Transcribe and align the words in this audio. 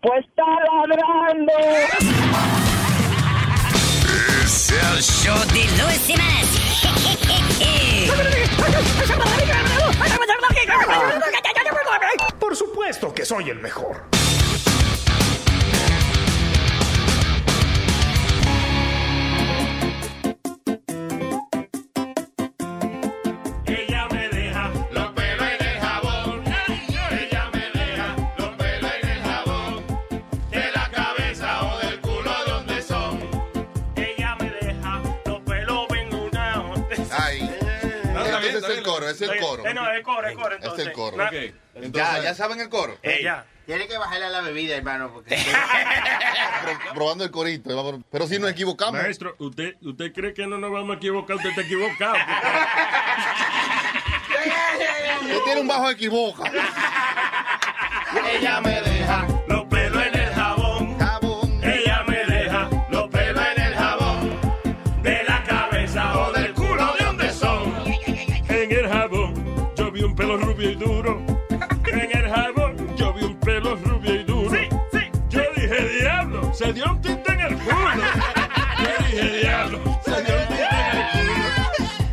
Pues 0.00 0.24
está 0.24 0.44
ladrando. 0.44 1.52
Es 4.44 4.70
el 4.70 5.02
show 5.02 5.38
de 5.52 5.64
Luis 5.82 6.00
Semanas. 6.06 6.38
Por 12.38 12.56
supuesto 12.56 13.12
que 13.12 13.24
soy 13.24 13.50
el 13.50 13.58
mejor. 13.58 14.04
Coro, 39.16 39.24
es 39.24 39.30
el 39.32 39.40
coro. 39.40 39.66
Eh, 39.66 39.74
no, 39.74 39.90
es 39.92 40.02
coro, 40.04 40.28
es 40.28 40.34
coro 40.36 40.48
Es 40.56 40.62
entonces. 40.62 40.86
el 40.86 40.92
coro. 40.92 41.16
Na- 41.16 41.30
Ya, 41.92 42.22
ya 42.22 42.34
saben 42.34 42.60
el 42.60 42.68
coro. 42.68 42.98
Ella. 43.02 43.44
Tiene 43.66 43.86
que 43.86 43.98
bajarle 43.98 44.24
a 44.24 44.30
la 44.30 44.40
bebida, 44.40 44.76
hermano, 44.76 45.10
porque... 45.12 45.36
Probando 46.94 47.22
el 47.24 47.30
corito. 47.30 47.74
vamos- 47.76 48.00
Pero 48.10 48.26
si 48.26 48.38
nos 48.38 48.50
equivocamos. 48.50 48.94
Maestro, 49.02 49.34
¿usted, 49.38 49.74
¿usted 49.82 50.12
cree 50.14 50.32
que 50.32 50.46
no 50.46 50.56
nos 50.58 50.70
vamos 50.72 50.94
a 50.94 50.96
equivocar? 50.96 51.36
Usted 51.36 51.50
está 51.50 51.60
equivocado. 51.62 52.14
Usted 55.22 55.38
tiene 55.44 55.60
un 55.60 55.68
bajo 55.68 55.90
equivoca. 55.90 56.50
Ella 58.32 58.60
me 58.62 58.80
deja 58.80 59.26
se 76.58 76.72
dio 76.72 76.90
un 76.90 77.00
tinte 77.00 77.32
en 77.32 77.40
el 77.40 77.54
culo. 77.56 77.76
Yo 78.82 79.06
dije, 79.06 79.38
diablo, 79.38 79.78
se 80.04 80.22
dio 80.24 80.34
un 80.34 80.46
tinte 80.48 80.68
en 80.80 80.96
el 80.96 81.06
culo. 81.12 81.34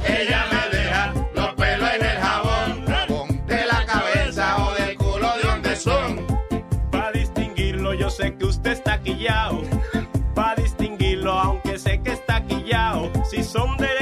Ella 0.06 0.46
me 0.52 0.78
deja 0.78 1.14
los 1.34 1.54
pelos 1.56 1.90
en 1.96 2.06
el 2.06 2.18
jabón. 2.18 2.86
Jabón. 2.86 3.46
De 3.48 3.66
la 3.66 3.86
cabeza 3.88 4.58
o 4.64 4.74
del 4.76 4.96
culo 4.98 5.34
de 5.38 5.48
donde 5.48 5.76
son. 5.76 6.28
Para 6.92 7.12
distinguirlo, 7.12 7.96
yo 7.96 8.12
sé 8.12 8.36
que 8.38 8.46
usted 8.46 8.74
está 8.74 9.02
quillao. 9.02 9.64
Para 10.36 10.62
distinguirlo, 10.62 11.32
aunque 11.32 11.80
sé 11.80 12.00
que 12.04 12.12
está 12.12 12.46
quillao. 12.46 13.12
Si 13.28 13.44
son 13.44 13.76
del 13.78 13.95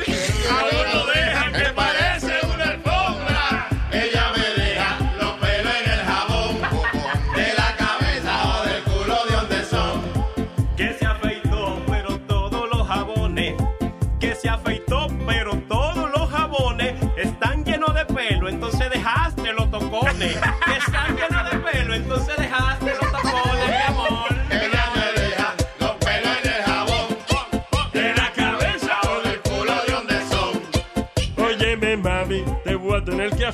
I'm 0.00 0.67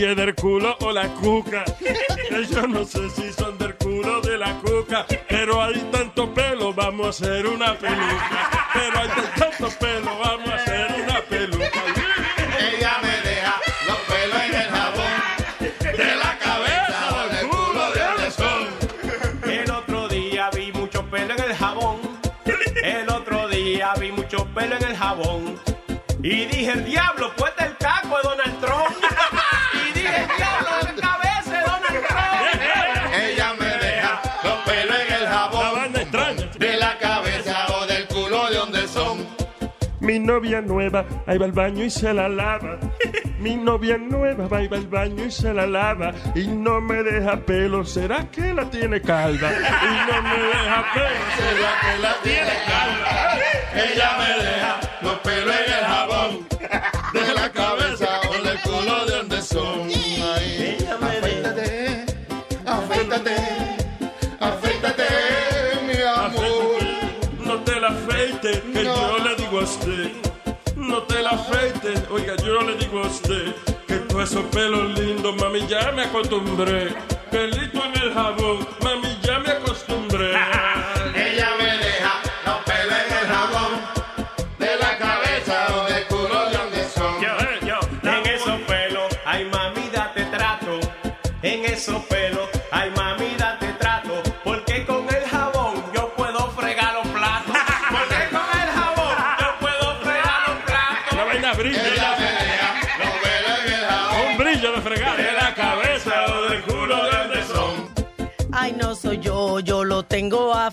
si 0.00 0.06
es 0.06 0.16
del 0.16 0.34
culo 0.34 0.78
o 0.80 0.92
la 0.92 1.08
cuca. 1.08 1.62
Que 1.78 2.46
yo 2.46 2.66
no 2.66 2.86
sé 2.86 3.10
si 3.10 3.30
son 3.34 3.58
del 3.58 3.74
culo 3.74 4.22
de 4.22 4.38
la 4.38 4.54
cuca. 4.60 5.04
Pero 5.28 5.62
hay 5.62 5.78
tanto 5.92 6.32
pelo, 6.32 6.72
vamos 6.72 7.06
a 7.06 7.10
hacer 7.10 7.46
una 7.46 7.74
peluca. 7.74 8.50
Pero 8.72 8.98
hay 8.98 9.08
tanto 9.38 9.68
pelo, 9.78 10.18
vamos 10.18 10.48
a 10.48 10.54
hacer 10.54 10.86
una 11.04 11.20
peluca. 11.20 11.82
Ella 12.58 12.92
me 13.02 13.28
deja 13.28 13.60
los 13.86 13.98
pelos 14.08 14.42
en 14.42 14.54
el 14.54 14.68
jabón. 14.70 15.12
De 15.82 16.16
la 16.16 16.38
cabeza 16.38 17.02
o 17.12 17.34
del 17.34 17.46
culo 17.48 17.90
de 17.92 18.00
donde 18.00 18.30
son. 18.30 19.50
El 19.50 19.70
otro 19.70 20.08
día 20.08 20.48
vi 20.56 20.72
mucho 20.72 21.04
pelo 21.10 21.34
en 21.34 21.42
el 21.42 21.54
jabón. 21.54 21.98
El 22.82 23.10
otro 23.10 23.48
día 23.48 23.92
vi 24.00 24.12
mucho 24.12 24.46
pelo 24.54 24.76
en 24.76 24.82
el 24.82 24.96
jabón. 24.96 25.60
Y 26.22 26.46
dije, 26.46 26.72
el 26.72 26.84
diablo, 26.86 27.19
novia 40.30 40.60
nueva, 40.60 41.04
ahí 41.26 41.38
va 41.38 41.46
al 41.46 41.52
baño 41.52 41.84
y 41.84 41.90
se 41.90 42.14
la 42.14 42.28
lava. 42.28 42.78
Mi 43.40 43.56
novia 43.56 43.98
nueva 43.98 44.46
va 44.46 44.60
va 44.68 44.76
al 44.76 44.86
baño 44.86 45.24
y 45.24 45.30
se 45.30 45.52
la 45.52 45.66
lava. 45.66 46.12
Y 46.36 46.46
no 46.46 46.80
me 46.80 47.02
deja 47.02 47.36
pelo, 47.40 47.84
¿será 47.84 48.30
que 48.30 48.54
la 48.54 48.70
tiene 48.70 49.00
calva? 49.00 49.50
Y 49.50 49.92
no 50.08 50.22
me 50.22 50.38
deja 50.52 50.84
pelo, 50.94 51.24
¿será 51.36 51.70
que 51.82 52.02
la 52.04 52.14
tiene 52.22 52.54
calva? 52.70 53.10
Ella 53.84 54.10
me 54.18 54.44
deja 54.44 54.80
los 55.02 55.18
pelos 55.18 55.54
esos 74.30 74.44
pelos 74.44 74.96
lindos, 74.96 75.34
mami, 75.40 75.66
ya 75.66 75.90
me 75.90 76.02
acostumbré. 76.02 76.94
Pelito 77.32 77.84
en 77.84 78.00
el 78.00 78.14
jabón, 78.14 78.58
mami, 78.80 78.99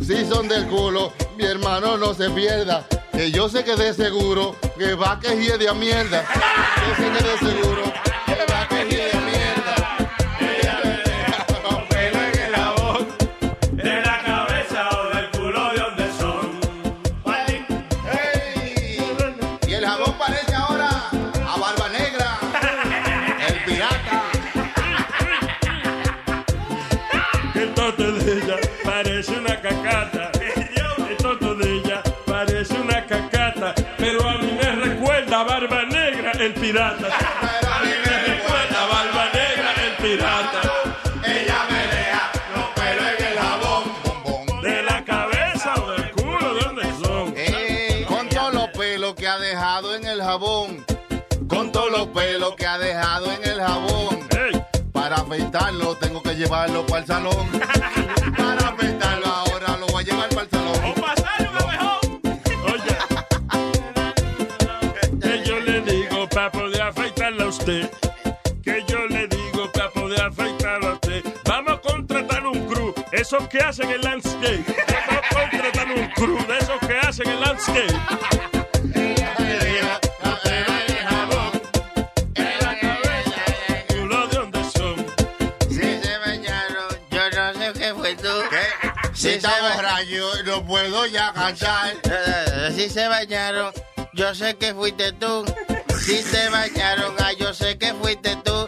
Si 0.00 0.24
son 0.24 0.46
del 0.46 0.66
culo, 0.68 1.12
mi 1.36 1.44
hermano 1.44 1.96
no 1.96 2.14
se 2.14 2.30
pierda. 2.30 2.86
Que 3.10 3.32
yo 3.32 3.48
sé 3.48 3.64
que 3.64 3.74
de 3.74 3.92
seguro 3.92 4.54
que 4.78 4.94
va 4.94 5.18
que 5.18 5.34
hie 5.34 5.58
de 5.58 5.68
a 5.68 5.74
mierda. 5.74 6.24
Que 6.24 8.09
el 36.50 36.60
pirata. 36.60 37.08
Pero 37.60 37.72
a 37.72 37.80
mí 37.80 37.90
me 38.04 38.18
recuerda 38.26 38.86
Barba 38.86 39.24
Negra, 39.32 39.74
el 39.84 39.96
pirata. 40.02 40.60
Ella 41.24 41.66
me 41.70 41.82
deja 41.96 42.32
los 42.54 42.66
pelos 42.74 43.06
en 43.18 43.24
el 43.26 43.38
jabón. 43.38 44.62
De 44.62 44.82
la 44.82 45.04
cabeza 45.04 45.74
o 45.74 45.90
del 45.92 46.10
culo, 46.12 46.54
¿de 46.54 46.60
dónde 46.64 47.06
son? 47.06 47.34
Ey, 47.36 48.04
con 48.04 48.28
todos 48.28 48.54
los 48.54 48.68
pelos 48.70 49.14
que 49.14 49.28
ha 49.28 49.38
dejado 49.38 49.94
en 49.94 50.06
el 50.06 50.22
jabón. 50.22 50.84
Con 51.48 51.72
todos 51.72 51.90
los 51.90 52.08
pelos 52.08 52.54
que 52.56 52.66
ha 52.66 52.78
dejado 52.78 53.30
en 53.32 53.44
el 53.44 53.60
jabón. 53.60 54.28
Ey, 54.30 54.64
Para 54.92 55.16
afeitarlo 55.16 55.96
tengo 55.96 56.22
que 56.22 56.34
llevarlo 56.34 56.84
para 56.86 57.00
el 57.00 57.06
salón. 57.06 57.48
Para 58.36 58.59
Esos 73.32 73.46
que 73.48 73.58
hacen 73.60 73.88
el 73.88 74.00
landscape. 74.00 74.64
Vamos 75.06 75.24
a 75.30 75.34
contratar 75.50 75.86
un 75.92 76.08
crew 76.16 76.36
de 76.48 76.58
esos 76.58 76.80
que 76.80 76.98
hacen 76.98 77.28
el 77.28 77.40
landscape. 77.40 77.86
Si 85.68 85.76
se 86.02 86.18
bañaron, 86.18 86.88
yo 87.10 87.30
no 87.30 87.54
sé 87.54 87.72
qué 87.78 87.94
fue 87.94 88.14
tú. 88.16 88.28
Si 89.14 89.20
se 89.22 89.34
está 89.36 89.60
ba- 89.62 89.74
borracho, 89.76 90.42
no 90.44 90.66
puedo 90.66 91.06
ya 91.06 91.32
cantar. 91.32 91.94
Eh, 92.04 92.72
Si 92.74 92.88
se 92.88 93.06
bañaron, 93.08 93.72
yo 94.14 94.34
sé 94.34 94.56
que 94.56 94.74
fuiste 94.74 95.12
tú. 95.12 95.44
Si 95.98 96.22
se 96.22 96.48
bañaron, 96.48 97.14
ah, 97.18 97.32
yo 97.38 97.52
sé 97.54 97.78
que 97.78 97.92
fuiste 97.94 98.36
tú. 98.44 98.66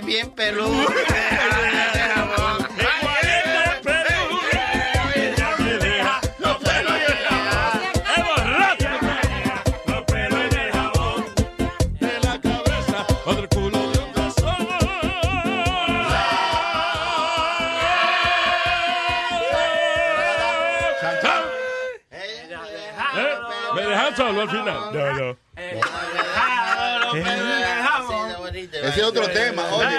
Bien, 0.00 0.06
bien 0.06 0.30
peludo. 0.30 0.68
Dejas 0.68 1.96
el 1.96 2.10
jabón. 2.12 2.68
Igualito 2.76 3.58
de 3.64 3.74
Perú. 3.82 4.40
Ella 5.14 5.48
me 5.58 5.72
deja 5.78 6.20
los 6.38 6.56
pelos 6.58 6.92
en 6.92 7.00
el 7.02 7.18
jabón. 7.26 7.82
Es 8.16 8.24
borracho. 8.26 8.90
Los 9.86 10.02
pelos 10.04 10.40
en 10.44 10.58
el 10.58 10.72
jabón. 10.72 11.24
De 12.00 12.20
la 12.20 12.40
cabeza 12.40 13.06
o 13.24 13.34
del 13.34 13.48
culo 13.48 13.90
de 13.90 13.98
donde 13.98 14.30
son. 14.40 14.68
¿Eh? 23.18 23.36
¿Me 23.74 23.82
dejan 23.82 24.16
solo 24.16 24.40
al 24.42 24.50
final? 24.50 24.92
No, 24.92 25.12
no. 25.14 25.45
Ese 28.96 29.02
es 29.02 29.10
otro 29.10 29.28
tema, 29.28 29.62
oye. 29.74 29.98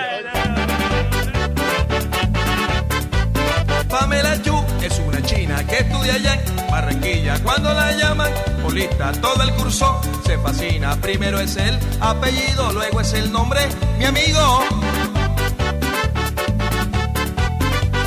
Pamela 3.88 4.36
Yu 4.38 4.56
es 4.82 4.98
una 4.98 5.22
china 5.22 5.64
que 5.68 5.78
estudia 5.78 6.16
allá 6.16 6.34
en 6.34 6.72
Barranquilla. 6.72 7.38
Cuando 7.44 7.72
la 7.76 7.92
llaman 7.92 8.32
Polita, 8.64 9.12
todo 9.12 9.44
el 9.44 9.54
curso 9.54 10.02
se 10.26 10.40
fascina. 10.40 10.96
Primero 10.96 11.40
es 11.40 11.58
el 11.58 11.78
apellido, 12.00 12.72
luego 12.72 13.00
es 13.02 13.14
el 13.14 13.32
nombre, 13.32 13.70
mi 14.00 14.06
amigo. 14.06 14.64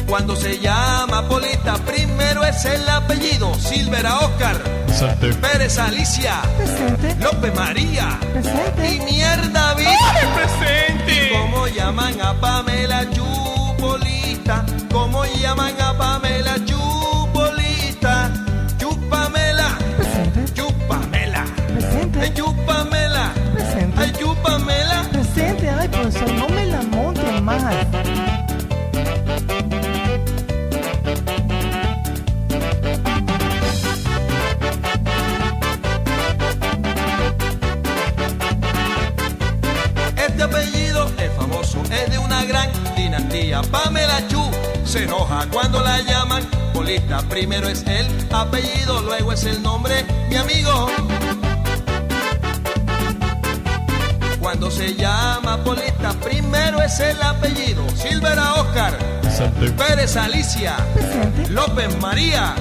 Cuando 0.09 0.35
se 0.35 0.59
llama 0.59 1.29
Polita, 1.29 1.75
primero 1.87 2.43
es 2.43 2.65
el 2.65 2.89
apellido. 2.89 3.55
Silvera 3.55 4.19
Oscar, 4.19 4.61
Pérez 5.41 5.79
Alicia, 5.79 6.43
López 7.21 7.55
María 7.55 8.19
y 8.83 8.99
Mierda 9.01 9.75
Vida. 9.75 10.35
presente! 10.35 11.31
¿Cómo 11.33 11.69
llaman 11.69 12.21
a 12.21 12.35
Pamela 12.35 13.09
Chupolita? 13.11 14.67
¿Cómo 14.93 15.25
llaman 15.25 15.81
a 15.81 15.97
Pamela 15.97 16.55
Chupolita? 16.57 16.70
Primero 47.41 47.69
es 47.71 47.83
el 47.87 48.07
apellido, 48.35 49.01
luego 49.01 49.33
es 49.33 49.45
el 49.45 49.63
nombre, 49.63 50.05
mi 50.29 50.37
amigo. 50.37 50.89
Cuando 54.39 54.71
se 54.71 54.95
llama 54.95 55.57
Polita, 55.65 56.13
primero 56.23 56.83
es 56.83 57.01
el 57.01 57.17
apellido. 57.23 57.89
Silvera 57.97 58.57
Oscar, 58.57 58.93
Pérez 59.75 60.19
Alicia, 60.19 60.77
López 61.49 61.99
María. 61.99 62.55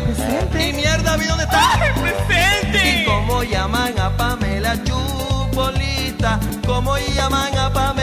Y 0.54 0.72
mierda, 0.72 1.18
¿vi 1.18 1.26
dónde 1.26 1.44
está? 1.44 1.94
¡Presente! 2.02 3.02
¿Y 3.02 3.06
cómo 3.06 3.44
llaman 3.44 4.00
a 4.00 4.16
Pamela 4.16 4.82
Chupolita? 4.86 6.40
¿Cómo 6.66 6.98
llaman 6.98 7.58
a 7.58 7.74
Pamela 7.74 7.99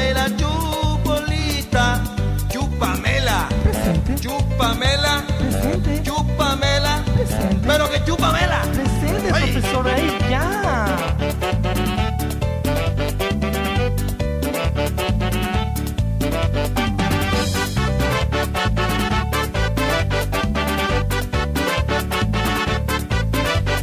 Oye. 9.35 9.52
profesor, 9.52 9.88
ahí 9.88 10.18
ya. 10.30 10.97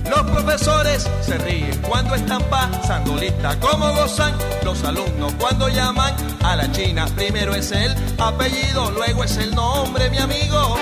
Los 0.10 0.22
profesores 0.32 1.10
se 1.22 1.38
ríen 1.38 1.82
cuando 1.82 2.16
están 2.16 2.42
pasando 2.44 3.16
lista. 3.18 3.60
Como 3.60 3.92
gozan 3.94 4.34
los 4.64 4.84
alumnos 4.84 5.34
cuando 5.40 5.70
llaman 5.70 6.16
a 6.44 6.56
la 6.56 6.72
China. 6.72 7.06
Primero 7.16 7.56
es 7.56 7.72
el 7.72 7.96
apellido, 8.18 8.92
luego 8.92 9.24
es 9.24 9.38
el 9.38 9.54
nombre, 9.56 10.10
mi 10.10 10.18
amigo. 10.18 10.78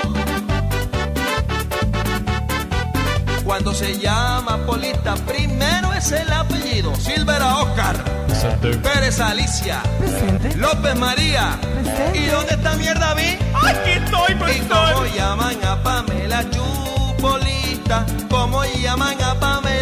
Cuando 3.51 3.73
se 3.73 3.99
llama 3.99 4.65
Polita, 4.65 5.13
primero 5.27 5.91
es 5.91 6.13
el 6.13 6.31
apellido. 6.31 6.95
Silvera 6.95 7.57
Oscar, 7.57 7.97
Pérez 8.81 9.19
Alicia, 9.19 9.81
López 10.55 10.95
María. 10.95 11.59
¿Y 12.13 12.27
dónde 12.27 12.53
está 12.53 12.77
mierda 12.77 13.13
vi? 13.13 13.37
Aquí 13.61 13.89
estoy, 13.89 14.31
¿Y 14.31 14.35
profesor. 14.35 14.93
cómo 14.93 15.05
llaman 15.13 15.65
a 15.65 15.83
Pamela 15.83 16.49
Chupolita? 16.49 18.05
¿Cómo 18.29 18.63
llaman 18.63 19.21
a 19.21 19.33
Pamela 19.37 19.80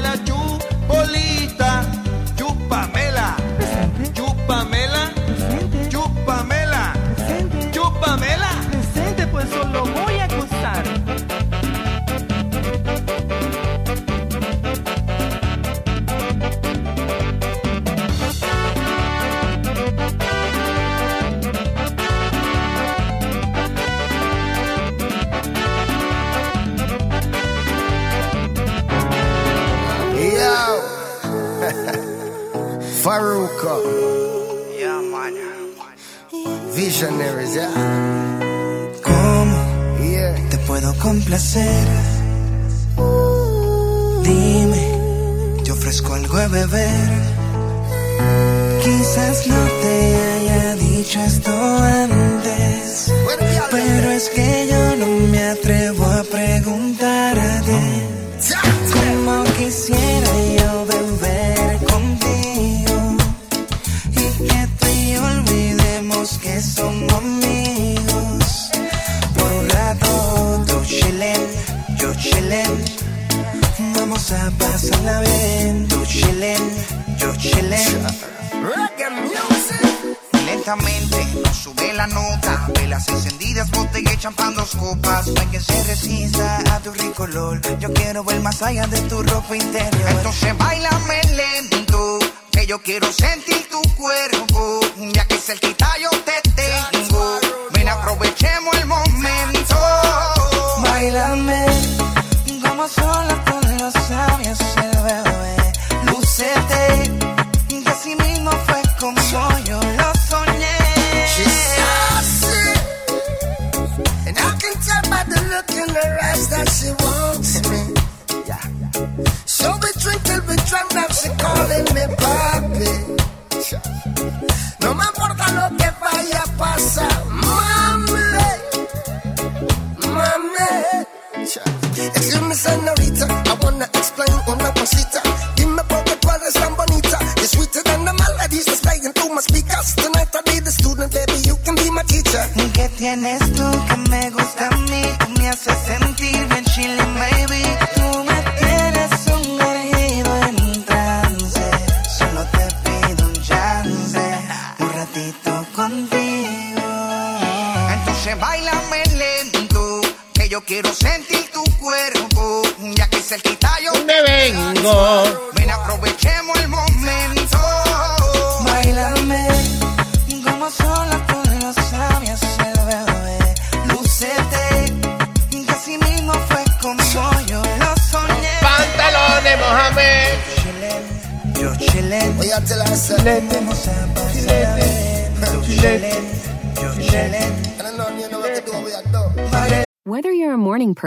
Faruqa. 33.19 33.75
Yeah, 34.79 35.01
man. 35.11 35.33
Visionaries, 36.73 37.53
yeah. 37.53 37.73
¿Cómo 39.03 39.57
Yeah. 40.11 40.35
te 40.51 40.57
puedo 40.69 40.89
complacer? 41.07 41.85
Dime, 44.23 44.85
te 45.65 45.71
ofrezco 45.73 46.13
algo 46.13 46.37
de 46.37 46.47
beber. 46.47 47.09
Quizás 48.85 49.47
no 49.47 49.61
te 49.83 49.95
haya 50.25 50.75
dicho 50.75 51.19
esto 51.19 51.51
antes, 52.05 53.11
pero 53.69 54.11
es 54.11 54.29
que 54.29 54.67
yo 54.71 54.95
no 55.01 55.07
me 55.31 55.43
atrevo 55.55 56.05
a 56.05 56.23
preguntarte. 56.23 56.88
Champán, 84.19 84.53
dos 84.53 84.75
copas. 84.75 85.27
No 85.27 85.39
hay 85.39 85.47
que 85.47 85.59
se 85.59 85.83
resista 85.85 86.57
a 86.75 86.79
tu 86.79 86.91
rico 86.91 87.23
olor. 87.23 87.61
Yo 87.79 87.91
quiero 87.93 88.23
ver 88.23 88.41
más 88.41 88.61
allá 88.61 88.85
de 88.87 88.99
tu 89.01 89.23
ropa 89.23 89.55
interior. 89.55 90.09
Entonces 90.09 90.57
bailame 90.57 91.21
lento, 91.35 92.19
que 92.51 92.67
yo 92.67 92.81
quiero 92.81 93.11
sentir 93.11 93.67
tu 93.69 93.81
cuerpo, 93.95 94.81
ya 95.13 95.25
que 95.25 95.37
cerquita 95.37 95.87
yo 96.01 96.09
te 96.21 96.48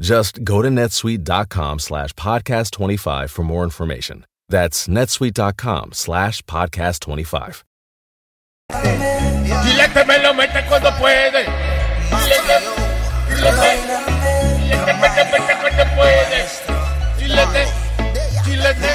Just 0.00 0.42
go 0.44 0.62
to 0.62 0.68
netsuite.com 0.68 1.78
slash 1.78 2.12
podcast 2.14 2.70
25 2.72 3.30
for 3.30 3.42
more 3.42 3.64
information. 3.64 4.24
That's 4.48 4.88
netsuite.com 4.88 5.92
slash 5.92 6.42
podcast 6.42 7.00
25. 7.00 7.64
Chilete 8.72 10.06
me 10.06 10.18
lo 10.22 10.32
mete 10.34 10.64
cuando 10.66 10.90
puede. 10.92 11.44
Chilete, 12.08 12.56
chilete, 13.28 13.70
chilete 14.58 14.92
mete, 15.00 15.24
mete 15.30 15.54
cuando 15.60 15.84
puede. 15.94 16.40
Chilete, 17.18 17.66
chilete. 18.44 18.92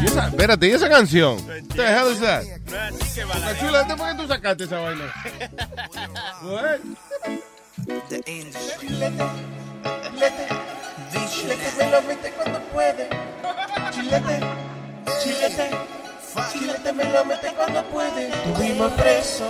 Y 0.00 0.06
esa, 0.06 0.28
espérate, 0.28 0.66
¿y 0.66 0.70
esa 0.72 0.88
canción? 0.88 1.36
What 1.46 1.76
the 1.76 1.86
hell 1.86 2.10
is 2.10 2.20
that? 2.20 2.44
La 2.70 3.96
¿por 3.96 4.08
qué 4.10 4.14
tú 4.16 4.26
sacaste 4.26 4.64
esa 4.64 4.80
vaina? 4.80 5.12
What? 6.42 6.80
Chilete, 7.84 8.22
chilete, 8.80 9.28
chilete 11.30 11.72
me 11.78 11.90
lo 11.90 12.02
mete 12.02 12.30
cuando 12.30 12.58
puede. 12.72 13.08
Chilete, 13.92 14.40
chilete, 15.22 15.70
chilete 16.52 16.92
me 16.94 17.04
lo 17.04 17.24
mete 17.26 17.48
cuando 17.54 17.82
puede. 17.90 18.28
Tuvimos 18.30 18.92
preso. 18.92 19.44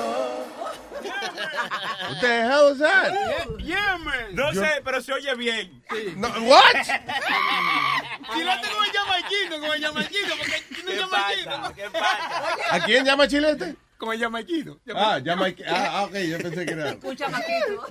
What 2.09 2.21
the 2.21 2.43
hell 2.43 2.73
is 2.73 2.79
that? 2.79 3.13
Yeah, 3.61 3.99
man. 3.99 4.35
No 4.35 4.53
Yo- 4.53 4.63
sé, 4.63 4.81
pero 4.85 5.01
se 5.01 5.13
oye 5.13 5.35
bien. 5.37 5.83
No, 6.17 6.29
what? 6.43 6.75
Chilete 8.35 8.69
como 8.69 8.85
el 8.85 8.93
jamaiquino, 8.93 9.61
como 9.61 9.75
el 9.75 9.83
jamaiquino, 9.85 10.35
porque 10.39 11.45
no. 11.47 11.73
¿Qué 11.75 11.91
pasa? 11.91 12.57
¿A 12.71 12.81
quién 12.81 13.05
llama 13.05 13.29
chilete? 13.29 13.77
Como 14.05 14.13
el 14.13 14.21
jamaiquino. 14.21 14.79
Ah, 14.95 15.19
Jamaica. 15.25 15.65
Ah, 15.67 15.89
ah, 15.93 16.05
ok, 16.05 16.15
yo 16.29 16.37
pensé 16.37 16.67
que 16.67 16.73
era. 16.73 16.91
Escucha, 16.91 17.27
Maquito. 17.31 17.87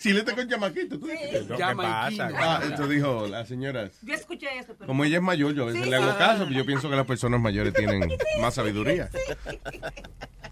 Chilete 0.00 0.34
con 0.34 0.48
chamaquito, 0.48 0.98
tú 0.98 1.06
dices. 1.06 1.44
¿Qué 1.46 1.56
Jamaiquino. 1.62 2.28
Ah, 2.36 2.60
esto 2.68 2.88
dijo 2.88 3.28
la 3.28 3.46
señora. 3.46 3.88
Yo 4.02 4.14
escuché 4.14 4.48
eso, 4.58 4.74
pero. 4.76 4.88
Como 4.88 5.04
ella 5.04 5.18
es 5.18 5.22
mayor, 5.22 5.54
yo 5.54 5.62
a 5.62 5.66
veces 5.66 5.84
Sí. 5.84 5.90
le 5.90 5.94
hago 5.94 6.18
caso, 6.18 6.42
pero 6.48 6.56
yo 6.58 6.66
pienso 6.66 6.90
que 6.90 6.96
las 6.96 7.06
personas 7.06 7.40
mayores 7.40 7.72
tienen 7.72 8.00
más 8.40 8.52
sabiduría. 8.54 9.08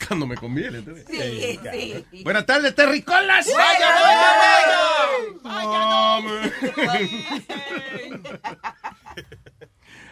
Cuando 0.06 0.24
me 0.24 0.36
conviene. 0.36 0.84
Sí, 1.10 1.58
sí. 1.72 2.22
Buenas 2.22 2.46
tardes, 2.46 2.72
Terricolas. 2.72 3.48
¡Vaya, 3.56 3.88
vaya, 5.42 6.52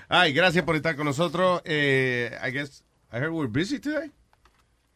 Ay, 0.08 0.32
gracias 0.32 0.64
por 0.64 0.74
estar 0.74 0.96
con 0.96 1.06
nosotros. 1.06 1.62
Eh, 1.64 2.36
I 2.44 2.50
guess, 2.50 2.82
I 3.12 3.18
heard 3.18 3.30
we're 3.30 3.46
busy 3.46 3.78
today. 3.78 4.10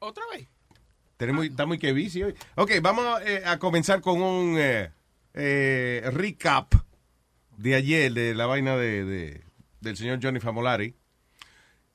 ¿Otra 0.04 0.24
vez? 0.32 0.48
Tenemos, 1.16 1.44
está 1.46 1.64
muy 1.66 1.78
que 1.78 1.92
busy 1.92 2.22
hoy. 2.22 2.34
Ok, 2.56 2.72
vamos 2.82 3.20
eh, 3.24 3.42
a 3.44 3.58
comenzar 3.58 4.00
con 4.00 4.20
un 4.20 4.56
eh, 4.58 4.90
eh, 5.32 6.02
recap 6.12 6.74
de 7.56 7.74
ayer 7.76 8.12
de 8.12 8.34
la 8.34 8.46
vaina 8.46 8.76
de, 8.76 9.04
de- 9.04 9.44
del 9.80 9.96
señor 9.96 10.18
Johnny 10.22 10.40
Famolari. 10.40 10.94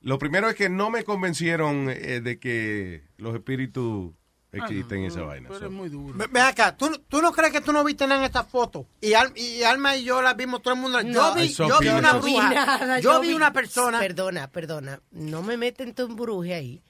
Lo 0.01 0.17
primero 0.17 0.47
es 0.49 0.55
que 0.55 0.69
no 0.69 0.89
me 0.89 1.03
convencieron 1.03 1.89
eh, 1.89 2.21
de 2.21 2.39
que 2.39 3.03
los 3.17 3.35
espíritus 3.35 4.13
existen 4.53 4.99
en 4.99 5.05
esa 5.07 5.21
vaina. 5.23 5.49
So, 5.59 5.69
muy 5.69 5.89
duro. 5.89 6.17
Ve- 6.17 6.27
Ven 6.31 6.43
acá, 6.43 6.77
¿tú, 6.77 6.89
¿tú 7.09 7.21
no 7.21 7.33
crees 7.33 7.51
que 7.51 7.59
tú 7.61 7.73
no 7.73 7.83
viste 7.83 8.07
nada 8.07 8.21
en 8.21 8.25
esta 8.25 8.45
foto? 8.45 8.87
Y, 9.01 9.13
Al- 9.13 9.33
y 9.37 9.63
Alma 9.63 9.97
y 9.97 10.05
yo 10.05 10.21
las 10.21 10.37
vimos 10.37 10.61
todo 10.61 10.73
el 10.75 10.79
mundo. 10.79 11.03
No. 11.03 11.11
yo 11.11 11.35
vi, 11.35 11.49
yo 11.53 11.79
vi 11.79 11.89
una 11.89 12.13
bruja. 12.13 12.49
nada, 12.53 12.99
yo, 13.01 13.19
vi 13.19 13.33
una 13.33 13.51
persona. 13.51 13.99
Perdona, 13.99 14.49
perdona. 14.49 15.01
No 15.11 15.43
me 15.43 15.57
meten 15.57 15.93
tu 15.93 16.03
embruje 16.05 16.53
ahí. 16.53 16.81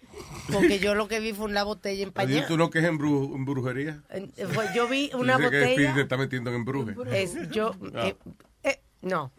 Porque 0.52 0.80
yo 0.80 0.96
lo 0.96 1.08
que 1.08 1.20
vi 1.20 1.34
fue 1.34 1.46
una 1.46 1.64
botella 1.64 2.04
empañada. 2.04 2.48
¿Tú 2.48 2.58
no 2.58 2.70
que 2.70 2.80
es 2.80 2.86
en, 2.86 2.98
bru- 2.98 3.36
en 3.36 3.46
brujería? 3.46 4.02
Eh, 4.10 4.28
Yo 4.76 4.88
vi 4.88 5.12
una 5.14 5.38
Dice 5.38 5.50
que 5.50 5.60
botella. 5.60 6.02
está 6.02 6.18
metiendo 6.18 6.52
en 6.54 6.66
bruje. 6.66 6.96
Es, 7.12 7.50
yo, 7.52 7.76
Ah. 7.94 8.08
eh, 8.08 8.16
eh, 8.64 8.80
no. 9.02 9.32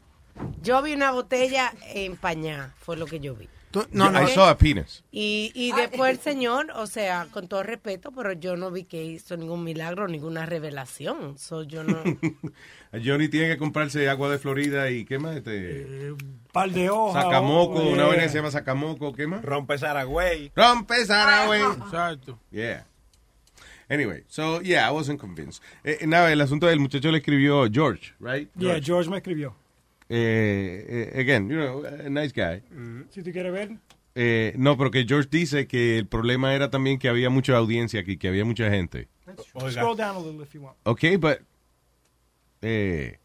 Yo 0.63 0.81
vi 0.83 0.93
una 0.95 1.11
botella 1.11 1.73
empañada, 1.95 2.75
fue 2.79 2.97
lo 2.97 3.07
que 3.07 3.21
yo 3.21 3.35
vi. 3.35 3.49
No, 3.93 4.11
no. 4.11 4.23
I 4.23 4.33
saw 4.33 4.49
a 4.49 4.57
penis. 4.59 5.05
Y, 5.13 5.53
y 5.55 5.73
después 5.73 6.11
el 6.13 6.19
señor, 6.19 6.73
o 6.75 6.87
sea, 6.87 7.29
con 7.31 7.47
todo 7.49 7.63
respeto, 7.63 8.11
pero 8.13 8.33
yo 8.33 8.57
no 8.57 8.71
vi 8.71 8.85
que 8.85 9.05
hizo 9.05 9.37
ningún 9.37 9.63
milagro, 9.65 10.09
ninguna 10.09 10.45
revelación. 10.47 11.39
So, 11.39 11.63
yo 11.63 11.85
no. 11.85 12.03
Johnny 13.05 13.29
tiene 13.29 13.49
que 13.49 13.59
comprarse 13.59 14.09
agua 14.09 14.29
de 14.31 14.39
Florida 14.39 14.91
y 14.91 15.05
¿qué 15.05 15.19
más? 15.19 15.37
Este, 15.37 16.15
Par 16.53 16.71
de 16.71 16.91
hojas. 16.91 17.23
Sacamoco, 17.25 17.75
o- 17.79 17.89
una 17.91 18.03
eh, 18.05 18.07
vaina 18.09 18.23
que 18.25 18.29
se 18.29 18.39
llama 18.39 18.51
Sacamoco, 18.51 19.13
¿qué 19.13 19.27
más? 19.29 19.43
Rompe 19.45 19.79
Saragüey. 19.79 20.51
Rompe 20.57 21.05
Saragüey. 21.07 21.63
Exacto. 21.63 22.39
Yeah. 22.51 22.87
Anyway, 23.89 24.23
so 24.29 24.61
yeah, 24.63 24.89
I 24.89 24.93
wasn't 24.93 25.19
convinced. 25.21 25.63
Eh, 25.83 26.07
nada, 26.07 26.33
el 26.33 26.41
asunto 26.41 26.67
del 26.67 26.79
muchacho 26.79 27.11
le 27.11 27.19
escribió 27.19 27.69
George, 27.73 28.15
right? 28.21 28.49
Yeah, 28.57 28.81
George 28.81 29.11
me 29.11 29.17
escribió. 29.17 29.55
Eh, 30.13 31.13
again, 31.17 31.49
you 31.49 31.57
know, 31.57 31.85
a 31.85 32.09
nice 32.11 32.33
guy. 32.35 32.61
Si 33.11 33.23
tú 33.23 33.31
quieres 33.33 33.53
ver. 33.53 33.71
Eh, 34.17 34.55
no, 34.59 34.77
pero 34.77 34.91
que 34.91 35.05
George 35.07 35.29
dice 35.31 35.69
que 35.69 35.97
el 35.97 36.07
problema 36.09 36.53
era 36.53 36.69
también 36.69 36.99
que 36.99 37.09
había 37.09 37.31
mucha 37.31 37.57
audiencia 37.57 38.01
aquí, 38.01 38.17
que 38.17 38.27
había 38.29 38.45
mucha 38.45 38.69
gente. 38.69 39.09
Scroll 39.71 39.97
down 39.97 40.17
a 40.17 40.19
little 40.19 40.43
if 40.43 40.53
you 40.53 40.63
want. 40.63 40.77
Ok, 40.83 41.05
but, 41.21 41.39
eh, 42.63 43.19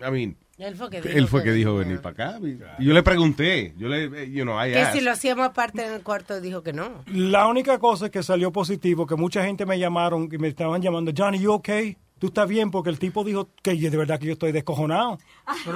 I 0.00 0.10
mean, 0.10 0.36
Él 0.58 0.74
fue 0.76 0.90
que 0.90 1.00
dijo. 1.00 1.16
él 1.16 1.28
fue 1.28 1.42
que 1.44 1.52
dijo 1.52 1.76
venir 1.76 2.00
para 2.00 2.32
acá. 2.32 2.40
Y 2.78 2.84
yo 2.84 2.92
le 2.92 3.02
pregunté, 3.04 3.72
yo 3.78 3.86
le, 3.88 4.30
you 4.30 4.42
know, 4.42 4.58
I 4.60 4.72
Que 4.72 4.78
asked. 4.80 4.98
si 4.98 5.04
lo 5.04 5.12
hacíamos 5.12 5.46
aparte 5.46 5.86
en 5.86 5.92
el 5.92 6.02
cuarto, 6.02 6.40
dijo 6.40 6.62
que 6.64 6.72
no. 6.72 7.04
La 7.06 7.46
única 7.46 7.78
cosa 7.78 8.10
que 8.10 8.22
salió 8.24 8.50
positivo, 8.52 9.06
que 9.06 9.14
mucha 9.14 9.44
gente 9.44 9.64
me 9.64 9.78
llamaron 9.78 10.28
y 10.30 10.38
me 10.38 10.48
estaban 10.48 10.82
llamando, 10.82 11.12
Johnny, 11.16 11.38
you 11.38 11.52
okay? 11.52 11.96
Tú 12.22 12.28
estás 12.28 12.48
bien 12.48 12.70
porque 12.70 12.88
el 12.88 13.00
tipo 13.00 13.24
dijo 13.24 13.48
que 13.62 13.74
de 13.74 13.96
verdad 13.96 14.20
que 14.20 14.26
yo 14.26 14.34
estoy 14.34 14.52
descojonado. 14.52 15.18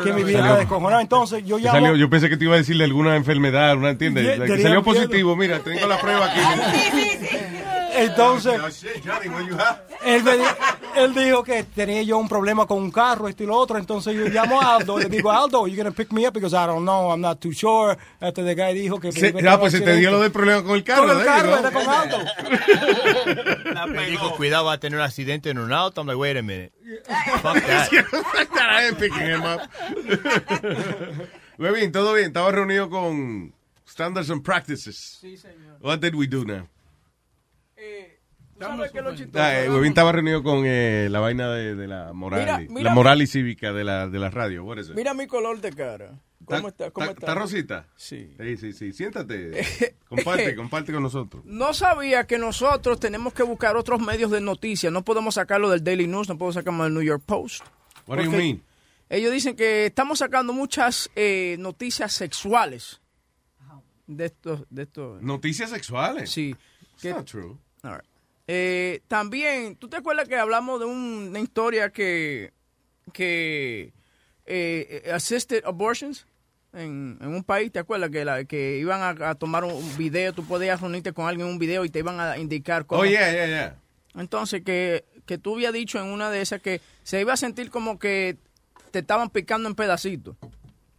Que 0.04 0.12
mi 0.12 0.22
vida 0.22 0.38
Salió- 0.38 0.46
está 0.52 0.58
descojonada. 0.60 1.02
Entonces 1.02 1.44
yo 1.44 1.58
llamo. 1.58 1.72
salió- 1.72 1.96
yo 1.96 2.08
pensé 2.08 2.28
que 2.28 2.36
te 2.36 2.44
iba 2.44 2.54
a 2.54 2.58
decirle 2.58 2.84
alguna 2.84 3.16
enfermedad, 3.16 3.76
una 3.76 3.90
entiendes, 3.90 4.24
Yeah, 4.24 4.46
que 4.46 4.62
salió 4.62 4.80
miedo. 4.80 4.84
positivo, 4.84 5.34
mira, 5.34 5.58
tengo 5.58 5.88
la 5.88 6.00
prueba 6.00 6.26
aquí. 6.26 6.38
Entonces, 6.38 6.86
Johnny, 6.92 7.58
what 7.66 7.75
have? 9.58 9.80
él, 10.04 10.22
me 10.22 10.32
él 10.96 11.14
dijo 11.14 11.42
que 11.42 11.64
tenía 11.64 12.02
yo 12.02 12.18
un 12.18 12.28
problema 12.28 12.66
con 12.66 12.78
un 12.78 12.90
carro, 12.90 13.28
esto 13.28 13.42
y 13.42 13.46
lo 13.46 13.56
otro. 13.56 13.78
Entonces 13.78 14.14
yo 14.14 14.26
llamo 14.28 14.60
a 14.60 14.76
Aldo 14.76 15.00
y 15.00 15.04
le 15.04 15.08
digo, 15.08 15.30
Aldo, 15.30 15.66
you 15.66 15.76
gonna 15.76 15.90
pick 15.90 16.12
me 16.12 16.26
up? 16.26 16.32
Because 16.34 16.54
I 16.54 16.66
don't 16.66 16.82
know, 16.84 17.10
I'm 17.10 17.20
not 17.20 17.40
too 17.40 17.52
sure. 17.52 17.96
Este 18.20 18.42
the 18.42 18.54
guy 18.54 18.74
dijo 18.74 19.00
que... 19.00 19.12
Se- 19.12 19.32
que 19.32 19.48
ah, 19.48 19.58
pues 19.58 19.72
se 19.72 19.80
te 19.80 19.96
dio 19.96 20.10
lo 20.10 20.20
del 20.20 20.32
problema 20.32 20.62
con 20.62 20.76
el 20.76 20.84
carro. 20.84 21.06
Con 21.06 21.18
el 21.18 21.24
carro, 21.24 21.50
¿no? 21.50 21.58
era 21.58 21.70
con 21.70 21.88
Aldo. 21.88 22.18
Me 23.88 24.06
dijo, 24.06 24.36
cuidado, 24.36 24.66
va 24.66 24.74
a 24.74 24.80
tener 24.80 24.98
un 24.98 25.04
accidente 25.04 25.50
en 25.50 25.58
un 25.58 25.72
auto. 25.72 26.00
I'm 26.00 26.06
like, 26.06 26.18
wait 26.18 26.36
a 26.36 26.42
minute. 26.42 26.72
Fuck 27.42 27.54
that. 27.66 27.88
I 27.92 28.88
ain't 28.88 28.98
picking 28.98 29.26
him 29.26 29.42
up. 29.42 29.60
Muy 31.58 31.70
bien, 31.70 31.92
todo 31.92 32.12
bien. 32.14 32.26
Estaba 32.28 32.50
reunido 32.52 32.90
con 32.90 33.54
Standards 33.88 34.30
and 34.30 34.42
Practices. 34.42 35.18
Sí, 35.20 35.36
señor. 35.36 35.78
What 35.80 36.00
did 36.00 36.14
we 36.14 36.26
do 36.26 36.44
now? 36.44 36.68
¿Sabes 38.58 38.90
qué 38.90 38.98
es 38.98 39.04
lo 39.04 39.14
chistoso? 39.14 39.44
Ah, 39.44 39.60
eh, 39.62 39.68
Webin 39.70 39.88
estaba 39.88 40.12
reunido 40.12 40.42
con 40.42 40.62
eh, 40.64 41.08
la 41.10 41.20
vaina 41.20 41.50
de, 41.50 41.74
de 41.74 41.86
la 41.86 42.12
moral, 42.14 42.40
Mira, 42.40 42.62
y- 42.62 42.68
mira 42.68 42.84
la 42.84 42.90
mi- 42.90 42.94
moral 42.94 43.20
y 43.22 43.26
cívica 43.26 43.72
de 43.74 43.84
la, 43.84 44.08
de 44.08 44.18
la 44.18 44.30
radio. 44.30 44.64
What 44.64 44.78
is 44.78 44.88
it? 44.88 44.94
Mira 44.94 45.12
mi 45.12 45.26
color 45.26 45.60
de 45.60 45.72
cara. 45.72 46.18
¿Cómo 46.46 46.68
está? 46.68 46.90
¿Cómo 46.90 47.06
¿Está 47.06 47.18
está? 47.20 47.34
Rosita? 47.34 47.88
Sí. 47.96 48.34
Sí, 48.40 48.56
sí, 48.56 48.72
sí. 48.72 48.92
Siéntate. 48.92 49.62
Comparte, 50.08 50.54
comparte 50.54 50.92
con 50.92 51.02
nosotros. 51.02 51.44
No 51.44 51.74
sabía 51.74 52.26
que 52.26 52.38
nosotros 52.38 53.00
tenemos 53.00 53.34
que 53.34 53.42
buscar 53.42 53.76
otros 53.76 54.00
medios 54.00 54.30
de 54.30 54.40
noticias. 54.40 54.92
No 54.92 55.04
podemos 55.04 55.34
sacarlo 55.34 55.68
del 55.68 55.82
Daily 55.82 56.06
News, 56.06 56.28
no 56.28 56.38
podemos 56.38 56.54
sacarlo 56.54 56.84
del 56.84 56.94
New 56.94 57.02
York 57.02 57.24
Post. 57.26 57.64
What 58.06 58.18
do 58.18 58.22
you 58.24 58.30
Porque 58.30 58.36
mean? 58.44 58.62
Ellos 59.08 59.32
dicen 59.32 59.56
que 59.56 59.86
estamos 59.86 60.20
sacando 60.20 60.52
muchas 60.52 61.10
eh, 61.16 61.56
noticias 61.58 62.12
sexuales. 62.12 63.00
de 64.06 64.26
estos, 64.26 64.64
de 64.70 64.82
estos. 64.84 65.20
Noticias 65.22 65.70
sexuales. 65.70 66.30
Sí. 66.30 66.54
It's 67.02 67.04
not 67.04 67.26
true. 67.26 67.58
All 67.82 67.92
right. 67.94 68.04
Eh, 68.48 69.00
también, 69.08 69.76
¿tú 69.76 69.88
te 69.88 69.96
acuerdas 69.96 70.28
que 70.28 70.36
hablamos 70.36 70.78
de 70.80 70.86
un- 70.86 71.28
una 71.30 71.40
historia 71.40 71.90
que, 71.90 72.52
que 73.12 73.92
eh, 74.46 75.10
assisted 75.12 75.64
abortions 75.64 76.26
en, 76.72 77.18
en 77.20 77.28
un 77.28 77.42
país? 77.42 77.72
¿Te 77.72 77.78
acuerdas 77.80 78.10
que, 78.10 78.24
la, 78.24 78.44
que 78.44 78.78
iban 78.78 79.00
a, 79.02 79.30
a 79.30 79.34
tomar 79.34 79.64
un, 79.64 79.96
video? 79.96 80.32
Tú 80.32 80.44
podías 80.46 80.80
reunirte 80.80 81.12
con 81.12 81.26
alguien 81.26 81.46
en 81.48 81.52
un 81.54 81.58
video 81.58 81.84
y 81.84 81.90
te 81.90 81.98
iban 82.00 82.20
a 82.20 82.38
indicar 82.38 82.86
cómo. 82.86 83.02
Oh, 83.02 83.04
yeah, 83.04 83.32
yeah, 83.32 83.46
yeah. 83.46 83.76
Entonces, 84.14 84.62
que, 84.62 85.04
que 85.26 85.38
tú 85.38 85.54
habías 85.56 85.72
dicho 85.72 85.98
en 85.98 86.06
una 86.06 86.30
de 86.30 86.40
esas 86.40 86.60
que 86.62 86.80
se 87.02 87.20
iba 87.20 87.32
a 87.32 87.36
sentir 87.36 87.70
como 87.70 87.98
que 87.98 88.36
te 88.92 89.00
estaban 89.00 89.28
picando 89.30 89.68
en 89.68 89.74
pedacitos. 89.74 90.36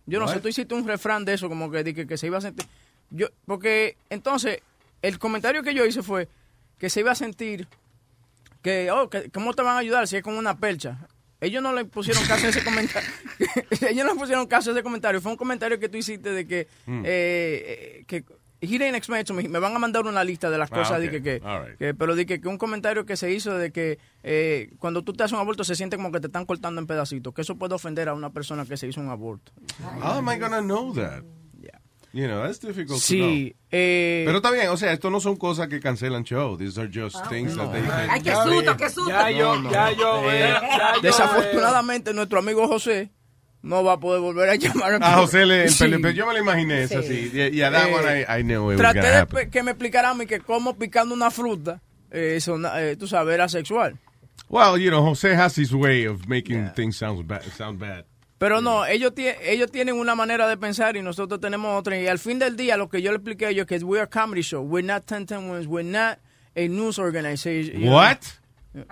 Yo 0.05 0.19
no 0.19 0.27
sé, 0.27 0.39
tú 0.39 0.47
hiciste 0.47 0.73
un 0.75 0.87
refrán 0.87 1.25
de 1.25 1.33
eso, 1.33 1.49
como 1.49 1.69
que, 1.71 1.83
que, 1.93 2.05
que 2.07 2.17
se 2.17 2.27
iba 2.27 2.37
a 2.37 2.41
sentir. 2.41 2.65
Yo, 3.09 3.27
porque 3.45 3.97
entonces, 4.09 4.61
el 5.01 5.17
comentario 5.19 5.63
que 5.63 5.73
yo 5.73 5.85
hice 5.85 6.01
fue 6.03 6.27
que 6.77 6.89
se 6.89 6.99
iba 7.01 7.11
a 7.11 7.15
sentir 7.15 7.67
que, 8.61 8.91
oh, 8.91 9.09
que, 9.09 9.29
¿cómo 9.31 9.53
te 9.53 9.61
van 9.61 9.75
a 9.75 9.79
ayudar 9.79 10.07
si 10.07 10.17
es 10.17 10.23
con 10.23 10.35
una 10.37 10.57
percha? 10.57 11.07
Ellos 11.39 11.61
no 11.61 11.71
le 11.73 11.85
pusieron 11.85 12.23
caso 12.25 12.47
a 12.47 12.49
ese 12.49 12.63
comentario. 12.63 13.09
Ellos 13.89 14.05
no 14.05 14.13
le 14.13 14.19
pusieron 14.19 14.47
caso 14.47 14.71
a 14.71 14.73
ese 14.73 14.81
comentario. 14.83 15.21
Fue 15.21 15.31
un 15.31 15.37
comentario 15.37 15.79
que 15.79 15.87
tú 15.87 15.97
hiciste 15.97 16.31
de 16.31 16.47
que, 16.47 16.67
Mm. 16.87 17.03
eh, 17.05 17.99
eh, 17.99 18.03
que 18.07 18.23
me. 19.35 19.47
me 19.47 19.59
van 19.59 19.75
a 19.75 19.79
mandar 19.79 20.05
una 20.07 20.23
lista 20.23 20.49
de 20.49 20.57
las 20.57 20.71
Ah, 20.71 20.75
cosas 20.75 20.97
ok. 20.97 21.03
de 21.03 21.11
que, 21.11 21.21
que, 21.21 21.41
All 21.45 21.67
right. 21.67 21.77
que- 21.77 21.93
pero 21.93 22.15
de 22.15 22.25
que, 22.25 22.41
que 22.41 22.47
un 22.47 22.57
comentario 22.57 23.05
que 23.05 23.15
se 23.15 23.31
hizo 23.31 23.55
de 23.55 23.71
que 23.71 23.99
eh, 24.23 24.71
cuando 24.79 25.03
tú 25.03 25.13
te 25.13 25.23
haces 25.23 25.33
un 25.33 25.39
aborto 25.39 25.63
se 25.63 25.75
siente 25.75 25.95
como 25.95 26.11
que 26.11 26.19
te 26.19 26.25
están 26.25 26.45
cortando 26.47 26.81
en 26.81 26.87
pedacitos, 26.87 27.35
que 27.35 27.41
eso 27.41 27.55
puede 27.55 27.75
ofender 27.75 28.09
a 28.09 28.15
una 28.15 28.31
persona 28.31 28.65
que 28.65 28.75
se 28.75 28.87
hizo 28.87 28.99
un 28.99 29.09
aborto. 29.09 29.51
How 30.01 30.13
am 30.17 30.29
I 30.31 30.39
gonna 30.39 30.61
know 30.61 30.91
that? 30.95 31.23
You 32.13 32.27
know, 32.27 32.41
that's 32.43 32.59
difficult 32.59 32.99
Sí, 32.99 33.17
to 33.19 33.23
know. 33.25 33.57
eh, 33.71 34.23
Pero 34.25 34.37
está 34.37 34.49
bien, 34.51 34.69
o 34.69 34.77
sea, 34.77 34.91
esto 34.93 35.09
no 35.09 35.19
son 35.19 35.35
cosas 35.35 35.67
que 35.67 35.79
cancelan 35.79 36.23
show. 36.23 36.57
These 36.57 36.79
are 36.79 36.89
just 36.91 37.15
things 37.29 37.55
that 37.55 37.71
they 37.71 37.81
can... 37.81 38.09
Ay, 38.09 38.21
qué 38.21 38.33
susto, 38.33 38.77
qué 38.77 38.89
susto. 38.89 39.09
Ya 39.09 39.29
yo, 39.29 39.61
ya 39.69 39.91
yo, 39.91 40.31
eh, 40.31 40.39
ya 40.49 40.93
yo, 40.95 41.01
Desafortunadamente, 41.01 42.13
nuestro 42.13 42.39
amigo 42.39 42.67
José 42.67 43.11
no 43.61 43.83
va 43.83 43.93
a 43.93 43.99
poder 43.99 44.21
volver 44.21 44.49
a 44.49 44.55
llamar. 44.55 44.93
A 44.93 44.97
Ah, 45.01 45.17
José 45.17 45.45
le, 45.45 45.67
Sí. 45.69 45.83
pele- 45.85 46.13
yo 46.13 46.25
me 46.25 46.33
lo 46.33 46.39
imaginé, 46.39 46.83
es 46.83 46.89
Sí. 46.91 46.95
así. 46.95 47.31
Y, 47.33 47.57
y 47.57 47.61
a 47.61 47.71
that 47.71 47.87
Eh, 47.89 47.93
one 47.93 48.21
I, 48.21 48.39
I 48.39 48.43
knew 48.43 48.71
it 48.71 48.77
Traté 48.77 49.01
de 49.25 49.49
que 49.49 49.61
me 49.63 49.71
explicara 49.71 50.09
a 50.11 50.13
mí 50.13 50.25
que 50.25 50.39
cómo 50.39 50.75
picando 50.77 51.13
una 51.13 51.29
fruta, 51.29 51.81
eh, 52.09 52.35
eso, 52.37 52.57
eh, 52.77 52.95
tú 52.97 53.07
sabes, 53.07 53.33
era 53.33 53.49
sexual. 53.49 53.99
Well, 54.49 54.77
you 54.79 54.89
know, 54.89 55.03
José 55.03 55.35
has 55.35 55.57
his 55.57 55.73
way 55.73 56.05
of 56.07 56.25
making 56.27 56.71
things 56.73 56.95
sound 56.97 57.27
bad. 57.27 57.43
Sound 57.57 57.79
bad. 57.79 58.05
Pero 58.37 58.61
no, 58.61 58.85
ellos, 58.85 59.13
ellos 59.15 59.71
tienen 59.71 59.95
una 59.95 60.13
manera 60.13 60.47
de 60.47 60.57
pensar 60.57 60.95
y 60.95 61.01
nosotros 61.01 61.39
tenemos 61.39 61.77
otra. 61.79 61.99
Y 61.99 62.05
al 62.07 62.19
fin 62.19 62.37
del 62.37 62.55
día, 62.55 62.77
lo 62.77 62.87
que 62.87 63.01
yo 63.01 63.11
le 63.11 63.17
expliqué 63.17 63.47
a 63.47 63.49
ellos 63.49 63.65
es 63.69 63.79
que 63.79 63.85
we're 63.85 64.03
a 64.03 64.07
comedy 64.07 64.41
show. 64.41 64.61
We're 64.63 64.85
not 64.85 65.09
1010 65.09 65.49
Wins. 65.49 65.65
We're 65.67 65.83
not 65.89 66.19
a 66.55 66.67
news 66.67 66.99
organization. 66.99 67.79
you 67.79 67.87
know. 67.87 67.95
What? 67.95 68.17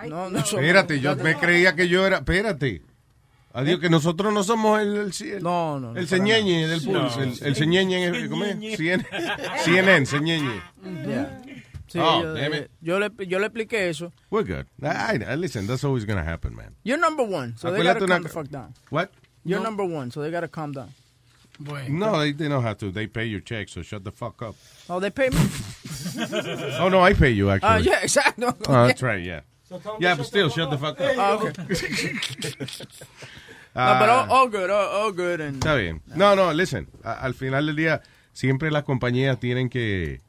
No, 0.08 0.28
no 0.30 0.38
Espérate, 0.40 0.98
yo 1.00 1.14
me 1.16 1.36
creía 1.36 1.76
que 1.76 1.86
yo 1.88 2.04
era... 2.04 2.16
Espérate. 2.18 2.82
Adiós, 3.52 3.78
que 3.80 3.88
nosotros 3.88 4.34
no 4.34 4.42
somos 4.42 4.80
el... 4.82 4.96
el, 4.96 5.12
el 5.36 5.42
no, 5.42 5.78
no, 5.78 5.88
El 5.90 5.94
para 5.94 6.06
señeñe 6.08 6.66
del 6.66 6.92
No. 6.92 7.02
pulso. 7.02 7.22
El, 7.22 7.32
el 7.40 7.54
señeñe, 7.54 8.28
¿cómo 8.28 8.44
es? 8.44 8.56
CNN, 8.76 9.06
CNN, 9.64 10.06
señeñe. 10.06 10.60
Sí, 11.88 12.00
Oh, 12.02 12.20
yo, 12.20 12.34
damn 12.34 12.52
it. 12.52 12.62
eh, 12.62 12.68
yo 12.80 12.98
le, 12.98 13.10
yo 13.28 13.38
le 13.38 13.46
expliqué 13.46 13.88
eso. 13.88 14.12
We're 14.28 14.42
good. 14.44 14.66
I, 14.82 15.22
I- 15.22 15.36
listen, 15.36 15.68
that's 15.68 15.84
always 15.84 16.04
gonna 16.04 16.24
happen, 16.24 16.52
man. 16.56 16.74
You're 16.82 17.00
number 17.00 17.24
one, 17.24 17.54
so 17.56 17.70
they 17.70 17.80
Acuérdate 17.80 18.00
gotta 18.00 18.04
una 18.06 18.14
calm 18.16 18.22
the 18.24 18.28
co- 18.28 18.40
fuck 18.42 18.50
down. 18.50 18.74
What? 18.90 19.10
You're 19.46 19.60
No. 19.60 19.64
number 19.64 19.84
one, 19.84 20.10
so 20.10 20.20
they 20.22 20.30
gotta 20.30 20.48
calm 20.48 20.72
down. 20.72 20.92
No, 21.88 22.18
they, 22.20 22.32
they 22.32 22.48
don't 22.48 22.62
have 22.62 22.76
to. 22.78 22.90
They 22.90 23.06
pay 23.06 23.24
your 23.24 23.40
check, 23.40 23.68
so 23.70 23.80
shut 23.82 24.04
the 24.04 24.12
fuck 24.12 24.42
up. 24.42 24.54
Oh, 24.90 25.00
they 25.00 25.10
pay 25.10 25.30
me. 25.30 25.38
Oh, 26.80 26.88
no, 26.88 27.00
I 27.00 27.12
pay 27.14 27.30
you, 27.30 27.50
actually. 27.50 27.68
Ah, 27.68 27.76
yeah, 27.76 28.00
exacto. 28.02 28.54
Oh, 28.68 28.86
that's 28.86 29.02
right, 29.02 29.22
yeah. 29.22 29.40
Yeah, 29.98 30.14
but 30.16 30.26
still, 30.26 30.48
shut 30.50 30.70
the 30.70 30.78
fuck 30.78 31.00
up. 31.00 31.14
Ah, 31.16 31.32
okay. 31.40 31.52
No, 33.74 33.82
but 34.00 34.08
all, 34.08 34.30
all 34.32 34.48
good, 34.48 34.70
all, 34.70 34.88
all 34.88 35.12
good. 35.12 35.40
And, 35.40 35.60
Está 35.62 35.76
bien. 35.76 36.00
No, 36.14 36.34
no, 36.34 36.50
listen. 36.52 36.86
a- 37.04 37.20
al 37.24 37.34
final 37.34 37.66
del 37.66 37.76
día, 37.76 38.00
siempre 38.32 38.70
las 38.70 38.84
compañías 38.84 39.38
tienen 39.38 39.68
que. 39.68 40.20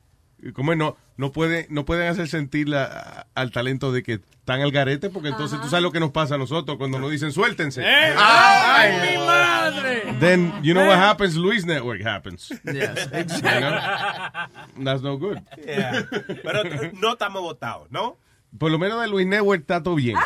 ¿Cómo 0.53 0.71
es? 0.71 0.77
No, 0.77 0.95
no, 1.17 1.31
pueden, 1.31 1.65
no 1.69 1.85
pueden 1.85 2.07
hacer 2.09 2.27
sentir 2.27 2.69
la- 2.69 3.25
al 3.33 3.51
talento 3.51 3.91
de 3.91 4.03
que 4.03 4.13
están 4.13 4.61
al 4.61 4.71
garete, 4.71 5.09
porque 5.09 5.29
entonces 5.29 5.59
tú 5.61 5.67
sabes 5.67 5.83
lo 5.83 5.91
que 5.91 5.99
nos 5.99 6.11
pasa 6.11 6.35
a 6.35 6.37
nosotros 6.37 6.77
cuando 6.77 6.99
nos 6.99 7.09
dicen 7.11 7.31
suéltense. 7.31 7.81
¡Eh! 7.81 8.13
¡Ay! 8.17 8.91
¡Ay, 8.91 9.17
mi 9.17 9.25
madre! 9.25 10.03
Then, 10.19 10.53
you 10.63 10.73
know 10.73 10.85
what 10.87 10.97
happens? 10.99 11.35
Luis 11.35 11.65
Network 11.65 12.05
happens. 12.05 12.49
Yes, 12.63 13.09
You 13.11 13.41
know? 13.41 14.83
That's 14.85 15.01
no 15.01 15.17
good. 15.17 15.39
Yeah. 15.65 16.05
Pero 16.43 16.63
no 16.93 17.13
estamos 17.13 17.41
votados, 17.41 17.89
¿no? 17.91 18.17
Por 18.57 18.71
lo 18.71 18.79
menos 18.79 19.01
de 19.01 19.07
Luis 19.07 19.27
Network 19.27 19.61
está 19.61 19.83
todo 19.83 19.95
bien. 19.95 20.15
No 20.15 20.23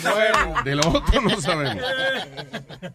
sabemos. 0.00 0.64
De 0.64 0.74
lo 0.74 0.88
otro 0.88 1.20
no 1.20 1.40
sabemos. 1.40 1.84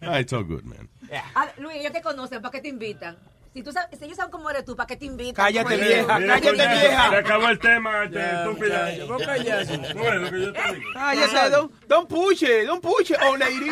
Ah, 0.01 0.19
it's 0.19 0.33
all 0.33 0.43
good, 0.43 0.63
man. 0.63 0.89
Ah, 1.35 1.47
Luis, 1.57 1.77
ellos 1.77 1.93
te 1.93 2.01
conocen, 2.01 2.41
¿para 2.41 2.51
qué 2.51 2.61
te 2.61 2.69
invitan? 2.69 3.17
Si, 3.57 3.63
tú 3.63 3.71
sabes, 3.71 3.97
si 3.97 4.05
ellos 4.05 4.17
saben 4.17 4.29
cómo 4.29 4.51
eres 4.51 4.63
tú, 4.65 4.75
¿para 4.75 4.85
qué 4.85 4.95
te 4.97 5.05
invitan? 5.05 5.33
Cállate, 5.33 5.65
Pues, 5.65 5.81
vieja, 5.81 6.19
Mira, 6.19 6.33
cállate, 6.35 6.57
coñazo, 6.57 6.79
vieja. 6.79 7.09
Se 7.09 7.15
acabó 7.15 7.49
el 7.49 7.57
tema, 7.57 8.03
este, 8.03 8.19
estúpida. 8.19 8.91
vos 9.07 9.23
cállate. 9.25 9.93
¿Cómo 9.93 10.09
es 10.09 10.15
lo 10.21 10.29
que 10.29 10.41
yo 10.41 10.53
te 10.53 10.73
digo? 10.75 10.89
Ah, 10.95 11.15
ya 11.15 11.27
sé, 11.27 11.49
don't, 11.49 11.71
don't 11.87 12.07
push 12.07 12.43
it, 12.43 12.67
don't 12.67 12.83
push 12.83 13.09
it, 13.09 13.17
oh 13.25 13.35
lady. 13.35 13.71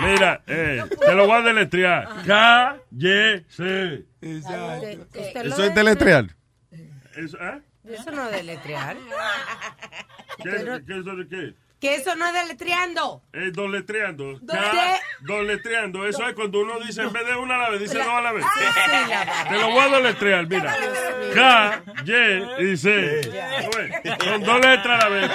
Mira, 0.02 0.42
eh, 0.48 0.82
te 0.98 1.14
lo 1.14 1.28
voy 1.28 1.36
a 1.36 1.42
deletrear. 1.42 2.08
Usted 2.24 2.34
lo 5.44 5.46
Eso 5.54 5.64
es 5.66 5.74
deletrear. 5.76 6.26
Eso, 7.14 7.38
¿eh? 7.40 7.62
Eso 7.84 8.10
no 8.10 8.24
es 8.24 8.32
deletrear. 8.32 8.96
¿Qué, 10.42 10.50
qué, 10.84 10.98
eso 10.98 11.14
de 11.14 11.28
qué? 11.28 11.54
Que 11.80 11.94
eso 11.96 12.16
no 12.16 12.26
es 12.26 12.32
deletreando. 12.32 13.22
Es 13.32 13.52
doletreando. 13.52 14.38
¿Dónde? 14.40 14.54
K, 14.54 14.98
doletreando. 15.20 16.06
Eso 16.06 16.26
es 16.26 16.34
cuando 16.34 16.60
uno 16.60 16.80
dice, 16.80 17.02
en 17.02 17.12
vez 17.12 17.26
de 17.26 17.36
una 17.36 17.56
a 17.56 17.58
la 17.58 17.70
vez, 17.70 17.80
dice 17.80 17.98
dos 17.98 18.06
a 18.08 18.20
la 18.22 18.32
vez. 18.32 18.44
Te 19.48 19.54
lo 19.58 19.70
voy 19.70 19.80
a 19.80 19.88
doletrear, 19.88 20.46
mira. 20.48 20.74
K, 21.34 21.82
Y 22.06 22.64
y 22.72 22.76
C. 22.78 23.20
Son 24.24 24.42
dos 24.42 24.60
letras 24.64 25.04
a 25.04 25.08
la 25.08 25.08
vez. 25.10 25.30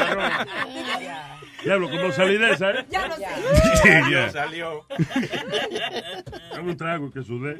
Diablo, 1.63 1.91
como 1.91 2.11
salí 2.11 2.37
de 2.39 2.51
esa, 2.53 2.71
¿eh? 2.71 2.85
Ya 2.89 3.07
lo 3.07 3.15
sé. 3.17 3.25
Sí, 3.83 4.11
ya. 4.11 4.31
Salió. 4.31 4.83
Dame 6.53 6.71
un 6.71 6.77
trago 6.77 7.11
que 7.11 7.21
sudé. 7.21 7.57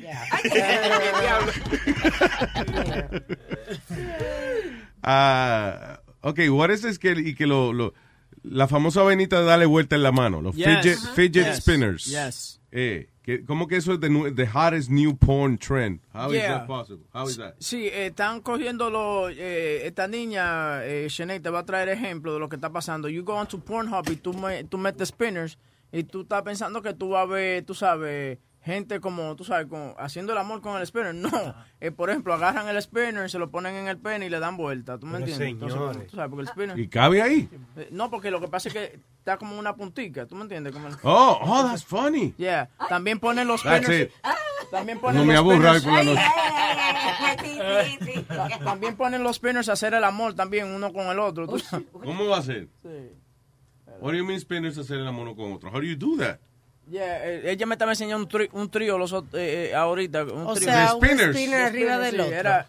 Ah, 5.04 6.00
ok, 6.22 6.39
what 6.50 6.70
is 6.72 6.82
this 6.82 7.00
que, 7.00 7.12
y 7.12 7.36
que 7.36 7.46
lo, 7.48 7.74
lo- 7.74 7.94
la 8.43 8.67
famosa 8.67 9.04
venita 9.04 9.39
de 9.39 9.45
darle 9.45 9.65
vuelta 9.65 9.95
en 9.95 10.04
la 10.04 10.12
mano, 10.12 10.41
los 10.41 10.56
Yes. 10.56 10.65
fidget, 10.67 10.97
fidget 11.15 11.45
Yes. 11.47 11.58
spinners. 11.58 12.06
Yes. 12.06 12.60
Eh, 12.71 13.08
que, 13.21 13.43
¿Cómo 13.45 13.67
que 13.67 13.75
eso 13.75 13.93
es 13.93 13.99
the, 13.99 14.10
the 14.36 14.47
hottest 14.47 14.89
new 14.89 15.15
porn 15.15 15.58
trend? 15.58 15.99
How 16.13 16.30
is 16.32 16.38
Yeah. 16.41 16.60
that 16.60 16.67
possible? 16.67 17.06
How 17.13 17.27
is 17.30 17.38
that? 17.38 17.54
Sí, 17.60 17.88
eh, 17.88 18.08
están 18.08 18.41
cogiendo 18.41 18.89
los... 18.89 19.32
eh, 19.38 19.86
esta 19.86 20.08
niña, 20.08 20.84
eh, 20.86 21.08
Sinead, 21.10 21.41
te 21.41 21.49
va 21.49 21.60
a 21.60 21.65
traer 21.65 21.89
ejemplo 21.89 22.34
de 22.34 22.39
lo 22.39 22.49
que 22.49 22.56
está 22.56 22.71
pasando. 22.71 23.10
You 23.10 23.23
go 23.23 23.36
on 23.36 23.47
to 23.47 23.60
Pornhub 23.60 24.10
y 24.10 24.15
tú, 24.15 24.34
me- 24.34 24.63
tú 24.63 24.77
metes 24.77 25.10
spinners 25.10 25.58
y 25.91 26.04
tú 26.04 26.21
estás 26.21 26.41
pensando 26.41 26.82
que 26.82 26.93
tú 26.93 27.10
vas 27.10 27.23
a 27.23 27.25
ver, 27.25 27.63
tú 27.63 27.73
sabes, 27.75 28.39
gente 28.63 29.00
como, 29.00 29.36
tú 29.36 29.43
sabes, 29.43 29.65
como 29.67 29.95
haciendo 29.97 30.34
el 30.34 30.38
amor 30.38 30.62
con 30.62 30.80
el 30.80 30.86
spinner. 30.86 31.15
No, 31.15 31.30
Eh, 31.80 31.89
por 31.91 32.10
ejemplo, 32.12 32.34
agarran 32.34 32.67
el 32.67 32.80
spinner, 32.82 33.30
se 33.30 33.39
lo 33.39 33.50
ponen 33.50 33.74
en 33.76 33.88
el 33.88 33.97
pene 33.97 34.28
y 34.28 34.30
le 34.30 34.39
dan 34.39 34.56
vuelta. 34.56 35.00
¿Tú 35.00 35.08
me 35.08 35.13
Pero 35.19 35.26
entiendes? 35.32 35.50
Entonces, 35.50 35.78
señores. 35.80 36.08
tú 36.12 36.15
sabes, 36.15 36.30
porque 36.30 36.41
el 36.43 36.47
spinner... 36.50 36.80
¿Y 36.80 36.88
cabe 36.88 37.21
ahí? 37.24 37.50
Eh, 37.76 37.89
No, 37.91 38.10
porque 38.12 38.30
lo 38.30 38.39
que 38.39 38.47
pasa 38.47 38.67
es 38.69 38.74
que 38.76 39.00
está 39.17 39.38
como 39.38 39.58
una 39.58 39.76
puntica, 39.76 40.26
¿tú 40.28 40.36
me 40.36 40.43
entiendes? 40.43 40.74
Como 40.74 40.89
el- 40.89 40.95
Oh, 41.04 41.39
oh, 41.41 41.63
that's 41.63 41.84
funny. 41.84 42.34
Yeah. 42.38 42.69
También 42.88 43.19
ponen 43.19 43.47
los 43.47 43.63
That's 43.63 43.84
spinners. 43.86 44.10
it. 44.10 44.69
También 44.69 45.00
ponen 45.00 45.17
No 45.21 45.26
me 45.26 45.36
aburra 45.36 45.71
hoy 45.71 45.82
por 45.82 45.93
la 45.93 46.04
noche. 46.04 46.21
Sí, 47.43 47.60
sí, 48.00 48.13
sí. 48.13 48.24
Ta- 48.28 48.60
También 48.63 48.95
ponen 48.95 49.24
los 49.24 49.38
spinners 49.38 49.69
a 49.69 49.74
hacer 49.74 49.93
el 49.95 50.04
amor 50.04 50.34
también 50.36 50.67
uno 50.67 50.93
con 50.93 51.08
el 51.08 51.19
otro. 51.19 51.47
¿tú 51.47 51.58
sabes? 51.60 51.88
¿Cómo 51.91 52.28
va 52.28 52.38
a 52.38 52.41
ser? 52.41 52.67
What 54.00 54.12
do 54.13 54.17
you 54.17 54.26
mean 54.26 54.39
spinners 54.39 54.78
hacer 54.78 55.00
el 55.00 55.08
amor 55.08 55.36
con 55.36 55.52
otro? 55.54 55.69
How 55.69 55.80
do 55.80 55.84
you 55.88 55.95
do 55.95 56.15
that? 56.24 56.39
Yeah, 56.91 57.25
eh, 57.25 57.51
ella 57.51 57.65
me 57.67 57.75
estaba 57.75 57.93
enseñando 57.93 58.25
un, 58.25 58.30
tri- 58.30 58.49
un 58.51 58.69
trío 58.69 58.97
los, 58.97 59.13
eh, 59.13 59.69
eh, 59.71 59.75
ahorita. 59.75 60.25
Un 60.25 60.45
O 60.47 60.54
trío. 60.56 60.65
sea, 60.67 60.93
un 60.95 61.06
spinner 61.08 61.62
arriba 61.62 61.97
del 61.99 62.15
sí, 62.15 62.21
otro. 62.21 62.34
era- 62.36 62.65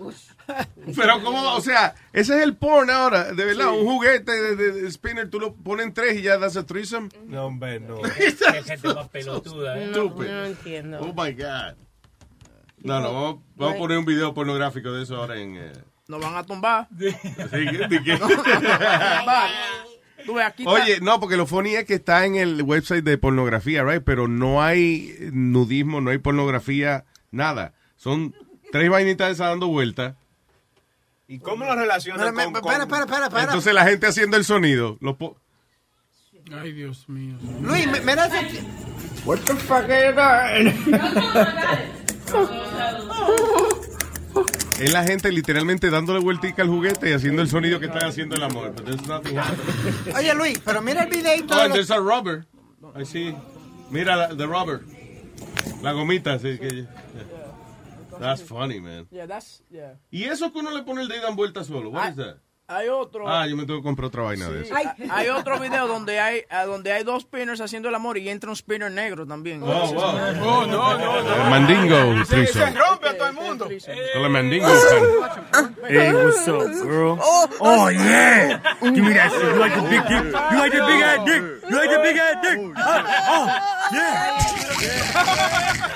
Pero 0.97 1.23
cómo, 1.25 1.55
o 1.55 1.61
sea, 1.61 1.95
ese 2.13 2.37
es 2.37 2.43
el 2.43 2.55
porn 2.57 2.89
ahora, 2.91 3.33
de 3.33 3.45
verdad, 3.45 3.71
un 3.73 3.85
juguete 3.85 4.31
de, 4.31 4.55
de- 4.57 4.73
de 4.83 4.91
spinner, 4.93 5.29
tú 5.29 5.41
lo 5.41 5.55
pones 5.55 5.87
en 5.87 5.93
tres 5.95 6.17
y 6.19 6.23
ya 6.23 6.39
das 6.39 6.57
a 6.57 6.65
threesome. 6.65 7.09
No, 7.27 7.47
hombre, 7.47 7.81
no. 7.81 8.01
Qué 8.17 8.63
gente 8.65 8.95
más 8.95 9.09
pelotuda, 9.09 9.77
¿eh? 9.79 9.91
No, 9.93 10.05
no 10.15 10.45
entiendo. 10.45 11.01
Oh 11.01 11.07
my 11.21 11.33
God. 11.33 11.75
No, 12.79 13.01
no, 13.01 13.13
vamos, 13.13 13.37
vamos 13.57 13.75
a 13.75 13.79
poner 13.79 13.99
un 13.99 14.05
video 14.05 14.33
pornográfico 14.35 14.93
de 14.93 15.03
eso 15.03 15.17
ahora 15.17 15.37
en. 15.41 15.57
eh, 15.57 15.73
Nos 16.07 16.21
van 16.21 16.37
a 16.37 16.45
tumbar. 16.45 16.87
sí, 16.97 17.07
¿de 17.07 18.03
qué? 18.05 18.19
Nos 18.19 18.37
van 18.37 18.57
a 18.57 19.19
tumbar. 19.19 19.51
Aquí 20.45 20.65
Oye, 20.67 21.01
no, 21.01 21.21
porque 21.21 21.37
lo 21.37 21.47
funny 21.47 21.75
es 21.75 21.85
que 21.85 21.95
está 21.95 22.25
en 22.27 22.37
el 22.37 22.63
website 22.63 23.05
de 23.05 23.19
pornografía, 23.19 23.83
right? 23.85 24.03
Pero 24.05 24.29
no 24.29 24.63
hay 24.63 25.15
nudismo, 25.33 26.01
no 26.01 26.11
hay 26.11 26.19
pornografía, 26.19 27.05
nada. 27.31 27.73
Son 27.97 28.35
tres 28.71 28.89
vainitas 28.91 29.29
de 29.29 29.33
esas 29.35 29.49
dando 29.51 29.69
vueltas. 29.69 30.15
¿Y 31.29 31.39
cómo 31.39 31.65
lo 31.65 31.75
relacionan 31.75 32.27
Espera, 32.29 32.45
con, 32.45 32.57
espera, 32.57 32.83
espera, 32.83 33.05
espera, 33.05 33.27
espera. 33.27 33.43
Entonces 33.45 33.73
la 33.75 33.85
gente 33.85 34.07
haciendo 34.07 34.37
el 34.37 34.45
sonido. 34.45 34.99
Lo 35.01 35.17
po- 35.17 35.37
Ay, 36.53 36.73
Dios 36.73 37.09
mío. 37.09 37.37
Luis, 37.63 37.87
me- 37.87 38.01
mira 38.01 38.27
ese... 38.27 38.63
What 39.25 39.39
the 39.41 39.55
fuck 39.55 39.89
is 39.89 40.15
es 44.81 44.93
la 44.93 45.05
gente 45.05 45.31
literalmente 45.31 45.91
dándole 45.91 46.21
vueltica 46.21 46.63
al 46.63 46.69
juguete 46.69 47.11
y 47.11 47.13
haciendo 47.13 47.43
el 47.43 47.49
sonido 47.49 47.79
que 47.79 47.87
están 47.87 48.05
haciendo 48.05 48.35
el 48.35 48.43
amor. 48.43 48.73
But 48.75 48.85
there's 48.85 49.07
nothing 49.07 49.37
happening. 49.37 50.17
Oye, 50.17 50.35
Luis, 50.35 50.59
pero 50.65 50.83
mira 50.83 51.05
el 51.05 51.11
videito. 51.11 51.55
Oh, 51.55 51.69
there's 51.69 51.91
a 51.91 51.99
rubber. 51.99 52.47
I 52.95 53.05
see. 53.05 53.35
Mira, 53.91 54.17
la, 54.17 54.29
the 54.35 54.47
rubber. 54.47 54.83
La 55.83 55.93
gomita. 55.93 56.39
Sí, 56.39 56.59
que, 56.59 56.87
That's 58.19 58.43
funny, 58.43 58.81
man. 58.81 59.07
Yeah, 59.11 59.27
that's, 59.27 59.63
yeah. 59.71 59.99
¿Y 60.11 60.25
eso 60.25 60.53
que 60.53 60.61
uno 60.61 60.71
le 60.71 60.83
pone 60.83 61.03
el 61.03 61.09
dedo 61.09 61.29
en 61.29 61.37
vuelta 61.37 61.65
solo? 61.65 61.91
What 61.91 62.11
is 62.11 62.17
that? 62.17 62.37
Hay 62.73 62.89
otro. 62.89 63.29
Ah, 63.29 63.47
yo 63.47 63.57
me 63.57 63.67
tengo 63.67 63.81
que 63.81 63.85
comprar 63.85 64.07
otra 64.07 64.23
vaina 64.23 64.49
de 64.49 64.63
eso. 64.63 64.75
Hay, 64.75 64.87
hay 65.11 65.29
otro 65.29 65.59
video 65.61 65.87
donde 65.87 66.19
hay 66.19 66.45
donde 66.65 66.93
hay 66.93 67.05
dos 67.05 67.23
spinners 67.23 67.61
haciendo 67.61 67.91
el 67.91 67.95
amor 67.95 68.17
y 68.17 68.29
entra 68.29 68.49
un 68.49 68.57
spinner 68.57 68.91
negro 68.91 69.27
también. 69.27 69.63
Oh, 69.63 69.67
wow. 69.67 70.03
Oh, 70.43 70.67
no, 70.67 70.97
no, 70.97 71.45
El 71.45 71.51
mandingo 71.51 72.25
Se, 72.25 72.47
se 72.47 72.71
rompe 72.71 73.09
a 73.09 73.19
todo 73.19 73.29
el 73.29 73.35
mundo. 73.35 73.69
El 74.15 74.31
mandingo. 74.31 74.67
Hey, 75.87 76.13
what's 76.15 76.49
up, 76.49 76.63
girl? 76.83 77.19
Oh, 77.21 77.91
yeah. 77.91 78.61
Give 78.81 79.05
me 79.05 79.13
that 79.13 79.31
shit. 79.33 79.43
You 79.43 79.59
like 79.59 79.75
the 79.75 79.83
big 79.83 80.03
dick? 80.09 80.25
You 80.25 80.59
like 80.59 80.73
the 80.73 80.83
big 80.87 81.03
ass 81.03 81.25
dick? 81.27 81.43
You 81.69 81.77
like 81.77 81.91
the 81.91 81.99
big 82.03 82.17
ass 82.17 82.37
dick? 82.43 82.59
Oh, 83.29 83.47
yeah. 83.93 84.39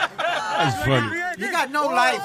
That's 0.59 0.85
funny. 0.85 1.17
You 1.39 1.51
got 1.51 1.71
no 1.71 1.87
life. 1.87 2.23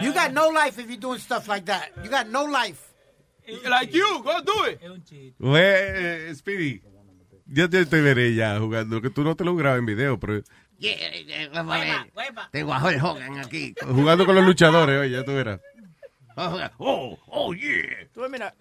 You 0.00 0.12
got 0.14 0.32
no 0.32 0.48
life 0.48 0.78
if 0.78 0.88
you're 0.88 0.98
doing 1.00 1.18
stuff 1.18 1.48
like 1.48 1.66
that. 1.66 1.90
You 2.02 2.08
got 2.10 2.28
no 2.28 2.44
life. 2.44 2.89
Like 3.68 3.92
you, 3.92 4.22
go 4.22 4.40
do 4.42 4.64
it. 4.66 4.80
Güey, 5.38 5.62
eh, 5.62 6.34
Speedy. 6.34 6.82
Yo 7.46 7.68
te, 7.68 7.84
te 7.84 8.00
veré 8.00 8.34
ya 8.34 8.58
jugando, 8.60 9.00
que 9.00 9.10
tú 9.10 9.24
no 9.24 9.34
te 9.34 9.44
lo 9.44 9.56
grabas 9.56 9.80
en 9.80 9.86
video, 9.86 10.18
pero 10.20 10.42
Tengo 12.52 12.72
a 12.72 12.84
Hulk 12.84 13.02
Hogan 13.02 13.38
aquí. 13.38 13.74
jugando 13.84 14.24
con 14.24 14.34
los 14.34 14.44
luchadores, 14.44 15.00
oye, 15.00 15.10
ya 15.10 15.24
tú 15.24 15.32
verás. 15.32 15.60
Oh, 16.36 17.18
oh, 17.28 17.52
yeah. 17.52 18.06
Tú 18.14 18.22
mira, 18.30 18.54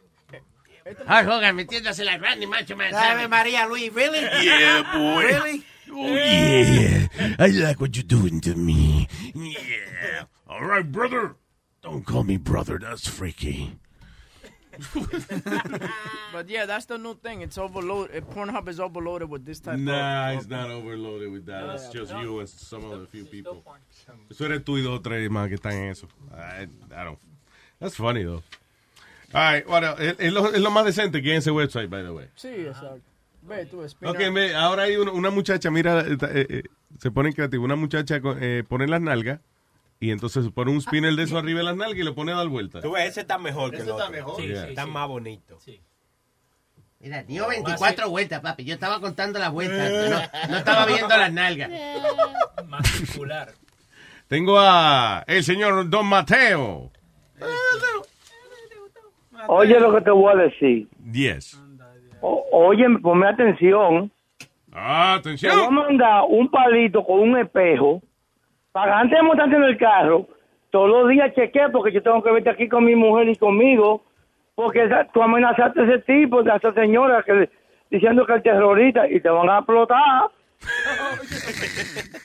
Hulk 0.86 1.28
Hogan 1.28 1.56
metiéndose 1.56 2.04
la 2.04 2.18
Randy 2.18 2.48
Macho 2.48 2.76
Man. 2.76 2.94
Ave 2.94 3.28
María, 3.28 3.68
Luis, 3.68 3.94
really? 3.94 4.20
Yeah, 4.44 4.84
boy. 4.94 5.24
Really? 5.24 5.64
Oh, 5.92 6.16
yeah. 6.16 7.08
I 7.40 7.48
like 7.48 7.80
what 7.80 7.96
you're 7.96 8.04
doing 8.04 8.42
to 8.42 8.56
me. 8.56 9.08
Yeah. 9.34 10.26
All 10.48 10.66
right, 10.66 10.86
brother. 10.92 11.36
Don't 11.82 12.06
call 12.06 12.24
me 12.24 12.38
brother. 12.38 12.80
That's 12.80 13.08
freaky. 13.08 13.78
But 16.34 16.50
yeah, 16.50 16.66
that's 16.66 16.86
the 16.86 16.98
new 16.98 17.16
thing. 17.16 17.42
It's 17.42 17.58
overloaded. 17.58 18.24
Pornhub 18.30 18.68
is 18.70 18.80
overloaded 18.80 19.30
with 19.30 19.46
this 19.46 19.60
type 19.60 19.78
Nah, 19.80 20.30
of. 20.32 20.38
it's 20.40 20.48
not 20.50 20.70
overloaded 20.70 21.32
with 21.32 21.46
that. 21.48 21.76
It's 21.76 21.90
just 21.90 22.14
you 22.14 22.40
and 22.40 22.50
some 22.50 22.86
other 22.86 23.06
few 23.06 23.26
people. 23.26 23.64
Eso 24.30 24.46
eres 24.46 24.64
tú 24.64 24.78
y 24.78 24.82
dos 24.84 25.00
o 25.00 25.02
tres 25.02 25.30
más 25.30 25.48
que 25.50 25.56
están 25.56 25.74
en 25.74 25.90
eso. 25.92 26.08
I, 26.34 26.68
I 26.92 27.04
don't. 27.04 27.20
That's 27.80 27.96
funny, 27.96 28.24
though. 28.24 28.44
All 29.34 29.42
right, 29.54 29.66
bueno, 29.66 29.96
es, 30.00 30.16
es 30.20 30.34
lo, 30.34 30.52
es 30.52 30.60
lo 30.60 30.72
más 30.72 30.86
decente 30.86 31.22
que 31.22 31.30
hay 31.30 31.34
en 31.36 31.38
ese 31.40 31.52
website, 31.52 31.90
by 31.90 32.04
the 32.04 32.12
way. 32.12 32.28
Sí, 32.36 32.48
exacto. 32.48 33.02
Ve, 33.44 33.66
tú. 33.66 33.82
Ok, 33.82 34.18
ve, 34.34 34.56
ahora 34.56 34.84
hay 34.84 34.96
una, 34.98 35.12
una 35.12 35.30
muchacha, 35.30 35.70
mira, 35.72 36.02
eh, 36.02 36.18
eh, 36.50 36.64
se 37.00 37.10
pone 37.12 37.34
creativo. 37.34 37.64
Una 37.64 37.76
muchacha 37.76 38.20
con- 38.22 38.38
eh, 38.42 38.64
pone 38.68 38.88
las 38.88 39.02
nalgas 39.02 39.40
y 40.00 40.12
entonces 40.12 40.50
pone 40.52 40.72
un 40.72 40.82
spinner 40.82 41.14
de 41.14 41.24
eso 41.24 41.38
arriba 41.38 41.60
de 41.60 41.66
las 41.66 41.76
nalgas 41.76 41.98
y 42.00 42.04
le 42.04 42.12
pone 42.14 42.32
a 42.32 42.36
dar 42.36 42.48
vuelta. 42.48 42.82
Tú 42.82 42.92
ves, 42.92 43.10
ese 43.10 43.22
está 43.22 43.38
mejor 43.38 43.72
que 43.72 43.78
el 43.78 43.90
otro. 43.90 43.98
está 43.98 44.10
mejor. 44.10 44.36
Sí, 44.38 44.48
Sí, 44.48 44.56
sí, 44.56 44.66
está 44.70 44.86
sí. 44.86 44.90
más 44.92 45.08
bonito. 45.08 45.58
Mira, 47.02 47.24
dio 47.24 47.48
24 47.48 48.10
vueltas, 48.10 48.42
papi. 48.42 48.66
Yo 48.66 48.74
estaba 48.74 49.00
contando 49.00 49.40
las 49.40 49.52
vueltas. 49.52 49.90
No, 49.90 50.50
no 50.50 50.58
estaba 50.58 50.86
viendo 50.86 51.08
las 51.08 51.32
nalgas. 51.32 51.70
Más 52.68 52.88
circular. 52.90 53.50
Tengo 54.28 54.60
a 54.60 55.24
el 55.28 55.44
señor 55.44 55.90
Don 55.90 56.06
Mateo. 56.06 56.92
Oye 59.48 59.80
lo 59.80 59.94
que 59.96 60.02
te 60.02 60.12
voy 60.12 60.34
a 60.34 60.36
decir. 60.44 60.88
Yes. 61.12 61.58
O- 62.22 62.46
oye, 62.52 62.86
ponme 63.02 63.28
atención. 63.28 64.12
Ah, 64.72 65.20
Te 65.24 65.36
voy 65.50 65.66
a 65.66 65.70
mandar 65.70 66.24
un 66.28 66.50
palito 66.52 67.04
con 67.04 67.20
un 67.22 67.38
espejo 67.40 68.02
para 68.72 69.00
antes 69.00 69.18
de 69.18 69.24
montarte 69.24 69.56
en 69.56 69.64
el 69.64 69.78
carro. 69.78 70.28
Todos 70.72 70.90
los 70.90 71.10
días 71.10 71.34
chequeé 71.34 71.70
porque 71.70 71.92
yo 71.92 72.04
tengo 72.04 72.22
que 72.24 72.32
verte 72.32 72.50
aquí 72.52 72.68
con 72.70 72.86
mi 72.86 72.96
mujer 72.96 73.28
y 73.30 73.36
conmigo. 73.36 74.04
Porque 74.56 74.84
esa- 74.84 75.06
tú 75.14 75.24
amenazaste 75.24 75.80
a 75.82 75.84
ese 75.86 76.00
tipo, 76.00 76.40
a 76.42 76.56
esa 76.58 76.74
señora 76.74 77.24
que 77.24 77.50
diciendo 77.90 78.26
que 78.26 78.36
es 78.36 78.44
terrorista 78.44 79.08
y 79.10 79.20
te 79.22 79.30
van 79.30 79.50
a 79.50 79.58
explotar. 79.60 80.30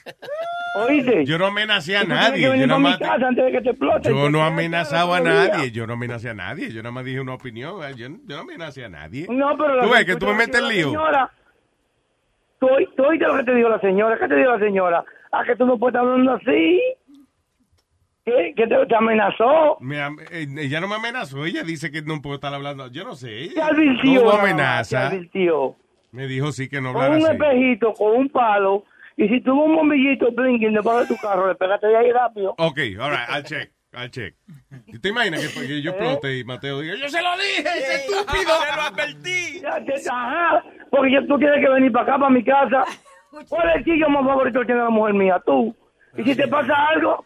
¿Oíste? 0.87 1.23
Yo 1.25 1.37
no 1.37 1.45
amenacé 1.45 1.95
a 1.95 2.03
nadie. 2.03 2.41
Yo, 2.41 2.53
mi 2.53 2.83
más- 2.83 2.97
casa 2.97 3.27
antes 3.27 3.45
de 3.45 3.51
que 3.53 3.61
te 3.61 3.69
explote. 3.69 4.09
yo 4.09 4.15
no 4.15 4.25
Chequea 4.39 4.45
amenazaba 4.47 5.17
a 5.17 5.21
nadie. 5.21 5.71
Yo 5.71 5.87
no 5.87 5.93
amenacé 5.93 6.29
a 6.29 6.33
nadie. 6.33 6.69
Yo 6.71 6.83
nada 6.83 6.91
más 6.91 7.05
dije 7.05 7.21
una 7.21 7.33
opinión. 7.35 7.79
Yo, 7.95 8.07
yo 8.07 8.35
no 8.35 8.39
amenacé 8.41 8.83
a 8.83 8.89
nadie. 8.89 9.25
No, 9.29 9.55
pero 9.57 9.75
la 9.75 9.83
Tú 9.83 9.89
ves 9.89 10.05
que 10.05 10.15
tú 10.17 10.25
me 10.25 10.31
te 10.33 10.37
metes 10.37 10.61
la 10.61 10.67
lío. 10.67 10.87
Señora, 10.89 11.31
tú, 12.59 12.67
tú 12.97 13.03
oíste 13.05 13.25
lo 13.25 13.37
que 13.37 13.43
te 13.43 13.55
dijo 13.55 13.69
la 13.69 13.79
señora. 13.79 14.17
¿Qué 14.19 14.27
te 14.27 14.35
dijo 14.35 14.51
la 14.51 14.59
señora? 14.59 15.05
¿A 15.31 15.43
que 15.45 15.55
tú 15.55 15.65
no 15.65 15.77
puedes 15.77 15.95
estar 15.95 16.07
hablando 16.09 16.33
así? 16.33 16.81
¿Qué? 18.23 18.53
¿Que 18.55 18.67
te, 18.67 18.85
te 18.87 18.95
amenazó? 18.95 19.77
Me 19.81 19.97
eh, 20.31 20.47
ella 20.57 20.81
no 20.81 20.87
me 20.87 20.95
amenazó. 20.95 21.45
Ella 21.45 21.63
dice 21.63 21.91
que 21.91 22.01
no 22.01 22.21
puedo 22.21 22.35
estar 22.35 22.53
hablando. 22.53 22.87
Yo 22.91 23.03
no 23.03 23.15
sé. 23.15 23.49
Te 23.53 23.61
advirtió. 23.61 24.23
No 24.23 24.31
amenaza. 24.31 25.07
Advirtió. 25.07 25.75
Me 26.11 26.25
dijo 26.27 26.51
sí 26.51 26.67
que 26.69 26.81
no 26.81 26.93
Con 26.93 27.03
hablara 27.03 27.19
un 27.19 27.25
así. 27.27 27.33
espejito, 27.35 27.93
con 27.93 28.15
un 28.15 28.29
palo. 28.29 28.83
Y 29.17 29.27
si 29.29 29.41
tuvo 29.41 29.65
un 29.65 29.75
bombillito 29.75 30.31
blinking 30.31 30.73
debajo 30.73 31.01
de 31.01 31.07
tu 31.07 31.17
carro, 31.17 31.47
le 31.47 31.55
pegaste 31.55 31.87
de 31.87 31.97
ahí 31.97 32.11
rápido. 32.11 32.55
Ok, 32.57 32.79
all 32.99 33.11
right, 33.11 33.29
I'll 33.29 33.43
check. 33.43 33.71
I'll 33.93 34.09
check. 34.09 34.35
¿Y 34.87 34.99
¿Te 34.99 35.09
imaginas 35.09 35.47
que, 35.53 35.67
que 35.67 35.81
yo 35.81 35.91
explote 35.91 36.37
y 36.37 36.43
Mateo 36.43 36.81
diga, 36.81 36.95
yo 36.95 37.07
se 37.07 37.21
lo 37.21 37.29
dije, 37.37 37.61
ese 37.61 37.95
estúpido? 37.95 38.51
Se 38.69 38.75
lo 38.75 38.81
advertí. 38.81 39.61
Ajá, 40.11 40.63
porque 40.89 41.11
ya 41.13 41.25
tú 41.27 41.37
tienes 41.37 41.59
que 41.65 41.69
venir 41.71 41.91
para 41.93 42.03
acá, 42.03 42.19
para 42.19 42.29
mi 42.29 42.43
casa. 42.43 42.83
¿Cuál 43.49 43.69
es 43.69 43.75
el 43.77 43.83
chillo 43.85 44.09
más 44.09 44.25
favorito 44.25 44.59
que 44.61 44.65
tiene 44.65 44.81
la 44.81 44.89
mujer 44.89 45.13
mía? 45.13 45.41
Tú. 45.45 45.75
Y 46.17 46.23
si 46.23 46.35
te 46.35 46.47
pasa 46.47 46.73
algo, 46.89 47.25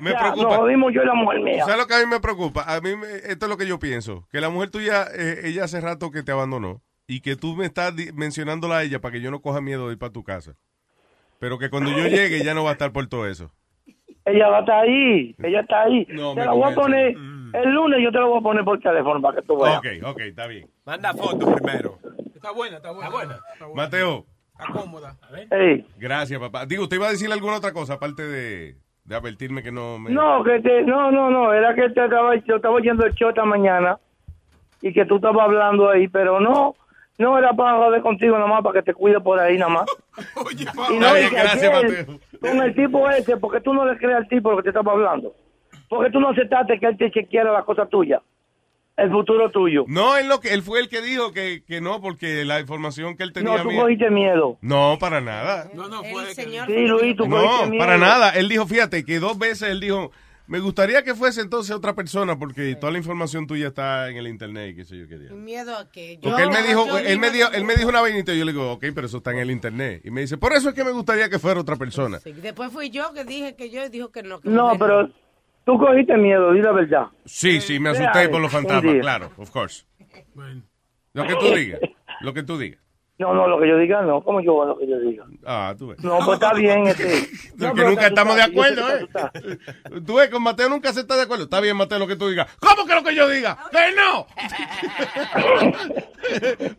Me 0.00 0.10
ya, 0.12 0.18
preocupa. 0.18 0.42
nos 0.44 0.56
jodimos 0.56 0.92
yo 0.94 1.02
y 1.02 1.06
la 1.06 1.14
mujer 1.14 1.40
mía. 1.40 1.64
¿Sabes 1.64 1.78
lo 1.80 1.86
que 1.86 1.94
a 1.94 1.98
mí 1.98 2.06
me 2.06 2.20
preocupa? 2.20 2.62
A 2.66 2.80
mí, 2.80 2.94
me- 2.96 3.06
esto 3.30 3.46
es 3.46 3.48
lo 3.50 3.56
que 3.56 3.66
yo 3.66 3.78
pienso. 3.78 4.26
Que 4.30 4.40
la 4.40 4.48
mujer 4.48 4.70
tuya, 4.70 5.04
eh, 5.14 5.40
ella 5.44 5.64
hace 5.64 5.80
rato 5.80 6.10
que 6.10 6.22
te 6.22 6.32
abandonó. 6.32 6.80
Y 7.06 7.20
que 7.20 7.36
tú 7.36 7.56
me 7.56 7.64
estás 7.64 7.92
mencionándola 8.14 8.78
a 8.78 8.82
ella 8.84 9.00
para 9.00 9.12
que 9.12 9.20
yo 9.20 9.30
no 9.30 9.40
coja 9.40 9.60
miedo 9.60 9.86
de 9.86 9.94
ir 9.94 9.98
para 9.98 10.12
tu 10.12 10.22
casa. 10.24 10.52
Pero 11.40 11.58
que 11.58 11.70
cuando 11.70 11.90
yo 11.90 12.06
llegue 12.06 12.44
ya 12.44 12.52
no 12.54 12.64
va 12.64 12.70
a 12.70 12.72
estar 12.74 12.92
por 12.92 13.06
todo 13.08 13.26
eso. 13.26 13.50
Ella 14.24 14.48
va 14.48 14.58
a 14.58 14.60
estar 14.60 14.80
ahí, 14.84 15.34
ella 15.42 15.60
está 15.60 15.82
ahí. 15.84 16.06
No, 16.10 16.34
te 16.34 16.44
la 16.44 16.52
voy 16.52 16.70
a 16.70 16.74
poner, 16.74 17.06
el 17.54 17.70
lunes 17.72 18.00
yo 18.04 18.12
te 18.12 18.18
la 18.18 18.26
voy 18.26 18.38
a 18.38 18.42
poner 18.42 18.62
por 18.64 18.78
teléfono 18.78 19.22
para 19.22 19.40
que 19.40 19.46
tú 19.46 19.56
veas. 19.58 19.78
Ok, 19.78 19.86
ok, 20.04 20.20
está 20.20 20.46
bien. 20.48 20.68
Manda 20.84 21.14
fotos 21.14 21.54
primero. 21.54 21.98
Está 22.34 22.50
buena, 22.52 22.76
está 22.76 22.90
buena. 22.90 23.06
Está 23.06 23.16
buena. 23.16 23.34
Está, 23.54 23.66
buena. 23.66 23.82
Mateo, 23.82 24.26
Está 24.58 24.72
cómoda. 24.72 25.16
Ey. 25.50 25.86
gracias, 25.98 26.40
papá. 26.40 26.66
Digo, 26.66 26.84
¿usted 26.84 26.96
iba 26.96 27.06
a 27.06 27.10
decirle 27.10 27.34
alguna 27.34 27.56
otra 27.56 27.72
cosa 27.72 27.94
aparte 27.94 28.22
de, 28.22 28.76
de 29.04 29.14
advertirme 29.14 29.62
que 29.62 29.70
no 29.70 29.98
me... 29.98 30.10
No, 30.10 30.42
que 30.42 30.60
te, 30.60 30.82
no, 30.82 31.10
no, 31.10 31.30
no, 31.30 31.52
era 31.52 31.74
que 31.74 31.88
te 31.90 32.04
estaba, 32.04 32.34
yo 32.36 32.56
estaba 32.56 32.74
oyendo 32.74 33.06
el 33.06 33.14
show 33.14 33.28
esta 33.28 33.44
mañana 33.44 33.98
y 34.82 34.92
que 34.92 35.04
tú 35.04 35.16
estabas 35.16 35.44
hablando 35.44 35.88
ahí, 35.88 36.08
pero 36.08 36.40
no, 36.40 36.74
no 37.18 37.38
era 37.38 37.52
para 37.52 37.78
joder 37.78 38.02
contigo 38.02 38.36
nada 38.36 38.48
más, 38.48 38.62
para 38.62 38.80
que 38.80 38.86
te 38.86 38.94
cuide 38.94 39.20
por 39.20 39.38
ahí 39.38 39.58
nada 39.58 39.70
más. 39.72 39.86
y 40.56 40.62
Está 40.62 40.72
no, 40.74 41.16
y 41.16 41.20
bien, 41.20 41.30
que 41.30 41.36
gracias, 41.36 41.74
ayer, 41.74 42.06
con 42.40 42.62
el 42.62 42.74
tipo 42.74 43.10
ese, 43.10 43.36
porque 43.36 43.60
tú 43.60 43.72
no 43.72 43.84
le 43.84 43.96
crees 43.96 44.16
al 44.16 44.28
tipo 44.28 44.50
lo 44.50 44.56
que 44.56 44.64
te 44.64 44.68
estaba 44.70 44.92
hablando. 44.92 45.34
Porque 45.88 46.10
tú 46.10 46.20
no 46.20 46.30
aceptaste 46.30 46.78
que 46.78 46.86
él 46.86 46.98
te 46.98 47.10
chequeara 47.10 47.52
la 47.52 47.62
cosa 47.62 47.86
tuya, 47.86 48.20
el 48.98 49.10
futuro 49.10 49.50
tuyo. 49.50 49.84
No, 49.88 50.16
él, 50.16 50.28
lo 50.28 50.40
que, 50.40 50.52
él 50.52 50.62
fue 50.62 50.80
el 50.80 50.88
que 50.88 51.00
dijo 51.00 51.32
que, 51.32 51.62
que 51.66 51.80
no, 51.80 52.00
porque 52.00 52.44
la 52.44 52.60
información 52.60 53.16
que 53.16 53.22
él 53.22 53.32
tenía... 53.32 53.56
No, 53.56 53.62
tú 53.62 53.68
mía- 53.70 53.80
cogiste 53.82 54.10
miedo. 54.10 54.58
No, 54.60 54.96
para 55.00 55.20
nada. 55.20 55.70
No, 55.74 55.88
no, 55.88 56.02
fue. 56.04 56.34
Señor, 56.34 56.66
Sí, 56.66 56.86
Luis, 56.86 57.16
tú 57.16 57.28
cogiste 57.28 57.64
No, 57.64 57.66
miedo. 57.70 57.84
para 57.84 57.96
nada. 57.98 58.30
Él 58.30 58.48
dijo, 58.48 58.66
fíjate, 58.66 59.04
que 59.04 59.18
dos 59.20 59.38
veces 59.38 59.70
él 59.70 59.80
dijo, 59.80 60.10
me 60.48 60.60
gustaría 60.60 61.02
que 61.04 61.14
fuese 61.14 61.42
entonces 61.42 61.76
otra 61.76 61.94
persona 61.94 62.38
porque 62.38 62.74
toda 62.74 62.90
la 62.90 62.98
información 62.98 63.46
tuya 63.46 63.68
está 63.68 64.08
en 64.08 64.16
el 64.16 64.26
internet 64.28 64.70
y 64.72 64.76
qué 64.76 64.84
sé 64.84 64.96
yo 64.98 65.06
qué 65.06 65.18
día. 65.18 65.30
Miedo 65.32 65.76
a 65.76 65.90
que 65.90 66.16
yo. 66.16 66.22
Porque 66.22 66.42
él 66.42 66.50
me 66.50 66.62
dijo, 66.62 66.86
yo 66.86 66.98
él 66.98 67.18
me 67.18 67.30
dijo, 67.30 67.50
él 67.52 67.64
me 67.64 67.74
dijo 67.76 67.88
una 67.90 68.00
vainita 68.00 68.32
y 68.32 68.38
yo 68.38 68.44
le 68.46 68.52
digo, 68.52 68.72
ok, 68.72 68.84
pero 68.94 69.06
eso 69.06 69.18
está 69.18 69.30
en 69.32 69.38
el 69.38 69.50
internet. 69.50 70.00
Y 70.04 70.10
me 70.10 70.22
dice, 70.22 70.38
por 70.38 70.54
eso 70.54 70.70
es 70.70 70.74
que 70.74 70.84
me 70.84 70.90
gustaría 70.90 71.28
que 71.28 71.38
fuera 71.38 71.60
otra 71.60 71.76
persona. 71.76 72.18
Sí, 72.20 72.32
Después 72.32 72.72
fui 72.72 72.88
yo 72.90 73.12
que 73.12 73.24
dije 73.24 73.54
que 73.56 73.68
yo 73.70 73.84
y 73.84 73.90
dijo 73.90 74.10
que 74.10 74.22
no. 74.22 74.40
Que 74.40 74.48
No, 74.48 74.72
pero 74.78 75.10
tú 75.68 75.78
cogiste 75.78 76.16
miedo, 76.16 76.52
di 76.52 76.62
la 76.62 76.72
verdad. 76.72 77.08
Sí, 77.26 77.60
sí, 77.60 77.78
me 77.78 77.90
asusté 77.90 78.30
por 78.30 78.40
los 78.40 78.50
fantasmas, 78.50 78.94
claro, 79.00 79.30
of 79.36 79.50
course. 79.50 79.84
Bueno. 80.34 80.62
Lo 81.12 81.26
que 81.26 81.34
tú 81.34 81.54
digas. 81.54 81.80
Lo 82.22 82.32
que 82.32 82.42
tú 82.42 82.56
digas. 82.56 82.80
No, 83.18 83.34
no, 83.34 83.46
lo 83.46 83.60
que 83.60 83.68
yo 83.68 83.76
diga 83.76 84.00
no, 84.00 84.22
como 84.22 84.40
yo 84.40 84.64
lo 84.64 84.78
que 84.78 84.86
yo 84.88 84.98
diga. 85.00 85.26
Ah, 85.44 85.74
tú 85.76 85.88
ves. 85.88 86.02
No, 86.02 86.20
pues 86.24 86.40
está 86.40 86.54
bien, 86.54 86.86
este. 86.86 87.04
No, 87.58 87.74
nunca 87.74 88.06
estamos 88.06 88.36
de 88.36 88.42
acuerdo, 88.42 88.82
¿eh? 88.96 89.08
tú 90.06 90.14
ves, 90.14 90.30
con 90.30 90.42
Mateo 90.42 90.70
nunca 90.70 90.90
se 90.94 91.00
está 91.00 91.16
de 91.16 91.22
acuerdo. 91.22 91.44
Está 91.44 91.60
bien, 91.60 91.76
Mateo, 91.76 91.98
lo 91.98 92.06
que 92.06 92.16
tú 92.16 92.28
digas. 92.28 92.48
¿Cómo 92.60 92.86
que 92.86 92.94
lo 92.94 93.02
que 93.02 93.14
yo 93.14 93.28
diga? 93.28 93.58
¡Que 93.70 93.94
no! 93.94 94.26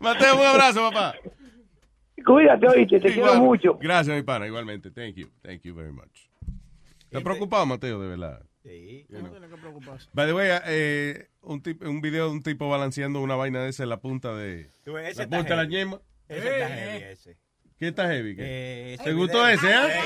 Mateo, 0.00 0.34
un 0.36 0.46
abrazo, 0.46 0.90
papá. 0.90 1.14
Cuídate, 2.26 2.66
oíste, 2.66 2.98
te 2.98 3.12
quiero 3.12 3.36
mucho. 3.36 3.78
Gracias, 3.80 4.16
mi 4.16 4.22
pana, 4.22 4.48
igualmente. 4.48 4.90
Thank 4.90 5.14
you. 5.14 5.28
Thank 5.42 5.62
you 5.62 5.76
very 5.76 5.92
much. 5.92 6.28
¿Estás 7.04 7.22
preocupado, 7.22 7.66
Mateo, 7.66 8.00
de 8.00 8.08
verdad? 8.08 8.49
Sí, 8.62 9.06
no 9.08 9.30
tiene 9.30 9.48
que 9.48 9.56
preocuparse. 9.56 10.08
By 10.12 10.26
the 10.26 10.32
way, 10.34 10.48
eh, 10.66 11.28
un, 11.40 11.62
tip- 11.62 11.82
un 11.82 12.00
video 12.02 12.26
de 12.26 12.32
un 12.32 12.42
tipo 12.42 12.68
balanceando 12.68 13.20
una 13.20 13.34
vaina 13.34 13.62
de 13.62 13.70
esa 13.70 13.84
en 13.84 13.88
la 13.88 14.00
punta 14.00 14.34
de... 14.34 14.70
Tú 14.84 14.92
ves, 14.92 15.12
ese 15.12 15.22
la 15.26 15.28
punta 15.38 15.50
de 15.54 15.56
la 15.56 15.64
ñema. 15.64 16.00
Ese 16.28 16.48
está 16.60 16.68
heavy, 16.68 17.04
ese. 17.04 17.36
¿Qué 17.78 17.88
está 17.88 18.06
heavy? 18.08 18.36
Eh, 18.38 18.96
¿Te 18.98 19.04
video. 19.04 19.16
gustó 19.16 19.48
ese, 19.48 19.70
eh? 19.70 20.00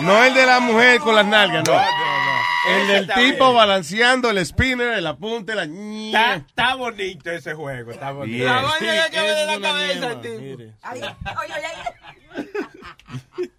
No 0.00 0.24
el 0.24 0.32
de 0.32 0.46
la 0.46 0.60
mujer 0.60 0.98
con 1.00 1.14
las 1.14 1.26
nalgas, 1.26 1.62
no. 1.68 1.74
No, 1.74 1.80
no, 1.80 1.84
no. 1.84 2.38
El 2.80 2.88
del 2.88 3.06
tipo 3.14 3.44
bien. 3.44 3.56
balanceando 3.56 4.30
el 4.30 4.44
spinner, 4.46 4.96
el 4.98 5.06
apunte, 5.06 5.54
la 5.54 5.64
Está, 5.64 6.34
está 6.36 6.74
bonito 6.76 7.30
ese 7.30 7.52
juego, 7.54 7.90
está 7.90 8.12
bonito. 8.12 8.36
Bien. 8.38 8.46
La 8.46 8.62
vaina 8.62 8.92
de 8.92 9.46
la 9.46 9.60
cabeza, 9.60 10.20
tipo. 10.22 10.40
mire. 10.40 10.74
Ay, 10.80 11.00
oye, 11.02 11.12
oye, 11.54 13.50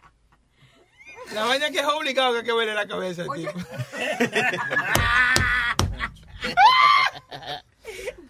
La 1.33 1.45
vaina 1.45 1.69
que 1.69 1.79
es 1.79 1.85
obligado 1.85 2.33
que 2.33 2.39
hay 2.39 2.45
que 2.45 2.53
verle 2.53 2.73
la 2.73 2.87
cabeza 2.87 3.23
al 3.23 3.29
tipo. 3.35 3.51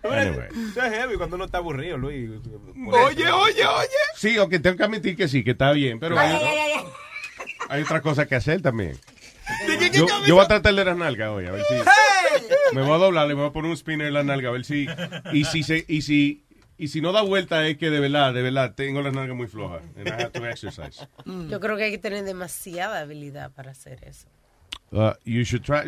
Anyway. 0.02 0.48
Eso 0.72 0.82
es 0.82 0.94
heavy 0.94 1.18
cuando 1.18 1.36
uno 1.36 1.46
está 1.46 1.58
aburrido, 1.60 1.98
Luis. 1.98 2.30
Oye, 2.88 3.24
eso. 3.24 3.38
oye, 3.38 3.66
oye. 3.66 3.88
Sí, 4.16 4.38
aunque 4.38 4.60
tengo 4.60 4.78
que 4.78 4.84
admitir 4.84 5.16
que 5.16 5.28
sí, 5.28 5.44
que 5.44 5.52
está 5.52 5.72
bien, 5.72 6.00
pero 6.00 6.18
ay, 6.18 6.30
hay, 6.30 6.36
ay, 6.36 6.58
ay, 6.58 6.72
ay. 6.78 7.46
hay 7.70 7.82
otras 7.84 8.02
cosas 8.02 8.28
que 8.28 8.36
hacer 8.36 8.62
también. 8.62 8.98
Yo 10.26 10.36
voy 10.36 10.44
a 10.44 10.48
tratar 10.48 10.74
de 10.74 10.86
las 10.86 10.98
nalgas 10.98 11.30
hoy, 11.30 11.46
a 11.48 11.52
ver 11.52 11.64
si... 11.66 12.76
Me 12.76 12.82
voy 12.82 12.94
a 12.94 12.98
doblar, 12.98 13.28
le 13.28 13.34
voy 13.34 13.48
a 13.48 13.52
poner 13.52 13.72
un 13.72 13.78
spinner 13.78 14.08
en 14.08 14.14
la 14.14 14.24
nalga, 14.24 14.50
a 14.50 14.52
ver 14.52 14.64
si... 14.64 14.88
Y 15.34 15.46
si, 15.46 15.64
se, 15.64 15.86
y 15.88 16.02
si, 16.02 16.44
y 16.80 16.88
si 16.88 17.02
no 17.02 17.12
da 17.12 17.22
vuelta 17.22 17.68
es 17.68 17.78
que 17.78 17.90
de 17.90 18.00
verdad, 18.00 18.34
de 18.34 18.42
verdad, 18.42 18.74
tengo 18.74 19.02
las 19.02 19.14
nalgas 19.14 19.36
muy 19.36 19.48
flojas. 19.48 19.84
And 19.98 20.08
I 20.08 20.12
have 20.12 20.32
to 20.32 20.46
exercise. 20.46 21.08
Yo 21.26 21.60
creo 21.60 21.78
que 21.78 21.84
hay 21.84 21.92
que 21.92 21.98
tener 21.98 22.24
demasiada 22.24 23.02
habilidad 23.02 23.52
para 23.52 23.72
hacer 23.72 24.00
eso. 24.04 24.28
Uh, 24.92 25.12
you 25.26 25.44
should 25.44 25.64
try... 25.64 25.84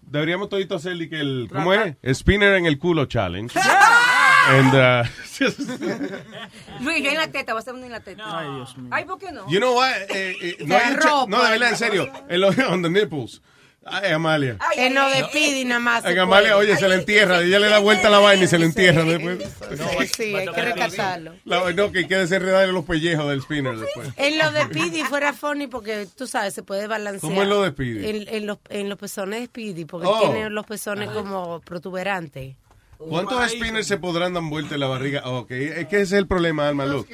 Deberíamos 0.00 0.48
todito 0.48 0.76
hacer 0.76 0.92
el, 0.92 1.10
que 1.10 1.20
el 1.20 1.50
¿cómo 1.52 1.74
es? 1.74 1.96
Spinner 2.14 2.54
en 2.54 2.64
el 2.64 2.78
culo 2.78 3.04
challenge. 3.06 3.58
And, 3.58 4.74
uh, 4.74 5.04
Luis, 6.80 7.04
yo 7.04 7.10
en 7.10 7.16
la 7.16 7.30
teta, 7.30 7.52
voy 7.52 7.58
a 7.58 7.60
hacer 7.60 7.74
uno 7.74 7.84
en 7.84 7.92
la 7.92 8.00
teta. 8.00 8.22
Ay, 8.26 8.54
Dios 8.54 8.78
mío. 8.78 8.88
Ay, 8.90 9.04
¿por 9.04 9.18
qué 9.18 9.30
no? 9.32 9.46
you 9.50 9.58
know 9.58 9.76
what? 9.76 9.92
Eh, 10.08 10.36
eh, 10.40 10.56
no, 10.64 10.78
ropa. 10.96 11.26
no, 11.28 11.44
de 11.44 11.50
verdad, 11.50 11.70
en 11.70 11.76
serio. 11.76 12.12
En 12.28 12.40
los, 12.40 12.56
on 12.70 12.82
the 12.82 12.88
nipples. 12.88 13.42
Ay, 13.84 14.12
Amalia. 14.12 14.56
Ay, 14.60 14.76
Que 14.76 14.82
ay, 14.82 14.90
no 14.90 15.02
ay, 15.02 15.22
de 15.22 15.28
Pidi 15.28 15.64
nada 15.64 15.80
más. 15.80 16.04
En 16.04 16.18
Amalia, 16.18 16.56
oye, 16.58 16.76
se 16.76 16.88
le 16.88 16.96
entierra. 16.96 17.40
Ella 17.40 17.58
le 17.58 17.68
da 17.68 17.78
vuelta 17.78 18.08
a 18.08 18.10
la 18.10 18.18
vaina 18.18 18.44
y 18.44 18.46
se 18.46 18.58
le 18.58 18.66
entierra 18.66 19.02
después. 19.04 19.38
Sí, 19.38 20.06
sí, 20.14 20.34
hay 20.34 20.46
que 20.46 20.60
rescatarlo. 20.62 21.34
La- 21.46 21.72
no, 21.72 21.90
que 21.90 22.00
hay 22.00 22.06
que 22.06 22.16
desenredarle 22.18 22.72
los 22.72 22.84
pellejos 22.84 23.28
del 23.30 23.40
spinner 23.40 23.76
después. 23.78 24.10
En 24.16 24.36
lo 24.36 24.50
de 24.52 24.64
Speedy 24.64 25.04
fuera 25.04 25.32
funny 25.32 25.68
porque 25.68 26.06
tú 26.16 26.26
sabes, 26.26 26.52
se 26.52 26.62
puede 26.62 26.86
balancear. 26.86 27.20
¿Cómo 27.20 27.42
es 27.42 27.48
lo 27.48 27.62
de 27.62 27.70
Speedy? 27.70 28.06
En, 28.08 28.28
en 28.28 28.46
los, 28.46 28.58
en 28.68 28.88
los 28.90 28.98
pezones 28.98 29.40
de 29.40 29.46
Speedy, 29.46 29.84
porque 29.86 30.06
Oh. 30.06 30.20
tiene 30.20 30.50
los 30.50 30.66
pezones 30.66 31.08
como 31.10 31.60
protuberantes. 31.60 32.56
¿Cuántos 32.98 33.50
spinners 33.50 33.86
se 33.86 33.96
podrán 33.96 34.34
dar 34.34 34.42
vuelta 34.42 34.74
en 34.74 34.80
la 34.80 34.86
barriga? 34.88 35.22
Oh, 35.24 35.38
Ok, 35.38 35.52
es 35.52 35.86
que 35.86 35.96
ese 35.96 36.02
es 36.02 36.12
el 36.12 36.26
problema, 36.26 36.68
Alma 36.68 36.84
Luz. 36.84 37.06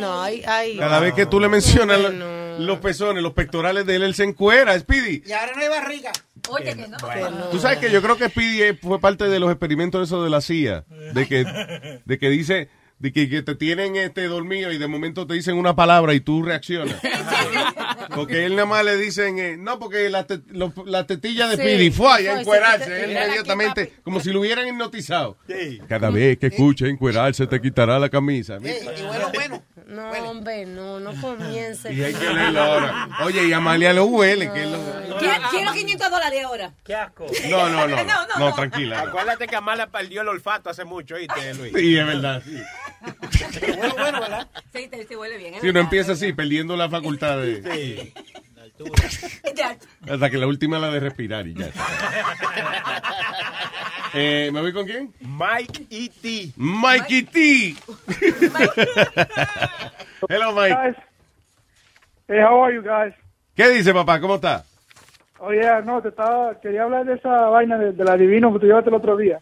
No, 0.00 0.20
hay. 0.20 0.42
hay 0.44 0.76
Cada 0.76 1.00
vez 1.00 1.14
que 1.14 1.26
tú 1.26 1.40
le 1.40 1.48
mencionas 1.48 1.98
los 2.58 2.78
pezones, 2.80 3.22
los 3.22 3.32
pectorales 3.32 3.86
de 3.86 3.96
él, 3.96 4.02
él 4.02 4.14
se 4.14 4.24
encuera, 4.24 4.78
Speedy. 4.78 5.22
Y 5.24 5.32
ahora 5.32 5.52
no 5.54 5.62
hay 5.62 5.68
barriga. 5.68 6.12
Oye, 6.48 6.74
que 6.76 6.88
no. 6.88 6.96
Tú 7.50 7.58
sabes 7.58 7.78
que 7.78 7.90
yo 7.90 8.02
creo 8.02 8.16
que 8.16 8.28
Speedy 8.28 8.76
fue 8.76 9.00
parte 9.00 9.28
de 9.28 9.38
los 9.38 9.50
experimentos 9.50 10.00
de 10.00 10.04
eso 10.04 10.22
de 10.22 10.30
la 10.30 10.40
CIA, 10.40 10.84
de 11.14 11.26
que, 11.26 12.00
de 12.04 12.18
que 12.18 12.28
dice, 12.28 12.68
de 12.98 13.12
que, 13.12 13.28
que 13.28 13.42
te 13.42 13.54
tienen 13.54 13.96
este 13.96 14.26
dormido 14.26 14.72
y 14.72 14.78
de 14.78 14.88
momento 14.88 15.26
te 15.26 15.34
dicen 15.34 15.56
una 15.56 15.76
palabra 15.76 16.14
y 16.14 16.20
tú 16.20 16.42
reaccionas. 16.42 16.96
Porque 18.14 18.44
él 18.46 18.54
nada 18.56 18.66
más 18.66 18.84
le 18.84 18.96
dicen, 18.96 19.38
eh, 19.38 19.56
no, 19.58 19.78
porque 19.78 20.08
la, 20.10 20.24
te- 20.26 20.40
lo- 20.48 20.72
la 20.86 21.06
tetilla 21.06 21.46
de 21.48 21.56
Sí, 21.56 21.62
Speedy 21.62 21.90
fue 21.90 22.12
ahí 22.12 22.26
a 22.26 22.40
encuerarse, 22.40 22.84
se- 22.86 23.04
él 23.04 23.10
inmediatamente, 23.12 23.94
como 24.02 24.20
si 24.20 24.30
lo 24.32 24.40
hubieran 24.40 24.66
hipnotizado. 24.66 25.36
Sí. 25.46 25.80
Cada 25.88 26.10
vez 26.10 26.38
que 26.38 26.46
escuche 26.48 26.88
encuerarse 26.88 27.46
te 27.46 27.60
quitará 27.60 27.98
la 27.98 28.08
camisa. 28.08 28.58
Eh, 28.62 28.80
y 28.98 29.02
bueno, 29.02 29.30
bueno. 29.34 29.62
No, 29.86 30.10
hombre, 30.30 30.66
no, 30.66 30.98
no 30.98 31.12
comience. 31.20 31.92
Y 31.92 32.02
hay 32.02 32.12
que 32.12 32.24
leerlo 32.32 32.60
ahora. 32.60 33.08
Oye, 33.24 33.46
y 33.46 33.52
Amalia 33.52 33.92
lo 33.92 34.06
huele, 34.06 34.50
que 34.52 34.66
lo... 34.66 34.78
Quiero, 35.18 35.34
quiero 35.50 35.72
500 35.72 36.10
dólares 36.10 36.44
ahora. 36.44 36.72
Qué 36.84 36.94
asco. 36.94 37.26
No, 37.48 37.68
no, 37.68 37.86
no, 37.86 37.96
No, 37.96 37.96
no, 38.04 38.04
no, 38.04 38.26
no, 38.38 38.48
no. 38.50 38.54
tranquila. 38.54 39.00
Acuérdate 39.02 39.46
que 39.46 39.54
Amala 39.54 39.86
perdió 39.86 40.22
el 40.22 40.28
olfato 40.28 40.70
hace 40.70 40.84
mucho, 40.84 41.14
¿oíste, 41.14 41.54
Luis? 41.54 41.72
Sí, 41.76 41.96
es 41.96 42.04
verdad. 42.06 42.42
Sí. 42.44 42.60
Bueno, 43.76 43.94
bueno, 43.98 44.20
¿verdad? 44.20 44.48
Sí, 44.74 44.88
te, 44.88 45.04
te 45.04 45.16
huele 45.16 45.38
bien. 45.38 45.54
¿eh? 45.54 45.58
Si 45.60 45.68
uno 45.68 45.80
empieza 45.80 46.12
así, 46.12 46.32
perdiendo 46.32 46.76
la 46.76 46.88
facultad 46.88 47.38
de... 47.40 47.62
Sí. 47.62 48.12
Ya. 49.54 49.76
Hasta 50.10 50.30
que 50.30 50.36
la 50.36 50.46
última 50.46 50.78
la 50.78 50.90
de 50.90 51.00
respirar 51.00 51.46
y 51.46 51.54
ya. 51.54 51.68
Eh, 54.18 54.50
¿Me 54.50 54.62
voy 54.62 54.72
con 54.72 54.86
quién? 54.86 55.12
Mike 55.20 55.88
E.T. 55.90 56.52
Mikey 56.56 57.22
T. 57.24 57.74
Hello, 60.28 60.52
Mike. 60.54 60.74
Guys. 60.74 60.96
Hey, 62.26 62.38
how 62.40 62.64
are 62.64 62.74
you 62.74 62.80
guys? 62.82 63.12
¿Qué 63.54 63.68
dice, 63.68 63.92
papá? 63.92 64.18
¿Cómo 64.18 64.36
está? 64.36 64.64
Oh, 65.38 65.52
yeah, 65.52 65.82
no, 65.82 66.00
te 66.00 66.08
estaba, 66.08 66.58
quería 66.60 66.84
hablar 66.84 67.04
de 67.04 67.14
esa 67.14 67.28
vaina 67.48 67.76
de, 67.76 67.92
del 67.92 68.08
adivino 68.08 68.52
que 68.54 68.60
tú 68.60 68.66
llevaste 68.66 68.88
el 68.88 68.96
otro 68.96 69.18
día. 69.18 69.40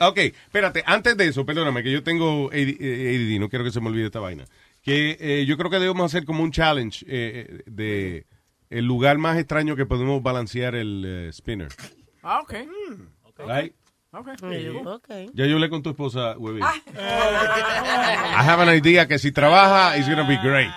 Ok, 0.00 0.18
espérate, 0.18 0.82
antes 0.86 1.16
de 1.16 1.28
eso, 1.28 1.46
perdóname, 1.46 1.82
que 1.82 1.92
yo 1.92 2.02
tengo 2.02 2.48
AD, 2.50 2.76
eh, 2.80 3.16
ADD, 3.16 3.40
no 3.40 3.48
quiero 3.48 3.64
que 3.64 3.70
se 3.70 3.80
me 3.80 3.88
olvide 3.88 4.06
esta 4.06 4.20
vaina. 4.20 4.44
Que 4.82 5.16
eh, 5.20 5.46
yo 5.46 5.56
creo 5.56 5.70
que 5.70 5.78
debemos 5.78 6.04
hacer 6.04 6.24
como 6.24 6.42
un 6.42 6.50
challenge 6.50 7.04
eh, 7.08 7.62
de 7.66 8.26
el 8.70 8.84
lugar 8.84 9.18
más 9.18 9.38
extraño 9.38 9.76
que 9.76 9.86
podemos 9.86 10.22
balancear 10.22 10.74
el 10.74 11.04
eh, 11.06 11.32
spinner. 11.32 11.68
Ah, 12.22 12.40
ok. 12.40 12.54
Right? 13.46 13.74
Ok. 14.12 14.28
Ok. 14.84 15.08
Ya 15.32 15.46
yo 15.46 15.54
hablé 15.54 15.70
con 15.70 15.82
tu 15.82 15.90
esposa, 15.90 16.36
Webby. 16.38 16.60
I 16.60 16.72
have 18.36 18.62
an 18.62 18.74
idea 18.74 19.06
que 19.08 19.18
si 19.18 19.32
trabaja, 19.32 19.96
it's 19.96 20.08
gonna 20.08 20.26
be 20.26 20.36
great. 20.36 20.72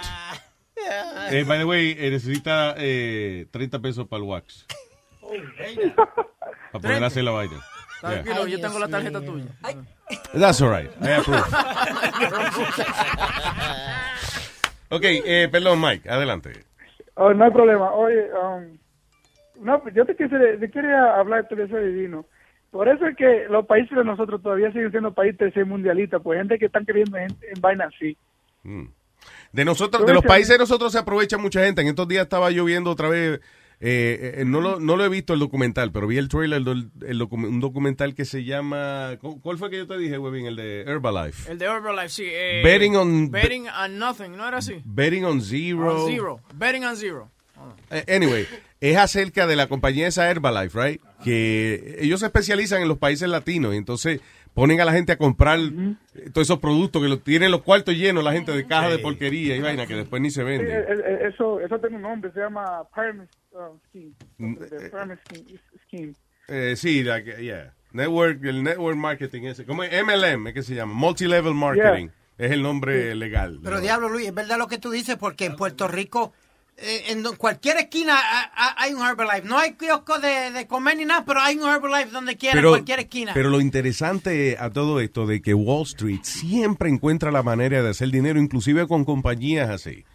Eh, 1.29 1.43
by 1.43 1.57
the 1.57 1.65
way, 1.65 1.95
eh, 1.97 2.09
necesita 2.09 2.75
eh, 2.77 3.47
30 3.51 3.79
pesos 3.79 4.07
para 4.07 4.23
el 4.23 4.29
wax. 4.29 4.65
Para 6.71 6.81
poder 6.81 7.03
hacer 7.03 7.23
la 7.23 7.31
vaina. 7.31 7.57
Tranquilo, 8.01 8.43
Ay, 8.45 8.51
yo 8.51 8.61
tengo 8.61 8.79
la 8.79 8.87
tarjeta 8.87 9.19
mío. 9.19 9.31
tuya. 9.31 9.45
That's 10.33 10.61
all 10.61 10.69
right. 10.69 10.89
I 11.01 11.13
approve. 11.13 11.43
ok, 14.89 15.01
eh, 15.03 15.49
perdón, 15.51 15.81
Mike, 15.81 16.09
adelante. 16.09 16.51
Oh, 17.15 17.33
no 17.33 17.45
hay 17.45 17.51
problema. 17.51 17.91
Oye, 17.93 18.27
um, 18.33 18.77
no, 19.63 19.81
yo 19.91 20.05
te, 20.05 20.15
quise- 20.15 20.57
te 20.59 20.69
quería 20.71 21.15
hablarte 21.15 21.55
de 21.55 21.63
ese 21.65 21.75
adivino. 21.75 22.25
Por 22.71 22.87
eso 22.87 23.05
es 23.07 23.15
que 23.15 23.45
los 23.49 23.65
países 23.65 23.97
de 23.97 24.03
nosotros 24.03 24.41
todavía 24.41 24.71
siguen 24.71 24.91
siendo 24.91 25.13
países 25.13 25.37
tercermundialistas, 25.39 26.21
pues 26.21 26.37
gente 26.37 26.59
que 26.59 26.65
están 26.67 26.85
creyendo 26.85 27.17
en, 27.17 27.31
en 27.41 27.61
vainas 27.61 27.91
así. 27.95 28.15
Mm. 28.63 28.85
De 29.51 29.65
nosotros, 29.65 30.05
de 30.05 30.13
los 30.13 30.23
países 30.23 30.49
de 30.49 30.57
nosotros 30.59 30.91
se 30.91 30.99
aprovecha 30.99 31.37
mucha 31.37 31.63
gente. 31.63 31.81
En 31.81 31.87
estos 31.87 32.07
días 32.07 32.23
estaba 32.23 32.51
yo 32.51 32.65
viendo 32.65 32.91
otra 32.91 33.09
vez, 33.09 33.39
eh, 33.79 34.37
eh, 34.39 34.45
no, 34.45 34.59
lo, 34.59 34.79
no 34.79 34.95
lo 34.97 35.05
he 35.05 35.09
visto 35.09 35.33
el 35.33 35.39
documental, 35.39 35.91
pero 35.91 36.07
vi 36.07 36.17
el 36.17 36.29
trailer 36.29 36.57
el 36.61 37.19
docu- 37.19 37.47
un 37.47 37.59
documental 37.59 38.15
que 38.15 38.25
se 38.25 38.43
llama, 38.43 39.17
¿cu- 39.21 39.39
¿cuál 39.41 39.57
fue 39.59 39.69
que 39.69 39.77
yo 39.77 39.87
te 39.87 39.97
dije, 39.97 40.17
Webin? 40.17 40.47
El 40.47 40.55
de 40.55 40.81
Herbalife. 40.81 41.51
El 41.51 41.59
de 41.59 41.65
Herbalife, 41.65 42.09
sí. 42.09 42.23
eh, 42.25 42.61
Betting 42.63 42.95
on- 42.95 43.29
Betting 43.29 43.67
on 43.67 43.99
nothing, 43.99 44.31
¿no 44.35 44.47
era 44.47 44.57
así? 44.57 44.81
Betting 44.83 45.25
on 45.25 45.41
Zero. 45.41 46.05
On 46.05 46.11
zero. 46.11 46.39
Betting 46.55 46.83
on 46.85 46.95
zero. 46.95 47.29
Eh, 47.91 48.03
Anyway, 48.15 48.45
es 48.81 48.97
acerca 48.97 49.47
de 49.47 49.55
la 49.55 49.67
compañía 49.67 50.07
esa 50.07 50.29
Herbalife, 50.29 50.79
right? 50.79 51.01
Que 51.23 51.97
ellos 51.99 52.19
se 52.19 52.27
especializan 52.27 52.81
en 52.81 52.87
los 52.87 52.97
países 52.99 53.27
latinos 53.29 53.73
y 53.73 53.77
entonces 53.77 54.21
ponen 54.57 54.81
a 54.81 54.85
la 54.85 54.91
gente 54.91 55.11
a 55.11 55.17
comprar 55.17 55.59
eh, 55.59 56.29
todos 56.33 56.47
esos 56.47 56.57
productos 56.57 56.99
que 56.99 57.07
lo, 57.07 57.19
tienen 57.19 57.51
los 57.51 57.61
cuartos 57.61 57.93
llenos 57.95 58.23
la 58.23 58.33
gente 58.33 58.51
de 58.51 58.65
caja 58.65 58.89
de 58.89 58.97
porquería 58.97 59.55
y 59.55 59.61
vaina 59.61 59.85
que 59.85 59.93
después 59.93 60.19
ni 60.19 60.31
se 60.31 60.41
Sí, 60.41 60.45
venden. 60.47 60.67
eh, 60.71 60.85
eh, 60.89 61.29
eso, 61.31 61.59
eso 61.59 61.79
tiene 61.79 61.97
un 61.97 62.01
nombre, 62.01 62.31
se 62.31 62.39
llama 62.39 62.81
Pyramid 62.93 63.27
um, 63.51 63.79
Scheme. 63.89 64.13
Mm, 64.39 64.55
The 64.55 64.65
eh, 64.65 64.89
Pyramid 64.89 65.17
Scheme. 65.29 65.59
scheme. 65.85 66.13
Eh, 66.47 66.73
sí, 66.75 67.03
la 67.03 67.23
que- 67.23 67.35
yeah. 67.43 67.71
Network, 67.91 68.43
el 68.45 68.63
network 68.63 68.97
marketing 68.97 69.43
ese. 69.43 69.63
¿Cómo 69.63 69.83
es? 69.83 69.91
MLM, 69.93 70.47
es 70.47 70.53
que 70.55 70.63
se 70.63 70.73
llama. 70.73 70.93
Multilevel 70.95 71.53
marketing. 71.53 72.07
Es 72.39 72.51
el 72.51 72.63
nombre 72.63 73.13
legal. 73.13 73.59
Pero 73.63 73.79
diablo, 73.79 74.09
Luis, 74.09 74.27
es 74.27 74.33
verdad 74.33 74.57
lo 74.57 74.67
que 74.67 74.79
tú 74.79 74.89
dices, 74.89 75.17
porque 75.17 75.45
en 75.45 75.55
Puerto 75.55 75.87
Rico 75.87 76.33
en 76.77 77.23
do- 77.23 77.35
cualquier 77.37 77.77
esquina 77.77 78.15
hay 78.77 78.93
un 78.93 79.05
Herbalife. 79.05 79.47
No 79.47 79.57
hay 79.57 79.73
kiosco 79.73 80.19
de, 80.19 80.51
de 80.51 80.67
comer 80.67 80.97
ni 80.97 81.05
nada, 81.05 81.25
pero 81.25 81.41
hay 81.41 81.57
un 81.57 81.67
Herbalife 81.69 82.11
donde 82.11 82.37
quiera, 82.37 82.59
en 82.59 82.65
cualquier 82.67 82.99
esquina. 82.99 83.31
pero 83.33 83.49
lo 83.49 83.59
interesante 83.61 84.57
a 84.59 84.69
todo 84.69 84.99
esto 84.99 85.25
de 85.25 85.41
que 85.41 85.53
Wall 85.53 85.83
Street 85.83 86.19
siempre 86.23 86.89
encuentra 86.89 87.31
la 87.31 87.41
manera 87.43 87.81
de 87.81 87.89
hacer 87.89 88.09
dinero, 88.11 88.39
inclusive 88.39 88.87
con 88.87 89.05
compañías 89.05 89.69
así. 89.69 90.05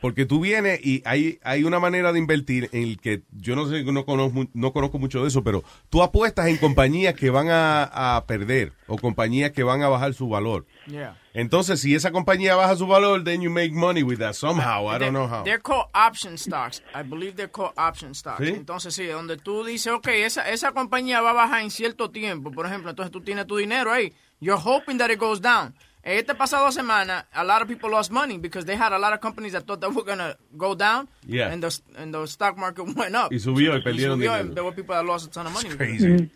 Porque 0.00 0.24
tú 0.26 0.40
vienes 0.40 0.80
y 0.82 1.02
hay, 1.04 1.38
hay 1.42 1.64
una 1.64 1.78
manera 1.78 2.12
de 2.12 2.18
invertir 2.18 2.68
en 2.72 2.82
el 2.82 3.00
que 3.00 3.22
yo 3.32 3.54
no 3.54 3.68
sé, 3.68 3.84
no 3.84 4.04
conozco, 4.04 4.46
no 4.54 4.72
conozco 4.72 4.98
mucho 4.98 5.22
de 5.22 5.28
eso, 5.28 5.44
pero 5.44 5.62
tú 5.90 6.02
apuestas 6.02 6.48
en 6.48 6.56
compañías 6.56 7.14
que 7.14 7.30
van 7.30 7.48
a, 7.50 8.16
a 8.16 8.24
perder 8.26 8.72
o 8.86 8.96
compañías 8.96 9.52
que 9.52 9.62
van 9.62 9.82
a 9.82 9.88
bajar 9.88 10.14
su 10.14 10.28
valor. 10.28 10.66
Yeah. 10.86 11.16
Entonces, 11.32 11.80
si 11.80 11.94
esa 11.94 12.10
compañía 12.10 12.56
baja 12.56 12.74
su 12.76 12.86
valor, 12.86 13.22
then 13.22 13.40
you 13.40 13.50
make 13.50 13.72
money 13.72 14.02
with 14.02 14.18
that 14.18 14.34
somehow. 14.34 14.88
I 14.88 14.98
don't 14.98 15.12
know 15.12 15.28
how. 15.28 15.44
They're 15.44 15.62
called 15.62 15.86
option 15.94 16.36
stocks. 16.36 16.82
I 16.94 17.02
believe 17.02 17.36
they're 17.36 17.50
called 17.50 17.72
option 17.76 18.14
stocks. 18.14 18.40
¿Sí? 18.40 18.48
Entonces, 18.48 18.94
sí, 18.94 19.06
donde 19.06 19.36
tú 19.36 19.64
dices, 19.64 19.92
ok, 19.92 20.08
esa, 20.08 20.50
esa 20.50 20.72
compañía 20.72 21.20
va 21.20 21.30
a 21.30 21.34
bajar 21.34 21.62
en 21.62 21.70
cierto 21.70 22.10
tiempo, 22.10 22.50
por 22.50 22.66
ejemplo, 22.66 22.90
entonces 22.90 23.12
tú 23.12 23.20
tienes 23.20 23.46
tu 23.46 23.56
dinero 23.56 23.92
ahí. 23.92 24.12
You're 24.40 24.60
hoping 24.60 24.98
that 24.98 25.10
it 25.10 25.18
goes 25.18 25.40
down. 25.40 25.74
Este 26.02 26.34
pasado 26.34 26.70
semana, 26.72 27.26
a 27.32 27.44
lot 27.44 27.60
of 27.62 27.68
people 27.68 27.90
lost 27.90 28.10
money 28.10 28.38
because 28.38 28.64
they 28.64 28.74
had 28.76 28.92
a 28.92 28.98
lot 28.98 29.12
of 29.12 29.20
companies 29.20 29.52
that 29.52 29.64
thought 29.66 29.80
that 29.80 29.90
were 29.94 30.02
going 30.04 30.18
to 30.18 30.34
go 30.56 30.74
down. 30.74 31.08
Yeah. 31.26 31.52
And 31.52 31.62
the, 31.62 31.78
and 31.98 32.14
the 32.14 32.26
stock 32.26 32.56
market 32.56 32.84
went 32.96 33.14
up. 33.14 33.30
Y 33.32 33.38
subió 33.38 33.76
y 33.76 33.82
perdieron 33.82 34.16
subió, 34.18 34.32
dinero. 34.34 34.54
There 34.54 34.64
were 34.64 34.72
people 34.74 34.94
that 34.94 35.04
lost 35.04 35.26
a 35.28 35.30
ton 35.30 35.46
of 35.46 35.52
money. 35.52 35.68
Mm. 35.70 36.30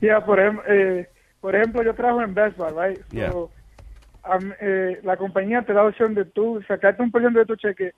Yeah, 0.00 0.20
por, 0.24 0.38
ejem- 0.38 0.62
eh, 0.68 1.06
por 1.40 1.54
ejemplo, 1.54 1.82
yo 1.82 1.94
trabajo 1.94 2.22
en 2.22 2.32
Best 2.34 2.56
Buy, 2.56 2.70
right? 2.72 2.98
Yeah. 3.12 3.30
So, 3.30 3.50
am- 4.24 4.54
eh, 4.60 5.00
la 5.04 5.16
compañía 5.16 5.62
te 5.66 5.72
da 5.74 5.84
opción 5.84 6.14
de 6.14 6.24
tú 6.24 6.60
sacarte 6.66 7.02
un 7.02 7.10
por 7.10 7.20
ciento 7.20 7.38
de 7.40 7.46
tu 7.46 7.56
cheque 7.56 7.92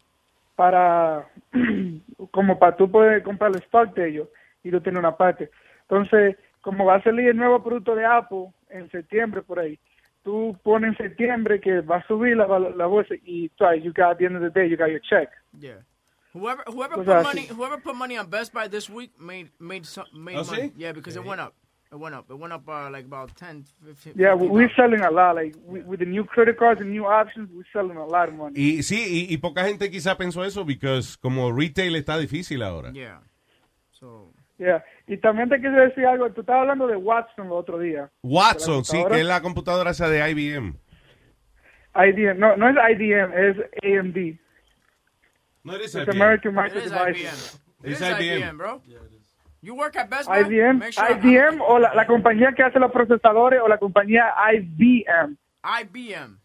para, 0.56 1.26
como 2.32 2.58
para 2.58 2.76
tú 2.76 2.90
poder 2.90 3.22
comprar 3.22 3.52
el 3.52 3.62
stock 3.62 3.94
de 3.94 4.08
ellos 4.08 4.28
y 4.64 4.70
tú 4.70 4.80
tienes 4.80 4.98
una 4.98 5.16
parte. 5.16 5.50
Entonces, 5.88 6.36
como 6.62 6.84
va 6.84 6.96
a 6.96 7.02
salir 7.02 7.28
el 7.28 7.36
nuevo 7.36 7.62
producto 7.62 7.94
de 7.94 8.04
Apple 8.04 8.46
en 8.70 8.90
septiembre 8.90 9.42
por 9.42 9.58
ahí, 9.60 9.78
tú 10.24 10.56
pones 10.64 10.90
en 10.90 10.96
septiembre 10.96 11.60
que 11.60 11.80
va 11.82 11.96
a 11.98 12.06
subir 12.06 12.36
la, 12.36 12.46
la 12.58 12.86
bolsa 12.86 13.14
y 13.24 13.48
tú, 13.50 13.64
you 13.82 13.92
got, 13.92 14.12
at 14.12 14.18
the 14.18 14.24
end 14.26 14.36
of 14.36 14.42
the 14.42 14.50
day, 14.50 14.66
you 14.68 14.76
got 14.76 14.88
your 14.90 15.00
check. 15.00 15.28
Yeah. 15.60 15.82
Whoever 16.32 16.64
whoever 16.66 16.96
Pues 16.96 17.06
put 17.06 17.22
money 17.22 17.46
whoever 17.46 17.78
put 17.80 17.94
money 17.94 18.16
on 18.18 18.28
Best 18.28 18.52
Buy 18.52 18.66
this 18.66 18.90
week 18.90 19.12
made 19.20 19.50
made 19.60 19.84
some 19.86 20.06
made 20.12 20.36
Oh, 20.38 20.44
money. 20.44 20.70
sí? 20.70 20.72
Yeah, 20.76 20.90
because 20.92 21.14
it 21.14 21.24
went 21.24 21.40
up. 21.40 21.54
It 21.92 21.96
went 22.00 22.12
up. 22.12 22.28
It 22.28 22.36
went 22.36 22.52
up 22.52 22.68
uh, 22.68 22.90
like 22.90 23.04
about 23.04 23.36
10 23.36 23.66
15 23.84 24.14
Yeah, 24.16 24.34
we- 24.34 24.48
we're 24.48 24.68
$50. 24.68 24.74
selling 24.74 25.00
a 25.04 25.10
lot. 25.12 25.36
Like, 25.36 25.54
we, 25.64 25.82
with 25.82 26.00
the 26.00 26.06
new 26.06 26.24
credit 26.24 26.56
cards 26.58 26.80
and 26.80 26.90
new 26.90 27.06
options, 27.06 27.48
we're 27.54 27.62
selling 27.72 27.96
a 27.96 28.04
lot 28.04 28.28
of 28.28 28.34
money. 28.34 28.54
Y 28.58 28.82
sí, 28.82 28.96
y, 29.28 29.32
y 29.32 29.36
poca 29.38 29.64
gente 29.64 29.88
quizá 29.92 30.16
pensó 30.16 30.42
eso, 30.44 30.64
porque 30.66 31.00
como 31.20 31.52
retail 31.52 31.94
está 31.94 32.18
difícil 32.18 32.64
ahora. 32.64 32.90
Yeah. 32.92 33.20
So 33.92 34.32
Yeah. 34.59 34.84
Y 35.09 35.16
también 35.16 35.48
te 35.48 35.57
quise 35.57 35.70
decir 35.70 36.07
algo. 36.07 36.30
Tú 36.30 36.42
estabas 36.42 36.62
hablando 36.62 36.86
de 36.86 36.96
Watson 36.96 37.46
el 37.46 37.52
otro 37.52 37.78
día. 37.78 38.11
Watson, 38.22 38.74
¿De 38.74 38.78
la 38.78 38.84
sí, 38.84 38.90
computadora? 38.92 39.14
que 39.14 39.20
es 39.20 39.26
la 39.26 39.40
computadora 39.42 39.90
esa 39.90 40.09
de 40.09 40.30
IBM. 40.30 40.74
IDM. 41.96 42.38
No, 42.38 42.57
no 42.57 42.68
es 42.68 42.76
IDM, 42.76 43.32
es 43.32 43.57
AMD. 43.82 44.38
No, 45.64 45.76
it 45.76 45.82
is 45.82 45.94
It's 45.94 46.07
IBM. 46.07 46.11
American 46.22 46.55
Micro 46.55 46.78
It 46.78 46.84
is 46.86 46.92
Devices. 46.92 47.61
It 47.82 47.90
It's 47.90 48.00
is 48.00 48.07
IBM. 48.07 48.42
IBM, 48.42 48.59
bro. 48.59 48.82
You 49.61 49.74
work 49.74 49.96
at 49.96 50.11
Best 50.11 50.28
Buy? 50.28 50.40
IBM, 50.44 50.92
sure 50.92 51.09
IBM 51.14 51.61
o 51.62 51.78
la, 51.78 51.94
la 51.94 52.07
compañía 52.07 52.52
que 52.55 52.62
hace 52.62 52.78
los 52.78 52.92
procesadores 52.92 53.61
o 53.62 53.68
la 53.68 53.78
compañía 53.78 54.34
IBM. 54.52 55.36
IBM. 55.64 56.38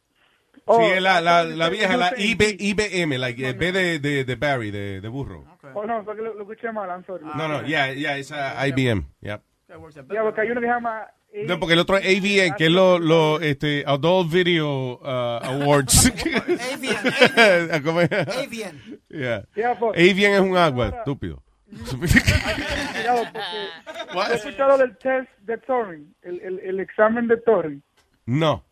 Oh, 0.72 0.80
sí, 0.80 0.86
es 0.86 1.02
la, 1.02 1.20
la, 1.20 1.44
la 1.44 1.66
yo 1.66 1.72
vieja, 1.72 1.98
la. 1.98 2.14
IB, 2.16 2.58
IBM, 2.60 3.18
like, 3.18 3.54
B 3.54 3.72
de, 3.72 3.98
de, 4.00 4.24
de 4.24 4.36
Barry, 4.36 4.70
de, 4.70 5.02
de 5.02 5.08
burro. 5.08 5.44
Oh, 5.74 5.84
no, 5.84 6.04
fue 6.04 6.16
que 6.16 6.22
lo, 6.22 6.34
lo 6.36 6.42
escuché 6.42 6.72
mal, 6.72 6.90
I'm 6.90 7.04
sorry. 7.06 7.26
No, 7.36 7.48
no, 7.48 7.64
yeah, 7.64 7.92
yeah, 7.94 8.18
es 8.18 8.30
uh, 8.32 8.36
IBM, 8.68 9.06
yeah. 9.22 9.42
Ya, 9.68 9.78
porque 10.24 10.42
hay 10.42 10.52
uno 10.52 10.62
que 10.62 10.68
se 10.68 10.74
llama... 10.74 11.08
No, 11.48 11.60
porque 11.60 11.74
el 11.74 11.80
otro 11.80 11.98
es 11.98 12.06
AVN, 12.06 12.56
que 12.56 12.66
es 12.66 12.72
lo, 12.72 12.98
lo 12.98 13.40
este, 13.40 13.84
Adult 13.86 14.32
Video 14.32 15.00
uh, 15.00 15.40
Awards. 15.44 16.12
¿Cómo 17.84 18.02
es? 18.02 18.12
Avian. 18.12 18.82
Yeah. 19.10 19.46
Yeah, 19.56 19.78
pues. 19.78 19.96
Avian 19.96 20.34
es 20.34 20.40
un 20.40 20.58
agua, 20.58 20.88
estúpido. 20.88 21.44
Porque 21.92 22.08
¿Has 24.20 24.32
escuchado 24.32 24.80
del 24.80 24.98
test 24.98 25.30
de 25.42 25.58
Turing? 25.60 26.16
El, 26.24 26.42
el, 26.42 26.60
el 26.62 26.80
examen 26.80 27.28
de 27.28 27.38
Turing. 27.38 27.84
no. 28.26 28.66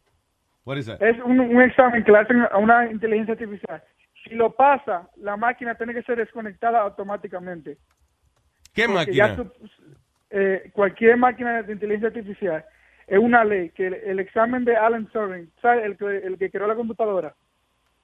What 0.68 0.78
is 0.78 0.86
that? 0.88 1.02
Es 1.02 1.18
un, 1.24 1.40
un 1.40 1.62
examen 1.62 2.04
que 2.04 2.12
le 2.12 2.18
hacen 2.18 2.42
a 2.52 2.58
una 2.58 2.92
inteligencia 2.92 3.34
artificial. 3.36 3.82
Si 4.24 4.36
lo 4.36 4.52
pasa, 4.54 5.08
la 5.16 5.38
máquina 5.38 5.76
tiene 5.76 5.94
que 5.94 6.04
ser 6.04 6.18
desconectada 6.18 6.82
automáticamente. 6.82 7.78
¿Qué 8.74 8.86
Porque 8.86 8.94
máquina? 9.14 9.46
eh, 10.30 10.70
cualquier 10.74 11.16
máquina 11.16 11.64
de 11.64 11.72
inteligencia 11.72 12.10
artificial 12.10 12.66
es 13.08 13.18
una 13.18 13.46
ley 13.46 13.70
que 13.70 13.88
el, 13.88 13.94
el 13.94 14.20
examen 14.20 14.66
de 14.66 14.76
Alan 14.76 15.06
Turing, 15.08 15.50
¿sabes? 15.62 15.86
El, 15.86 15.96
que- 15.98 16.18
el 16.28 16.38
que 16.38 16.52
creó 16.52 16.68
la 16.68 16.76
computadora, 16.76 17.34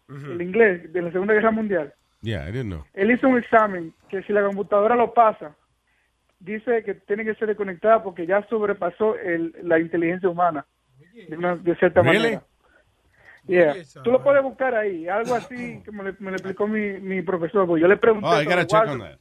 el 0.08 0.42
inglés 0.42 0.92
de 0.94 1.02
la 1.02 1.12
Segunda 1.12 1.34
Guerra 1.34 1.52
Mundial. 1.52 1.94
Yeah, 2.22 2.48
I 2.48 2.54
didn't 2.54 2.68
know. 2.72 2.86
Él 2.94 3.12
hizo 3.12 3.28
un 3.28 3.38
examen 3.38 3.94
que 4.08 4.24
si 4.24 4.32
la 4.32 4.42
computadora 4.46 4.96
lo 4.96 5.14
pasa, 5.14 5.54
dice 6.40 6.82
que 6.86 6.94
tiene 6.94 7.26
que 7.26 7.36
ser 7.36 7.50
desconectada 7.50 8.02
porque 8.02 8.26
ya 8.26 8.42
sobrepasó 8.48 9.18
el, 9.18 9.54
la 9.64 9.80
inteligencia 9.80 10.30
humana 10.30 10.66
de, 11.28 11.36
una- 11.36 11.58
de 11.58 11.76
cierta 11.76 12.02
Really? 12.02 12.20
manera. 12.20 12.44
Yeah. 13.46 13.76
Tú 14.04 14.12
lo 14.12 14.24
puedes 14.24 14.42
buscar 14.42 14.74
ahí, 14.74 15.08
algo 15.08 15.36
así 15.36 15.82
que 15.84 15.92
me, 15.92 16.04
lo- 16.04 16.16
me 16.20 16.32
lo 16.32 16.38
explicó 16.38 16.68
mi, 16.68 17.00
mi 17.02 17.22
profesor. 17.22 17.68
Yo 17.80 17.88
le 17.88 17.98
pregunté. 17.98 18.28
Oh, 18.28 18.42
I 18.42 18.46
gotta 18.46 18.62
sobre 18.62 18.66
check 18.68 18.80
Watson. 18.80 19.02
on 19.02 19.08
that. 19.10 19.20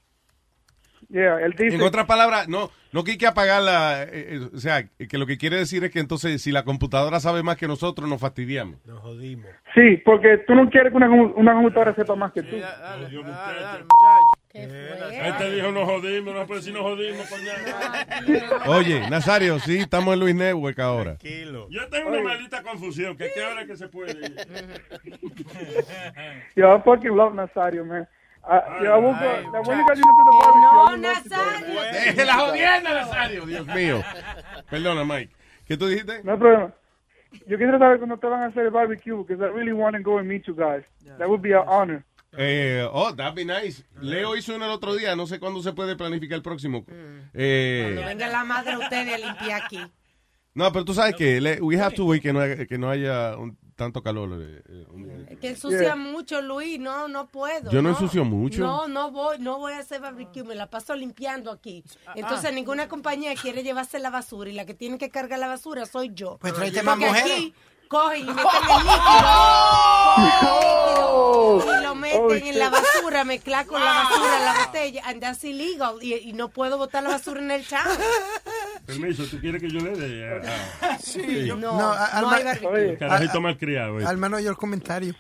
Yeah, 1.09 1.41
él 1.41 1.53
dice. 1.59 1.75
En 1.75 1.83
otras 1.83 2.07
palabras, 2.07 2.49
no, 2.49 2.71
no 2.93 3.05
que 3.05 3.11
hay 3.11 3.19
que 3.19 3.27
apagarla, 3.27 4.05
eh, 4.05 4.09
eh, 4.13 4.49
o 4.55 4.59
sea, 4.59 4.85
que 4.87 5.19
lo 5.19 5.27
que 5.27 5.37
quiere 5.37 5.57
decir 5.57 5.85
es 5.85 5.91
que 5.91 5.99
entonces 5.99 6.41
si 6.41 6.53
la 6.53 6.63
computadora 6.65 7.21
sabe 7.21 7.43
más 7.43 7.57
que 7.59 7.67
nosotros, 7.69 8.09
nos 8.09 8.19
fastidiamos. 8.21 8.79
Nos 8.87 9.01
jodimos. 9.01 9.51
Sí, 9.75 9.99
porque 10.07 10.39
tú 10.47 10.55
no 10.55 10.71
quieres 10.71 10.91
que 10.93 10.97
una, 10.97 11.11
una 11.11 11.53
computadora 11.53 11.95
sepa 11.95 12.15
más 12.15 12.33
que 12.33 12.43
tú. 12.43 12.57
Este 14.55 15.51
dijo 15.51 15.73
nos 15.73 15.85
jodimos, 15.89 16.35
no 16.35 16.47
puede 16.47 16.61
decir 16.61 16.75
nos 16.75 16.83
jodimos, 16.83 17.27
coño. 17.29 17.51
Oye, 18.77 19.09
Nazario, 19.09 19.59
sí, 19.59 19.79
estamos 19.79 20.13
en 20.15 20.21
Luis 20.21 20.35
Network 20.35 20.79
ahora. 20.79 21.17
Yo 21.23 21.89
tengo 21.89 22.11
una 22.11 22.23
maldita 22.23 22.63
confusión, 22.63 23.17
que 23.17 23.31
qué 23.33 23.43
hora 23.43 23.65
que 23.65 23.77
se 23.77 23.89
puede. 23.89 24.15
Yo 26.57 26.77
I 26.77 26.81
fucking 26.83 27.17
love 27.17 27.35
Nazario, 27.35 27.85
man. 27.85 28.07
Ah, 28.45 28.81
yo 28.83 29.01
busco, 29.01 29.23
Ay, 29.23 29.45
la 29.53 29.61
única 29.61 29.95
que 29.95 30.01
no 30.01 30.97
Nazario. 30.97 31.83
Deje 31.93 32.25
la 32.25 32.35
jodienda, 32.35 32.95
Nazario, 32.95 33.47
Dios 33.47 33.67
mío. 33.69 34.03
Perdona, 34.69 35.05
Mike. 35.05 35.33
¿Qué 35.69 35.77
tú 35.77 35.87
dijiste? 35.87 36.25
No 36.25 36.33
hay 36.33 36.39
problema. 36.39 36.73
Yo 37.47 37.57
quisiera 37.57 37.79
saber 37.79 37.99
cuándo 37.99 38.17
te 38.19 38.27
van 38.27 38.43
a 38.43 38.47
hacer 38.47 38.65
el 38.65 38.71
barbecue, 38.71 39.17
because 39.17 39.41
I 39.41 39.49
really 39.49 39.73
want 39.73 39.97
to 39.97 40.03
go 40.03 40.19
and 40.19 40.29
meet 40.29 40.45
you 40.47 40.55
guys. 40.55 40.83
That 41.19 41.29
would 41.29 41.41
be 41.41 41.53
an 41.53 41.63
honor. 41.69 42.05
Eh, 42.37 42.87
oh, 42.93 43.15
that'd 43.15 43.35
be 43.35 43.45
nice. 43.45 43.85
Leo 44.01 44.37
hizo 44.37 44.55
uno 44.55 44.65
el 44.65 44.71
otro 44.71 44.95
día, 44.95 45.15
no 45.17 45.27
sé 45.27 45.39
cuándo 45.39 45.63
se 45.63 45.73
puede 45.73 45.97
planificar 45.97 46.37
el 46.37 46.43
próximo. 46.43 46.85
Eh, 47.35 47.83
Cuando 47.95 48.05
venga 48.09 48.29
la 48.29 48.45
madre 48.45 48.73
de 48.73 48.77
ustedes 48.79 49.15
a 49.15 49.19
limpiar 49.19 49.63
aquí. 49.65 49.81
no, 50.55 50.73
pero 50.73 50.85
tú 50.85 50.95
sabes 50.95 51.15
que 51.17 51.41
le- 51.41 51.61
we 51.61 51.79
have 51.81 51.95
to 51.95 52.05
wait 52.05 52.23
que 52.23 52.33
no, 52.33 52.41
haya- 52.41 52.67
que 52.67 52.79
no 52.79 52.91
haya 52.91 53.37
un- 53.37 53.57
tanto 53.75 54.03
calor. 54.03 54.31
eh, 54.41 54.63
eh, 54.69 54.87
un- 54.91 55.27
que 55.41 55.49
ensucia 55.49 55.97
mucho, 55.97 56.41
Luis. 56.43 56.79
No, 56.79 57.09
no 57.09 57.27
puedo. 57.29 57.71
Yo 57.71 57.81
no 57.83 57.89
ensucio 57.91 58.25
mucho. 58.25 58.61
No, 58.63 58.87
no 58.87 59.11
voy, 59.11 59.39
no 59.39 59.59
voy 59.59 59.73
a 59.73 59.79
hacer 59.79 60.01
barbecue. 60.01 60.45
Me 60.45 60.55
la 60.55 60.69
paso 60.71 60.95
limpiando 60.95 61.51
aquí. 61.51 61.83
Entonces, 62.15 62.53
ninguna 62.53 62.87
compañía 62.89 63.35
quiere 63.35 63.63
llevarse 63.63 63.99
la 63.99 64.11
basura 64.11 64.51
y 64.51 64.53
la 64.53 64.67
que 64.67 64.75
tiene 64.75 64.99
que 64.99 65.11
cargar 65.11 65.39
la 65.39 65.49
basura 65.49 65.85
soy 65.87 66.13
yo. 66.15 66.39
Pues 66.41 66.53
tráete 66.55 66.83
más 66.83 66.99
mujeres. 66.99 67.53
Cogen 67.93 68.21
y 68.23 68.25
meten 68.33 68.63
el 68.71 68.79
líquido. 68.87 69.37
el 70.17 71.65
líquido 71.67 71.79
y 71.79 71.83
lo 71.83 71.95
meten 71.95 72.47
en 72.47 72.59
la 72.59 72.71
basura, 72.71 73.25
mezclar 73.25 73.67
con 73.67 73.85
la 73.85 73.93
basura 73.93 74.39
en 74.39 74.45
la 74.45 74.55
botella. 74.65 75.03
And 75.05 75.21
that's 75.21 75.45
illegal. 75.45 76.03
Y, 76.03 76.15
y 76.15 76.33
no 76.33 76.49
puedo 76.49 76.79
botar 76.79 77.03
la 77.03 77.11
basura 77.11 77.41
en 77.41 77.51
el 77.51 77.67
chat. 77.67 77.87
Permiso, 78.87 79.25
¿tú 79.25 79.39
quieres 79.39 79.63
que 79.63 79.71
yo 79.71 79.79
le 79.81 79.91
dé? 79.97 80.29
a- 80.29 80.41
a- 80.95 80.99
Sí, 80.99 81.45
no, 81.49 81.57
No, 81.57 81.79
no, 81.79 81.93
Alma- 81.93 82.37
hay. 82.37 82.67
Oye, 82.67 82.97
Carajito 82.99 83.41
malcriado. 83.41 84.01
eh. 84.01 84.05
Alma 84.05 84.29
no 84.29 84.37
oyó 84.39 84.51
el 84.51 84.57
comentario. 84.57 85.15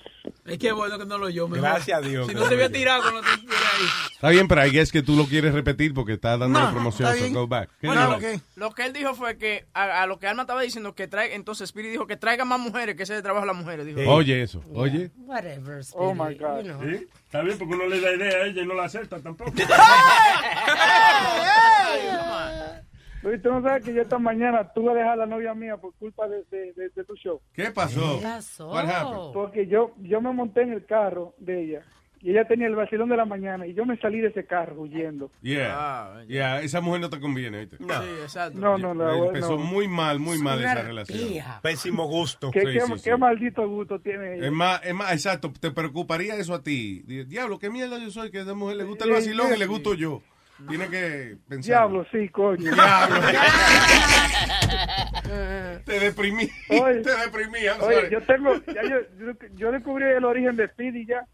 Es 0.44 0.58
que 0.58 0.72
bueno 0.72 0.98
que 0.98 1.06
no 1.06 1.18
lo 1.18 1.26
oyó. 1.26 1.46
mejor. 1.48 1.68
Gracias 1.68 1.98
a 1.98 2.00
Dios 2.00 2.26
Si 2.26 2.32
que 2.32 2.34
no 2.34 2.40
no 2.44 2.48
te 2.48 2.56
lo 2.56 2.64
había 2.64 2.72
tirado 2.76 3.02
cuando 3.02 3.20
te 3.22 3.28
estuviera 3.30 3.60
ahí. 3.78 3.86
Está 4.12 4.28
bien, 4.30 4.48
pero 4.48 4.60
ahí 4.60 4.78
es 4.78 4.90
que 4.92 5.02
tú 5.02 5.16
lo 5.16 5.26
quieres 5.26 5.52
repetir 5.54 5.94
porque 5.94 6.12
estás 6.14 6.38
dando 6.38 6.58
No, 6.58 6.64
la 6.66 6.70
promoción. 6.72 7.16
So 7.16 7.30
go 7.32 7.46
back. 7.48 7.70
¿Qué 7.80 7.86
Bueno, 7.88 8.02
lo, 8.10 8.18
lo 8.56 8.70
que 8.72 8.84
él 8.86 8.92
dijo 8.92 9.14
fue 9.14 9.36
que 9.38 9.66
a, 9.74 10.02
a 10.02 10.06
lo 10.06 10.18
que 10.18 10.26
Alma 10.28 10.42
estaba 10.42 10.62
diciendo 10.62 10.94
que 10.94 11.06
trae, 11.08 11.34
entonces 11.34 11.64
Spirit 11.70 11.90
dijo 11.92 12.06
que 12.06 12.16
traiga 12.16 12.44
más 12.44 12.58
mujeres, 12.60 12.94
que 12.96 13.02
ese 13.04 13.14
de 13.14 13.22
trabajo 13.22 13.44
a 13.44 13.46
las 13.46 13.56
mujeres. 13.56 13.86
Dijo. 13.86 14.00
Oye, 14.10 14.42
eso. 14.42 14.62
Oye. 14.74 15.10
Whatever, 15.18 15.82
Oh 15.94 16.14
my 16.14 16.34
God. 16.34 16.58
you 16.58 16.62
know. 16.72 16.82
¿Sí? 16.82 17.06
Está 17.24 17.40
bien, 17.42 17.58
porque 17.58 17.74
uno 17.74 17.86
le 17.86 18.00
da 18.00 18.12
idea 18.12 18.42
a 18.42 18.46
ella 18.46 18.62
y 18.62 18.66
no 18.66 18.74
la 18.74 18.84
acepta 18.84 19.18
tampoco. 19.20 19.52
Luis, 23.22 23.40
tú 23.40 23.50
no 23.50 23.62
sabes 23.62 23.84
que 23.84 23.94
yo 23.94 24.02
esta 24.02 24.18
mañana 24.18 24.72
tuve 24.72 24.92
que 24.92 24.98
dejar 24.98 25.12
a 25.12 25.16
la 25.16 25.26
novia 25.26 25.54
mía 25.54 25.76
por 25.76 25.94
culpa 25.94 26.26
de, 26.28 26.44
de, 26.50 26.72
de- 26.72 26.88
de 26.88 27.04
tu 27.04 27.14
show. 27.16 27.40
¿Qué 27.52 27.70
pasó? 27.70 28.18
¿Qué 28.18 28.24
pasó? 28.26 29.30
Porque 29.32 29.66
yo, 29.66 29.92
yo 29.98 30.20
me 30.20 30.32
monté 30.32 30.62
en 30.62 30.72
el 30.72 30.84
carro 30.86 31.34
de 31.38 31.62
ella 31.64 31.82
y 32.20 32.30
ella 32.30 32.46
tenía 32.46 32.68
el 32.68 32.76
vacilón 32.76 33.08
de 33.08 33.16
la 33.16 33.24
mañana 33.24 33.66
y 33.66 33.74
yo 33.74 33.84
me 33.84 33.96
salí 33.98 34.20
de 34.20 34.28
ese 34.28 34.44
carro 34.44 34.82
huyendo. 34.82 35.30
Yeah. 35.40 36.24
yeah, 36.28 36.60
esa 36.62 36.80
mujer 36.80 37.00
no 37.00 37.10
te 37.10 37.18
conviene, 37.20 37.60
¿viste? 37.66 37.76
No. 37.80 38.00
Sí, 38.02 38.08
exacto. 38.22 38.58
No, 38.58 38.78
no, 38.78 38.94
no, 38.94 39.26
Empezó 39.26 39.56
no. 39.56 39.64
muy 39.64 39.88
mal, 39.88 40.18
muy 40.20 40.38
mal 40.38 40.58
una 40.60 40.72
esa 40.72 40.82
relación. 40.82 41.44
Pésimo 41.62 42.06
gusto. 42.06 42.50
¿Qué, 42.52 42.60
Sí, 42.60 42.66
qué- 42.72 42.80
sí, 42.80 42.92
sí. 42.98 43.04
qué 43.10 43.16
maldito 43.16 43.68
gusto 43.68 43.98
tiene 44.00 44.36
ella. 44.36 44.46
Es 44.46 44.52
más, 44.52 44.80
es 44.84 44.94
más, 44.94 45.12
exacto, 45.12 45.52
te 45.60 45.70
preocuparía 45.72 46.36
eso 46.36 46.54
a 46.54 46.62
ti. 46.62 47.02
Di- 47.06 47.24
Diablo, 47.24 47.58
qué 47.58 47.70
mierda 47.70 47.98
yo 47.98 48.10
soy, 48.10 48.30
que 48.30 48.38
a 48.38 48.42
esa 48.42 48.54
mujer 48.54 48.76
le 48.76 48.84
gusta 48.84 49.04
el 49.04 49.10
Sí, 49.10 49.14
vacilón 49.16 49.48
sí. 49.48 49.54
y 49.56 49.58
le 49.58 49.66
gusto 49.66 49.94
yo. 49.94 50.22
Tiene 50.68 50.88
que 50.88 51.36
pensar. 51.48 51.64
Diablo, 51.70 52.06
sí, 52.12 52.28
coño. 52.28 52.72
Diablo. 52.72 53.20
te 55.84 56.00
deprimí. 56.00 56.48
Oye, 56.70 57.00
te 57.00 57.16
deprimí, 57.16 57.58
I'm 57.64 57.80
Oye, 57.82 57.94
sorry. 57.96 58.10
yo 58.10 58.20
tengo, 58.22 58.54
ya 58.66 58.82
yo, 58.82 58.96
yo, 59.18 59.32
yo 59.54 59.72
descubrí 59.72 60.04
el 60.04 60.24
origen 60.24 60.56
de 60.56 60.68
Speedy 60.68 61.06
ya. 61.06 61.24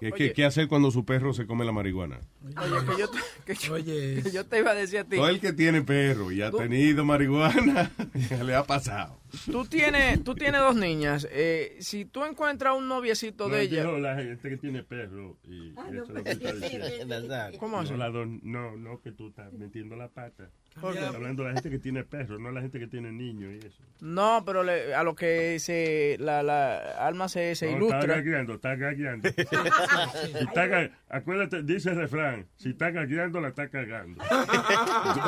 ¿Qué, 0.00 0.08
qué- 0.08 0.12
Oye. 0.12 0.32
qué 0.32 0.44
hacer 0.44 0.68
cuando 0.68 0.90
su 0.90 1.04
perro 1.04 1.32
se 1.34 1.46
come 1.46 1.64
la 1.64 1.72
marihuana? 1.72 2.18
Oye, 2.44 2.86
que 2.86 2.98
yo, 3.00 3.08
te, 3.10 3.18
que 3.44 3.54
yo- 3.54 3.74
que 4.22 4.30
yo 4.32 4.46
te 4.46 4.58
iba 4.58 4.70
a 4.70 4.74
decir 4.74 5.00
a 5.00 5.04
ti. 5.04 5.16
Todo 5.16 5.28
el 5.28 5.38
que 5.40 5.52
tiene 5.52 5.82
perro 5.82 6.32
y 6.32 6.40
ha 6.42 6.50
Tú- 6.50 6.58
tenido 6.58 7.04
marihuana, 7.04 7.90
le 8.44 8.54
ha 8.54 8.64
pasado. 8.64 9.20
Tú 9.44 9.64
tienes, 9.66 10.22
tú 10.24 10.34
tienes 10.34 10.60
dos 10.60 10.74
niñas. 10.76 11.26
Eh, 11.30 11.76
si 11.80 12.04
tú 12.04 12.24
encuentras 12.24 12.74
un 12.76 12.88
noviecito 12.88 13.48
de 13.48 13.62
ella. 13.62 13.84
No, 13.84 13.98
la 13.98 14.16
gente 14.16 14.48
que 14.48 14.56
tiene 14.56 14.82
perro. 14.82 15.36
Y 15.44 15.72
Ah, 15.76 15.86
eso 15.90 15.94
no, 15.96 16.02
es 16.02 16.08
lo 16.10 16.24
que 16.24 16.30
está. 16.30 17.52
¿Cómo? 17.58 17.82
No, 17.82 17.96
la 17.96 18.10
don- 18.10 18.40
no, 18.42 18.76
no, 18.76 19.00
que 19.00 19.12
tú 19.12 19.28
estás 19.28 19.52
metiendo 19.52 19.96
la 19.96 20.08
pata. 20.08 20.48
¿Por 20.80 20.92
qué? 20.92 20.98
Está 20.98 21.16
hablando 21.16 21.42
de 21.42 21.48
la 21.48 21.54
gente 21.54 21.70
que 21.70 21.78
tiene 21.78 22.04
perro, 22.04 22.38
no 22.38 22.50
la 22.50 22.60
gente 22.60 22.78
que 22.78 22.86
tiene 22.86 23.10
niños 23.10 23.54
y 23.54 23.66
eso. 23.66 23.82
No, 24.00 24.42
pero 24.44 24.62
le- 24.62 24.94
a 24.94 25.02
lo 25.02 25.14
que 25.14 25.58
se, 25.58 26.16
la, 26.20 26.42
la 26.42 26.76
alma 27.06 27.28
se, 27.30 27.54
se 27.54 27.70
No, 27.70 27.76
ilustra. 27.78 28.00
Está 28.00 28.14
gagueando, 28.16 28.54
está 28.54 28.74
gagueando. 28.76 29.28
Si 29.30 29.40
está 30.38 30.66
ga- 30.66 30.90
acuérdate, 31.08 31.62
dice 31.62 31.90
el 31.90 31.96
refrán, 31.96 32.46
si 32.56 32.70
está 32.70 32.90
gagueando, 32.90 33.40
la 33.40 33.48
está 33.48 33.68
cagando. 33.70 34.22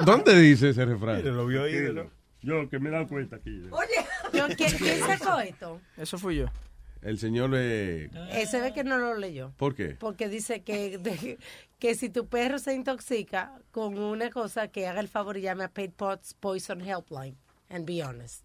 ¿Dónde 0.05 0.39
dice 0.39 0.71
ese 0.71 0.85
refrán? 0.85 1.25
Lo 1.25 1.47
vio 1.47 1.67
Yo, 2.41 2.69
que 2.69 2.79
me 2.79 2.89
he 2.91 2.93
dado 2.93 3.09
cuenta 3.09 3.37
aquí. 3.37 3.63
Yo, 4.39 4.47
¿quién, 4.57 4.70
quién 4.78 4.99
sacó 5.01 5.39
esto? 5.41 5.80
Eso 5.97 6.18
fui 6.18 6.36
yo. 6.36 6.47
El 7.03 7.18
señor 7.18 7.51
le... 7.51 8.05
Eh, 8.07 8.47
se 8.51 8.61
ve 8.61 8.72
que 8.72 8.82
no 8.82 8.99
lo 8.99 9.14
leyó. 9.16 9.53
¿Por 9.57 9.74
qué? 9.74 9.91
Porque 9.91 10.28
dice 10.28 10.62
que, 10.62 10.99
de- 10.99 11.39
que 11.78 11.95
si 11.95 12.09
tu 12.11 12.26
perro 12.26 12.59
se 12.59 12.74
intoxica 12.74 13.53
con 13.70 13.97
una 13.99 14.30
cosa, 14.30 14.66
que 14.68 14.89
haga 14.89 14.99
el 15.01 15.09
favor 15.09 15.36
y 15.36 15.43
llame 15.43 15.62
a 15.64 15.68
Paid 15.68 15.93
Pots 15.93 16.34
Poison 16.34 16.80
Helpline. 16.80 17.36
And 17.68 17.86
be 17.86 18.03
honest. 18.03 18.43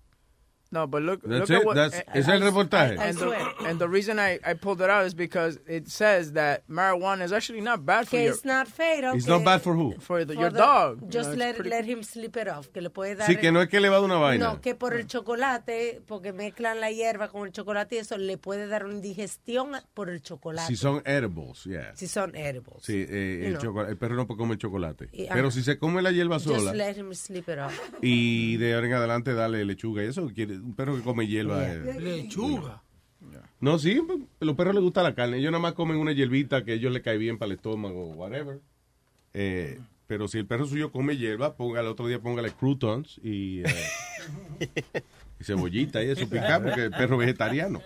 No, 0.73 0.87
but 0.87 1.03
look, 1.03 1.21
That's 1.21 1.41
look 1.41 1.51
at 1.51 1.61
it? 1.61 1.65
what, 1.67 1.75
That's- 1.75 2.03
¿ese 2.15 2.19
es 2.21 2.27
el 2.29 2.41
I- 2.41 2.45
reportaje? 2.49 2.97
And, 2.99 3.15
the, 3.17 3.67
and 3.69 3.79
the 3.79 3.87
reason 3.87 4.17
I, 4.19 4.39
I 4.43 4.55
pulled 4.55 4.81
it 4.81 4.89
out 4.89 5.05
is 5.05 5.13
because 5.13 5.59
it 5.67 5.87
says 5.87 6.33
that 6.33 6.63
marijuana 6.67 7.23
is 7.23 7.31
actually 7.31 7.61
not 7.61 7.85
bad 7.85 8.05
for 8.07 8.17
Que 8.17 8.23
your, 8.25 8.33
it's 8.33 8.43
not 8.43 8.67
fatal. 8.67 9.13
It's 9.15 9.27
not 9.27 9.43
bad 9.43 9.61
for 9.61 9.75
who? 9.75 9.93
for 9.99 10.25
the, 10.25 10.33
for 10.33 10.41
your 10.41 10.49
the- 10.49 10.57
dog. 10.57 11.01
You 11.03 11.07
Just 11.09 11.29
know, 11.29 11.33
it's 11.33 11.39
let, 11.39 11.55
pretty- 11.57 11.69
let 11.69 11.85
him 11.85 12.01
sleep 12.03 12.35
it 12.37 12.47
off. 12.47 12.69
Que 12.73 12.81
le 12.81 12.89
puede 12.89 13.15
dar. 13.15 13.27
Sí, 13.27 13.35
que 13.37 13.51
no 13.51 13.61
es 13.61 13.69
que 13.69 13.79
le 13.79 13.89
va 13.89 13.97
a 13.97 13.99
dar 14.01 14.05
una 14.09 14.17
vaina. 14.17 14.45
No, 14.53 14.61
que 14.61 14.73
por 14.73 14.95
el 14.95 15.05
chocolate, 15.05 16.01
porque 16.07 16.33
mezclan 16.33 16.79
la 16.79 16.89
hierba 16.91 17.27
con 17.29 17.45
el 17.45 17.51
chocolate 17.53 17.95
y 17.95 17.97
eso 17.99 18.17
le 18.17 18.37
puede 18.39 18.65
dar 18.67 18.85
una 18.85 18.95
indigestión 18.95 19.73
por 19.93 20.09
el 20.09 20.21
chocolate. 20.21 20.67
Si 20.67 20.75
son 20.75 21.01
edibles, 21.05 21.65
yeah. 21.65 21.95
Si 21.95 22.07
son 22.07 22.35
edibles. 22.35 22.81
Sí, 22.83 23.05
eh, 23.07 23.39
You 23.41 23.47
el, 23.47 23.53
know. 23.59 23.61
chocolate- 23.61 23.91
el 23.91 23.97
perro 23.97 24.15
no 24.15 24.25
puede 24.25 24.37
comer 24.39 24.57
chocolate. 24.57 25.09
Y- 25.11 25.27
Pero 25.27 25.47
ajá. 25.49 25.51
si 25.51 25.61
se 25.61 25.77
come 25.77 26.01
la 26.01 26.11
hierba 26.11 26.35
Just 26.35 26.47
sola 26.47 26.73
let 26.73 26.95
him 26.97 27.13
sleep 27.13 27.47
it 27.49 27.59
off. 27.59 27.79
y 28.01 28.57
de 28.57 28.73
ahora 28.73 28.87
en 28.87 28.93
adelante 28.93 29.33
darle 29.33 29.63
lechuga 29.65 30.03
y 30.03 30.07
eso, 30.07 30.29
quiere, 30.33 30.57
un 30.63 30.73
perro 30.73 30.95
que 30.95 31.01
come 31.01 31.27
hierba. 31.27 31.71
eh, 31.71 31.99
Lechuga. 31.99 32.81
No, 33.59 33.79
sí, 33.79 34.01
a 34.41 34.45
los 34.45 34.55
perros 34.55 34.75
les 34.75 34.83
gusta 34.83 35.01
la 35.03 35.15
carne. 35.15 35.37
Ellos 35.37 35.51
nada 35.51 35.61
más 35.61 35.73
comen 35.73 35.97
una 35.97 36.11
hierbita 36.11 36.63
que 36.65 36.71
a 36.71 36.75
ellos 36.75 36.91
le 36.91 37.01
cae 37.01 37.17
bien 37.17 37.37
para 37.37 37.47
el 37.51 37.55
estómago 37.55 38.09
o 38.11 38.13
whatever. 38.13 38.59
Eh, 39.33 39.79
pero 40.07 40.27
si 40.27 40.37
el 40.37 40.45
perro 40.45 40.65
suyo 40.65 40.91
come 40.91 41.15
hierba, 41.17 41.55
ponga 41.55 41.79
el 41.79 41.87
otro 41.87 42.07
día 42.07 42.19
póngale 42.21 42.51
croutons 42.51 43.19
y, 43.23 43.61
eh, 43.61 43.65
y 45.43 45.45
cebollita 45.45 46.01
y 46.03 46.09
eso 46.09 46.27
picar 46.27 46.63
porque 46.63 46.83
el 46.85 46.91
perro 46.91 47.17
vegetariano. 47.17 47.81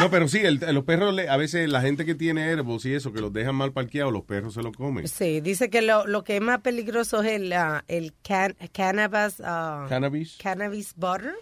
No, 0.00 0.10
pero 0.10 0.28
sí, 0.28 0.38
el- 0.40 0.60
los 0.72 0.84
perros, 0.84 1.14
le- 1.14 1.28
a 1.28 1.36
veces 1.36 1.68
la 1.68 1.80
gente 1.80 2.04
que 2.04 2.14
tiene 2.14 2.50
herbos 2.50 2.84
y 2.84 2.94
eso, 2.94 3.12
que 3.12 3.20
los 3.20 3.32
dejan 3.32 3.54
mal 3.54 3.72
parqueados, 3.72 4.12
los 4.12 4.22
perros 4.24 4.54
se 4.54 4.62
lo 4.62 4.72
comen. 4.72 5.06
Sí, 5.08 5.40
dice 5.40 5.70
que 5.70 5.82
lo, 5.82 6.06
lo 6.06 6.24
que 6.24 6.36
es 6.36 6.42
más 6.42 6.60
peligroso 6.60 7.22
es 7.22 7.32
el, 7.32 7.52
ah, 7.52 7.84
el 7.88 8.12
can- 8.22 8.56
cannabis, 8.72 9.40
ah, 9.44 9.86
Cannabis. 9.88 10.36
cannabis 10.42 10.94
butter, 10.96 11.34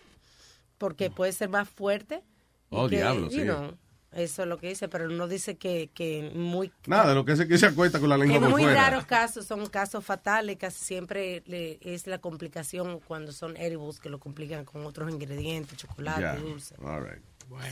porque 0.78 1.11
puede 1.11 1.32
ser 1.32 1.49
más 1.49 1.68
fuerte. 1.68 2.22
Oh, 2.70 2.88
que, 2.88 2.97
diablo, 2.97 3.30
sí. 3.30 3.43
know, 3.43 3.76
eso 4.13 4.43
es 4.43 4.49
lo 4.49 4.59
que 4.59 4.69
dice, 4.69 4.89
pero 4.89 5.09
no 5.09 5.27
dice 5.29 5.57
que, 5.57 5.91
que 5.95 6.31
muy... 6.35 6.71
Nada, 6.87 7.15
lo 7.15 7.25
que 7.25 7.33
es 7.33 7.45
que 7.47 7.59
se 7.59 7.67
acuesta 7.67 7.99
con 8.01 8.09
la 8.09 8.17
lengua 8.19 8.37
en 8.37 8.43
por 8.43 8.51
muy 8.51 8.63
fuera. 8.63 8.91
raros 8.91 9.07
casos 9.07 9.47
son 9.47 9.67
casos 9.67 10.05
fatales, 10.05 10.57
casi 10.59 10.85
siempre 10.85 11.43
le- 11.47 11.79
es 11.83 12.07
la 12.07 12.19
complicación 12.19 13.01
cuando 13.01 13.33
son 13.33 13.57
edibles 13.57 14.01
que 14.01 14.11
lo 14.11 14.19
complican 14.21 14.65
con 14.65 14.85
otros 14.87 15.11
ingredientes, 15.11 15.77
chocolate, 15.79 16.41
dulce. 16.41 16.75
all 16.85 17.03
right. 17.03 17.23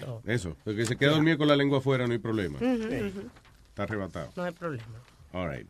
So, 0.01 0.23
Eso, 0.27 0.57
porque 0.65 0.85
se 0.85 0.97
queda 0.97 1.13
dormido 1.13 1.39
con 1.39 1.49
la 1.49 1.57
lengua 1.57 1.79
afuera, 1.79 2.07
no 2.07 2.13
hay 2.13 2.19
problema. 2.19 2.59
Está 2.61 3.85
arrebatado. 3.85 4.31
no 4.37 4.43
hay 4.43 4.53
problema. 4.53 4.85
All 5.33 5.49
right. 5.51 5.67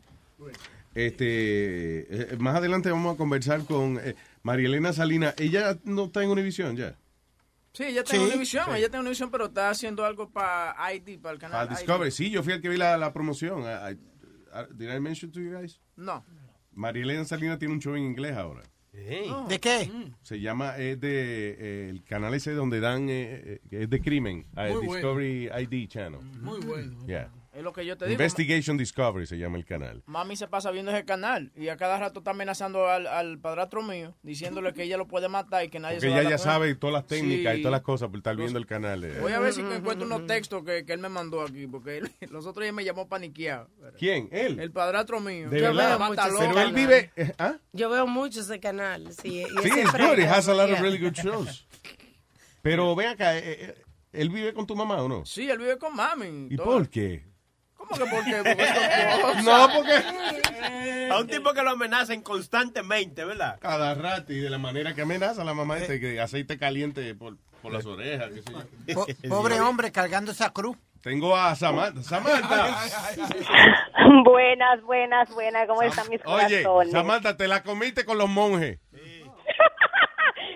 Este, 0.93 2.33
eh, 2.33 2.37
más 2.37 2.55
adelante 2.55 2.91
vamos 2.91 3.13
a 3.15 3.17
conversar 3.17 3.63
con 3.63 3.97
eh, 4.03 4.15
María 4.43 4.67
Elena 4.67 4.91
Salina. 4.91 5.33
Ella 5.37 5.77
no 5.85 6.05
está 6.05 6.21
en 6.23 6.29
Univisión 6.29 6.75
ya. 6.75 6.95
Sí, 7.73 7.83
ella 7.85 8.01
Sí, 8.05 8.11
tiene 8.11 8.25
una 8.25 8.35
visión, 8.35 8.65
sí. 8.65 8.71
ella 8.71 8.89
tiene 8.89 8.99
una 9.01 9.09
visión, 9.09 9.31
pero 9.31 9.45
está 9.45 9.69
haciendo 9.69 10.03
algo 10.05 10.29
para 10.29 10.75
ID, 10.93 11.19
para 11.19 11.33
el 11.33 11.39
canal. 11.39 11.67
Para 11.67 11.79
Discovery. 11.79 12.11
Sí, 12.11 12.29
yo 12.29 12.43
fui 12.43 12.53
el 12.53 12.61
que 12.61 12.69
vi 12.69 12.77
la, 12.77 12.97
la 12.97 13.13
promoción. 13.13 13.61
I- 13.63 13.93
I- 13.93 13.99
I- 14.53 14.73
did 14.75 14.93
I 14.93 14.99
mention 14.99 15.31
to 15.31 15.39
you 15.39 15.51
guys? 15.57 15.79
No. 15.95 16.25
María 16.73 17.03
Elena 17.03 17.23
Salina 17.25 17.57
tiene 17.57 17.73
un 17.73 17.79
show 17.81 17.95
en 17.95 18.03
inglés 18.03 18.35
ahora. 18.35 18.63
¿De 18.93 19.59
qué? 19.61 19.89
Se 20.21 20.41
llama, 20.41 20.75
es 20.77 20.99
de 20.99 21.55
eh, 21.57 21.89
el 21.89 22.03
canal 22.03 22.33
ese 22.33 22.51
donde 22.51 22.81
dan, 22.81 23.07
eh, 23.09 23.41
eh, 23.45 23.61
que 23.69 23.83
es 23.83 23.89
de 23.89 24.01
crimen, 24.01 24.45
eh, 24.57 24.69
Muy 24.73 24.85
bueno. 24.85 24.93
Discovery 24.93 25.49
ID 25.63 25.87
Channel. 25.87 26.19
Muy 26.41 26.59
bueno. 26.59 27.05
Yeah. 27.07 27.31
Es 27.53 27.63
lo 27.63 27.73
que 27.73 27.85
yo 27.85 27.97
te 27.97 28.05
digo. 28.05 28.13
Investigation 28.13 28.77
Discovery 28.77 29.27
se 29.27 29.37
llama 29.37 29.57
el 29.57 29.65
canal. 29.65 30.03
Mami 30.05 30.37
se 30.37 30.47
pasa 30.47 30.71
viendo 30.71 30.89
ese 30.91 31.03
canal 31.03 31.51
y 31.53 31.67
a 31.67 31.75
cada 31.75 31.99
rato 31.99 32.19
está 32.19 32.31
amenazando 32.31 32.87
al, 32.87 33.07
al 33.07 33.39
padrastro 33.39 33.81
mío, 33.83 34.15
diciéndole 34.23 34.73
que 34.73 34.83
ella 34.83 34.95
lo 34.95 35.05
puede 35.05 35.27
matar 35.27 35.65
y 35.65 35.69
que 35.69 35.77
nadie 35.77 35.97
Porque 35.97 36.07
se 36.07 36.13
va 36.13 36.19
a 36.19 36.21
ella 36.21 36.29
ya 36.29 36.37
sabe 36.37 36.73
todas 36.75 36.93
las 36.93 37.07
técnicas 37.07 37.53
Sí. 37.55 37.59
y 37.59 37.61
todas 37.61 37.73
las 37.73 37.81
cosas 37.81 38.07
por 38.07 38.17
estar 38.19 38.37
viendo 38.37 38.57
el 38.57 38.65
canal. 38.65 39.03
eh. 39.03 39.17
Voy 39.19 39.33
a 39.33 39.39
ver 39.39 39.51
si 39.51 39.59
encuentro 39.59 40.05
unos 40.05 40.25
textos 40.27 40.63
que, 40.63 40.85
que 40.85 40.93
él 40.93 40.99
me 40.99 41.09
mandó 41.09 41.41
aquí, 41.41 41.67
porque 41.67 41.97
él- 41.97 42.11
los 42.31 42.45
otros 42.45 42.63
días 42.63 42.73
me 42.73 42.85
llamó 42.85 43.09
paniqueado. 43.09 43.69
¿Quién? 43.99 44.29
¿Él? 44.31 44.57
El 44.57 44.71
padrastro 44.71 45.19
mío. 45.19 45.49
De 45.49 45.59
Yo 45.59 45.73
verdad. 45.73 45.97
veo 45.97 46.07
mucho 46.07 46.21
ese 46.21 46.37
Pero 46.37 46.47
él 46.49 46.55
canal. 46.55 46.73
vive... 46.73 47.11
eh, 47.17 47.33
¿ah? 47.37 47.55
Yo 47.73 47.89
veo 47.89 48.07
mucho 48.07 48.39
ese 48.39 48.59
canal. 48.61 49.11
Sí, 49.21 49.41
y 49.41 49.43
Sí, 49.61 49.69
it's 49.81 49.91
good. 49.91 50.17
It 50.19 50.27
has 50.27 50.47
a 50.47 50.53
lot 50.53 50.71
of 50.71 50.79
really 50.79 50.97
good 50.99 51.13
shows. 51.13 51.67
Pero 52.61 52.95
ve 52.95 53.07
acá, 53.07 53.37
eh, 53.37 53.43
eh, 53.45 53.75
¿él 54.13 54.29
vive 54.29 54.53
con 54.53 54.65
tu 54.65 54.75
mamá 54.75 55.01
o 55.03 55.09
no? 55.09 55.25
Sí, 55.25 55.49
él 55.49 55.57
vive 55.57 55.77
con 55.77 55.93
mami. 55.95 56.47
¿Y 56.49 56.55
todo. 56.55 56.65
por 56.67 56.89
qué? 56.89 57.29
¿Cómo 57.87 58.05
que 58.05 58.09
por 58.11 58.23
qué? 58.23 58.35
Porque. 58.43 58.67
No, 59.43 59.67
porque 59.75 61.09
a 61.11 61.17
un 61.19 61.27
tipo 61.27 61.53
que 61.53 61.61
lo 61.63 61.71
amenazan 61.71 62.21
constantemente, 62.21 63.25
¿verdad? 63.25 63.57
Cada 63.59 63.93
rato 63.95 64.31
y 64.33 64.39
de 64.39 64.49
la 64.49 64.57
manera 64.57 64.93
que 64.93 65.01
amenaza 65.01 65.43
la 65.43 65.53
mamá 65.53 65.77
este, 65.77 65.99
que 65.99 66.21
aceite 66.21 66.57
caliente 66.57 67.13
por, 67.15 67.37
por 67.61 67.73
las 67.73 67.85
orejas, 67.85 68.29
qué 68.33 68.41
sé 68.41 68.51
yo. 68.51 68.93
Po- 68.95 69.07
pobre 69.29 69.59
hombre 69.59 69.91
cargando 69.91 70.31
esa 70.31 70.51
cruz. 70.51 70.77
Tengo 71.01 71.35
a 71.35 71.55
Samantha. 71.55 72.03
Samantha. 72.03 72.77
Buenas, 74.23 74.81
buenas, 74.83 75.29
buenas. 75.33 75.67
¿Cómo 75.67 75.81
están 75.81 76.07
mis 76.09 76.21
Oye, 76.25 76.61
corazones? 76.63 76.91
Samantha, 76.91 77.35
te 77.37 77.47
la 77.47 77.63
comiste 77.63 78.05
con 78.05 78.17
los 78.19 78.29
monjes. 78.29 78.79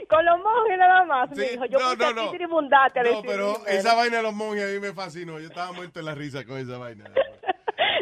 Con 0.10 0.26
los 0.26 0.38
monjes 0.40 0.78
nada 0.78 1.04
más, 1.06 1.30
Sí, 1.34 1.40
me 1.40 1.48
dijo. 1.50 1.66
Yo 1.66 1.80
no, 1.80 1.86
puse 1.96 2.14
no, 2.14 2.26
no. 2.26 2.32
tribundate 2.32 3.00
a 3.00 3.04
No, 3.04 3.22
pero 3.26 3.54
esa 3.68 3.96
vaina 3.96 4.18
de 4.18 4.24
los 4.24 4.34
monjes 4.34 4.64
a 4.64 4.74
mí 4.74 4.80
me 4.80 4.94
fascinó. 4.94 5.40
Yo 5.40 5.48
estaba 5.48 5.72
muerto 5.72 6.00
en 6.00 6.06
la 6.06 6.16
risa 6.16 6.46
con 6.46 6.58
esa 6.58 6.78
vaina. 6.78 7.06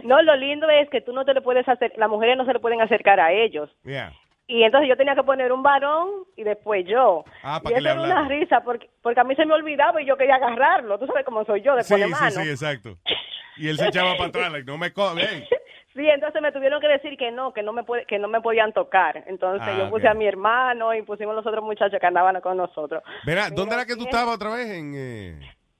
No, 0.03 0.21
lo 0.21 0.35
lindo 0.35 0.69
es 0.69 0.89
que 0.89 0.99
tú 0.99 1.13
no 1.13 1.23
te 1.23 1.33
le 1.33 1.41
puedes 1.41 1.65
hacer, 1.67 1.93
las 1.95 2.09
mujeres 2.09 2.35
no 2.35 2.45
se 2.45 2.51
le 2.51 2.59
pueden 2.59 2.81
acercar 2.81 3.21
a 3.21 3.31
ellos. 3.31 3.69
Yeah. 3.83 4.11
Y 4.47 4.63
entonces 4.63 4.89
yo 4.89 4.97
tenía 4.97 5.15
que 5.15 5.23
poner 5.23 5.53
un 5.53 5.63
varón 5.63 6.09
y 6.35 6.43
después 6.43 6.85
yo. 6.85 7.23
Ah, 7.41 7.59
y 7.61 7.63
para 7.63 7.75
que 7.75 7.79
eso 7.79 7.83
le 7.83 7.89
era 7.91 8.01
una 8.01 8.27
risa 8.27 8.61
porque, 8.65 8.89
porque 9.01 9.21
a 9.21 9.23
mí 9.23 9.33
se 9.35 9.45
me 9.45 9.53
olvidaba 9.53 10.01
y 10.01 10.05
yo 10.05 10.17
quería 10.17 10.35
agarrarlo. 10.35 10.99
Tú 10.99 11.07
sabes 11.07 11.23
cómo 11.23 11.45
soy 11.45 11.61
yo, 11.61 11.73
de 11.75 11.83
Sí, 11.83 11.93
poner 11.93 12.07
sí, 12.07 12.13
mano. 12.13 12.31
sí, 12.31 12.49
exacto. 12.49 12.97
Y 13.55 13.69
él 13.69 13.77
se 13.77 13.87
echaba 13.87 14.17
para 14.17 14.29
atrás, 14.29 14.51
like, 14.51 14.65
no 14.69 14.77
me 14.79 14.91
coge. 14.91 15.47
Sí, 15.93 16.07
entonces 16.07 16.41
me 16.41 16.51
tuvieron 16.51 16.81
que 16.81 16.87
decir 16.87 17.15
que 17.17 17.31
no, 17.31 17.53
que 17.53 17.61
no 17.61 17.71
me 17.71 17.83
puede, 17.83 18.05
que 18.05 18.17
no 18.17 18.27
me 18.27 18.41
podían 18.41 18.73
tocar. 18.73 19.23
Entonces 19.27 19.67
Ah, 19.67 19.77
yo 19.77 19.89
puse 19.91 20.07
a 20.07 20.13
mi 20.15 20.25
hermano 20.25 20.93
y 20.95 21.03
pusimos 21.03 21.35
los 21.35 21.45
otros 21.45 21.63
muchachos 21.63 21.99
que 21.99 22.05
andaban 22.07 22.39
con 22.41 22.57
nosotros. 22.57 23.03
Verá, 23.25 23.49
¿dónde 23.49 23.75
era 23.75 23.85
que 23.85 23.95
tú 23.95 24.03
estabas 24.05 24.35
otra 24.35 24.55
vez? 24.55 24.69
En, 24.69 24.93
eh, 24.95 25.39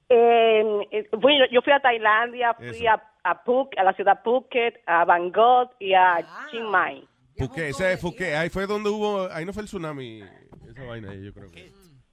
Eh, 0.10 0.62
eh, 0.92 1.10
fui- 1.20 1.40
yo 1.52 1.62
fui 1.64 1.74
a 1.74 1.80
Tailandia, 1.80 2.54
fui 2.54 2.86
a, 2.86 3.02
a 3.24 3.44
Phuket, 3.44 3.80
a 3.80 3.84
la 3.84 3.94
ciudad 3.94 4.22
Phuket, 4.24 4.82
a 4.86 5.06
Bangkok 5.06 5.72
y 5.80 5.94
a 5.96 6.24
Chiang 6.52 6.70
Mai. 6.70 7.08
Phuket, 7.38 7.70
ese 7.70 7.94
es 7.94 8.02
Phuket. 8.02 8.36
Ahí 8.36 8.50
fue 8.50 8.68
donde 8.68 8.90
hubo, 8.92 9.28
ahí 9.32 9.44
no 9.46 9.54
fue 9.54 9.64
el 9.64 9.68
tsunami, 9.68 10.22
esa 10.70 10.84
vaina 10.84 11.10
ahí, 11.12 11.26
yo 11.26 11.34
creo 11.34 11.50
que. 11.50 11.72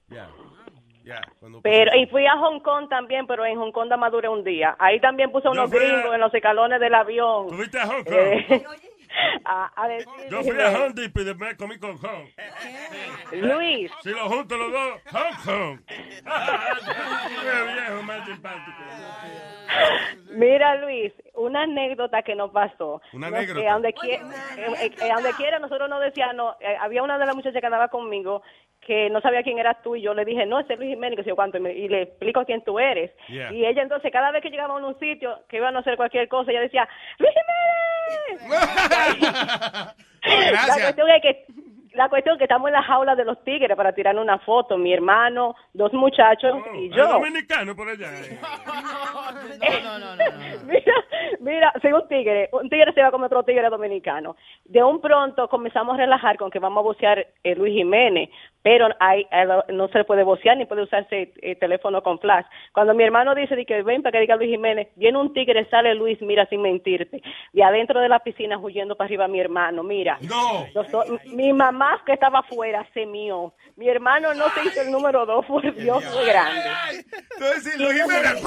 Ya, 0.08 0.28
Pero, 1.62 1.96
y 1.96 2.06
fui 2.06 2.26
a 2.26 2.36
Hong 2.38 2.60
Kong 2.60 2.88
también, 2.88 3.26
pero 3.26 3.44
en 3.44 3.56
Hong 3.58 3.72
Kong 3.72 3.84
nada 3.86 3.96
más 3.96 4.12
duré 4.12 4.28
un 4.28 4.44
día. 4.44 4.76
Ahí 4.78 5.00
también 5.00 5.30
puse 5.32 5.48
unos 5.48 5.70
fui 5.70 5.78
a- 5.78 5.82
gringos 5.82 6.14
en 6.14 6.20
los 6.20 6.32
escalones 6.34 6.80
del 6.80 6.94
avión. 6.94 7.48
¿Tú 7.48 7.54
fuiste 7.56 7.78
a 7.78 7.86
Hong 7.86 8.04
Kong? 8.04 8.14
Eh, 8.14 8.64
a, 9.44 9.82
a 9.82 9.88
decir, 9.88 10.08
Yo 10.30 10.42
fui 10.42 10.60
a 10.60 10.70
Hong 10.70 10.94
Kong 10.94 11.00
y 11.28 11.34
me 11.34 11.56
comí 11.56 11.78
con 11.78 11.98
Kong. 11.98 12.26
Luis. 13.32 13.90
Si 14.02 14.10
lo 14.10 14.28
junto 14.28 14.56
los 14.56 14.72
dos, 14.72 15.00
Hong 15.12 15.44
Kong. 15.44 15.80
Qué 15.88 17.72
viejo 17.74 18.02
más 18.02 18.26
simpático. 18.26 18.76
Mira, 20.30 20.74
Luis, 20.76 21.12
una 21.34 21.62
anécdota 21.62 22.22
que 22.22 22.34
nos 22.34 22.50
pasó. 22.50 23.00
Una 23.12 23.30
No, 23.30 23.36
anécdota. 23.36 23.60
que 23.60 23.68
a 23.68 23.72
donde, 23.74 23.92
quiera, 23.92 24.24
a 24.24 25.14
donde 25.14 25.32
quiera 25.34 25.58
nosotros 25.58 25.88
nos 25.88 26.00
decíamos, 26.00 26.56
eh, 26.60 26.76
había 26.80 27.02
una 27.02 27.18
de 27.18 27.26
las 27.26 27.34
muchachas 27.34 27.60
que 27.60 27.66
andaba 27.66 27.88
conmigo 27.88 28.42
que 28.86 29.10
no 29.10 29.20
sabía 29.20 29.42
quién 29.42 29.58
eras 29.58 29.76
tú 29.82 29.94
y 29.96 30.02
yo 30.02 30.14
le 30.14 30.24
dije, 30.24 30.46
no, 30.46 30.58
ese 30.58 30.72
es 30.72 30.78
Luis 30.78 30.90
Jiménez, 30.90 31.16
que 31.16 31.22
sé 31.24 31.28
yo 31.30 31.36
cuánto, 31.36 31.58
y, 31.58 31.60
me- 31.60 31.72
y 31.74 31.88
le 31.88 32.02
explico 32.02 32.44
quién 32.44 32.62
tú 32.64 32.78
eres. 32.78 33.10
Yeah. 33.28 33.52
Y 33.52 33.66
ella 33.66 33.82
entonces, 33.82 34.10
cada 34.10 34.30
vez 34.30 34.42
que 34.42 34.50
llegaba 34.50 34.74
a 34.74 34.78
un 34.84 34.98
sitio 34.98 35.40
que 35.48 35.58
iban 35.58 35.76
a 35.76 35.80
hacer 35.80 35.96
cualquier 35.96 36.28
cosa, 36.28 36.50
ella 36.50 36.62
decía, 36.62 36.88
¡Luis 37.18 37.32
Jiménez! 38.40 39.94
La 40.22 40.74
cuestión 40.74 41.10
es 41.10 41.22
que 41.22 41.44
la 41.94 42.08
cuestión 42.08 42.34
es 42.34 42.38
que 42.38 42.44
estamos 42.44 42.68
en 42.68 42.74
la 42.74 42.82
jaula 42.84 43.16
de 43.16 43.24
los 43.24 43.42
tigres 43.42 43.76
para 43.76 43.92
tirar 43.92 44.16
una 44.16 44.38
foto, 44.38 44.78
mi 44.78 44.92
hermano, 44.94 45.56
dos 45.72 45.92
muchachos 45.92 46.56
y 46.74 46.84
Hay 46.84 46.90
yo. 46.90 47.08
dominicano 47.08 47.74
por 47.74 47.88
allá. 47.88 48.06
eh. 48.20 48.38
mira, 50.66 50.94
mira, 51.40 51.72
soy 51.82 51.92
un 51.92 52.06
tigre, 52.06 52.48
un 52.52 52.70
tigre 52.70 52.92
se 52.92 53.02
va 53.02 53.10
con 53.10 53.24
otro 53.24 53.42
tigre 53.42 53.68
dominicano. 53.68 54.36
De 54.64 54.82
un 54.84 55.00
pronto 55.00 55.48
comenzamos 55.48 55.94
a 55.94 55.98
relajar 55.98 56.36
con 56.36 56.48
que 56.50 56.60
vamos 56.60 56.78
a 56.78 56.84
vocear 56.84 57.26
eh, 57.42 57.56
Luis 57.56 57.74
Jiménez, 57.74 58.30
pero 58.62 58.88
hay, 58.98 59.26
eh, 59.30 59.46
no 59.72 59.88
se 59.88 60.04
puede 60.04 60.22
vocear 60.22 60.56
ni 60.56 60.66
puede 60.66 60.82
usarse 60.82 61.32
eh, 61.40 61.56
teléfono 61.56 62.02
con 62.02 62.18
flash. 62.18 62.44
Cuando 62.72 62.94
mi 62.94 63.04
hermano 63.04 63.34
dice 63.34 63.56
de 63.56 63.64
que 63.64 63.82
ven 63.82 64.02
para 64.02 64.12
que 64.12 64.20
diga 64.20 64.36
Luis 64.36 64.50
Jiménez, 64.50 64.88
viene 64.96 65.18
un 65.18 65.32
tigre, 65.32 65.66
sale 65.70 65.94
Luis, 65.94 66.20
mira 66.20 66.46
sin 66.46 66.62
mentirte, 66.62 67.22
de 67.52 67.64
adentro 67.64 68.00
de 68.00 68.08
la 68.08 68.18
piscina 68.18 68.58
huyendo 68.58 68.96
para 68.96 69.06
arriba 69.06 69.28
mi 69.28 69.40
hermano, 69.40 69.82
mira. 69.82 70.18
No. 70.22 70.66
Mi 71.26 71.52
mamá 71.52 72.02
que 72.04 72.12
estaba 72.12 72.40
afuera 72.40 72.86
se 72.92 73.06
mió. 73.06 73.52
Mi 73.76 73.88
hermano 73.88 74.34
no 74.34 74.48
se 74.50 74.64
hizo 74.64 74.82
el 74.82 74.90
número 74.90 75.24
dos, 75.24 75.46
fue 75.46 75.70
Dios 75.72 76.04
fue 76.04 76.26
grande. 76.26 76.60
Entonces, 77.34 77.78
Luis 77.78 78.02
Jiménez. 78.02 78.42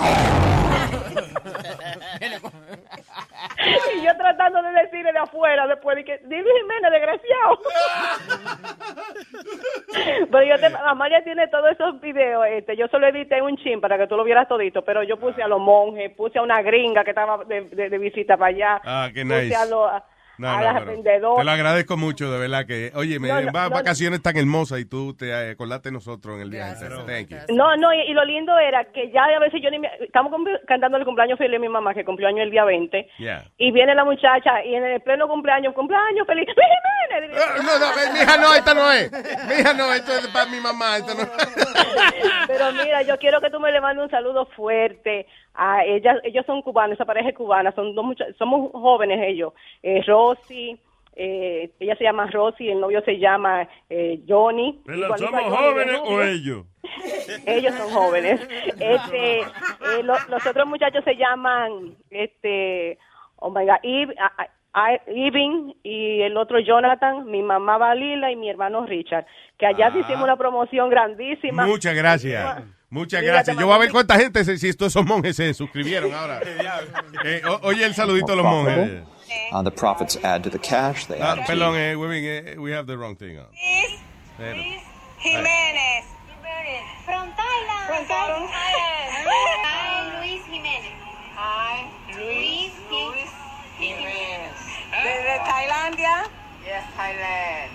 y 3.96 4.02
yo 4.06 4.18
tratando 4.18 4.62
de 4.62 4.72
decirle 4.84 5.12
de 5.12 5.20
afuera 5.20 5.68
después 5.68 5.96
de 5.98 6.06
que, 6.06 6.20
Luis 6.24 6.44
Jiménez, 6.44 6.92
desgraciado. 6.92 7.60
pero 10.32 10.44
yo 10.44 10.60
te, 10.60 10.70
mamá 10.70 11.10
ya 11.10 11.24
tiene 11.24 11.48
todos 11.48 11.72
esos 11.72 12.00
videos, 12.02 12.46
este, 12.50 12.76
yo 12.76 12.88
solo 12.88 13.08
edité 13.08 13.42
un 13.42 13.58
chin 13.58 13.80
para 13.82 13.98
que 13.98 14.08
tú 14.08 14.16
lo 14.16 14.24
vieras 14.24 14.48
todito, 14.48 14.84
pero 14.84 15.04
yo 15.04 15.18
puse 15.18 15.42
a 15.42 15.48
los 15.48 15.60
monjes, 15.60 16.12
puse 16.16 16.40
a 16.40 16.42
una 16.42 16.62
gringa 16.62 17.04
que 17.04 17.12
estaba 17.12 17.44
de, 17.46 17.62
de- 17.70 17.90
de 17.90 17.98
visita 17.98 18.38
para 18.38 18.50
allá, 18.50 18.82
Ah, 18.84 19.10
qué 19.14 19.24
puse 19.24 19.44
nice. 19.44 19.56
a, 19.56 19.66
los 19.66 19.92
No, 20.44 20.50
a 20.50 20.58
no, 20.58 20.64
las 20.64 20.74
pero 20.76 20.86
vendedoras. 20.92 21.38
Te 21.38 21.44
lo 21.44 21.52
agradezco 21.52 21.98
mucho, 21.98 22.32
de 22.32 22.40
verdad 22.40 22.66
que, 22.66 22.92
oye, 22.96 23.20
me 23.20 23.28
No, 23.30 23.42
no, 23.42 23.52
va- 23.52 23.64
no, 23.70 23.70
vacaciones 23.72 24.22
tan 24.22 24.38
hermosas 24.38 24.80
y 24.80 24.86
tú 24.86 25.16
te 25.16 25.34
acordaste 25.52 25.90
de 25.90 25.94
nosotros 25.94 26.36
en 26.36 26.42
el 26.42 26.50
viaje. 26.50 26.86
Thank 27.08 27.30
you. 27.30 27.38
No, 27.56 27.76
no, 27.78 27.94
y, 27.94 28.02
y 28.02 28.14
lo 28.14 28.24
lindo 28.26 28.58
era 28.60 28.84
que 28.86 29.12
ya 29.12 29.24
a 29.24 29.40
veces 29.40 29.62
yo 29.64 29.70
ni 29.72 29.80
me, 29.80 29.90
estamos 30.02 30.32
cantando 30.68 30.98
el 30.98 31.06
cumpleaños 31.06 31.38
feliz 31.38 31.52
de 31.54 31.60
mi 31.60 31.70
mamá, 31.70 31.94
que 31.94 32.06
cumplió 32.06 32.28
año 32.28 32.44
el 32.44 32.52
día 32.52 32.64
20, 32.64 33.10
Yeah. 33.18 33.44
y 33.58 33.72
viene 33.72 33.96
la 33.96 34.04
muchacha, 34.06 34.64
y 34.66 34.76
en 34.76 34.84
el 34.84 35.02
pleno 35.02 35.28
cumpleaños, 35.28 35.74
cumpleaños 35.74 36.28
feliz. 36.28 36.48
Ah, 37.14 37.56
No, 37.62 37.80
no, 37.80 37.86
eh, 37.92 38.10
mija, 38.14 38.38
no, 38.38 38.56
esta 38.56 38.74
no 38.74 38.92
es. 38.92 39.12
Mija, 39.12 39.74
no, 39.74 39.94
esto 39.94 40.14
es 40.18 40.28
para 40.30 40.50
mi 40.50 40.60
mamá. 40.60 40.98
Esto 40.98 41.14
no. 41.14 41.24
Pero 42.48 42.72
mira, 42.72 43.02
yo 43.04 43.18
quiero 43.20 43.40
que 43.40 43.50
tú 43.52 43.60
me 43.60 43.72
le 43.72 43.82
mandes 43.82 44.06
un 44.06 44.10
saludo 44.10 44.48
fuerte 44.56 45.28
a 45.54 45.84
ellas. 45.86 46.18
Ellos 46.24 46.46
son 46.46 46.62
cubanos, 46.62 46.96
esa 46.96 47.06
pareja 47.06 47.30
es 47.30 47.36
cubana, 47.36 47.72
son 47.74 47.94
dos 47.96 48.06
mucha- 48.06 48.34
somos 48.38 48.72
jóvenes 48.72 49.20
ellos. 49.28 49.54
Eh, 49.82 50.02
Rosy, 50.06 50.78
eh, 51.16 51.70
ella 51.80 51.96
se 51.96 52.04
llama 52.04 52.28
Rosy, 52.32 52.70
el 52.70 52.80
novio 52.80 53.02
se 53.04 53.20
llama 53.20 53.68
eh, 53.90 54.20
Johnny. 54.28 54.82
¿Pero 54.86 54.98
Igualito 54.98 55.28
a 55.28 55.30
¿Somos 55.32 55.44
Johnny 55.44 55.56
jóvenes 55.58 56.02
o 56.06 56.22
ellos? 56.24 56.66
Ellos 57.46 57.74
son 57.76 57.90
jóvenes. 57.92 58.42
Este, 58.80 59.40
eh, 59.42 60.04
lo- 60.04 60.16
los 60.30 60.46
otros 60.46 60.68
muchachos 60.68 61.04
se 61.04 61.16
llaman, 61.16 61.96
este, 62.10 62.98
oh 63.38 63.50
my 63.52 63.66
God, 63.66 63.78
Eve- 63.84 64.16
y 65.84 66.22
el 66.22 66.36
otro 66.38 66.60
Jonathan, 66.60 67.26
mi 67.30 67.42
mamá 67.44 67.78
Valila 67.78 68.32
y 68.32 68.36
mi 68.36 68.50
hermano 68.50 68.86
Richard, 68.86 69.26
que 69.58 69.66
allá 69.68 69.92
Ah. 69.94 69.98
hicimos 70.00 70.24
una 70.24 70.36
promoción 70.36 70.90
grandísima. 70.90 71.66
Muchas 71.66 71.94
gracias. 71.96 72.64
Muchas 72.94 73.22
Mira, 73.22 73.34
gracias. 73.34 73.58
Yo 73.58 73.66
voy 73.66 73.76
a 73.76 73.80
ver 73.80 73.92
cuánta 73.92 74.18
gente, 74.20 74.46
se- 74.46 74.58
si 74.60 74.70
estos 74.70 74.90
esos 74.94 75.04
monjes 75.04 75.36
se 75.36 75.54
suscribieron 75.56 76.14
ahora. 76.14 76.40
Eh, 77.26 77.42
o- 77.48 77.60
oye 77.68 77.84
el 77.86 77.96
saludito 77.96 78.34
a 78.34 78.36
los 78.36 78.46
monjes. 78.46 79.02
Uh, 79.52 79.64
the 79.64 79.72
profits 79.72 80.16
add 80.24 80.44
to 80.44 80.50
the 80.52 80.60
cash. 80.60 81.08
They 81.08 81.20
Ah, 81.20 81.32
add 81.34 81.46
perdón, 81.48 81.76
eh, 81.76 81.96
Webin, 81.96 82.24
eh, 82.24 82.56
we 82.60 82.72
have 82.72 82.86
the 82.86 82.96
wrong 82.96 83.16
thing 83.18 83.38
on. 83.40 83.48
Pero- 84.38 84.62
Jiménez. 85.20 86.04
From 87.06 87.34
Thailand. 87.34 87.88
From 87.88 88.06
Thailand. 88.08 88.48
Hi, 88.54 90.20
Luis 90.20 90.42
Jiménez. 90.46 90.94
Hi, 91.36 91.90
Luis 92.16 92.74
Jiménez. 93.80 94.54
Desde 94.92 95.40
Tailandia. 95.46 96.24
Yes, 96.64 96.84
Thailand. 96.96 97.72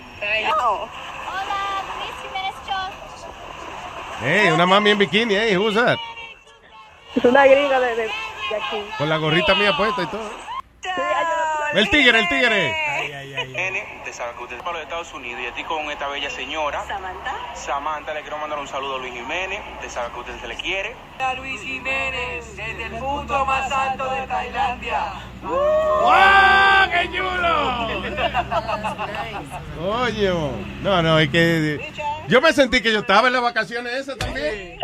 Hola, 1.27 1.83
Luis 1.99 2.15
Jiménez. 2.23 2.48
Hey, 4.21 4.51
una 4.51 4.65
mami 4.65 4.89
en 4.91 4.97
bikini, 4.97 5.35
hey, 5.35 5.55
who's 5.57 5.75
that? 5.75 5.97
Es 7.15 7.23
una 7.23 7.45
gringa 7.45 7.79
de, 7.79 7.95
de, 7.95 8.03
de 8.03 8.55
aquí. 8.55 8.83
Con 8.97 9.09
la 9.09 9.17
gorrita 9.17 9.55
mía 9.55 9.75
puesta 9.77 10.03
y 10.03 10.07
todo. 10.07 10.29
El 11.73 11.89
tigre, 11.89 12.19
el 12.19 12.27
tigre. 12.27 12.75
N 14.09 14.11
de 14.11 14.13
Saracuta, 14.13 14.57
para 14.57 14.73
los 14.73 14.81
Estados 14.81 15.13
Unidos, 15.13 15.39
y 15.43 15.45
a 15.45 15.53
ti 15.53 15.63
con 15.63 15.89
esta 15.91 16.07
bella 16.07 16.31
señora. 16.31 16.83
Samantha. 16.87 17.35
Samantha, 17.53 18.13
le 18.15 18.21
quiero 18.21 18.39
mandar 18.39 18.57
un 18.57 18.67
saludo 18.67 18.95
a 18.95 18.99
Luis 18.99 19.13
Jiménez, 19.13 19.61
de 19.81 19.89
Saracuta 19.89 20.31
se 20.39 20.47
le 20.47 20.55
quiere. 20.55 20.95
A 21.19 21.35
Luis 21.35 21.61
Jiménez, 21.61 22.55
desde 22.55 22.85
el 22.85 22.93
punto 22.93 23.45
más 23.45 23.71
alto 23.71 24.09
de 24.09 24.25
Tailandia. 24.25 25.13
¡Wow! 25.43 26.89
¡Qué 26.91 27.07
chulo! 27.15 27.85
Oye, 30.01 30.29
no, 30.81 31.01
no, 31.03 31.19
es 31.19 31.29
que 31.29 31.91
yo 32.27 32.41
me 32.41 32.51
sentí 32.51 32.81
que 32.81 32.91
yo 32.91 32.99
estaba 32.99 33.27
en 33.27 33.33
las 33.33 33.43
vacaciones 33.43 33.93
esas 33.93 34.17
también. 34.17 34.79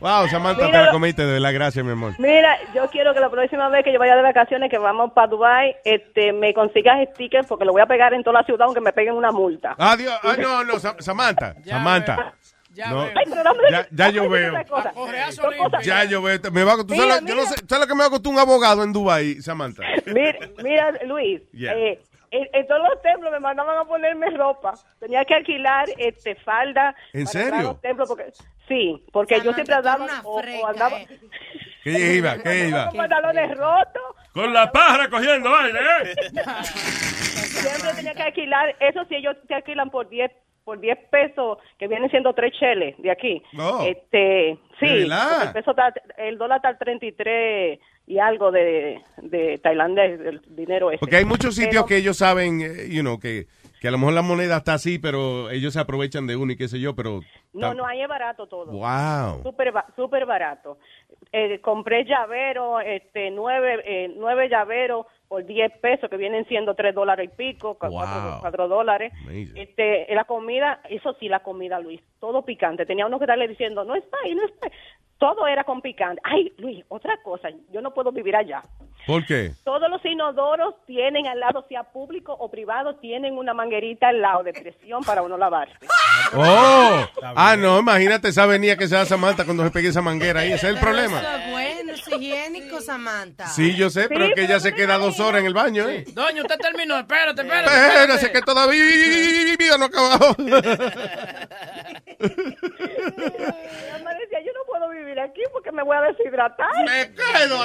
Wow, 0.00 0.28
Samantha, 0.28 0.62
te 0.62 0.68
Mira. 0.68 0.86
la 0.86 0.92
comiste, 0.92 1.26
de 1.26 1.40
la 1.40 1.52
gracia, 1.52 1.84
mi 1.84 1.92
amor. 1.92 2.14
Mira, 2.18 2.56
yo 2.74 2.88
quiero 2.88 3.12
que 3.12 3.20
la 3.20 3.28
próxima 3.28 3.68
vez 3.68 3.84
que 3.84 3.92
yo 3.92 3.98
vaya 3.98 4.16
de 4.16 4.22
vacaciones, 4.22 4.70
que 4.70 4.78
vamos 4.78 5.12
para 5.12 5.26
Dubai, 5.26 5.76
este, 5.84 6.32
me 6.32 6.54
consigas 6.54 7.06
stickers 7.12 7.46
porque 7.46 7.66
lo 7.66 7.72
voy 7.72 7.82
a 7.82 7.86
pegar 7.86 8.14
en 8.14 8.22
toda 8.22 8.39
la 8.39 8.39
ciudad 8.44 8.62
aunque 8.66 8.80
me 8.80 8.92
peguen 8.92 9.14
una 9.14 9.30
multa. 9.30 9.74
Adiós. 9.78 10.14
Ah, 10.22 10.36
no, 10.38 10.64
no, 10.64 10.78
Sa- 10.78 10.96
Samantha. 10.98 11.54
Samantha. 11.64 12.34
No, 12.88 13.02
Ay, 13.02 13.24
pero 13.28 13.42
dame- 13.42 13.62
ya, 13.70 13.86
ya 13.90 14.08
yo 14.10 14.28
veo. 14.28 14.52
Ya 15.82 16.04
yo 16.04 16.22
veo. 16.22 16.38
Me 16.52 16.64
va 16.64 16.74
a, 16.74 16.76
¿tú 16.76 16.94
sabes, 16.94 17.20
Mira, 17.20 17.20
yo 17.26 17.34
no 17.34 17.42
sé, 17.46 17.56
¿sabes 17.68 17.80
lo 17.80 17.86
que 17.86 17.94
me 17.94 18.00
va 18.00 18.06
a 18.06 18.10
costar 18.10 18.32
un 18.32 18.38
abogado 18.38 18.82
en 18.84 18.92
Dubai, 18.92 19.42
Samantha? 19.42 19.82
Mira, 20.06 20.38
mira, 20.62 20.92
Luis, 21.04 21.42
Yeah. 21.52 21.72
eh, 21.74 22.00
en, 22.30 22.46
en 22.52 22.66
todos 22.68 22.80
los 22.88 23.02
templos 23.02 23.32
me 23.32 23.40
mandaban 23.40 23.76
a 23.76 23.84
ponerme 23.84 24.30
ropa. 24.30 24.74
Tenía 25.00 25.24
que 25.24 25.34
alquilar 25.34 25.88
este 25.98 26.36
falda. 26.36 26.94
¿En 27.12 27.26
serio? 27.26 27.62
los 27.62 27.80
templos 27.80 28.08
porque, 28.08 28.32
sí, 28.68 29.04
porque 29.12 29.40
yo 29.42 29.52
siempre 29.52 29.74
andaba 29.74 30.06
o, 30.22 30.40
o 30.40 30.66
andaba 30.68 30.96
¿Qué 31.82 32.14
iba? 32.14 32.38
¿Qué 32.38 32.68
iba? 32.68 32.86
con 32.86 32.98
pantalones 32.98 33.56
rotos. 33.58 34.02
Con 34.32 34.52
la 34.52 34.70
pájara 34.70 35.10
cogiendo 35.10 35.52
aire, 35.56 35.80
¿eh? 36.04 36.14
Siempre 37.60 37.94
tenía 37.96 38.14
que 38.14 38.22
alquilar. 38.22 38.76
Eso 38.80 39.04
sí, 39.08 39.16
ellos 39.16 39.36
te 39.46 39.54
alquilan 39.54 39.90
por 39.90 40.08
10 40.08 40.30
por 40.64 40.78
10 40.78 40.98
pesos, 41.10 41.58
que 41.78 41.88
vienen 41.88 42.10
siendo 42.10 42.34
tres 42.34 42.52
cheles 42.52 42.94
de 42.98 43.10
aquí. 43.10 43.42
Oh. 43.58 43.82
Este, 43.84 44.58
sí, 44.78 44.86
el, 44.86 45.10
peso 45.54 45.70
está- 45.70 45.92
el 46.18 46.36
dólar 46.36 46.56
está 46.58 46.68
al 46.68 46.78
33 46.78 47.80
y 48.06 48.18
algo 48.18 48.52
de, 48.52 49.00
de 49.22 49.58
Tailandia, 49.58 50.04
el 50.04 50.42
dinero 50.48 50.90
ese. 50.90 50.98
Porque 51.00 51.16
hay 51.16 51.24
muchos 51.24 51.54
sitios 51.54 51.72
Pero- 51.82 51.86
que 51.86 51.96
ellos 51.96 52.18
saben, 52.18 52.60
eh, 52.60 52.88
you 52.90 53.00
know, 53.00 53.18
que, 53.18 53.46
que 53.80 53.88
a 53.88 53.90
lo 53.90 53.96
mejor 53.98 54.12
la 54.12 54.22
moneda 54.22 54.58
está 54.58 54.74
así, 54.74 54.98
pero 54.98 55.48
ellos 55.50 55.72
se 55.72 55.80
aprovechan 55.80 56.26
de 56.26 56.36
uno 56.36 56.52
y 56.52 56.56
qué 56.56 56.68
sé 56.68 56.78
yo, 56.78 56.94
pero... 56.94 57.20
No, 57.54 57.72
no, 57.74 57.86
ahí 57.86 58.02
es 58.02 58.08
barato 58.08 58.46
todo. 58.46 58.66
Wow. 58.70 59.42
Súper 59.42 59.72
súper 59.96 60.26
barato. 60.26 60.78
Eh, 61.32 61.60
compré 61.62 62.04
llavero, 62.04 62.80
este, 62.80 63.30
nueve, 63.30 63.80
eh, 63.84 64.12
nueve 64.16 64.48
llaveros 64.48 65.06
por 65.30 65.44
10 65.46 65.70
pesos, 65.78 66.10
que 66.10 66.16
vienen 66.16 66.44
siendo 66.48 66.74
3 66.74 66.92
dólares 66.92 67.30
y 67.32 67.36
pico, 67.36 67.74
cu- 67.78 67.86
cuatro, 67.88 68.30
Wow. 68.32 68.40
cuatro 68.40 68.66
dólares. 68.66 69.12
Amazing. 69.22 69.56
Este, 69.58 70.12
la 70.12 70.24
comida, 70.24 70.80
eso 70.90 71.14
sí, 71.20 71.28
la 71.28 71.38
comida, 71.38 71.78
Luis, 71.78 72.00
todo 72.18 72.44
picante. 72.44 72.84
Tenía 72.84 73.06
uno 73.06 73.16
que 73.20 73.26
estarle 73.26 73.46
diciendo, 73.46 73.84
no 73.84 73.94
está 73.94 74.16
ahí, 74.24 74.34
no 74.34 74.44
está 74.44 74.66
ahí. 74.66 74.72
Todo 75.20 75.46
era 75.46 75.64
con 75.64 75.82
picante. 75.82 76.18
Ay, 76.24 76.50
Luis, 76.56 76.82
otra 76.88 77.18
cosa, 77.22 77.48
yo 77.70 77.82
no 77.82 77.92
puedo 77.92 78.10
vivir 78.10 78.34
allá. 78.34 78.64
¿Por 79.06 79.26
qué? 79.26 79.52
Todos 79.64 79.90
los 79.90 80.02
inodoros 80.04 80.74
tienen 80.86 81.26
al 81.26 81.38
lado, 81.38 81.66
sea 81.68 81.82
público 81.84 82.32
o 82.32 82.50
privado, 82.50 82.96
tienen 82.96 83.36
una 83.36 83.52
manguerita 83.52 84.08
al 84.08 84.22
lado 84.22 84.42
de 84.42 84.54
presión 84.54 85.02
para 85.04 85.20
uno 85.20 85.36
lavarse. 85.36 85.74
Oh, 86.34 87.06
ah, 87.36 87.54
no, 87.58 87.80
imagínate 87.80 88.28
esa 88.28 88.44
avenida 88.44 88.76
que 88.76 88.88
se 88.88 88.94
da 88.94 89.04
Samantha 89.04 89.44
cuando 89.44 89.62
se 89.64 89.70
pegue 89.70 89.88
esa 89.88 90.00
manguera 90.00 90.40
ahí, 90.40 90.52
ese 90.52 90.68
es 90.68 90.74
el 90.74 90.80
problema. 90.80 91.20
Eso 91.20 91.30
es 91.30 91.50
bueno, 91.50 91.92
es 91.92 92.08
higiénico, 92.08 92.80
Samantha. 92.80 93.46
Sí, 93.46 93.76
yo 93.76 93.90
sé, 93.90 94.08
pero 94.08 94.24
es 94.24 94.34
que 94.34 94.44
ella 94.44 94.58
se 94.58 94.74
queda 94.74 94.96
dos 94.96 95.20
horas 95.20 95.40
en 95.40 95.46
el 95.46 95.54
baño, 95.54 95.86
¿eh? 95.86 96.04
Doña, 96.14 96.40
usted 96.42 96.56
terminó, 96.58 96.98
espérate, 96.98 97.42
espérate. 97.42 97.70
Espérate, 97.70 98.32
que 98.32 98.42
todavía 98.42 99.76
no 99.76 99.84
ha 99.84 99.88
acabado. 99.88 100.36
Yo 102.20 104.04
me 104.04 104.14
decía, 104.14 104.40
yo 104.44 104.52
no 104.52 104.64
puedo 104.66 104.79
vivir 104.90 105.18
aquí 105.20 105.40
porque 105.52 105.72
me 105.72 105.82
voy 105.82 105.96
a 105.96 106.02
deshidratar. 106.02 106.68
Me 106.86 107.10
quedo 107.14 107.64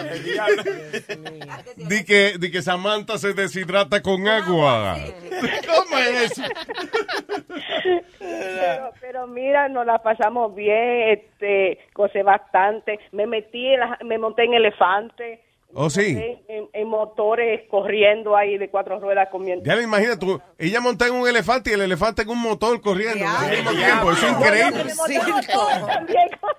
Di 1.87 2.03
que, 2.05 2.33
di 2.39 2.51
que 2.51 2.61
Samantha 2.61 3.17
se 3.17 3.33
deshidrata 3.33 4.01
con 4.01 4.27
agua. 4.27 4.95
¿Cómo 5.67 5.97
es 5.97 6.31
eso? 6.31 6.43
Pero, 8.19 8.91
pero 9.01 9.27
mira, 9.27 9.67
nos 9.69 9.85
la 9.85 9.99
pasamos 9.99 10.55
bien, 10.55 11.09
este, 11.09 11.79
gocé 11.93 12.23
bastante. 12.23 12.99
Me 13.11 13.27
metí, 13.27 13.67
en 13.73 13.79
la- 13.81 13.99
me 14.03 14.17
monté 14.17 14.43
en 14.45 14.53
elefante. 14.55 15.41
Oh, 15.73 15.89
sí. 15.89 16.17
En, 16.47 16.69
en 16.71 16.87
motores 16.87 17.67
corriendo 17.69 18.35
ahí 18.35 18.57
de 18.57 18.69
cuatro 18.69 18.99
ruedas 18.99 19.27
comiendo. 19.29 19.65
Ya 19.65 19.75
le 19.75 19.83
imagina 19.83 20.17
tú, 20.17 20.41
ella 20.57 20.79
monta 20.79 21.07
en 21.07 21.13
un 21.15 21.27
elefante 21.27 21.71
y 21.71 21.73
el 21.73 21.81
elefante 21.81 22.21
en 22.21 22.29
un 22.29 22.41
motor 22.41 22.79
corriendo 22.81 23.25
al 23.27 23.51
mismo 23.51 23.71
tiempo. 23.71 24.11
Eso 24.11 24.27
es 24.27 24.33
increíble. 24.33 24.93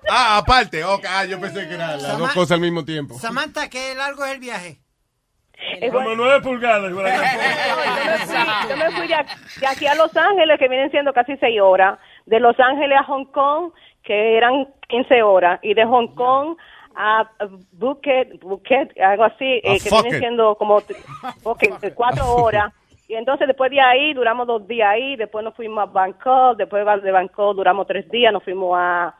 Ah, 0.08 0.38
aparte. 0.38 0.82
ah, 0.82 1.24
yo 1.24 1.40
pensé 1.40 1.66
que 1.66 1.74
eran 1.74 2.02
las 2.02 2.18
dos 2.18 2.32
cosas 2.32 2.52
al 2.52 2.60
mismo 2.60 2.84
tiempo. 2.84 3.14
Samantha, 3.18 3.70
¿qué 3.70 3.94
largo 3.94 4.24
es 4.24 4.32
el 4.32 4.40
viaje? 4.40 4.78
Como 5.90 6.14
nueve 6.14 6.40
pulgadas. 6.42 6.92
Yo 8.68 8.76
me 8.76 8.90
fui 8.92 9.08
de 9.08 9.14
aquí, 9.14 9.34
de 9.60 9.66
aquí 9.66 9.86
a 9.86 9.94
Los 9.94 10.14
Ángeles, 10.16 10.58
que 10.58 10.68
vienen 10.68 10.90
siendo 10.90 11.12
casi 11.12 11.36
seis 11.38 11.60
horas. 11.60 11.98
De 12.26 12.40
Los 12.40 12.58
Ángeles 12.60 12.98
a 12.98 13.04
Hong 13.04 13.24
Kong, 13.32 13.72
que 14.02 14.36
eran 14.36 14.68
15 14.88 15.22
horas. 15.22 15.58
Y 15.62 15.74
de 15.74 15.84
Hong 15.84 16.14
Kong 16.14 16.56
a 16.96 17.28
Phuket, 17.78 18.40
Phuket 18.40 18.98
algo 19.00 19.24
así, 19.24 19.44
eh, 19.44 19.62
A 19.64 19.72
que 19.74 19.90
Phuket. 19.90 20.02
vienen 20.04 20.20
siendo 20.20 20.54
como 20.56 20.76
ok, 21.44 21.64
cuatro 21.94 22.24
horas. 22.36 22.72
Y 23.08 23.14
entonces 23.14 23.46
después 23.46 23.70
de 23.70 23.80
ahí 23.80 24.14
duramos 24.14 24.46
dos 24.48 24.66
días 24.66 24.88
ahí, 24.88 25.14
después 25.16 25.44
nos 25.44 25.54
fuimos 25.54 25.80
a 25.82 25.86
Bangkok, 25.92 26.56
después 26.56 26.84
de 27.02 27.12
Bangkok 27.12 27.54
duramos 27.54 27.86
tres 27.86 28.08
días, 28.10 28.32
nos 28.32 28.42
fuimos 28.42 28.76
a 28.76 29.14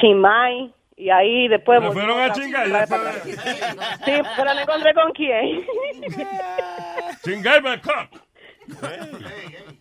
Chiang 0.00 0.16
Mai 0.18 0.74
y 0.96 1.08
ahí 1.10 1.46
después... 1.46 1.80
Se 1.80 1.92
fueron 1.92 2.20
a 2.20 2.32
chingar, 2.32 2.66
ya 2.68 2.86
Sí, 4.04 4.12
pero 4.36 4.54
me 4.54 4.62
encontré 4.62 4.94
con 4.94 5.12
quién. 5.12 5.64
Chingar 7.22 7.62
Bangkok. 7.62 8.08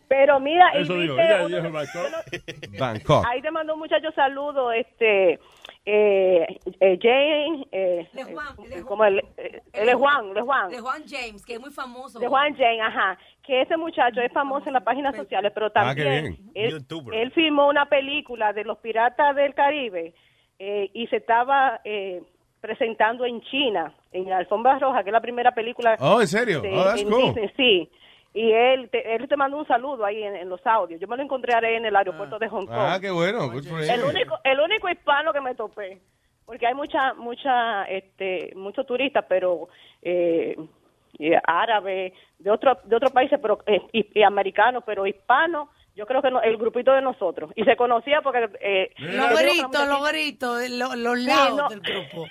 Pero 0.07 0.39
mira, 0.39 0.71
y 0.77 0.83
Eso 0.83 0.93
digo, 0.93 1.15
viste 1.15 1.33
ella 1.33 1.45
uno- 1.45 1.57
dijo 1.57 1.71
Bangkok. 1.71 2.79
Bangkok. 2.79 3.25
Ahí 3.27 3.41
te 3.41 3.51
mandó 3.51 3.73
un 3.73 3.79
muchacho 3.79 4.11
saludo, 4.11 4.71
este, 4.71 5.39
eh, 5.89 6.59
eh, 6.81 6.99
Jane, 7.01 7.65
eh, 7.71 8.09
Juan, 8.33 8.69
de 8.69 8.81
como 8.83 9.05
el, 9.05 9.19
eh, 9.37 9.61
él 9.71 9.87
es 9.89 9.95
Juan, 9.95 10.33
de 10.33 10.41
Juan. 10.41 10.69
De 10.69 10.79
Juan 10.81 11.01
James, 11.07 11.45
que 11.45 11.53
es 11.53 11.59
muy 11.61 11.71
famoso. 11.71 12.19
De 12.19 12.27
Juan 12.27 12.53
Jane, 12.57 12.81
ajá. 12.81 13.17
Que 13.41 13.61
ese 13.61 13.77
muchacho 13.77 14.19
es 14.19 14.31
famoso 14.33 14.67
en 14.67 14.73
las 14.73 14.83
páginas 14.83 15.15
sociales, 15.15 15.51
pero 15.55 15.67
Ah, 15.67 15.71
también 15.71 16.37
bien. 16.51 16.51
él, 16.55 16.85
él 17.13 17.31
filmó 17.31 17.69
una 17.69 17.85
película 17.85 18.51
de 18.51 18.65
los 18.65 18.77
piratas 18.79 19.33
del 19.37 19.53
Caribe 19.53 20.13
eh, 20.59 20.89
y 20.93 21.07
se 21.07 21.15
estaba 21.17 21.79
eh, 21.85 22.21
presentando 22.59 23.23
en 23.23 23.39
China, 23.43 23.93
en 24.11 24.29
Alfombra 24.33 24.77
Roja, 24.79 25.03
que 25.03 25.09
es 25.09 25.13
la 25.13 25.21
primera 25.21 25.51
película. 25.53 25.95
Oh, 26.01 26.19
¿en 26.19 26.27
serio? 26.27 26.59
de- 26.59 26.73
Oh, 26.73 26.83
that's 26.83 27.01
en 27.01 27.09
cool. 27.09 27.23
Disney, 27.33 27.49
sí. 27.55 27.89
Y 28.33 28.51
él 28.51 28.89
te, 28.91 29.15
él 29.15 29.27
te 29.27 29.35
mandó 29.37 29.57
un 29.57 29.67
saludo 29.67 30.05
ahí 30.05 30.21
en, 30.23 30.35
en 30.35 30.49
los 30.49 30.65
audios. 30.65 30.99
Yo 31.01 31.07
me 31.07 31.17
lo 31.17 31.23
encontré 31.23 31.53
ahí 31.55 31.75
en 31.75 31.85
el 31.85 31.95
aeropuerto 31.95 32.37
de 32.37 32.47
Hong 32.49 32.65
Kong. 32.67 32.75
Ah, 32.77 32.97
qué 33.01 33.09
bueno. 33.09 33.49
Good 33.49 33.65
for 33.65 33.81
El 33.81 34.03
único, 34.03 34.37
el 34.43 34.59
único 34.59 34.89
hispano 34.89 35.33
que 35.33 35.41
me 35.41 35.55
topé, 35.55 35.99
porque 36.45 36.67
hay 36.67 36.73
mucha, 36.75 37.13
mucha, 37.15 37.83
este, 37.85 38.51
muchos 38.55 38.85
turistas, 38.85 39.25
pero 39.27 39.69
eh, 40.01 40.55
eh, 41.19 41.39
árabes 41.45 42.13
de 42.37 42.51
otro, 42.51 42.77
de 42.83 42.95
otros 42.95 43.11
países, 43.11 43.39
pero 43.41 43.59
eh, 43.65 43.81
y, 43.91 44.19
y 44.19 44.23
americanos, 44.23 44.83
pero 44.85 45.07
hispanos. 45.07 45.69
Yo 45.95 46.05
creo 46.05 46.21
que 46.21 46.29
no- 46.29 46.43
el 46.43 46.57
grupito 46.57 46.93
de 46.93 47.01
nosotros 47.01 47.49
y 47.55 47.63
se 47.63 47.75
conocía 47.75 48.21
porque 48.21 48.47
eh, 48.61 48.91
Los 48.99 49.29
gritos, 49.41 49.87
los 49.87 50.07
gritos, 50.11 50.69
lo- 50.69 50.95
los 50.95 51.19
Sí, 51.19 51.25
lados 51.25 51.57
no. 51.57 51.69
del 51.69 51.79
grupo. 51.79 52.27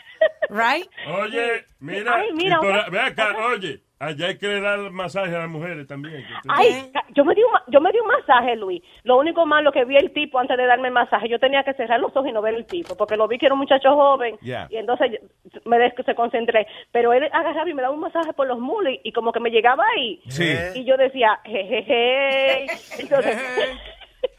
Right? 0.48 0.86
Oye, 1.22 1.64
mira, 1.80 2.14
Ay, 2.14 2.32
mira, 2.32 2.58
otra- 2.60 2.88
ve 2.88 3.00
acá, 3.00 3.34
oye, 3.52 3.80
allá 3.98 4.28
hay 4.28 4.38
que 4.38 4.60
dar 4.60 4.78
masaje 4.92 5.34
a 5.34 5.40
las 5.40 5.48
mujeres 5.48 5.86
también. 5.88 6.24
Ay, 6.48 6.90
yo 7.14 7.24
me 7.24 7.34
di 7.34 7.42
un, 7.42 7.50
ma- 7.52 7.64
yo 7.66 7.80
me 7.80 7.90
di 7.90 7.98
un 7.98 8.06
masaje, 8.06 8.54
Luis. 8.54 8.80
Lo 9.02 9.18
único 9.18 9.44
malo 9.44 9.72
que 9.72 9.84
vi 9.84 9.96
el 9.96 10.12
tipo 10.12 10.38
antes 10.38 10.56
de 10.56 10.64
darme 10.66 10.88
el 10.88 10.94
masaje, 10.94 11.28
yo 11.28 11.40
tenía 11.40 11.64
que 11.64 11.74
cerrar 11.74 11.98
los 11.98 12.14
ojos 12.16 12.28
y 12.28 12.32
no 12.32 12.42
ver 12.42 12.54
el 12.54 12.64
tipo, 12.66 12.96
porque 12.96 13.16
lo 13.16 13.26
vi 13.26 13.38
que 13.38 13.46
era 13.46 13.54
un 13.54 13.60
muchacho 13.60 13.94
joven 13.96 14.36
Yeah. 14.40 14.68
y 14.70 14.76
entonces 14.76 15.20
me 15.64 15.78
des- 15.78 15.94
se 16.04 16.14
concentré. 16.14 16.66
Pero 16.92 17.12
él 17.12 17.24
agarraba 17.32 17.68
y 17.68 17.74
me 17.74 17.82
daba 17.82 17.94
un 17.94 18.00
masaje 18.00 18.32
por 18.32 18.46
los 18.46 18.60
mulos 18.60 18.92
y, 18.92 19.00
y 19.08 19.12
como 19.12 19.32
que 19.32 19.40
me 19.40 19.50
llegaba 19.50 19.84
ahí. 19.96 20.20
Sí. 20.28 20.54
Y 20.76 20.84
yo 20.84 20.96
decía, 20.96 21.40
jejeje. 21.44 22.66
Entonces, 23.00 23.36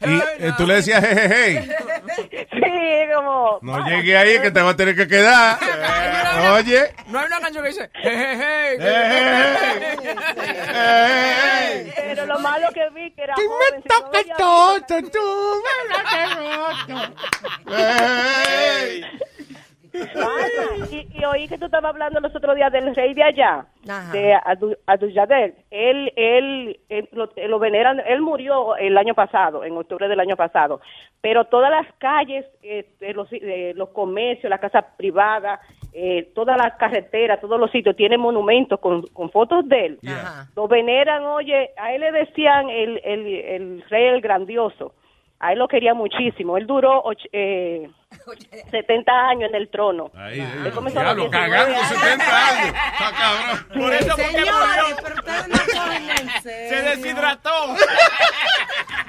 Y 0.00 0.44
eh, 0.44 0.52
tú 0.56 0.64
le 0.64 0.74
decías, 0.76 1.04
jejeje. 1.04 1.76
sí, 2.52 3.14
como... 3.14 3.58
No 3.62 3.84
llegue 3.84 4.16
ahí 4.16 4.40
que 4.40 4.52
te 4.52 4.62
va 4.62 4.70
a 4.70 4.76
tener 4.76 4.94
que 4.94 5.08
quedar. 5.08 5.58
Oye. 6.52 6.94
No 7.08 7.18
hay 7.18 7.26
una 7.26 7.40
canción 7.40 7.64
que 7.64 7.70
dice, 7.70 7.90
jejeje. 7.94 8.78
Pero 11.96 12.26
lo 12.26 12.38
malo 12.38 12.68
que 12.72 12.88
vi 12.90 13.10
que 13.10 13.22
era 13.22 13.34
joven. 13.34 13.82
si 13.82 13.88
no 13.88 13.98
lo 13.98 14.84
Ana, 19.94 20.86
y, 20.90 21.08
y 21.18 21.24
oí 21.24 21.48
que 21.48 21.58
tú 21.58 21.66
estabas 21.66 21.90
hablando 21.90 22.20
los 22.20 22.34
otros 22.34 22.54
días 22.56 22.70
del 22.72 22.94
rey 22.94 23.14
de 23.14 23.22
allá, 23.22 23.66
Ajá. 23.88 24.12
de 24.12 24.34
Adu-. 24.34 24.76
Él, 25.70 26.12
él, 26.16 26.80
él 26.88 27.08
lo, 27.12 27.28
lo 27.48 27.58
veneran, 27.58 28.00
él 28.06 28.20
murió 28.20 28.76
el 28.76 28.96
año 28.98 29.14
pasado, 29.14 29.64
en 29.64 29.76
octubre 29.76 30.08
del 30.08 30.20
año 30.20 30.36
pasado. 30.36 30.80
Pero 31.20 31.44
todas 31.46 31.70
las 31.70 31.86
calles, 31.98 32.44
este, 32.62 33.12
los, 33.14 33.28
eh, 33.32 33.72
los 33.76 33.88
comercios, 33.90 34.50
las 34.50 34.60
casas 34.60 34.84
privadas, 34.96 35.60
eh, 35.92 36.30
todas 36.34 36.56
las 36.56 36.74
carreteras, 36.74 37.40
todos 37.40 37.58
los 37.58 37.70
sitios 37.70 37.96
tienen 37.96 38.20
monumentos 38.20 38.78
con, 38.78 39.02
con 39.08 39.30
fotos 39.30 39.68
de 39.68 39.86
él. 39.86 39.98
Lo 40.54 40.68
veneran, 40.68 41.24
oye, 41.24 41.70
a 41.76 41.92
él 41.94 42.02
le 42.02 42.12
decían 42.12 42.68
el, 42.68 43.00
el, 43.04 43.26
el 43.26 43.84
rey 43.88 44.04
el 44.06 44.20
grandioso. 44.20 44.92
A 45.40 45.52
él 45.52 45.58
lo 45.60 45.68
quería 45.68 45.94
muchísimo. 45.94 46.56
Él 46.56 46.66
duró 46.66 47.00
och- 47.04 47.28
eh, 47.32 47.88
70 48.70 49.12
años 49.12 49.48
en 49.50 49.54
el 49.56 49.68
trono. 49.70 50.10
Ahí, 50.16 50.40
Él 50.40 50.72
comenzó 50.72 51.00
a 51.00 51.14
los 51.14 51.30
Diablo, 51.30 51.30
19 51.30 51.30
cagando 51.30 51.76
años. 51.76 51.88
70 51.88 52.48
años. 52.48 52.74
Está 52.92 53.12
cabrón. 53.12 53.66
Por 53.82 53.94
eso 53.94 54.14
fue 54.16 54.24
que 54.24 54.30
Señores, 54.30 54.54
murió. 54.54 54.96
pero 55.02 55.14
ustedes 55.14 55.48
no 55.48 55.58
cogen 55.80 56.10
en 56.10 56.42
serio. 56.42 56.68
Se 56.68 56.82
deshidrató. 56.82 57.74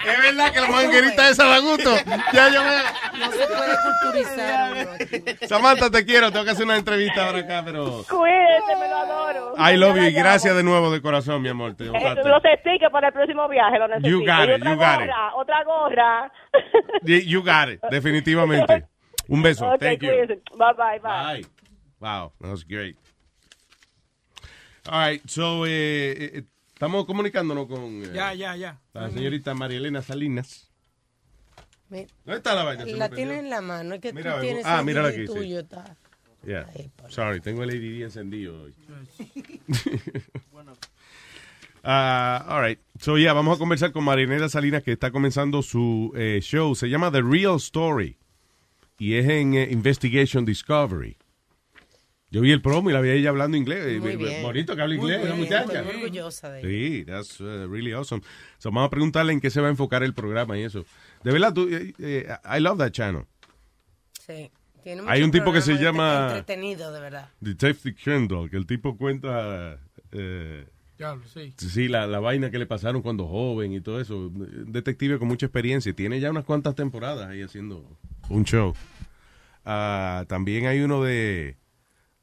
Es 0.05 0.21
verdad 0.21 0.53
que 0.53 0.61
la 0.61 0.67
manguerita 0.67 1.29
esa 1.29 1.45
da 1.45 1.59
gusto. 1.59 1.95
Ya 2.33 2.49
yo 2.49 2.63
me... 2.63 3.19
No 3.19 3.31
se 3.31 3.47
puede 3.47 3.75
culturizar. 3.83 5.47
Samantha, 5.47 5.89
te 5.89 6.05
quiero. 6.05 6.31
Tengo 6.31 6.45
que 6.45 6.51
hacer 6.51 6.65
una 6.65 6.77
entrevista 6.77 7.25
ahora 7.27 7.39
acá, 7.39 7.61
pero... 7.65 8.03
Cuídate, 8.09 8.75
me 8.79 8.87
lo 8.87 8.97
adoro. 8.97 9.53
I 9.57 9.75
love 9.75 9.97
you 9.97 10.03
y 10.03 10.13
Ya 10.13 10.19
gracias 10.23 10.55
de 10.55 10.63
nuevo 10.63 10.89
de 10.91 11.01
corazón, 11.01 11.41
mi 11.41 11.49
amor. 11.49 11.75
Te 11.75 11.85
Eh, 11.85 11.89
gustaste. 11.89 12.23
los 12.29 12.41
para 12.91 13.07
el 13.07 13.13
próximo 13.13 13.47
viaje 13.49 13.77
lo 13.77 13.87
necesito. 13.87 14.09
You 14.09 14.19
got 14.25 14.49
it, 14.49 14.63
you 14.63 14.75
got 14.75 15.01
it. 15.01 15.07
gorra, 15.09 15.35
Otra 15.35 15.63
gorra. 15.65 16.31
You 17.03 17.41
got 17.43 17.69
it, 17.69 17.81
definitivamente. 17.89 18.87
Un 19.27 19.41
beso. 19.41 19.67
Ok, 19.69 19.79
Thank 19.79 20.01
you. 20.01 20.09
Bye, 20.57 20.73
bye, 20.75 20.99
bye. 20.99 21.41
Bye. 21.41 21.45
Wow, 21.99 22.33
that 22.39 22.49
was 22.49 22.63
great. 22.63 22.97
All 24.87 24.99
right, 24.99 25.21
so, 25.29 25.65
eh, 25.65 25.69
eh, 26.37 26.43
estamos 26.73 27.05
comunicándonos 27.05 27.67
con 27.67 28.03
eh, 28.03 28.11
Ya, 28.13 28.33
ya, 28.33 28.55
ya. 28.55 28.79
la 28.93 29.09
señorita 29.11 29.53
María 29.53 29.77
Elena 29.77 30.01
Salinas. 30.01 30.71
¿Dónde 31.89 32.07
está 32.27 32.55
la 32.55 32.63
vaina? 32.63 32.85
La 32.85 33.09
tiene 33.09 33.39
en 33.39 33.49
la 33.49 33.61
mano. 33.61 33.95
Es 33.95 34.01
que 34.01 34.13
Mira, 34.13 34.35
tú 34.35 34.41
tienes 34.41 34.65
ah, 34.65 34.83
DVD 34.83 35.05
aquí, 35.07 35.27
sí. 35.27 35.33
tuyo, 35.33 35.59
está. 35.59 35.97
Yeah. 36.45 36.67
Sorry, 37.09 37.41
tengo 37.41 37.63
el 37.63 37.69
ADD 37.69 38.03
encendido 38.03 38.63
hoy. 38.63 38.73
Ah, 41.83 42.45
all 42.49 42.61
right. 42.61 42.79
So, 42.99 43.17
yeah, 43.17 43.33
vamos 43.33 43.55
a 43.55 43.59
conversar 43.59 43.91
con 43.91 44.03
Marinela 44.03 44.49
Salinas 44.49 44.83
que 44.83 44.91
está 44.91 45.11
comenzando 45.11 45.61
su 45.61 46.11
eh, 46.15 46.39
show. 46.41 46.75
Se 46.75 46.89
llama 46.89 47.11
The 47.11 47.21
Real 47.21 47.55
Story. 47.57 48.17
Y 48.97 49.13
es 49.15 49.27
en 49.29 49.53
eh, 49.53 49.69
Investigation 49.71 50.43
Discovery. 50.45 51.17
Yo 52.31 52.41
vi 52.41 52.51
el 52.51 52.61
promo 52.61 52.89
y 52.89 52.93
la 52.93 53.01
vi 53.01 53.09
a 53.09 53.13
ella 53.13 53.29
hablando 53.29 53.57
inglés. 53.57 53.99
Muy 54.01 54.15
bien. 54.17 54.43
Bonito 54.43 54.75
que 54.75 54.81
habla 54.81 54.95
Muy 54.95 55.05
inglés, 55.05 55.19
esa 55.25 55.33
bien, 55.35 55.39
muchacha. 55.39 55.83
muy 55.83 55.95
orgullosa 55.95 56.49
de 56.51 56.59
ella. 56.59 56.67
Sí, 56.69 57.05
that's 57.05 57.39
uh, 57.41 57.67
really 57.67 57.91
awesome. 57.91 58.21
So, 58.59 58.69
vamos 58.69 58.85
a 58.87 58.89
preguntarle 58.91 59.33
en 59.33 59.39
qué 59.41 59.49
se 59.49 59.61
va 59.61 59.67
a 59.67 59.71
enfocar 59.71 60.03
el 60.03 60.13
programa 60.13 60.57
y 60.57 60.63
eso. 60.63 60.85
De 61.23 61.31
verdad, 61.31 61.53
tú, 61.53 61.67
eh, 61.71 61.93
eh, 61.97 62.27
I 62.55 62.59
love 62.59 62.77
that 62.77 62.91
channel. 62.91 63.23
Sí. 64.27 64.51
Tiene 64.83 65.01
Hay 65.07 65.23
un 65.23 65.31
tipo 65.31 65.51
que 65.51 65.61
se 65.61 65.73
llama- 65.77 66.27
Entretenido, 66.27 66.91
de 66.93 67.01
verdad. 67.01 67.29
Detective 67.39 67.95
Kendall, 67.95 68.49
que 68.49 68.57
el 68.57 68.65
tipo 68.67 68.95
cuenta 68.95 69.79
eh, 70.11 70.65
Sí. 71.57 71.69
sí, 71.69 71.87
la, 71.87 72.07
la 72.07 72.19
vaina 72.19 72.51
que 72.51 72.59
le 72.59 72.65
pasaron 72.65 73.01
cuando 73.01 73.27
joven 73.27 73.71
y 73.73 73.81
todo 73.81 74.01
eso. 74.01 74.17
Un 74.17 74.71
Detective 74.71 75.17
con 75.19 75.27
mucha 75.27 75.45
experiencia. 75.45 75.89
y 75.89 75.93
Tiene 75.93 76.19
ya 76.19 76.29
unas 76.29 76.43
cuantas 76.45 76.75
temporadas 76.75 77.27
ahí 77.29 77.41
haciendo 77.41 77.85
un 78.29 78.43
show. 78.43 78.73
Ah, 79.65 80.25
también 80.27 80.65
hay 80.65 80.79
uno 80.81 81.03
de... 81.03 81.57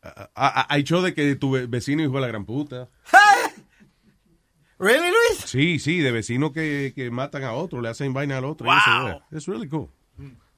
ah, 0.03 0.29
ah, 0.35 0.67
hay 0.69 0.83
show 0.83 1.01
de 1.03 1.15
que 1.15 1.37
tu 1.37 1.53
ve- 1.53 1.67
vecino 1.67 2.03
hijo 2.03 2.15
de 2.15 2.21
la 2.21 2.27
gran 2.29 2.45
puta. 2.45 2.89
¿Really, 4.79 5.09
Luis? 5.09 5.41
Sí, 5.47 5.79
sí, 5.79 6.01
de 6.01 6.13
vecinos 6.13 6.53
que, 6.53 6.93
que 6.95 7.11
matan 7.11 7.45
a 7.45 7.53
otro, 7.55 7.81
le 7.81 7.89
hacen 7.89 8.13
vaina 8.13 8.37
al 8.39 8.45
otro. 8.45 8.67
Es 9.31 9.47
really 9.47 9.69
cool. 9.69 9.89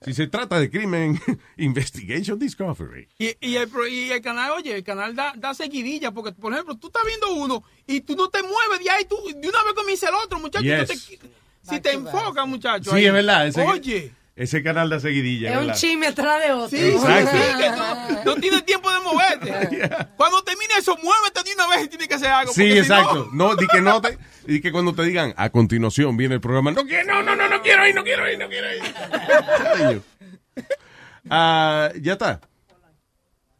Si 0.05 0.15
se 0.15 0.27
trata 0.29 0.61
de 0.61 0.71
crimen, 0.71 1.21
Investigation 1.57 2.39
Discovery. 2.39 3.09
Y, 3.19 3.35
y, 3.41 3.57
el, 3.57 3.69
pro- 3.69 3.87
y 3.87 4.11
el 4.11 4.21
canal, 4.23 4.53
oye, 4.53 4.77
el 4.77 4.85
canal 4.85 5.15
da, 5.17 5.33
da 5.37 5.55
seguidilla, 5.55 6.13
porque, 6.13 6.33
por 6.33 6.53
ejemplo, 6.53 6.77
tú 6.77 6.87
estás 6.87 7.03
viendo 7.05 7.33
uno 7.35 7.65
y 7.87 8.01
tú 8.03 8.15
no 8.17 8.29
te 8.29 8.43
mueves 8.43 8.79
de 8.85 8.91
ahí, 8.91 9.05
tú 9.07 9.17
de 9.27 9.49
una 9.49 9.63
vez 9.65 9.73
comienza 9.75 10.09
el 10.09 10.15
otro, 10.15 10.39
muchacho. 10.39 10.65
Yes. 10.65 10.87
tú 10.89 10.95
te- 10.95 11.31
si 11.75 11.81
te 11.81 11.93
enfocas, 11.93 12.47
muchacho. 12.47 12.91
Sí, 12.91 12.97
ahí. 12.97 13.07
es 13.07 13.13
verdad. 13.13 13.47
Ese, 13.49 13.61
Oye. 13.63 14.13
Ese 14.39 14.63
canal 14.63 14.89
da 14.89 15.01
seguidilla. 15.01 15.51
Es 15.53 15.67
un 15.67 15.73
chisme 15.73 16.07
atrás 16.07 16.41
de 16.41 16.53
otro. 16.53 16.69
Sí, 16.69 16.91
Exacto. 16.91 17.31
sí, 17.33 17.59
que 17.59 17.71
no, 17.71 18.25
no 18.25 18.35
tienes 18.37 18.65
tiempo 18.65 18.89
de 18.89 19.01
moverte. 19.01 19.91
Cuando 20.17 20.43
termine 20.45 20.75
eso, 20.79 20.97
muévete 21.03 21.43
de 21.43 21.55
una 21.55 21.67
vez 21.67 21.85
y 21.85 21.89
tienes 21.89 22.07
que 22.07 22.15
hacer 22.15 22.29
algo. 22.29 22.53
Sí, 22.53 22.61
porque 22.63 22.73
si 22.75 22.79
exacto. 22.79 23.29
No, 23.33 23.57
di 23.57 23.67
que 23.67 23.81
no 23.81 24.01
te, 24.01 24.17
di 24.47 24.61
que 24.61 24.71
cuando 24.71 24.95
te 24.95 25.03
digan 25.03 25.35
a 25.37 25.51
continuación 25.51 26.17
viene 26.17 26.37
el 26.37 26.41
programa, 26.41 26.71
no 26.71 26.85
quiero, 26.87 27.15
no, 27.15 27.23
no, 27.23 27.35
no, 27.35 27.49
no 27.49 27.61
quiero 27.63 27.87
ir, 27.87 27.95
no 27.97 28.05
quiero 28.05 28.31
ir, 28.31 28.39
no 28.39 28.49
quiero 28.49 28.73
ir. 28.73 30.03
Ah, 31.31 31.91
ya 32.01 32.13
está. 32.15 32.41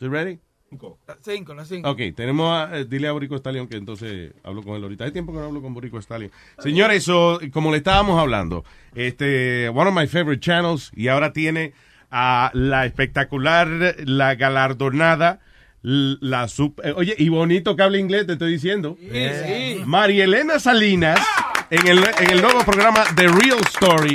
You 0.01 0.09
ready? 0.09 0.39
No. 0.71 0.99
Las 1.07 1.19
cinco, 1.23 1.55
las 1.55 1.69
cinco. 1.69 1.91
Ok, 1.91 2.01
tenemos 2.15 2.51
a, 2.53 2.79
eh, 2.79 2.85
dile 2.85 3.09
a 3.09 3.13
Borico 3.13 3.37
Stallion 3.37 3.69
que 3.69 3.77
entonces 3.77 4.33
hablo 4.45 4.63
con 4.63 4.77
él 4.77 4.83
ahorita. 4.83 5.05
Hay 5.05 5.13
tiempo 5.13 5.33
que 5.33 5.39
no 5.39 5.45
hablo 5.45 5.63
con 5.63 5.75
Borico 5.75 6.01
Stallion. 6.01 6.31
Señores, 6.59 7.05
so, 7.05 7.41
como 7.53 7.71
le 7.71 7.79
estábamos 7.79 8.19
hablando, 8.21 8.65
este, 8.95 9.69
one 9.69 9.89
of 9.89 9.97
my 9.97 10.07
favorite 10.07 10.41
channels, 10.41 10.91
y 10.95 11.09
ahora 11.09 11.33
tiene 11.33 11.73
a 12.11 12.51
la 12.55 12.87
espectacular, 12.87 13.97
la 14.05 14.35
galardonada, 14.35 15.41
la 15.83 16.49
sub, 16.49 16.81
eh, 16.83 16.93
oye, 16.95 17.15
y 17.19 17.29
bonito 17.29 17.77
que 17.77 17.83
habla 17.83 17.99
inglés, 17.99 18.27
te 18.27 18.33
estoy 18.35 18.53
diciendo. 18.53 18.97
sí. 19.01 19.83
María 19.87 20.25
Elena 20.25 20.59
Salinas, 20.59 21.21
en 21.71 21.87
el, 21.87 21.99
en 21.99 22.31
el 22.31 22.43
nuevo 22.43 22.61
programa 22.65 23.05
The 23.15 23.29
Real 23.29 23.59
Story 23.69 24.15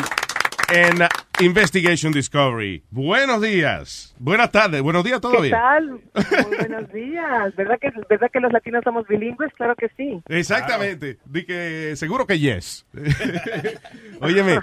en 0.74 1.04
Investigation 1.40 2.14
Discovery. 2.14 2.84
Buenos 2.92 3.42
días. 3.42 4.16
Buenas 4.20 4.52
tardes. 4.52 4.82
Buenos 4.82 5.04
días 5.04 5.18
¿Qué 5.18 5.22
todavía. 5.22 5.52
tal? 5.52 5.90
Muy 6.48 6.58
buenos 6.58 6.94
días. 6.94 7.56
¿Verdad 7.56 7.80
que, 7.82 7.92
¿Verdad 8.08 8.30
que 8.32 8.40
los 8.40 8.54
latinos 8.54 8.82
somos 8.84 9.08
bilingües? 9.08 9.52
Claro 9.56 9.76
que 9.76 9.90
sí. 9.98 10.22
Exactamente. 10.30 11.18
Di 11.26 11.44
que 11.46 11.96
seguro 11.96 12.28
que 12.28 12.40
yes. 12.40 12.86
Óyeme, 14.22 14.60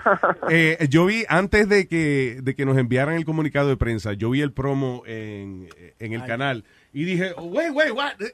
eh, 0.49 0.87
yo 0.89 1.07
vi 1.07 1.25
antes 1.29 1.69
de 1.69 1.89
que, 1.89 2.39
de 2.43 2.55
que 2.55 2.65
nos 2.65 2.79
enviaran 2.79 3.17
el 3.17 3.25
comunicado 3.25 3.69
de 3.69 3.77
prensa, 3.77 4.13
yo 4.13 4.31
vi 4.31 4.41
el 4.41 4.53
promo 4.53 5.03
en, 5.07 5.69
en 5.99 6.13
el 6.13 6.25
canal 6.25 6.65
y 6.93 7.05
dije, 7.05 7.33
wait, 7.37 7.73
wait, 7.73 7.91
what? 7.91 8.13
Eh, 8.21 8.33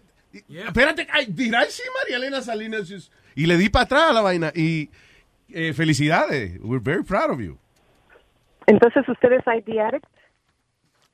Espérate, 0.66 1.02
I 1.04 1.24
see 1.70 1.82
María 2.02 2.16
Elena 2.18 2.42
Salinas? 2.42 2.88
just-" 2.88 3.10
Y 3.34 3.46
le 3.46 3.56
di 3.56 3.70
para 3.70 3.84
atrás 3.86 4.10
a 4.10 4.12
la 4.12 4.20
vaina 4.20 4.52
y 4.54 4.90
eh, 5.52 5.72
felicidades. 5.72 6.58
We're 6.60 6.82
very 6.82 7.02
proud 7.02 7.30
of 7.30 7.40
you. 7.40 7.58
Entonces, 8.66 9.08
¿ustedes 9.08 9.42
ID 9.46 9.78
addict? 9.78 10.06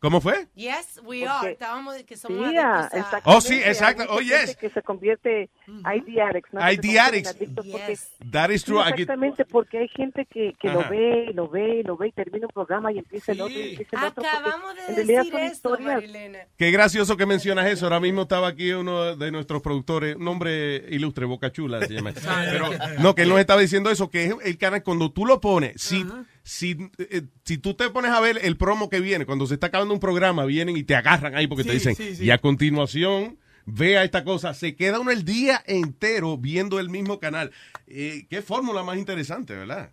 ¿Cómo 0.01 0.21
fue? 0.21 0.49
Yes, 0.57 0.99
we 1.05 1.21
Porque- 1.21 1.29
are. 1.29 1.53
Estábamos 1.53 1.95
de 1.95 2.05
que 2.05 2.17
somos 2.17 2.51
Sí, 2.51 2.57
adictos 2.57 3.05
a-. 3.15 3.21
Oh, 3.25 3.41
sí, 3.41 3.61
exacto. 3.65 4.03
Hay 4.03 4.09
Oh, 4.11 4.21
yes. 4.21 4.57
Que 4.57 4.69
se 4.69 4.83
convierte 4.83 5.49
ID 5.69 6.19
addicts. 6.19 6.53
¿no? 6.53 6.61
ID 6.73 6.99
addicts. 6.99 7.35
porque- 7.55 7.97
That 8.33 8.51
is 8.51 8.63
Sí, 8.63 8.67
true. 8.67 8.81
I 8.81 8.83
get- 8.87 8.93
exactamente, 9.03 9.45
porque 9.45 9.79
hay 9.79 9.87
gente 9.87 10.27
que, 10.27 10.55
que 10.59 10.71
lo 10.71 10.89
ve, 10.89 11.27
y 11.31 11.33
lo 11.35 11.49
ve, 11.49 11.77
y 11.79 11.83
lo 11.85 11.97
ve, 11.97 12.09
y 12.09 12.13
termina 12.13 12.47
un 12.49 12.53
programa 12.53 12.91
y 12.91 12.99
empieza 12.99 13.31
el 13.31 13.43
otro, 13.43 13.55
y 13.57 13.71
empieza 13.71 13.97
el 14.01 14.05
otro. 14.09 14.25
Acabamos 14.29 14.75
de 14.89 15.05
decir 15.05 15.35
historias. 15.53 15.95
Marilena. 15.95 16.39
Qué 16.59 16.73
gracioso 16.73 17.17
que 17.17 17.25
mencionas 17.27 17.67
eso. 17.67 17.87
Ahora 17.87 18.01
mismo 18.01 18.23
estaba 18.23 18.49
aquí 18.49 18.73
uno 18.73 19.15
de 19.15 19.31
nuestros 19.31 19.63
productores, 19.63 20.17
un 20.17 20.27
hombre 20.27 20.85
ilustre, 20.91 21.27
Boca 21.27 21.53
Chula 21.53 21.81
se 21.87 21.95
llama. 21.95 22.11
Pero 22.51 22.71
no, 22.99 23.15
que 23.15 23.23
él 23.23 23.29
nos 23.29 23.39
estaba 23.39 23.61
diciendo 23.61 23.89
eso, 23.89 24.11
que 24.11 24.25
es 24.25 24.35
el 24.43 24.59
canal, 24.59 24.83
cuando 24.83 25.13
tú 25.13 25.27
lo 25.27 25.41
pones, 25.41 25.81
si, 25.81 26.05
si, 26.43 26.77
eh, 26.99 27.23
si 27.45 27.59
tú 27.59 27.75
te 27.75 27.89
pones 27.91 28.11
a 28.11 28.21
ver 28.21 28.39
el 28.43 28.57
promo 28.57 28.89
que 28.89 29.01
viene, 29.01 29.27
cuando 29.27 29.47
se 29.47 29.55
está 29.55 29.69
acabando 29.69 29.95
un 29.95 30.01
programa, 30.01 30.45
vienen 30.45 30.77
y 30.77 30.83
te 30.83 30.95
agarran 30.97 31.35
ahí 31.35 31.47
porque 31.47 31.65
te 31.65 31.71
Sí, 31.71 31.75
dicen, 31.77 31.95
sí, 31.95 32.17
sí. 32.17 32.25
y 32.25 32.31
a 32.31 32.39
continuación, 32.39 33.39
vea 33.67 34.03
esta 34.05 34.25
cosa. 34.25 34.55
Se 34.55 34.75
queda 34.77 35.01
uno 35.01 35.11
el 35.11 35.25
día 35.25 35.63
entero 35.67 36.37
viendo 36.37 36.81
el 36.81 36.89
mismo 36.91 37.19
canal. 37.21 37.51
Eh, 37.87 38.27
qué 38.29 38.43
fórmula 38.43 38.83
más 38.83 38.97
interesante, 38.99 39.55
¿verdad? 39.55 39.91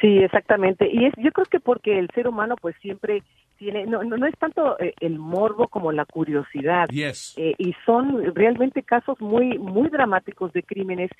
Sí, 0.00 0.18
exactamente. 0.18 0.88
Y 0.92 1.04
es, 1.06 1.12
yo 1.18 1.30
creo 1.30 1.46
que 1.46 1.60
porque 1.60 1.98
el 1.98 2.08
ser 2.14 2.26
humano 2.26 2.56
pues 2.60 2.74
siempre 2.82 3.22
tiene, 3.58 3.86
no, 3.86 4.02
no, 4.02 4.16
no 4.16 4.26
es 4.26 4.36
tanto 4.38 4.76
eh, 4.80 4.94
el 4.98 5.18
morbo 5.18 5.68
como 5.68 5.92
la 5.92 6.04
curiosidad. 6.04 6.88
Yes. 6.88 7.34
Eh, 7.36 7.54
y 7.58 7.72
son 7.86 8.34
realmente 8.34 8.82
casos 8.82 9.20
muy, 9.20 9.58
muy 9.58 9.88
dramáticos 9.90 10.52
de 10.52 10.64
crímenes 10.64 11.10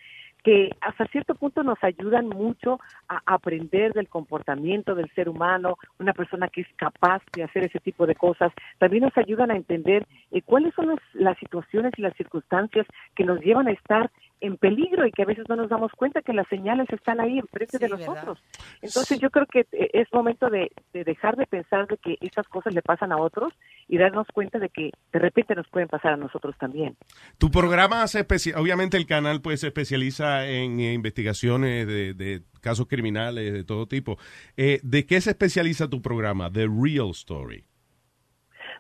que 0.43 0.71
hasta 0.81 1.07
cierto 1.07 1.35
punto 1.35 1.63
nos 1.63 1.83
ayudan 1.83 2.29
mucho 2.29 2.81
a 3.09 3.23
aprender 3.27 3.93
del 3.93 4.09
comportamiento 4.09 4.95
del 4.95 5.11
ser 5.15 5.29
humano, 5.29 5.77
una 5.99 6.13
persona 6.13 6.49
que 6.49 6.63
es 6.63 6.69
capaz 6.77 7.23
de 7.33 7.45
hacer 7.45 7.65
ese 7.65 7.81
tipo 7.81 8.07
de 8.07 8.15
cosas. 8.15 8.53
También 8.79 9.05
nos 9.05 9.17
ayudan 9.17 9.51
a 9.51 9.57
entender 9.57 10.07
eh, 10.31 10.43
cuáles 10.43 10.75
son 10.75 10.89
las, 10.89 10.99
las 11.13 11.39
situaciones 11.39 11.93
y 11.97 12.03
las 12.03 12.17
circunstancias 12.17 12.87
que 13.15 13.25
nos 13.25 13.41
llevan 13.41 13.69
a 13.69 13.73
estar 13.73 14.11
en 14.43 14.57
peligro 14.57 15.07
y 15.07 15.13
que 15.13 15.23
a 15.23 15.27
veces 15.27 15.45
no 15.49 15.57
nos 15.57 15.71
damos 15.71 15.93
cuenta 15.93 16.21
que 16.21 16.33
las 16.33 16.49
señales 16.49 16.89
están 16.91 17.21
ahí 17.21 17.39
enfrente 17.39 17.79
de 17.79 17.89
nosotros. 17.89 18.43
Entonces 18.83 19.21
yo 19.21 19.31
creo 19.31 19.47
que 19.47 19.61
eh, 19.61 19.91
es 19.93 20.09
momento 20.13 20.51
de, 20.51 20.73
de 20.93 21.05
dejar 21.05 21.37
de 21.37 21.47
pensar 21.47 21.87
de 21.87 21.97
que 21.97 22.17
estas 22.21 22.49
cosas 22.49 22.75
le 22.75 22.83
pasan 22.83 23.13
a 23.13 23.19
otros 23.19 23.53
y 23.89 23.99
darnos 23.99 24.27
cuenta 24.35 24.59
de 24.59 24.69
que 24.69 24.91
de 25.13 25.19
repente 25.19 25.55
nos 25.55 25.69
pueden 25.69 25.89
pasar 25.89 26.15
a 26.15 26.17
nosotros 26.17 26.57
también. 26.59 26.97
Tu 27.39 27.51
programa 27.51 28.07
se 28.09 28.27
obviamente 28.57 28.97
el 28.97 29.07
canal 29.07 29.41
pues 29.41 29.61
se 29.61 29.69
especializa 29.69 30.47
en 30.49 30.81
eh, 30.81 30.93
investigaciones 30.93 31.87
de, 31.87 32.15
de 32.15 32.43
casos 32.61 32.87
criminales 32.89 33.53
de 33.53 33.65
todo 33.65 33.87
tipo. 33.87 34.19
Eh, 34.57 34.81
¿De 34.83 35.07
qué 35.07 35.21
se 35.21 35.31
especializa 35.31 35.89
tu 35.89 36.03
programa? 36.03 36.51
The 36.51 36.67
Real 36.67 37.11
Story. 37.11 37.65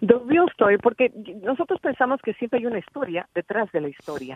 The 0.04 0.18
real 0.26 0.48
story, 0.50 0.78
porque 0.78 1.12
nosotros 1.42 1.78
pensamos 1.80 2.20
que 2.22 2.34
siempre 2.34 2.58
hay 2.58 2.66
una 2.66 2.80
historia 2.80 3.28
detrás 3.36 3.70
de 3.70 3.80
la 3.80 3.88
historia. 3.88 4.34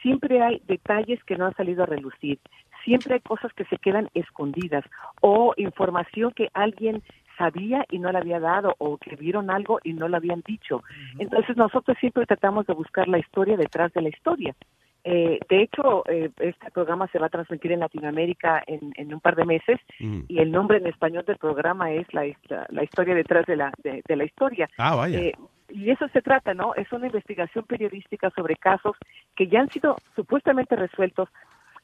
Siempre 0.00 0.40
hay 0.40 0.62
detalles 0.68 1.22
que 1.24 1.36
no 1.36 1.46
han 1.46 1.56
salido 1.56 1.82
a 1.82 1.86
relucir. 1.86 2.38
Siempre 2.84 3.14
hay 3.14 3.20
cosas 3.20 3.52
que 3.52 3.64
se 3.64 3.78
quedan 3.78 4.08
escondidas 4.14 4.84
o 5.20 5.54
información 5.56 6.32
que 6.32 6.50
alguien 6.54 7.02
sabía 7.36 7.84
y 7.90 7.98
no 7.98 8.12
la 8.12 8.20
había 8.20 8.38
dado 8.38 8.76
o 8.78 8.96
que 8.96 9.16
vieron 9.16 9.50
algo 9.50 9.80
y 9.82 9.92
no 9.92 10.06
lo 10.06 10.16
habían 10.16 10.42
dicho. 10.46 10.84
Entonces 11.18 11.56
nosotros 11.56 11.96
siempre 11.98 12.24
tratamos 12.24 12.66
de 12.66 12.74
buscar 12.74 13.08
la 13.08 13.18
historia 13.18 13.56
detrás 13.56 13.92
de 13.94 14.02
la 14.02 14.10
historia. 14.10 14.54
Eh, 15.04 15.38
de 15.48 15.62
hecho, 15.62 16.04
eh, 16.08 16.30
este 16.38 16.70
programa 16.70 17.06
se 17.08 17.18
va 17.18 17.26
a 17.26 17.30
transmitir 17.30 17.72
en 17.72 17.80
Latinoamérica 17.80 18.62
en, 18.66 18.92
en 18.96 19.14
un 19.14 19.20
par 19.20 19.36
de 19.36 19.44
meses 19.44 19.78
y 19.98 20.38
el 20.38 20.50
nombre 20.50 20.78
en 20.78 20.86
español 20.86 21.24
del 21.24 21.38
programa 21.38 21.92
es 21.92 22.12
la, 22.12 22.26
la, 22.48 22.66
la 22.68 22.84
historia 22.84 23.14
detrás 23.14 23.46
de 23.46 23.56
la, 23.56 23.72
de, 23.82 24.02
de 24.06 24.16
la 24.16 24.24
historia. 24.24 24.68
Ah, 24.76 24.96
vaya. 24.96 25.18
Eh, 25.18 25.34
y 25.70 25.90
eso 25.90 26.08
se 26.08 26.22
trata, 26.22 26.54
¿no? 26.54 26.74
Es 26.74 26.90
una 26.92 27.06
investigación 27.06 27.64
periodística 27.64 28.30
sobre 28.30 28.56
casos 28.56 28.96
que 29.36 29.46
ya 29.46 29.60
han 29.60 29.68
sido 29.70 29.96
supuestamente 30.16 30.76
resueltos, 30.76 31.28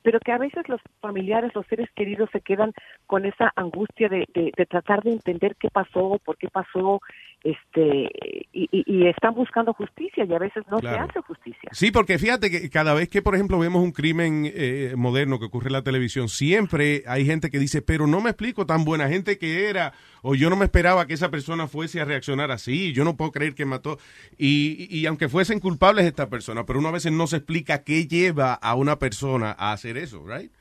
pero 0.04 0.20
que 0.20 0.30
a 0.32 0.38
veces 0.38 0.68
los 0.68 0.80
familiares, 1.00 1.50
los 1.54 1.66
seres 1.66 1.88
queridos 1.96 2.28
se 2.30 2.40
quedan 2.42 2.72
con 3.06 3.24
esa 3.24 3.50
angustia 3.56 4.08
de, 4.08 4.28
de, 4.34 4.52
de 4.56 4.66
tratar 4.66 5.02
de 5.02 5.12
entender 5.12 5.56
qué 5.58 5.70
pasó, 5.70 6.20
por 6.24 6.36
qué 6.36 6.48
pasó, 6.48 7.00
este, 7.42 8.10
y, 8.52 8.68
y- 8.70 8.84
y 8.86 9.06
están 9.08 9.34
buscando 9.34 9.72
justicia 9.74 10.24
y 10.24 10.32
a 10.32 10.38
veces 10.38 10.62
no 10.70 10.78
Claro. 10.78 11.04
se 11.06 11.10
hace 11.10 11.20
justicia. 11.26 11.68
Sí, 11.72 11.90
porque 11.90 12.18
fíjate 12.18 12.50
que 12.50 12.70
cada 12.70 12.94
vez 12.94 13.08
que, 13.08 13.22
por 13.22 13.34
ejemplo, 13.34 13.58
vemos 13.58 13.82
un 13.82 13.92
crimen 13.92 14.50
eh, 14.54 14.94
moderno 14.96 15.38
que 15.38 15.46
ocurre 15.46 15.66
en 15.68 15.72
la 15.74 15.82
televisión, 15.82 16.28
siempre 16.28 17.02
hay 17.06 17.24
gente 17.26 17.50
que 17.50 17.58
dice, 17.58 17.82
pero 17.82 18.06
no 18.06 18.20
me 18.20 18.30
explico 18.30 18.66
tan 18.66 18.84
buena 18.84 19.08
gente 19.08 19.38
que 19.38 19.68
era, 19.68 19.92
o 20.22 20.34
yo 20.34 20.48
no 20.50 20.56
me 20.56 20.64
esperaba 20.66 21.06
que 21.06 21.14
esa 21.14 21.30
persona 21.30 21.66
fuese 21.66 22.00
a 22.00 22.04
reaccionar 22.04 22.50
así, 22.50 22.92
yo 22.92 23.04
no 23.04 23.16
puedo 23.16 23.32
creer 23.32 23.54
que 23.54 23.64
mató. 23.66 23.98
Y, 24.38 24.86
y 24.90 25.06
aunque 25.06 25.28
fuesen 25.28 25.60
culpables 25.60 26.06
esta 26.06 26.28
persona, 26.28 26.64
pero 26.64 26.78
uno 26.78 26.88
a 26.88 26.92
veces 26.92 27.12
no 27.12 27.26
se 27.26 27.36
explica 27.36 27.84
qué 27.84 28.06
lleva 28.06 28.54
a 28.54 28.74
una 28.74 28.98
persona 28.98 29.54
a 29.58 29.72
hacer 29.72 29.93
eso, 29.96 30.24
¿right? 30.26 30.52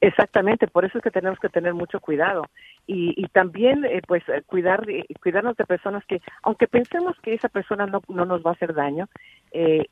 Exactamente, 0.00 0.66
por 0.66 0.84
eso 0.84 0.98
es 0.98 1.04
que 1.04 1.10
tenemos 1.10 1.38
que 1.38 1.48
tener 1.48 1.74
mucho 1.74 2.00
cuidado 2.00 2.46
y, 2.86 3.14
y 3.16 3.28
también 3.28 3.84
eh, 3.84 4.00
pues 4.06 4.22
eh, 4.28 4.42
cuidar 4.46 4.84
cuidarnos 5.22 5.56
de 5.56 5.64
personas 5.64 6.04
que 6.06 6.20
aunque 6.42 6.66
pensemos 6.66 7.16
que 7.22 7.34
esa 7.34 7.48
persona 7.48 7.86
no, 7.86 8.02
no 8.08 8.24
nos 8.24 8.42
va 8.44 8.50
a 8.50 8.54
hacer 8.54 8.74
daño, 8.74 9.08
eh, 9.52 9.84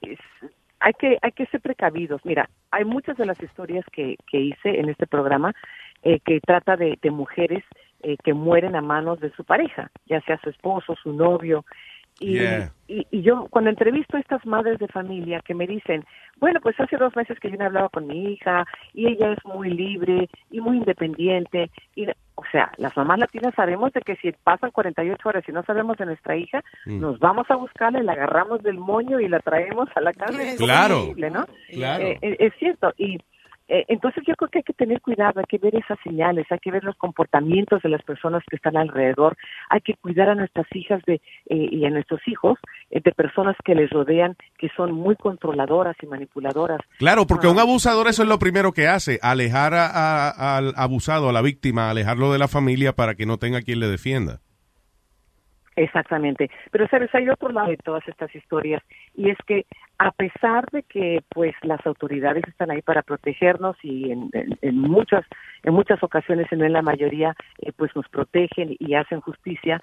hay 0.80 0.92
que 0.94 1.18
hay 1.22 1.32
que 1.32 1.46
ser 1.46 1.60
precavidos. 1.60 2.24
Mira, 2.24 2.48
hay 2.70 2.84
muchas 2.84 3.16
de 3.18 3.26
las 3.26 3.40
historias 3.40 3.84
que, 3.92 4.16
que 4.26 4.40
hice 4.40 4.80
en 4.80 4.88
este 4.88 5.06
programa 5.06 5.54
eh, 6.02 6.18
que 6.24 6.40
trata 6.40 6.76
de, 6.76 6.98
de 7.00 7.10
mujeres 7.10 7.62
eh, 8.02 8.16
que 8.24 8.32
mueren 8.32 8.74
a 8.74 8.80
manos 8.80 9.20
de 9.20 9.30
su 9.32 9.44
pareja, 9.44 9.90
ya 10.06 10.20
sea 10.22 10.40
su 10.42 10.50
esposo, 10.50 10.96
su 11.02 11.12
novio. 11.12 11.64
Y, 12.20 12.34
Yeah. 12.34 12.70
y, 12.86 13.06
y 13.10 13.22
yo 13.22 13.46
cuando 13.50 13.70
entrevisto 13.70 14.16
a 14.16 14.20
estas 14.20 14.44
madres 14.44 14.78
de 14.78 14.86
familia 14.88 15.40
que 15.40 15.54
me 15.54 15.66
dicen, 15.66 16.04
bueno, 16.38 16.60
pues 16.62 16.78
hace 16.78 16.96
dos 16.98 17.16
meses 17.16 17.38
que 17.40 17.50
yo 17.50 17.56
no 17.56 17.64
hablaba 17.64 17.88
con 17.88 18.06
mi 18.06 18.32
hija 18.32 18.66
y 18.94 19.06
ella 19.08 19.32
es 19.32 19.44
muy 19.44 19.70
libre 19.70 20.28
y 20.50 20.60
muy 20.60 20.76
independiente. 20.78 21.70
Y, 21.96 22.06
o 22.34 22.44
sea, 22.52 22.70
las 22.76 22.94
mamás 22.96 23.18
latinas 23.18 23.54
sabemos 23.54 23.92
de 23.94 24.00
que 24.02 24.16
si 24.16 24.32
pasan 24.32 24.70
48 24.70 25.28
horas 25.28 25.44
y 25.48 25.52
no 25.52 25.62
sabemos 25.64 25.96
de 25.98 26.06
nuestra 26.06 26.36
hija, 26.36 26.62
Mm. 26.86 27.00
nos 27.00 27.18
vamos 27.18 27.50
a 27.50 27.56
buscarla, 27.56 28.00
y 28.00 28.04
la 28.04 28.12
agarramos 28.12 28.62
del 28.62 28.78
moño 28.78 29.18
y 29.20 29.28
la 29.28 29.40
traemos 29.40 29.88
a 29.94 30.00
la 30.00 30.12
casa. 30.12 30.42
Es 30.42 30.56
Claro. 30.56 31.12
Claro. 31.70 32.04
Eh, 32.04 32.18
eh, 32.22 32.36
es 32.38 32.52
cierto. 32.58 32.92
Y 32.98 33.18
entonces 33.88 34.24
yo 34.26 34.34
creo 34.34 34.48
que 34.50 34.58
hay 34.58 34.62
que 34.64 34.72
tener 34.72 35.00
cuidado, 35.00 35.38
hay 35.40 35.44
que 35.48 35.58
ver 35.58 35.74
esas 35.76 35.98
señales, 36.02 36.46
hay 36.50 36.58
que 36.58 36.70
ver 36.70 36.82
los 36.84 36.96
comportamientos 36.96 37.82
de 37.82 37.88
las 37.88 38.02
personas 38.02 38.42
que 38.50 38.56
están 38.56 38.76
alrededor, 38.76 39.36
hay 39.68 39.80
que 39.80 39.94
cuidar 39.94 40.28
a 40.28 40.34
nuestras 40.34 40.66
hijas 40.74 41.00
de, 41.06 41.14
eh, 41.14 41.20
y 41.70 41.84
a 41.84 41.90
nuestros 41.90 42.20
hijos 42.26 42.58
eh, 42.90 43.00
de 43.04 43.12
personas 43.12 43.56
que 43.64 43.74
les 43.74 43.90
rodean, 43.90 44.36
que 44.58 44.68
son 44.76 44.92
muy 44.92 45.14
controladoras 45.16 45.96
y 46.02 46.06
manipuladoras. 46.06 46.80
Claro, 46.98 47.26
porque 47.26 47.46
Ah. 47.46 47.50
un 47.50 47.58
abusador 47.60 48.08
eso 48.08 48.22
es 48.22 48.28
lo 48.28 48.38
primero 48.38 48.72
que 48.72 48.88
hace, 48.88 49.18
alejar 49.22 49.74
a- 49.74 49.86
a- 49.90 50.56
al 50.58 50.72
abusado, 50.76 51.28
a 51.28 51.32
la 51.32 51.42
víctima, 51.42 51.90
alejarlo 51.90 52.32
de 52.32 52.38
la 52.38 52.48
familia 52.48 52.92
para 52.94 53.14
que 53.14 53.26
no 53.26 53.38
tenga 53.38 53.62
quien 53.62 53.80
le 53.80 53.86
defienda. 53.88 54.40
Exactamente. 55.76 56.50
Pero 56.72 56.88
sabes, 56.88 57.14
hay 57.14 57.28
otro 57.28 57.50
lado 57.50 57.68
de 57.68 57.76
todas 57.76 58.06
estas 58.08 58.34
historias 58.34 58.82
y 59.14 59.30
es 59.30 59.38
que 59.46 59.66
a 59.98 60.10
pesar 60.10 60.64
de 60.72 60.82
que 60.82 61.22
pues 61.28 61.54
las 61.62 61.84
autoridades 61.86 62.42
están 62.48 62.70
ahí 62.70 62.82
para 62.82 63.02
protegernos 63.02 63.76
y 63.82 64.10
en, 64.10 64.30
en- 64.32 64.58
en 64.62 64.78
muchas 64.78 65.24
en 65.62 65.74
muchas 65.74 66.02
ocasiones, 66.02 66.46
y 66.50 66.56
no 66.56 66.64
en 66.64 66.72
la 66.72 66.82
mayoría, 66.82 67.34
eh, 67.60 67.70
pues 67.76 67.94
nos 67.94 68.08
protegen 68.08 68.74
y 68.78 68.94
hacen 68.94 69.20
justicia, 69.20 69.78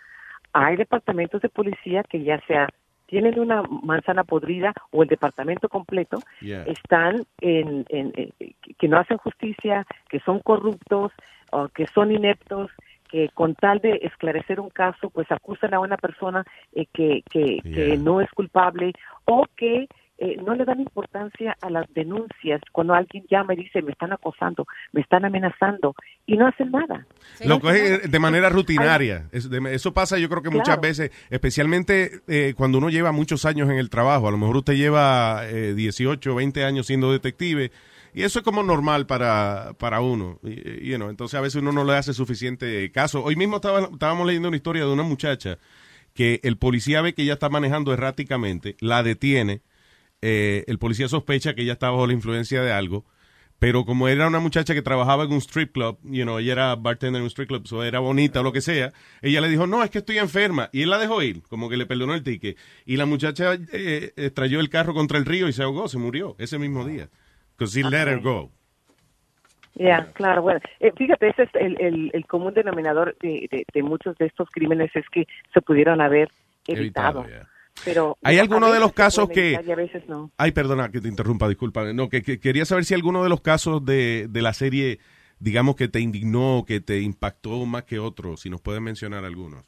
hay 0.53 0.75
departamentos 0.75 1.41
de 1.41 1.49
policía 1.49 2.03
que 2.03 2.21
ya 2.23 2.39
sea 2.47 2.67
tienen 3.05 3.39
una 3.39 3.61
manzana 3.83 4.23
podrida 4.25 4.73
o 4.91 5.03
el 5.03 5.07
departamento 5.09 5.69
completo 5.69 6.19
Yeah. 6.41 6.63
están 6.65 7.23
en, 7.39 7.85
en- 7.89 8.11
en- 8.15 8.33
que 8.77 8.87
no 8.89 8.97
hacen 8.97 9.17
justicia, 9.17 9.85
que 10.09 10.19
son 10.19 10.39
corruptos 10.39 11.13
o 11.51 11.69
que 11.69 11.87
son 11.87 12.11
ineptos, 12.11 12.69
que 13.09 13.29
con 13.33 13.55
tal 13.55 13.79
de 13.79 13.99
esclarecer 14.03 14.59
un 14.59 14.69
caso, 14.69 15.09
pues 15.09 15.31
acusan 15.31 15.73
a 15.73 15.79
una 15.79 15.97
persona 15.97 16.43
eh, 16.73 16.85
que, 16.93 17.23
que, 17.29 17.97
no 17.97 18.21
es 18.21 18.29
culpable 18.31 18.93
o 19.25 19.45
que 19.55 19.87
eh, 20.19 20.37
no 20.43 20.55
le 20.55 20.65
dan 20.65 20.79
importancia 20.79 21.55
a 21.61 21.69
las 21.69 21.85
denuncias 21.93 22.59
cuando 22.71 22.95
alguien 22.95 23.23
llama 23.29 23.53
y 23.53 23.57
dice 23.57 23.83
me 23.83 23.91
están 23.91 24.11
acosando, 24.13 24.65
me 24.91 25.01
están 25.01 25.25
amenazando 25.25 25.93
y 26.25 26.37
no 26.37 26.47
hacen 26.47 26.71
nada. 26.71 27.05
Lo 27.45 27.59
coge 27.59 27.99
de 27.99 28.19
manera 28.19 28.49
rutinaria. 28.49 29.29
Eso 29.31 29.93
pasa 29.93 30.17
yo 30.17 30.27
creo 30.27 30.41
que 30.41 30.49
muchas 30.49 30.67
Claro. 30.67 30.81
veces, 30.81 31.11
especialmente 31.29 32.21
eh, 32.27 32.53
cuando 32.57 32.79
uno 32.79 32.89
lleva 32.89 33.11
muchos 33.11 33.45
años 33.45 33.69
en 33.69 33.77
el 33.77 33.91
trabajo. 33.91 34.27
A 34.27 34.31
lo 34.31 34.37
mejor 34.37 34.57
usted 34.57 34.73
lleva 34.73 35.41
eh, 35.45 35.73
18, 35.75 36.33
20 36.33 36.63
años 36.63 36.87
siendo 36.87 37.11
detective. 37.11 37.71
Y 38.17 38.23
eso 38.23 38.39
es 38.39 38.43
como 38.43 38.63
normal 38.63 39.05
para, 39.05 39.75
para 39.77 40.01
uno. 40.01 40.39
you 40.41 40.95
know, 40.95 41.11
entonces 41.11 41.37
a 41.37 41.41
veces 41.41 41.61
uno 41.61 41.71
no 41.71 41.83
le 41.83 41.93
hace 41.93 42.15
suficiente 42.15 42.91
caso. 42.91 43.23
Hoy 43.23 43.35
mismo 43.35 43.57
estábamos 43.57 44.25
leyendo 44.25 44.47
una 44.47 44.57
historia 44.57 44.85
de 44.85 44.91
una 44.91 45.03
muchacha 45.03 45.59
que 46.15 46.39
el 46.41 46.57
policía 46.57 47.03
ve 47.03 47.13
que 47.13 47.21
ella 47.21 47.33
está 47.33 47.49
manejando 47.49 47.93
erráticamente, 47.93 48.75
la 48.79 49.03
detiene. 49.03 49.61
eh, 50.23 50.63
el 50.65 50.79
policía 50.79 51.07
sospecha 51.07 51.53
que 51.53 51.61
ella 51.61 51.73
está 51.73 51.91
bajo 51.91 52.07
la 52.07 52.13
influencia 52.13 52.63
de 52.63 52.71
algo. 52.71 53.05
Pero 53.59 53.85
como 53.85 54.07
era 54.07 54.27
una 54.27 54.39
muchacha 54.39 54.73
que 54.73 54.81
trabajaba 54.81 55.25
en 55.25 55.33
un 55.33 55.37
strip 55.37 55.71
club, 55.71 55.99
you 56.03 56.23
know, 56.23 56.39
ella 56.39 56.53
era 56.53 56.75
bartender 56.75 57.19
en 57.19 57.23
un 57.23 57.29
strip 57.29 57.49
club, 57.49 57.67
o 57.71 57.83
era 57.83 57.99
bonita 57.99 58.39
o 58.39 58.43
lo 58.43 58.51
que 58.51 58.61
sea, 58.61 58.93
ella 59.21 59.41
le 59.41 59.49
dijo, 59.49 59.67
no, 59.67 59.83
es 59.83 59.91
que 59.91 59.99
estoy 59.99 60.17
enferma. 60.17 60.71
Y 60.73 60.81
él 60.81 60.89
la 60.89 60.97
dejó 60.97 61.21
ir, 61.21 61.43
como 61.43 61.69
que 61.69 61.77
le 61.77 61.85
perdonó 61.85 62.15
el 62.15 62.23
ticket. 62.23 62.57
Y 62.87 62.97
la 62.97 63.05
muchacha 63.05 63.59
eh, 63.73 64.13
el 64.15 64.69
carro 64.71 64.95
contra 64.95 65.19
el 65.19 65.25
río 65.25 65.47
y 65.47 65.53
se 65.53 65.61
ahogó, 65.61 65.87
se 65.87 65.99
murió 65.99 66.35
ese 66.39 66.57
mismo 66.57 66.83
día. 66.83 67.09
Because 67.57 67.79
he 67.79 67.83
let 67.83 68.07
her 68.07 68.19
go. 68.21 68.51
Ya, 69.75 70.05
claro, 70.13 70.41
bueno, 70.41 70.59
eh, 70.79 70.91
fíjate, 70.95 71.29
ese 71.29 71.43
es 71.43 71.49
el, 71.53 71.79
el, 71.79 72.11
el 72.13 72.25
común 72.25 72.53
denominador 72.53 73.15
de, 73.21 73.47
de, 73.51 73.65
de 73.71 73.83
muchos 73.83 74.17
de 74.17 74.25
estos 74.25 74.49
crímenes 74.49 74.89
es 74.95 75.05
que 75.11 75.27
se 75.53 75.61
pudieron 75.61 76.01
haber 76.01 76.29
evitado. 76.65 77.21
Evitado, 77.23 77.43
ya. 77.43 77.47
Pero 77.85 78.17
¿Hay 78.23 78.39
a 78.39 78.41
alguno 78.41 78.71
de 78.71 78.79
los 78.79 78.91
casos 78.93 79.29
que- 79.29 79.49
evitar 79.53 79.65
y 79.65 79.71
a 79.71 79.75
veces 79.75 80.09
no. 80.09 80.31
Ay, 80.35 80.51
perdona 80.51 80.89
que 80.89 80.99
te 80.99 81.07
interrumpa, 81.07 81.47
disculpa. 81.47 81.93
No, 81.93 82.09
que, 82.09 82.23
que 82.23 82.39
quería 82.39 82.65
saber 82.65 82.85
si 82.85 82.95
alguno 82.95 83.21
de 83.21 83.29
los 83.29 83.41
casos 83.41 83.85
de, 83.85 84.25
de 84.29 84.41
la 84.41 84.53
serie, 84.53 84.97
digamos, 85.39 85.75
que 85.75 85.87
te 85.87 85.99
indignó, 85.99 86.63
que 86.65 86.79
te 86.79 87.01
impactó 87.01 87.65
más 87.65 87.83
que 87.83 87.99
otro, 87.99 88.37
si 88.37 88.49
nos 88.49 88.61
pueden 88.61 88.83
mencionar 88.83 89.25
algunos. 89.25 89.65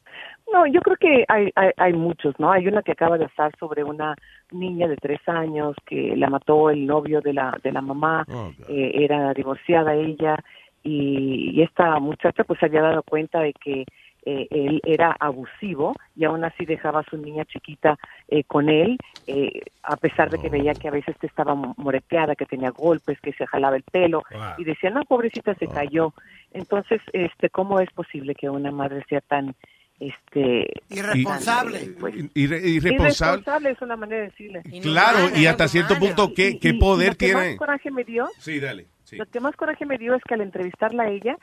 No, 0.52 0.66
yo 0.66 0.80
creo 0.80 0.96
que 0.96 1.24
hay, 1.28 1.50
hay, 1.54 1.70
hay 1.76 1.92
muchos, 1.92 2.34
¿no? 2.40 2.50
Hay 2.50 2.66
una 2.66 2.82
que 2.82 2.92
acaba 2.92 3.16
de 3.18 3.26
estar 3.26 3.52
sobre 3.58 3.84
una 3.84 4.16
niña 4.50 4.88
de 4.88 4.96
tres 4.96 5.20
años 5.28 5.76
que 5.86 6.16
la 6.16 6.28
mató 6.28 6.70
el 6.70 6.86
novio 6.86 7.20
de 7.20 7.32
la, 7.32 7.56
de 7.62 7.70
la 7.70 7.80
mamá, 7.80 8.24
Oh, 8.28 8.50
eh, 8.68 8.92
era 8.94 9.32
divorciada 9.32 9.94
ella 9.94 10.36
y, 10.82 11.52
y 11.54 11.62
esta 11.62 11.98
muchacha 12.00 12.42
pues 12.44 12.58
se 12.58 12.66
había 12.66 12.82
dado 12.82 13.02
cuenta 13.02 13.40
de 13.40 13.52
que 13.52 13.84
eh, 14.26 14.46
él 14.50 14.80
era 14.84 15.16
abusivo 15.18 15.94
y 16.16 16.24
aún 16.24 16.44
así 16.44 16.64
dejaba 16.66 17.00
a 17.00 17.04
su 17.10 17.16
niña 17.16 17.44
chiquita 17.44 17.98
eh, 18.28 18.44
con 18.44 18.68
él, 18.68 18.98
eh, 19.26 19.62
a 19.82 19.96
pesar 19.96 20.30
de 20.30 20.38
que 20.38 20.48
veía 20.48 20.74
que 20.74 20.88
a 20.88 20.92
veces 20.92 21.16
estaba 21.22 21.54
moreteada, 21.54 22.34
que 22.34 22.46
tenía 22.46 22.70
golpes, 22.70 23.20
que 23.20 23.32
se 23.32 23.46
jalaba 23.46 23.76
el 23.76 23.82
pelo 23.82 24.22
Wow. 24.30 24.40
y 24.58 24.64
decía, 24.64 24.90
no, 24.90 25.02
pobrecita, 25.04 25.54
se 25.54 25.66
cayó. 25.68 26.12
Entonces, 26.52 27.00
este, 27.12 27.48
¿cómo 27.50 27.80
es 27.80 27.90
posible 27.92 28.34
que 28.34 28.48
una 28.50 28.70
madre 28.70 29.04
sea 29.08 29.20
tan... 29.20 29.54
Este, 29.98 30.66
Irresponsable. 30.88 31.78
tan, 31.78 31.88
eh, 31.90 31.96
pues, 32.00 32.14
Irre- 32.34 32.62
irresponsable. 32.64 33.40
irresponsable 33.42 33.70
es 33.70 33.82
una 33.82 33.96
manera 33.96 34.22
de 34.22 34.28
decirle. 34.30 34.62
Claro, 34.82 35.18
y 35.36 35.44
hasta 35.46 35.68
cierto 35.68 35.98
punto, 35.98 36.32
¿qué, 36.34 36.58
qué 36.58 36.72
poder 36.74 37.08
lo 37.08 37.16
que 37.16 37.26
tiene? 37.26 37.48
más 37.50 37.56
coraje 37.58 37.90
me 37.90 38.04
dio 38.04 38.26
Sí, 38.38 38.60
dale. 38.60 38.86
sí. 39.04 39.16
lo 39.16 39.26
que 39.26 39.40
más 39.40 39.54
coraje 39.56 39.84
me 39.84 39.98
dio 39.98 40.14
es 40.14 40.22
que 40.24 40.32
al 40.34 40.40
entrevistarla 40.40 41.02
a 41.02 41.10
ella, 41.10 41.36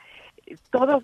todo, 0.70 1.02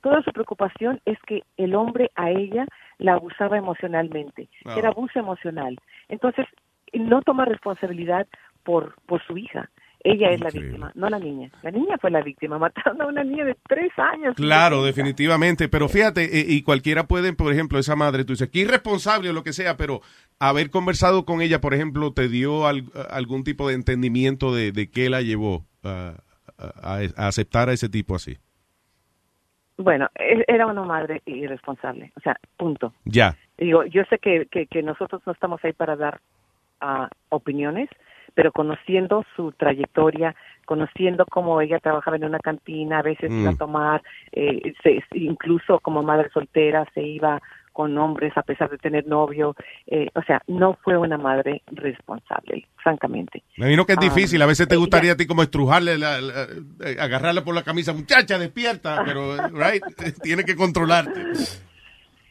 toda 0.00 0.22
su 0.22 0.32
preocupación 0.32 1.00
es 1.04 1.18
que 1.26 1.42
el 1.56 1.74
hombre 1.74 2.10
a 2.14 2.30
ella 2.30 2.66
la 2.98 3.14
abusaba 3.14 3.58
emocionalmente, 3.58 4.48
Ah. 4.64 4.74
era 4.78 4.88
abuso 4.90 5.18
emocional. 5.18 5.76
Entonces, 6.08 6.46
no 6.92 7.22
toma 7.22 7.44
responsabilidad 7.44 8.26
por, 8.64 8.94
por 9.06 9.22
su 9.26 9.36
hija. 9.38 9.70
Ella 10.04 10.30
es 10.32 10.40
la 10.40 10.50
víctima, 10.50 10.90
no 10.96 11.08
la 11.08 11.20
niña. 11.20 11.48
La 11.62 11.70
niña 11.70 11.96
fue 12.00 12.10
la 12.10 12.22
víctima, 12.22 12.58
mataron 12.58 13.00
a 13.00 13.06
una 13.06 13.22
niña 13.22 13.44
de 13.44 13.56
tres 13.68 13.92
años. 13.96 14.34
Claro, 14.34 14.82
definitivamente. 14.84 15.68
Pero 15.68 15.88
fíjate, 15.88 16.40
eh, 16.40 16.44
y 16.48 16.62
cualquiera 16.62 17.06
puede, 17.06 17.32
por 17.32 17.52
ejemplo, 17.52 17.78
esa 17.78 17.94
madre, 17.94 18.24
tú 18.24 18.32
dices, 18.32 18.48
que 18.50 18.58
irresponsable 18.60 19.30
o 19.30 19.32
lo 19.32 19.44
que 19.44 19.52
sea, 19.52 19.76
pero 19.76 20.00
haber 20.40 20.70
conversado 20.70 21.24
con 21.24 21.40
ella, 21.40 21.60
por 21.60 21.72
ejemplo, 21.72 22.12
te 22.12 22.28
dio 22.28 22.66
al- 22.66 22.86
algún 23.10 23.44
tipo 23.44 23.68
de 23.68 23.74
entendimiento 23.74 24.52
de, 24.52 24.72
de 24.72 24.90
qué 24.90 25.08
la 25.08 25.22
llevó 25.22 25.66
a, 25.84 26.14
a- 26.58 26.98
a 27.16 27.28
aceptar 27.28 27.68
a 27.68 27.72
ese 27.72 27.88
tipo 27.88 28.16
así. 28.16 28.38
Bueno, 29.78 30.08
e- 30.14 30.44
era 30.48 30.66
una 30.66 30.82
madre 30.82 31.22
irresponsable, 31.26 32.12
o 32.16 32.20
sea, 32.20 32.36
punto. 32.56 32.92
Ya. 33.04 33.36
Digo, 33.58 33.84
yo 33.84 34.04
sé 34.04 34.18
que, 34.18 34.46
que, 34.46 34.66
que 34.66 34.82
nosotros 34.82 35.22
no 35.26 35.32
estamos 35.32 35.64
ahí 35.64 35.72
para 35.72 35.96
dar 35.96 36.20
ah, 36.80 37.08
opiniones, 37.30 37.88
pero 38.34 38.50
conociendo 38.50 39.24
su 39.36 39.52
trayectoria, 39.52 40.34
conociendo 40.66 41.24
cómo 41.26 41.60
ella 41.60 41.78
trabajaba 41.78 42.16
en 42.16 42.24
una 42.24 42.38
cantina, 42.38 42.98
a 42.98 43.02
veces 43.02 43.30
Mm. 43.30 43.40
iba 43.40 43.50
a 43.50 43.56
tomar, 43.56 44.02
eh, 44.32 44.72
se- 44.82 45.02
incluso 45.12 45.80
como 45.80 46.02
madre 46.02 46.28
soltera 46.30 46.86
se 46.94 47.02
iba 47.02 47.40
con 47.72 47.96
hombres 47.98 48.32
a 48.36 48.42
pesar 48.42 48.70
de 48.70 48.78
tener 48.78 49.06
novio. 49.06 49.54
Eh, 49.86 50.08
o 50.14 50.22
sea, 50.22 50.42
no 50.46 50.78
fue 50.82 50.96
una 50.96 51.18
madre 51.18 51.62
responsable, 51.72 52.66
francamente. 52.76 53.42
Me 53.56 53.66
imagino 53.66 53.86
que 53.86 53.92
es 53.92 53.98
Ah, 53.98 54.02
difícil. 54.02 54.40
A 54.42 54.46
veces 54.46 54.68
te 54.68 54.74
ella- 54.74 54.80
gustaría 54.80 55.12
a 55.12 55.16
ti 55.16 55.26
como 55.26 55.42
estrujarle, 55.42 55.98
la, 55.98 56.20
la- 56.20 56.44
eh, 56.84 56.96
agarrarle 57.00 57.42
por 57.42 57.54
la 57.54 57.62
camisa, 57.62 57.92
muchacha, 57.92 58.38
despierta, 58.38 59.02
pero, 59.04 59.48
right, 59.48 59.82
tiene 60.22 60.44
que 60.44 60.56
controlarte. 60.56 61.34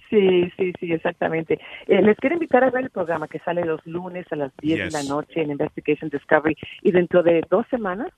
Sí, 0.10 0.52
sí, 0.58 0.74
sí, 0.78 0.92
exactamente. 0.92 1.58
Eh, 1.88 2.02
les 2.02 2.18
quiero 2.18 2.36
invitar 2.36 2.66
a 2.66 2.70
ver 2.70 2.84
el 2.84 2.90
programa 2.90 3.30
que 3.30 3.40
sale 3.40 3.64
los 3.64 3.80
lunes 3.86 4.26
a 4.32 4.36
las 4.36 4.52
10 4.58 4.78
de 4.78 4.92
la 4.92 5.04
noche 5.04 5.42
en 5.42 5.52
Investigation 5.52 6.10
Discovery 6.10 6.58
y 6.82 6.92
dentro 6.92 7.24
de 7.24 7.42
dos 7.50 7.66
semanas 7.70 8.10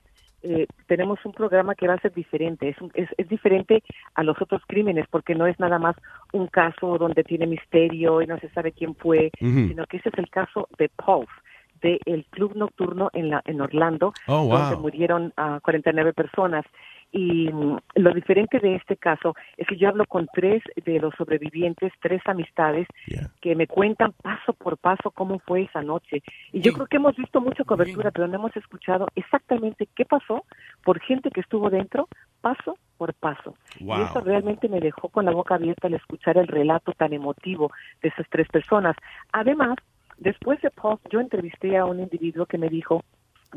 eh, 0.44 0.66
tenemos 0.86 1.18
un 1.24 1.32
programa 1.32 1.74
que 1.74 1.88
va 1.88 1.94
a 1.94 2.00
ser 2.00 2.12
diferente. 2.12 2.68
Es, 2.68 2.80
un- 2.80 2.92
es, 2.94 3.08
es 3.16 3.28
diferente 3.28 3.82
a 4.14 4.22
los 4.22 4.40
otros 4.40 4.62
crímenes 4.68 5.06
porque 5.10 5.34
no 5.34 5.46
es 5.46 5.58
nada 5.58 5.78
más 5.78 5.96
un 6.32 6.46
caso 6.48 6.98
donde 6.98 7.24
tiene 7.24 7.46
misterio 7.46 8.22
y 8.22 8.26
no 8.26 8.38
se 8.38 8.48
sabe 8.50 8.72
quién 8.72 8.94
fue, 8.94 9.30
sino 9.68 9.86
que 9.86 9.96
ese 9.96 10.10
es 10.10 10.18
el 10.18 10.28
caso 10.30 10.68
de 10.78 10.88
Pulse 10.90 11.32
de 11.82 11.98
el 12.06 12.24
club 12.30 12.54
nocturno 12.56 13.10
en 13.12 13.28
la 13.30 13.42
en 13.44 13.60
Orlando 13.60 14.12
Oh, 14.26 14.44
wow. 14.46 14.58
donde 14.58 14.76
murieron 14.76 15.32
a 15.36 15.60
49 15.60 16.12
personas 16.14 16.64
y 17.14 17.48
mm, 17.48 17.78
lo 17.94 18.12
diferente 18.12 18.58
de 18.58 18.74
este 18.74 18.96
caso 18.96 19.36
es 19.56 19.68
que 19.68 19.76
yo 19.76 19.88
hablo 19.88 20.04
con 20.04 20.26
tres 20.34 20.64
de 20.84 20.98
los 20.98 21.14
sobrevivientes, 21.14 21.92
tres 22.02 22.20
amistades 22.24 22.88
que 23.40 23.54
me 23.54 23.68
cuentan 23.68 24.12
paso 24.20 24.52
por 24.52 24.76
paso 24.78 25.12
cómo 25.12 25.38
fue 25.38 25.62
esa 25.62 25.80
noche. 25.80 26.24
Y 26.52 26.60
yo 26.60 26.72
creo 26.72 26.86
que 26.88 26.96
hemos 26.96 27.14
visto 27.14 27.40
mucha 27.40 27.62
cobertura, 27.62 28.10
pero 28.10 28.26
no 28.26 28.34
hemos 28.34 28.56
escuchado 28.56 29.06
exactamente 29.14 29.88
qué 29.94 30.04
pasó 30.04 30.44
por 30.82 30.98
gente 31.00 31.30
que 31.30 31.40
estuvo 31.40 31.70
dentro, 31.70 32.08
paso 32.40 32.76
por 32.98 33.14
paso. 33.14 33.54
Wow. 33.80 33.96
Y 33.96 34.02
eso 34.02 34.20
realmente 34.20 34.68
me 34.68 34.80
dejó 34.80 35.08
con 35.08 35.24
la 35.24 35.30
boca 35.30 35.54
abierta 35.54 35.86
al 35.86 35.94
escuchar 35.94 36.36
el 36.36 36.48
relato 36.48 36.92
tan 36.94 37.12
emotivo 37.12 37.70
de 38.02 38.08
esas 38.08 38.26
tres 38.28 38.48
personas. 38.48 38.96
Además, 39.30 39.76
después 40.18 40.60
de 40.62 40.70
Paul, 40.70 40.98
yo 41.10 41.20
entrevisté 41.20 41.76
a 41.76 41.84
un 41.84 42.00
individuo 42.00 42.46
que 42.46 42.58
me 42.58 42.68
dijo 42.68 43.04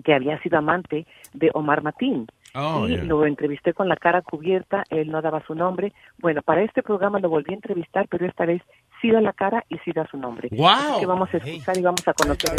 que 0.04 0.14
había 0.14 0.39
sido 0.41 0.58
amante 0.58 1.06
de 1.34 1.50
Omar 1.54 1.82
Matín. 1.84 2.28
Oh, 2.56 2.88
y 2.88 2.91
yeah. 2.95 3.04
lo 3.04 3.26
entrevisté 3.26 3.74
con 3.74 3.88
la 3.88 3.95
cara 3.98 4.22
cubierta, 4.24 4.84
él 4.89 5.12
no 5.12 5.22
daba 5.22 5.43
su 5.45 5.54
nombre. 5.54 5.93
Bueno, 6.20 6.41
para 6.41 6.64
este 6.64 6.82
programa 6.82 7.20
lo 7.20 7.30
volví 7.30 7.52
a 7.52 7.56
entrevistar, 7.56 8.08
pero 8.10 8.26
esta 8.26 8.45
vez 8.45 8.62
sí 9.02 9.12
da 9.12 9.22
la 9.22 9.34
cara 9.34 9.64
y 9.70 9.78
sí 9.80 9.91
da 9.91 10.08
su 10.10 10.18
nombre. 10.18 10.48
Wow. 10.52 10.68
Así 10.68 11.00
que 11.02 11.06
vamos 11.06 11.30
a 11.34 11.38
escuchar 11.38 11.78
y 11.78 11.82
vamos 11.82 12.08
a 12.08 12.14
conocer. 12.14 12.50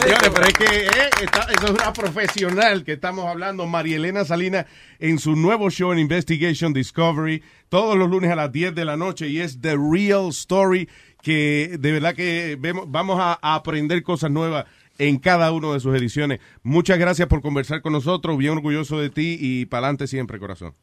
Señores, 0.00 0.30
pero 0.34 0.46
es 0.46 0.54
que 0.54 0.64
eh, 0.64 1.10
está- 1.22 1.46
eso 1.52 1.66
es 1.66 1.70
una 1.70 1.92
profesional 1.92 2.82
que 2.84 2.92
estamos 2.92 3.26
hablando, 3.26 3.66
María 3.66 3.96
Elena 3.96 4.24
Salinas, 4.24 4.66
en 4.98 5.18
su 5.18 5.36
nuevo 5.36 5.70
show 5.70 5.92
en 5.92 5.98
Investigation 6.00 6.72
Discovery, 6.72 7.42
todos 7.68 7.96
los 7.96 8.08
lunes 8.10 8.30
a 8.32 8.36
las 8.36 8.50
10 8.50 8.74
de 8.74 8.84
la 8.84 8.96
noche, 8.96 9.28
y 9.28 9.38
es 9.40 9.60
The 9.60 9.76
Real 9.76 10.28
Story, 10.30 10.88
que 11.22 11.76
de 11.78 11.92
verdad 11.92 12.14
que 12.14 12.56
vemos, 12.58 12.90
vamos 12.90 13.18
a, 13.20 13.38
a 13.40 13.54
aprender 13.54 14.02
cosas 14.02 14.30
nuevas 14.30 14.64
en 15.00 15.18
cada 15.18 15.50
una 15.52 15.72
de 15.72 15.80
sus 15.80 15.96
ediciones. 15.96 16.40
Muchas 16.62 16.98
gracias 16.98 17.26
por 17.28 17.40
conversar 17.42 17.80
con 17.82 17.92
nosotros, 17.92 18.36
bien 18.38 18.52
orgulloso 18.52 19.00
de 19.00 19.10
ti 19.10 19.36
y 19.40 19.66
para 19.66 19.86
adelante 19.86 20.06
siempre, 20.06 20.38
corazón. 20.38 20.74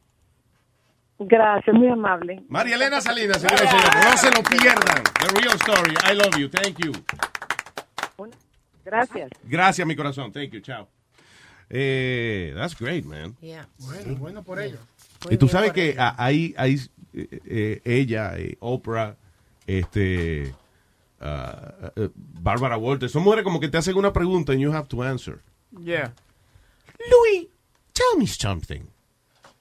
Gracias, 1.20 1.74
muy 1.74 1.88
amable. 1.88 2.42
María 2.48 2.76
Elena 2.76 3.00
Salinas, 3.00 3.40
señores 3.40 3.62
y 3.64 3.68
señores, 3.68 4.04
no 4.04 4.16
se 4.16 4.30
lo 4.30 4.42
pierdan. 4.42 5.02
The 5.20 5.40
Real 5.40 5.54
Story, 5.56 5.94
I 6.10 6.14
love 6.14 6.36
you, 6.38 6.48
thank 6.48 6.76
you. 6.84 6.92
Gracias. 8.84 9.30
Gracias, 9.44 9.86
mi 9.86 9.94
corazón, 9.96 10.32
thank 10.32 10.50
you, 10.52 10.60
chao. 10.60 10.88
Eh, 11.70 12.52
that's 12.56 12.78
great, 12.78 13.04
man. 13.04 13.36
Bueno, 13.78 14.16
bueno 14.16 14.42
por 14.42 14.60
ello. 14.60 14.78
Y 15.28 15.36
tú 15.36 15.48
sabes 15.48 15.72
que 15.72 15.94
a- 15.98 16.14
ahí, 16.16 16.54
ahí 16.56 16.76
eh, 17.12 17.28
eh, 17.46 17.80
ella, 17.84 18.32
eh, 18.38 18.56
Oprah, 18.60 19.16
este, 19.66 20.54
ah, 21.20 21.92
eh, 21.96 22.08
Barbara 22.14 22.76
Walters, 22.76 23.12
son 23.12 23.22
mujeres 23.22 23.44
como 23.44 23.60
que 23.60 23.68
te 23.68 23.78
hacen 23.78 23.96
una 23.96 24.12
pregunta 24.12 24.52
and 24.52 24.60
you 24.60 24.72
have 24.72 24.88
to 24.88 25.02
answer. 25.02 25.42
Yeah. 25.80 26.10
Louis, 27.10 27.48
tell 27.94 28.16
me 28.18 28.26
something. 28.26 28.88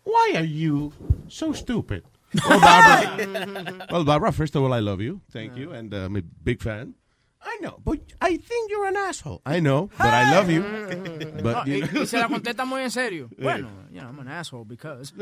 Why 0.03 0.33
are 0.35 0.45
you 0.45 0.93
so 1.27 1.51
stupid? 1.53 2.03
Well, 2.33 2.59
Barbara, 2.61 3.87
well, 3.91 4.03
Barbara, 4.03 4.31
first 4.31 4.55
of 4.55 4.63
all, 4.63 4.73
I 4.73 4.79
love 4.79 5.01
you. 5.01 5.21
Thank 5.31 5.55
you. 5.57 5.71
And 5.71 5.93
uh, 5.93 6.05
I'm 6.05 6.15
a 6.15 6.21
big 6.21 6.61
fan. 6.61 6.95
I 7.41 7.57
know, 7.61 7.79
but 7.85 7.99
I 8.19 8.35
think 8.35 8.69
you're 8.71 8.87
an 8.87 8.97
asshole. 8.97 9.41
I 9.45 9.59
know, 9.59 9.89
but 9.97 10.07
I 10.13 10.35
love 10.35 10.49
you. 10.49 10.59
No, 10.61 11.41
But, 11.43 11.67
y, 11.67 11.75
you 11.75 11.87
know. 11.87 12.01
y 12.01 12.05
se 12.05 12.17
la 12.19 12.27
contesta 12.27 12.65
muy 12.65 12.81
en 12.81 12.91
serio. 12.91 13.29
Bueno, 13.39 13.69
you 13.91 14.01
know, 14.01 14.07
I'm 14.09 14.19
an 14.19 14.27
asshole 14.27 14.65
because. 14.65 15.13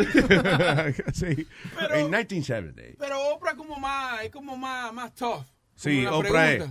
sí, 1.13 1.45
en 1.91 2.09
1970. 2.09 2.97
Pero 2.97 3.19
Oprah 3.33 3.51
es 3.51 3.57
como 3.57 3.75
más, 3.77 4.23
es 4.23 4.31
como 4.31 4.57
más, 4.57 4.93
más 4.93 5.13
tough. 5.13 5.45
Sí, 5.75 6.05
Oprah 6.05 6.53
es. 6.53 6.63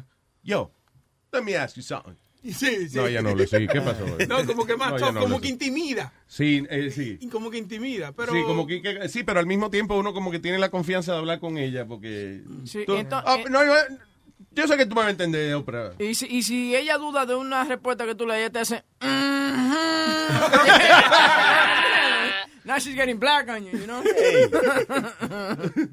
Yo, 0.42 0.70
let 1.32 1.42
me 1.42 1.56
ask 1.56 1.76
you 1.76 1.82
something. 1.82 2.14
Sí, 2.42 2.88
sí. 2.90 2.96
No, 2.96 3.06
ella 3.06 3.22
no 3.22 3.34
le 3.34 3.46
sí. 3.46 3.66
¿Qué 3.66 3.80
pasó? 3.80 4.04
No, 4.28 4.44
como 4.44 4.66
que 4.66 4.76
más 4.76 4.90
No, 4.90 4.96
ella 4.98 5.06
tough, 5.06 5.14
no 5.14 5.20
como 5.22 5.40
que 5.40 5.48
intimida. 5.48 6.12
Sí, 6.26 6.62
eh, 6.68 6.90
sí. 6.90 7.16
Y 7.20 7.28
Como 7.28 7.50
que 7.50 7.56
intimida. 7.56 8.12
Pero... 8.12 8.32
Sí, 8.32 8.42
como 8.42 8.66
que, 8.66 8.82
que- 8.82 9.08
sí, 9.08 9.22
pero 9.24 9.40
al 9.40 9.46
mismo 9.46 9.70
tiempo 9.70 9.96
uno 9.96 10.12
como 10.12 10.30
que 10.30 10.38
tiene 10.40 10.58
la 10.58 10.70
confianza 10.70 11.12
de 11.12 11.18
hablar 11.18 11.40
con 11.40 11.56
ella 11.56 11.86
porque... 11.86 12.42
Sí, 12.64 12.84
tú- 12.86 12.96
ento- 12.96 13.22
Ah, 13.24 13.36
eh, 13.38 13.44
no, 13.48 13.64
yo, 13.64 14.66
sé 14.68 14.76
que 14.76 14.84
tú 14.84 14.94
me 14.94 15.00
vas 15.00 15.06
a 15.08 15.12
entender, 15.12 15.54
Oprah. 15.54 15.92
Y 15.98 16.14
si, 16.14 16.26
y 16.26 16.42
si 16.42 16.76
ella 16.76 16.98
duda 16.98 17.24
de 17.24 17.34
una 17.34 17.64
respuesta 17.64 18.04
que 18.04 18.14
tú 18.14 18.26
le 18.26 18.36
ella 18.38 18.50
te 18.50 18.58
hace. 18.58 18.84
Now 22.64 22.78
she's 22.78 22.94
getting 22.94 23.18
black 23.18 23.48
on 23.48 23.64
you, 23.64 23.72
you 23.78 23.86
know? 23.86 24.02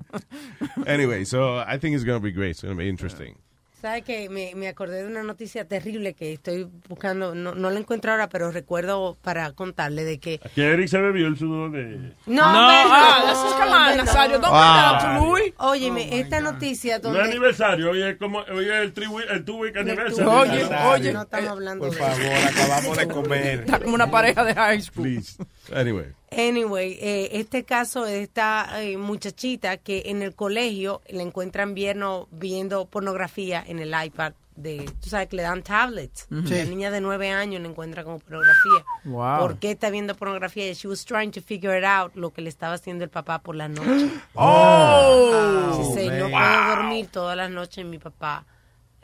Anyway, 0.87 1.25
so 1.25 1.57
I 1.59 1.77
think 1.77 1.95
it's 1.95 2.03
going 2.05 2.19
to 2.19 2.23
be 2.23 2.31
great. 2.31 2.51
It's 2.51 2.61
going 2.61 2.75
to 2.75 2.79
be 2.81 2.87
interesting. 2.89 3.35
¿Sabes 3.81 4.03
que 4.03 4.29
me, 4.29 4.53
me 4.55 4.67
acordé 4.67 5.01
de 5.01 5.07
una 5.07 5.23
noticia 5.23 5.67
terrible 5.67 6.13
que 6.13 6.33
estoy 6.33 6.67
buscando, 6.87 7.33
no, 7.33 7.55
no 7.55 7.71
la 7.71 7.79
encuentro 7.79 8.11
ahora, 8.11 8.29
pero 8.29 8.51
recuerdo 8.51 9.17
para 9.23 9.51
contarle 9.53 10.03
de 10.03 10.19
que... 10.19 10.39
Que 10.53 10.65
Eric 10.73 10.87
se 10.87 10.99
bebió 11.01 11.25
el 11.25 11.35
sudor 11.35 11.71
de... 11.71 12.13
No, 12.27 12.43
ah, 12.45 13.23
just 13.27 13.57
come 13.57 13.71
on, 13.71 13.97
Nazario, 13.97 14.39
don't 14.39 14.51
bring 14.51 14.53
that 14.53 14.93
up 14.93 14.99
to 15.19 15.25
Louis. 15.25 15.53
Óyeme, 15.57 16.19
esta 16.19 16.41
noticia 16.41 16.91
No 16.91 16.97
es 16.97 17.01
donde... 17.01 17.21
aniversario, 17.23 17.89
hoy 17.89 18.03
es 18.03 18.17
como 18.17 18.39
hoy 18.53 18.65
es 18.65 18.71
el, 18.71 18.93
tri- 18.93 19.25
el 19.31 19.43
two 19.45 19.55
week 19.57 19.75
anniversary. 19.75 20.27
Oye, 20.27 20.63
oye. 20.63 21.13
No 21.13 21.23
estamos 21.23 21.49
hablando 21.49 21.85
Por 21.87 21.95
de 21.95 21.99
favor, 21.99 22.49
acabamos 22.49 22.97
de 22.97 23.07
comer. 23.07 23.59
Está 23.61 23.79
como 23.79 23.95
una 23.95 24.11
pareja 24.11 24.43
de 24.43 24.53
high 24.53 24.79
school. 24.81 25.03
Please. 25.05 25.37
Anyway. 25.73 26.13
Anyway, 26.31 26.97
eh, 27.01 27.29
este 27.33 27.65
caso 27.65 28.05
de 28.05 28.23
esta 28.23 28.81
eh, 28.81 28.95
muchachita 28.97 29.75
que 29.77 30.03
en 30.05 30.21
el 30.21 30.33
colegio 30.33 31.01
le 31.09 31.21
encuentran 31.23 31.73
viendo, 31.73 32.29
viendo 32.31 32.85
pornografía 32.85 33.61
en 33.67 33.79
el 33.79 33.93
iPad 34.05 34.33
de, 34.55 34.89
tú 35.01 35.09
sabes 35.09 35.27
que 35.27 35.35
le 35.37 35.43
dan 35.43 35.61
tablets. 35.63 36.27
La 36.29 36.45
Sí. 36.47 36.69
niña 36.69 36.89
de 36.91 37.01
nueve 37.01 37.29
años 37.31 37.61
le 37.61 37.67
encuentra 37.67 38.03
como 38.05 38.19
pornografía. 38.19 38.85
Wow. 39.05 39.39
¿Por 39.39 39.57
qué 39.59 39.71
está 39.71 39.89
viendo 39.89 40.15
pornografía? 40.15 40.71
She 40.73 40.87
was 40.87 41.03
trying 41.03 41.31
to 41.31 41.41
figure 41.41 41.77
it 41.77 41.83
out 41.83 42.15
lo 42.15 42.31
que 42.31 42.41
le 42.41 42.49
estaba 42.49 42.75
haciendo 42.75 43.03
el 43.03 43.09
papá 43.09 43.39
por 43.39 43.55
la 43.55 43.67
noche. 43.67 44.09
Oh, 44.35 45.83
no 46.17 46.29
man. 46.29 46.31
puedo 46.31 46.75
dormir 46.75 47.07
todas 47.11 47.35
las 47.35 47.49
noches, 47.51 47.85
mi 47.85 47.97
papá 47.97 48.45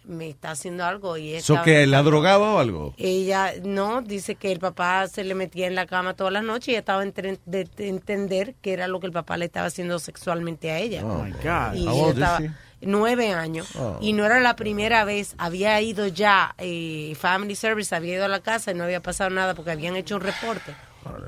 me 0.07 0.29
está 0.29 0.51
haciendo 0.51 0.85
algo 0.85 1.17
y 1.17 1.39
¿So 1.41 1.53
esta- 1.55 1.63
que 1.65 1.85
la 1.87 2.01
drogaba 2.03 2.55
o 2.55 2.59
algo? 2.59 2.93
ella 2.97 3.53
no 3.63 4.01
dice 4.01 4.35
que 4.35 4.51
el 4.51 4.59
papá 4.59 5.07
se 5.07 5.23
le 5.23 5.35
metía 5.35 5.67
en 5.67 5.75
la 5.75 5.85
cama 5.85 6.13
todas 6.15 6.33
las 6.33 6.43
noches 6.43 6.69
y 6.69 6.75
estaba 6.75 7.03
entre- 7.03 7.39
de, 7.45 7.65
de 7.65 7.89
entender 7.89 8.55
que 8.61 8.73
era 8.73 8.87
lo 8.87 8.99
que 8.99 9.07
el 9.07 9.11
papá 9.13 9.37
le 9.37 9.45
estaba 9.45 9.67
haciendo 9.67 9.99
sexualmente 9.99 10.71
a 10.71 10.79
ella. 10.79 11.05
Oh, 11.05 11.23
my 11.23 11.31
God. 11.31 11.73
Y 11.75 11.87
ella 11.87 12.09
estaba 12.09 12.39
nueve 12.81 13.31
años 13.33 13.75
Oh. 13.75 13.97
y 14.01 14.13
no 14.13 14.25
era 14.25 14.39
la 14.39 14.55
primera 14.55 15.03
vez. 15.03 15.33
Había 15.37 15.79
ido 15.81 16.07
ya 16.07 16.53
eh, 16.57 17.13
Family 17.19 17.55
Service, 17.55 17.93
había 17.95 18.15
ido 18.15 18.25
a 18.25 18.29
la 18.29 18.39
casa 18.41 18.71
y 18.71 18.75
no 18.75 18.83
había 18.83 19.01
pasado 19.01 19.29
nada 19.29 19.53
porque 19.55 19.71
habían 19.71 19.95
hecho 19.95 20.15
un 20.15 20.21
reporte 20.21 20.73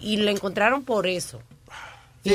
y 0.02 0.18
le 0.18 0.32
encontraron 0.32 0.84
por 0.84 1.08
eso. 1.08 1.42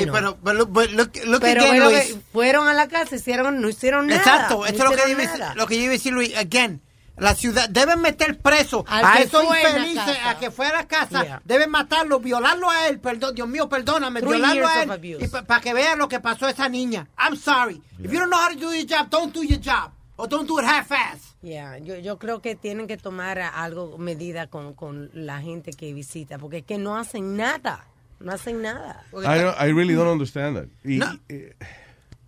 Sí, 0.03 0.09
pero, 0.11 0.37
pero 0.43 0.59
look 0.59 1.11
Pero 1.41 1.63
ve 1.63 1.79
lo 1.79 1.89
Luis. 1.89 2.17
fueron 2.31 2.67
a 2.67 2.73
la 2.73 2.87
casa, 2.87 3.15
hicieron, 3.15 3.61
no 3.61 3.69
hicieron 3.69 4.07
nada. 4.07 4.19
Exacto, 4.19 4.57
no 4.59 4.65
esto 4.65 4.83
es 4.83 4.89
lo 4.89 4.95
que, 4.95 5.01
yo 5.11 5.19
iba, 5.21 5.53
lo 5.55 5.67
que 5.67 5.75
yo 5.77 5.81
iba 5.83 5.89
a 5.91 5.93
decir, 5.93 6.13
Luis. 6.13 6.35
Again, 6.37 6.81
la 7.17 7.33
ciudad 7.33 7.69
deben 7.69 8.01
meter 8.01 8.37
preso 8.39 8.83
Al 8.87 9.05
a 9.05 9.19
esos 9.19 9.43
infelices, 9.43 10.17
a 10.25 10.37
que 10.37 10.51
fue 10.51 10.67
a 10.67 10.73
la 10.73 10.87
casa, 10.87 11.23
Yeah. 11.23 11.41
deben 11.45 11.69
matarlo, 11.71 12.19
violarlo 12.19 12.69
a 12.69 12.87
él, 12.89 12.99
perdón, 12.99 13.33
Dios 13.35 13.47
mío, 13.47 13.69
perdóname, 13.69 14.19
Three 14.19 14.31
violarlo 14.33 14.67
a 14.67 14.83
él 14.83 15.29
para 15.47 15.61
que 15.61 15.73
vean 15.73 15.97
lo 15.97 16.09
que 16.09 16.19
pasó 16.19 16.45
a 16.47 16.49
esa 16.51 16.67
niña. 16.67 17.07
I'm 17.17 17.37
sorry. 17.37 17.81
If 17.99 18.11
you 18.11 18.19
don't 18.19 18.29
know 18.29 18.37
how 18.39 18.49
to 18.49 18.55
do 18.59 18.73
your 18.73 18.85
job, 18.85 19.09
don't 19.09 19.33
do 19.33 19.43
your 19.43 19.59
job. 19.61 19.91
Or 20.17 20.27
don't 20.29 20.47
do 20.47 20.59
it 20.59 20.65
half-ass. 20.65 21.35
Yeah, 21.41 21.77
yo, 21.77 21.95
yo 21.97 22.17
creo 22.17 22.41
que 22.41 22.55
tienen 22.55 22.87
que 22.87 22.95
tomar 22.97 23.37
algo, 23.39 23.97
medida 23.97 24.47
con, 24.47 24.73
con 24.73 25.09
la 25.13 25.41
gente 25.41 25.71
que 25.73 25.93
visita, 25.93 26.37
porque 26.37 26.59
es 26.59 26.63
que 26.65 26.77
no 26.77 26.97
hacen 26.97 27.35
nada, 27.37 27.85
no 28.19 28.31
hacen 28.33 28.61
nada. 28.61 29.03
I, 29.13 29.37
don't- 29.39 29.55
I 29.59 29.69
really 29.71 29.93
don't 29.95 30.07
understand 30.07 30.55
that. 30.57 30.67
Y- 30.83 30.97
No. 30.97 31.19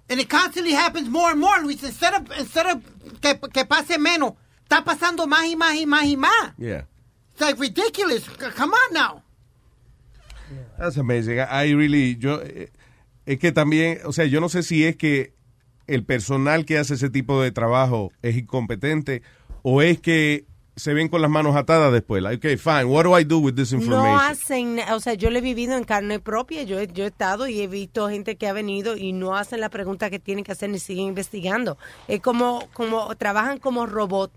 And 0.09 0.22
it 0.22 0.30
constantly 0.30 0.72
happens 0.73 1.09
more 1.09 1.31
and 1.31 1.39
more, 1.39 1.59
Luis. 1.61 1.84
Instead 1.84 2.14
of, 2.14 2.31
instead 2.39 2.65
of 2.65 2.81
que, 3.22 3.35
que 3.51 3.65
pase 3.65 3.97
menos, 3.97 4.34
está 4.64 4.84
pasando 4.85 5.27
más 5.27 5.45
y 5.47 5.55
más 5.57 5.76
y 5.76 5.85
más 5.85 6.05
y 6.05 6.15
más. 6.15 6.53
yeah. 6.57 6.84
It's 7.34 7.41
like 7.41 7.59
ridiculous. 7.59 8.27
Come 8.55 8.72
on 8.73 8.93
now. 8.93 9.22
That's 10.80 10.97
amazing. 10.97 11.39
I 11.39 11.65
I 11.65 11.72
really, 11.73 12.15
yo, 12.18 12.39
eh, 12.41 12.72
es 13.26 13.38
que 13.39 13.51
también, 13.51 13.99
o 14.05 14.14
sea, 14.14 14.26
yo 14.26 14.39
no 14.39 14.47
sé 14.49 14.64
si 14.64 14.85
es 14.85 14.95
que 14.95 15.34
el 15.88 16.03
personal 16.05 16.65
que 16.65 16.77
hace 16.77 16.93
ese 16.93 17.09
tipo 17.09 17.41
de 17.41 17.51
trabajo 17.51 18.11
es 18.22 18.38
incompetente 18.38 19.22
o 19.61 19.81
es 19.81 19.99
que 19.99 20.45
se 20.77 20.93
ven 20.93 21.09
con 21.09 21.21
las 21.21 21.29
manos 21.29 21.55
atadas 21.55 21.91
después. 21.91 22.23
Like, 22.23 22.37
okay, 22.37 22.55
fine, 22.57 22.85
what 22.85 23.03
do 23.03 23.17
I 23.19 23.23
do 23.25 23.39
with 23.39 23.55
this 23.55 23.73
information? 23.73 24.03
No 24.13 24.19
hacen, 24.19 24.79
o 24.93 24.99
sea, 25.01 25.15
yo 25.15 25.29
lo 25.29 25.39
he 25.39 25.41
vivido 25.41 25.75
en 25.75 25.83
carne 25.83 26.19
propia, 26.19 26.63
yo, 26.63 26.79
he- 26.79 26.87
yo 26.87 27.03
he 27.03 27.07
estado 27.07 27.47
y 27.47 27.59
he 27.61 27.67
visto 27.67 28.07
gente 28.09 28.37
que 28.37 28.47
ha 28.47 28.53
venido 28.53 28.95
y 28.95 29.11
no 29.11 29.35
hacen 29.35 29.59
la 29.59 29.69
pregunta 29.69 30.09
que 30.09 30.19
tienen 30.19 30.43
que 30.45 30.51
hacer 30.53 30.69
ni 30.69 30.79
siguen 30.79 31.07
investigando. 31.07 31.77
Es 32.07 32.21
como, 32.21 32.67
como 32.73 33.13
trabajan 33.15 33.57
como 33.57 33.85
robot, 33.87 34.31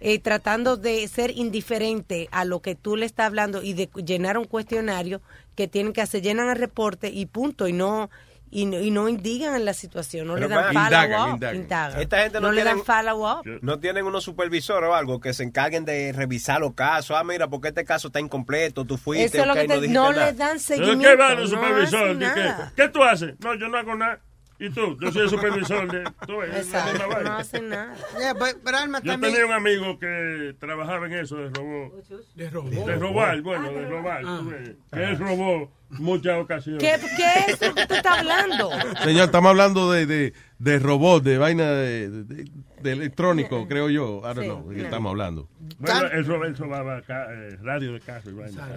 eh, 0.00 0.18
tratando 0.20 0.76
de 0.76 1.06
ser 1.08 1.32
indiferente 1.36 2.28
a 2.30 2.44
lo 2.44 2.60
que 2.62 2.74
tú 2.74 2.96
le 2.96 3.04
estás 3.06 3.26
hablando 3.26 3.62
y 3.62 3.72
de 3.74 3.88
llenar 4.04 4.38
un 4.38 4.44
cuestionario 4.46 5.20
que 5.54 5.68
tienen 5.68 5.92
que 5.92 6.00
hacer, 6.00 6.22
llenan 6.22 6.48
el 6.48 6.56
reporte 6.56 7.08
y 7.08 7.26
punto, 7.26 7.68
y 7.68 7.72
no... 7.72 8.10
Y 8.50 8.64
no, 8.66 8.78
y 8.80 8.90
no 8.90 9.08
indigan 9.08 9.54
en 9.54 9.64
la 9.64 9.74
situación, 9.74 10.26
no 10.26 10.34
Pero 10.34 10.48
le 10.48 10.54
dan 10.54 10.64
van- 10.64 10.74
follow 10.74 10.86
Indagan, 10.86 11.20
up. 11.30 11.34
indagan. 11.34 11.56
indagan. 11.56 12.00
Esta 12.00 12.18
gente 12.22 12.40
no 12.40 12.52
le 12.52 12.64
dan 12.64 12.82
tienen- 12.82 12.84
follow 12.84 13.30
up. 13.40 13.58
No 13.62 13.78
tienen 13.78 14.04
unos 14.06 14.24
supervisores 14.24 14.88
o 14.88 14.94
algo 14.94 15.20
que 15.20 15.32
se 15.34 15.42
encarguen 15.42 15.84
de 15.84 16.12
revisar 16.12 16.60
los 16.60 16.74
casos. 16.74 17.16
Ah, 17.18 17.24
mira, 17.24 17.48
porque 17.48 17.68
este 17.68 17.84
caso 17.84 18.08
está 18.08 18.20
incompleto, 18.20 18.84
tú 18.84 18.96
fuiste, 18.96 19.26
Eso 19.38 19.40
es 19.42 19.46
lo 19.46 19.54
que 19.54 19.66
te- 19.68 19.88
no 19.88 20.04
no 20.04 20.12
le 20.12 20.32
dan 20.32 20.48
¿Pero 20.48 20.58
seguimiento. 20.60 21.08
qué 21.08 21.16
va 21.16 21.32
el 21.32 21.40
no 21.40 21.46
supervisor? 21.46 22.04
hacen 22.06 22.18
¿De 22.18 22.26
qué? 22.34 22.52
¿Qué 22.76 22.88
tú 22.88 23.02
haces? 23.02 23.34
No, 23.40 23.54
yo 23.54 23.68
no 23.68 23.78
hago 23.78 23.94
nada. 23.94 24.20
¿Y 24.60 24.70
tú? 24.70 24.96
Yo 25.00 25.12
soy 25.12 25.22
el 25.22 25.30
supervisor 25.30 25.90
de... 25.90 26.04
Tú 26.26 26.38
ves, 26.38 26.48
es 26.56 26.72
la 26.72 26.78
Exacto, 26.80 27.08
vaina. 27.08 27.30
no 27.30 27.36
hacen 27.36 27.68
nada. 27.68 27.94
Yeah, 28.18 28.32
but, 28.34 28.62
but 28.64 28.74
Alma 28.74 29.00
Yo 29.02 29.12
también- 29.12 29.32
tenía 29.34 29.46
un 29.46 29.52
amigo 29.52 29.98
que 30.00 30.54
trabajaba 30.58 31.06
en 31.06 31.12
eso 31.14 31.36
de 31.36 31.50
robó. 31.50 31.94
De 32.34 32.50
robó. 32.50 32.86
De 32.86 32.96
robar, 32.96 33.40
bueno, 33.42 33.70
de 33.72 33.88
robar. 33.88 34.24
ves, 34.44 34.70
Que 34.92 35.04
él 35.04 35.18
robó 35.18 35.70
muchas 35.90 36.38
ocasiones. 36.38 36.82
¿Qué, 36.82 36.98
qué 37.16 37.52
es 37.52 37.62
eso 37.62 37.72
que 37.74 37.86
tú 37.86 37.94
estás 37.94 38.18
hablando? 38.18 38.70
Señor, 39.04 39.26
estamos 39.26 39.50
hablando 39.50 39.92
de, 39.92 40.06
de, 40.06 40.32
de 40.58 40.78
robot, 40.80 41.22
de 41.22 41.38
vaina 41.38 41.70
de, 41.70 42.10
de- 42.24 42.50
de 42.82 42.92
electrónico, 42.92 43.66
creo 43.68 43.88
yo. 43.90 44.20
I 44.20 44.34
don't 44.34 44.44
know 44.44 44.68
de 44.68 44.74
qué 44.76 44.82
estamos 44.82 45.10
hablando. 45.10 45.48
Bueno, 45.78 46.06
él, 46.12 46.24
roba- 46.26 46.46
él 46.46 46.56
robaba 46.56 47.02
ca- 47.02 47.26
eh, 47.30 47.56
radio 47.62 47.92
de 47.92 48.00
carro 48.00 48.30
y 48.30 48.34
vaina. 48.34 48.70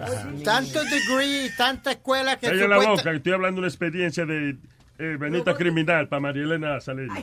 Tanto 0.44 0.80
degree, 0.84 1.50
tanta 1.56 1.92
escuela 1.92 2.36
que 2.38 2.48
Calla 2.48 2.66
la 2.68 2.78
boca, 2.78 3.10
que 3.10 3.16
estoy 3.16 3.32
hablando 3.32 3.56
de 3.56 3.60
una 3.60 3.68
experiencia 3.68 4.26
de 4.26 4.56
eh, 4.98 5.16
Benita 5.18 5.54
criminal 5.54 6.08
para 6.08 6.20
María 6.20 6.42
Elena 6.44 6.80
Saleño. 6.80 7.14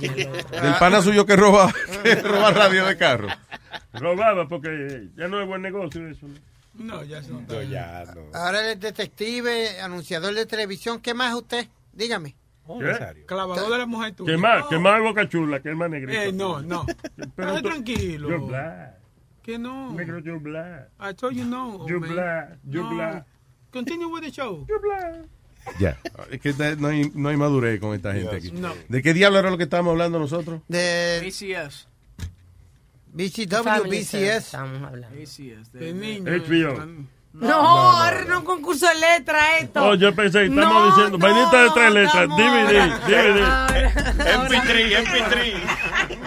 Del 0.00 0.74
pana 0.78 1.02
suyo 1.02 1.26
que 1.26 1.36
roba, 1.36 1.72
que 2.02 2.14
roba 2.16 2.50
radio 2.50 2.84
de 2.86 2.96
carro. 2.96 3.28
Robaba 3.92 4.46
porque 4.48 5.08
ya 5.16 5.28
no 5.28 5.40
es 5.40 5.46
buen 5.46 5.62
negocio 5.62 6.06
eso. 6.08 6.26
¿no? 6.26 6.34
No, 6.74 7.04
ya 7.04 7.20
no 7.22 7.42
No, 7.46 7.62
ya, 7.62 8.04
no. 8.14 8.38
Ahora 8.38 8.70
es 8.72 8.80
detective, 8.80 9.80
anunciador 9.80 10.34
de 10.34 10.46
televisión. 10.46 11.00
¿Qué 11.00 11.12
más 11.14 11.34
usted? 11.34 11.66
Dígame. 11.92 12.36
¿Qué? 12.78 13.24
Clavador 13.26 13.70
de 13.72 13.78
la 13.78 13.86
mujer 13.86 14.14
tuya. 14.14 14.32
¿Qué 14.32 14.38
más? 14.38 14.62
No. 14.62 14.68
¿Qué 14.68 14.78
más 14.78 14.98
es 14.98 15.02
Boca 15.02 15.28
Chula? 15.28 15.60
¿Qué 15.60 15.74
más 15.74 15.90
negrito? 15.90 16.20
Eh, 16.20 16.32
no, 16.32 16.62
no. 16.62 16.86
Pero 17.36 17.56
tú- 17.56 17.62
tranquilo. 17.62 18.28
You're 18.28 18.46
black. 18.46 18.94
Que 19.42 19.58
no. 19.58 19.92
Negro, 19.92 20.20
you're 20.20 20.38
black. 20.38 20.88
I 21.00 21.12
told 21.14 21.34
you 21.34 21.44
no. 21.44 21.86
You're 21.88 22.00
man. 22.00 22.12
black. 22.12 22.58
No. 22.64 22.90
black. 22.90 23.26
Continue 23.72 24.08
with 24.08 24.22
the 24.22 24.30
show. 24.30 24.64
You're 24.68 24.80
black. 24.80 25.24
Ya. 25.78 25.98
Es 26.30 26.40
que 26.40 26.52
no 26.78 26.88
hay, 26.88 27.10
no 27.14 27.28
hay 27.28 27.36
madurez 27.36 27.80
con 27.80 27.94
esta 27.94 28.12
gente 28.14 28.36
aquí. 28.36 28.52
No. 28.52 28.74
¿De 28.88 29.02
qué 29.02 29.14
diablo 29.14 29.38
era 29.38 29.50
lo 29.50 29.58
que 29.58 29.64
estábamos 29.64 29.92
hablando 29.92 30.18
nosotros? 30.18 30.62
De 30.68 31.22
ACS. 31.26 31.86
BCW, 33.12 33.88
BCS. 33.88 34.14
Estamos 34.14 34.82
hablando. 34.82 35.16
ACS. 35.20 35.72
De 35.72 35.92
niño. 35.92 36.30
HBO. 36.30 37.06
No, 37.32 37.54
ahora 37.54 38.24
no, 38.24 38.44
concurso 38.44 38.86
de 38.88 38.94
letra 38.96 39.58
esto. 39.58 39.82
Oh, 39.84 39.94
yo 39.94 40.12
pensé, 40.14 40.46
estamos 40.46 40.64
No, 40.74 40.86
diciendo, 40.86 41.16
no, 41.16 41.24
vainita 41.24 41.62
de 41.62 41.70
tres 41.70 41.92
letras, 41.92 42.28
DVD, 42.28 42.90
DVD. 43.06 43.40
MP3, 44.18 45.04
MP3. 45.04 45.54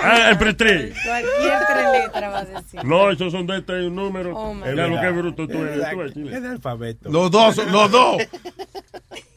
Ah, 0.01 0.29
el 0.29 0.37
pretri. 0.37 0.93
Cualquier 1.05 1.65
tres 1.67 1.91
letras 1.91 2.33
va 2.33 2.39
a 2.39 2.45
decir. 2.45 2.83
No, 2.85 3.11
esos 3.11 3.31
son 3.33 3.45
de 3.47 3.57
este 3.57 3.89
número. 3.89 4.35
Oh, 4.35 4.53
my 4.53 4.63
ya 4.63 4.87
lo 4.87 4.95
God. 4.95 5.01
que 5.01 5.09
bruto 5.11 5.47
tú 5.47 5.57
eres. 5.63 5.89
Tú 5.91 6.01
eres, 6.01 6.13
Chile. 6.13 6.35
Es 6.37 6.41
de 6.41 6.47
alfabeto. 6.49 7.09
Los 7.09 7.29
dos, 7.31 7.57
los 7.69 7.91
dos. 7.91 8.17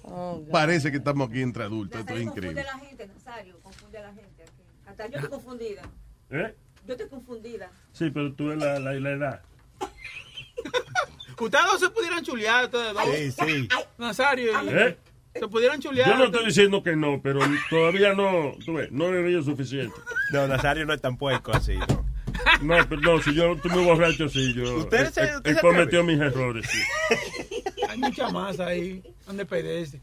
Oh. 0.04 0.42
Parece 0.52 0.90
que 0.92 0.98
estamos 0.98 1.28
aquí 1.28 1.42
entre 1.42 1.64
adultos. 1.64 2.00
Esto 2.00 2.14
es 2.14 2.24
Nazario 2.24 2.32
confunde 2.32 2.52
increíble. 2.52 2.60
a 2.60 2.76
la 2.76 2.78
gente, 2.86 3.06
Nazario, 3.08 3.58
confunde 3.60 3.98
a 3.98 4.02
la 4.02 4.08
gente 4.14 4.42
aquí. 4.44 4.62
Hasta 4.86 5.06
yo 5.08 5.14
estoy 5.16 5.30
confundida. 5.30 5.82
¿Eh? 6.30 6.54
Yo 6.86 6.92
estoy 6.94 7.08
confundida. 7.08 7.70
Sí, 7.92 8.10
pero 8.10 8.32
tú 8.34 8.50
eres 8.52 8.62
la, 8.62 8.78
la, 8.78 8.92
la 8.92 9.10
edad. 9.10 9.40
Ustedes 11.38 11.64
dos 11.66 11.80
se 11.80 11.90
pudieran 11.90 12.24
chulear, 12.24 12.64
ustedes 12.64 12.92
dos. 12.94 13.04
Sí, 13.14 13.30
sí. 13.32 13.68
Nazario. 13.98 14.52
y- 14.64 14.68
¿Eh? 14.68 14.96
Se 15.34 15.48
pudieran 15.48 15.80
chulear. 15.80 16.08
Yo 16.08 16.16
no 16.16 16.24
estoy 16.24 16.46
diciendo 16.46 16.82
que 16.82 16.96
no, 16.96 17.20
pero 17.22 17.40
todavía 17.68 18.14
no, 18.14 18.54
tú 18.64 18.74
ves, 18.74 18.90
no 18.90 19.06
he 19.08 19.10
bebido 19.12 19.42
suficiente. 19.42 19.94
No, 20.32 20.46
Nazario 20.48 20.86
no 20.86 20.94
es 20.94 21.00
tan 21.02 21.18
puerco 21.18 21.52
así, 21.52 21.74
¿no? 21.76 22.06
No, 22.62 22.76
pero 22.88 23.00
no, 23.02 23.22
si 23.22 23.34
yo 23.34 23.54
muy 23.64 23.84
borracho, 23.84 24.28
sí, 24.30 24.54
yo 24.54 24.76
¿Usted 24.78 25.10
se- 25.10 25.20
he, 25.22 25.36
usted 25.36 25.50
he 25.50 25.54
se 25.54 25.60
cometido 25.60 26.02
atreve? 26.02 26.04
mis 26.04 26.20
errores, 26.20 26.66
sí. 26.70 26.78
Hay 27.88 27.98
mucha 27.98 28.28
masa 28.30 28.66
ahí. 28.68 29.02
Donde 29.26 29.44
pedece. 29.44 30.00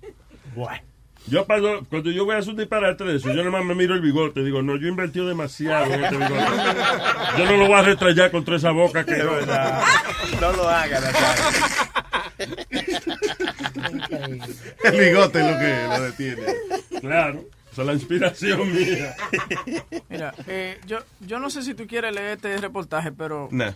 Bueno. 0.56 0.82
Yo 1.28 1.46
paso, 1.46 1.86
cuando 1.90 2.12
yo 2.12 2.26
voy 2.26 2.36
a 2.36 2.40
hacer 2.40 2.52
un 2.52 2.58
disparate 2.58 3.06
de 3.06 3.16
eso, 3.16 3.30
yo 3.30 3.36
nada 3.36 3.50
más 3.50 3.64
me 3.64 3.76
miro 3.76 3.96
el 3.96 4.02
bigote, 4.02 4.44
digo, 4.44 4.62
no, 4.62 4.76
yo 4.76 4.88
he 4.88 4.90
invertido 4.90 5.26
demasiado 5.28 5.94
en 5.94 6.04
este 6.04 6.18
bigote. 6.18 6.36
Yo 7.38 7.46
no 7.46 7.58
lo 7.58 7.68
voy 7.68 7.78
a 7.78 7.82
retrayar 7.82 8.30
contra 8.30 8.58
esa 8.58 8.70
boca 8.72 9.04
que 9.04 9.18
no. 9.18 9.32
No 10.42 10.52
lo 10.52 10.70
haga, 10.70 11.00
Nazario. 11.00 11.44
El 14.84 15.00
bigote 15.00 15.40
es 15.40 15.52
lo 15.52 15.60
que 15.60 15.88
lo 15.88 16.02
detiene. 16.04 16.44
Claro, 17.02 17.46
esa 17.74 17.82
es 17.82 17.88
la 17.88 17.94
inspiración 17.94 18.72
mía. 18.74 19.16
Mira, 20.10 20.34
eh, 20.48 20.80
yo, 20.86 21.00
yo 21.22 21.40
no 21.40 21.50
sé 21.50 21.64
si 21.64 21.74
tú 21.74 21.88
quieres 21.88 22.14
leer 22.14 22.36
este 22.38 22.56
reportaje, 22.58 23.12
pero... 23.12 23.50
Nah. 23.52 23.72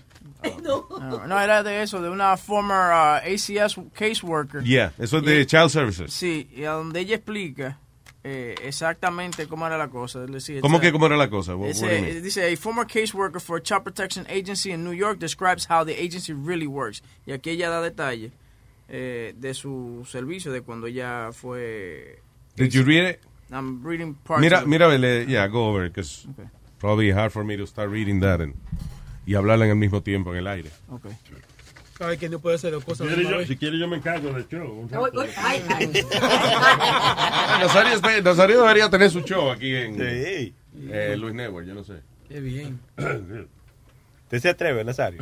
No, 0.63 0.87
no, 1.27 1.39
era 1.41 1.63
de 1.63 1.81
eso, 1.81 2.01
de 2.01 2.09
una 2.09 2.37
former 2.37 2.91
uh, 2.91 3.17
ACS 3.27 3.75
caseworker. 3.93 4.63
Yeah, 4.63 4.93
eso 4.99 5.17
es 5.17 5.23
de 5.25 5.41
Y- 5.41 5.45
Child 5.47 5.69
Services. 5.69 6.13
Sí, 6.13 6.47
y 6.55 6.63
a 6.65 6.71
donde 6.71 6.99
ella 6.99 7.15
explica 7.15 7.79
eh, 8.23 8.53
exactamente 8.63 9.47
cómo 9.47 9.65
era 9.65 9.77
la 9.77 9.87
cosa. 9.87 10.19
Decir, 10.27 10.61
¿Cómo 10.61 10.79
que 10.79 10.91
cómo 10.91 11.07
era 11.07 11.17
la 11.17 11.29
cosa? 11.29 11.55
What- 11.55 11.69
Dice, 11.69 11.85
what 11.85 12.21
dice, 12.21 12.53
a 12.53 12.55
former 12.57 12.85
caseworker 12.85 13.41
for 13.41 13.57
a 13.57 13.63
child 13.63 13.83
protection 13.83 14.27
agency 14.27 14.71
in 14.71 14.83
New 14.83 14.93
York 14.93 15.17
describes 15.19 15.65
how 15.67 15.83
the 15.83 15.93
agency 15.93 16.33
really 16.33 16.67
works. 16.67 17.01
Y 17.25 17.31
aquí 17.31 17.49
ella 17.51 17.69
da 17.69 17.81
detalles 17.81 18.31
eh, 18.89 19.33
de 19.35 19.53
su 19.55 20.05
servicio, 20.07 20.51
de 20.51 20.61
cuando 20.61 20.85
ella 20.87 21.31
fue... 21.33 22.21
Did 22.55 22.69
you 22.73 22.83
read 22.83 23.09
it? 23.09 23.19
I'm 23.51 23.81
reading 23.83 24.13
parts 24.15 24.41
Mira, 24.41 24.57
of 24.57 24.63
it. 24.63 24.67
mira, 24.67 24.87
vele, 24.89 25.25
yeah, 25.27 25.47
go 25.47 25.69
over 25.69 25.85
it, 25.85 25.93
because 25.93 26.27
probably 26.79 27.11
hard 27.11 27.31
for 27.31 27.43
me 27.43 27.55
to 27.57 27.65
start 27.65 27.89
reading 27.89 28.19
that 28.21 28.41
and, 28.41 28.53
y 29.25 29.33
hablarla 29.35 29.65
en 29.65 29.71
el 29.71 29.77
mismo 29.77 30.01
tiempo 30.03 30.31
en 30.33 30.39
el 30.39 30.47
aire. 30.47 30.69
Okay. 30.91 31.11
Sabes 31.97 32.19
que 32.19 32.29
no 32.29 32.37
puede 32.39 32.55
hacer 32.57 32.71
dos 32.71 32.83
Si 32.83 32.89
cosas. 32.89 33.07
a 33.07 33.09
la 33.09 33.15
quiere, 33.15 33.29
yo, 33.39 33.45
si 33.47 33.55
quiere 33.57 33.79
yo 33.79 33.87
me 33.87 33.97
encargo 33.97 34.31
del 34.31 34.47
show. 34.47 34.87
Nazario, 37.59 38.21
Nazario 38.21 38.61
debería 38.61 38.89
tener 38.89 39.09
su 39.09 39.21
show 39.21 39.49
aquí 39.49 39.75
en 39.75 39.95
Sí. 39.95 40.53
eh, 40.91 41.15
Luis 41.17 41.33
Network, 41.33 41.65
yo 41.65 41.73
no 41.73 41.83
sé. 41.83 42.01
Qué 42.27 42.39
bien. 42.39 42.79
¿Usted 42.97 44.39
se 44.39 44.49
atreve, 44.49 44.83
Nazario? 44.83 45.19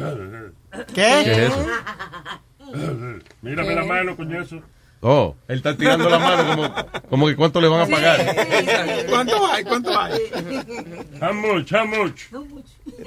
¿Qué? 0.88 0.94
¿Qué 0.94 1.22
es 1.22 1.38
eso? 1.54 1.66
Mírame 3.42 3.76
la 3.76 3.84
mano, 3.86 4.16
coño, 4.18 4.42
eso. 4.42 4.62
Oh, 5.08 5.36
él 5.48 5.58
está 5.58 5.78
tirando 5.78 6.10
la 6.10 6.18
mano 6.18 6.48
como, 6.48 6.74
como 7.12 7.28
que 7.28 7.36
cuánto 7.36 7.62
le 7.62 7.68
van 7.68 7.82
a 7.82 7.86
pagar. 7.86 9.06
¿Cuánto 9.08 9.46
hay? 9.46 9.64
¿Cuánto 9.64 10.00
hay? 10.00 10.20
How 11.22 11.32
much, 11.32 11.72
how 11.72 11.86
much? 11.86 12.22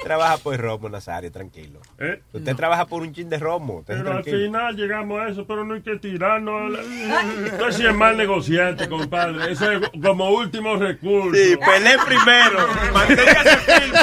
Trabaja 0.08 0.38
por 0.38 0.54
el 0.54 0.60
romo, 0.60 0.88
Nazario, 0.88 1.30
tranquilo. 1.30 1.80
¿Eh? 1.98 2.22
Usted 2.32 2.56
trabaja 2.56 2.86
por 2.86 3.02
un 3.02 3.12
chin 3.12 3.28
de 3.28 3.38
romo. 3.38 3.84
Pero 3.86 4.10
al 4.10 4.24
final 4.24 4.74
llegamos 4.74 5.20
a 5.20 5.28
eso, 5.28 5.46
pero 5.46 5.66
no 5.66 5.74
hay 5.74 5.82
que 5.82 5.96
tirarnos. 5.96 6.78
Usted 6.78 7.72
sí 7.72 7.86
es 7.86 7.94
mal 7.94 8.16
negociante, 8.16 8.88
compadre. 8.88 9.52
Eso 9.52 9.70
es 9.70 9.86
como 10.02 10.30
último 10.30 10.76
recurso. 10.76 11.34
Sí, 11.34 11.58
pelé 11.58 11.98
primero. 12.06 12.68
Manténgase 12.94 13.56
firme. 13.58 13.98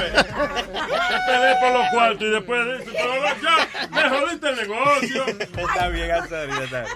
Peleé 1.26 1.56
por 1.60 1.74
los 1.74 1.90
cuartos 1.90 2.22
y 2.22 2.30
después 2.30 2.80
dice, 2.80 2.92
pero 2.92 3.14
ya, 3.42 3.90
me 3.90 4.10
jodiste 4.10 4.50
el 4.50 4.56
negocio. 4.58 5.26
Está 5.26 5.88
bien, 5.88 6.08
Nazario, 6.10 6.60
Nazario. 6.60 6.96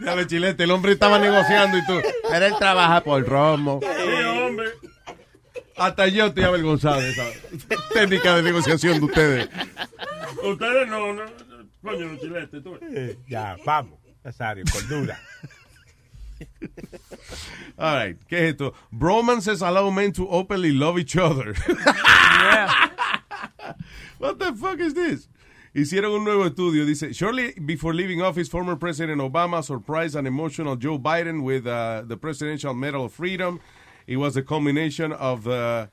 Dale, 0.00 0.26
chilete, 0.26 0.64
el 0.64 0.70
hombre 0.72 0.90
estaba 0.90 1.20
negociando 1.20 1.78
y 1.78 1.86
tú. 1.86 2.00
Pero 2.28 2.44
él 2.44 2.54
trabaja 2.58 3.04
por 3.04 3.24
romo. 3.24 3.78
Sí, 3.80 4.24
hombre. 4.24 4.66
Hasta 5.82 6.06
yo 6.08 6.26
estoy 6.26 6.44
avergonzado 6.44 7.00
de 7.00 7.10
esa 7.10 7.24
técnica 7.92 8.36
de 8.36 8.42
negociación 8.42 9.00
de 9.00 9.04
ustedes. 9.06 9.48
Ustedes 10.44 10.88
no, 10.88 11.12
no. 11.12 11.22
Coño, 11.82 12.06
los 12.06 12.20
chiletes, 12.20 12.62
tú. 12.62 12.78
Eh, 12.80 13.18
Ya, 13.28 13.56
vamos, 13.66 13.98
Nazario, 14.22 14.64
cordura. 14.72 15.18
All 17.76 17.96
right, 18.06 18.16
¿qué 18.28 18.36
es 18.46 18.50
esto? 18.52 18.74
Bromances 18.92 19.62
allow 19.62 19.90
men 19.90 20.12
to 20.12 20.28
openly 20.28 20.72
love 20.72 20.98
each 20.98 21.16
other. 21.16 21.54
What 24.18 24.38
the 24.38 24.52
fuck 24.54 24.78
is 24.80 24.94
this? 24.94 25.28
Hicieron 25.74 26.12
un 26.12 26.24
nuevo 26.24 26.44
estudio. 26.48 26.84
Dice, 26.86 27.12
shortly 27.12 27.52
before 27.64 27.94
leaving 27.94 28.20
office, 28.22 28.48
former 28.48 28.76
President 28.76 29.20
Obama 29.20 29.64
surprised 29.64 30.14
an 30.16 30.26
emotional 30.26 30.76
Joe 30.76 30.98
Biden 30.98 31.42
with 31.42 31.66
uh, 31.66 32.02
the 32.06 32.16
Presidential 32.16 32.74
Medal 32.74 33.06
of 33.06 33.12
Freedom. 33.12 33.58
It 34.06 34.16
was 34.16 34.34
the 34.34 34.42
culmination 34.42 35.12
of 35.12 35.44
the 35.44 35.88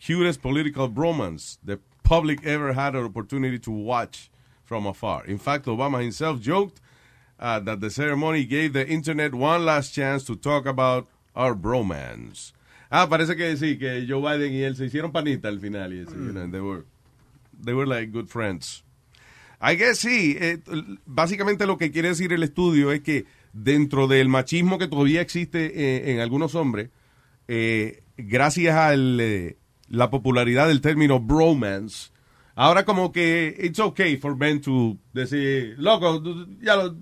cutest 0.00 0.42
political 0.42 0.88
bromance 0.88 1.58
the 1.64 1.78
public 2.02 2.44
ever 2.44 2.72
had 2.72 2.94
an 2.94 3.04
opportunity 3.04 3.58
to 3.58 3.70
watch 3.70 4.30
from 4.64 4.86
afar. 4.86 5.24
In 5.26 5.38
fact, 5.38 5.66
Obama 5.66 6.02
himself 6.02 6.40
joked 6.40 6.80
uh, 7.38 7.60
that 7.60 7.80
the 7.80 7.90
ceremony 7.90 8.44
gave 8.44 8.72
the 8.72 8.86
internet 8.86 9.34
one 9.34 9.64
last 9.64 9.94
chance 9.94 10.24
to 10.24 10.36
talk 10.36 10.66
about 10.66 11.08
our 11.34 11.54
bromance. 11.54 12.52
Ah, 12.90 13.06
parece 13.08 13.36
que 13.36 13.56
sí, 13.56 13.78
que 13.78 14.04
Joe 14.06 14.20
Biden 14.20 14.52
y 14.52 14.62
él 14.62 14.76
se 14.76 14.84
hicieron 14.84 15.12
panita 15.12 15.48
al 15.48 15.58
final. 15.58 15.92
Y 15.92 16.00
eso, 16.00 16.14
you 16.14 16.32
know, 16.32 16.46
they 16.46 16.60
were, 16.60 16.84
they 17.58 17.72
were 17.72 17.86
like 17.86 18.12
good 18.12 18.28
friends. 18.28 18.82
I 19.60 19.76
guess 19.76 20.00
sí. 20.00 20.36
eh, 20.38 20.58
básicamente 21.06 21.66
lo 21.66 21.78
que 21.78 21.90
quiere 21.90 22.08
decir 22.08 22.32
el 22.32 22.42
estudio 22.42 22.92
es 22.92 23.00
que 23.00 23.24
dentro 23.52 24.08
del 24.08 24.28
machismo 24.28 24.78
que 24.78 24.88
todavía 24.88 25.20
existe 25.20 25.72
eh, 25.74 26.12
en 26.12 26.20
algunos 26.20 26.54
hombres, 26.54 26.90
eh, 27.54 28.02
gracias 28.16 28.74
a 28.74 28.94
la 28.96 30.10
popularidad 30.10 30.68
del 30.68 30.80
término 30.80 31.20
bromance, 31.20 32.10
ahora 32.54 32.84
como 32.86 33.12
que 33.12 33.54
it's 33.62 33.78
okay 33.78 34.16
for 34.16 34.34
men 34.36 34.60
to 34.62 34.96
decir, 35.12 35.74
loco, 35.76 36.22
ya 36.62 36.76
lo... 36.76 36.96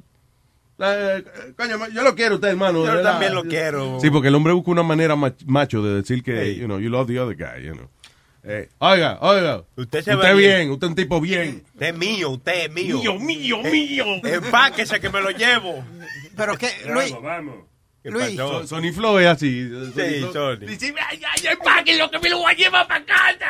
eh, 0.81 1.25
coño, 1.57 1.89
yo 1.95 2.03
lo 2.03 2.15
quiero 2.17 2.35
usted, 2.37 2.49
hermano. 2.49 2.81
Yo 2.85 2.93
verdad". 2.93 3.13
también 3.13 3.35
lo 3.35 3.45
quiero. 3.45 3.99
Sí, 4.01 4.11
porque 4.11 4.27
el 4.29 4.35
hombre 4.35 4.53
busca 4.55 4.73
una 4.73 4.83
manera 4.83 5.15
mach- 5.15 5.45
macho 5.47 5.83
de 5.83 5.95
decir 6.01 6.23
que, 6.25 6.57
you 6.57 6.65
know, 6.67 6.81
you 6.81 6.89
love 6.91 7.07
the 7.07 7.21
other 7.21 7.37
guy, 7.37 7.65
you 7.65 7.75
know. 7.75 7.89
Eh, 8.43 8.71
oiga, 8.79 9.19
oiga. 9.21 9.65
Usted 9.77 10.03
se 10.03 10.15
usted 10.15 10.29
ve 10.29 10.35
bien. 10.35 10.57
bien. 10.61 10.71
usted 10.71 10.87
es 10.87 10.91
un 10.91 10.97
tipo 10.97 11.21
bien. 11.21 11.63
Usted 11.75 11.87
es 11.89 11.97
mío, 11.97 12.31
usted 12.31 12.65
es 12.65 12.73
mío. 12.73 12.99
Mío, 12.99 13.19
mío, 13.21 13.57
Eh, 13.63 13.71
mío. 13.71 14.05
Empáquese 14.25 14.99
que 14.99 15.11
me 15.11 15.21
lo 15.21 15.31
llevo. 15.31 15.85
Pero 16.37 16.57
que, 16.57 16.69
Luis, 16.93 17.15
vamos. 17.23 17.55
¿Qué 17.55 17.70
Luis. 18.05 18.37
Sony 18.67 18.93
Flow 18.95 19.19
es 19.19 19.27
así. 19.27 19.69
Sí, 19.95 20.21
Flow- 20.21 20.33
Sony. 20.33 20.67
Dice, 20.67 20.95
ay, 21.09 21.21
ay, 21.23 21.47
empáquenlo 21.53 22.11
que 22.11 22.19
me 22.19 22.31
lo 22.31 22.39
voy 22.39 22.53
a 22.53 22.57
llevar 22.57 22.89
para 22.89 23.05
casa. 23.05 23.47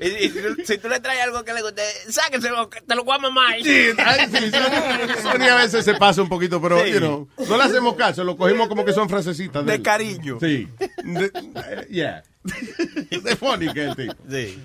Y, 0.00 0.06
y 0.06 0.30
si- 0.30 0.64
si 0.64 0.78
tú 0.78 0.88
le 0.88 1.00
traes 1.00 1.22
algo 1.22 1.44
que 1.44 1.52
le 1.52 1.60
guste, 1.62 1.82
sáqueselo, 2.08 2.70
que 2.70 2.80
te 2.80 2.94
lo 2.94 3.04
voy 3.04 3.16
a 3.16 3.18
mamar. 3.18 3.54
Sí, 3.62 3.88
ay, 3.98 4.26
sí, 4.30 4.50
Sony- 4.50 5.22
Sony 5.22 5.48
a 5.50 5.56
veces 5.56 5.84
se 5.84 5.94
pasa 5.94 6.22
un 6.22 6.28
poquito, 6.30 6.62
pero, 6.62 6.82
Sí. 6.84 6.92
you 6.92 6.98
know, 6.98 7.28
no 7.48 7.56
le 7.58 7.62
hacemos 7.64 7.94
caso, 7.96 8.24
lo 8.24 8.36
cogimos 8.38 8.68
como 8.68 8.84
que 8.86 8.92
son 8.94 9.08
frasecitas. 9.08 9.66
De 9.66 9.82
cariño. 9.82 10.38
Sí. 10.40 10.66
De- 11.04 11.30
eh, 11.34 11.86
yeah. 11.90 12.22
De 13.10 13.36
funny 13.36 13.70
que 13.74 13.84
el 13.84 13.96
tipo. 13.96 14.14
Sí. 14.30 14.58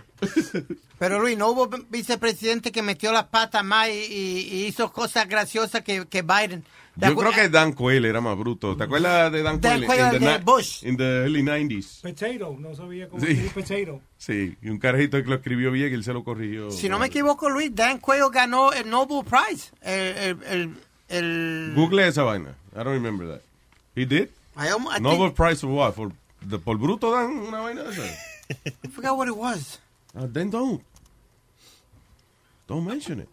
pero 0.98 1.20
Luis, 1.20 1.38
no 1.38 1.50
hubo 1.50 1.70
vicepresidente 1.90 2.72
que 2.72 2.82
metió 2.82 3.12
las 3.12 3.26
patas 3.26 3.64
más 3.66 3.90
y, 3.90 3.92
y- 3.92 4.48
y 4.54 4.66
hizo 4.68 4.94
cosas 4.94 5.28
graciosas 5.28 5.82
que, 5.84 6.06
que 6.08 6.22
Biden. 6.22 6.64
¿Te 7.00 7.08
Yo 7.08 7.16
creo 7.16 7.32
que 7.32 7.50
Dan 7.50 7.74
Quayle 7.74 8.06
era 8.08 8.22
más 8.22 8.38
bruto. 8.38 8.78
¿Te 8.78 8.84
acuerdas 8.84 9.32
de 9.32 9.42
Dan 9.42 9.60
Dan 9.60 9.82
Quayle? 9.84 9.88
Quayle, 9.88 10.04
In 10.04 10.10
the 10.20 10.26
el 10.34 10.38
de 10.40 10.44
Bush. 10.46 10.84
In 10.84 10.98
the 10.98 11.04
early 11.24 11.42
90s. 11.42 12.02
Potato, 12.02 12.56
no 12.60 12.76
sabía 12.76 13.10
cómo 13.10 13.20
Sí. 13.26 13.34
decir 13.34 13.52
potato. 13.52 14.02
Sí, 14.18 14.56
y 14.62 14.70
un 14.70 14.78
carajito 14.78 15.18
que 15.24 15.28
lo 15.28 15.36
escribió 15.36 15.72
bien 15.72 15.92
y 15.92 15.96
él 15.96 16.04
se 16.04 16.14
lo 16.14 16.24
corrigió. 16.24 16.70
Si 16.70 16.90
no 16.90 17.00
me 17.00 17.08
equivoco, 17.08 17.50
Luis, 17.50 17.74
Dan 17.74 17.98
Quayle 18.00 18.30
ganó 18.32 18.72
el 18.74 18.88
Nobel 18.90 19.26
Prize. 19.26 19.72
El, 19.82 20.18
el, 20.18 20.44
el, 20.48 20.76
el- 21.10 21.74
Google 21.76 22.08
esa 22.08 22.22
vaina. 22.22 22.56
I 22.74 22.78
don't 22.84 22.90
remember 22.94 23.28
that. 23.28 23.42
He 23.96 24.06
did? 24.06 24.30
I 24.56 24.68
I 24.68 25.00
Nobel 25.02 25.30
think- 25.32 25.36
Prize 25.36 25.62
for 25.62 25.72
what? 25.72 25.94
For, 25.96 26.12
the, 26.48 26.60
¿Por 26.60 26.78
bruto 26.78 27.12
dan 27.12 27.32
una 27.38 27.60
vaina 27.60 27.82
de 27.84 27.90
esa? 27.92 28.04
I 28.84 28.88
forgot 28.90 29.18
what 29.18 29.28
it 29.28 29.36
was. 29.36 29.80
Uh, 30.16 30.28
then 30.32 30.52
don't. 30.52 30.84
Don't 32.68 32.86
mention 32.86 33.20
it. 33.20 33.30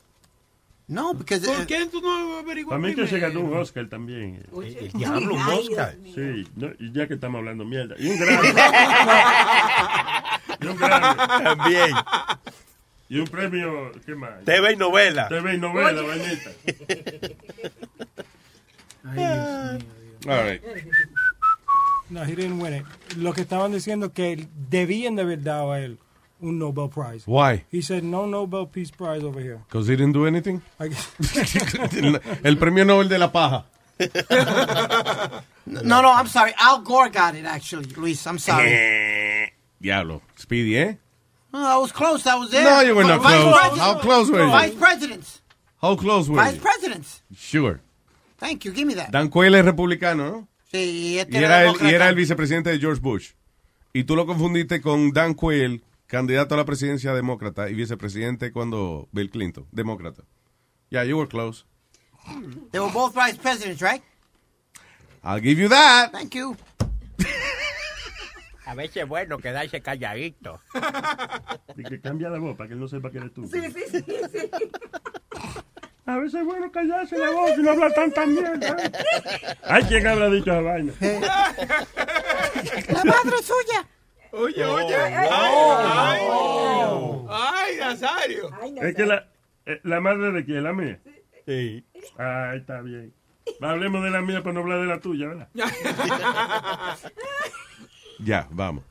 No, 0.90 1.14
because... 1.14 1.46
¿Por 1.46 1.66
qué 1.68 1.86
tú 1.86 2.00
no 2.00 2.40
averiguas 2.40 2.76
Para 2.76 2.88
mí 2.88 2.96
que 2.96 3.06
se 3.06 3.20
ganó 3.20 3.42
un 3.42 3.56
Oscar 3.56 3.88
también. 3.88 4.42
El 4.52 4.90
diablo, 4.90 5.36
un 5.36 5.40
Oscar. 5.40 5.94
Sí, 6.02 6.48
no, 6.56 6.72
y 6.80 6.90
ya 6.90 7.06
que 7.06 7.14
estamos 7.14 7.38
hablando 7.38 7.64
mierda. 7.64 7.94
Y 7.96 8.08
un 8.08 8.18
Grammy. 8.18 8.48
y 10.60 10.66
un 10.66 10.76
Grammy. 10.76 11.16
También. 11.44 11.94
Y 13.08 13.20
un 13.20 13.28
premio, 13.28 13.92
¿qué 14.04 14.16
más? 14.16 14.44
TV 14.44 14.72
y 14.72 14.76
novela. 14.76 15.28
TV 15.28 15.54
y 15.54 15.58
novela, 15.58 16.02
Oye. 16.02 16.08
vainita. 16.08 16.50
All 20.26 20.50
right. 20.50 20.60
No, 22.08 22.24
he 22.24 22.34
didn't 22.34 22.60
win 22.60 22.74
it. 22.74 22.84
Lo 23.16 23.32
que 23.32 23.42
estaban 23.42 23.70
diciendo 23.70 24.12
que 24.12 24.48
debían 24.68 25.14
de 25.14 25.22
haber 25.22 25.44
dado 25.44 25.70
a 25.70 25.78
él 25.78 26.00
un 26.42 26.58
Nobel 26.58 26.88
Prize. 26.88 27.24
Why? 27.26 27.64
He 27.70 27.82
said 27.82 28.02
no 28.04 28.26
Nobel 28.26 28.66
Peace 28.66 28.90
Prize 28.90 29.22
over 29.24 29.40
here. 29.40 29.58
Because 29.68 29.86
he 29.88 29.96
didn't 29.96 30.12
do 30.14 30.26
anything. 30.26 30.62
El, 30.78 30.88
el 32.44 32.56
premio 32.58 32.84
Nobel 32.84 33.08
de 33.08 33.18
la 33.18 33.30
paja. 33.32 33.64
No, 35.66 36.00
no, 36.02 36.08
I'm 36.10 36.26
sorry. 36.26 36.52
Al 36.58 36.80
Gore 36.82 37.10
got 37.10 37.34
it, 37.36 37.44
actually, 37.44 37.84
Luis. 37.96 38.26
I'm 38.26 38.38
sorry. 38.38 39.52
Diablo. 39.80 40.20
Speedy, 40.36 40.76
¿eh? 40.76 40.96
Oh, 41.54 41.64
I 41.64 41.76
was 41.80 41.92
close. 41.92 42.26
I 42.26 42.34
was 42.36 42.50
there. 42.50 42.64
No, 42.64 42.80
you 42.80 42.94
were 42.94 43.04
not 43.04 43.20
Vice 43.22 43.40
close. 43.40 43.54
president- 43.60 43.78
How 43.80 43.94
close 44.00 44.30
were 44.30 44.44
you? 44.44 44.50
Vice 44.50 44.74
presidents. 44.74 45.40
How 45.80 45.94
close 45.96 46.28
were 46.28 46.36
Vice 46.42 46.54
you? 46.56 46.60
presidents. 46.60 47.22
Sure. 47.36 47.80
Thank 48.38 48.64
you. 48.64 48.72
Give 48.72 48.86
me 48.86 48.94
that. 48.94 49.10
Dan 49.12 49.28
Quayle 49.28 49.54
es 49.60 49.64
republicano, 49.64 50.30
¿no? 50.30 50.48
Sí, 50.72 50.78
y 51.14 51.18
este 51.18 51.38
Y 51.38 51.44
era, 51.44 51.64
el, 51.66 51.76
y 51.82 51.94
era 51.94 52.08
el 52.08 52.14
vicepresidente 52.16 52.70
de 52.70 52.78
George 52.80 53.00
Bush. 53.00 53.30
Y 53.92 54.04
tú 54.04 54.16
lo 54.16 54.26
confundiste 54.26 54.80
con 54.80 55.12
Dan 55.12 55.34
Quayle, 55.34 55.82
candidato 56.10 56.54
a 56.54 56.58
la 56.58 56.64
presidencia 56.64 57.14
demócrata 57.14 57.70
y 57.70 57.74
vicepresidente 57.74 58.52
cuando 58.52 59.08
Bill 59.12 59.30
Clinton, 59.30 59.66
demócrata. 59.70 60.24
Yeah, 60.90 61.04
you 61.04 61.16
were 61.16 61.28
close. 61.28 61.64
They 62.72 62.80
were 62.80 62.92
both 62.92 63.14
vice 63.14 63.38
presidents, 63.38 63.80
right? 63.80 64.02
I'll 65.22 65.40
give 65.40 65.60
you 65.60 65.68
that. 65.68 66.10
Thank 66.12 66.34
you. 66.34 66.56
A 68.66 68.74
veces 68.74 68.98
es 68.98 69.08
bueno 69.08 69.38
quedarse 69.38 69.80
calladito. 69.80 70.60
Y 71.76 71.84
que 71.84 72.00
cambia 72.00 72.28
la 72.28 72.38
voz 72.38 72.56
para 72.56 72.68
que 72.68 72.74
él 72.74 72.80
no 72.80 72.88
sepa 72.88 73.10
que 73.10 73.18
eres 73.18 73.32
tú. 73.32 73.46
Sí, 73.46 73.60
sí, 73.70 73.80
sí, 73.90 74.02
sí. 74.02 74.50
A 76.06 76.18
veces 76.18 76.40
es 76.40 76.46
bueno 76.46 76.70
callarse 76.72 77.16
la 77.16 77.30
voz 77.30 77.52
y 77.56 77.62
no 77.62 77.70
hablar 77.70 77.94
tanta 77.94 78.26
mierda. 78.26 78.76
Ay, 79.62 79.84
¿quién 79.84 80.06
habrá 80.06 80.28
dicho 80.28 80.50
esa 80.50 80.60
vaina? 80.60 80.92
La 81.00 83.04
madre 83.04 83.36
es 83.38 83.46
suya. 83.46 83.86
Oye, 84.32 84.64
oye. 84.64 84.96
Ay, 84.96 85.20
Ay, 85.30 86.20
ay, 87.28 87.28
ay, 87.28 87.76
Nazario. 87.78 88.50
Es 88.82 88.94
que 88.94 89.06
la, 89.06 89.28
eh, 89.66 89.80
la 89.84 90.00
madre 90.00 90.32
de 90.32 90.44
quién, 90.44 90.64
la 90.64 90.72
mía. 90.72 91.00
Sí. 91.46 91.84
Ay, 92.16 92.58
está 92.58 92.80
bien. 92.80 93.12
Hablemos 93.60 94.04
de 94.04 94.10
la 94.10 94.20
mía 94.22 94.42
para 94.42 94.52
no 94.54 94.60
hablar 94.60 94.80
de 94.80 94.86
la 94.86 95.00
tuya, 95.00 95.28
¿verdad? 95.28 95.48
Ya, 98.22 98.46
vamos. 98.50 98.84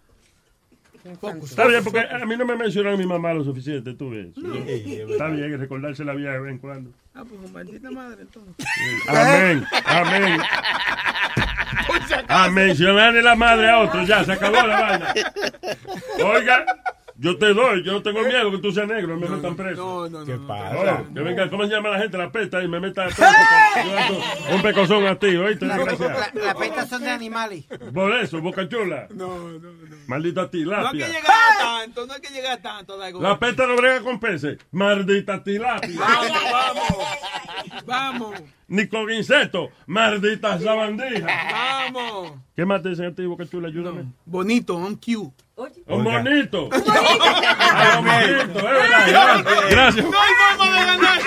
Está 1.44 1.68
bien, 1.68 1.84
porque 1.84 2.00
a 2.00 2.26
mí 2.26 2.36
no 2.36 2.46
me 2.46 2.56
mencionaron 2.56 3.00
mi 3.00 3.06
mamá 3.06 3.32
lo 3.34 3.44
suficiente, 3.44 3.94
tú 3.94 4.10
ves. 4.10 4.30
Está 4.36 5.28
bien 5.30 5.58
recordarse 5.60 6.04
la 6.04 6.14
vida 6.14 6.32
de 6.32 6.40
vez 6.40 6.52
en 6.52 6.58
cuando. 6.58 6.92
Ah, 7.20 7.24
pues 7.28 7.52
maldita 7.52 7.92
madre, 7.92 8.22
entonces. 8.22 8.66
Amén, 9.10 9.68
amén. 9.86 10.42
A 12.30 12.50
mencionarle 12.50 13.22
la 13.22 13.36
madre 13.36 13.70
a 13.70 13.80
otro, 13.80 14.06
ya, 14.06 14.24
se 14.24 14.32
acabó 14.32 14.56
la 14.66 14.80
vaina. 14.80 15.14
Oiga, 16.24 16.66
yo 17.20 17.38
te 17.38 17.54
doy, 17.54 17.84
yo 17.84 17.92
no 17.92 18.02
tengo 18.02 18.22
miedo 18.24 18.50
que 18.52 18.58
tú 18.60 18.72
seas 18.72 18.88
negro 18.88 19.18
y 19.18 19.20
me 19.20 19.28
metan 19.28 19.56
preso. 19.56 20.10
No, 20.10 20.20
no, 20.20 20.26
¿Qué 20.26 20.38
no. 20.38 20.48
pasa? 20.48 20.78
Oye, 20.80 21.14
que 21.14 21.20
venga, 21.20 21.50
¿cómo 21.50 21.64
se 21.66 21.70
llama 21.72 21.90
la 21.90 22.00
gente? 22.00 22.18
La 22.18 22.32
pesta 22.32 22.64
y 22.64 22.68
me 22.68 22.80
meta 22.80 23.06
preso. 23.06 23.24
Un 24.56 24.62
pecozón 24.62 25.06
a 25.06 25.16
ti, 25.20 25.36
oíste, 25.36 25.66
La, 25.66 25.78
desgraciado. 25.78 26.20
la, 26.34 26.42
la 26.46 26.56
pesta 26.56 26.88
son 26.88 27.02
de 27.04 27.10
animales. 27.10 27.66
Por 27.94 28.14
eso, 28.16 28.42
boca 28.42 28.68
chula. 28.70 29.08
No, 29.14 29.28
no, 29.50 29.60
no. 29.60 29.70
Maldita 30.08 30.42
No 30.42 30.46
hay 30.46 30.52
que 30.52 30.58
tilapia. 30.60 31.08
llegar 31.08 31.26
a 31.26 31.58
tanto, 31.84 32.06
no 32.08 32.14
hay 32.14 32.22
que 32.22 32.30
llegar 32.34 32.54
a 32.54 32.62
tanto. 32.62 32.98
Daigo. 32.98 33.22
La 33.22 33.38
pesta 33.38 33.68
no 33.68 33.76
brega 33.76 34.02
con 34.02 34.20
peces. 34.20 34.58
Maldita 34.72 35.44
tilapia. 35.44 36.00
Vamos, 36.00 36.38
vamos. 36.52 36.98
Vamos, 37.86 38.42
Ni 38.68 38.88
con 38.88 39.12
insectos. 39.12 39.70
Maldita 39.86 40.60
sabandija. 40.60 41.28
vamos. 41.52 42.34
¿Qué 42.56 42.66
más 42.66 42.82
te 42.82 42.90
dicen 42.90 43.06
a 43.08 43.14
ti, 43.16 43.26
boca 43.26 43.46
chula? 43.46 43.68
Ayúdame. 43.68 44.06
Bonito, 44.26 44.76
un 44.76 44.96
cute. 44.96 45.44
Un 45.90 46.04
bonito. 46.04 46.70
Ah, 46.72 47.98
un 48.00 48.06
bonito, 48.06 48.60
es 48.60 48.64
verdad. 48.64 49.08
Gracias. 49.10 49.70
Gracias. 49.72 50.06
No 50.06 50.22
hay 50.22 50.34
forma 50.58 50.66
de 50.80 50.86
ganar. 50.86 51.20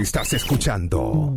Estás 0.00 0.32
escuchando 0.34 1.34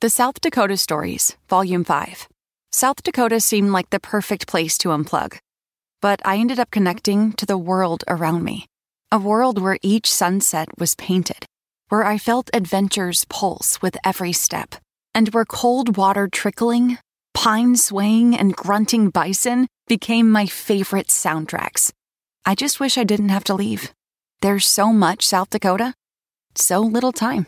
The 0.00 0.08
South 0.10 0.40
Dakota 0.40 0.76
Stories, 0.76 1.36
Volume 1.48 1.84
5. 1.84 2.28
South 2.72 3.02
Dakota 3.02 3.40
seemed 3.40 3.70
like 3.72 3.90
the 3.90 4.00
perfect 4.00 4.46
place 4.46 4.78
to 4.78 4.88
unplug. 4.90 5.38
But 6.02 6.20
I 6.24 6.36
ended 6.38 6.58
up 6.58 6.70
connecting 6.70 7.32
to 7.34 7.46
the 7.46 7.56
world 7.58 8.04
around 8.08 8.44
me. 8.44 8.66
A 9.12 9.18
world 9.18 9.60
where 9.60 9.78
each 9.82 10.10
sunset 10.10 10.68
was 10.78 10.94
painted, 10.94 11.46
where 11.88 12.04
I 12.04 12.18
felt 12.18 12.50
adventure's 12.52 13.24
pulse 13.26 13.80
with 13.80 13.96
every 14.04 14.32
step, 14.32 14.74
and 15.16 15.30
where 15.30 15.46
cold 15.46 15.96
water 15.96 16.28
trickling, 16.30 16.98
pine 17.32 17.74
swaying, 17.74 18.36
and 18.36 18.54
grunting 18.54 19.08
bison 19.08 19.66
became 19.88 20.30
my 20.30 20.44
favorite 20.44 21.08
soundtracks. 21.08 21.90
I 22.44 22.54
just 22.54 22.78
wish 22.78 22.98
I 22.98 23.04
didn't 23.04 23.30
have 23.30 23.44
to 23.44 23.54
leave. 23.54 23.94
There's 24.42 24.66
so 24.66 24.92
much 24.92 25.26
South 25.26 25.48
Dakota, 25.48 25.94
so 26.54 26.80
little 26.80 27.12
time. 27.12 27.46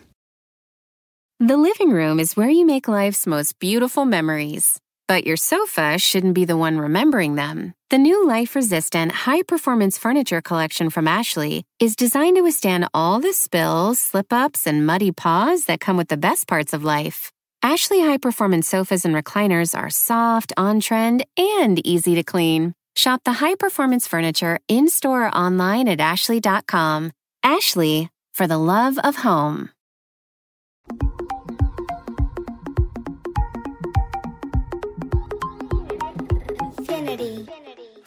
The 1.41 1.59
living 1.59 1.91
room 1.91 2.19
is 2.19 2.37
where 2.37 2.49
you 2.49 2.65
make 2.65 2.89
life's 2.89 3.27
most 3.27 3.59
beautiful 3.59 4.07
memories. 4.07 4.81
But 5.07 5.27
your 5.27 5.37
sofa 5.37 5.99
shouldn't 5.99 6.35
be 6.35 6.45
the 6.45 6.57
one 6.57 6.79
remembering 6.79 7.35
them. 7.35 7.75
The 7.91 7.99
new 7.99 8.27
life 8.27 8.55
resistant, 8.55 9.13
high 9.13 9.43
performance 9.43 9.97
furniture 9.97 10.43
collection 10.43 10.91
from 10.91 11.09
Ashley 11.09 11.65
is 11.79 11.97
designed 11.97 12.37
to 12.37 12.43
withstand 12.43 12.89
all 12.93 13.21
the 13.21 13.33
spills, 13.33 13.99
slip 13.99 14.33
ups, 14.33 14.67
and 14.67 14.87
muddy 14.87 15.13
paws 15.13 15.65
that 15.65 15.81
come 15.81 15.97
with 15.97 16.09
the 16.09 16.19
best 16.19 16.47
parts 16.47 16.73
of 16.73 16.85
life. 16.85 17.31
Ashley 17.63 18.01
high 18.01 18.19
performance 18.19 18.69
sofas 18.69 19.05
and 19.05 19.15
recliners 19.15 19.77
are 19.77 19.91
soft, 19.91 20.53
on 20.57 20.79
trend, 20.79 21.25
and 21.37 21.85
easy 21.85 22.15
to 22.15 22.23
clean. 22.23 22.73
Shop 22.95 23.21
the 23.25 23.33
high 23.35 23.57
performance 23.57 24.07
furniture 24.07 24.61
in 24.69 24.89
store 24.89 25.27
or 25.27 25.35
online 25.35 25.89
at 25.89 26.01
ashley.com. 26.01 27.11
Ashley, 27.43 28.11
for 28.33 28.47
the 28.47 28.59
love 28.59 28.97
of 28.99 29.17
home. 29.17 29.71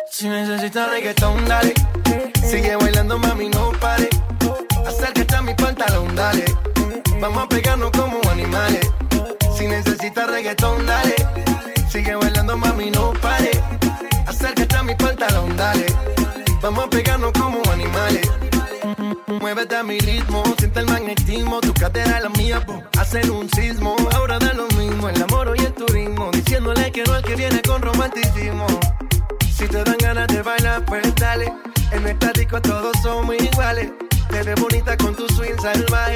Si 0.09 0.29
necesitas 0.29 0.89
reggaetón, 0.91 1.45
dale. 1.45 1.73
Sigue 2.41 2.75
bailando, 2.77 3.17
mami, 3.17 3.49
no 3.49 3.71
pare. 3.81 4.07
Acércate 4.85 5.35
a 5.35 5.41
mi 5.41 5.53
pantalón, 5.55 6.15
dale. 6.15 6.45
Vamos 7.19 7.43
a 7.43 7.49
pegarnos 7.49 7.91
como 7.91 8.21
animales. 8.29 8.91
Si 9.61 9.67
necesitas 9.67 10.27
reggaetón, 10.27 10.87
dale. 10.87 11.13
Sigue 11.87 12.15
bailando, 12.15 12.57
mami, 12.57 12.89
no 12.89 13.13
pare. 13.21 13.51
Acércate 14.25 14.75
a 14.75 14.81
mi 14.81 14.95
pantalón, 14.95 15.55
dale. 15.55 15.85
Vamos 16.63 16.85
a 16.85 16.89
pegarnos 16.89 17.31
como 17.33 17.61
animales. 17.71 18.27
Muévete 19.27 19.75
a 19.75 19.83
mi 19.83 19.99
ritmo, 19.99 20.41
siente 20.57 20.79
el 20.79 20.87
magnetismo, 20.87 21.61
tu 21.61 21.75
cadera 21.75 22.17
es 22.17 22.23
la 22.23 22.29
mía, 22.29 22.65
po, 22.65 22.81
hacen 22.99 23.29
un 23.29 23.47
sismo. 23.51 23.95
Ahora 24.15 24.39
da 24.39 24.51
lo 24.53 24.65
mismo, 24.79 25.07
el 25.09 25.21
amor 25.21 25.53
y 25.55 25.63
el 25.63 25.73
turismo, 25.73 26.31
diciéndole 26.31 26.91
que 26.91 27.03
no 27.03 27.13
al 27.13 27.21
que 27.21 27.35
viene 27.35 27.61
con 27.61 27.83
romanticismo. 27.83 28.65
Si 29.55 29.67
te 29.67 29.83
dan 29.83 29.97
ganas 29.99 30.27
de 30.29 30.41
bailar, 30.41 30.83
pues 30.85 31.13
dale. 31.13 31.53
En 31.91 32.19
disco 32.33 32.59
todos 32.63 32.97
somos 33.03 33.35
iguales. 33.35 33.91
Te 34.27 34.41
ves 34.41 34.59
bonita 34.59 34.97
con 34.97 35.15
tu 35.15 35.27
swing 35.27 35.59
salvaje. 35.61 36.15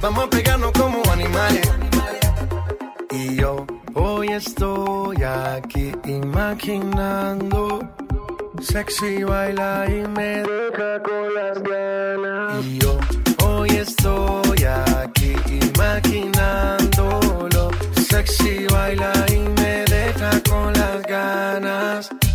Vamos 0.00 0.24
a 0.24 0.30
pegarnos 0.30 0.72
como 0.72 1.02
animales. 1.12 1.70
Y 3.10 3.36
yo 3.36 3.66
hoy 3.94 4.28
estoy 4.28 5.22
aquí 5.22 5.92
imaginando. 6.06 7.80
Sexy 8.62 9.24
baila 9.24 9.86
y 9.88 10.08
me 10.08 10.42
deja 10.42 11.02
con 11.02 11.34
las 11.34 11.62
ganas. 11.62 12.64
Y 12.64 12.78
yo 12.78 12.98
hoy 13.44 13.68
estoy 13.70 14.64
aquí 14.64 15.34
imaginándolo. 15.74 17.70
Sexy 18.08 18.66
baila 18.72 19.12
y 19.28 19.38
me 19.60 19.84
deja 19.84 20.30
con 20.48 20.72
las 20.72 21.02
ganas. 21.02 22.10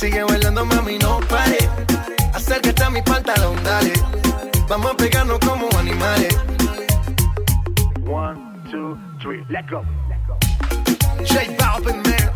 Sigue 0.00 0.24
bailando, 0.24 0.64
mami, 0.64 0.96
no 0.96 1.20
pare. 1.28 1.58
Acércate 2.32 2.82
a 2.82 2.88
mi 2.88 3.02
pantalón, 3.02 3.62
dale. 3.62 3.92
Vamos 4.66 4.92
a 4.92 4.96
pegarnos 4.96 5.38
como 5.40 5.68
animales. 5.78 6.34
One, 8.06 8.40
two, 8.70 8.96
three, 9.20 9.44
let 9.50 9.68
go. 9.68 9.84
J 11.22 11.54
Balvin, 11.58 11.96
man. 12.08 12.32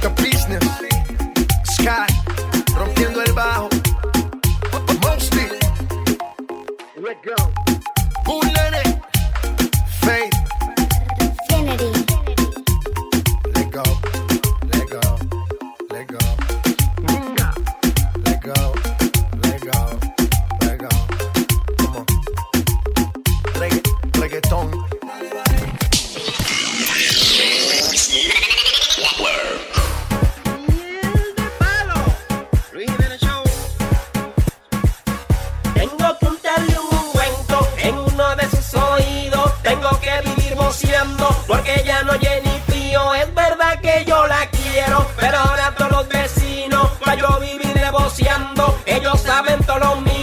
The 0.00 0.08
business. 0.22 0.64
Sky. 1.64 2.06
Rompiendo 2.74 3.20
el 3.22 3.32
bajo. 3.34 3.68
Mostly. 5.02 5.48
Let 6.96 7.22
go. 7.22 7.36
Faith. 10.00 10.32
Let 13.54 13.70
go. 13.70 14.15
Tengo 35.74 36.18
que 36.18 36.26
untarle 36.26 36.78
un 36.78 36.96
ungüento 36.96 37.68
en 37.78 37.98
uno 37.98 38.36
de 38.36 38.48
sus 38.50 38.74
oídos. 38.74 39.52
Tengo 39.62 39.90
que 40.00 40.20
vivir 40.24 40.54
boceando 40.54 41.28
porque 41.48 41.82
ya 41.84 42.04
no 42.04 42.12
ni 42.12 42.60
frío. 42.68 43.14
Es 43.14 43.34
verdad 43.34 43.80
que 43.80 44.04
yo 44.06 44.26
la 44.28 44.48
quiero, 44.50 45.06
pero 45.18 45.38
ahora 45.38 45.74
todos 45.76 45.90
los 45.90 46.08
vecinos, 46.08 46.92
para 47.04 47.16
yo 47.16 47.40
vivir 47.40 47.76
boceando, 47.90 48.78
ellos 48.86 49.20
saben 49.22 49.58
todo 49.64 49.78
lo 49.80 49.96
mío. 50.02 50.15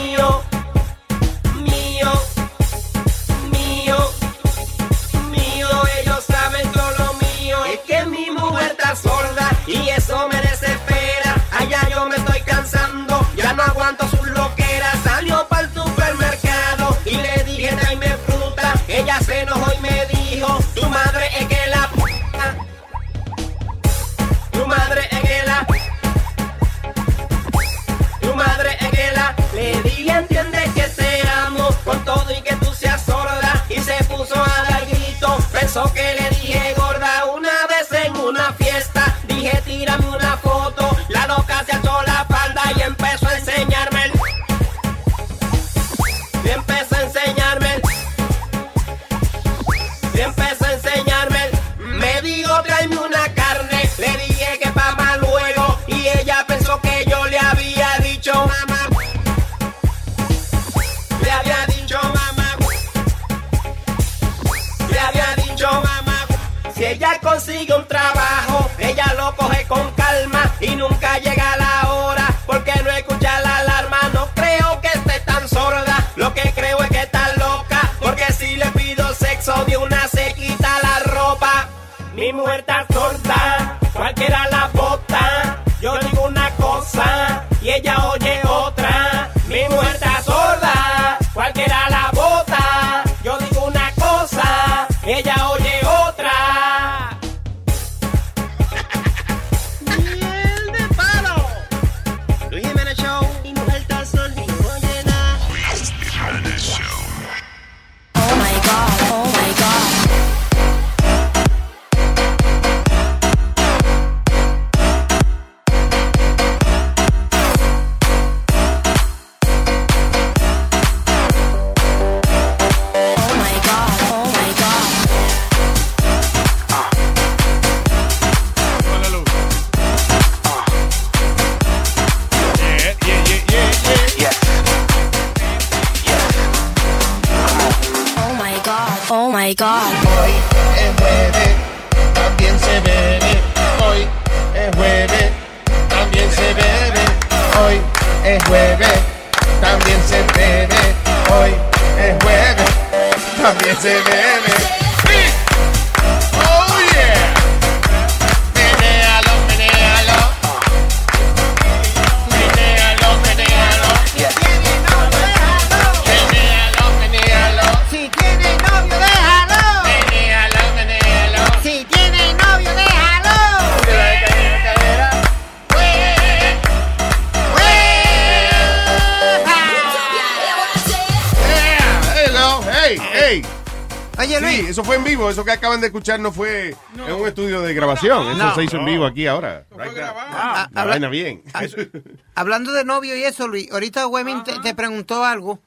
Escuchar 186.03 186.19
no 186.19 186.31
fue 186.33 186.75
en 187.07 187.13
un 187.13 187.27
estudio 187.27 187.61
de 187.61 187.73
grabación. 187.73 188.27
Eso 188.27 188.35
No. 188.37 188.55
se 188.55 188.63
hizo 188.65 188.77
en 188.77 188.85
vivo 188.85 189.05
aquí 189.05 189.25
ahora. 189.25 189.65
Ah, 189.79 190.67
La 190.73 190.81
habla- 190.81 190.93
vaina 190.93 191.07
bien. 191.09 191.43
Hablando 192.35 192.73
de 192.73 192.83
novio 192.83 193.15
y 193.15 193.23
eso, 193.23 193.47
Luis, 193.47 193.71
ahorita 193.71 194.07
Webin 194.07 194.43
te, 194.43 194.59
te 194.59 194.75
preguntó 194.75 195.23
algo 195.23 195.59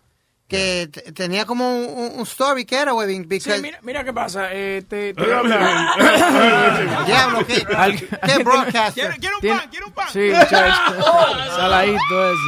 que 0.48 0.88
te- 0.92 1.10
tenía 1.12 1.44
como 1.46 1.68
un, 1.76 1.86
un- 1.86 2.12
un 2.20 2.22
story 2.24 2.64
que 2.66 2.76
era 2.76 2.92
Webin. 2.94 3.26
Sí, 3.40 3.50
mira, 3.62 3.78
mira 3.82 4.04
qué 4.04 4.12
pasa. 4.12 4.48
Eh, 4.52 4.84
te, 4.86 5.14
te 5.14 5.22
a. 5.34 7.02
Diablo, 7.06 7.46
¿qué, 7.46 7.66
qué 8.26 8.44
broadcaster? 8.44 9.16
Tiene- 9.40 9.60
Sí, 10.12 10.30
muchacho. 10.32 11.02
Saladito 11.56 12.30
ese. 12.30 12.40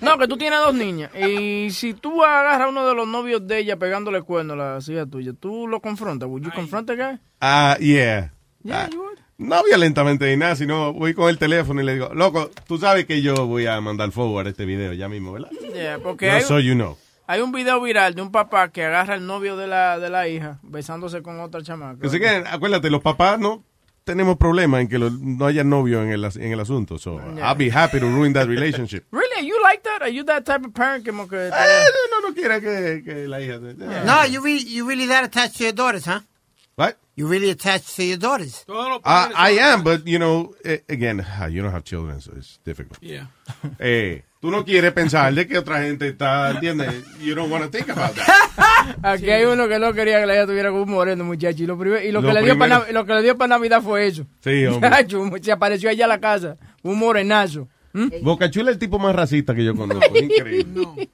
No, 0.00 0.18
que 0.18 0.28
tú 0.28 0.36
tienes 0.36 0.58
dos 0.60 0.74
niñas. 0.74 1.10
Y 1.14 1.70
si 1.70 1.94
tú 1.94 2.22
agarras 2.24 2.60
a 2.60 2.68
uno 2.68 2.86
de 2.86 2.94
los 2.94 3.06
novios 3.08 3.46
de 3.46 3.58
ella 3.58 3.76
pegándole 3.78 4.22
cuernos 4.22 4.54
a 4.58 4.74
la 4.74 4.78
hija 4.94 5.06
tuya, 5.06 5.32
tú 5.38 5.66
lo 5.68 5.80
confrontas. 5.80 6.28
¿Would 6.28 6.42
you 6.44 6.50
confront 6.54 6.86
the 6.88 6.96
guy? 6.96 7.18
Ah, 7.40 7.76
yeah. 7.80 8.32
Yeah, 8.62 8.84
Ah, 8.84 8.88
you 8.92 9.00
would. 9.00 9.18
no 9.38 9.62
violentamente 9.64 10.28
ni 10.30 10.36
nada, 10.36 10.54
sino 10.54 10.92
voy 10.92 11.14
con 11.14 11.28
el 11.30 11.38
teléfono 11.38 11.80
y 11.80 11.84
le 11.86 11.94
digo, 11.94 12.10
loco, 12.14 12.50
tú 12.66 12.76
sabes 12.78 13.06
que 13.06 13.22
yo 13.22 13.46
voy 13.46 13.66
a 13.66 13.80
mandar 13.80 14.10
forward 14.12 14.48
este 14.48 14.66
video 14.66 14.92
ya 14.92 15.08
mismo, 15.08 15.32
¿verdad? 15.32 15.48
Yeah, 15.74 15.98
porque 15.98 16.26
No 16.26 16.32
hay, 16.34 16.42
soy 16.42 16.66
you 16.66 16.74
know. 16.74 16.98
hay 17.26 17.40
un 17.40 17.52
video 17.52 17.80
viral 17.80 18.14
de 18.14 18.20
un 18.20 18.30
papá 18.32 18.70
que 18.70 18.84
agarra 18.84 19.14
al 19.14 19.26
novio 19.26 19.56
de 19.56 19.66
la, 19.66 19.98
de 19.98 20.10
la 20.10 20.28
hija 20.28 20.58
besándose 20.62 21.22
con 21.22 21.40
otra 21.40 21.62
chamaca. 21.62 22.06
Así 22.06 22.18
que 22.20 22.28
acuérdate, 22.28 22.90
los 22.90 23.00
papás 23.00 23.38
no 23.38 23.64
tenemos 24.04 24.36
problema 24.36 24.80
en 24.80 24.88
que 24.88 24.98
lo- 24.98 25.10
no 25.10 25.46
haya 25.46 25.62
novio 25.64 26.02
en 26.02 26.10
el, 26.10 26.24
as- 26.24 26.36
en 26.36 26.52
el 26.52 26.60
asunto. 26.60 26.98
So. 26.98 27.18
I'll 27.38 27.54
be 27.56 27.70
happy 27.70 28.00
to 28.00 28.06
ruin 28.06 28.32
that 28.34 28.46
relationship. 28.56 29.04
Really? 29.10 29.40
Are 29.40 29.46
you 29.46 29.60
like 29.62 29.82
that? 29.84 30.02
Are 30.02 30.08
you 30.10 30.24
that 30.24 30.44
type 30.44 30.64
of 30.64 30.72
parent 30.74 31.04
como 31.06 31.26
que... 31.26 31.36
Eh, 31.38 31.84
no, 32.10 32.28
no 32.28 32.34
quiere 32.34 32.60
que, 32.60 33.02
que 33.04 33.26
la 33.28 33.38
hija... 33.40 33.58
No, 34.04 34.24
you 34.24 34.40
really, 34.42 34.62
you 34.68 34.86
really 34.88 35.06
that 35.06 35.24
attached 35.24 35.56
to 35.58 35.64
your 35.64 35.72
daughters, 35.72 36.04
huh? 36.04 36.20
What? 36.76 36.96
You 37.16 37.26
really 37.26 37.50
attached 37.50 37.94
to 37.96 38.04
your 38.04 38.16
daughters. 38.16 38.64
Uh, 38.68 38.98
I 39.04 39.58
am, 39.60 39.82
but 39.84 40.06
you 40.06 40.18
know, 40.18 40.54
eh, 40.64 40.78
again, 40.88 41.24
ah, 41.38 41.46
you 41.46 41.60
don't 41.62 41.72
have 41.72 41.84
children, 41.84 42.20
so 42.20 42.32
it's 42.36 42.58
difficult. 42.64 42.98
Yeah. 43.02 43.26
Eh, 43.78 44.20
tú 44.40 44.50
no 44.50 44.64
quieres 44.64 44.92
pensar 44.92 45.32
de 45.34 45.46
que 45.46 45.58
otra 45.58 45.82
gente 45.82 46.08
está, 46.08 46.50
¿entiendes? 46.50 47.04
You 47.20 47.34
don't 47.34 47.52
want 47.52 47.64
to 47.64 47.70
think 47.70 47.90
about 47.90 48.14
that. 48.14 48.96
Aquí 49.02 49.30
hay 49.30 49.44
uno 49.44 49.68
que 49.68 49.78
no 49.78 49.92
quería 49.92 50.20
que 50.20 50.26
la 50.26 50.34
hija 50.34 50.46
tuviera 50.46 50.70
como 50.70 50.82
un 50.82 50.90
moreno, 50.90 51.24
muchacho. 51.24 51.62
Y 51.62 51.66
lo, 51.66 51.78
primer- 51.78 52.04
y 52.04 52.10
lo, 52.12 52.20
Lo 52.20 52.28
que 52.28 52.34
le 52.34 52.42
dio 52.44 52.58
para 52.58 52.90
lo 52.90 53.06
que 53.06 53.14
le 53.14 53.22
dio 53.22 53.36
para 53.36 53.48
Navidad 53.48 53.82
fue 53.82 54.06
eso. 54.06 54.26
Sí, 54.42 54.66
hombre. 54.66 54.88
Muchacho, 54.90 55.30
se 55.42 55.52
apareció 55.52 55.90
allá 55.90 56.06
a 56.06 56.08
la 56.08 56.20
casa. 56.20 56.56
Un 56.82 56.98
morenazo. 56.98 57.68
¿Mm? 57.92 58.08
Boca 58.22 58.50
Chula 58.50 58.70
es 58.70 58.76
el 58.76 58.78
tipo 58.78 58.98
más 58.98 59.14
racista 59.14 59.54
que 59.54 59.64
yo 59.64 59.74
conozco. 59.74 60.16
Increíble. 60.18 61.08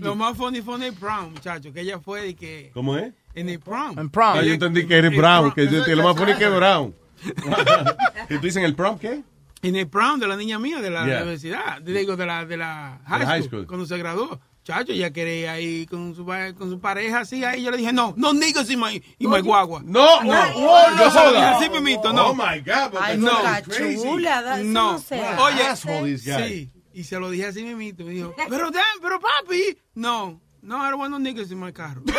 Lo 0.00 0.14
más 0.14 0.36
funny 0.36 0.62
fue 0.62 0.76
en 0.76 0.84
el 0.84 0.92
prom, 0.94 1.32
muchacho, 1.32 1.72
que 1.72 1.80
ella 1.80 1.98
fue 1.98 2.28
y 2.28 2.34
que... 2.34 2.70
¿Cómo 2.72 2.96
es? 2.96 3.12
En 3.34 3.48
el 3.48 3.58
prom. 3.60 3.98
En 3.98 4.10
prom. 4.10 4.38
Ah, 4.38 4.42
yo 4.42 4.52
entendí 4.52 4.86
que 4.86 4.96
eres 4.96 5.16
brown, 5.16 5.52
que 5.52 5.66
yo 5.68 5.84
lo 5.86 6.02
más 6.02 6.16
funny 6.16 6.34
que 6.34 6.44
es 6.44 6.54
brown. 6.54 6.94
¿Y 8.30 8.34
tú 8.36 8.40
dices 8.42 8.56
en 8.56 8.64
el 8.64 8.74
prom 8.74 8.98
qué? 8.98 9.22
En 9.62 9.76
el 9.76 9.88
prom 9.88 10.18
de 10.18 10.26
la 10.26 10.36
niña 10.36 10.58
mía 10.58 10.80
de 10.80 10.90
la 10.90 11.04
Yeah. 11.06 11.18
universidad, 11.22 11.82
digo, 11.82 12.16
de 12.16 12.26
la, 12.26 12.44
de 12.46 12.56
la 12.56 13.00
high, 13.06 13.42
school, 13.42 13.66
cuando 13.66 13.84
se 13.86 13.98
graduó. 13.98 14.40
Chacho, 14.62 14.92
ella 14.92 15.10
quería 15.10 15.58
ir 15.58 15.88
con 15.88 16.14
su, 16.14 16.24
con 16.24 16.70
su 16.70 16.78
pareja 16.80 17.20
así, 17.20 17.42
ahí 17.44 17.62
yo 17.62 17.70
le 17.70 17.78
dije, 17.78 17.92
no, 17.94 18.12
no 18.16 18.32
niggas 18.34 18.68
y 18.70 18.76
my, 18.76 19.02
y 19.18 19.26
my 19.26 19.40
guagua. 19.40 19.82
No, 19.84 20.22
no, 20.22 20.32
no 20.32 21.10
se 21.10 21.18
lo 21.18 21.30
dije 21.30 21.42
joda. 21.44 21.56
así, 21.58 21.70
mimito, 21.70 22.12
no. 22.12 22.28
Oh, 22.28 22.34
my 22.34 22.60
God, 22.60 22.94
Ay, 23.00 23.16
no. 23.18 23.30
chula, 24.02 24.56
eso 24.56 24.64
No, 24.64 24.92
no 24.92 25.42
oye, 25.44 25.64
guy. 26.12 26.16
sí, 26.18 26.70
y 26.92 27.04
se 27.04 27.18
lo 27.18 27.30
dije 27.30 27.46
así, 27.46 27.62
mimito, 27.62 28.04
me 28.04 28.12
dijo, 28.12 28.34
pero, 28.48 28.70
damn, 28.70 29.00
pero 29.00 29.18
papi, 29.18 29.78
no, 29.94 30.40
no, 30.62 30.76
I 30.76 30.90
don't 30.90 31.00
want 31.00 31.10
no 31.12 31.18
niggas 31.18 31.50
in 31.50 31.58
my 31.58 31.72
carro. 31.72 32.02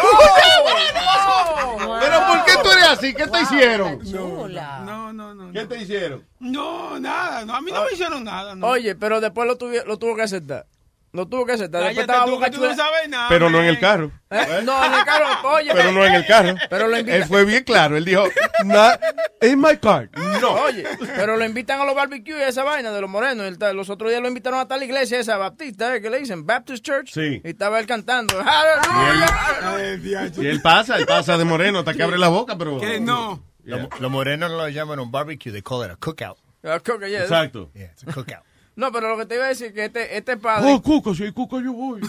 Pero 2.01 2.27
¿por 2.27 2.45
qué 2.45 2.53
tú 2.63 2.71
eres 2.71 2.87
así? 2.89 3.13
¿Qué 3.13 3.27
te 3.27 3.41
hicieron? 3.41 3.99
No, 4.11 5.13
no, 5.13 5.33
no. 5.33 5.51
¿Qué 5.51 5.65
te 5.65 5.77
hicieron? 5.81 6.25
No, 6.39 6.99
nada, 6.99 7.45
no, 7.45 7.55
a 7.55 7.61
mí 7.61 7.71
no 7.71 7.83
me 7.85 7.91
hicieron 7.93 8.23
nada, 8.23 8.55
no. 8.55 8.67
Oye, 8.67 8.95
pero 8.95 9.21
después 9.21 9.47
lo, 9.47 9.57
tuvi- 9.57 9.83
lo 9.85 9.97
tuvo 9.97 10.15
que 10.15 10.23
aceptar. 10.23 10.65
Lo 11.13 11.27
tuvo 11.27 11.45
que 11.45 11.53
aceptar. 11.53 11.83
Después 11.83 12.07
estaba 12.07 12.25
tú, 12.25 12.39
no 12.39 12.47
Chula- 12.47 12.75
sabes 12.75 13.09
nada. 13.09 13.27
Pero 13.27 13.49
no 13.49 13.59
en 13.59 13.65
el 13.65 13.79
carro. 13.79 14.11
¿Eh? 14.29 14.61
No, 14.63 14.85
en 14.85 14.93
el 14.93 15.03
carro, 15.03 15.49
oye. 15.49 15.71
Pero 15.73 15.91
no 15.91 16.05
en 16.05 16.13
el 16.13 16.25
carro. 16.25 16.55
Pero 16.69 16.87
lo 16.87 16.95
Él 16.95 17.25
fue 17.25 17.43
bien 17.43 17.65
claro. 17.65 17.97
Él 17.97 18.05
dijo, 18.05 18.23
not 18.63 18.99
in 19.41 19.59
my 19.59 19.75
car. 19.77 20.09
No. 20.39 20.51
Oye, 20.53 20.85
pero 21.17 21.35
lo 21.35 21.43
invitan 21.45 21.81
a 21.81 21.85
los 21.85 21.95
barbecues 21.95 22.39
y 22.39 22.43
esa 22.43 22.63
vaina 22.63 22.91
de 22.91 23.01
los 23.01 23.09
morenos. 23.09 23.45
Él 23.45 23.57
los 23.75 23.89
otros 23.89 24.09
días 24.09 24.21
lo 24.21 24.29
invitaron 24.29 24.59
hasta 24.59 24.77
la 24.77 24.85
iglesia 24.85 25.19
esa 25.19 25.35
baptista, 25.35 25.93
¿eh? 25.95 26.01
que 26.01 26.09
le 26.09 26.19
dicen 26.19 26.45
Baptist 26.45 26.83
Church. 26.85 27.11
Sí. 27.11 27.41
Y 27.43 27.49
estaba 27.49 27.79
él 27.81 27.87
cantando. 27.87 28.41
Hallelujah. 28.41 30.31
Y 30.37 30.47
él 30.47 30.61
pasa, 30.61 30.97
él 30.97 31.05
pasa 31.05 31.37
de 31.37 31.43
moreno 31.43 31.79
hasta 31.79 31.93
que 31.93 32.03
abre 32.03 32.17
la 32.17 32.29
boca, 32.29 32.57
pero... 32.57 32.79
Que 32.79 32.99
no. 33.01 33.43
Los 33.63 33.99
lo 33.99 34.09
morenos 34.09 34.49
no 34.49 34.57
lo 34.57 34.69
llaman 34.69 34.99
un 34.99 35.11
barbecue, 35.11 35.51
they 35.51 35.61
call 35.61 35.85
it 35.85 35.91
a 35.91 35.95
cookout. 35.97 36.37
Coca, 36.83 37.07
yeah. 37.07 37.21
Exacto. 37.23 37.69
Yeah, 37.73 37.91
it's 37.91 38.03
a 38.03 38.11
cookout. 38.11 38.43
No, 38.73 38.89
pero 38.91 39.09
lo 39.09 39.17
que 39.17 39.25
te 39.25 39.35
iba 39.35 39.45
a 39.45 39.49
decir 39.49 39.67
es 39.67 39.73
que 39.73 39.85
este, 39.85 40.17
este 40.17 40.37
padre, 40.37 40.71
Oh, 40.71 40.81
Cuco, 40.81 41.13
si 41.13 41.23
hay 41.25 41.31
Cuco 41.33 41.59
yo 41.59 41.73
voy. 41.73 41.99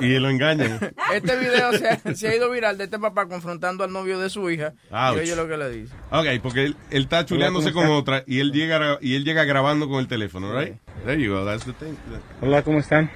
y 0.00 0.18
lo 0.18 0.30
engañan. 0.30 0.78
este 1.12 1.36
video 1.36 1.72
se 1.72 1.88
ha, 1.88 2.14
se 2.14 2.28
ha 2.28 2.36
ido 2.36 2.48
viral 2.50 2.78
de 2.78 2.84
este 2.84 2.98
papá 3.00 3.26
confrontando 3.26 3.82
al 3.82 3.92
novio 3.92 4.18
de 4.20 4.30
su 4.30 4.48
hija. 4.48 4.72
Ouch. 4.92 5.16
Y 5.16 5.20
oye 5.20 5.36
lo 5.36 5.48
que 5.48 5.56
le 5.56 5.70
dice. 5.70 5.94
Ok, 6.10 6.26
porque 6.42 6.64
él, 6.66 6.76
él 6.90 7.02
está 7.02 7.24
chuleándose 7.26 7.72
¿cómo 7.72 7.88
con 7.88 7.96
otra 7.96 8.22
y 8.28 8.38
él 8.38 8.52
llega 8.52 8.98
y 9.00 9.16
él 9.16 9.24
llega 9.24 9.42
grabando 9.44 9.88
con 9.88 9.98
el 9.98 10.06
teléfono, 10.06 10.56
right? 10.58 10.76
There 11.04 11.20
you 11.20 11.32
go, 11.34 11.44
that's 11.44 11.64
the 11.64 11.72
thing. 11.72 11.94
Hola, 12.40 12.62
¿cómo 12.62 12.78
están? 12.78 13.10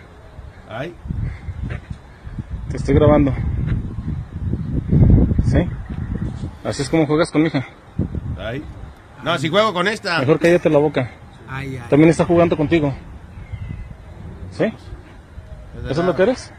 Ay. 0.69 0.93
Te 2.69 2.79
estoy 2.79 2.97
grabando. 2.97 3.33
¿Sí? 5.45 5.59
Así 6.65 6.83
es 6.83 6.91
como 6.91 7.07
juegas 7.07 7.31
con 7.31 7.43
mi 7.43 7.49
hija. 7.49 7.65
Ay. 8.39 8.63
No, 9.23 9.39
si 9.39 9.49
juego 9.49 9.73
con 9.73 9.87
esta. 9.87 10.19
Mejor 10.19 10.41
cállate 10.41 10.69
la 10.69 10.79
boca. 10.79 11.11
Ay, 11.49 11.77
ay. 11.77 11.85
También 11.89 12.11
está 12.11 12.25
jugando 12.25 12.57
contigo. 12.57 12.95
¿Sí? 14.51 14.65
¿Eso 14.65 16.01
es 16.01 16.07
lo 16.07 16.17
que 16.17 16.23
eres? 16.23 16.53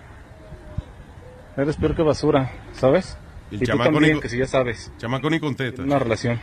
Eres 1.57 1.75
peor 1.75 1.95
que 1.95 2.03
basura, 2.03 2.51
¿sabes? 2.73 3.17
El 3.51 3.63
y 3.63 3.65
tú 3.65 3.77
también, 3.77 4.15
ni- 4.15 4.19
que 4.21 4.29
si 4.29 4.37
ya 4.37 4.45
sabes. 4.45 4.91
Chamaco 4.97 5.29
ni 5.29 5.39
contesta. 5.39 5.81
Una 5.81 5.97
relación. 5.99 6.39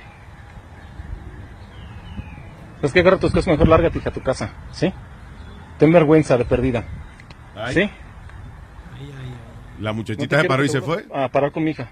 Es 2.82 2.92
que 2.92 3.00
agarra 3.00 3.18
tus 3.18 3.30
cosas, 3.30 3.46
mejor 3.46 3.68
lárgate 3.68 3.98
hija, 3.98 4.10
a 4.10 4.12
tu 4.12 4.20
casa, 4.22 4.50
¿sí? 4.72 4.92
Ten 5.78 5.92
vergüenza 5.92 6.36
de 6.36 6.44
perdida. 6.44 6.84
Ay. 7.56 7.74
¿Sí? 7.74 7.90
La 9.80 9.92
muchachita 9.92 10.40
se 10.40 10.48
paró 10.48 10.64
y 10.64 10.68
se 10.68 10.80
fue. 10.80 11.06
A 11.14 11.28
parar 11.28 11.50
con 11.52 11.64
mi 11.64 11.70
hija. 11.70 11.88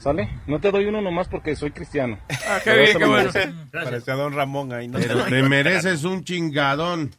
¿Sale? 0.00 0.30
No 0.46 0.58
te 0.58 0.70
doy 0.70 0.86
uno 0.86 1.02
nomás 1.02 1.28
porque 1.28 1.54
soy 1.54 1.72
cristiano. 1.72 2.18
Ah, 2.48 2.58
qué 2.64 2.74
bien, 2.74 2.98
qué 2.98 3.04
bueno. 3.04 3.30
merece. 3.32 3.52
Parece 3.70 4.10
a 4.10 4.14
Don 4.14 4.32
Ramón 4.32 4.72
ahí. 4.72 4.88
¿no? 4.88 4.98
Pero 4.98 5.24
te 5.28 5.42
mereces 5.42 6.04
un 6.04 6.24
chingadón. 6.24 7.10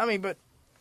I 0.00 0.04
mean, 0.04 0.20
but 0.20 0.36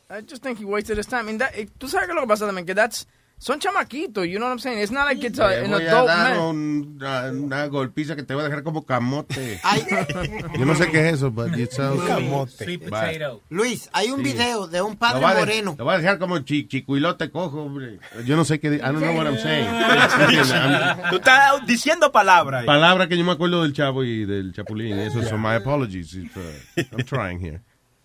I 0.10 0.22
just 0.28 0.41
think 0.41 0.60
he 0.60 0.66
wasted 0.66 0.98
his 0.98 1.06
time. 1.06 1.22
I 1.22 1.24
mean, 1.26 1.38
that, 1.38 1.52
eh, 1.54 1.70
tú 1.78 1.88
sabes 1.88 2.08
que 2.08 2.16
lo 2.16 2.22
que 2.22 2.28
pasa 2.28 2.48
también, 2.48 2.66
que 2.66 2.74
that's, 2.74 3.08
son 3.44 3.60
chamaquitos, 3.60 4.26
you 4.26 4.38
know 4.38 4.45
what 4.48 4.53
I'm 4.53 4.60
saying? 4.60 4.80
It's 4.80 4.91
not 4.91 5.06
like 5.06 5.22
it's 5.26 5.38
a, 5.38 5.49
Te 5.49 5.65
an 5.65 5.72
voy 5.72 5.86
a 5.86 5.91
adult 5.91 6.07
dar 6.07 6.30
man. 6.30 6.40
un- 6.40 6.98
una, 7.02 7.32
una 7.32 7.65
golpiza 7.68 8.15
que 8.15 8.24
te 8.24 8.34
va 8.34 8.41
a 8.41 8.45
dejar 8.45 8.64
como 8.64 8.86
camote. 8.86 9.60
Yo 10.57 10.65
no 10.65 10.76
sé 10.76 10.90
qué 10.90 11.10
es 11.10 11.15
eso, 11.15 11.30
but 11.30 11.53
it 11.57 11.72
sounds 11.72 12.03
Camote. 12.07 12.52
Sweet 12.64 12.84
potato. 12.90 13.41
Luis, 13.49 13.90
hay 13.91 14.11
un 14.11 14.24
Sí. 14.24 14.32
video 14.32 14.68
de 14.68 14.82
un 14.82 14.94
Lo 14.94 14.98
padre 14.98 15.20
va 15.22 15.30
a 15.32 15.34
de- 15.34 15.40
moreno. 15.41 15.76
Lo 15.78 15.84
voy 15.84 15.95
a 15.95 15.98
dejar 15.98 16.20
como 16.20 16.40
chi, 16.40 16.68
chicuilote 16.68 17.30
cojo, 17.32 17.64
hombre. 17.64 17.99
Yo 18.26 18.36
no 18.38 18.45
sé 18.45 18.60
qué. 18.61 18.68
I 18.76 18.78
don't 18.80 18.99
know 19.02 19.14
what 19.18 19.26
I'm 19.26 19.38
saying. 19.38 19.68
Tú 21.10 21.15
estás 21.18 21.65
diciendo 21.68 22.11
palabras. 22.11 22.61
ahí. 22.61 22.65
Palabra 22.68 23.07
que 23.07 23.18
yo 23.18 23.24
me 23.26 23.34
acuerdo 23.34 23.64
del 23.64 23.74
chavo 23.74 24.03
y 24.03 24.26
del 24.26 24.53
chapulín. 24.53 24.98
Eso 24.99 25.22
son 25.24 25.41
my 25.41 25.56
apologies. 25.56 26.14
It's, 26.14 26.36
uh, 26.38 26.82
I'm 26.98 27.06
trying 27.06 27.40
here. 27.40 27.61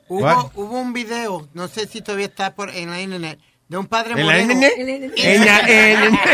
Hubo, 0.09 0.51
hubo 0.55 0.81
un 0.81 0.93
video, 0.95 1.49
no 1.53 1.69
sé 1.69 1.87
si 1.87 2.01
todavía 2.01 2.27
está 2.27 2.55
por, 2.55 2.71
en 2.71 2.89
la 2.91 3.01
internet, 3.03 3.39
de 3.69 3.77
un 3.77 3.87
padre 3.87 4.13
¿En 4.13 4.19
la 4.19 4.25
moreno. 4.25 4.53
En 5.17 5.45
la- 5.45 5.61
en- 5.61 6.03
en- 6.05 6.19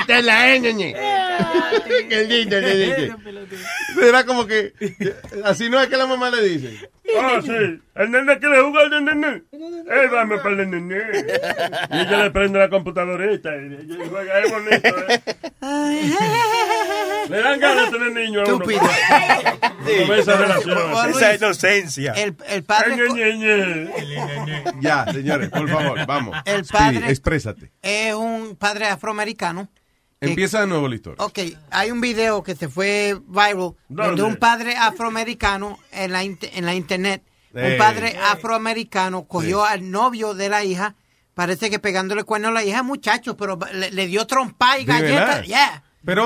Está 0.00 0.18
en 0.18 0.26
la 0.26 0.56
internet. 0.56 0.96
Qué 2.08 2.24
lindo, 2.24 2.56
qué 2.60 2.74
lindo. 2.74 3.16
Era 4.02 4.24
como 4.24 4.46
que. 4.46 4.72
Así 5.44 5.70
no 5.70 5.80
es 5.80 5.86
que 5.88 5.96
la 5.96 6.06
mamá 6.06 6.28
le 6.30 6.42
dice. 6.42 6.90
Ah, 7.18 7.38
sí. 7.42 7.80
El 7.94 8.10
nene 8.10 8.38
quiere 8.38 8.60
jugar 8.62 8.90
de 8.90 9.00
nene. 9.00 9.42
Eh, 9.52 10.08
dame 10.12 10.38
para 10.38 10.62
el 10.62 10.70
nene. 10.70 10.96
Y 11.92 11.98
ella 12.00 12.24
le 12.24 12.30
prende 12.30 12.58
la 12.58 12.68
computadorita 12.68 13.50
y 13.56 13.74
ella 13.74 14.04
juega, 14.10 14.38
es 14.40 14.50
bonito, 14.52 14.88
¿eh? 15.08 15.20
Le 17.30 17.42
dan 17.42 17.60
ganas 17.60 17.90
de 17.90 17.98
tener 17.98 18.12
niños 18.12 18.48
a 18.48 18.52
uno. 18.54 18.64
Estúpido. 18.64 18.80
Como 20.00 20.14
esa 20.14 20.36
relación. 20.36 20.78
Esa 21.10 21.34
inocencia. 21.34 22.12
El, 22.14 22.34
el 22.48 22.62
padre. 22.64 22.96
Ya, 24.80 25.04
señores, 25.12 25.48
por 25.50 25.68
favor, 25.68 25.87
vamos. 26.06 26.36
El 26.44 26.64
Speedy, 26.64 26.98
padre- 26.98 27.10
exprésate. 27.10 27.72
es 27.82 28.14
un 28.14 28.56
padre 28.56 28.86
afroamericano. 28.86 29.68
Empieza 30.20 30.60
de 30.60 30.66
nuevo 30.66 30.88
la 30.88 30.96
historia. 30.96 31.24
Ok, 31.24 31.38
hay 31.70 31.90
un 31.92 32.00
video 32.00 32.42
que 32.42 32.56
se 32.56 32.68
fue 32.68 33.16
viral 33.28 33.56
donde 33.56 33.76
¿Dónde? 33.88 34.22
un 34.24 34.36
padre 34.36 34.74
afroamericano 34.76 35.78
en 35.92 36.10
la, 36.12 36.22
en 36.24 36.66
la 36.66 36.74
internet, 36.74 37.22
un 37.54 37.78
padre 37.78 38.16
afroamericano 38.24 39.24
cogió 39.28 39.64
al 39.64 39.90
novio 39.90 40.34
de 40.34 40.48
la 40.48 40.64
hija, 40.64 40.96
parece 41.34 41.70
que 41.70 41.78
pegándole 41.78 42.24
cuerno 42.24 42.48
a 42.48 42.50
la 42.52 42.64
hija, 42.64 42.82
muchacho, 42.82 43.36
pero 43.36 43.58
le, 43.72 43.92
le 43.92 44.06
dio 44.08 44.26
trompa 44.26 44.76
y 44.78 44.84
¿De 44.84 44.92
galleta. 44.92 45.24
verdad? 45.24 45.42
Yeah. 45.44 45.82
Pero. 46.04 46.24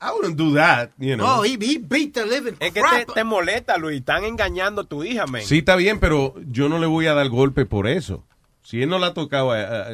I 0.00 0.12
wouldn't 0.12 0.36
do 0.36 0.54
that, 0.54 0.90
you 0.98 1.16
know. 1.16 1.26
Oh, 1.26 1.42
he, 1.42 1.56
he 1.60 1.78
beat 1.78 2.12
the 2.14 2.24
living 2.24 2.54
Es 2.60 2.72
que 2.72 2.80
te, 2.82 3.12
te 3.12 3.24
molesta, 3.24 3.76
Luis. 3.78 3.98
Están 3.98 4.22
engañando 4.24 4.82
a 4.82 4.84
tu 4.84 5.02
hija, 5.02 5.26
men. 5.26 5.42
Sí, 5.42 5.58
está 5.58 5.74
bien, 5.74 5.98
pero 5.98 6.34
yo 6.46 6.68
no 6.68 6.78
le 6.78 6.86
voy 6.86 7.06
a 7.06 7.14
dar 7.14 7.28
golpe 7.28 7.66
por 7.66 7.88
eso. 7.88 8.24
Si 8.62 8.80
él 8.82 8.88
no 8.90 8.98
la 9.00 9.12
tocaba 9.14 9.58
a, 9.60 9.88
a- 9.88 9.90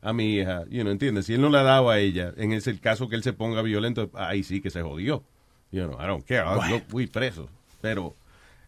a 0.00 0.12
mi 0.12 0.36
hija, 0.36 0.64
you 0.68 0.82
know, 0.82 0.92
¿entiendes? 0.92 1.26
Si 1.26 1.34
él 1.34 1.40
no 1.40 1.48
la 1.48 1.62
daba 1.62 1.94
a 1.94 1.98
ella, 1.98 2.32
en 2.36 2.52
ese 2.52 2.70
el 2.70 2.78
caso 2.80 3.08
que 3.08 3.16
él 3.16 3.22
se 3.22 3.32
ponga 3.32 3.62
violento, 3.62 4.10
ahí 4.14 4.42
sí 4.44 4.60
que 4.60 4.70
se 4.70 4.82
jodió. 4.82 5.24
You 5.72 5.84
know, 5.86 5.98
I 6.00 6.06
don't 6.06 6.24
care, 6.26 6.44
yo 6.70 6.80
fui 6.88 7.06
preso. 7.06 7.48
Pero 7.80 8.14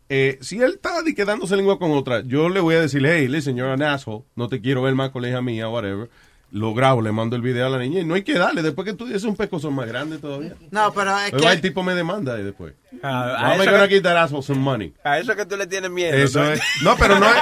eh, 0.08 0.38
si 0.40 0.60
él 0.60 0.72
está 0.74 1.02
di 1.02 1.14
que 1.14 1.24
dándose 1.24 1.56
lengua 1.56 1.78
con 1.78 1.92
otra, 1.92 2.22
yo 2.22 2.48
le 2.48 2.58
voy 2.60 2.74
a 2.74 2.80
decir, 2.80 3.04
hey, 3.06 3.28
listen, 3.28 3.54
you're 3.56 3.72
an 3.72 3.82
asshole, 3.82 4.24
no 4.34 4.48
te 4.48 4.60
quiero 4.60 4.82
ver 4.82 4.94
más 4.94 5.10
con 5.10 5.22
la 5.22 5.28
hija 5.28 5.40
mía, 5.42 5.68
whatever. 5.68 6.08
Lo 6.52 6.74
grabo, 6.74 7.00
le 7.00 7.12
mando 7.12 7.36
el 7.36 7.42
video 7.42 7.66
a 7.66 7.70
la 7.70 7.78
niña 7.78 8.00
y 8.00 8.04
no 8.04 8.14
hay 8.14 8.22
que 8.24 8.34
darle. 8.34 8.62
Después 8.62 8.84
que 8.84 8.92
tú 8.94 9.06
dices 9.06 9.22
un 9.24 9.36
pescozón 9.36 9.72
más 9.74 9.86
grande 9.86 10.18
todavía. 10.18 10.56
No, 10.72 10.92
pero 10.92 11.16
es 11.18 11.32
Luego 11.32 11.48
el 11.50 11.60
tipo 11.60 11.82
me 11.84 11.94
demanda 11.94 12.40
y 12.40 12.42
después. 12.42 12.74
Ah, 13.02 13.36
a, 13.38 13.52
I'm 13.52 13.60
eso 13.62 13.70
gonna 13.70 13.86
que, 13.88 13.94
get 13.94 14.02
that 14.02 14.16
asshole 14.16 14.42
some 14.42 14.60
money. 14.60 14.92
a 15.04 15.18
eso 15.20 15.36
que 15.36 15.46
tú 15.46 15.56
le 15.56 15.66
tienes 15.68 15.90
miedo. 15.90 16.12
Eso 16.16 16.42
¿no? 16.42 16.50
es. 16.50 16.60
No, 16.82 16.96
pero 16.96 17.20
no 17.20 17.26
es. 17.26 17.34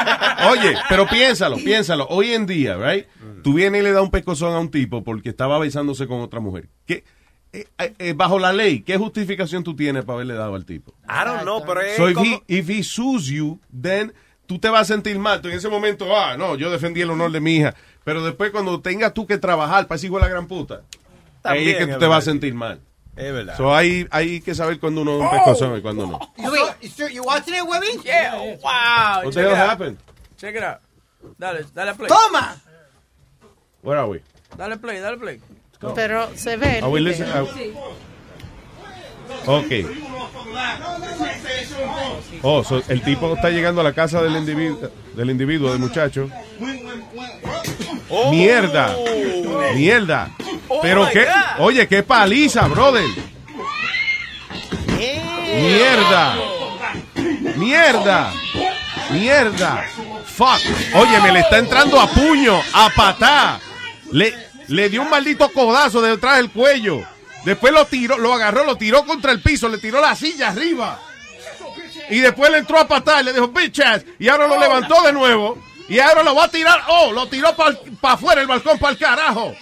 Oye, 0.51 0.74
pero 0.90 1.06
piénsalo, 1.06 1.56
piénsalo. 1.56 2.06
Hoy 2.10 2.32
en 2.35 2.44
día, 2.47 2.76
right? 2.76 3.06
Tú 3.43 3.55
vienes 3.55 3.80
y 3.80 3.85
le 3.85 3.93
das 3.93 4.02
un 4.02 4.10
pescozón 4.10 4.52
a 4.55 4.59
un 4.59 4.70
tipo 4.70 5.02
porque 5.02 5.30
estaba 5.30 5.59
besándose 5.59 6.06
con 6.06 6.20
otra 6.20 6.40
mujer. 6.40 6.68
¿Qué? 6.85 7.05
eh, 7.52 7.66
eh, 7.78 7.94
eh, 7.98 8.12
bajo 8.14 8.39
la 8.39 8.52
ley, 8.52 8.82
¿qué 8.82 8.98
justificación 8.98 9.64
tú 9.64 9.74
tienes 9.74 10.05
para 10.05 10.16
haberle 10.16 10.35
dado 10.35 10.55
al 10.55 10.66
tipo? 10.66 10.93
I 11.09 11.24
don't 11.24 11.43
know, 11.43 11.64
pero 11.66 11.80
es 11.80 11.97
So 11.97 12.09
if 12.10 12.14
como- 12.14 12.43
he, 12.47 12.59
if 12.59 12.68
he 12.68 12.82
sues 12.82 13.24
you, 13.26 13.59
then 13.80 14.12
tú 14.47 14.59
te 14.59 14.68
vas 14.68 14.82
a 14.82 14.85
sentir 14.94 15.18
mal. 15.18 15.40
Tú 15.40 15.48
en 15.48 15.55
ese 15.55 15.68
momento, 15.70 16.14
ah, 16.14 16.36
no, 16.36 16.56
yo 16.56 16.70
defendí 16.70 17.01
el 17.01 17.10
honor 17.10 17.32
de 17.32 17.40
mi 17.40 17.56
hija. 17.56 17.74
Pero 18.09 18.24
después 18.24 18.51
cuando 18.52 18.80
tengas 18.80 19.12
tú 19.12 19.26
que 19.26 19.36
trabajar 19.36 19.86
para 19.86 19.97
ese 19.97 20.06
hijo 20.06 20.16
de 20.16 20.22
la 20.22 20.28
gran 20.28 20.47
puta, 20.47 20.80
ahí 21.43 21.68
es 21.68 21.74
que 21.74 21.80
También 21.80 21.89
tú 21.89 21.93
es 21.93 21.98
te 21.98 22.06
vas 22.06 22.18
a 22.20 22.30
sentir 22.30 22.55
mal. 22.55 22.80
Es 23.14 23.35
verdad. 23.35 23.55
So 23.55 23.74
hay, 23.76 24.09
hay 24.10 24.40
que 24.40 24.55
saber 24.55 24.80
cuando 24.80 25.02
uno 25.02 25.18
da 25.18 25.24
un 25.24 25.30
pescozón 25.30 25.76
y 25.76 25.82
cuando 25.82 26.06
no. 26.06 26.18
You 26.39 26.89
sure 26.89 27.12
you 27.12 27.22
watching 27.22 27.56
it, 27.56 27.64
Webby? 27.68 28.01
Yeah, 28.02 28.35
wow. 28.62 29.24
What 29.24 29.24
check 29.24 29.35
the 29.35 29.40
hell 29.43 29.51
it 29.51 29.59
out. 29.59 29.70
happened? 29.72 29.98
Check 30.39 30.56
it 30.56 30.62
out. 30.62 30.78
Dale, 31.36 31.66
dale 31.74 31.94
play. 31.97 32.09
¡Toma! 32.09 32.56
Where 33.82 33.98
are 33.98 34.09
we? 34.09 34.22
Dale 34.56 34.78
play, 34.78 35.01
dale 35.01 35.18
play. 35.18 35.43
Pero 35.94 36.30
se 36.35 36.56
ve. 36.56 36.80
Are 36.80 36.89
we? 36.89 37.74
Ok. 39.44 39.72
Oh, 42.43 42.64
so 42.64 42.82
el 42.89 43.02
tipo 43.02 43.35
está 43.35 43.51
llegando 43.51 43.82
a 43.82 43.85
la 43.85 43.93
casa 43.93 44.22
del 44.22 44.35
individuo, 44.35 44.90
del 45.14 45.28
individuo, 45.28 45.70
del 45.70 45.78
muchacho. 45.78 46.30
Mierda. 48.30 48.97
Mierda. 49.74 50.30
Pero 50.82 51.05
my 51.05 51.12
qué, 51.12 51.24
God. 51.24 51.64
oye, 51.66 51.89
qué 51.89 52.02
paliza, 52.02 52.66
brother. 52.68 53.05
Mierda. 55.55 56.36
Mierda. 57.56 58.32
Mierda. 59.10 59.85
Fuck. 60.24 60.60
Oye, 60.94 61.20
me 61.20 61.32
le 61.32 61.40
está 61.40 61.59
entrando 61.59 62.01
a 62.01 62.09
puño, 62.09 62.60
a 62.72 62.90
patá. 62.90 63.60
Le, 64.12 64.32
le 64.68 64.89
dio 64.89 65.02
un 65.02 65.10
maldito 65.10 65.51
codazo 65.52 66.01
detrás 66.01 66.36
del 66.36 66.51
cuello. 66.51 67.02
Después 67.44 67.72
lo 67.72 67.86
tiró, 67.86 68.18
lo 68.18 68.32
agarró, 68.32 68.64
lo 68.64 68.76
tiró 68.76 69.05
contra 69.05 69.32
el 69.32 69.40
piso, 69.40 69.68
le 69.68 69.78
tiró 69.78 70.01
la 70.01 70.14
silla 70.14 70.48
arriba. 70.48 71.01
Y 72.10 72.20
después 72.20 72.51
le 72.51 72.59
entró 72.59 72.78
a 72.78 72.89
patar, 72.89 73.24
le 73.24 73.32
dijo, 73.32 73.48
bitch 73.48 73.80
ass. 73.80 74.05
Y 74.18 74.28
ahora 74.28 74.47
lo 74.47 74.59
levantó 74.59 75.02
de 75.02 75.12
nuevo. 75.12 75.59
Y 75.89 75.98
ahora 75.98 76.23
lo 76.23 76.35
va 76.35 76.44
a 76.44 76.51
tirar. 76.51 76.81
Oh, 76.89 77.12
lo 77.12 77.27
tiró 77.28 77.55
para 77.56 77.77
afuera 78.02 78.40
el 78.40 78.47
balcón, 78.47 78.78
para 78.78 78.93
el 78.93 78.98
carajo. 78.98 79.55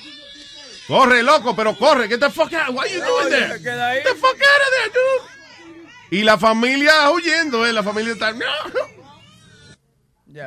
Corre, 0.89 1.23
loco, 1.23 1.55
pero 1.55 1.77
corre. 1.77 2.09
Get 2.09 2.21
the 2.21 2.31
fuck 2.31 2.53
out. 2.53 2.75
What 2.75 2.87
you 2.89 3.01
doing 3.01 3.29
there? 3.31 3.59
Get 3.59 4.05
the 4.05 4.15
fuck 4.15 4.35
out 4.35 4.63
of 4.63 4.71
there, 4.73 4.93
dude. 4.93 5.37
Y 6.11 6.23
la 6.23 6.39
familia 6.39 7.11
huyendo, 7.11 7.67
eh. 7.67 7.73
La 7.73 7.83
familia 7.83 8.13
está. 8.13 8.33
No. 8.33 8.45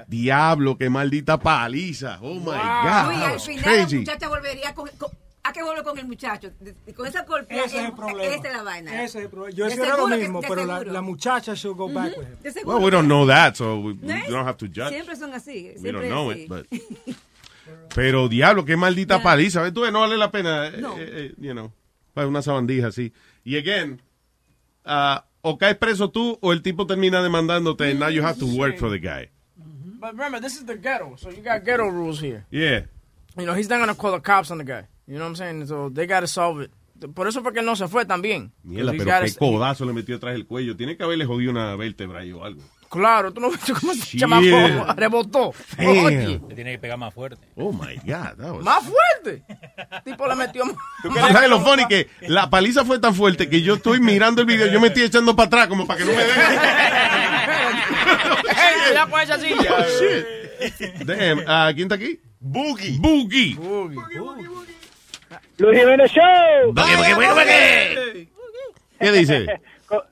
Diablo, 0.08 0.78
qué 0.78 0.90
maldita 0.90 1.40
paliza. 1.40 2.20
Oh 2.22 2.36
my 2.36 2.46
God. 2.46 2.54
That 2.54 3.34
al 3.34 3.40
final 3.40 3.64
crazy. 3.64 3.96
la 3.96 4.00
muchacha 4.02 4.28
volvería 4.28 4.74
con, 4.74 4.88
con- 4.98 5.12
¿A 5.50 5.52
qué 5.52 5.64
vuelve 5.64 5.82
con 5.84 5.98
el 5.98 6.06
muchacho? 6.06 6.52
Con 6.96 7.08
esa 7.08 7.24
golpeada. 7.24 7.66
Ese 7.66 7.80
es 7.80 7.86
el 7.86 7.94
problema. 7.94 8.36
Esa 8.36 8.48
es 8.48 8.54
la 8.56 8.62
vaina. 8.64 8.94
Ese 9.04 9.18
es 9.20 9.24
el 9.26 9.30
problema. 9.32 9.56
Yo 9.58 9.68
hiciera 9.68 9.98
lo 9.98 10.08
mismo, 10.08 10.42
pero 10.42 10.64
la, 10.64 10.84
la 10.84 11.02
muchacha 11.02 11.56
should 11.56 11.76
go 11.76 11.90
back 11.90 12.16
with 12.16 12.28
him. 12.28 12.36
De 12.44 12.52
seguro 12.52 12.76
Well, 12.78 12.86
we 12.86 12.92
don't 12.92 13.08
know 13.08 13.26
that, 13.26 13.56
so 13.56 13.80
we, 13.80 13.94
we 13.94 14.30
don't 14.30 14.46
have 14.46 14.58
to 14.58 14.68
judge. 14.68 14.90
Siempre 14.90 15.16
son 15.16 15.34
así. 15.34 15.72
We 15.76 15.80
Siempre 15.80 15.92
don't 15.92 16.04
es 16.06 16.12
know 16.12 16.32
así. 16.32 16.44
it, 16.44 16.50
but. 16.50 17.16
Pero 17.96 18.28
diablo, 18.30 18.64
qué 18.66 18.78
maldita 18.78 19.18
Ya. 19.18 19.24
paliza. 19.24 19.62
¿Ves 19.64 19.74
tú? 19.74 19.90
No 19.92 20.02
vale 20.02 20.18
la 20.18 20.30
pena, 20.30 20.68
eh, 20.68 20.78
No. 20.80 20.98
eh, 21.00 21.08
eh, 21.10 21.34
you 21.40 21.54
know, 21.54 21.72
para 22.14 22.28
una 22.28 22.42
sabandija 22.44 22.88
así. 22.88 23.12
Y 23.44 23.58
again, 23.58 24.02
ah, 24.86 25.26
o 25.42 25.58
caes 25.58 25.78
preso 25.78 26.12
tú 26.12 26.38
o 26.42 26.54
el 26.54 26.62
tipo 26.62 26.86
termina 26.86 27.24
demandándote 27.24 27.90
and 27.90 28.00
now 28.00 28.10
you 28.10 28.24
have 28.24 28.38
to 28.38 28.46
work 28.46 28.78
for 28.78 28.92
the 28.92 29.00
guy. 29.00 29.30
But 30.00 30.12
remember, 30.12 30.40
this 30.40 30.58
is 30.58 30.66
the 30.66 30.78
ghetto, 30.78 31.16
so 31.18 31.30
you 31.32 31.42
got 31.44 31.66
ghetto 31.66 31.88
rules 31.90 32.20
here. 32.22 32.46
Yeah. 32.52 32.86
You 33.38 33.46
know, 33.46 33.54
he's 33.56 33.68
not 33.70 33.80
gonna 33.80 33.96
call 33.96 34.12
the 34.12 34.20
cops 34.22 34.52
on 34.52 34.58
the 34.60 34.64
guy. 34.64 34.86
You 35.10 35.16
know 35.16 35.26
what 35.26 35.30
I'm 35.32 35.36
saying? 35.36 35.66
So 35.68 35.90
they 35.90 36.06
gotta 36.06 36.28
solve 36.28 36.66
it. 36.66 36.72
Por 37.16 37.28
eso 37.28 37.42
fue 37.42 37.52
que 37.52 37.62
él 37.62 37.66
no 37.66 37.76
se 37.76 37.88
fue 37.88 38.06
también. 38.06 38.52
Mierda, 38.62 38.92
pero 38.92 39.06
gotta- 39.06 39.26
qué 39.26 39.34
codazo 39.34 39.84
le 39.86 39.94
metió 39.94 40.18
atrás 40.18 40.34
del 40.34 40.46
cuello. 40.46 40.76
Tiene 40.78 40.96
que 40.98 41.04
haberle 41.04 41.26
jodido 41.26 41.50
una 41.50 41.76
vértebra 41.76 42.20
ahí 42.20 42.32
o 42.32 42.44
algo. 42.44 42.62
Claro, 42.90 43.34
tú 43.34 43.40
no 43.42 43.50
ves 43.50 43.60
cómo 43.80 43.92
ese 43.92 44.04
Shit. 44.04 44.20
chamaco 44.20 44.94
rebotó. 44.96 45.54
Oye, 45.80 46.40
Le 46.48 46.56
tiene 46.56 46.72
que 46.74 46.80
pegar 46.80 46.98
más 47.00 47.12
fuerte. 47.14 47.48
Oh 47.56 47.72
my 47.72 47.96
God, 48.04 48.36
that 48.38 48.52
was... 48.54 48.64
más 48.64 48.84
fuerte. 48.84 49.44
El 49.92 50.04
tipo 50.04 50.28
le 50.28 50.36
metió 50.36 50.66
más. 50.66 50.76
¿Tú 51.02 51.12
sabes 51.14 51.50
lo 51.50 51.60
funny? 51.62 51.88
Que 51.88 52.08
la 52.22 52.50
paliza 52.52 52.86
fue 52.86 53.00
tan 53.00 53.16
fuerte 53.16 53.50
que 53.50 53.62
yo 53.64 53.76
estoy 53.76 54.00
mirando 54.00 54.42
el 54.42 54.48
video, 54.48 54.68
yo 54.68 54.80
me 54.80 54.88
estoy 54.88 55.04
echando 55.04 55.36
para 55.36 55.48
atrás 55.48 55.68
como 55.68 55.88
para 55.88 56.00
que 56.00 56.06
no 56.06 56.12
me 56.12 56.24
dejen. 56.24 56.60
Con 59.10 59.22
esa 59.22 59.40
silla. 59.40 59.76
Oh, 59.78 59.84
shit. 60.00 60.26
Damn, 61.06 61.42
ah, 61.48 61.72
¿quién 61.74 61.86
está 61.86 61.96
aquí? 61.96 62.20
Boogie. 62.40 62.98
Boogie. 63.00 63.58
Luis 65.60 65.80
Jiménez 65.80 66.12
Show. 66.12 66.74
¿Qué 69.00 69.12
dice? 69.12 69.46
Co- 69.88 70.04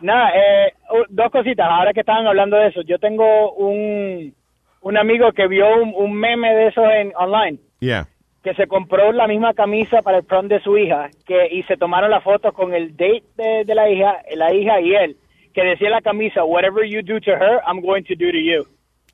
Nada, 0.00 0.30
eh, 0.34 0.72
dos 1.08 1.30
cositas. 1.30 1.66
Ahora 1.68 1.92
que 1.92 2.00
estaban 2.00 2.26
hablando 2.26 2.56
de 2.56 2.68
eso, 2.68 2.82
yo 2.82 2.98
tengo 2.98 3.52
un, 3.52 4.34
un 4.82 4.96
amigo 4.96 5.32
que 5.32 5.46
vio 5.48 5.66
un, 5.82 5.92
un 5.96 6.12
meme 6.14 6.52
de 6.54 6.66
eso 6.68 6.88
en 6.90 7.12
online, 7.16 7.58
Yeah. 7.80 8.06
que 8.42 8.54
se 8.54 8.66
compró 8.66 9.12
la 9.12 9.26
misma 9.28 9.54
camisa 9.54 10.02
para 10.02 10.18
el 10.18 10.24
prom 10.24 10.48
de 10.48 10.60
su 10.60 10.76
hija, 10.78 11.10
que 11.26 11.48
y 11.52 11.62
se 11.64 11.76
tomaron 11.76 12.10
la 12.10 12.20
foto 12.20 12.52
con 12.52 12.74
el 12.74 12.96
date 12.96 13.22
de, 13.36 13.64
de 13.64 13.74
la 13.74 13.88
hija, 13.90 14.18
la 14.34 14.52
hija 14.52 14.80
y 14.80 14.94
él, 14.94 15.16
que 15.54 15.62
decía 15.62 15.90
la 15.90 16.00
camisa, 16.00 16.44
whatever 16.44 16.84
you 16.88 17.00
do 17.02 17.20
to 17.20 17.30
her, 17.32 17.60
I'm 17.66 17.80
going 17.80 18.02
to 18.04 18.14
do 18.14 18.30
to 18.30 18.38
you. 18.38 18.66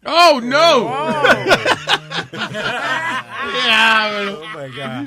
Oh, 0.06 0.40
no. 0.43 1.14
Diablo. 3.64 4.40
Oh 4.43 4.59
my 4.59 4.68
God. 4.76 5.06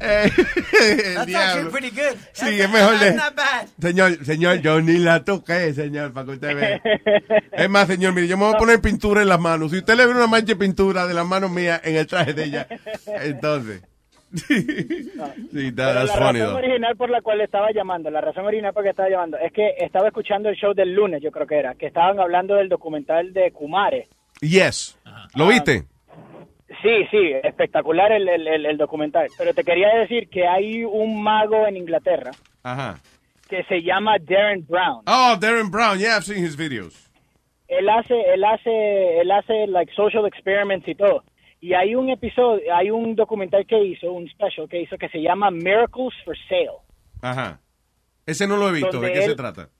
Eh, 0.00 0.30
el 0.30 1.14
That's 1.14 1.26
diablo. 1.26 1.38
actually 1.38 1.70
pretty 1.70 1.90
good. 1.90 2.16
Sí, 2.32 2.60
es 2.60 2.70
mejor 2.70 2.98
de... 2.98 3.12
That's 3.12 3.16
not 3.16 3.34
bad. 3.36 3.66
Señor, 3.80 4.24
señor, 4.24 4.56
yo 4.60 4.80
ni 4.80 4.98
la 4.98 5.24
toqué, 5.24 5.72
señor, 5.74 6.12
para 6.12 6.26
que 6.26 6.32
usted 6.32 6.54
vea. 6.56 6.80
Es 7.52 7.70
más, 7.70 7.86
señor, 7.86 8.12
mire, 8.12 8.28
yo 8.28 8.36
me 8.36 8.44
voy 8.44 8.54
a 8.54 8.58
poner 8.58 8.80
pintura 8.80 9.22
en 9.22 9.28
las 9.28 9.40
manos. 9.40 9.70
Si 9.70 9.78
usted 9.78 9.96
le 9.96 10.06
ve 10.06 10.12
una 10.12 10.26
mancha 10.26 10.46
de 10.48 10.56
pintura 10.56 11.06
de 11.06 11.14
las 11.14 11.26
manos 11.26 11.50
mías 11.50 11.80
en 11.84 11.96
el 11.96 12.06
traje 12.06 12.34
de 12.34 12.44
ella, 12.44 12.66
entonces... 13.22 13.82
sí, 14.34 15.06
that- 15.72 15.94
that's 15.94 16.08
la 16.08 16.14
funny, 16.14 16.40
razón 16.40 16.54
though. 16.54 16.56
original 16.58 16.96
por 16.96 17.08
la 17.10 17.22
cual 17.22 17.40
estaba 17.40 17.70
llamando, 17.72 18.10
la 18.10 18.20
razón 18.20 18.44
original 18.44 18.72
por 18.74 18.82
la 18.82 18.88
que 18.88 18.90
estaba 18.90 19.08
llamando, 19.08 19.38
es 19.38 19.52
que 19.52 19.74
estaba 19.78 20.08
escuchando 20.08 20.48
el 20.50 20.56
show 20.56 20.74
del 20.74 20.92
lunes, 20.92 21.22
yo 21.22 21.30
creo 21.30 21.46
que 21.46 21.56
era, 21.58 21.74
que 21.74 21.86
estaban 21.86 22.18
hablando 22.20 22.56
del 22.56 22.68
documental 22.68 23.32
de 23.32 23.52
Kumare. 23.52 24.08
Yes. 24.40 24.98
¿Lo 25.34 25.48
viste? 25.48 25.84
Sí, 26.82 27.06
sí, 27.10 27.32
espectacular 27.42 28.12
el, 28.12 28.28
el, 28.28 28.76
documental. 28.76 29.28
Pero 29.38 29.54
te 29.54 29.64
quería 29.64 29.88
decir 29.96 30.28
que 30.28 30.46
hay 30.46 30.84
un 30.84 31.22
mago 31.22 31.66
en 31.66 31.76
Inglaterra 31.76 32.32
Ajá. 32.62 33.00
que 33.48 33.64
se 33.64 33.82
llama 33.82 34.16
Darren 34.20 34.66
Brown. 34.66 35.02
Oh, 35.06 35.36
Darren 35.40 35.70
Brown, 35.70 35.98
yeah, 35.98 36.16
I've 36.16 36.24
seen 36.24 36.44
his 36.44 36.56
videos. 36.56 37.10
Él 37.68 37.88
hace, 37.88 38.14
él 38.32 38.44
hace, 38.44 39.20
él 39.20 39.30
hace 39.30 39.66
like 39.68 39.92
social 39.94 40.26
experiments 40.26 40.86
y 40.86 40.94
todo. 40.94 41.24
Y 41.60 41.74
hay 41.74 41.94
un 41.94 42.10
episodio, 42.10 42.62
hay 42.74 42.90
un 42.90 43.16
documental 43.16 43.66
que 43.66 43.82
hizo, 43.82 44.12
un 44.12 44.28
special 44.28 44.68
que 44.68 44.82
hizo 44.82 44.96
que 44.98 45.08
se 45.08 45.20
llama 45.20 45.50
Miracles 45.50 46.14
for 46.24 46.36
Sale. 46.48 46.78
Ajá. 47.22 47.60
Ese 48.26 48.46
no 48.46 48.56
lo 48.56 48.68
he 48.68 48.72
visto, 48.72 49.00
¿de 49.00 49.12
qué 49.12 49.22
se 49.22 49.34
trata? 49.34 49.70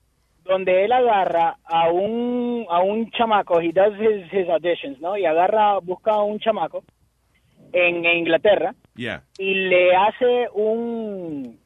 Donde 0.47 0.85
él 0.85 0.91
agarra 0.91 1.57
a 1.65 1.89
un 1.89 2.65
a 2.69 2.79
un 2.81 3.09
chamaco, 3.11 3.59
he 3.61 3.71
does 3.71 3.93
his, 3.99 4.31
his 4.33 4.49
auditions, 4.49 4.99
¿no? 5.01 5.17
Y 5.17 5.25
agarra, 5.25 5.79
busca 5.79 6.11
a 6.11 6.23
un 6.23 6.39
chamaco 6.39 6.83
en, 7.73 8.05
en 8.05 8.17
Inglaterra 8.19 8.73
Yeah. 8.95 9.21
y 9.37 9.53
le 9.53 9.95
hace 9.95 10.47
un 10.53 11.59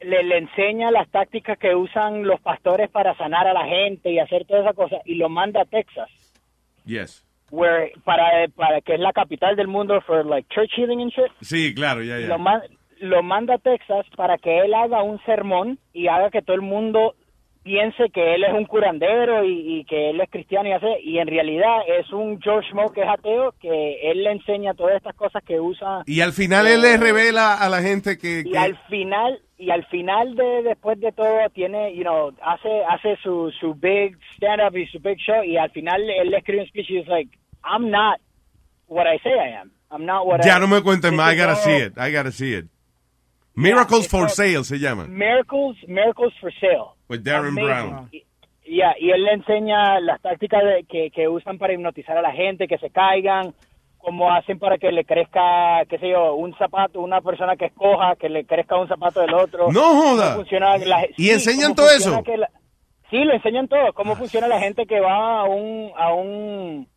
le, 0.00 0.22
le 0.22 0.38
enseña 0.38 0.90
las 0.90 1.08
tácticas 1.08 1.58
que 1.58 1.74
usan 1.74 2.24
los 2.24 2.40
pastores 2.40 2.90
para 2.90 3.16
sanar 3.16 3.46
a 3.48 3.52
la 3.54 3.64
gente 3.64 4.10
y 4.12 4.18
hacer 4.18 4.44
toda 4.44 4.60
esa 4.60 4.72
cosa 4.74 4.98
y 5.04 5.14
lo 5.16 5.28
manda 5.28 5.62
a 5.62 5.64
Texas, 5.64 6.08
Yes. 6.84 7.24
where 7.50 7.92
para 8.04 8.46
para 8.54 8.80
que 8.82 8.94
es 8.94 9.00
la 9.00 9.12
capital 9.12 9.56
del 9.56 9.66
mundo 9.68 10.00
for 10.02 10.24
like 10.26 10.46
church 10.54 10.70
healing 10.76 11.00
and 11.00 11.10
shit. 11.12 11.30
Sí, 11.40 11.74
claro, 11.74 12.02
ya, 12.02 12.20
ya. 12.20 12.26
Lo, 12.28 12.38
man- 12.38 12.62
lo 13.00 13.22
manda 13.22 13.54
a 13.54 13.58
Texas 13.58 14.06
para 14.16 14.36
que 14.38 14.58
él 14.60 14.74
haga 14.74 15.02
un 15.02 15.18
sermón 15.24 15.78
y 15.92 16.06
haga 16.08 16.30
que 16.30 16.42
todo 16.42 16.54
el 16.56 16.62
mundo 16.62 17.14
piense 17.64 18.10
que 18.10 18.34
él 18.34 18.44
es 18.44 18.52
un 18.52 18.66
curandero 18.66 19.42
y, 19.44 19.78
y 19.80 19.84
que 19.86 20.10
él 20.10 20.20
es 20.20 20.30
cristiano 20.30 20.68
y 20.68 20.72
hace 20.72 21.00
y 21.02 21.18
en 21.18 21.26
realidad 21.26 21.78
es 21.98 22.12
un 22.12 22.40
George 22.40 22.72
Mo 22.74 22.92
que 22.92 23.00
es 23.00 23.08
ateo 23.08 23.52
que 23.60 24.10
él 24.10 24.22
le 24.22 24.32
enseña 24.32 24.74
todas 24.74 24.96
estas 24.96 25.14
cosas 25.16 25.42
que 25.42 25.58
usa 25.58 26.02
Y 26.06 26.20
al 26.20 26.32
final 26.32 26.66
él 26.66 26.82
le 26.82 26.96
revela 26.98 27.54
a 27.54 27.68
la 27.70 27.80
gente 27.82 28.18
que... 28.18 28.40
y 28.40 28.52
que- 28.52 28.58
al 28.58 28.76
final 28.88 29.40
y 29.56 29.70
al 29.70 29.84
final 29.86 30.34
de 30.36 30.62
después 30.62 31.00
de 31.00 31.10
todo 31.12 31.38
tiene 31.54 31.94
you 31.96 32.02
know 32.02 32.32
hace 32.42 32.68
hace 32.88 33.16
su 33.22 33.50
su 33.58 33.74
big 33.74 34.16
stand 34.36 34.60
up 34.60 34.76
y 34.76 34.86
su 34.88 34.98
big 35.00 35.16
show 35.18 35.42
y 35.42 35.56
al 35.56 35.70
final 35.70 36.02
él 36.10 36.30
le 36.30 36.36
escribe 36.38 36.60
un 36.62 36.68
speech 36.68 36.90
y 36.90 36.98
es 36.98 37.08
like 37.08 37.30
I'm 37.64 37.88
not 37.90 38.20
what 38.88 39.06
I 39.06 39.18
say 39.20 39.32
I 39.32 39.54
am 39.54 39.70
I'm 39.90 40.04
not 40.04 40.26
what 40.26 40.40
I 40.44 40.46
Ya 40.46 40.58
no 40.58 40.66
me 40.66 40.82
cuenten 40.82 41.14
más, 41.16 41.32
I 41.32 41.38
gotta 41.38 41.56
see 41.56 41.76
it, 41.86 41.92
I 41.96 42.12
gotta 42.12 42.30
see 42.32 42.52
it. 42.54 42.66
Miracles 43.54 44.02
it's 44.04 44.10
for 44.10 44.28
Sale 44.30 44.64
se 44.64 44.78
llama. 44.78 45.06
Miracles 45.08 45.76
Miracles 45.86 46.32
for 46.40 46.52
Sale 46.60 46.94
With 47.08 47.20
Darren 47.22 47.48
Amazing. 47.58 47.64
Brown. 47.64 48.08
Y, 48.12 48.24
ya, 48.76 48.94
y 48.98 49.10
él 49.10 49.22
le 49.24 49.32
enseña 49.34 50.00
las 50.00 50.20
tácticas 50.22 50.62
de- 50.64 50.84
que, 50.88 51.10
que 51.10 51.28
usan 51.28 51.58
para 51.58 51.72
hipnotizar 51.74 52.16
a 52.16 52.22
la 52.22 52.32
gente, 52.32 52.66
que 52.66 52.78
se 52.78 52.90
caigan, 52.90 53.54
cómo 53.98 54.32
hacen 54.32 54.58
para 54.58 54.78
que 54.78 54.90
le 54.90 55.04
crezca, 55.04 55.84
qué 55.88 55.98
sé 55.98 56.08
yo, 56.10 56.34
un 56.34 56.54
zapato, 56.56 57.00
una 57.00 57.20
persona 57.20 57.56
que 57.56 57.66
escoja, 57.66 58.16
que 58.16 58.28
le 58.28 58.44
crezca 58.44 58.76
un 58.78 58.88
zapato 58.88 59.20
del 59.20 59.34
otro. 59.34 59.70
No 59.70 59.80
joda. 60.02 60.34
Funciona 60.34 60.76
la- 60.78 61.06
¿Y 61.16 61.24
sí, 61.24 61.30
enseñan 61.30 61.74
todo 61.74 61.88
eso? 61.90 62.22
la- 62.36 62.50
sí, 63.10 63.18
lo 63.24 63.34
enseñan 63.34 63.68
todo. 63.68 63.92
Cómo 63.92 64.16
funciona 64.16 64.48
la 64.48 64.58
gente 64.60 64.86
que 64.86 64.98
va 65.00 65.40
a 65.40 65.44
un, 65.44 65.90
a 65.96 66.12
un, 66.14 66.88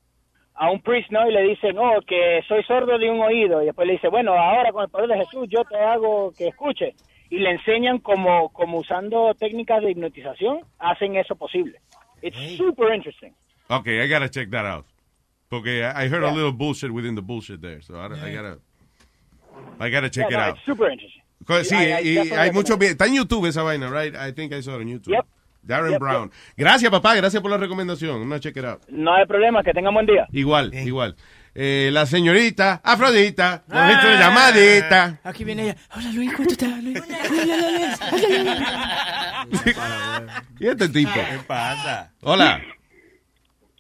a 0.60 0.70
un 0.72 0.82
priest, 0.82 1.12
¿no? 1.12 1.30
Y 1.30 1.34
le 1.34 1.44
dicen, 1.44 1.78
oh, 1.78 2.02
que 2.06 2.42
soy 2.48 2.64
sordo 2.64 2.98
de 2.98 3.10
un 3.12 3.22
oído. 3.22 3.62
Y 3.62 3.66
después 3.68 3.86
le 3.88 3.94
dice, 3.94 4.08
bueno, 4.10 4.34
ahora 4.34 4.72
con 4.72 4.84
el 4.84 4.90
poder 4.90 5.08
de 5.10 5.18
Jesús 5.18 5.48
yo 5.50 5.64
te 5.66 5.78
hago 5.78 6.32
que 6.38 6.48
escuche. 6.48 6.96
Y 7.30 7.40
le 7.40 7.52
enseñan 7.52 8.00
como, 8.00 8.50
como 8.54 8.80
usando 8.80 9.34
técnicas 9.36 9.82
de 9.84 9.92
hipnotización, 9.92 10.62
hacen 10.80 11.16
eso 11.18 11.36
posible. 11.36 11.80
It's 12.22 12.58
super 12.58 12.94
interesting. 12.94 13.34
Okay, 13.70 14.02
I 14.02 14.08
gotta 14.08 14.30
check 14.30 14.50
that 14.52 14.66
out. 14.66 14.86
Porque 15.50 15.84
I 15.84 16.06
I 16.06 16.10
heard 16.10 16.24
a 16.24 16.32
little 16.32 16.52
bullshit 16.52 16.92
within 16.92 17.16
the 17.16 17.22
bullshit 17.22 17.62
there, 17.62 17.82
so 17.82 17.96
I, 17.96 18.06
I 18.08 18.34
gotta, 18.34 18.60
I 19.80 19.90
gotta 19.90 20.10
check 20.10 20.30
Yeah, 20.30 20.38
it 20.38 20.40
no, 20.40 20.44
out. 20.50 20.56
it's 20.58 20.66
super 20.66 20.90
interesting. 20.90 21.22
Sí, 21.64 21.76
I- 21.76 22.02
y 22.02 22.18
hay 22.34 22.52
mucho 22.52 22.74
recommend. 22.74 22.80
bien. 22.80 22.92
Está 22.94 23.06
en 23.06 23.14
YouTube 23.16 23.46
esa 23.48 23.62
vaina, 23.64 23.90
right? 23.90 24.16
I 24.16 24.32
think 24.34 24.52
I 24.54 24.62
saw 24.62 24.76
it 24.76 24.82
on 24.82 24.88
YouTube. 24.88 25.14
Yep. 25.14 25.26
Darren 25.68 25.92
Yep, 25.92 26.00
Brown. 26.00 26.32
Gracias, 26.56 26.90
papá. 26.90 27.16
Gracias 27.16 27.42
por 27.42 27.52
la 27.52 27.58
recomendación. 27.58 28.20
Gonna 28.20 28.40
check 28.40 28.56
it 28.58 28.64
out. 28.66 28.82
No 28.90 29.14
hay 29.14 29.26
problema, 29.26 29.62
que 29.64 29.74
tengan 29.74 29.94
buen 29.94 30.06
día. 30.06 30.26
Igual, 30.32 30.74
igual. 30.74 31.16
Eh, 31.60 31.90
la 31.92 32.06
señorita 32.06 32.82
Afrodita, 32.84 33.64
Ah. 33.70 33.90
una 34.04 34.20
llamadita. 34.20 35.20
Aquí 35.24 35.44
viene 35.44 35.64
ella. 35.64 35.76
Hola 35.96 36.12
Luis, 36.14 36.34
¿cómo 36.36 36.50
estás? 36.50 36.84
Luis? 36.84 37.02
Ay, 37.02 37.18
ay, 37.32 37.52
ay, 37.52 37.84
ay, 38.32 38.58
ay. 39.66 39.74
¿Y 40.60 40.68
este 40.68 40.90
tipo? 40.90 41.12
¿Qué 41.14 41.40
pasa? 41.48 42.12
Hola. 42.22 42.62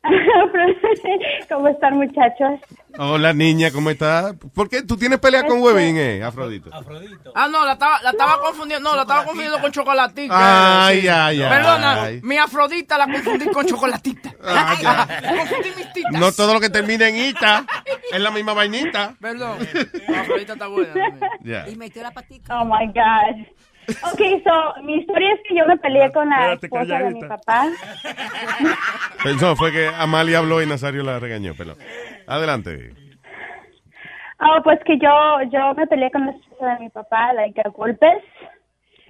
¿Cómo 1.50 1.68
están, 1.68 1.98
muchachos? 1.98 2.60
Hola, 3.00 3.34
niña, 3.34 3.70
¿cómo 3.72 3.90
estás? 3.90 4.36
¿Por 4.56 4.70
qué 4.70 4.82
tú 4.82 4.98
tienes 4.98 5.20
pelea 5.20 5.46
con 5.46 5.62
Webin, 5.62 5.98
eh, 5.98 6.24
Afrodita? 6.24 6.70
Ah, 7.36 7.48
no, 7.48 7.64
la 7.66 7.74
estaba, 7.74 8.02
la 8.02 8.10
estaba 8.12 8.42
confundiendo, 8.42 8.90
no, 8.90 8.96
la 8.96 9.02
estaba 9.04 9.24
confundiendo 9.26 9.60
con 9.62 9.72
chocolatica. 9.72 10.88
Ay, 10.88 11.02
Sí. 11.02 11.08
ay, 11.08 11.42
ay. 11.44 11.50
Perdona, 11.50 12.04
Ay. 12.04 12.20
mi 12.24 12.38
afrodita 12.38 12.98
la 12.98 13.06
confundí 13.06 13.46
con 13.48 13.66
chocolatita. 13.66 14.34
Ah, 14.50 14.76
ya. 14.82 15.30
confundí 15.38 15.70
mis 15.76 15.94
titas. 15.94 16.12
No 16.14 16.32
todo 16.32 16.54
lo 16.54 16.60
que 16.60 16.70
termina 16.70 17.08
en 17.10 17.18
ita 17.18 17.66
es 18.12 18.20
la 18.20 18.32
misma 18.32 18.54
vainita. 18.54 19.14
Perdón, 19.20 19.58
la 20.08 20.22
afrodita 20.22 20.54
está 20.54 20.68
buena. 20.68 20.94
Ya. 21.44 21.68
Y 21.68 21.76
metió 21.76 22.02
la 22.02 22.12
patica. 22.12 22.62
Oh 22.62 22.66
my 22.66 22.88
God. 22.88 23.46
Ok, 23.88 24.22
so, 24.44 24.82
mi 24.84 24.96
historia 24.98 25.34
es 25.34 25.40
que 25.48 25.56
yo 25.56 25.66
me 25.66 25.78
peleé 25.78 26.12
con 26.12 26.30
la 26.30 26.54
Espérate, 26.54 26.66
esposa 26.68 27.00
de 27.00 27.12
mi 27.14 27.22
papá. 27.24 27.66
Pensó, 29.24 29.56
fue 29.56 29.72
que 29.72 29.88
Amalia 29.88 30.40
habló 30.40 30.62
y 30.62 30.66
Nazario 30.68 31.04
la 31.04 31.20
regañó, 31.20 31.54
pero 31.58 31.74
adelante. 32.28 32.92
Ah, 34.40 34.60
pues 34.64 34.80
que 34.86 34.98
yo, 35.00 35.10
yo 35.52 35.74
me 35.76 35.88
peleé 35.88 36.12
con 36.12 36.26
la 36.26 36.32
esposa 36.32 36.74
de 36.76 36.80
mi 36.80 36.90
papá, 36.90 37.34
like, 37.34 37.60
a 37.62 37.70
golpes. 37.70 38.22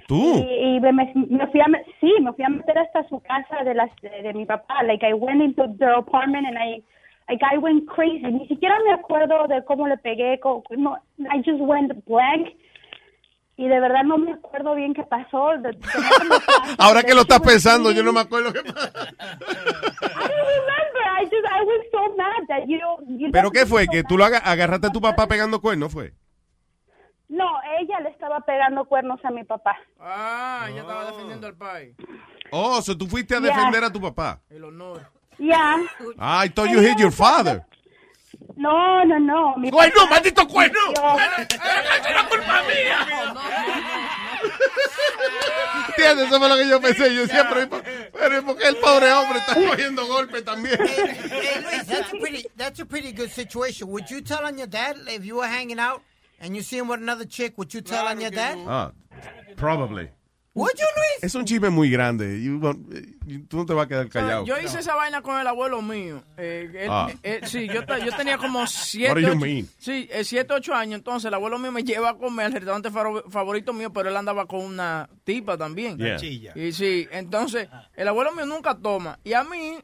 ¿Tú? 0.08 0.38
Y, 0.38 0.78
y 0.78 0.80
me, 0.80 0.92
me 0.94 1.48
fui 1.48 1.60
a, 1.60 1.66
sí, 2.00 2.14
me 2.22 2.32
fui 2.34 2.46
a 2.46 2.50
meter 2.50 2.78
hasta 2.78 3.04
su 3.10 3.20
casa 3.22 3.64
de, 3.66 3.74
las, 3.74 3.90
de, 4.02 4.10
de 4.22 4.34
mi 4.34 4.46
papá. 4.46 4.84
Like, 4.84 5.06
I 5.06 5.14
went 5.14 5.42
into 5.42 5.68
their 5.80 5.96
apartment 5.96 6.48
and 6.48 6.58
I, 6.58 6.82
like, 7.28 7.44
I 7.44 7.58
went 7.58 7.88
crazy. 7.90 8.24
Ni 8.24 8.48
siquiera 8.48 8.76
me 8.86 8.94
acuerdo 8.94 9.48
de 9.48 9.64
cómo 9.66 9.86
le 9.88 9.98
pegué. 9.98 10.40
co- 10.40 10.64
no, 10.78 10.98
I 11.20 11.40
just 11.44 11.60
went 11.60 11.92
blank. 12.06 12.48
Y 13.60 13.68
de 13.68 13.80
verdad 13.80 14.04
no 14.04 14.18
me 14.20 14.34
acuerdo 14.34 14.76
bien 14.76 14.94
qué 14.94 15.04
pasó. 15.04 15.50
De- 15.58 15.72
de- 15.72 15.80
Ahora 16.78 17.02
que 17.04 17.16
lo 17.16 17.22
estás 17.22 17.40
pensando, 17.42 17.92
yo 17.92 18.04
no 18.04 18.14
me 18.14 18.20
acuerdo 18.22 18.54
qué 18.54 18.62
pasa. 18.62 18.92
I 18.94 20.28
don't 20.28 20.30
remember. 20.30 21.04
I 21.20 21.24
just, 21.26 21.46
I 21.50 21.64
was 21.64 21.86
so 21.92 22.16
mad 22.16 22.48
that 22.50 22.68
you, 22.68 22.78
you 23.18 23.32
¿Pero 23.32 23.50
qué 23.50 23.66
fue? 23.66 23.88
¿Que 23.88 24.04
tú 24.04 24.16
lo 24.18 24.26
aga- 24.26 24.38
agarraste 24.40 24.88
a 24.88 24.92
tu 24.92 25.02
papá 25.02 25.28
pegando 25.28 25.60
cuernos, 25.60 25.92
fue? 25.92 26.14
No, 27.30 27.46
ella 27.80 28.00
le 28.02 28.10
estaba 28.10 28.40
pegando 28.42 28.86
cuernos 28.86 29.20
a 29.26 29.32
mi 29.32 29.44
papá. 29.44 29.76
Ah, 30.00 30.68
ella 30.70 30.82
estaba 30.82 31.06
defendiendo 31.06 31.48
al 31.48 31.56
país. 31.56 31.96
Oh, 32.52 32.82
so 32.82 32.96
tú 32.98 33.08
fuiste 33.08 33.36
a 33.36 33.40
defender 33.40 33.84
a 33.84 33.92
tu 33.92 34.00
papá. 34.00 34.40
El 34.50 34.64
honor. 34.66 35.02
Ya. 35.40 35.76
Ah, 36.20 36.46
I 36.46 36.50
thought 36.50 36.70
you 36.70 36.80
hit 36.80 36.98
your 37.00 37.12
father. 37.12 37.66
No, 38.58 39.06
no, 39.06 39.20
no. 39.20 39.56
Mi 39.58 39.70
¡Cuerno, 39.70 40.08
maldito 40.08 40.48
cuerno! 40.48 40.80
¿Entiendes? 45.90 46.28
Eso 46.28 46.40
fue 46.40 46.50
lo 46.50 46.56
que 46.58 46.68
yo 46.68 46.82
pensé. 46.82 47.14
Yo 47.14 47.22
decía, 47.22 47.48
pero, 47.50 47.64
¿y 47.64 47.66
por- 47.68 47.84
pero 48.14 48.38
¿y 48.38 48.42
por 48.42 48.58
qué 48.58 48.68
el 48.68 48.76
pobre 48.78 49.12
hombre 49.12 49.40
está 49.40 49.54
cogiendo 49.56 50.06
golpes 50.08 50.44
también? 50.44 50.78
Hey, 50.80 51.62
Luis, 51.64 51.86
that's 51.88 52.14
a 52.14 52.18
pretty 52.20 52.46
that's 52.56 52.80
a 52.80 52.86
pretty 52.86 53.12
good 53.12 53.30
situation. 53.30 53.90
Would 53.90 54.10
you 54.10 54.22
tell 54.22 54.46
on 54.46 54.58
your 54.58 54.68
dad 54.68 54.98
if 55.08 55.24
you 55.24 55.38
were 55.38 55.48
hanging 55.48 55.80
out 55.80 56.02
and 56.40 56.56
you 56.56 56.62
see 56.62 56.78
him 56.78 56.88
with 56.88 57.00
another 57.02 57.26
chick, 57.26 57.58
would 57.58 57.74
you 57.74 57.82
tell 57.82 58.08
on 58.08 58.20
your 58.22 58.32
dad? 58.32 58.58
Ah, 58.68 58.92
probably. 59.56 60.10
Would 60.58 60.72
you, 60.76 60.86
Luis? 60.96 61.24
Es 61.24 61.36
un 61.36 61.46
chisme 61.46 61.70
muy 61.70 61.90
grande. 61.92 62.36
Eh, 62.36 63.44
tú 63.48 63.58
no 63.58 63.66
te 63.68 63.74
vas 63.74 63.86
a 63.86 63.88
quedar 63.88 64.10
callado. 64.10 64.44
Yo 64.46 64.60
hice 64.60 64.80
esa 64.80 64.96
vaina 64.96 65.22
con 65.22 65.40
el 65.40 65.46
abuelo 65.46 65.82
mío. 65.84 66.24
Eh, 66.36 66.70
él- 66.74 66.90
Ah. 66.92 67.10
eh, 67.22 67.42
sí, 67.44 67.68
yo, 67.68 67.86
tenía 67.86 68.38
como 68.40 68.66
siete, 68.66 69.10
What 69.14 69.16
do 69.18 69.22
you 69.22 69.28
ocho, 69.30 69.40
mean? 69.40 69.68
sí, 69.78 70.08
eh, 70.12 70.24
siete, 70.24 70.54
ocho 70.56 70.74
años. 70.74 70.98
Entonces 70.98 71.28
el 71.28 71.34
abuelo 71.36 71.60
mío 71.60 71.72
me 71.72 71.84
lleva 71.84 72.10
a 72.10 72.18
comer 72.18 72.48
al 72.48 72.54
restaurante 72.54 72.90
favorito 72.90 73.72
mío, 73.72 73.94
pero 73.94 74.10
él 74.10 74.18
andaba 74.18 74.48
con 74.48 74.62
una 74.62 75.08
tipa 75.24 75.58
también. 75.58 75.98
Yeah. 75.98 76.18
Chilla. 76.18 76.54
Y 76.56 76.72
sí, 76.72 77.08
entonces 77.12 77.70
el 77.96 78.08
abuelo 78.08 78.32
mío 78.32 78.48
nunca 78.48 78.74
toma. 78.76 79.20
Y 79.24 79.34
a 79.34 79.44
mí, 79.44 79.78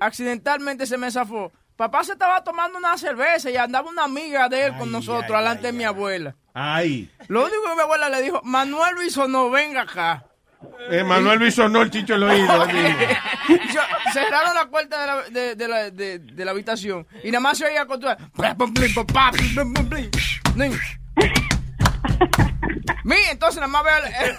accidentalmente 0.00 0.86
se 0.86 0.96
me 0.98 1.10
zafó. 1.10 1.52
Papá 1.80 2.04
se 2.04 2.12
estaba 2.12 2.44
tomando 2.44 2.76
una 2.76 2.98
cerveza 2.98 3.48
y 3.48 3.56
andaba 3.56 3.88
una 3.88 4.04
amiga 4.04 4.50
de 4.50 4.66
él 4.66 4.76
con 4.76 4.92
nosotros, 4.92 5.30
delante 5.30 5.68
de 5.68 5.72
mi 5.72 5.84
abuela. 5.84 6.36
Ay. 6.52 7.10
Lo 7.28 7.40
único 7.46 7.62
que 7.70 7.74
mi 7.74 7.80
abuela 7.80 8.10
le 8.10 8.20
dijo, 8.20 8.42
Manuel 8.44 8.96
Luis 8.96 9.16
no 9.16 9.48
venga 9.48 9.80
acá. 9.80 10.22
Eh, 10.90 11.02
Manuel 11.02 11.38
Luis 11.38 11.54
sonó 11.54 11.80
el 11.80 11.90
chicho 11.90 12.16
el 12.16 12.22
oído. 12.24 12.66
Yo- 13.48 13.80
cerraron 14.12 14.54
la 14.56 14.66
puerta 14.68 15.00
de 15.00 15.06
la, 15.06 15.22
de, 15.30 15.54
de 15.54 15.68
la, 15.68 15.90
de, 15.90 16.18
de 16.18 16.44
la 16.44 16.50
habitación 16.50 17.06
y 17.24 17.30
nada 17.30 17.40
más 17.40 17.56
se 17.56 17.64
oía 17.64 17.86
con 17.86 17.98
toda- 17.98 18.18
Mi, 23.04 23.16
entonces 23.30 23.56
nada 23.58 23.68
más 23.68 23.84
veo 23.84 23.96
el- 23.96 24.36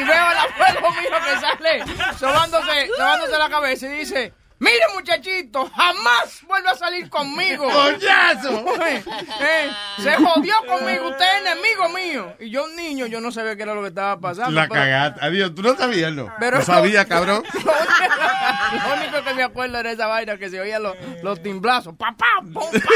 y 0.00 0.02
veo 0.02 0.24
al 0.24 0.36
abuelo 0.38 0.90
mío 0.92 1.10
que 1.26 1.40
sale 1.40 1.84
sobándose, 2.18 2.88
sobándose 2.96 3.36
la 3.38 3.50
cabeza 3.50 3.86
y 3.86 3.98
dice 3.98 4.32
Mire 4.62 4.84
muchachito, 4.94 5.68
jamás 5.74 6.40
vuelve 6.46 6.68
a 6.68 6.76
salir 6.76 7.10
conmigo. 7.10 7.68
¡Coñazo! 7.68 8.64
Eh, 8.86 9.02
eh, 9.40 9.70
se 10.00 10.14
jodió 10.14 10.54
conmigo, 10.68 11.08
usted 11.08 11.24
es 11.24 11.40
enemigo 11.40 11.88
mío. 11.88 12.36
Y 12.38 12.48
yo 12.50 12.62
un 12.66 12.76
niño, 12.76 13.06
yo 13.06 13.20
no 13.20 13.32
sabía 13.32 13.56
qué 13.56 13.64
era 13.64 13.74
lo 13.74 13.82
que 13.82 13.88
estaba 13.88 14.20
pasando. 14.20 14.52
La 14.52 14.68
pero- 14.68 14.74
cagaste. 14.80 15.24
Adiós, 15.24 15.52
tú 15.52 15.62
no 15.62 15.76
sabías, 15.76 16.12
¿no? 16.12 16.32
Pero- 16.38 16.58
no 16.58 16.64
sabía, 16.64 17.04
cabrón. 17.06 17.42
Lo 17.52 18.94
único 18.94 19.24
que 19.24 19.34
me 19.34 19.42
acuerdo 19.42 19.78
era 19.80 19.90
esa 19.90 20.06
vaina 20.06 20.36
que 20.38 20.48
se 20.48 20.60
oían 20.60 20.84
los, 20.84 20.96
los 21.24 21.42
timblazos. 21.42 21.94
¡Papá! 21.96 22.26
¡Pum, 22.40 22.52
pa! 22.54 22.90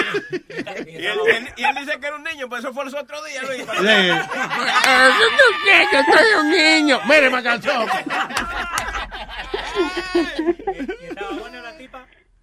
Y 0.87 1.05
él, 1.05 1.53
y 1.57 1.65
él 1.65 1.75
dice 1.81 1.99
que 1.99 2.07
era 2.07 2.15
un 2.17 2.23
niño, 2.23 2.49
pues 2.49 2.61
eso 2.61 2.73
fue 2.73 2.85
los 2.85 2.95
otros 2.95 3.21
días, 3.27 3.43
Luis. 3.45 3.61
Sí. 3.61 4.09
Yo 5.93 6.03
soy 6.15 6.27
un 6.41 6.51
niño. 6.51 7.01
Mire, 7.07 7.29
macachón. 7.29 7.87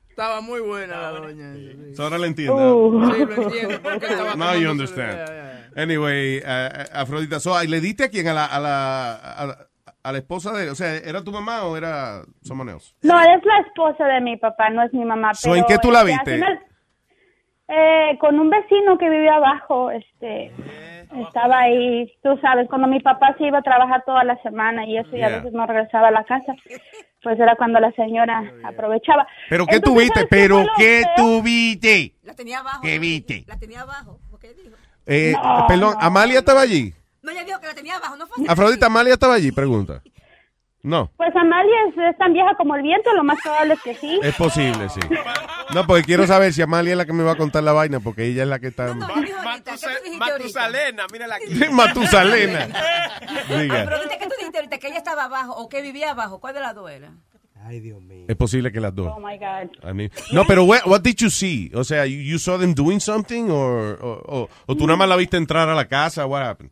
Estaba 0.10 0.42
muy 0.42 0.60
buena 0.60 1.02
la 1.02 1.10
doña. 1.10 1.54
Ahora 1.98 2.20
le 2.20 2.28
entiendo. 2.28 2.78
Uh. 2.78 3.14
Sí, 3.14 3.26
lo 3.26 3.44
entiendo, 3.44 4.36
Now 4.38 4.56
you 4.56 4.70
understand. 4.70 5.18
Yeah, 5.28 5.70
Anyway, 5.76 6.38
uh, 6.38 6.86
Afrodita, 6.94 7.40
so, 7.40 7.62
¿y 7.64 7.68
¿le 7.68 7.82
diste 7.82 8.04
a 8.04 8.10
quién? 8.10 8.28
¿A 8.28 8.34
la, 8.34 8.46
a, 8.46 8.60
la, 8.60 9.16
a, 9.16 9.46
la, 9.48 9.58
a 10.04 10.12
la 10.12 10.18
esposa 10.20 10.54
de 10.54 10.66
él? 10.66 10.70
O 10.70 10.76
sea, 10.76 10.96
¿era 10.98 11.24
tu 11.24 11.32
mamá 11.32 11.64
o 11.66 11.76
era 11.76 12.22
someone 12.44 12.74
else? 12.74 12.94
No, 13.02 13.20
es 13.20 13.44
la 13.44 13.60
esposa 13.66 14.06
de 14.06 14.22
mi 14.22 14.38
papá, 14.38 14.70
no 14.70 14.84
es 14.84 14.94
mi 14.94 15.04
mamá. 15.04 15.34
So, 15.34 15.50
pero, 15.50 15.56
¿en 15.56 15.66
qué 15.66 15.78
tú 15.82 15.92
la 15.92 16.02
este, 16.02 16.12
viste? 16.12 16.34
final, 16.34 16.60
eh, 17.70 18.18
con 18.20 18.40
un 18.40 18.52
vecino 18.52 18.98
que 19.00 19.10
vivía 19.10 19.36
abajo, 19.36 19.90
este, 19.90 20.52
estaba 21.22 21.60
ahí, 21.60 22.12
tú 22.24 22.38
sabes, 22.42 22.68
cuando 22.70 22.88
mi 22.88 23.00
papá 23.00 23.36
se 23.38 23.46
iba 23.46 23.60
a 23.60 23.62
trabajar 23.64 24.04
toda 24.06 24.24
la 24.24 24.42
semana 24.42 24.86
y 24.86 24.98
eso, 24.98 25.16
y 25.16 25.22
a 25.24 25.28
Yeah. 25.30 25.38
veces 25.38 25.54
no 25.54 25.66
regresaba 25.66 26.08
a 26.08 26.12
la 26.12 26.24
casa, 26.24 26.54
pues 27.24 27.40
era 27.40 27.56
cuando 27.56 27.80
la 27.80 27.92
señora 27.94 28.52
aprovechaba. 28.64 29.28
¿Pero 29.50 29.66
qué 29.66 29.76
Entonces, 29.76 29.94
tuviste? 29.94 30.14
¿sabes 30.20 30.30
¿Pero 30.30 30.56
fue 30.56 30.66
lo 30.66 30.72
qué 30.78 31.04
peor? 31.16 31.16
tuviste? 31.42 32.14
La 32.24 32.34
tenía 32.36 32.60
abajo. 32.60 32.82
¿Qué 32.82 33.00
viste? 33.00 33.44
La 33.48 33.58
tenía 33.58 33.82
abajo. 33.82 34.20
¿Por 34.30 34.40
qué 34.40 34.54
dijo? 34.54 34.76
Eh, 35.06 35.36
No, 35.42 35.68
perdón, 35.68 35.96
¿Amalia 36.00 36.40
estaba 36.40 36.62
allí? 36.62 36.94
No, 37.22 37.32
ella 37.32 37.44
dijo 37.46 37.60
que 37.60 37.68
la 37.68 37.74
tenía 37.74 37.96
abajo, 37.96 38.18
no 38.18 38.28
fue 38.28 38.44
así. 38.44 38.52
Afrodita, 38.52 38.86
¿Amalia 38.88 39.14
estaba 39.14 39.36
allí? 39.36 39.52
Pregunta. 39.52 40.02
No, 40.84 41.10
Pues 41.16 41.34
Amalia 41.34 41.76
es, 41.90 41.98
es 41.98 42.18
tan 42.18 42.34
vieja 42.34 42.56
como 42.58 42.76
el 42.76 42.82
viento, 42.84 43.14
lo 43.14 43.24
más 43.24 43.40
probable 43.42 43.76
es 43.76 43.82
que 43.82 43.96
sí. 43.96 44.20
es 44.22 44.36
posible, 44.36 44.90
sí. 44.90 45.00
No, 45.74 45.88
porque 45.88 46.04
quiero 46.04 46.28
saber 46.28 46.52
si 46.52 46.62
Amalia 46.62 46.92
es 46.92 46.98
la 46.98 47.06
que 47.06 47.14
me 47.14 47.24
va 47.24 47.32
a 47.32 47.36
contar 47.38 47.64
la 47.64 47.72
vaina, 47.72 48.02
porque 48.02 48.26
ella 48.26 48.44
es 48.44 48.50
la 48.50 48.60
que 48.60 48.68
está... 48.68 48.94
Matusalena, 50.20 51.06
mírala 51.12 51.36
aquí. 51.36 51.54
Matusalena. 51.72 52.66
Diga. 53.48 53.86
Pero 53.86 53.98
¿qué 54.10 54.26
tú 54.28 54.34
dijiste 54.38 54.58
ahorita? 54.58 54.78
¿Que 54.78 54.88
ella 54.88 54.98
estaba 54.98 55.24
abajo 55.26 55.54
o 55.56 55.70
que 55.70 55.82
vivía 55.82 56.12
abajo? 56.12 56.40
¿Cuál 56.40 56.54
de 56.56 56.60
las 56.60 56.76
dos 56.76 56.92
era? 56.92 57.12
Es 58.28 58.36
posible 58.36 58.72
que 58.74 58.82
las 58.82 58.94
dos. 58.94 59.14
Oh 59.16 59.22
my 59.22 59.38
God. 59.38 59.72
I 59.90 59.94
mean- 59.94 60.12
no, 60.34 60.44
pero 60.46 60.66
what, 60.66 60.82
what 60.86 61.02
did 61.02 61.16
you 61.16 61.30
see? 61.30 61.72
O 61.74 61.86
sea, 61.86 62.06
you, 62.06 62.18
you 62.20 62.38
saw 62.38 62.60
them 62.60 62.74
doing 62.74 63.00
something 63.00 63.50
or, 63.50 63.98
or, 64.02 64.22
or- 64.26 64.50
o 64.66 64.76
tú 64.76 64.86
nada 64.86 64.98
más 64.98 65.08
la 65.08 65.16
viste 65.16 65.38
entrar 65.38 65.70
a 65.70 65.74
la 65.76 65.88
casa? 65.88 66.26
What 66.26 66.44
happened? 66.44 66.72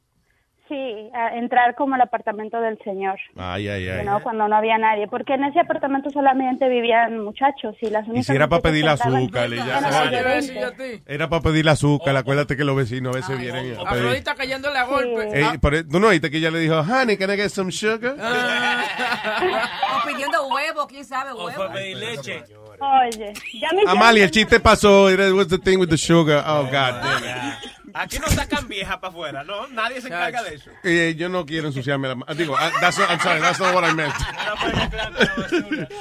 Sí, 0.72 1.10
a 1.14 1.36
entrar 1.36 1.76
como 1.76 1.96
al 1.96 2.02
apartamento 2.02 2.62
del 2.62 2.80
señor. 2.82 3.20
Ay, 3.36 3.68
ay, 3.68 3.90
ay. 3.90 4.06
¿no? 4.06 4.24
Cuando 4.24 4.48
no 4.48 4.56
había 4.56 4.78
nadie, 4.78 5.06
porque 5.06 5.34
en 5.34 5.44
ese 5.44 5.60
apartamento 5.60 6.10
solamente 6.12 6.70
vivían 6.70 7.20
muchachos 7.26 7.76
y 7.82 7.90
las 7.90 8.08
Y 8.08 8.24
si 8.24 8.32
era 8.32 8.48
para 8.48 8.62
pedir 8.62 8.86
que 8.86 8.90
azúcar, 8.92 9.50
ya 9.50 9.66
eran 9.66 9.84
se 9.84 9.92
las 9.92 10.12
de 10.12 10.24
vaya. 10.24 10.72
20. 10.78 11.04
Era 11.14 11.28
para 11.28 11.42
pedir 11.42 11.68
azúcar, 11.68 12.16
acuérdate 12.16 12.56
que 12.56 12.64
los 12.64 12.78
vecinos 12.78 13.14
a 13.14 13.20
veces 13.20 13.38
vienen 13.38 13.76
a 13.78 13.90
pedir. 13.90 14.24
Cayéndole 14.24 14.80
a 14.80 14.86
golpe. 14.86 15.42
Eh, 15.42 15.60
por 15.60 15.76
e- 15.76 15.84
¿Tú 15.84 16.00
no 16.00 16.08
oíste 16.08 16.32
que 16.32 16.38
ella 16.38 16.50
le 16.52 16.60
dijo, 16.60 16.80
honey, 16.80 17.18
can 17.18 17.30
I 17.32 17.36
get 17.36 17.50
some 17.50 17.70
sugar? 17.70 18.16
O 18.16 20.08
pidiendo 20.08 20.48
huevo, 20.48 20.88
quién 20.88 21.04
sabe, 21.04 21.34
huevo. 21.34 21.68
leche. 21.74 22.44
Oye, 22.80 23.34
ya 23.60 23.68
me 23.76 23.84
Amalia, 23.86 24.24
el 24.24 24.32
chiste 24.32 24.60
pasó. 24.62 25.12
It 25.12 25.20
was 25.34 25.50
the 25.50 25.58
thing 25.58 25.78
with 25.80 25.90
the 25.90 25.98
sugar. 25.98 26.42
Oh, 26.48 26.64
God 26.64 26.72
damn 26.72 27.24
it. 27.24 27.72
Aquí 27.94 28.18
no 28.20 28.28
sacan 28.28 28.68
vieja 28.68 29.00
para 29.00 29.12
afuera, 29.12 29.44
¿no? 29.44 29.68
Nadie 29.68 30.02
se 30.02 30.08
encarga 30.08 30.44
de 30.44 30.56
eso. 30.56 30.72
Eh, 30.84 31.16
yo 31.18 31.30
no 31.30 31.46
quiero 31.46 31.68
ensuciarme 31.68 32.08
la 32.08 32.16
mano. 32.16 32.34
Digo, 32.36 32.56
ah, 32.58 32.72
that's 32.80 32.98
not- 33.00 33.10
I'm 33.10 33.20
sorry, 33.20 33.40
that's 33.42 33.60
not 33.60 33.74
what 33.74 33.84
I 33.90 33.94
meant. 33.94 34.14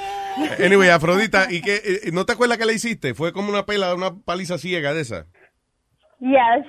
Anyway, 0.58 0.88
Afrodita, 0.88 1.50
¿y 1.52 1.60
qué? 1.60 1.76
eh, 1.84 2.10
¿No 2.12 2.24
te 2.24 2.32
acuerdas 2.32 2.56
que 2.58 2.64
le 2.66 2.72
hiciste? 2.74 3.14
Fue 3.14 3.32
como 3.32 3.50
una 3.50 3.66
pela, 3.66 3.94
una 3.94 4.14
paliza 4.24 4.58
ciega 4.58 4.94
de 4.94 5.02
esa. 5.02 5.26
Yes. 6.20 6.64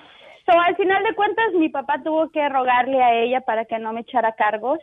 So, 0.45 0.59
al 0.59 0.75
final 0.75 1.03
de 1.03 1.15
cuentas, 1.15 1.45
mi 1.53 1.69
papá 1.69 2.01
tuvo 2.03 2.29
que 2.31 2.47
rogarle 2.49 3.01
a 3.01 3.13
ella 3.23 3.41
para 3.41 3.65
que 3.65 3.77
no 3.79 3.93
me 3.93 4.01
echara 4.01 4.33
cargos 4.35 4.79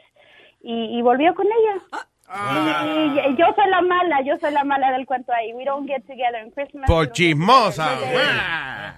y, 0.63 0.99
y 0.99 1.03
volvió 1.03 1.35
con 1.35 1.47
ella. 1.47 1.83
Y, 2.31 3.31
y 3.31 3.37
yo 3.37 3.47
soy 3.57 3.71
la 3.71 3.81
mala, 3.81 4.21
yo 4.23 4.37
soy 4.39 4.53
la 4.53 4.63
mala 4.65 4.93
del 4.93 5.07
cuento 5.07 5.33
ahí. 5.33 5.55
We 5.55 5.65
don't 5.65 5.89
get 5.89 6.03
together 6.07 6.45
in 6.45 6.51
Christmas. 6.51 6.85
Por 6.87 7.11
chismosa. 7.13 7.99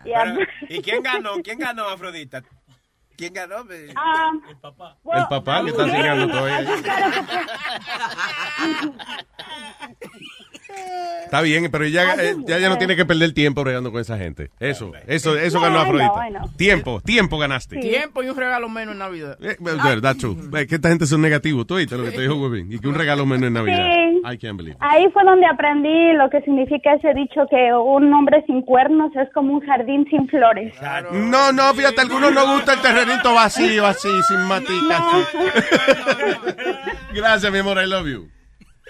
Yeah. 0.04 0.24
Pero, 0.24 0.40
¿Y 0.68 0.82
quién 0.82 1.02
ganó? 1.02 1.34
¿Quién 1.42 1.58
ganó, 1.58 1.88
Afrodita? 1.88 2.42
¿Quién 3.16 3.34
ganó? 3.34 3.60
Um, 3.60 4.42
El 4.48 5.26
papá 5.28 5.62
que 5.62 5.70
está 5.70 5.84
enseñando 5.84 6.28
todo 6.28 6.44
ahí. 6.46 6.66
Está 11.30 11.42
bien, 11.42 11.68
pero 11.70 11.86
ya, 11.86 12.14
eh, 12.14 12.34
ya, 12.44 12.58
ya 12.58 12.68
no 12.68 12.76
tiene 12.76 12.96
que 12.96 13.06
perder 13.06 13.32
tiempo 13.32 13.62
bregando 13.62 13.92
con 13.92 14.00
esa 14.00 14.18
gente. 14.18 14.50
Eso, 14.58 14.90
eso, 15.06 15.36
eso 15.36 15.58
No, 15.58 15.62
ganó 15.62 15.78
I 15.78 15.82
Afrodita. 15.82 16.56
Tiempo, 16.56 17.00
tiempo 17.02 17.38
ganaste. 17.38 17.76
Tiempo 17.76 18.24
y 18.24 18.30
un 18.30 18.36
regalo 18.36 18.68
menos 18.68 18.94
en 18.94 18.98
Navidad. 18.98 19.38
Eh, 19.40 19.56
well, 19.60 19.78
that's 20.02 20.18
true. 20.18 20.36
Es 20.54 20.66
que 20.66 20.74
esta 20.74 20.88
gente 20.88 21.06
son 21.06 21.20
negativos. 21.20 21.68
Tú 21.68 21.74
oíste 21.74 21.96
lo 21.96 22.02
que 22.02 22.10
te 22.10 22.22
dijo 22.22 22.34
Webin. 22.34 22.72
Y 22.72 22.80
que 22.80 22.88
un 22.88 22.96
regalo 22.96 23.26
menos 23.26 23.46
en 23.46 23.52
Navidad. 23.52 23.78
Sí. 23.78 24.22
I 24.24 24.38
can't 24.38 24.56
believe. 24.56 24.72
it. 24.72 24.78
Ahí 24.80 25.08
fue 25.12 25.22
donde 25.22 25.46
aprendí 25.46 26.14
lo 26.14 26.28
que 26.30 26.40
significa 26.40 26.94
ese 26.94 27.14
dicho 27.14 27.42
que 27.48 27.72
un 27.74 28.12
hombre 28.12 28.42
sin 28.48 28.62
cuernos 28.62 29.14
es 29.14 29.32
como 29.32 29.54
un 29.54 29.60
jardín 29.60 30.04
sin 30.10 30.28
flores. 30.28 30.74
No, 31.12 31.52
no, 31.52 31.72
fíjate, 31.74 32.00
a 32.00 32.02
algunos 32.02 32.32
no 32.32 32.54
gusta 32.54 32.74
el 32.74 32.80
terrenito 32.80 33.32
vacío, 33.32 33.86
así, 33.86 34.08
sin 34.26 34.40
matica. 34.48 35.00
Gracias, 37.14 37.52
mi 37.52 37.58
amor, 37.58 37.78
I 37.80 37.86
love 37.86 38.08
you. 38.08 38.39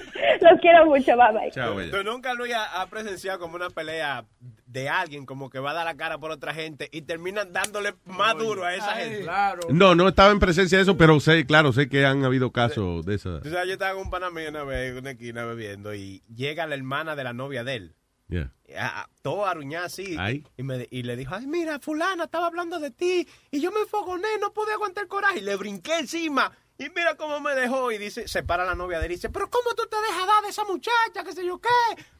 Los 0.40 0.60
quiero 0.60 0.86
mucho, 0.86 1.16
bye 1.16 1.32
bye. 1.32 1.50
Chao, 1.52 1.74
bella. 1.74 1.90
Tú 1.96 2.02
nunca, 2.04 2.34
Luis, 2.34 2.52
ha 2.54 2.80
ha 2.80 2.86
presenciado 2.88 3.38
como 3.38 3.56
una 3.56 3.70
pelea 3.70 4.24
de 4.66 4.88
alguien 4.88 5.26
como 5.26 5.50
que 5.50 5.58
va 5.58 5.72
a 5.72 5.74
dar 5.74 5.84
la 5.84 5.96
cara 5.96 6.18
por 6.18 6.30
otra 6.30 6.54
gente 6.54 6.88
y 6.92 7.02
terminan 7.02 7.52
dándole 7.52 7.94
más 8.04 8.36
duro 8.38 8.64
a 8.64 8.74
esa 8.74 8.92
gente. 8.94 9.22
Claro. 9.22 9.60
No, 9.70 9.94
no 9.94 10.08
estaba 10.08 10.30
en 10.32 10.38
presencia 10.38 10.78
de 10.78 10.82
eso, 10.82 10.96
pero 10.96 11.18
sé, 11.20 11.44
claro, 11.46 11.72
sé 11.72 11.88
que 11.88 12.06
han 12.06 12.24
habido 12.24 12.52
casos 12.52 13.04
de 13.04 13.16
esa. 13.16 13.40
Tú 13.40 13.50
sabes, 13.50 13.66
yo 13.66 13.72
estaba 13.74 13.94
con 13.94 14.02
un 14.04 14.10
pana 14.10 14.30
mío 14.30 14.48
una 14.48 14.62
vez 14.64 14.92
en 14.92 14.98
una 14.98 15.10
esquina 15.10 15.44
bebiendo 15.44 15.94
y 15.94 16.22
llega 16.34 16.66
la 16.66 16.74
hermana 16.76 17.16
de 17.16 17.24
la 17.24 17.32
novia 17.32 17.64
de 17.64 17.74
él. 17.74 17.94
Yeah. 18.28 18.52
a- 18.78 19.00
a- 19.00 19.08
todo 19.22 19.44
aruñada 19.44 19.86
así. 19.86 20.16
Y, 20.56 20.62
me, 20.62 20.86
y 20.88 21.02
le 21.02 21.16
dijo, 21.16 21.34
ay, 21.34 21.48
mira, 21.48 21.80
fulana, 21.80 22.24
estaba 22.24 22.46
hablando 22.46 22.78
de 22.78 22.92
ti. 22.92 23.26
Y 23.50 23.60
yo 23.60 23.72
me 23.72 23.80
enfogoné, 23.80 24.28
no 24.40 24.52
pude 24.52 24.72
aguantar 24.72 25.02
el 25.02 25.08
coraje. 25.08 25.38
Y 25.40 25.42
le 25.42 25.56
brinqué 25.56 25.98
encima. 25.98 26.52
Y 26.80 26.88
mira 26.96 27.14
cómo 27.14 27.40
me 27.40 27.54
dejó. 27.54 27.92
Y 27.92 27.98
dice, 27.98 28.26
se 28.26 28.42
para 28.42 28.64
la 28.64 28.74
novia 28.74 28.98
de 28.98 29.04
él 29.06 29.12
y 29.12 29.14
dice, 29.16 29.28
pero 29.28 29.50
¿cómo 29.50 29.74
tú 29.74 29.82
te 29.88 29.96
dejas 29.96 30.26
dar 30.26 30.42
de 30.42 30.48
esa 30.48 30.64
muchacha? 30.64 31.22
¿Qué 31.24 31.32
sé 31.34 31.44
yo 31.44 31.60
qué? 31.60 31.68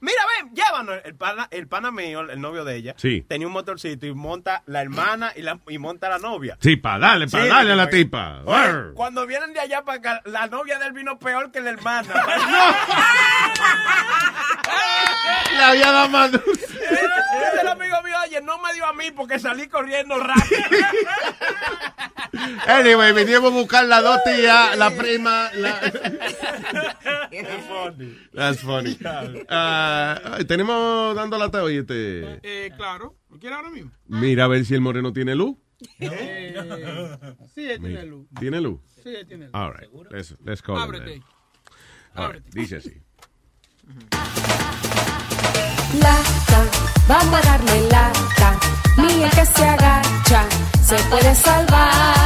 Mira, 0.01 0.21
ven, 0.37 0.55
llévanos. 0.55 1.01
El 1.03 1.15
pana, 1.15 1.49
el 1.51 1.67
pana 1.67 1.91
mío, 1.91 2.21
el 2.21 2.39
novio 2.41 2.63
de 2.65 2.77
ella, 2.77 2.95
Sí. 2.99 3.23
tenía 3.27 3.47
un 3.47 3.55
motorcito 3.55 4.05
y 4.07 4.13
monta 4.13 4.63
la 4.67 4.83
hermana 4.83 5.33
y, 5.35 5.41
la, 5.41 5.59
y 5.67 5.79
monta 5.79 6.11
la 6.11 6.19
novia. 6.19 6.59
Sí, 6.61 6.77
para 6.77 6.99
darle, 6.99 7.27
para 7.27 7.45
Sí, 7.45 7.49
darle 7.49 7.73
a 7.73 7.77
la 7.77 7.89
tipa. 7.89 8.43
oye, 8.45 8.93
cuando 8.95 9.27
vienen 9.27 9.55
de 9.55 9.61
allá 9.61 9.83
para 9.83 9.99
acá, 9.99 10.21
la 10.27 10.47
novia 10.49 10.79
del 10.79 10.93
vino 10.93 11.19
peor 11.19 11.51
que 11.51 11.61
la 11.63 11.71
hermana. 11.71 12.13
Le 15.57 15.63
había 15.65 15.91
dado 15.93 16.09
más 16.11 16.31
Dice 16.33 17.61
el 17.61 17.69
amigo 17.69 18.03
mío, 18.03 18.15
oye, 18.27 18.41
no 18.43 18.59
me 18.59 18.73
dio 18.75 18.85
a 18.87 18.93
mí 18.93 19.11
porque 19.11 19.39
salí 19.39 19.69
corriendo 19.69 20.17
rápido. 20.19 20.61
Anyway, 22.67 23.13
vinimos 23.13 23.51
a 23.53 23.55
buscar 23.55 23.85
las 23.85 24.03
dos 24.03 24.19
tías, 24.25 24.50
la 24.77 24.91
prima. 24.97 25.51
La... 25.55 25.81
That's 28.35 28.61
funny. 28.61 28.99
Ah, 29.49 30.39
tenemos 30.47 31.15
dando 31.15 31.39
lata 31.39 31.63
hoy 31.63 31.79
este. 31.79 32.41
Eh, 32.43 32.71
claro. 32.77 33.17
¿Lo 33.31 33.39
quiere 33.39 33.55
ahora 33.57 33.71
mismo? 33.71 33.91
Mira 34.07 34.45
a 34.45 34.49
ver 34.49 34.65
si 34.65 34.75
el 34.75 34.81
moreno 34.81 35.13
tiene 35.13 35.35
luz. 35.35 35.57
Eh, 35.99 36.55
sí, 37.55 37.71
él 37.71 37.81
tiene 37.81 38.05
luz. 38.05 38.27
¿Tiene 38.39 38.61
luz? 38.61 38.81
Sí, 39.03 39.15
él 39.15 39.27
tiene 39.27 39.47
luz. 39.47 39.55
All 39.55 39.73
right. 39.73 39.89
Let's, 40.11 40.35
let's 40.45 40.63
call 40.63 40.79
Ábrete. 40.79 41.23
All 42.15 42.33
right. 42.33 42.45
Dice 42.53 42.77
así. 42.77 43.01
Lata, 45.99 46.71
vamos 47.09 47.35
a 47.35 47.43
darle 47.43 47.89
lata. 47.89 48.59
El 48.99 49.31
que 49.31 49.47
se 49.47 49.65
agacha 49.65 50.49
se 50.83 50.97
puede 51.09 51.35
salvar. 51.35 52.20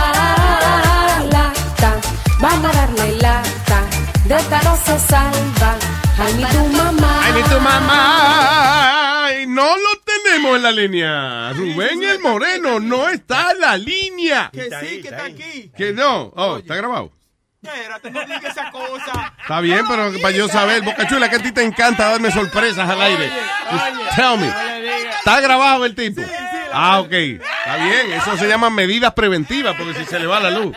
Vamos 2.45 2.77
a 2.77 2.77
darle 2.77 3.17
lata. 3.23 3.87
De 4.27 4.35
esta 4.37 4.61
no 4.65 4.77
se 4.77 4.99
salva. 4.99 5.79
Ay, 6.19 6.35
ni 6.35 6.45
tu 6.45 6.67
mamá. 6.77 7.21
Ay, 7.25 7.33
ni 7.33 7.43
tu 7.45 7.59
mamá. 7.59 9.25
Ay, 9.25 9.47
no 9.47 9.65
lo 9.65 9.91
tenemos 10.05 10.57
en 10.57 10.63
la 10.63 10.71
línea. 10.71 11.53
Rubén 11.55 12.03
el 12.03 12.21
Moreno 12.21 12.81
no 12.81 13.09
está 13.09 13.53
en 13.53 13.61
la 13.61 13.79
línea. 13.79 14.51
Que 14.53 14.65
sí, 14.65 15.01
que 15.01 15.09
está 15.09 15.25
aquí. 15.25 15.73
Que 15.75 15.95
no. 15.95 16.35
Oh, 16.37 16.59
está 16.59 16.77
grabado. 16.77 17.13
Espérate, 17.63 18.11
no 18.11 18.21
digas 18.27 18.45
esa 18.45 18.71
cosa. 18.71 19.33
Está 19.41 19.61
bien, 19.63 19.87
pero 19.89 20.13
para 20.21 20.37
yo 20.37 20.47
saber, 20.47 20.83
Boca 20.83 21.09
Chula, 21.09 21.31
que 21.31 21.37
a 21.37 21.43
ti 21.43 21.51
te 21.51 21.63
encanta 21.63 22.11
darme 22.11 22.31
sorpresas 22.31 22.87
al 22.91 23.01
aire. 23.01 23.33
Just 23.71 24.17
tell 24.17 24.37
me. 24.39 24.53
¿Está 25.17 25.41
grabado 25.41 25.87
el 25.87 25.95
tipo? 25.95 26.21
Ah, 26.75 27.01
ok. 27.01 27.11
Está 27.11 27.77
bien, 27.77 28.13
eso 28.13 28.37
se 28.37 28.47
llama 28.47 28.69
medidas 28.69 29.15
preventivas, 29.15 29.75
porque 29.79 29.95
si 29.95 30.05
se 30.05 30.21
le 30.21 30.27
va 30.27 30.41
la 30.41 30.51
luz. 30.51 30.77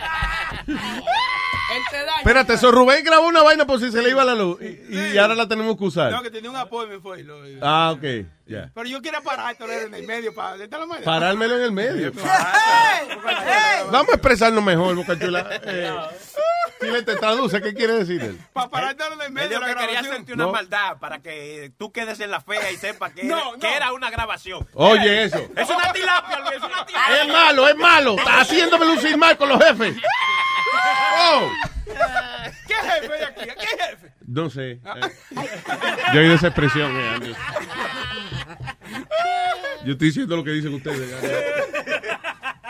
Espérate, 2.18 2.54
eso 2.54 2.70
Rubén 2.70 3.04
grabó 3.04 3.26
una 3.28 3.42
vaina 3.42 3.66
por 3.66 3.80
si 3.80 3.90
se 3.90 4.02
le 4.02 4.10
iba 4.10 4.24
la 4.24 4.34
luz 4.34 4.58
y, 4.60 5.14
y 5.14 5.18
ahora 5.18 5.34
la 5.34 5.46
tenemos 5.48 5.76
que 5.76 5.82
No, 5.82 5.88
usar. 5.88 6.22
que 6.22 6.30
tenía 6.30 6.50
un 6.50 6.56
apoyo 6.56 6.86
y 6.88 6.96
me 6.96 7.00
fue. 7.00 7.22
Lo- 7.22 7.38
Ah, 7.62 7.92
ok, 7.96 8.04
Pero 8.48 8.88
yo 8.88 9.02
quiero 9.02 9.22
parar 9.22 9.52
esto 9.52 9.70
en 9.70 9.94
el 9.94 10.06
medio 10.06 10.34
para. 10.34 10.56
Parármelo 11.04 11.56
en 11.56 11.62
el 11.62 11.72
medio. 11.72 12.12
Vamos 13.90 14.08
a 14.10 14.14
expresarnos 14.14 14.64
mejor, 14.64 14.94
Boca 14.96 15.18
Chula. 15.18 15.46
Eh, 15.64 15.92
Chile 16.80 17.02
te 17.02 17.16
traduce, 17.16 17.60
¿qué 17.60 17.74
quiere 17.74 17.94
decir 17.94 18.22
él? 18.22 18.38
Para 18.52 18.68
parar 18.70 18.90
esto 18.92 19.04
en 19.12 19.20
el 19.20 19.32
Me 19.32 19.42
medio 19.42 19.58
de 19.58 19.66
la 19.66 19.74
que 19.74 19.80
quería 19.80 20.02
sentir 20.04 20.34
una 20.36 20.44
No. 20.44 20.52
maldad 20.52 20.96
para 20.98 21.18
que 21.18 21.72
tú 21.76 21.90
quedes 21.90 22.20
en 22.20 22.30
la 22.30 22.40
fea 22.40 22.70
y 22.70 22.76
sepas 22.76 23.12
que, 23.12 23.24
No, 23.24 23.36
era, 23.36 23.44
no. 23.50 23.58
que 23.58 23.74
era 23.76 23.92
una 23.92 24.10
grabación. 24.10 24.66
Oye, 24.74 25.24
eso. 25.24 25.38
Es 25.56 25.68
una 25.68 25.92
tilapia, 25.92 26.38
Luis, 26.38 26.52
es 26.52 26.62
una 26.62 26.86
tilapia. 26.86 27.22
Es 27.22 27.28
malo, 27.28 27.68
es 27.68 27.76
malo. 27.76 28.16
Está 28.16 28.40
haciéndome 28.40 28.86
lucir 28.86 29.16
mal 29.16 29.36
con 29.36 29.48
los 29.48 29.58
jefes. 29.64 29.96
Oh, 31.18 31.50
¿Qué 32.66 32.74
jefe 32.74 33.12
hay 33.12 33.22
aquí? 33.24 33.40
¿Qué 33.58 33.66
jefe? 33.84 34.12
No 34.28 34.50
sé. 34.50 34.72
Eh, 34.72 34.80
Yo 36.12 36.20
he 36.20 36.24
oído 36.24 36.34
esa 36.34 36.48
expresión. 36.48 36.90
eh, 36.96 37.08
Andrew. 37.14 37.34
Yo 39.84 39.92
estoy 39.92 40.08
diciendo 40.08 40.36
lo 40.36 40.44
que 40.44 40.50
dicen 40.52 40.74
ustedes. 40.74 41.08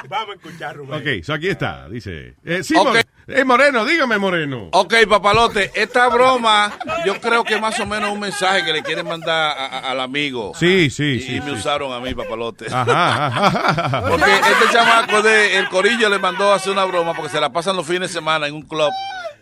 Vamos 0.09 0.31
a 0.31 0.35
escuchar, 0.35 0.77
Rubén. 0.77 1.01
Ok, 1.01 1.25
so 1.25 1.35
aquí 1.35 1.49
está, 1.49 1.89
dice. 1.89 2.35
Eh, 2.45 2.63
sí, 2.63 2.75
Ok. 2.77 2.85
More- 2.87 3.05
eh, 3.27 3.45
Moreno, 3.45 3.85
dígame, 3.85 4.17
Moreno. 4.17 4.69
Ok, 4.73 4.95
papalote, 5.09 5.71
esta 5.75 6.09
broma, 6.09 6.73
yo 7.05 7.21
creo 7.21 7.45
que 7.45 7.61
más 7.61 7.79
o 7.81 7.85
menos 7.87 8.11
un 8.11 8.21
mensaje 8.21 8.65
que 8.65 8.73
le 8.73 8.83
quieren 8.83 9.07
mandar 9.07 9.55
a- 9.59 9.67
a- 9.67 9.91
al 9.91 10.01
amigo. 10.01 10.53
Sí, 10.55 10.89
sí, 10.89 11.05
Y, 11.05 11.21
sí, 11.21 11.37
y 11.37 11.41
me 11.41 11.47
sí. 11.47 11.53
usaron 11.53 11.93
a 11.93 12.01
mí, 12.01 12.15
papalote. 12.15 12.67
Ajá, 12.73 13.27
ajá, 13.27 13.71
ajá. 13.87 14.01
Porque 14.09 14.31
este 14.33 14.73
chamaco 14.73 15.21
de 15.21 15.59
El 15.59 15.69
Corillo 15.69 16.09
le 16.09 16.19
mandó 16.19 16.53
a 16.53 16.57
hacer 16.57 16.73
una 16.73 16.85
broma 16.85 17.13
porque 17.13 17.31
se 17.31 17.41
la 17.41 17.51
pasan 17.53 17.77
los 17.77 17.87
fines 17.87 18.03
de 18.03 18.09
semana 18.09 18.47
en 18.47 18.55
un 18.55 18.63
club 18.63 18.91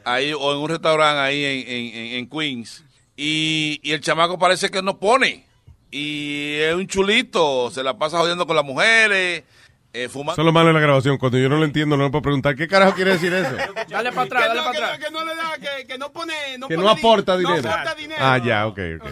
ahí 0.07 0.33
o 0.33 0.53
en 0.53 0.59
un 0.59 0.69
restaurante 0.70 1.20
ahí 1.20 1.45
en, 1.45 1.69
en- 1.69 1.95
en- 1.95 2.12
en 2.19 2.31
Queens. 2.31 2.85
Y, 3.16 3.81
y 3.83 3.93
el 3.93 4.01
chamaco 4.01 4.39
parece 4.39 4.70
que 4.70 4.83
no 4.83 4.99
pone. 4.99 5.45
Y 5.91 6.55
es 6.61 6.74
un 6.74 6.87
chulito, 6.87 7.70
se 7.70 7.83
la 7.83 7.97
pasa 7.99 8.19
jodiendo 8.19 8.47
con 8.47 8.57
las 8.57 8.65
mujeres, 8.65 9.45
eh, 9.93 10.09
fumando. 10.09 10.33
Eso 10.35 10.43
es 10.43 10.47
lo 10.47 10.53
malo 10.53 10.69
de 10.69 10.74
la 10.74 10.81
grabación. 10.81 11.16
Cuando 11.16 11.39
yo 11.39 11.49
no 11.49 11.57
lo 11.57 11.65
entiendo, 11.65 11.97
no 11.97 12.05
me 12.05 12.11
puedo 12.11 12.23
preguntar 12.23 12.55
qué 12.57 12.69
carajo 12.69 12.95
quiere 12.95 13.12
decir 13.12 13.33
eso. 13.33 13.55
Dale 13.89 14.12
para 14.12 14.23
atrás, 14.23 14.43
Que 14.43 14.49
dale 14.49 14.61
no, 14.61 14.66
para 14.66 14.87
atrás. 14.95 14.99
que 15.07 15.11
no 15.12 15.24
le 15.24 15.35
da, 15.35 15.53
que, 15.59 15.87
que 15.87 15.99
no 15.99 16.12
pone. 16.12 16.35
No 16.59 16.69
Que 16.69 16.74
pone 16.74 16.87
no 16.87 16.93
aporta 16.93 17.37
dinero. 17.39 17.62
No 17.62 17.69
aporta 17.70 17.95
dinero. 17.95 18.20
Ah, 18.23 18.39
ya, 18.45 18.66
ok, 18.66 18.78
ok. 19.01 19.09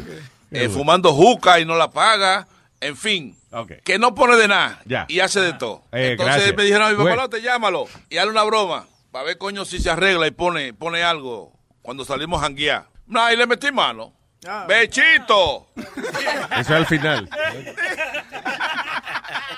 eh, 0.51 0.69
fumando 0.69 1.12
juca 1.12 1.59
y 1.61 1.65
no 1.65 1.75
la 1.77 1.91
paga. 1.91 2.47
En 2.81 2.97
fin, 2.99 3.35
que 3.83 3.99
no 3.99 4.15
pone 4.15 4.37
de 4.37 4.47
nada 4.47 4.83
Ya. 4.85 5.07
y 5.09 5.21
hace 5.21 5.41
de 5.41 5.55
todo. 5.55 5.85
Eh, 5.91 6.11
Entonces 6.11 6.35
gracias. 6.37 6.57
me 6.57 6.65
dijeron 6.65 6.87
a 6.87 6.91
mi 6.91 6.97
Bueno. 6.97 7.11
papalote, 7.12 7.41
llámalo 7.41 7.87
y 8.11 8.19
hazle 8.19 8.33
una 8.33 8.43
broma. 8.43 8.87
Para 9.15 9.27
ver, 9.27 9.39
coño, 9.39 9.65
si 9.65 9.78
se 9.78 9.89
arregla 9.89 10.27
y 10.27 10.32
pone, 10.32 10.74
pone 10.74 11.05
algo 11.05 11.53
cuando 11.82 12.05
salimos 12.05 12.41
a 12.41 12.47
janguear. 12.47 12.86
No, 13.07 13.31
y 13.31 13.36
le 13.36 13.47
metí 13.47 13.70
mano. 13.70 14.12
Ah. 14.45 14.66
¡Bechito! 14.69 15.69
Eso 15.77 16.61
es 16.61 16.70
al 16.73 16.85
final. 16.86 17.31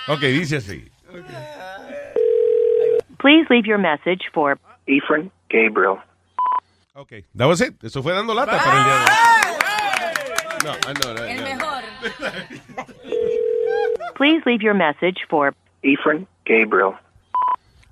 Ok, 0.08 0.20
dice 0.20 0.58
así. 0.58 0.92
Please 3.16 3.46
leave 3.48 3.66
your 3.66 3.78
message 3.78 4.28
for 4.34 4.58
Ephraim 4.86 5.30
Gabriel. 5.48 6.00
Ok, 6.92 7.24
that 7.34 7.46
was 7.48 7.62
it. 7.62 7.82
Eso 7.82 8.02
fue 8.02 8.12
dando 8.12 8.34
lata 8.34 8.58
para 8.62 8.76
el 8.76 8.84
día 8.84 8.94
de 8.94 9.00
hoy. 9.00 9.16
No, 10.64 10.72
ah, 10.86 10.92
no, 11.02 11.14
no, 11.14 11.24
El 11.24 11.42
mejor. 11.42 11.82
please 14.16 14.42
leave 14.44 14.60
your 14.60 14.74
message 14.74 15.24
for 15.30 15.54
Ephraim 15.82 16.26
Gabriel. 16.44 16.98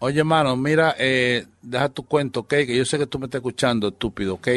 Oye, 0.06 0.18
hermano, 0.18 0.54
mira, 0.54 0.94
eh, 0.98 1.46
deja 1.62 1.88
tu 1.88 2.02
cuento, 2.02 2.40
¿ok? 2.40 2.48
Que 2.48 2.76
yo 2.76 2.84
sé 2.84 2.98
que 2.98 3.06
tú 3.06 3.18
me 3.18 3.24
estás 3.24 3.38
escuchando, 3.38 3.88
estúpido, 3.88 4.34
¿ok? 4.34 4.48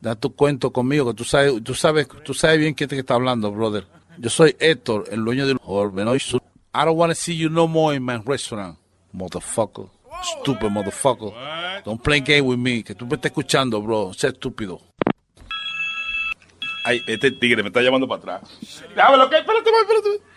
Deja 0.00 0.14
tu 0.14 0.36
cuento 0.36 0.72
conmigo, 0.72 1.06
que 1.06 1.14
tú 1.14 1.24
sabes, 1.24 1.52
tú 1.64 1.74
sabes, 1.74 2.06
tú 2.24 2.32
sabes 2.32 2.60
bien 2.60 2.74
quién 2.74 2.88
te 2.88 2.96
está 2.96 3.14
hablando, 3.14 3.50
brother. 3.50 3.88
Yo 4.18 4.30
soy 4.30 4.54
Héctor, 4.60 5.06
el 5.10 5.24
dueño 5.24 5.48
del 5.48 5.58
Orbenoy 5.64 6.20
Sur. 6.20 6.40
I 6.72 6.84
don't 6.84 6.96
want 6.96 7.10
to 7.10 7.16
see 7.16 7.36
you 7.36 7.50
no 7.50 7.66
more 7.66 7.96
in 7.96 8.04
my 8.04 8.18
restaurant, 8.24 8.78
motherfucker. 9.12 9.88
Stupid 10.42 10.70
motherfucker. 10.70 11.32
Don't 11.84 12.00
play 12.00 12.20
game 12.20 12.42
with 12.42 12.58
me, 12.58 12.84
que 12.84 12.94
tú 12.94 13.04
me 13.04 13.16
estás 13.16 13.32
escuchando, 13.32 13.82
bro. 13.82 14.12
Sé 14.14 14.28
estúpido. 14.28 14.80
Ay, 16.84 17.02
este 17.08 17.32
tigre 17.32 17.64
me 17.64 17.70
está 17.70 17.82
llamando 17.82 18.06
para 18.06 18.36
atrás. 18.36 18.58
Déjame 18.94 19.28
que. 19.28 19.38
Espérate, 19.38 19.70
espérate. 19.70 20.27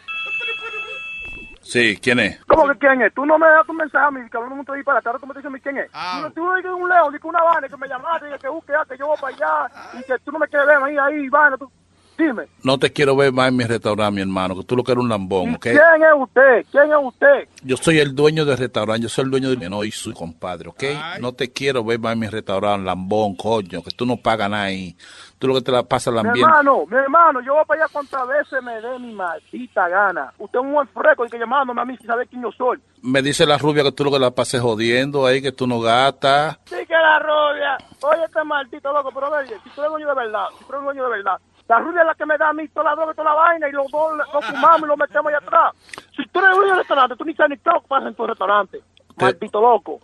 Sí, 1.71 1.97
¿quién 2.01 2.19
es? 2.19 2.37
¿Cómo 2.47 2.67
que 2.67 2.77
quién 2.79 3.01
es? 3.01 3.13
Tú 3.13 3.25
no 3.25 3.37
me 3.39 3.47
das 3.47 3.65
tu 3.65 3.71
mensaje 3.71 4.05
a 4.05 4.11
mí, 4.11 4.19
que 4.29 4.35
hablamos 4.35 4.57
mucho 4.57 4.73
disparate. 4.73 5.07
Ahora 5.07 5.19
tú 5.19 5.25
me 5.27 5.33
dices 5.33 5.45
a 5.45 5.49
mí 5.51 5.59
quién 5.61 5.77
es. 5.77 5.89
Tú, 5.89 6.21
no- 6.21 6.31
tú 6.31 6.43
no 6.43 6.55
dices 6.57 6.71
un 6.71 6.89
león, 6.89 7.13
dices 7.13 7.23
una 7.23 7.41
vaina 7.43 7.69
que 7.69 7.77
me 7.77 7.87
llamaste, 7.87 8.25
que 8.41 8.49
busque, 8.49 8.73
ah, 8.73 8.83
que 8.89 8.97
yo 8.97 9.07
voy 9.07 9.17
para 9.21 9.35
allá 9.35 9.71
y 9.97 10.03
que 10.03 10.19
tú 10.25 10.33
no 10.33 10.39
me 10.39 10.47
quieres 10.49 10.67
ver 10.67 10.77
ahí, 10.83 10.97
ahí, 10.97 11.29
vaina. 11.29 11.55
Tú, 11.57 11.71
dime. 12.17 12.43
No 12.61 12.77
te 12.77 12.91
quiero 12.91 13.15
ver 13.15 13.31
más 13.31 13.47
en 13.47 13.55
mi 13.55 13.63
restaurante, 13.63 14.15
mi 14.15 14.19
hermano, 14.21 14.57
que 14.57 14.65
tú 14.65 14.75
lo 14.75 14.83
que 14.83 14.91
eres 14.91 15.01
un 15.01 15.07
lambón, 15.09 15.55
¿ok? 15.55 15.61
¿Quién 15.61 15.73
es 15.77 16.13
usted? 16.19 16.65
¿Quién 16.69 16.91
es 16.91 16.97
usted? 17.01 17.47
Yo 17.63 17.77
soy 17.77 17.99
el 17.99 18.13
dueño 18.13 18.43
del 18.43 18.57
restaurante, 18.57 19.03
yo 19.03 19.09
soy 19.09 19.23
el 19.23 19.31
dueño 19.31 19.49
del 19.49 19.57
menú 19.59 19.85
y 19.85 19.91
su 19.91 20.13
compadre, 20.13 20.67
¿ok? 20.67 20.83
No 21.21 21.31
te 21.31 21.53
quiero 21.53 21.85
ver 21.85 21.99
más 21.99 22.11
en 22.13 22.19
mi 22.19 22.27
restaurante, 22.27 22.85
lambón, 22.85 23.35
coño, 23.37 23.81
que 23.81 23.91
tú 23.91 24.05
no 24.05 24.17
pagas 24.17 24.49
nada 24.49 24.63
ahí. 24.65 24.93
Tú 25.41 25.47
lo 25.47 25.55
que 25.55 25.61
te 25.61 25.71
la 25.71 25.81
pasas 25.81 26.13
Mi 26.13 26.17
lambiendo. 26.21 26.47
hermano, 26.47 26.85
mi 26.85 26.97
hermano, 26.97 27.41
yo 27.41 27.55
voy 27.55 27.65
para 27.65 27.83
allá 27.83 27.91
cuantas 27.91 28.27
veces 28.27 28.61
me 28.61 28.79
dé 28.79 28.99
mi 28.99 29.11
maldita 29.11 29.89
gana. 29.89 30.31
Usted 30.37 30.59
es 30.59 30.63
un 30.65 30.71
buen 30.71 30.87
fresco 30.89 31.25
y 31.25 31.29
que 31.29 31.39
llamándome 31.39 31.81
a 31.81 31.85
mí 31.85 31.97
sin 31.97 32.05
saber 32.05 32.27
quién 32.27 32.43
yo 32.43 32.51
soy. 32.51 32.79
Me 33.01 33.23
dice 33.23 33.47
la 33.47 33.57
rubia 33.57 33.81
que 33.81 33.91
tú 33.91 34.03
lo 34.03 34.11
que 34.11 34.19
la 34.19 34.29
pases 34.29 34.61
jodiendo 34.61 35.25
ahí, 35.25 35.41
que 35.41 35.51
tú 35.51 35.65
no 35.65 35.79
gastas. 35.79 36.59
Sí 36.65 36.75
que 36.85 36.93
la 36.93 37.17
rubia. 37.17 37.75
Oye, 38.03 38.23
este 38.23 38.43
maldito 38.43 38.93
loco, 38.93 39.09
pero 39.11 39.29
oye, 39.31 39.57
si 39.63 39.69
tú 39.71 39.81
eres 39.81 39.91
dueño 39.93 40.07
de 40.09 40.13
verdad, 40.13 40.45
si 40.59 40.63
tú 40.65 40.73
eres 40.73 40.83
dueño 40.83 41.03
de 41.05 41.09
verdad, 41.09 41.37
la 41.67 41.79
rubia 41.79 42.01
es 42.01 42.05
la 42.07 42.13
que 42.13 42.25
me 42.27 42.37
da 42.37 42.49
a 42.49 42.53
mí 42.53 42.67
toda 42.67 42.83
la 42.91 42.95
droga 42.95 43.11
y 43.13 43.15
toda 43.15 43.29
la 43.31 43.35
vaina 43.35 43.67
y 43.67 43.71
los 43.71 43.89
dos 43.91 44.11
lo 44.31 44.41
fumamos 44.43 44.81
y 44.81 44.85
lo 44.85 44.97
metemos 44.97 45.25
allá 45.33 45.37
atrás. 45.39 45.73
Si 46.15 46.23
tú 46.27 46.37
eres 46.39 46.55
dueño 46.55 46.69
del 46.73 46.77
restaurante, 46.81 47.15
tú 47.15 47.25
ni 47.25 47.33
sabes 47.33 47.49
ni 47.49 47.57
qué 47.57 47.71
pasa 47.87 48.07
en 48.07 48.13
tu 48.13 48.27
restaurante. 48.27 48.79
Maldito 49.17 49.61
loco. 49.61 49.99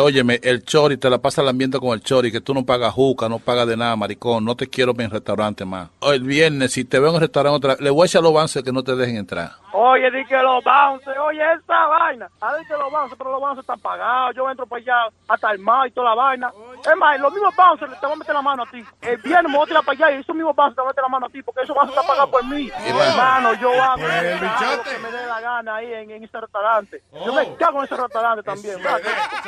Óyeme, 0.00 0.40
el 0.42 0.64
chori, 0.64 0.96
te 0.96 1.10
la 1.10 1.18
pasas 1.18 1.44
lambiendo 1.44 1.80
con 1.80 1.90
el 1.90 2.02
chori, 2.02 2.32
que 2.32 2.40
tú 2.40 2.54
no 2.54 2.64
pagas 2.64 2.92
juca, 2.92 3.28
no 3.28 3.38
pagas 3.38 3.66
de 3.66 3.76
nada, 3.76 3.96
maricón. 3.96 4.44
No 4.44 4.56
te 4.56 4.68
quiero 4.68 4.94
ver 4.94 5.06
en 5.06 5.10
restaurante 5.12 5.64
más. 5.64 5.88
El 6.02 6.22
viernes, 6.22 6.72
si 6.72 6.84
te 6.84 6.98
veo 6.98 7.10
en 7.10 7.16
el 7.16 7.20
restaurante 7.22 7.56
otra 7.56 7.76
le 7.78 7.90
voy 7.90 8.02
a 8.02 8.06
echar 8.06 8.22
los 8.22 8.32
avances 8.32 8.62
que 8.62 8.72
no 8.72 8.82
te 8.82 8.96
dejen 8.96 9.16
entrar. 9.16 9.52
Oye, 9.72 10.08
di 10.10 10.24
que 10.26 10.36
los 10.36 10.62
bounces, 10.62 11.14
oye, 11.18 11.42
esa 11.52 11.86
vaina. 11.86 12.30
A 12.40 12.52
que 12.66 12.74
los 12.74 12.92
bounces, 12.92 13.18
pero 13.18 13.32
los 13.32 13.40
bounces 13.40 13.62
están 13.62 13.80
pagados. 13.80 14.36
Yo 14.36 14.48
entro 14.48 14.66
para 14.66 14.80
allá 14.80 15.12
hasta 15.26 15.50
el 15.50 15.58
mar 15.58 15.88
y 15.88 15.90
toda 15.90 16.10
la 16.10 16.14
vaina. 16.14 16.52
Es 16.84 16.96
más, 16.96 17.18
los 17.18 17.32
mismos 17.32 17.54
bounces 17.56 17.88
te 17.90 18.06
van 18.06 18.12
a 18.12 18.16
meter 18.16 18.34
la 18.34 18.42
mano 18.42 18.62
a 18.62 18.66
ti. 18.66 18.84
El 19.02 19.16
viernes 19.18 19.50
me 19.50 19.58
voy 19.58 19.64
a 19.64 19.68
tirar 19.68 19.84
para 19.84 20.06
allá 20.06 20.16
y 20.16 20.20
esos 20.20 20.36
mismos 20.36 20.54
bounces 20.54 20.76
te 20.76 20.80
van 20.80 20.88
a 20.88 20.92
meter 20.92 21.02
la 21.02 21.08
mano 21.08 21.26
a 21.26 21.28
ti 21.28 21.42
porque 21.42 21.62
esos 21.62 21.74
bounces 21.74 21.90
están 21.96 22.06
pagados 22.06 22.30
por 22.30 22.44
mí. 22.44 22.70
Hermano, 22.86 23.54
yo 23.54 23.70
hago 23.82 24.06
El 24.06 24.44
hago 24.46 24.76
lo 24.76 24.82
que 24.84 24.98
me 24.98 25.10
dé 25.10 25.26
la 25.26 25.40
gana 25.40 25.74
ahí 25.74 25.92
en, 25.92 26.10
en 26.10 26.22
ese 26.22 26.40
restaurante. 26.40 27.02
Yo 27.26 27.32
me 27.34 27.54
cago 27.56 27.78
en 27.80 27.84
ese 27.86 27.96
restaurante 27.96 28.43
también. 28.44 28.76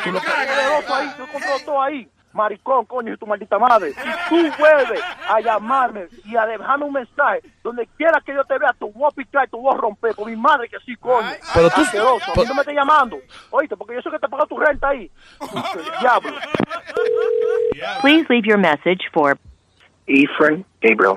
Tú 0.05 0.12
lo 0.12 0.20
poderoso 0.20 0.94
ahí, 0.94 1.12
yo 1.18 1.27
compro 1.32 1.51
todo 1.64 1.82
ahí. 1.82 2.09
maricón, 2.32 2.85
coño, 2.85 3.14
y 3.14 3.16
tu 3.16 3.27
maldita 3.27 3.59
madre. 3.59 3.94
Si 3.94 4.28
tú 4.28 4.52
vuelves 4.59 5.01
a 5.27 5.40
llamarme 5.40 6.06
y 6.27 6.36
a 6.36 6.44
dejarme 6.44 6.85
un 6.85 6.93
mensaje, 6.93 7.40
donde 7.64 7.86
quiera 7.97 8.20
que 8.20 8.35
yo 8.35 8.44
te 8.44 8.59
vea, 8.59 8.74
tu 8.78 8.93
voy 8.93 9.09
a 9.10 9.14
picar 9.14 9.47
y 9.47 9.51
tu 9.51 9.59
voy 9.59 9.73
a 9.74 9.78
romper, 9.78 10.14
por 10.14 10.27
mi 10.28 10.36
madre 10.36 10.68
que 10.68 10.77
sí, 10.85 10.94
coño. 10.97 11.27
Pero 11.55 11.70
tú- 11.70 11.81
Asqueroso, 11.81 12.32
a 12.32 12.39
mí 12.39 12.44
no 12.47 12.55
me 12.55 12.60
estés 12.60 12.74
llamando. 12.74 13.16
Oíste, 13.51 13.74
porque 13.77 13.94
yo 13.94 14.02
sé 14.02 14.10
que 14.10 14.18
te 14.18 14.28
paga 14.28 14.44
tu 14.44 14.59
renta 14.59 14.89
ahí. 14.90 15.10
Diablo. 16.01 16.32
Please 18.02 18.27
leave 18.28 18.47
your 18.47 18.59
message 18.59 19.09
for 19.14 19.39
Ephraim 20.06 20.62
Gabriel. 20.82 21.16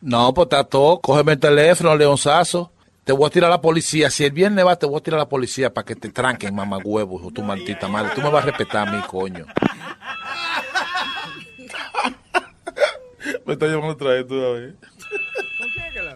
No, 0.00 0.32
pues 0.32 0.46
está 0.46 0.64
todo. 0.64 1.00
Cógeme 1.00 1.32
el 1.32 1.40
teléfono, 1.40 1.94
leonzazo. 1.96 2.70
Te 3.10 3.16
voy 3.16 3.26
a 3.26 3.30
tirar 3.30 3.50
a 3.50 3.54
la 3.54 3.60
policía. 3.60 4.08
Si 4.08 4.24
el 4.24 4.30
viernes 4.30 4.64
va, 4.64 4.76
te 4.76 4.86
voy 4.86 5.00
a 5.00 5.02
tirar 5.02 5.18
a 5.18 5.24
la 5.24 5.28
policía 5.28 5.74
para 5.74 5.84
que 5.84 5.96
te 5.96 6.10
tranquen, 6.10 6.54
mamá 6.54 6.78
huevo, 6.78 7.18
hijo, 7.18 7.32
tu 7.32 7.42
maldita 7.42 7.88
madre. 7.88 8.12
Tú 8.14 8.20
me 8.20 8.30
vas 8.30 8.44
a 8.44 8.46
respetar 8.46 8.86
a 8.86 8.92
mí, 8.92 9.02
coño. 9.08 9.46
me 13.44 13.54
está 13.54 13.66
llamando 13.66 13.94
otra 13.94 14.10
vez 14.10 14.28
todavía. 14.28 14.74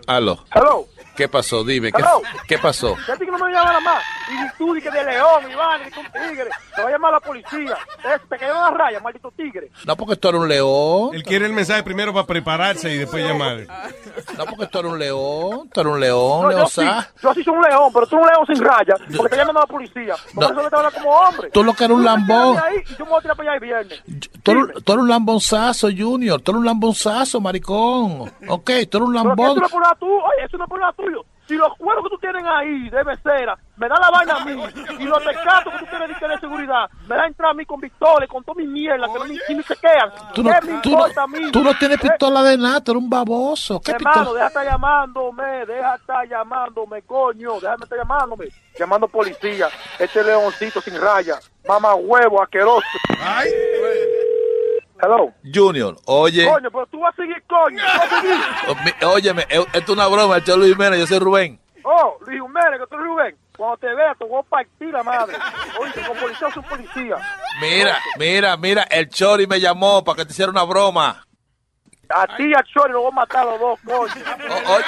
Aló. 0.06 0.44
Hello. 0.54 0.86
¿Qué 1.16 1.28
pasó? 1.28 1.62
Dime, 1.64 1.92
¿qué, 1.92 2.00
Hello. 2.02 2.22
¿qué 2.48 2.58
pasó? 2.58 2.96
Ya 3.06 3.16
que 3.16 3.26
no 3.26 3.38
me 3.38 3.52
llama 3.52 3.64
nada 3.66 3.80
más. 3.80 4.02
Y 4.30 4.58
tú, 4.58 4.76
y 4.76 4.82
que 4.82 4.90
de 4.90 5.04
león, 5.04 5.50
Iván, 5.50 5.80
y 5.86 5.90
que 5.90 6.00
un 6.00 6.06
tigre. 6.06 6.48
Te 6.74 6.82
va 6.82 6.88
a 6.88 6.90
llamar 6.92 7.12
la 7.12 7.20
policía. 7.20 7.76
Es- 8.04 8.28
Te 8.28 8.36
cayó 8.38 8.52
una 8.58 8.70
raya, 8.70 8.98
maldito 9.00 9.30
tigre. 9.36 9.70
No, 9.86 9.96
porque 9.96 10.16
tú 10.16 10.28
eres 10.28 10.40
un 10.40 10.48
león. 10.48 11.10
Él 11.14 11.22
quiere 11.22 11.46
el 11.46 11.52
mensaje 11.52 11.82
primero 11.82 12.12
para 12.12 12.26
prepararse 12.26 12.92
y 12.92 12.98
después 12.98 13.24
llamar. 13.24 13.58
No, 14.36 14.44
porque 14.46 14.66
tú 14.66 14.78
eres 14.80 14.92
un 14.92 14.98
león. 14.98 15.68
Tú 15.72 15.80
eres 15.80 15.92
un 15.92 16.00
león, 16.00 16.42
No, 16.42 16.50
yo 16.52 16.66
sí, 16.66 16.82
yo 17.22 17.34
sí 17.34 17.44
soy 17.44 17.54
un 17.54 17.62
león, 17.62 17.90
pero 17.92 18.06
tú 18.06 18.16
eres 18.16 18.26
un 18.28 18.32
león 18.32 18.46
sin 18.46 18.64
raya, 18.64 18.94
porque 19.16 19.30
te 19.30 19.36
llaman 19.36 19.56
a 19.56 19.60
la 19.60 19.66
policía. 19.66 20.14
Por 20.34 20.52
No. 20.54 20.60
eso 20.60 20.70
te 20.70 20.76
hablan 20.76 20.92
como 20.92 21.10
hombre. 21.10 21.50
Tú 21.50 21.62
lo 21.62 21.72
que 21.74 21.84
eres 21.84 21.94
un 21.96 22.02
Tú 22.02 22.06
lambón. 22.06 22.58
ahí 22.58 22.76
Y 22.90 22.96
yo 22.96 23.04
me 23.04 23.10
voy 23.10 23.18
a 23.18 23.22
tirar 23.22 23.36
para 23.36 23.50
allá 23.52 23.54
el 23.54 23.60
viernes. 23.60 24.02
Tú 24.42 24.50
eres, 24.50 24.84
tú 24.84 24.92
eres 24.92 25.02
un 25.02 25.08
lambonzazo, 25.08 25.88
Junior. 25.96 26.40
Tú 26.40 26.50
eres 26.52 26.58
un 26.60 26.66
lambonzazo, 26.66 27.40
maricón. 27.40 28.22
Ok, 28.48 28.70
tú 28.90 28.98
eres 28.98 29.08
un 29.08 29.12
Pero 29.12 29.12
que 29.12 29.18
eso 29.18 29.24
lambón. 29.24 29.58
no 29.58 29.66
es 29.66 29.70
problema 29.72 29.94
tuyo. 29.96 30.14
Oye, 30.16 30.44
eso 30.46 30.56
no 30.58 30.64
es 30.64 30.68
problema 30.68 30.92
tuyo. 30.94 31.03
Si 31.46 31.54
los 31.56 31.76
cuernos 31.76 32.04
que 32.04 32.10
tú 32.10 32.18
tienes 32.18 32.42
ahí 32.46 32.88
de 32.88 33.02
becera 33.02 33.56
me 33.76 33.88
da 33.88 33.96
la 34.00 34.10
vaina 34.10 34.36
a 34.36 34.44
mí 34.44 34.52
y 34.98 35.04
los 35.04 35.22
tecatos 35.24 35.72
que 35.74 35.78
tú 35.80 35.86
tienes 35.90 36.08
de, 36.20 36.28
de 36.28 36.38
seguridad 36.38 36.88
me 37.06 37.16
da 37.16 37.26
entrar 37.26 37.50
a 37.50 37.54
mí 37.54 37.66
con 37.66 37.80
pistolas, 37.80 38.28
con 38.28 38.42
toda 38.44 38.56
mi 38.62 38.66
mierda, 38.66 39.06
que 39.12 39.18
no 39.18 39.24
ni, 39.26 39.38
ni 39.54 39.62
se 39.62 39.76
quedan. 39.76 40.10
Tú 40.32 40.42
no, 40.42 40.50
¿Qué 40.50 40.60
me 40.66 40.80
tú, 40.80 40.90
no, 40.90 40.96
importa 40.96 41.22
a 41.22 41.26
mí? 41.26 41.52
tú 41.52 41.62
no 41.62 41.74
tienes 41.74 41.98
Eh, 41.98 42.08
pistola 42.08 42.42
de 42.44 42.56
nada, 42.56 42.80
tú 42.82 42.92
eres 42.92 43.02
un 43.02 43.10
baboso. 43.10 43.80
¿Qué 43.80 43.92
Hermano, 43.92 44.16
pistola? 44.20 44.34
deja 44.38 44.46
estar 44.46 44.64
llamándome, 44.64 45.66
deja 45.66 45.94
estar 45.96 46.28
llamándome, 46.28 47.02
coño, 47.02 47.60
déjame 47.60 47.84
estar 47.84 47.98
llamándome. 47.98 48.46
Llamando 48.78 49.08
policía, 49.08 49.68
este 49.98 50.24
leoncito 50.24 50.80
sin 50.80 50.98
raya, 51.00 51.38
mamá 51.68 51.94
huevo, 51.94 52.42
asqueroso. 52.42 52.86
Ay. 53.20 53.48
Hello. 55.02 55.32
Junior, 55.52 55.96
oye. 56.06 56.46
Coño, 56.46 56.70
pero 56.70 56.86
tú 56.86 57.00
vas 57.00 57.12
a 57.12 57.16
seguir, 57.16 57.42
coño, 57.46 57.78
tú 57.82 57.98
vas 57.98 58.12
a 58.12 58.20
seguir. 58.20 58.40
o- 58.68 58.74
mi- 58.84 59.06
Óyeme, 59.14 59.46
es- 59.48 59.66
esto 59.72 59.78
es 59.78 59.88
una 59.98 60.06
broma, 60.06 60.36
el 60.36 60.44
Cholo 60.44 60.58
Luis 60.58 60.72
Jiménez, 60.72 61.00
yo 61.00 61.06
soy 61.06 61.18
Rubén. 61.18 61.60
Oh, 61.82 62.16
Luis 62.26 62.40
Jiménez, 62.40 62.80
que 62.80 62.86
tú 62.86 62.94
eres 62.94 63.06
Rubén. 63.06 63.36
Cuando 63.56 63.76
te 63.76 63.86
vea, 63.94 64.14
te 64.18 64.24
voy 64.24 64.40
a 64.40 64.48
partir 64.48 64.88
la 64.88 65.02
madre. 65.02 65.36
Oye, 65.78 65.92
con 66.06 66.16
policía 66.18 66.50
soy 66.52 66.62
policía. 66.64 67.16
Mira, 67.60 67.98
mira, 68.18 68.56
mira, 68.56 68.82
el 68.84 69.08
Chori 69.08 69.46
me 69.46 69.60
llamó 69.60 70.02
para 70.02 70.16
que 70.16 70.24
te 70.26 70.32
hiciera 70.32 70.50
una 70.50 70.64
broma. 70.64 71.24
A 72.08 72.26
ti 72.36 72.44
y 72.44 72.52
a 72.54 72.62
Chori 72.64 72.92
lo 72.92 73.02
voy 73.02 73.10
a 73.12 73.14
matar 73.14 73.46
a 73.46 73.50
los 73.52 73.60
dos, 73.60 73.80
coño. 73.84 74.24
oye. 74.68 74.84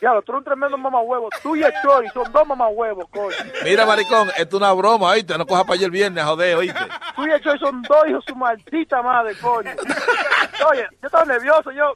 Ya, 0.00 0.10
tú 0.22 0.32
eres 0.32 0.38
un 0.38 0.44
tremendo 0.44 0.78
mamahuevo. 0.78 1.28
Tú 1.42 1.56
y 1.56 1.62
el 1.62 1.72
Chori 1.82 2.08
son 2.10 2.30
dos 2.32 2.46
mamahuevos, 2.46 3.06
coño. 3.10 3.34
Mira, 3.64 3.84
maricón, 3.84 4.28
esto 4.36 4.56
es 4.56 4.62
una 4.62 4.72
broma, 4.72 5.08
oíste, 5.08 5.36
no 5.36 5.44
cojas 5.46 5.64
para 5.64 5.74
allá 5.74 5.86
el 5.86 5.90
viernes, 5.90 6.24
joder, 6.24 6.56
oíste. 6.56 6.80
Tú 7.16 7.26
y 7.26 7.30
el 7.30 7.40
Chori 7.42 7.58
son 7.58 7.82
dos 7.82 8.06
hijos 8.08 8.24
de 8.24 8.32
su 8.32 8.38
maldita 8.38 9.02
madre, 9.02 9.34
coño. 9.40 9.70
Oye, 10.70 10.86
yo 11.02 11.06
estaba 11.06 11.24
nervioso, 11.24 11.70
yo 11.72 11.94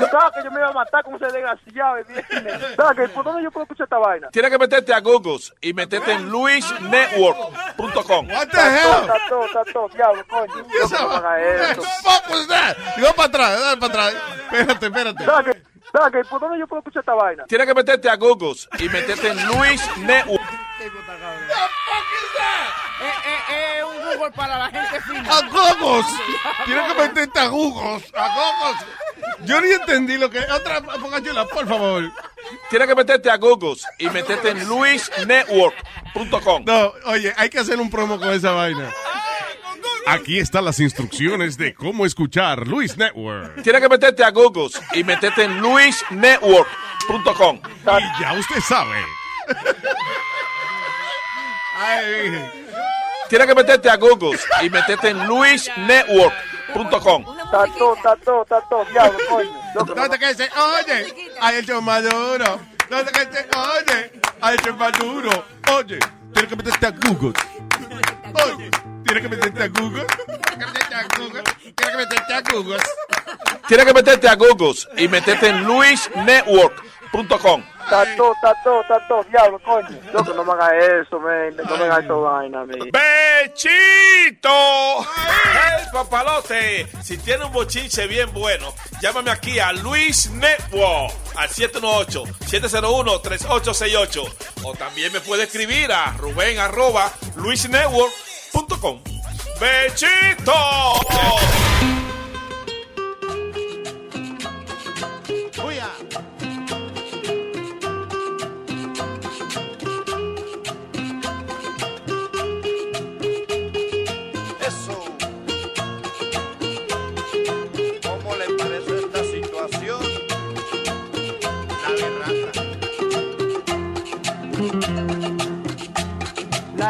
pensaba 0.00 0.30
que 0.32 0.42
yo 0.42 0.50
me 0.50 0.60
iba 0.60 0.68
a 0.70 0.72
matar 0.72 1.04
como 1.04 1.16
ese 1.16 1.26
desgraciado 1.26 1.96
el 1.98 2.04
viernes. 2.04 2.76
¿Sabes 2.76 2.96
que 2.96 3.08
¿Por 3.14 3.24
dónde 3.24 3.42
yo 3.42 3.50
puedo 3.50 3.64
escuchar 3.64 3.84
esta 3.84 3.98
vaina? 3.98 4.28
Tienes 4.30 4.50
que 4.50 4.58
meterte 4.58 4.94
a 4.94 5.00
Google 5.00 5.38
y 5.60 5.72
meterte 5.74 6.12
en 6.12 6.28
luisnetwork.com. 6.30 8.28
What 8.30 8.48
the 8.48 8.58
hell? 8.58 9.02
está 9.02 9.16
todo, 9.28 9.44
está 9.46 9.64
todo, 9.72 9.88
diablo, 9.88 10.24
coño. 10.28 10.54
Me 10.54 10.96
haga 10.96 11.42
eso. 11.42 11.82
Digo 12.96 13.12
para 13.14 13.28
atrás, 13.28 13.60
dale 13.60 13.80
para 13.80 13.92
atrás. 13.92 14.14
Espérate, 14.52 14.86
espérate. 14.86 15.24
¿Sabes 15.94 16.10
que 16.10 16.12
¿Sabes 16.12 16.12
que 16.12 16.24
¿Por 16.30 16.40
dónde 16.40 16.58
yo 16.58 16.66
puedo 16.66 16.80
escuchar 16.80 17.00
esta 17.00 17.14
vaina? 17.14 17.44
Tienes 17.46 17.66
que 17.68 17.74
meterte 17.74 18.10
a 18.10 18.16
Google 18.16 18.54
y 18.78 18.88
meterte 18.88 19.28
en 19.28 19.46
Luis 19.46 19.80
Network. 19.98 20.42
Eh, 23.00 23.12
eh, 23.26 23.38
eh, 23.50 23.84
un 23.84 23.96
Google 24.04 24.30
para 24.32 24.58
la 24.58 24.70
gente 24.70 25.00
fina. 25.02 25.28
¡A 25.30 25.40
Gogos! 25.48 26.06
Tienes 26.64 26.92
que 26.92 27.00
meterte 27.00 27.38
a 27.38 27.46
Gogos. 27.46 28.02
¡A 28.14 28.28
Gogos! 28.34 28.76
Yo 29.44 29.60
ni 29.60 29.70
entendí 29.70 30.18
lo 30.18 30.28
que. 30.30 30.40
Otra, 30.40 30.80
póngachela, 30.80 31.46
por 31.46 31.68
favor. 31.68 32.10
Tienes 32.70 32.88
que 32.88 32.94
meterte 32.94 33.30
a 33.30 33.36
Google 33.36 33.76
y 33.98 34.08
meterte 34.10 34.50
en 34.50 34.66
luisnetwork.com. 34.66 36.64
No, 36.64 36.92
oye, 37.06 37.32
hay 37.36 37.50
que 37.50 37.60
hacer 37.60 37.78
un 37.78 37.88
promo 37.90 38.18
con 38.18 38.30
esa 38.30 38.50
vaina. 38.50 38.90
Aquí 40.06 40.38
están 40.38 40.64
las 40.64 40.80
instrucciones 40.80 41.56
de 41.56 41.74
cómo 41.74 42.04
escuchar 42.04 42.66
Luis 42.66 42.96
Network. 42.96 43.62
Tienes 43.62 43.80
que 43.80 43.88
meterte 43.88 44.22
a 44.22 44.30
Google 44.30 44.68
y 44.92 45.02
meterte 45.02 45.44
en 45.44 45.60
luisnetwork.com. 45.60 47.60
Y 47.64 48.20
ya 48.20 48.34
usted 48.38 48.60
sabe. 48.60 48.98
Ay, 51.78 52.50
Tienes 53.28 53.48
que 53.48 53.54
meterte 53.54 53.88
a 53.88 53.96
Google 53.96 54.38
y 54.62 54.70
meterte 54.70 55.08
en 55.08 55.26
luisnetwork.com. 55.26 57.24
Está 57.44 57.64
todo, 57.78 57.96
está 57.96 58.16
todo, 58.16 58.42
está 58.42 58.60
todo, 58.68 58.84
diablo, 58.84 59.18
coño. 59.28 59.50
No 59.74 59.86
te 59.86 59.92
oye, 59.92 60.46
hay 61.40 61.56
el 61.56 61.82
maduro. 61.82 62.60
No 62.90 63.04
te 63.04 63.10
oye, 63.56 64.12
hay 64.40 64.56
el 64.66 64.74
maduro. 64.74 65.44
Oye, 65.72 65.98
tienes 66.32 66.50
que 66.50 66.56
meterte 66.56 66.86
a 66.86 66.90
Google. 66.90 67.32
Oye, 68.44 68.70
tienes 69.04 69.22
que 69.22 69.28
meterte 69.28 69.62
a 69.62 69.68
Google. 69.68 70.06
Tienes 70.06 70.40
que 70.50 70.56
meterte 70.66 70.94
a 70.94 71.06
Google. 71.18 71.42
Tienes 71.74 71.90
que 71.90 71.96
meterte 71.96 72.34
a 72.34 72.40
Google. 72.52 72.78
Tienes 73.68 73.86
que 73.86 73.94
meterte 73.94 74.28
a 74.28 74.34
Google 74.34 74.74
y 74.96 75.08
meterte 75.08 75.48
en 75.48 75.64
luisnetwork.com. 75.64 77.62
Todo, 77.88 78.32
está 78.32 78.54
todo, 79.08 79.24
diablo, 79.24 79.58
coño. 79.60 79.88
Yo 80.12 80.24
que 80.24 80.34
no 80.34 80.44
me 80.44 80.52
haga 80.52 80.76
eso, 80.76 81.18
man. 81.20 81.56
No 81.56 81.76
me 81.76 81.84
haga 81.84 82.00
esa 82.00 82.12
vaina, 82.14 82.64
man. 82.64 82.78
¡Bechito! 82.92 84.50
¡El 85.00 85.90
papalote! 85.92 86.88
Si 87.02 87.18
tiene 87.18 87.44
un 87.44 87.52
bochinche 87.52 88.06
bien 88.06 88.32
bueno, 88.32 88.72
llámame 89.00 89.30
aquí 89.30 89.58
a 89.58 89.72
Luis 89.72 90.30
Network 90.30 91.12
al 91.36 91.48
718-701-3868. 91.48 94.34
O 94.64 94.74
también 94.74 95.12
me 95.12 95.20
puede 95.20 95.44
escribir 95.44 95.92
a 95.92 96.12
Rubén 96.18 96.58
arroba 96.58 97.10
luisnetwork.com. 97.36 99.02
¡Bechito! 99.60 100.52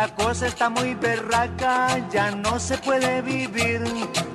La 0.04 0.14
cosa 0.14 0.48
está 0.48 0.68
muy 0.68 0.94
berraca, 0.94 2.06
ya 2.10 2.30
no 2.30 2.60
se 2.60 2.76
puede 2.76 3.22
vivir. 3.22 3.80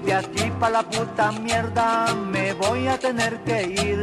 De 0.04 0.16
aquí 0.16 0.50
pa' 0.60 0.72
la 0.72 0.82
puta 0.82 1.32
mierda 1.32 2.08
me 2.16 2.54
voy 2.54 2.88
a 2.88 2.98
tener 2.98 3.40
que 3.44 3.66
ir. 3.86 4.02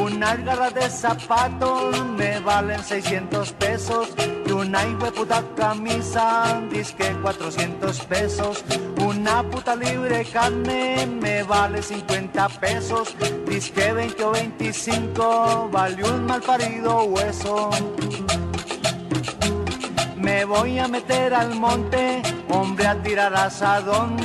Una 0.00 0.34
garra 0.36 0.70
de 0.70 0.88
zapatos 0.88 2.02
me 2.16 2.40
valen 2.40 2.82
600 2.82 3.52
pesos. 3.52 4.14
Y 4.46 4.50
una 4.50 4.80
puta 5.14 5.44
camisa, 5.54 6.62
disque 6.70 7.14
400 7.20 8.00
pesos. 8.06 8.64
Una 9.04 9.42
puta 9.42 9.76
libre 9.76 10.24
carne 10.24 11.06
me 11.06 11.42
vale 11.42 11.82
50 11.82 12.48
pesos. 12.48 13.14
Disque 13.46 13.92
20 13.92 14.24
o 14.24 14.30
25, 14.30 15.68
vale 15.70 16.02
un 16.02 16.24
mal 16.24 16.40
parido 16.40 17.04
hueso. 17.04 17.68
Me 20.24 20.46
voy 20.46 20.78
a 20.78 20.88
meter 20.88 21.34
al 21.34 21.54
monte, 21.54 22.22
hombre, 22.48 22.86
a 22.86 22.94
tirar 23.02 23.34
asadón. 23.34 24.16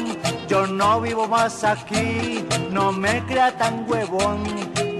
Yo 0.47 0.65
no 0.65 1.01
vivo 1.01 1.27
más 1.27 1.65
aquí, 1.65 2.45
no 2.71 2.93
me 2.93 3.21
crea 3.25 3.51
tan 3.57 3.85
huevón. 3.85 4.41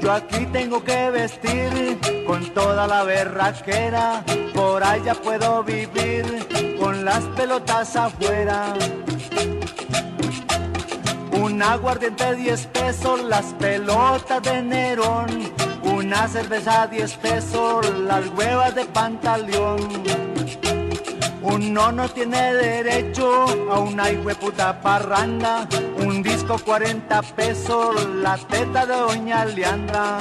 Yo 0.02 0.12
aquí 0.12 0.46
tengo 0.48 0.84
que 0.84 1.10
vestir 1.10 1.98
con 2.28 2.54
toda 2.54 2.86
la 2.86 3.04
berraquera, 3.04 4.26
por 4.54 4.84
allá 4.84 5.16
puedo 5.16 5.64
vivir 5.64 6.76
con 6.78 7.06
las 7.06 7.24
pelotas 7.38 7.96
afuera. 7.96 8.74
Un 11.32 11.64
aguardiente 11.64 12.36
10 12.36 12.66
pesos, 12.68 13.24
las 13.24 13.46
pelotas 13.54 14.44
de 14.44 14.62
Nerón. 14.62 15.30
Una 15.84 16.28
cerveza 16.28 16.88
10 16.88 17.14
pesos, 17.16 17.90
las 18.02 18.28
huevas 18.38 18.76
de 18.76 18.84
pantaleón. 18.84 20.39
Uno 21.42 21.92
no 21.92 22.10
tiene 22.10 22.54
derecho 22.54 23.46
a 23.72 23.80
una 23.80 24.06
puta 24.40 24.82
parranda. 24.82 25.68
Un 25.98 26.22
disco 26.22 26.58
40 26.58 27.22
pesos, 27.22 28.06
la 28.16 28.38
teta 28.38 28.86
de 28.86 28.96
doña 28.96 29.46
Leandra. 29.46 30.20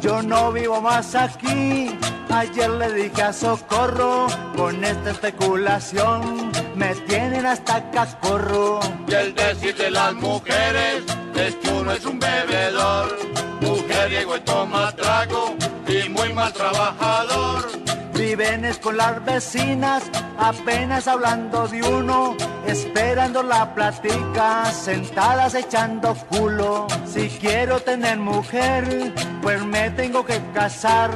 Yo 0.00 0.22
no 0.22 0.52
vivo 0.52 0.80
más 0.80 1.14
aquí. 1.14 1.98
Ayer 2.30 2.70
le 2.70 2.92
dije 2.92 3.22
a 3.22 3.32
Socorro, 3.32 4.26
con 4.56 4.82
esta 4.82 5.10
especulación 5.12 6.50
me 6.74 6.94
tienen 7.06 7.46
hasta 7.46 7.90
cascorro. 7.90 8.80
Y 9.06 9.14
el 9.14 9.34
decir 9.34 9.76
de 9.76 9.90
las 9.90 10.14
mujeres 10.14 11.04
es 11.36 11.54
que 11.56 11.70
uno 11.70 11.92
es 11.92 12.04
un 12.04 12.18
bebedor, 12.18 13.16
mujeriego 13.60 14.36
y 14.36 14.40
toma 14.40 14.90
trago 14.92 15.54
y 15.86 16.08
muy 16.08 16.32
mal 16.32 16.52
trabajador. 16.52 17.83
Viven 18.14 18.64
es 18.64 18.78
con 18.78 18.96
las 18.96 19.24
vecinas, 19.24 20.04
apenas 20.38 21.08
hablando 21.08 21.66
de 21.66 21.82
uno, 21.82 22.36
esperando 22.66 23.42
la 23.42 23.74
plática, 23.74 24.66
sentadas 24.66 25.54
echando 25.54 26.14
culo. 26.28 26.86
Si 27.06 27.28
quiero 27.28 27.80
tener 27.80 28.18
mujer, 28.18 29.12
pues 29.42 29.64
me 29.64 29.90
tengo 29.90 30.24
que 30.24 30.40
casar. 30.52 31.10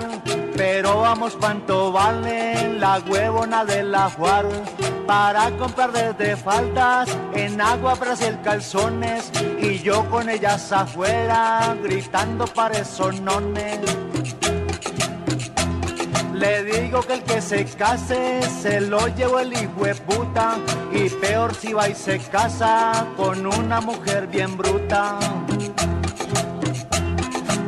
Pero 0.57 1.01
vamos, 1.03 1.37
¿cuánto 1.37 1.93
vale 1.93 2.75
la 2.79 2.99
huevona 2.99 3.65
de 3.65 3.85
la 3.85 4.11
Juar? 4.11 4.47
Para 5.07 5.51
comprar 5.53 5.93
desde 5.93 6.37
faldas, 6.37 7.09
en 7.33 7.61
agua, 7.61 7.95
Brasil, 7.95 8.37
calzones, 8.43 9.31
y 9.61 9.79
yo 9.79 10.11
con 10.11 10.29
ellas 10.29 10.73
afuera, 10.73 11.77
gritando 11.81 12.45
para 12.47 12.83
nones. 13.23 13.79
Le 16.39 16.63
digo 16.63 17.01
que 17.03 17.15
el 17.15 17.23
que 17.25 17.43
se 17.43 17.65
case 17.65 18.41
se 18.43 18.81
lo 18.81 19.09
llevo 19.09 19.41
el 19.41 19.53
hijo 19.53 19.85
de 19.85 19.95
puta 19.97 20.57
y 20.93 21.09
peor 21.11 21.53
si 21.53 21.73
va 21.73 21.89
y 21.89 21.97
se 21.97 22.21
casa 22.21 23.09
con 23.17 23.45
una 23.45 23.81
mujer 23.81 24.29
bien 24.29 24.57
bruta. 24.57 25.19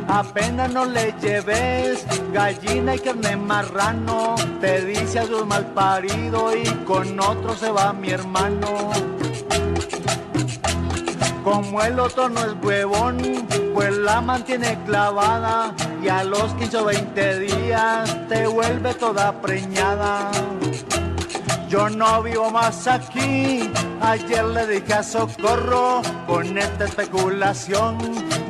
Apenas 0.07 0.71
no 0.71 0.85
le 0.85 1.13
lleves 1.21 2.05
gallina 2.31 2.95
y 2.95 2.99
carne 2.99 3.35
marrano, 3.35 4.35
te 4.61 4.85
dice 4.85 5.19
a 5.19 5.25
mal 5.45 5.65
parido 5.73 6.55
y 6.55 6.63
con 6.85 7.19
otro 7.19 7.53
se 7.55 7.71
va 7.71 7.91
mi 7.91 8.11
hermano. 8.11 8.91
Como 11.43 11.81
el 11.81 11.99
otro 11.99 12.29
no 12.29 12.39
es 12.41 12.53
huevón, 12.61 13.17
pues 13.73 13.97
la 13.97 14.21
mantiene 14.21 14.77
clavada 14.85 15.73
y 16.01 16.07
a 16.07 16.23
los 16.23 16.53
15 16.53 16.77
o 16.77 16.85
20 16.85 17.39
días 17.39 18.27
te 18.27 18.45
vuelve 18.45 18.93
toda 18.93 19.41
preñada. 19.41 20.29
Yo 21.67 21.89
no 21.89 22.21
vivo 22.21 22.51
más 22.51 22.85
aquí, 22.85 23.71
ayer 24.01 24.45
le 24.45 24.67
dije 24.67 24.93
a 24.93 25.03
Socorro, 25.03 26.01
con 26.27 26.57
esta 26.57 26.85
especulación 26.85 27.97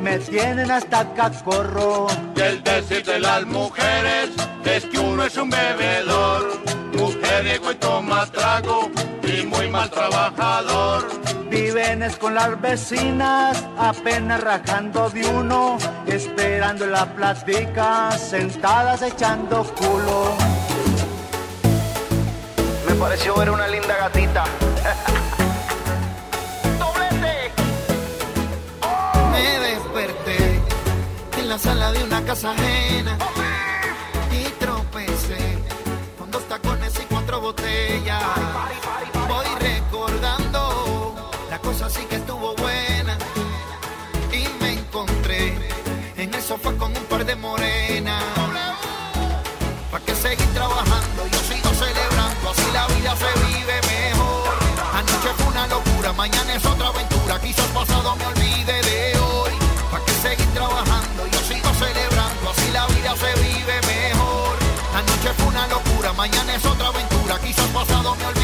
me 0.02 0.18
tienen 0.18 0.70
hasta 0.70 1.14
cacorro. 1.14 2.08
Y 2.36 2.40
el 2.40 2.62
decir 2.62 3.04
de 3.04 3.20
las 3.20 3.46
mujeres 3.46 4.30
es 4.64 4.84
que 4.86 4.98
uno 4.98 5.24
es 5.24 5.36
un 5.36 5.48
bebedor, 5.48 6.60
mujeriego 6.98 7.70
y 7.70 7.74
toma 7.76 8.26
trago 8.26 8.90
y 9.22 9.46
muy 9.46 9.68
mal 9.70 9.88
trabajador. 9.88 11.21
Viven 11.52 12.02
es 12.02 12.16
con 12.16 12.34
las 12.34 12.58
vecinas, 12.62 13.62
apenas 13.76 14.40
rajando 14.40 15.10
de 15.10 15.26
uno, 15.26 15.76
esperando 16.06 16.86
en 16.86 16.92
la 16.92 17.14
plática, 17.14 18.10
sentadas 18.12 19.02
echando 19.02 19.62
culo. 19.74 20.34
Me 22.88 22.94
pareció 22.94 23.36
ver 23.36 23.50
una 23.50 23.68
linda 23.68 23.98
gatita. 23.98 24.44
Me 29.30 29.58
desperté 29.58 30.58
en 31.38 31.48
la 31.50 31.58
sala 31.58 31.92
de 31.92 32.02
una 32.02 32.24
casa 32.24 32.52
ajena 32.52 33.18
de 47.34 47.36
morenas. 47.36 48.22
¿Para 49.90 50.04
qué 50.04 50.14
seguir 50.14 50.46
trabajando? 50.52 51.20
Yo 51.32 51.38
sigo 51.48 51.70
celebrando, 51.74 52.50
así 52.50 52.68
la 52.72 52.86
vida 52.88 53.16
se 53.16 53.30
vive 53.46 53.76
mejor. 53.88 54.54
Anoche 54.92 55.30
fue 55.38 55.46
una 55.46 55.66
locura, 55.66 56.12
mañana 56.12 56.54
es 56.54 56.64
otra 56.64 56.88
aventura. 56.88 57.40
Quizás 57.40 57.66
pasado 57.68 58.16
me 58.16 58.26
olvide 58.26 58.82
de 58.82 59.18
hoy. 59.18 59.52
¿Para 59.90 60.04
qué 60.04 60.12
seguir 60.12 60.48
trabajando? 60.52 61.26
Yo 61.26 61.40
sigo 61.40 61.70
celebrando, 61.74 62.50
así 62.50 62.70
la 62.72 62.86
vida 62.88 63.14
se 63.16 63.32
vive 63.40 63.76
mejor. 63.86 64.56
Anoche 64.94 65.32
fue 65.38 65.46
una 65.46 65.66
locura, 65.68 66.12
mañana 66.12 66.54
es 66.54 66.64
otra 66.64 66.88
aventura. 66.88 67.38
Quizás 67.40 67.68
pasado 67.68 68.14
me 68.16 68.26
olvide 68.26 68.41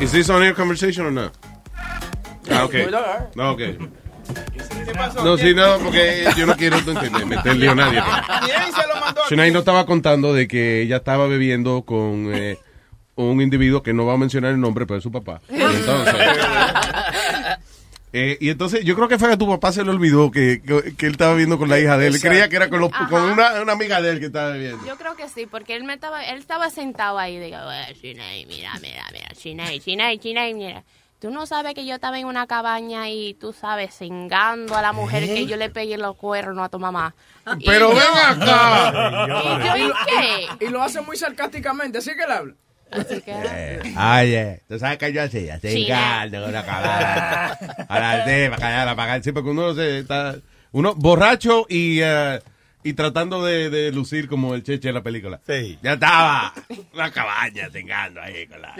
is 0.00 0.12
this 0.12 0.28
on 0.30 0.42
air 0.42 0.54
conversation 0.54 1.06
or 1.06 1.10
not? 1.10 1.32
Ah, 2.50 2.64
okay. 2.64 2.88
No, 3.34 3.50
okay. 3.50 3.78
No, 5.22 5.36
sí, 5.36 5.54
no, 5.54 5.78
porque 5.78 6.26
yo 6.36 6.46
no 6.46 6.56
quiero 6.56 6.78
entender, 6.78 7.26
meter 7.26 7.56
lío 7.56 7.72
a 7.72 7.74
nadie. 7.74 8.02
Shunai 9.28 9.50
no 9.50 9.60
estaba 9.60 9.86
contando 9.86 10.34
de 10.34 10.48
que 10.48 10.82
ella 10.82 10.96
estaba 10.96 11.26
bebiendo 11.26 11.82
con 11.82 12.32
eh, 12.34 12.58
un 13.14 13.40
individuo 13.40 13.82
que 13.82 13.92
no 13.92 14.06
va 14.06 14.14
a 14.14 14.18
mencionar 14.18 14.52
el 14.52 14.60
nombre, 14.60 14.86
pero 14.86 14.98
es 14.98 15.02
su 15.02 15.12
papá. 15.12 15.40
Y 15.48 15.54
entonces, 15.60 16.14
eh, 18.18 18.38
y 18.40 18.48
entonces 18.50 18.84
yo 18.84 18.94
creo 18.94 19.08
que 19.08 19.18
fue 19.18 19.28
que 19.28 19.36
tu 19.36 19.46
papá 19.48 19.72
se 19.72 19.84
le 19.84 19.90
olvidó 19.90 20.30
que, 20.30 20.62
que, 20.62 20.94
que 20.96 21.06
él 21.06 21.12
estaba 21.12 21.34
viendo 21.34 21.58
con 21.58 21.68
la 21.68 21.78
hija 21.78 21.98
de 21.98 22.06
él. 22.06 22.20
Creía 22.20 22.48
que 22.48 22.56
era 22.56 22.68
con, 22.70 22.80
los- 22.80 22.90
con 23.10 23.22
una, 23.22 23.60
una 23.62 23.72
amiga 23.72 24.00
de 24.00 24.10
él 24.10 24.20
que 24.20 24.26
estaba 24.26 24.50
bebiendo. 24.50 24.86
Yo 24.86 24.96
creo 24.96 25.14
que 25.16 25.28
sí, 25.28 25.46
porque 25.46 25.76
él 25.76 25.84
me 25.84 25.94
estaba, 25.94 26.24
él 26.24 26.38
estaba 26.38 26.70
sentado 26.70 27.18
ahí, 27.18 27.38
digo, 27.38 27.58
"Eh, 27.70 27.94
Chiney, 28.00 28.46
mira, 28.46 28.72
mira, 28.80 29.04
mira, 29.12 29.28
Chiney, 29.36 29.80
Chiney, 29.80 30.18
Chiney, 30.18 30.54
mira. 30.54 30.82
Tú 31.18 31.30
no 31.30 31.46
sabes 31.46 31.74
que 31.74 31.86
yo 31.86 31.94
estaba 31.94 32.18
en 32.18 32.26
una 32.26 32.46
cabaña 32.46 33.08
y 33.08 33.32
tú 33.34 33.52
sabes, 33.54 33.94
cingando 33.96 34.76
a 34.76 34.82
la 34.82 34.92
mujer 34.92 35.24
que 35.24 35.46
yo 35.46 35.56
le 35.56 35.70
pegué 35.70 35.96
los 35.96 36.14
cuernos 36.16 36.64
a 36.64 36.68
tu 36.68 36.78
mamá. 36.78 37.14
Y 37.58 37.64
Pero 37.64 37.90
yo- 37.90 37.96
ven 37.96 38.42
acá. 38.42 38.92
¿Y 39.76 39.80
yo 39.80 39.88
y 39.88 39.92
qué? 40.58 40.66
Y 40.66 40.68
lo 40.68 40.82
hace 40.82 41.00
muy 41.00 41.16
sarcásticamente, 41.16 41.98
así 41.98 42.10
que 42.14 42.22
él 42.24 42.30
habla. 42.30 42.54
Así 42.90 43.20
que... 43.20 43.32
Oye, 43.32 44.62
¿tú 44.68 44.78
sabes 44.78 44.98
qué 44.98 45.12
yo 45.12 45.22
hacía? 45.22 45.60
Chingar 45.60 46.30
con 46.30 46.44
una 46.44 46.64
cabana. 46.64 47.58
A 47.88 48.00
la 48.00 48.24
para 48.24 48.56
callar, 48.56 48.96
para 48.96 49.08
callar. 49.08 49.24
Sí, 49.24 49.32
porque 49.32 49.50
uno 49.50 49.74
se 49.74 50.00
está... 50.00 50.36
Uno 50.72 50.94
borracho 50.94 51.66
y, 51.68 52.00
eh, 52.02 52.40
y 52.82 52.92
tratando 52.92 53.44
de, 53.44 53.70
de 53.70 53.92
lucir 53.92 54.28
como 54.28 54.54
el 54.54 54.62
cheche 54.62 54.88
de 54.88 54.94
la 54.94 55.02
película. 55.02 55.40
Sí. 55.46 55.78
Ya 55.82 55.94
estaba. 55.94 56.52
Una 56.92 57.10
cabaña, 57.10 57.70
tengando 57.70 58.20
ahí 58.20 58.46
con 58.46 58.60
la... 58.60 58.74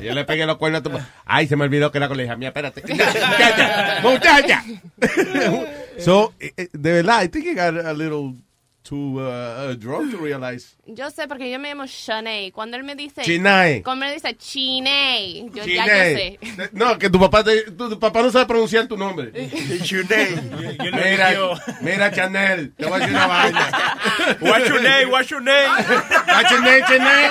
Yo 0.00 0.14
le 0.14 0.24
pegué 0.24 0.46
los 0.46 0.56
cuernos 0.56 0.80
a 0.80 0.82
tu... 0.84 0.90
Ay, 1.24 1.46
se 1.46 1.56
me 1.56 1.64
olvidó 1.64 1.90
que 1.90 1.98
era 1.98 2.08
con 2.08 2.16
la 2.16 2.24
hija 2.24 2.36
mía. 2.36 2.48
Espérate. 2.48 2.82
Muchacha, 2.82 4.00
muchacha. 4.02 4.64
so, 5.98 6.32
eh, 6.38 6.52
eh, 6.56 6.68
de 6.72 6.92
verdad, 6.92 7.24
I 7.24 7.28
think 7.28 7.46
I 7.46 7.54
got 7.54 7.84
a 7.84 7.92
little 7.92 8.34
too 8.82 9.20
uh, 9.20 9.74
drunk 9.74 10.10
to 10.12 10.18
realize. 10.18 10.76
Yo 10.86 11.10
sé, 11.10 11.28
porque 11.28 11.50
yo 11.50 11.58
me 11.58 11.68
llamo 11.68 11.86
Shanae. 11.86 12.50
Cuando 12.52 12.76
él 12.76 12.82
me 12.84 12.94
dice... 12.94 13.22
Chinay. 13.22 13.82
Cuando 13.82 14.04
él 14.04 14.10
me 14.10 14.14
dice 14.14 14.36
Chiney, 14.36 15.50
yo 15.54 15.64
ya 15.64 15.86
yo 15.86 15.92
sé. 16.16 16.38
No, 16.72 16.98
que 16.98 17.08
tu 17.08 17.18
papá, 17.20 17.44
te- 17.44 17.70
tu, 17.70 17.88
tu 17.90 17.98
papá 17.98 18.22
no 18.22 18.30
sabe 18.30 18.46
pronunciar 18.46 18.86
tu 18.86 18.96
nombre. 18.96 19.32
Chuney. 19.82 20.34
Mira, 20.92 21.30
mira, 21.80 22.10
Chanel, 22.12 22.72
te 22.72 22.86
voy 22.86 22.94
a 22.94 22.98
decir 22.98 23.14
una 23.14 23.26
vaina. 23.26 23.70
What's 24.40 24.68
your 24.68 24.82
name? 24.82 25.10
What's 25.10 25.30
your 25.30 25.40
name? 25.40 25.68
What's 26.26 26.50
your 26.50 26.62
name, 26.62 26.84
Chanel? 26.86 27.30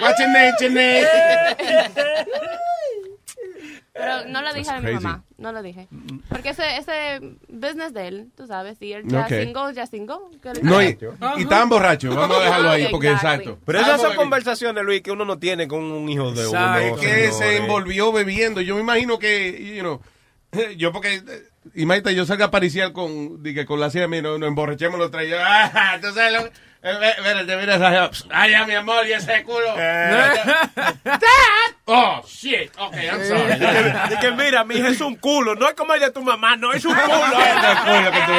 What's 0.00 0.18
your 0.20 0.28
name, 0.32 0.54
Chanel? 0.58 1.06
Pero 3.96 4.24
no 4.28 4.42
lo 4.42 4.52
dije 4.52 4.68
a 4.70 4.80
mi 4.80 4.86
crazy. 4.86 5.04
mamá, 5.04 5.22
no 5.38 5.52
lo 5.52 5.62
dije. 5.62 5.86
Porque 6.28 6.48
ese, 6.48 6.78
ese 6.78 7.20
business 7.48 7.94
de 7.94 8.08
él, 8.08 8.28
tú 8.36 8.44
sabes, 8.48 8.76
si 8.78 8.92
él 8.92 9.04
ya 9.06 9.22
Ok. 9.22 9.28
single, 9.28 9.72
ya 9.72 9.86
single. 9.86 10.16
¿qué 10.42 10.52
le- 10.52 10.62
No, 10.62 10.82
y, 10.82 10.98
y 11.38 11.42
estaban 11.42 11.68
borrachos, 11.68 12.12
vamos 12.14 12.36
a 12.38 12.42
dejarlo 12.44 12.70
ahí, 12.70 12.88
porque 12.90 13.12
Exactly. 13.12 13.44
exacto. 13.50 13.62
Pero 13.64 13.78
esas 13.80 14.00
son 14.00 14.16
conversaciones, 14.16 14.82
Luis, 14.84 15.00
que 15.00 15.12
uno 15.12 15.24
no 15.24 15.38
tiene 15.38 15.68
con 15.68 15.80
un 15.84 16.08
hijo 16.08 16.32
de 16.32 16.40
uno. 16.42 16.50
¿Sabe 16.50 16.94
que 17.00 17.30
se 17.30 17.56
envolvió 17.58 18.10
bebiendo? 18.10 18.60
Yo 18.60 18.74
me 18.74 18.80
imagino 18.80 19.20
que, 19.20 19.74
you 19.76 19.80
know, 19.82 20.00
yo 20.76 20.90
porque, 20.92 21.14
eh, 21.14 21.22
imagínate, 21.76 22.16
yo 22.16 22.26
salga 22.26 22.46
a 22.46 22.50
pariciar 22.50 22.92
con, 22.92 23.44
di 23.44 23.54
que 23.54 23.64
con 23.64 23.78
la 23.78 23.90
silla, 23.90 24.08
mira, 24.08 24.22
nos 24.38 24.42
emborrachemos 24.42 24.98
los 24.98 25.12
tres. 25.12 25.30
Yo, 25.30 25.36
ah, 25.40 25.98
tú 26.02 26.08
sabes 26.12 26.32
lo, 26.32 26.46
eh, 26.46 26.52
espérate, 26.84 27.56
mira 27.56 27.74
esa, 27.76 28.10
ay, 28.30 28.54
mi 28.66 28.74
amor, 28.74 29.06
y 29.06 29.12
ese 29.12 29.42
culo. 29.42 29.74
Dad! 29.74 30.36
Oh, 31.86 32.22
shit. 32.26 32.72
Ok, 32.78 32.94
I'm 32.96 33.22
sorry. 33.26 33.58
Di 34.08 34.16
que, 34.18 34.30
mira, 34.30 34.64
mi 34.64 34.76
hija 34.76 34.88
es 34.88 35.02
un 35.02 35.16
culo. 35.16 35.54
No 35.54 35.68
es 35.68 35.74
como 35.74 35.92
el 35.92 36.00
de 36.00 36.10
tu 36.12 36.22
mamá, 36.22 36.56
no 36.56 36.72
es 36.72 36.82
un 36.82 36.94
culo. 36.94 37.14
Ese 37.14 37.76
culo 37.84 38.10
que 38.10 38.20
tú 38.20 38.32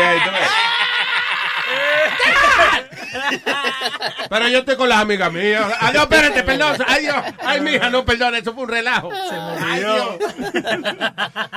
Pero 4.30 4.48
yo 4.48 4.60
estoy 4.60 4.76
con 4.76 4.90
las 4.90 5.00
amigas 5.00 5.32
mías. 5.32 5.66
Ah, 5.80 5.92
no, 5.94 6.02
espérate, 6.02 6.44
perdón. 6.44 6.78
Ay, 6.88 7.04
Dios. 7.04 7.16
Ay, 7.44 7.62
mija, 7.62 7.90
no, 7.90 8.06
perdón. 8.06 8.36
Eso 8.36 8.54
fue 8.54 8.64
un 8.64 8.70
relajo. 8.70 9.10
Se 9.12 9.40
murió. 9.40 10.20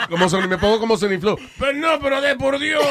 Como 0.09 0.29
son, 0.29 0.49
me 0.49 0.59
pongo 0.59 0.79
como 0.79 0.97
Sony 0.97 1.19
Pero 1.19 1.73
no, 1.75 1.99
pero 2.01 2.21
de 2.21 2.37
por 2.37 2.59
Dios. 2.59 2.85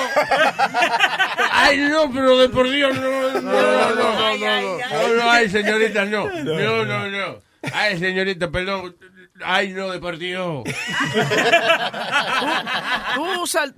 Ay, 1.52 1.77
no, 1.89 2.11
pero 2.11 2.38
de 2.38 2.49
por 2.49 2.69
Dios. 2.69 2.95
No, 2.95 3.41
no, 3.41 3.95
no, 3.95 4.38
no. 4.38 4.77
No, 5.15 5.31
ay, 5.31 5.49
señorita, 5.49 6.06
no. 6.06 6.30
No, 6.30 6.85
no, 6.85 7.07
no. 7.07 7.39
Ay, 7.73 7.99
señorita, 7.99 8.49
perdón. 8.49 8.95
Ay, 9.44 9.69
no, 9.69 9.91
de 9.91 9.99
por 9.99 10.18
Dios. 10.18 10.64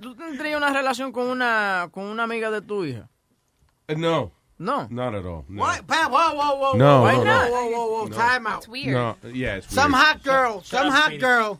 tú, 0.00 0.16
una 0.56 0.72
relación 0.72 1.12
con 1.12 1.26
una, 1.26 1.88
con 1.92 2.04
una 2.04 2.22
amiga 2.22 2.50
de 2.50 2.62
tu 2.62 2.84
hija? 2.84 3.08
No. 3.98 4.32
No. 4.58 4.86
Not 4.90 5.14
at 5.14 5.24
all. 5.24 5.44
No. 5.48 5.62
What? 5.62 5.86
Pa- 5.86 6.08
Whoa, 6.10 6.34
whoa, 6.34 6.54
whoa, 6.56 6.72
No, 6.76 7.00
whoa, 7.02 7.12
no, 7.12 7.18
whoa, 7.18 7.24
no. 7.24 7.50
whoa, 7.50 7.70
whoa, 7.70 7.92
whoa, 8.02 8.06
No. 8.08 8.16
time 8.16 8.46
out. 8.46 8.58
It's 8.58 8.68
weird. 8.68 8.92
No, 8.92 9.16
yeah, 9.32 9.56
it's 9.56 9.72
Some 9.74 9.92
hot 9.94 10.22
girl, 10.22 10.62
some 10.62 10.90
hot 10.90 11.18
girl, 11.18 11.58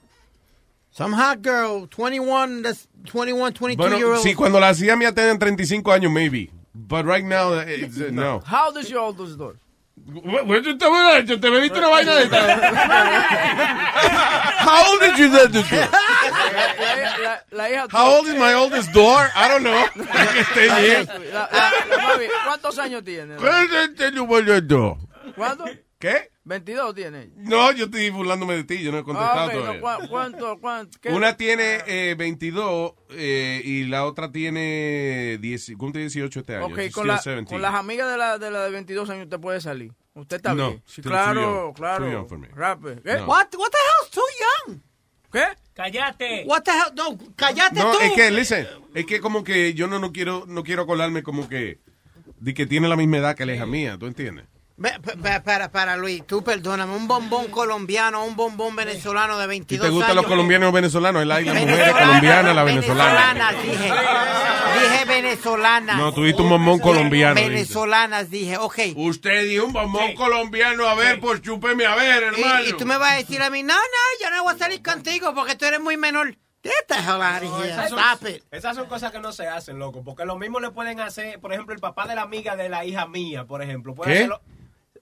some 0.92 1.12
hot 1.14 1.40
girl, 1.40 1.86
21, 1.86 2.62
that's 2.62 2.86
21, 3.06 3.54
22 3.54 3.82
year 3.82 3.90
Bueno, 3.90 4.16
old. 4.16 4.22
sí, 4.26 4.34
cuando 4.34 4.60
la 4.60 4.68
hacía 4.68 4.96
mía 4.96 5.12
tenían 5.14 5.38
35 5.38 5.90
años, 5.92 6.12
maybe. 6.12 6.50
But 6.74 7.06
right 7.06 7.24
now, 7.24 7.54
it's, 7.54 7.98
uh, 8.00 8.10
no. 8.12 8.40
How 8.44 8.66
old 8.68 8.76
is 8.76 8.90
your 8.90 9.00
oldest 9.00 9.38
daughter? 9.38 9.58
Te 10.06 11.48
una 11.78 11.88
vaina 11.88 12.12
How 14.60 14.92
old 14.92 15.00
did 15.00 15.18
you 15.18 15.28
do 15.48 15.62
How 17.90 18.16
old 18.16 18.26
is 18.26 18.34
my 18.34 18.54
oldest 18.54 18.92
daughter? 18.92 19.30
I 19.34 19.48
don't 19.48 19.62
know. 19.62 19.86
¿cuántos 22.44 22.78
años 22.78 23.04
tiene? 23.04 23.36
¿Cuántos 23.36 23.76
años 23.76 24.66
¿Cuántos? 25.36 25.70
¿Qué? 26.00 26.30
22 26.44 26.94
tiene. 26.94 27.30
No, 27.36 27.70
yo 27.72 27.84
estoy 27.84 28.08
burlándome 28.08 28.54
de 28.56 28.64
ti, 28.64 28.82
yo 28.82 28.90
no 28.90 28.96
he 28.96 29.00
Ah, 29.02 29.04
contestado 29.04 29.46
ok, 29.48 29.52
no, 29.52 29.60
todavía. 29.60 29.80
¿cuá- 29.82 30.08
¿Cuánto? 30.08 30.58
cuánto 30.58 30.98
qué- 30.98 31.10
Una 31.10 31.36
tiene 31.36 31.80
eh, 31.86 32.14
22 32.16 32.94
eh, 33.10 33.60
y 33.62 33.84
la 33.84 34.06
otra 34.06 34.32
tiene 34.32 35.36
10, 35.42 35.72
cumple 35.76 36.00
18 36.00 36.40
este 36.40 36.56
año. 36.56 36.66
Ok, 36.66 36.90
con, 36.90 37.06
la- 37.06 37.14
17. 37.16 37.44
con 37.44 37.60
las 37.60 37.74
amigas 37.74 38.10
de 38.10 38.16
la, 38.16 38.38
de 38.38 38.50
la 38.50 38.64
de 38.64 38.70
22 38.70 39.10
años 39.10 39.24
usted 39.24 39.38
puede 39.38 39.60
salir. 39.60 39.92
Usted 40.14 40.38
está 40.38 40.54
No, 40.54 40.70
bien. 40.70 40.82
Sí, 40.86 41.02
claro, 41.02 41.72
claro. 41.76 42.06
Too 42.06 42.12
young 42.12 42.26
for 42.28 42.38
me. 42.38 42.48
Rape. 42.48 42.96
¿Qué? 43.04 43.16
No. 43.18 43.26
What, 43.26 43.46
what 43.58 43.68
the 43.70 43.78
hell's 43.78 44.10
too 44.10 44.22
young? 44.66 44.78
¿Qué? 45.30 45.44
Cállate. 45.74 46.44
What 46.46 46.62
the 46.62 46.70
hell? 46.70 46.94
No, 46.96 47.18
cállate 47.36 47.78
No, 47.78 47.92
tú. 47.92 47.98
es 48.00 48.12
que, 48.14 48.30
listen, 48.30 48.66
es 48.94 49.04
que 49.04 49.20
como 49.20 49.44
que 49.44 49.74
yo 49.74 49.86
no, 49.86 49.98
no 49.98 50.12
quiero 50.12 50.44
no 50.48 50.64
quiero 50.64 50.86
colarme 50.86 51.22
como 51.22 51.46
que 51.48 51.78
de 52.38 52.54
que 52.54 52.66
tiene 52.66 52.88
la 52.88 52.96
misma 52.96 53.18
edad 53.18 53.36
que 53.36 53.44
la 53.44 53.54
hija 53.54 53.66
mía, 53.66 53.98
¿tú 53.98 54.06
entiendes? 54.06 54.46
Para, 55.44 55.70
para, 55.70 55.96
Luis, 55.96 56.26
tú 56.26 56.42
perdóname. 56.42 56.94
Un 56.94 57.06
bombón 57.06 57.48
colombiano, 57.48 58.24
un 58.24 58.34
bombón 58.34 58.74
venezolano 58.76 59.36
de 59.38 59.44
Si 59.44 59.48
22 59.48 59.86
te 59.86 59.90
gustan 59.90 60.10
años. 60.12 60.22
los 60.22 60.26
colombianos 60.26 60.68
o 60.70 60.72
venezolanos, 60.72 61.22
el 61.22 61.30
aire, 61.32 61.52
las 61.52 61.60
mujeres 61.62 61.78
Venezolana, 61.78 62.06
colombianas, 62.06 62.56
la 62.56 62.64
venezolana. 62.64 63.32
Venezolanas, 63.34 63.62
dije. 63.62 63.92
Dije 64.80 65.04
venezolanas. 65.04 65.96
No, 65.98 66.12
tuviste 66.14 66.40
un 66.42 66.48
bombón 66.48 66.78
colombiano. 66.78 67.34
Venezolanas, 67.34 68.30
dije, 68.30 68.56
ok. 68.56 68.78
Usted 68.96 69.48
dijo 69.48 69.66
un 69.66 69.72
bombón 69.74 70.14
colombiano, 70.14 70.88
a 70.88 70.94
ver, 70.94 71.20
pues 71.20 71.42
chúpeme 71.42 71.84
a 71.84 71.94
ver, 71.94 72.22
hermano. 72.22 72.64
Y, 72.64 72.70
y 72.70 72.72
tú 72.74 72.86
me 72.86 72.96
vas 72.96 73.12
a 73.12 73.16
decir 73.16 73.42
a 73.42 73.50
mí, 73.50 73.62
no, 73.62 73.74
no, 73.74 74.24
yo 74.24 74.30
no 74.34 74.44
voy 74.44 74.54
a 74.54 74.58
salir 74.58 74.82
contigo 74.82 75.34
porque 75.34 75.56
tú 75.56 75.66
eres 75.66 75.80
muy 75.80 75.96
menor. 75.98 76.34
Get 76.62 76.72
the 76.88 76.94
hell 76.94 77.22
out 77.22 77.42
of 77.42 77.58
here. 77.62 77.70
Esas 77.72 77.88
son, 77.90 77.98
Stop 77.98 78.28
it. 78.28 78.42
esas 78.50 78.76
son 78.76 78.86
cosas 78.86 79.12
que 79.12 79.18
no 79.18 79.32
se 79.32 79.46
hacen, 79.48 79.78
loco. 79.78 80.02
Porque 80.04 80.26
lo 80.26 80.36
mismo 80.38 80.60
le 80.60 80.70
pueden 80.70 81.00
hacer, 81.00 81.38
por 81.40 81.52
ejemplo, 81.54 81.74
el 81.74 81.80
papá 81.80 82.06
de 82.06 82.14
la 82.14 82.22
amiga 82.22 82.54
de 82.54 82.68
la 82.68 82.84
hija 82.84 83.06
mía, 83.06 83.44
por 83.46 83.62
ejemplo. 83.62 83.94
Puede 83.94 84.10
¿Qué? 84.12 84.16
hacerlo- 84.18 84.40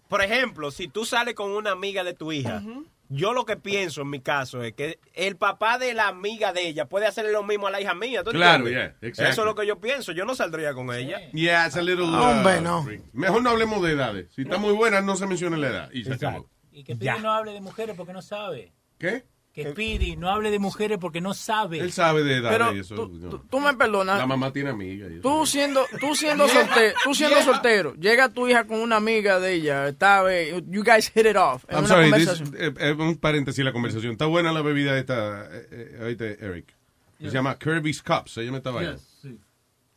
por 0.08 0.22
ejemplo, 0.22 0.70
si 0.70 0.88
tú 0.88 1.04
sales 1.04 1.34
con 1.34 1.50
una 1.50 1.70
amiga 1.70 2.02
de 2.02 2.14
tu 2.14 2.32
hija, 2.32 2.62
yo 3.10 3.32
lo 3.32 3.44
que 3.44 3.56
pienso 3.56 4.02
en 4.02 4.10
mi 4.10 4.20
caso 4.20 4.62
es 4.62 4.72
que 4.72 4.98
el 5.14 5.36
papá 5.36 5.78
de 5.78 5.94
la 5.94 6.08
amiga 6.08 6.52
de 6.52 6.68
ella 6.68 6.86
puede 6.86 7.06
hacerle 7.06 7.32
lo 7.32 7.42
mismo 7.42 7.66
a 7.66 7.70
la 7.70 7.80
hija 7.80 7.94
mía. 7.94 8.22
¿tú 8.22 8.30
Claro, 8.30 8.68
yeah, 8.68 8.96
exactly. 9.00 9.32
Eso 9.32 9.42
es 9.42 9.46
lo 9.46 9.54
que 9.54 9.66
yo 9.66 9.80
pienso. 9.80 10.12
Yo 10.12 10.24
no 10.24 10.34
saldría 10.34 10.74
con 10.74 10.92
ella. 10.94 11.30
Yeah, 11.32 11.66
it's 11.66 11.76
a 11.76 11.82
little, 11.82 12.04
uh, 12.04 12.22
Hombre, 12.22 12.60
no. 12.60 12.86
Mejor 13.12 13.42
no 13.42 13.50
hablemos 13.50 13.82
de 13.82 13.92
edades. 13.92 14.28
Si 14.34 14.42
está 14.42 14.58
muy 14.58 14.72
buena, 14.72 15.00
no 15.00 15.16
se 15.16 15.26
mencione 15.26 15.56
la 15.56 15.68
edad. 15.68 15.90
Y 15.92 16.04
se 16.04 16.14
acabó. 16.14 16.48
Y 16.72 16.84
que 16.84 16.96
Pidi 16.96 17.10
no 17.20 17.32
hable 17.32 17.52
de 17.52 17.60
mujeres 17.60 17.96
porque 17.96 18.12
no 18.12 18.22
sabe. 18.22 18.72
¿Qué? 18.98 19.24
Que 19.52 19.72
Pidi 19.72 20.14
no 20.16 20.30
hable 20.30 20.52
de 20.52 20.60
mujeres 20.60 20.98
porque 21.00 21.20
no 21.20 21.34
sabe. 21.34 21.80
Él 21.80 21.90
sabe 21.90 22.22
de 22.22 22.40
Pero 22.48 22.72
y 22.74 22.78
eso. 22.78 22.94
no. 22.94 23.40
Tú 23.50 23.58
me 23.58 23.74
perdonas. 23.74 24.18
La 24.18 24.26
mamá 24.26 24.52
tiene 24.52 24.70
amiga. 24.70 25.08
y 25.08 25.14
eso. 25.14 25.22
Tú 25.22 25.46
siendo, 25.46 25.84
tú 25.98 26.14
siendo 26.14 26.46
soltero, 26.46 26.94
tú 27.02 27.12
siendo 27.14 27.42
soltero, 27.42 27.94
llega 27.96 28.28
tu 28.28 28.46
hija 28.46 28.64
con 28.68 28.78
una 28.80 28.96
amiga 28.96 29.40
de 29.40 29.54
ella, 29.54 29.88
está, 29.88 30.22
eh, 30.32 30.62
you 30.68 30.84
guys 30.84 31.10
hit 31.10 31.26
it 31.26 31.36
off. 31.36 31.64
I'm 31.68 31.78
una 31.80 31.88
sorry, 31.88 32.12
this- 32.12 32.40
eh, 32.56 32.72
eh, 32.78 32.92
un 32.92 33.16
paréntesis 33.16 33.64
la 33.64 33.72
conversación. 33.72 34.12
Está 34.12 34.26
buena 34.26 34.52
la 34.52 34.62
bebida 34.62 34.96
esta, 34.96 35.46
eh, 35.50 35.68
eh, 35.72 36.02
oíste, 36.04 36.38
Eric. 36.40 36.74
Se 37.20 37.30
llama 37.30 37.58
Kirby's 37.58 38.00
Cups. 38.00 38.34
Se 38.34 38.44
llama 38.44 38.58
esta 38.58 38.70
vaina. 38.70 38.96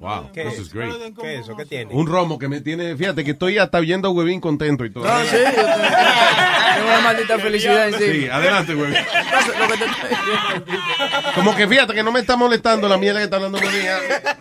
Wow, 0.02 0.32
¿Qué 0.34 0.44
this 0.46 0.54
es? 0.56 0.60
is 0.62 0.74
great. 0.74 0.92
¿Qué 1.22 1.36
es 1.36 1.42
eso? 1.42 1.56
¿Qué 1.56 1.66
tiene? 1.66 1.94
Un 1.94 2.08
romo 2.08 2.40
que 2.40 2.48
me 2.48 2.60
tiene, 2.60 2.96
fíjate 2.98 3.24
que 3.24 3.32
estoy 3.32 3.60
hasta 3.60 3.78
oyendo 3.78 4.08
a 4.08 4.12
Huevín 4.12 4.42
contento 4.42 4.84
y 4.84 4.92
todo. 4.92 5.04
No, 5.06 5.20
sí, 5.26 5.38
yo 5.38 5.52
tengo, 5.52 5.68
tengo 6.76 6.88
una 6.88 7.02
maldita 7.02 7.38
felicidad 7.40 7.88
encima. 7.90 8.12
Sí, 8.14 8.28
adelante, 8.30 8.76
Huevín. 8.76 8.96
Como 11.36 11.56
que 11.56 11.68
fíjate 11.68 11.94
que 11.94 12.04
no 12.04 12.12
me 12.12 12.20
está 12.20 12.36
molestando 12.36 12.88
la 12.90 12.98
mierda 12.98 13.20
que 13.20 13.26
está 13.26 13.36
hablando 13.38 13.58
Huevín. 13.60 13.86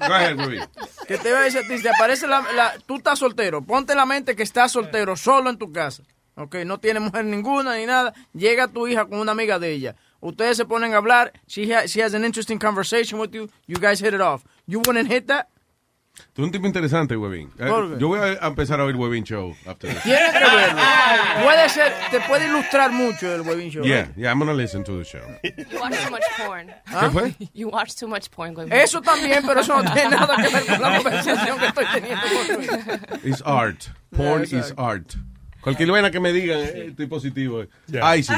Go 0.08 0.14
ahead, 0.14 0.38
Huevín. 0.38 0.62
que 1.06 1.18
te 1.18 1.28
iba 1.28 1.40
a 1.40 1.42
decir 1.42 1.60
a 1.64 1.68
ti, 1.68 1.76
si 1.76 1.82
te 1.82 1.90
aparece 1.90 2.26
la, 2.26 2.42
la- 2.54 2.74
tú 2.86 2.96
estás 2.96 3.18
soltero, 3.18 3.62
ponte 3.62 3.92
en 3.92 3.98
la 3.98 4.06
mente 4.06 4.34
que 4.36 4.42
estás 4.42 4.72
soltero, 4.72 5.16
solo 5.16 5.50
en 5.50 5.58
tu 5.58 5.72
casa, 5.72 6.02
ok, 6.36 6.56
no 6.64 6.78
tiene 6.78 7.00
mujer 7.00 7.24
ninguna 7.24 7.76
ni 7.76 7.86
nada, 7.86 8.14
llega 8.32 8.68
tu 8.68 8.86
hija 8.88 9.06
con 9.06 9.18
una 9.18 9.32
amiga 9.32 9.58
de 9.58 9.72
ella, 9.72 9.96
ustedes 10.20 10.56
se 10.56 10.64
ponen 10.64 10.92
a 10.94 10.98
hablar, 10.98 11.32
she, 11.46 11.70
ha- 11.72 11.86
she 11.86 12.00
has 12.02 12.14
an 12.14 12.24
interesting 12.24 12.58
conversation 12.58 13.18
with 13.18 13.34
you, 13.34 13.48
you 13.66 13.76
guys 13.78 14.00
hit 14.00 14.14
it 14.14 14.20
off, 14.20 14.44
you 14.66 14.80
wouldn't 14.86 15.08
hit 15.08 15.26
that, 15.28 15.46
Tú 16.34 16.42
eres 16.42 16.48
un 16.48 16.52
tipo 16.52 16.66
interesante, 16.66 17.16
Huevín. 17.16 17.50
Eh. 17.58 17.96
Yo 17.98 18.08
voy 18.08 18.18
a 18.18 18.46
empezar 18.46 18.78
a 18.78 18.84
oír 18.84 18.94
Huevín 18.96 19.24
Show 19.24 19.56
after 19.66 19.88
this. 19.88 20.02
tienes 20.02 20.32
que 20.32 20.38
verlo, 20.38 20.82
puede 21.44 21.68
ser, 21.70 21.92
te 22.10 22.20
puede 22.28 22.46
ilustrar 22.46 22.92
mucho 22.92 23.32
el 23.32 23.40
Webin 23.40 23.70
Show. 23.70 23.82
Yeah, 23.84 24.08
yeah, 24.16 24.30
I'm 24.30 24.38
gonna 24.38 24.52
listen 24.52 24.84
to 24.84 24.98
the 24.98 25.04
show. 25.04 25.22
You 25.42 25.78
watch 25.80 25.94
too 26.04 26.10
much 26.10 26.24
porn. 26.36 26.74
¿Qué 26.90 27.10
fue? 27.10 27.48
You 27.54 27.68
watch 27.70 27.94
too 27.94 28.06
much 28.08 28.30
porn. 28.30 28.52
Gwen. 28.52 28.70
Eso 28.70 29.00
también, 29.00 29.46
pero 29.46 29.60
eso 29.60 29.80
no 29.80 29.90
tiene 29.94 30.10
nada 30.10 30.36
que 30.36 30.48
ver 30.52 30.66
con 30.66 30.80
la 30.82 30.96
conversación 31.02 31.58
que 31.58 31.66
estoy 31.68 31.84
teniendo 31.94 32.22
con 32.26 32.56
Luis. 32.56 32.70
It's 33.24 33.42
art. 33.46 33.88
Porn 34.14 34.44
Yeah, 34.44 34.58
is 34.58 34.74
art. 34.76 35.14
Cualquier 35.60 35.90
vaina 35.90 36.10
que 36.10 36.20
me 36.20 36.32
digan, 36.32 36.58
eh, 36.60 36.86
estoy 36.88 37.06
positivo. 37.06 37.62
Yeah. 37.86 38.08
Ay, 38.08 38.22
sí. 38.22 38.32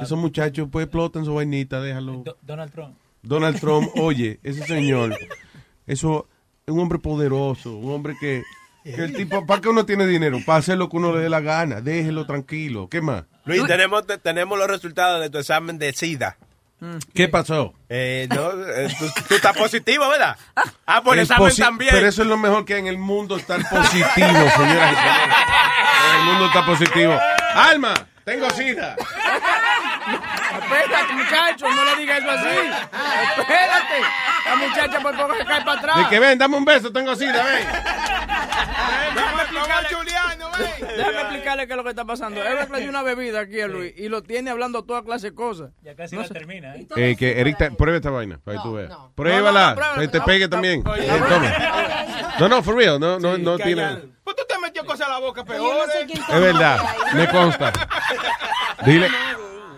Esos 0.00 0.18
muchachos, 0.18 0.68
pues 0.70 0.84
explotan 0.84 1.24
su 1.24 1.34
vainita, 1.34 1.80
déjalo. 1.80 2.22
Do- 2.24 2.38
Donald 2.42 2.72
Trump. 2.72 2.96
Donald 3.22 3.60
Trump, 3.60 3.88
oye, 3.96 4.40
ese 4.42 4.64
señor, 4.66 5.16
eso 5.86 6.28
es 6.66 6.72
un 6.74 6.80
hombre 6.80 6.98
poderoso, 6.98 7.76
un 7.76 7.92
hombre 7.92 8.14
que, 8.20 8.42
que 8.84 8.94
el 9.04 9.12
tipo, 9.14 9.44
¿para 9.46 9.60
qué 9.60 9.68
uno 9.68 9.84
tiene 9.86 10.06
dinero? 10.06 10.38
Para 10.44 10.58
hacer 10.60 10.78
lo 10.78 10.88
que 10.88 10.96
uno 10.96 11.12
le 11.14 11.20
dé 11.20 11.28
la 11.28 11.40
gana, 11.40 11.80
déjelo 11.80 12.26
tranquilo. 12.26 12.88
¿Qué 12.88 13.00
más? 13.00 13.24
Luis, 13.44 13.64
tenemos, 13.66 14.06
te- 14.06 14.18
tenemos 14.18 14.58
los 14.58 14.68
resultados 14.68 15.20
de 15.20 15.30
tu 15.30 15.38
examen 15.38 15.78
de 15.78 15.92
SIDA. 15.92 16.36
¿Qué 17.14 17.28
pasó? 17.28 17.74
Eh, 17.88 18.26
no, 18.34 18.50
eh, 18.66 18.88
tú, 18.98 19.06
tú 19.28 19.34
estás 19.34 19.56
positivo, 19.56 20.08
¿verdad? 20.08 20.36
Ah, 20.86 21.02
por 21.02 21.14
el 21.14 21.20
examen 21.20 21.54
también. 21.54 21.90
Pero 21.92 22.08
eso 22.08 22.22
es 22.22 22.28
lo 22.28 22.36
mejor 22.36 22.64
que 22.64 22.74
hay 22.74 22.80
en 22.80 22.86
el 22.88 22.98
mundo, 22.98 23.36
estar 23.36 23.60
positivo, 23.68 24.26
señoras 24.26 24.46
y 24.46 24.56
señores. 24.56 24.98
El 26.18 26.24
mundo 26.24 26.46
está 26.46 26.66
positivo. 26.66 27.18
Alma, 27.54 27.94
tengo 28.24 28.50
sida. 28.50 28.96
Espérate, 30.52 31.12
muchacho, 31.12 31.70
no 31.70 31.84
le 31.84 31.96
digas 31.96 32.18
eso 32.18 32.30
así. 32.30 32.48
Espérate. 33.38 34.00
La 34.44 34.56
muchacha 34.56 35.00
por 35.00 35.16
poco 35.16 35.36
se 35.36 35.44
cae 35.44 35.64
para 35.64 35.78
atrás. 35.78 35.96
De 35.98 36.08
que 36.08 36.18
ven, 36.18 36.38
dame 36.38 36.56
un 36.56 36.64
beso, 36.64 36.92
tengo 36.92 37.14
sida, 37.14 37.44
ven. 37.44 37.66
Déjame 39.14 39.42
explicarle, 39.42 39.88
déjame 40.96 41.20
explicarle 41.20 41.66
qué 41.66 41.72
es 41.72 41.76
lo 41.76 41.84
que 41.84 41.90
está 41.90 42.04
pasando. 42.04 42.42
Eric 42.42 42.70
le 42.70 42.80
dio 42.80 42.90
una 42.90 43.02
bebida 43.02 43.40
aquí 43.40 43.60
a 43.60 43.66
Luis 43.68 43.92
y 43.96 44.08
lo 44.08 44.22
tiene 44.22 44.50
hablando 44.50 44.84
toda 44.84 45.02
clase 45.02 45.30
de 45.30 45.34
cosas. 45.34 45.70
Ya 45.82 45.94
casi 45.94 46.14
No 46.16 46.22
la 46.22 46.28
sé. 46.28 46.34
termina, 46.34 46.74
¿eh? 46.76 46.86
Eh, 46.96 47.16
que 47.18 47.40
Eric, 47.40 47.58
te- 47.58 47.70
prueba 47.72 47.96
esta 47.96 48.10
vaina, 48.10 48.38
para 48.42 48.56
que 48.58 48.62
tú 48.62 48.74
veas. 48.74 48.88
No, 48.90 49.12
Pruébala, 49.14 49.74
no, 49.74 50.00
que 50.00 50.08
te 50.08 50.18
No, 50.18 50.24
pegue 50.24 50.44
no, 50.46 50.50
también. 50.50 50.82
no, 50.82 50.94
Eh, 50.96 51.06
no, 51.08 51.26
toma. 51.26 51.52
No, 52.40 52.48
no, 52.48 52.62
for 52.62 52.74
real, 52.76 52.98
no, 52.98 53.18
no, 53.18 53.36
no 53.38 53.58
tiene... 53.58 53.98
Pues 54.24 54.36
tú 54.36 54.42
te 54.48 54.58
metió 54.58 54.84
cosas 54.86 55.08
a 55.08 55.10
la 55.12 55.18
boca 55.18 55.44
Yo 55.46 55.52
no 55.54 55.58
peor. 55.58 55.90
sé 55.90 56.06
quién 56.06 56.18
Es 56.22 56.40
verdad, 56.40 56.80
me 57.14 57.28
consta. 57.28 57.72
Dile, 58.84 59.08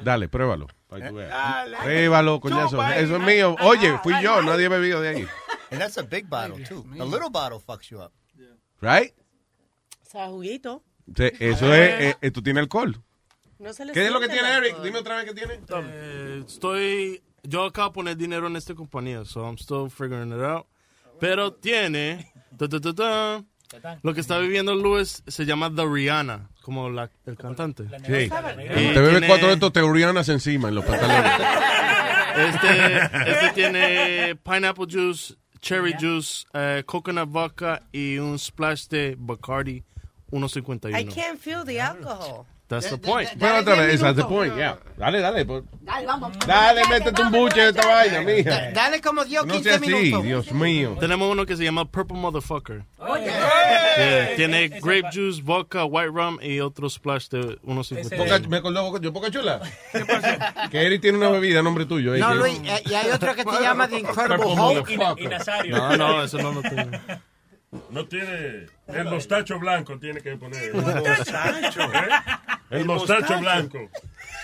dale, 0.03 0.29
pruébalo, 0.29 0.67
para 0.89 1.03
que 1.03 1.09
tú 1.09 1.15
veas. 1.17 1.69
Pruébalo, 1.83 2.41
coñazo. 2.41 2.83
Eso 2.93 3.17
es 3.17 3.23
mío. 3.23 3.57
Oye, 3.61 3.99
fui 4.03 4.15
yo, 4.23 4.43
nadie 4.43 4.67
ha 4.67 4.69
bebido 4.69 5.01
de 5.01 5.09
ahí. 5.09 5.29
And 5.71 5.81
that's 5.81 5.99
a 5.99 6.03
big 6.03 6.27
bottle, 6.29 6.63
too. 6.65 6.85
A 7.01 7.05
little 7.05 7.31
bottle 7.31 7.59
fucks 7.59 7.89
you 7.89 8.01
up. 8.01 8.13
Right? 8.85 9.13
O 10.07 10.11
sea, 10.11 10.27
juguito. 10.29 10.83
Sí, 11.17 11.25
Eso 11.41 11.73
es, 11.75 12.01
eh, 12.01 12.17
eh, 12.21 12.31
tú 12.31 12.43
tienes 12.43 12.63
alcohol. 12.63 13.01
No 13.59 13.73
se 13.73 13.87
¿Qué 13.93 14.07
es 14.07 14.13
lo 14.13 14.21
que 14.21 14.29
tiene 14.29 14.49
Eric? 14.57 14.81
Dime 14.83 14.99
otra 14.99 15.17
vez 15.17 15.25
qué 15.27 15.35
tiene. 15.35 15.61
Eh, 15.69 16.43
estoy. 16.47 17.23
Yo 17.43 17.65
acabo 17.65 17.89
de 17.89 17.95
poner 17.95 18.17
dinero 18.17 18.47
en 18.47 18.57
esta 18.57 18.75
compañía, 18.75 19.25
so 19.25 19.45
I'm 19.45 19.57
still 19.59 19.91
figuring 19.91 20.33
it 20.33 20.43
out. 20.43 20.67
Pero 21.21 21.53
tiene. 21.55 22.33
ta, 22.59 22.69
ta, 22.69 22.81
ta, 22.81 22.95
ta, 22.95 23.45
lo 24.03 24.15
que 24.15 24.21
está 24.21 24.39
viviendo 24.39 24.75
Luis 24.75 25.23
se 25.27 25.45
llama 25.45 25.73
The 25.75 25.85
Rihanna, 25.87 26.49
como 26.63 26.89
la, 26.91 27.11
el 27.27 27.37
cantante. 27.37 27.85
Sí. 27.85 28.25
Y 28.25 28.29
Te 28.29 29.01
bebes 29.01 29.11
tiene- 29.11 29.27
cuatro 29.27 29.49
de 29.49 29.55
estos 29.55 29.73
teorianas 29.73 30.29
encima 30.29 30.69
en 30.69 30.75
los 30.77 30.85
pantalones. 30.85 31.33
Este, 32.37 32.97
este 33.31 33.51
tiene 33.55 34.35
pineapple 34.35 34.87
juice, 34.91 35.35
cherry 35.65 35.95
juice, 35.99 36.45
eh, 36.53 36.83
coconut 36.87 37.29
vodka 37.31 37.81
y 37.93 38.19
un 38.19 38.39
splash 38.39 38.87
de 38.89 39.17
Bacardi 39.19 39.83
I 40.33 40.37
1.51. 40.37 41.11
can't 41.15 41.41
feel 41.41 41.65
the 41.65 41.79
alcohol. 41.81 42.47
That's 42.67 42.89
the 42.89 42.97
point. 42.97 43.29
Pero 43.39 43.59
otra 43.59 43.77
vez, 43.77 44.01
that's 44.01 44.17
the 44.17 44.25
point, 44.25 44.57
yeah. 44.57 44.79
Dale, 44.97 45.21
dale. 45.21 45.45
pues. 45.45 45.65
Dale, 45.83 46.07
vamos. 46.07 46.33
Dale, 46.47 46.83
métete 46.89 47.23
un 47.23 47.31
buche 47.31 47.61
de 47.61 47.69
esta 47.69 47.87
vaina, 47.87 48.23
mija. 48.23 48.71
Dale 48.73 49.01
como 49.03 49.23
10 49.25 49.45
No 49.45 49.53
15 49.55 49.63
sea 49.69 49.77
así, 49.79 49.87
minutos. 49.87 50.25
Dios 50.25 50.53
mío. 50.53 50.97
Tenemos 50.99 51.31
uno 51.31 51.45
que 51.45 51.57
se 51.59 51.65
llama 51.65 51.85
Purple 51.85 52.17
Motherfucker. 52.17 52.85
Oye. 52.99 53.27
Yeah, 53.27 54.37
tiene 54.37 54.69
grape 54.69 55.09
juice, 55.13 55.43
vodka, 55.43 55.85
white 55.85 56.09
rum 56.11 56.39
y 56.43 56.61
otro 56.61 56.89
splash 56.89 57.29
de 57.29 57.59
1.50. 57.63 58.17
Poca- 58.17 58.49
me 58.49 58.57
acordó 58.57 58.99
yo, 59.01 59.13
Poca 59.13 59.31
Chula. 59.31 59.61
Que 60.71 60.87
Eric 60.87 61.03
tiene 61.03 61.19
una 61.19 61.29
bebida 61.29 61.63
nombre 61.63 61.85
tuyo. 61.85 62.17
No, 62.17 62.29
que- 62.31 62.35
Luis, 62.35 62.61
eh, 62.65 62.83
y 62.87 62.95
hay 62.95 63.11
otro 63.11 63.35
que 63.35 63.43
se 63.43 63.61
llama 63.63 63.87
The 63.89 63.99
Incredible 64.01 64.47
Hulk. 64.47 64.57
Motherfucker. 64.57 65.69
No, 65.71 65.97
no, 65.99 66.23
eso 66.25 66.39
no 66.39 66.53
lo 66.53 66.63
tengo. 66.63 66.91
No 67.91 68.07
tiene. 68.07 68.67
El 68.89 69.05
mostacho 69.05 69.59
blanco 69.59 69.99
tiene 69.99 70.21
que 70.21 70.37
poner. 70.37 70.73
mostacho. 70.75 71.83
¿Eh? 71.83 72.09
El 72.71 72.85
mostacho 72.85 73.39
blanco. 73.41 73.91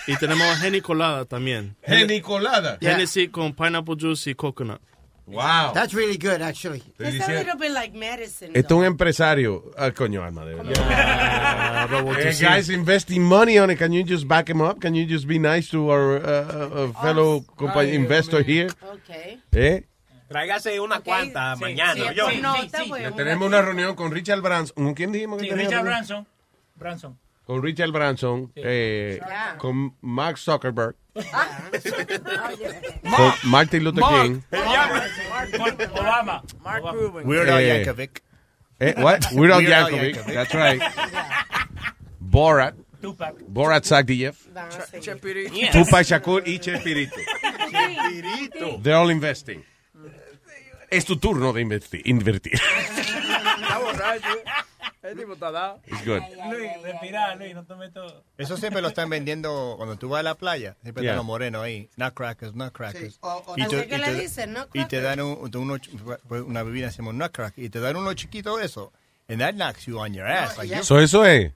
Y 0.07 0.15
tenemos 0.17 0.63
Henny 0.63 0.81
Colada 0.81 1.25
también. 1.25 1.75
Henny 1.83 2.21
Colada. 2.21 2.77
Hennessy 2.81 3.27
con 3.29 3.53
pineapple 3.53 3.95
juice 3.99 4.29
y 4.31 4.35
coconut. 4.35 4.81
Wow. 5.27 5.71
That's 5.73 5.93
really 5.93 6.17
good, 6.17 6.41
actually. 6.41 6.83
It's 6.99 7.25
a 7.25 7.31
little 7.31 7.55
bit 7.57 7.71
like 7.71 7.93
medicine. 7.97 8.51
Esto 8.53 8.75
es 8.75 8.79
un 8.79 8.85
empresario. 8.85 9.71
Ah, 9.77 9.91
coño, 9.91 10.23
alma 10.23 10.43
de 10.45 10.55
verdad. 10.55 10.73
Ah, 10.79 11.87
Hey, 11.89 11.97
roboticín. 11.99 12.47
guys 12.47 12.69
investing 12.69 13.23
money 13.23 13.57
on 13.57 13.69
it. 13.69 13.77
Can 13.79 13.93
you 13.93 14.03
just 14.03 14.27
back 14.27 14.49
him 14.49 14.61
up? 14.61 14.79
Can 14.81 14.93
you 14.93 15.05
just 15.05 15.27
be 15.27 15.39
nice 15.39 15.69
to 15.69 15.89
our 15.89 16.17
uh, 16.17 16.87
uh, 16.89 17.01
fellow 17.01 17.41
compa- 17.55 17.87
investor 17.93 18.43
here? 18.43 18.69
Okay. 18.83 19.39
¿Eh? 19.53 19.83
Tráigase 20.31 20.79
una 20.79 20.99
cuanta 21.01 21.55
mañana. 21.57 21.93
sí, 21.93 22.15
yo. 22.15 22.29
sí, 22.29 22.37
No, 22.41 22.55
está 22.55 22.83
bueno. 22.85 23.13
Tenemos 23.15 23.47
una 23.47 23.61
reunión 23.61 23.95
con 23.95 24.11
Richard 24.11 24.41
Branson. 24.41 24.73
¿Con 24.85 24.93
quién 24.93 25.11
dijimos 25.11 25.41
que 25.41 25.49
Sí? 25.49 25.53
Richard 25.53 25.83
Branson. 25.83 26.27
Branson. 26.75 27.19
Con 27.45 27.61
Richard 27.61 27.91
Branson. 27.91 28.51
eh, 28.55 29.19
Ya. 29.19 29.55
con 29.57 29.95
Mark 30.01 30.37
Zuckerberg. 30.37 30.95
Oye. 31.13 31.23
Con 33.15 33.33
Martin 33.43 33.83
Luther 33.83 34.03
King. 34.03 34.41
Con 34.49 34.59
Obama. 34.61 36.43
Mark 36.63 36.83
Obama. 36.83 36.91
Cuban. 36.97 37.27
Weird 37.27 37.49
Al 37.49 37.59
Eh, 37.61 37.67
Yankovic. 37.83 38.23
Eh, 38.79 38.93
what? 38.97 39.19
Weird 39.33 39.51
Al 39.53 39.61
Yankovic. 39.63 40.15
Yankovic. 40.15 40.33
That's 40.33 40.53
right. 40.53 40.81
Borat, 42.19 42.75
Tupac. 43.01 43.35
Borat 43.47 43.83
Sagdiyev, 43.83 44.35
Chespirito. 45.01 45.53
Tupac 45.73 46.05
Shakur 46.05 46.43
y 46.47 46.59
Chespirito. 46.59 47.15
They're 48.81 48.95
all 48.95 49.09
investing. 49.11 49.63
Es 50.91 51.05
tu 51.05 51.17
turno 51.17 51.51
de 51.53 51.61
investi- 51.65 52.01
invertir. 52.05 52.53
Está 52.53 53.79
borracho. 53.79 54.27
El 55.03 55.17
tipo 55.17 55.33
está 55.33 55.49
dado. 55.51 55.81
It's 55.87 56.05
good. 56.05 56.19
Luis, 56.51 56.69
respira, 56.83 57.33
Luis, 57.35 57.55
no 57.55 57.63
tome 57.65 57.89
todo. 57.89 58.23
Eso 58.37 58.55
siempre 58.57 58.81
lo 58.83 58.89
están 58.89 59.09
vendiendo 59.09 59.73
cuando 59.77 59.95
tú 59.97 60.09
vas 60.09 60.19
a 60.19 60.23
la 60.23 60.35
playa. 60.35 60.75
Siempre 60.83 61.01
Yeah. 61.03 61.11
están 61.13 61.17
los 61.17 61.25
morenos 61.25 61.63
ahí. 61.63 61.89
Nutcrackers, 61.95 62.53
nutcrackers. 62.53 63.19
Y 63.57 63.61
Así 63.63 63.75
te- 63.75 63.87
que 63.87 63.95
y 63.95 63.97
le 63.97 64.05
te- 64.05 64.15
dicen, 64.15 64.55
Y 64.73 64.85
te 64.85 65.01
dan 65.01 65.21
un, 65.21 65.49
uno- 65.55 65.77
pues, 66.27 66.41
una 66.43 66.61
bebida, 66.63 66.87
decimos 66.87 67.15
nutcracker. 67.15 67.63
Y 67.63 67.69
te 67.69 67.79
dan 67.79 67.95
uno 67.95 68.13
chiquito 68.13 68.57
de 68.57 68.65
eso. 68.65 68.93
And 69.27 69.39
that 69.39 69.53
knocks 69.55 69.85
you 69.87 69.97
on 69.97 70.13
your 70.13 70.27
ass. 70.27 70.57
Like, 70.57 70.75
you- 70.75 70.83
So 70.83 70.99
eso 70.99 71.25
es. 71.25 71.51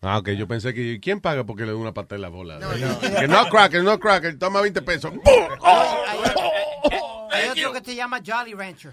Ah, 0.00 0.16
ok, 0.18 0.30
yo 0.30 0.48
pensé 0.48 0.72
que 0.72 0.98
¿quién 1.02 1.20
paga 1.20 1.44
porque 1.44 1.64
le 1.66 1.72
doy 1.72 1.80
una 1.82 1.92
pata 1.92 2.14
en 2.14 2.22
la 2.22 2.28
bola? 2.30 2.58
Que 3.18 3.28
no 3.28 3.46
cracker, 3.50 3.82
no 3.84 3.98
cracker, 4.00 4.38
toma 4.38 4.62
20 4.62 4.80
pesos. 4.80 5.12
Hay 7.30 7.48
otro 7.50 7.72
que 7.72 7.80
se 7.84 7.94
llama 7.94 8.20
Jolly 8.24 8.54
Rancher. 8.54 8.92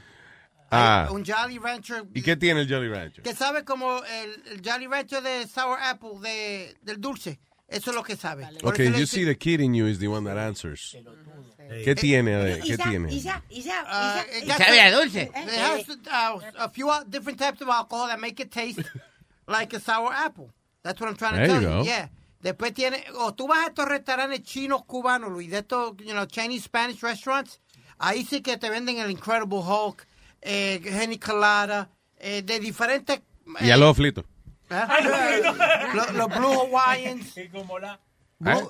Ah. 0.70 1.08
Un 1.12 1.24
Jolly 1.26 1.60
Rancher 1.60 2.04
¿Y 2.14 2.22
qué 2.22 2.36
tiene 2.36 2.62
el 2.62 2.68
Jolly 2.70 2.90
Rancher? 2.90 3.24
que 3.24 3.34
sabe 3.34 3.64
como 3.64 4.04
el, 4.04 4.44
el 4.52 4.62
Jolly 4.64 4.88
Rancher 4.88 5.24
de 5.24 5.48
Sour 5.48 5.80
Apple, 5.82 6.20
de, 6.22 6.76
del 6.82 7.00
dulce. 7.00 7.40
Eso 7.70 7.92
es 7.92 7.96
lo 7.96 8.04
que 8.04 8.16
sabe. 8.16 8.48
Por 8.62 8.74
Okay, 8.74 8.92
you 8.98 9.06
see 9.06 9.26
the 9.26 9.36
kid 9.38 9.60
in 9.62 9.74
you 9.74 9.88
is 9.88 10.00
the 10.00 10.08
one 10.08 10.24
that 10.26 10.38
answers. 10.38 10.96
¿Qué 11.84 11.96
tiene? 11.96 12.32
de- 12.38 12.60
¿Qué 12.62 12.78
tiene? 12.78 13.08
Uh, 13.10 13.12
it 13.12 14.48
got 14.48 14.58
sabe 14.58 14.78
some- 14.78 14.88
a 14.88 14.92
dulce. 14.92 15.22
Eh, 15.22 15.44
It 15.44 15.50
has 15.60 15.90
uh, 15.90 16.40
a 16.60 16.70
few 16.70 16.90
uh, 16.90 17.04
different 17.04 17.38
types 17.40 17.62
of 17.62 17.68
alcohol 17.70 18.08
that 18.08 18.20
make 18.20 18.40
it 18.42 18.52
taste 18.52 18.80
like 19.48 19.74
a 19.74 19.80
sour 19.82 20.14
apple. 20.14 20.50
That's 20.84 21.00
what 21.02 21.10
I'm 21.10 21.18
trying 21.18 21.34
to 21.34 21.38
There 21.40 21.48
tell 21.48 21.62
you 21.62 21.68
you. 21.70 21.74
go. 21.80 21.84
Yeah. 21.84 22.08
Después 22.42 22.74
tiene, 22.74 23.04
o 23.16 23.34
tú 23.34 23.48
vas 23.48 23.66
a 23.66 23.68
estos 23.68 23.86
restaurantes 23.86 24.44
chinos 24.44 24.86
cubanos, 24.86 25.30
Luis, 25.32 25.50
de 25.52 25.58
estos, 25.60 25.94
you 25.98 26.14
know, 26.14 26.26
Chinese, 26.26 26.64
Spanish 26.66 27.02
restaurants, 27.04 27.60
ahí 28.00 28.26
sí 28.26 28.42
que 28.42 28.58
te 28.58 28.70
venden 28.70 28.98
el 29.00 29.12
Incredible 29.12 29.60
Hulk, 29.60 30.08
eh, 30.42 30.82
Henny 30.84 31.18
Colada, 31.20 31.90
eh, 32.20 32.42
de 32.44 32.60
diferentes... 32.60 33.22
Y 33.62 33.70
a 33.70 33.78
los 33.78 33.96
flitos. 33.96 34.26
Los, 35.94 36.14
los 36.14 36.28
Blue 36.28 36.62
Hawaiians. 36.62 37.38
Y 37.38 37.48
como 37.50 37.80
la... 37.80 38.00
¿Eh? 38.46 38.68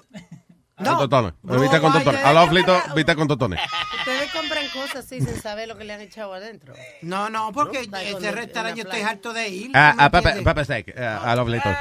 No. 0.79 0.91
Con 0.91 1.09
totones. 1.09 1.33
Blue 1.41 1.59
Viste 1.59 1.81
con 1.81 1.91
totones. 1.91 2.23
A 2.23 2.33
los 2.33 2.49
flitos, 2.49 2.93
viste 2.93 3.15
con 3.15 3.27
totones. 3.27 3.59
Ustedes 3.97 4.31
compran 4.31 4.67
cosas 4.69 4.97
así 4.97 5.19
sin 5.19 5.41
saber 5.41 5.67
lo 5.67 5.75
que 5.75 5.83
le 5.83 5.93
han 5.93 6.01
echado 6.01 6.33
adentro. 6.33 6.75
No, 7.01 7.29
no, 7.31 7.51
porque 7.51 7.89
con 7.89 7.99
el- 7.99 8.33
restaurante 8.33 8.81
yo 8.81 8.83
estoy 8.83 9.01
harto 9.01 9.33
de 9.33 9.49
ir. 9.49 9.71
Ah, 9.73 9.95
ah, 9.97 11.31
a 11.31 11.35
los 11.35 11.47
flitos. 11.47 11.75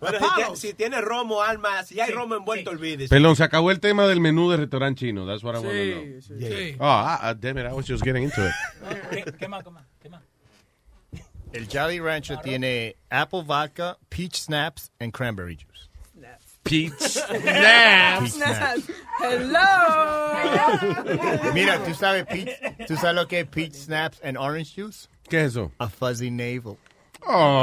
Bueno, 0.00 0.18
si, 0.18 0.34
tiene, 0.34 0.56
si 0.56 0.74
tiene 0.74 1.00
romo, 1.00 1.42
alma, 1.42 1.82
si 1.84 2.00
hay 2.00 2.10
romo 2.10 2.34
envuelto, 2.36 2.70
olvídese. 2.70 3.08
Perdón, 3.08 3.36
se 3.36 3.44
acabó 3.44 3.70
el 3.70 3.80
tema 3.80 4.06
del 4.06 4.20
menú 4.20 4.50
de 4.50 4.56
restaurante 4.56 5.00
chino. 5.00 5.26
That's 5.26 5.42
what 5.44 5.54
I 5.54 5.58
want 5.58 5.68
to 5.68 5.74
Sí, 5.74 5.92
know. 5.92 6.20
sí, 6.20 6.34
sí. 6.72 6.76
Oh, 6.80 6.84
ah, 6.86 7.18
ah, 7.22 7.34
damn 7.34 7.58
it, 7.58 7.66
I 7.66 7.72
was 7.72 7.86
just 7.86 8.02
getting 8.02 8.24
into 8.24 8.44
it. 8.46 8.52
¿Qué, 9.10 9.24
qué 9.38 9.48
más, 9.48 9.62
qué 9.62 9.70
más? 9.70 9.84
¿Qué 10.02 10.08
más? 10.08 10.22
El 11.52 11.66
Jolly 11.66 11.98
Rancher 12.00 12.38
tiene 12.42 12.96
apple 13.10 13.42
vodka, 13.42 13.96
peach 14.08 14.36
snaps, 14.40 14.90
and 15.00 15.12
cranberry 15.12 15.56
juice. 15.56 15.88
Peach 16.62 16.92
snaps. 17.00 18.34
Snaps. 18.34 18.90
Hello. 19.18 21.52
Mira, 21.54 21.82
¿tú 21.84 21.94
sabes, 21.94 22.24
peach, 22.26 22.48
¿tú 22.86 22.96
sabes 22.96 23.14
lo 23.16 23.26
que 23.26 23.40
es 23.40 23.46
peach 23.46 23.72
snaps 23.74 24.20
and 24.22 24.36
orange 24.36 24.74
juice? 24.74 25.08
¿Qué 25.28 25.40
es 25.44 25.52
eso? 25.52 25.72
A 25.78 25.88
fuzzy 25.88 26.30
navel. 26.30 26.76
Oh. 27.26 27.62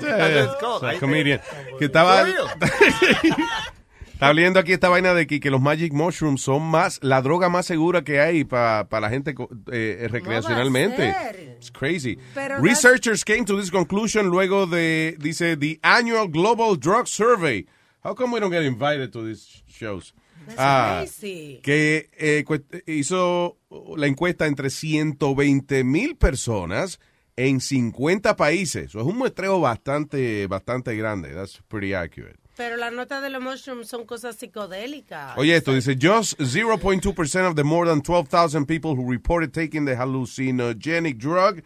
That's 0.00 0.56
called. 0.60 0.82
Esa 0.84 0.94
I- 0.94 0.98
comedian. 0.98 1.40
Que 1.78 1.86
estaba, 1.86 2.24
estaba 4.12 4.32
leyendo 4.32 4.58
aquí 4.58 4.72
esta 4.72 4.88
vaina 4.88 5.14
de 5.14 5.26
que, 5.26 5.38
que 5.40 5.50
los 5.50 5.60
Magic 5.60 5.92
Mushrooms 5.92 6.42
son 6.42 6.62
más 6.62 6.98
la 7.02 7.22
droga 7.22 7.48
más 7.48 7.66
segura 7.66 8.02
que 8.02 8.20
hay 8.20 8.44
para 8.44 8.86
la 9.00 9.10
gente 9.10 9.34
eh, 9.70 10.08
recreacionalmente. 10.10 11.14
It's 11.56 11.70
crazy. 11.70 12.18
Pero 12.34 12.60
Researchers 12.60 13.24
came 13.24 13.44
to 13.44 13.56
this 13.58 13.70
conclusion 13.70 14.28
luego 14.28 14.66
de, 14.66 15.16
dice, 15.18 15.56
the 15.56 15.78
annual 15.82 16.28
Global 16.28 16.76
Drug 16.76 17.06
Survey. 17.06 17.66
How 18.04 18.14
come 18.14 18.32
we 18.32 18.40
don't 18.40 18.52
get 18.52 18.62
invited 18.62 19.12
to 19.12 19.24
these 19.24 19.62
shows? 19.68 20.14
Ah, 20.56 21.00
crazy. 21.04 21.60
que 21.62 22.08
eh, 22.18 22.42
hizo 22.86 23.58
la 23.96 24.06
encuesta 24.06 24.46
entre 24.46 24.70
120 24.70 25.84
mil 25.84 26.16
personas 26.16 26.98
en 27.38 27.60
50 27.60 28.34
países. 28.36 28.86
Eso 28.86 29.00
es 29.00 29.06
un 29.06 29.16
muestreo 29.16 29.60
bastante, 29.60 30.46
bastante 30.48 30.96
grande. 30.96 31.32
That's 31.34 31.60
pretty 31.68 31.94
accurate. 31.94 32.36
Pero 32.56 32.76
las 32.76 32.92
notas 32.92 33.22
de 33.22 33.30
los 33.30 33.40
mushrooms 33.40 33.86
son 33.86 34.04
cosas 34.04 34.34
psicodélicas. 34.34 35.38
Oye, 35.38 35.54
esto 35.54 35.72
dice, 35.72 35.94
just 35.94 36.38
0.2% 36.40 37.48
of 37.48 37.54
the 37.54 37.62
more 37.62 37.88
than 37.88 38.02
12,000 38.02 38.66
people 38.66 38.96
who 38.96 39.08
reported 39.08 39.52
taking 39.52 39.84
the 39.86 39.94
hallucinogenic 39.94 41.18
drug 41.18 41.62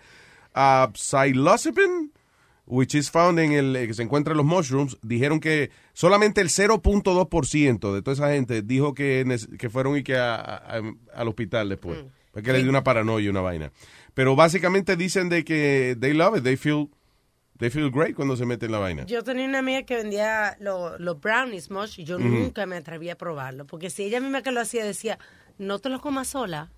uh, 0.54 0.88
psilocybin, 0.92 2.10
which 2.66 2.94
is 2.94 3.08
found 3.10 3.38
en 3.38 3.52
el, 3.52 3.74
eh, 3.74 3.86
que 3.86 3.94
se 3.94 4.02
encuentra 4.02 4.32
en 4.32 4.36
los 4.36 4.44
mushrooms, 4.46 4.98
dijeron 5.02 5.40
que 5.40 5.70
solamente 5.94 6.42
el 6.42 6.50
0.2% 6.50 7.94
de 7.94 8.02
toda 8.02 8.12
esa 8.14 8.30
gente 8.32 8.60
dijo 8.60 8.92
que, 8.94 9.24
que 9.58 9.70
fueron 9.70 9.96
y 9.96 10.02
que 10.02 10.16
a- 10.16 10.34
a- 10.36 10.82
al 11.14 11.28
hospital 11.28 11.70
después. 11.70 12.04
Porque 12.32 12.52
le 12.52 12.60
dio 12.60 12.70
una 12.70 12.82
paranoia 12.84 13.24
y 13.26 13.28
una 13.28 13.40
vaina. 13.42 13.72
Pero 14.14 14.36
básicamente 14.36 14.96
dicen 14.96 15.28
de 15.28 15.44
que 15.44 15.96
they 16.00 16.12
love 16.12 16.36
it, 16.36 16.44
they 16.44 16.56
feel, 16.56 16.88
they 17.58 17.70
feel 17.70 17.90
great 17.90 18.14
cuando 18.14 18.36
se 18.36 18.44
meten 18.44 18.70
la 18.72 18.78
vaina. 18.78 19.04
Yo 19.06 19.22
tenía 19.22 19.46
una 19.46 19.60
amiga 19.60 19.82
que 19.84 19.96
vendía 19.96 20.56
lo- 20.60 20.98
los 20.98 21.20
brownies 21.20 21.70
mush 21.70 21.98
y 22.00 22.04
yo 22.04 22.18
nunca 22.18 22.66
me 22.66 22.76
atreví 22.76 23.08
a 23.10 23.16
probarlo. 23.16 23.66
Porque 23.66 23.88
si 23.90 24.04
ella 24.04 24.20
misma 24.20 24.42
que 24.42 24.52
lo 24.52 24.60
hacía 24.60 24.84
decía, 24.84 25.18
no 25.58 25.78
te 25.78 25.88
lo 25.88 26.00
comas 26.00 26.28
sola, 26.28 26.70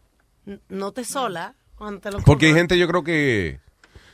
no 0.68 0.92
te 0.92 1.04
sola 1.04 1.54
cuando 1.76 2.00
te 2.00 2.08
lo 2.10 2.12
comas. 2.14 2.26
Porque 2.26 2.46
hay 2.46 2.54
gente, 2.54 2.78
yo 2.78 2.86
creo 2.86 3.02
que 3.02 3.58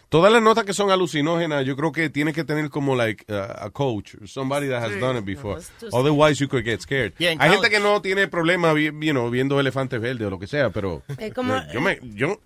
todas 0.09 0.33
las 0.33 0.43
notas 0.43 0.65
que 0.65 0.73
son 0.73 0.91
alucinógenas, 0.91 1.67
yo 1.67 1.77
creo 1.77 1.93
que 1.93 2.09
tiene 2.09 2.33
que 2.33 2.45
tener 2.45 2.71
como 2.71 2.97
like 2.97 3.25
uh, 3.31 3.65
a 3.67 3.71
coach, 3.71 4.15
or 4.15 4.27
somebody 4.29 4.69
that 4.69 4.83
has 4.83 4.99
done 4.99 5.19
it 5.19 5.25
before. 5.27 5.61
Otherwise 5.93 6.41
you 6.43 6.49
could 6.49 6.65
get 6.65 6.81
scared. 6.81 7.13
Yeah, 7.19 7.37
hay 7.39 7.51
gente 7.51 7.69
que 7.69 7.81
no 7.81 8.01
tiene 8.01 8.29
problema 8.29 8.73
you 8.75 8.93
know, 9.13 9.29
viendo 9.31 9.61
elefantes 9.61 10.01
verdes 10.01 10.27
o 10.27 10.31
lo 10.31 10.39
que 10.39 10.47
sea, 10.47 10.71
pero 10.71 11.03
Es 11.19 11.35
como- 11.35 11.55
yo, 11.67 11.73
yo 11.75 11.81
me 11.81 11.99
yo 12.15 12.41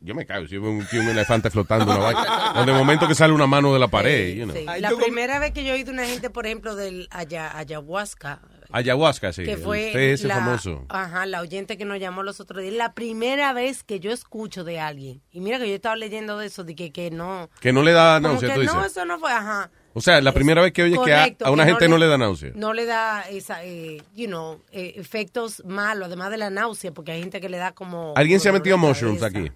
yo 0.00 0.14
me 0.14 0.26
cago 0.26 0.46
si 0.46 0.58
veo 0.58 0.70
un, 0.70 0.86
un 0.92 1.08
elefante 1.08 1.50
flotando 1.50 1.84
en 1.92 1.98
una 1.98 2.12
vaina. 2.12 2.52
O 2.60 2.64
de 2.64 2.72
momento 2.72 3.06
que 3.06 3.14
sale 3.14 3.32
una 3.32 3.46
mano 3.46 3.72
de 3.72 3.78
la 3.78 3.88
pared, 3.88 4.34
you 4.34 4.44
know. 4.44 4.56
Sí, 4.56 4.64
La 4.80 4.90
primera 4.90 5.38
vez 5.38 5.52
que 5.52 5.62
yo 5.64 5.70
he 5.70 5.76
oído 5.76 5.92
una 5.92 6.04
gente, 6.06 6.30
por 6.30 6.46
ejemplo, 6.46 6.74
del 6.74 7.08
aya- 7.10 7.56
ayahuasca, 7.56 8.40
Ayahuasca, 8.70 9.32
sí. 9.32 9.44
que 9.44 9.56
fue 9.56 10.12
ese 10.12 10.26
la, 10.28 10.34
famoso. 10.36 10.84
Ajá, 10.90 11.24
la 11.24 11.40
oyente 11.40 11.78
que 11.78 11.86
nos 11.86 11.98
llamó 11.98 12.22
los 12.22 12.38
otros 12.38 12.62
días. 12.62 12.74
La 12.74 12.92
primera 12.92 13.54
vez 13.54 13.82
que 13.82 13.98
yo 13.98 14.10
escucho 14.12 14.62
de 14.62 14.78
alguien, 14.78 15.22
y 15.32 15.40
mira 15.40 15.58
que 15.58 15.68
yo 15.68 15.74
estaba 15.74 15.96
leyendo 15.96 16.36
de 16.38 16.48
eso, 16.48 16.64
de 16.64 16.74
que, 16.74 16.92
que 16.92 17.10
no... 17.10 17.48
Que 17.60 17.72
no 17.72 17.82
le 17.82 17.92
da 17.92 18.20
náusea, 18.20 18.52
tú 18.54 18.60
dices. 18.60 18.74
no, 18.76 18.84
eso 18.84 19.04
no 19.06 19.18
fue, 19.18 19.32
ajá. 19.32 19.70
O 19.94 20.02
sea, 20.02 20.20
la 20.20 20.32
primera 20.32 20.60
vez 20.60 20.72
que 20.72 20.82
oyes 20.82 20.98
que 21.02 21.14
a, 21.14 21.18
Correcto, 21.20 21.46
a 21.46 21.50
una 21.50 21.64
que 21.64 21.70
gente 21.70 21.88
no 21.88 21.96
le 21.96 22.06
da 22.08 22.18
náusea. 22.18 22.52
No 22.54 22.74
le 22.74 22.84
da 22.84 23.22
esa, 23.30 23.64
eh, 23.64 24.02
you 24.14 24.26
know, 24.26 24.60
eh, 24.70 24.92
efectos 24.96 25.62
malos, 25.64 26.06
además 26.08 26.30
de 26.30 26.36
la 26.36 26.50
náusea, 26.50 26.92
porque 26.92 27.12
hay 27.12 27.20
gente 27.20 27.40
que 27.40 27.48
le 27.48 27.56
da 27.56 27.72
como... 27.72 28.12
¿Alguien 28.16 28.38
se 28.38 28.50
ha 28.50 28.52
metido 28.52 28.76
mushrooms 28.76 29.20
cabeza. 29.20 29.38
aquí? 29.38 29.50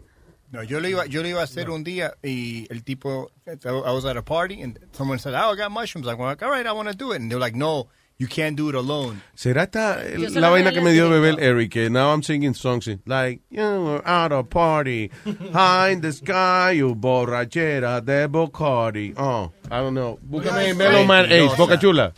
No, 0.52 0.62
yo 0.62 0.80
lo 0.80 0.88
iba, 0.88 1.06
yo 1.06 1.22
lo 1.22 1.28
iba 1.28 1.40
a 1.40 1.44
hacer 1.44 1.70
un 1.70 1.82
día 1.82 2.12
y 2.22 2.66
el 2.70 2.82
tipo, 2.84 3.30
I 3.46 3.92
was 3.92 4.04
at 4.04 4.18
a 4.18 4.22
party 4.22 4.60
and 4.60 4.78
someone 4.92 5.18
said, 5.18 5.32
oh, 5.32 5.52
I 5.52 5.56
got 5.56 5.70
mushrooms. 5.70 6.06
I'm 6.06 6.18
like, 6.18 6.42
all 6.42 6.50
right, 6.50 6.66
I 6.66 6.72
want 6.72 6.88
to 6.88 6.94
do 6.94 7.12
it. 7.12 7.22
And 7.22 7.30
they're 7.30 7.38
like, 7.38 7.54
no, 7.54 7.88
you 8.18 8.26
can't 8.26 8.54
do 8.54 8.68
it 8.68 8.74
alone. 8.74 9.22
¿Será 9.34 9.62
esta 9.62 9.98
la 10.38 10.50
vaina 10.50 10.70
que 10.70 10.82
me 10.82 10.92
dio 10.92 11.08
beber 11.08 11.40
Eric? 11.40 11.70
Que 11.70 11.88
now 11.88 12.12
I'm 12.12 12.22
singing 12.22 12.52
songs 12.52 12.86
like, 13.06 13.40
you 13.48 13.62
were 13.62 14.06
at 14.06 14.30
a 14.30 14.42
party, 14.44 15.10
high 15.54 15.88
in 15.88 16.02
the 16.02 16.12
sky, 16.12 16.72
you 16.72 16.94
borrachera 16.94 18.04
de 18.04 18.28
Bacardi. 18.28 19.14
Oh, 19.16 19.52
I 19.70 19.80
don't 19.80 19.94
know. 19.94 20.18
Búscame. 20.30 20.76
Mellow 20.76 21.06
Man 21.06 21.32
Ace. 21.32 21.56
Boca 21.56 21.78
Chula. 21.78 22.12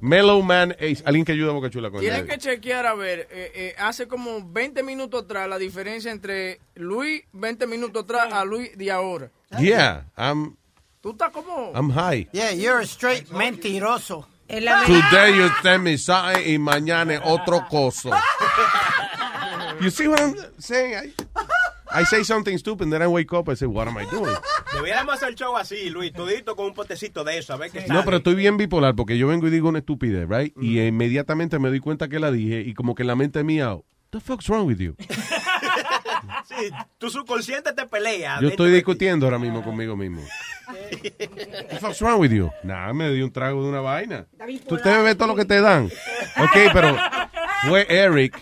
Mellow 0.00 0.42
Man 0.42 0.72
Ace. 0.80 1.02
Alguien 1.04 1.24
que 1.24 1.32
ayude 1.32 1.50
a 1.50 1.52
Boca 1.52 1.70
Chula 1.70 1.90
con 1.90 2.00
Tienen 2.00 2.26
que 2.26 2.38
chequear 2.38 2.86
a 2.86 2.94
ver, 2.94 3.28
eh, 3.30 3.52
eh, 3.54 3.74
hace 3.78 4.06
como 4.06 4.46
20 4.46 4.82
minutos 4.82 5.24
atrás 5.24 5.48
la 5.48 5.58
diferencia 5.58 6.10
entre 6.10 6.60
Luis 6.74 7.22
20 7.32 7.66
minutos 7.66 8.04
atrás 8.04 8.32
a 8.32 8.44
Luis 8.44 8.76
de 8.76 8.90
ahora. 8.90 9.30
Yeah, 9.58 10.06
I'm, 10.16 10.56
Tú 11.00 11.10
estás 11.10 11.30
como... 11.30 11.72
I'm 11.74 11.90
high. 11.90 12.28
Yeah, 12.32 12.52
you're 12.52 12.80
a 12.80 12.86
straight 12.86 13.28
mentiroso. 13.28 14.26
Today 14.48 15.36
you 15.36 15.50
tell 15.62 15.78
me 15.78 15.96
something 15.96 16.42
y 16.46 16.58
mañana 16.58 17.20
otro 17.24 17.66
coso. 17.68 18.10
You 19.80 19.90
see 19.90 20.06
what 20.06 20.20
I'm 20.20 20.36
saying? 20.58 20.94
I, 20.94 21.44
I 21.94 22.04
say 22.04 22.24
something 22.24 22.56
stupid, 22.58 22.90
then 22.90 23.02
I 23.02 23.06
wake 23.06 23.32
up 23.32 23.48
and 23.48 23.56
say, 23.56 23.66
what 23.66 23.86
am 23.86 23.96
I 23.96 24.04
doing? 24.10 24.34
Debiéramos 24.74 25.14
hacer 25.14 25.28
el 25.28 25.34
show 25.36 25.56
así, 25.56 25.90
Luis, 25.90 26.12
todito 26.12 26.56
con 26.56 26.66
un 26.66 26.74
potecito 26.74 27.22
de 27.24 27.38
eso, 27.38 27.52
a 27.52 27.56
ver 27.56 27.70
qué 27.70 27.82
sale. 27.82 27.92
No, 27.94 28.04
pero 28.04 28.16
estoy 28.18 28.34
bien 28.34 28.56
bipolar 28.56 28.94
porque 28.94 29.16
yo 29.16 29.28
vengo 29.28 29.46
y 29.46 29.50
digo 29.50 29.68
una 29.68 29.78
estupidez, 29.78 30.28
right? 30.28 30.52
Y 30.60 30.80
inmediatamente 30.80 31.58
me 31.58 31.68
doy 31.68 31.80
cuenta 31.80 32.08
que 32.08 32.18
la 32.18 32.30
dije 32.30 32.60
y 32.60 32.74
como 32.74 32.94
que 32.94 33.02
en 33.02 33.06
la 33.08 33.16
mente 33.16 33.44
mía, 33.44 33.76
the 34.10 34.20
fuck's 34.20 34.48
wrong 34.48 34.66
with 34.66 34.78
you? 34.78 34.96
Sí, 36.46 36.70
tu 36.98 37.10
subconsciente 37.10 37.72
te 37.72 37.86
pelea. 37.86 38.38
Yo 38.40 38.48
estoy 38.48 38.70
discutiendo 38.70 39.26
ahora 39.26 39.38
mismo 39.38 39.62
conmigo 39.62 39.96
mismo. 39.96 40.22
What 40.68 40.76
the 41.70 41.78
fuck's 41.80 42.00
wrong 42.00 42.20
with 42.20 42.32
you? 42.32 42.50
Nah, 42.62 42.92
me 42.92 43.10
dio 43.12 43.24
un 43.24 43.32
trago 43.32 43.62
de 43.62 43.68
una 43.68 43.80
vaina. 43.80 44.26
Tú 44.68 44.76
te 44.78 44.90
bebes 44.90 45.16
todo 45.16 45.28
lo 45.28 45.36
que 45.36 45.44
te 45.44 45.60
dan. 45.60 45.86
Ok, 45.86 46.72
pero 46.72 46.96
fue 47.68 47.86
Eric 47.88 48.36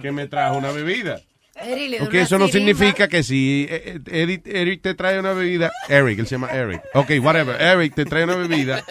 que 0.00 0.12
me 0.12 0.26
trajo 0.26 0.56
una 0.56 0.72
bebida. 0.72 1.20
Una 1.62 2.20
eso 2.20 2.38
no 2.38 2.48
significa 2.48 3.08
que 3.08 3.22
si 3.22 3.66
eh, 3.70 4.00
eh, 4.06 4.22
Eric, 4.22 4.46
Eric 4.46 4.82
te 4.82 4.94
trae 4.94 5.18
una 5.18 5.32
bebida, 5.32 5.70
Eric, 5.88 6.18
él 6.18 6.26
se 6.26 6.34
llama 6.34 6.48
Eric. 6.50 6.82
Ok, 6.94 7.10
whatever, 7.20 7.60
Eric 7.60 7.94
te 7.94 8.04
trae 8.04 8.24
una 8.24 8.36
bebida, 8.36 8.82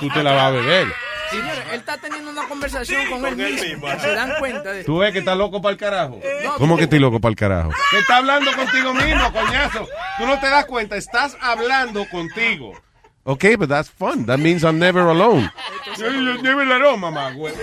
tú 0.00 0.08
te 0.10 0.22
la 0.22 0.32
vas 0.32 0.44
a 0.44 0.50
beber. 0.50 0.86
Señores, 1.30 1.64
él 1.72 1.80
está 1.80 1.96
teniendo 1.98 2.30
una 2.30 2.46
conversación 2.46 3.10
con, 3.10 3.24
él 3.26 3.36
mismo. 3.36 3.88
¿Se 4.00 4.14
dan 4.14 4.34
cuenta 4.38 4.72
de 4.72 4.84
Tú 4.84 4.98
ves 4.98 5.12
que 5.12 5.18
está 5.20 5.34
loco 5.34 5.60
para 5.60 5.72
el 5.72 5.78
carajo. 5.78 6.20
No, 6.44 6.54
¿Cómo 6.56 6.74
tú- 6.74 6.78
que 6.78 6.84
estoy 6.84 6.98
loco 6.98 7.20
para 7.20 7.30
el 7.30 7.36
carajo? 7.36 7.70
Que 7.90 7.98
está 7.98 8.18
hablando 8.18 8.52
contigo 8.52 8.94
mismo, 8.94 9.32
coñazo. 9.32 9.88
Tú 10.18 10.26
no 10.26 10.38
te 10.38 10.48
das 10.48 10.66
cuenta, 10.66 10.96
estás 10.96 11.36
hablando 11.40 12.06
contigo. 12.08 12.74
Ok, 13.26 13.56
but 13.58 13.68
that's 13.68 13.88
fun. 13.88 14.26
That 14.26 14.38
means 14.38 14.64
I'm 14.64 14.78
never 14.78 15.00
alone. 15.00 15.50
Never 15.98 16.62
alone, 16.62 17.00
mamá, 17.00 17.32
güey. 17.32 17.54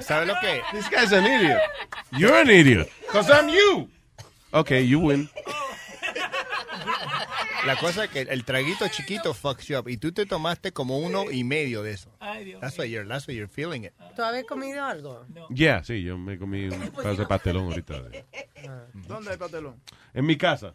¿Sabes 0.00 0.26
lo 0.26 0.34
que? 0.40 0.62
This 0.72 0.88
guy's 0.88 1.12
an 1.12 1.24
idiot. 1.26 1.60
You're 2.12 2.34
an 2.40 2.48
idiot. 2.50 2.88
Because 3.02 3.30
I'm 3.30 3.48
you. 3.48 3.88
Okay, 4.52 4.82
you 4.82 5.00
win. 5.00 5.28
La 7.66 7.76
cosa 7.76 8.04
es 8.04 8.10
que 8.10 8.20
el 8.20 8.44
traguito 8.44 8.86
chiquito 8.88 9.32
fucks 9.32 9.68
you 9.68 9.78
up 9.78 9.88
y 9.88 9.96
tú 9.96 10.12
te 10.12 10.26
tomaste 10.26 10.72
como 10.72 10.98
uno 10.98 11.30
y 11.30 11.44
medio 11.44 11.82
de 11.82 11.92
eso. 11.92 12.10
That's 12.60 12.76
why 12.78 12.84
you're, 12.90 13.08
that's 13.08 13.26
why 13.26 13.34
you're 13.34 13.48
feeling 13.48 13.84
it. 13.84 13.92
¿Tú 14.14 14.22
habías 14.22 14.44
comido 14.44 14.84
algo? 14.84 15.24
Yeah, 15.48 15.82
sí, 15.82 16.02
yo 16.02 16.18
me 16.18 16.38
comí 16.38 16.66
un 16.68 16.78
pedazo 16.96 17.22
de 17.22 17.26
pastelón 17.26 17.64
ahorita. 17.64 18.02
¿Dónde 19.08 19.30
hay 19.30 19.36
pastelón? 19.38 19.80
En 20.12 20.26
mi 20.26 20.36
casa. 20.36 20.74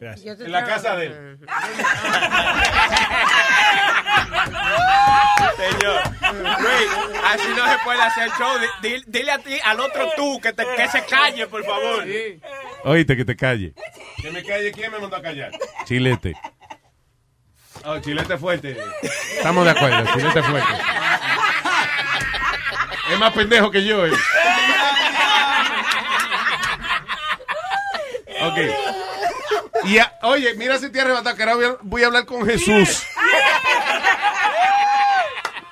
En 0.00 0.52
la 0.52 0.64
casa 0.64 0.96
de 0.96 1.06
él. 1.06 1.38
Señor, 5.56 6.00
Luis, 6.60 6.90
así 7.24 7.48
no 7.56 7.66
se 7.70 7.78
puede 7.84 8.00
hacer 8.02 8.30
show. 8.38 8.58
Di- 8.82 8.88
di- 8.88 9.04
Dile 9.06 9.32
a 9.32 9.38
ti, 9.38 9.58
al 9.64 9.80
otro 9.80 10.10
tú, 10.16 10.40
que, 10.40 10.52
te- 10.52 10.66
que 10.76 10.88
se 10.88 11.04
calle, 11.04 11.46
por 11.46 11.64
favor. 11.64 12.04
Oíste, 12.84 13.16
que 13.16 13.24
te 13.24 13.36
calle. 13.36 13.74
Que 14.22 14.30
me 14.30 14.42
calle, 14.44 14.72
¿quién 14.72 14.90
me 14.92 14.98
mandó 14.98 15.16
a 15.16 15.22
callar? 15.22 15.50
Chilete. 15.84 16.34
Oh, 17.84 17.98
chilete 17.98 18.36
fuerte. 18.38 18.76
Estamos 19.36 19.64
de 19.64 19.70
acuerdo, 19.70 20.04
chilete 20.14 20.42
fuerte. 20.42 20.72
Es 23.10 23.18
más 23.18 23.32
pendejo 23.32 23.70
que 23.70 23.84
yo. 23.84 24.06
eh. 24.06 24.12
Ok. 28.42 28.58
Y 29.84 29.98
a- 29.98 30.12
oye, 30.22 30.54
mira 30.56 30.76
si 30.78 30.90
te 30.92 31.00
arrebatado 31.00 31.36
que 31.36 31.42
ahora 31.42 31.54
voy 31.54 31.64
a, 31.64 31.76
voy 31.82 32.02
a 32.02 32.06
hablar 32.06 32.26
con 32.26 32.44
Jesús. 32.46 33.06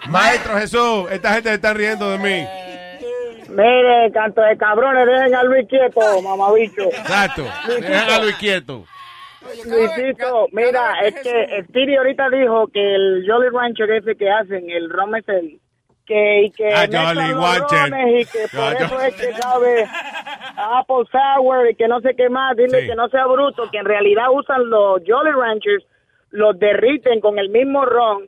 Maestro 0.09 0.55
Jesús, 0.59 1.11
esta 1.11 1.35
gente 1.35 1.49
se 1.51 1.55
está 1.57 1.75
riendo 1.75 2.11
de 2.11 2.19
mí. 2.19 2.49
Mire, 3.51 4.11
canto 4.13 4.41
de 4.41 4.57
cabrones, 4.57 5.07
dejen 5.07 5.35
a 5.35 5.43
Luis 5.43 5.67
quieto, 5.69 6.23
mamabicho. 6.23 6.83
Exacto. 6.85 7.45
Déjalo 7.81 8.27
quieto. 8.39 8.85
Luisito, 9.65 10.47
mira, 10.53 11.01
es 11.05 11.15
que 11.23 11.63
Speedy 11.69 11.97
ahorita 11.97 12.29
dijo 12.31 12.67
que 12.69 12.81
el 12.95 13.25
Jolly 13.27 13.49
Rancher 13.51 13.91
ese 13.93 14.17
que 14.17 14.31
hacen, 14.31 14.69
el 14.69 14.91
rom 14.91 15.15
es 15.17 15.29
el 15.29 15.61
que, 16.09 16.43
y 16.45 16.51
que 16.51 16.73
Ah, 16.75 16.85
y 16.85 18.25
que 18.25 18.49
por 18.57 18.73
eso 18.83 19.01
es 19.03 19.15
que 19.15 19.33
sabe 19.43 19.87
Apple 20.57 21.05
Sour 21.13 21.71
y 21.71 21.75
que 21.77 21.87
no 21.87 22.01
sé 22.01 22.17
qué 22.17 22.29
más, 22.31 22.57
dile 22.57 22.81
Sí. 22.83 22.87
que 22.89 22.95
no 22.97 23.09
sea 23.11 23.27
bruto, 23.27 23.71
que 23.71 23.79
en 23.79 23.85
realidad 23.85 24.27
usan 24.33 24.69
los 24.71 25.01
Jolly 25.07 25.31
Ranchers, 25.31 25.85
los 26.31 26.59
derriten 26.59 27.21
con 27.21 27.39
el 27.39 27.51
mismo 27.51 27.85
ron 27.85 28.27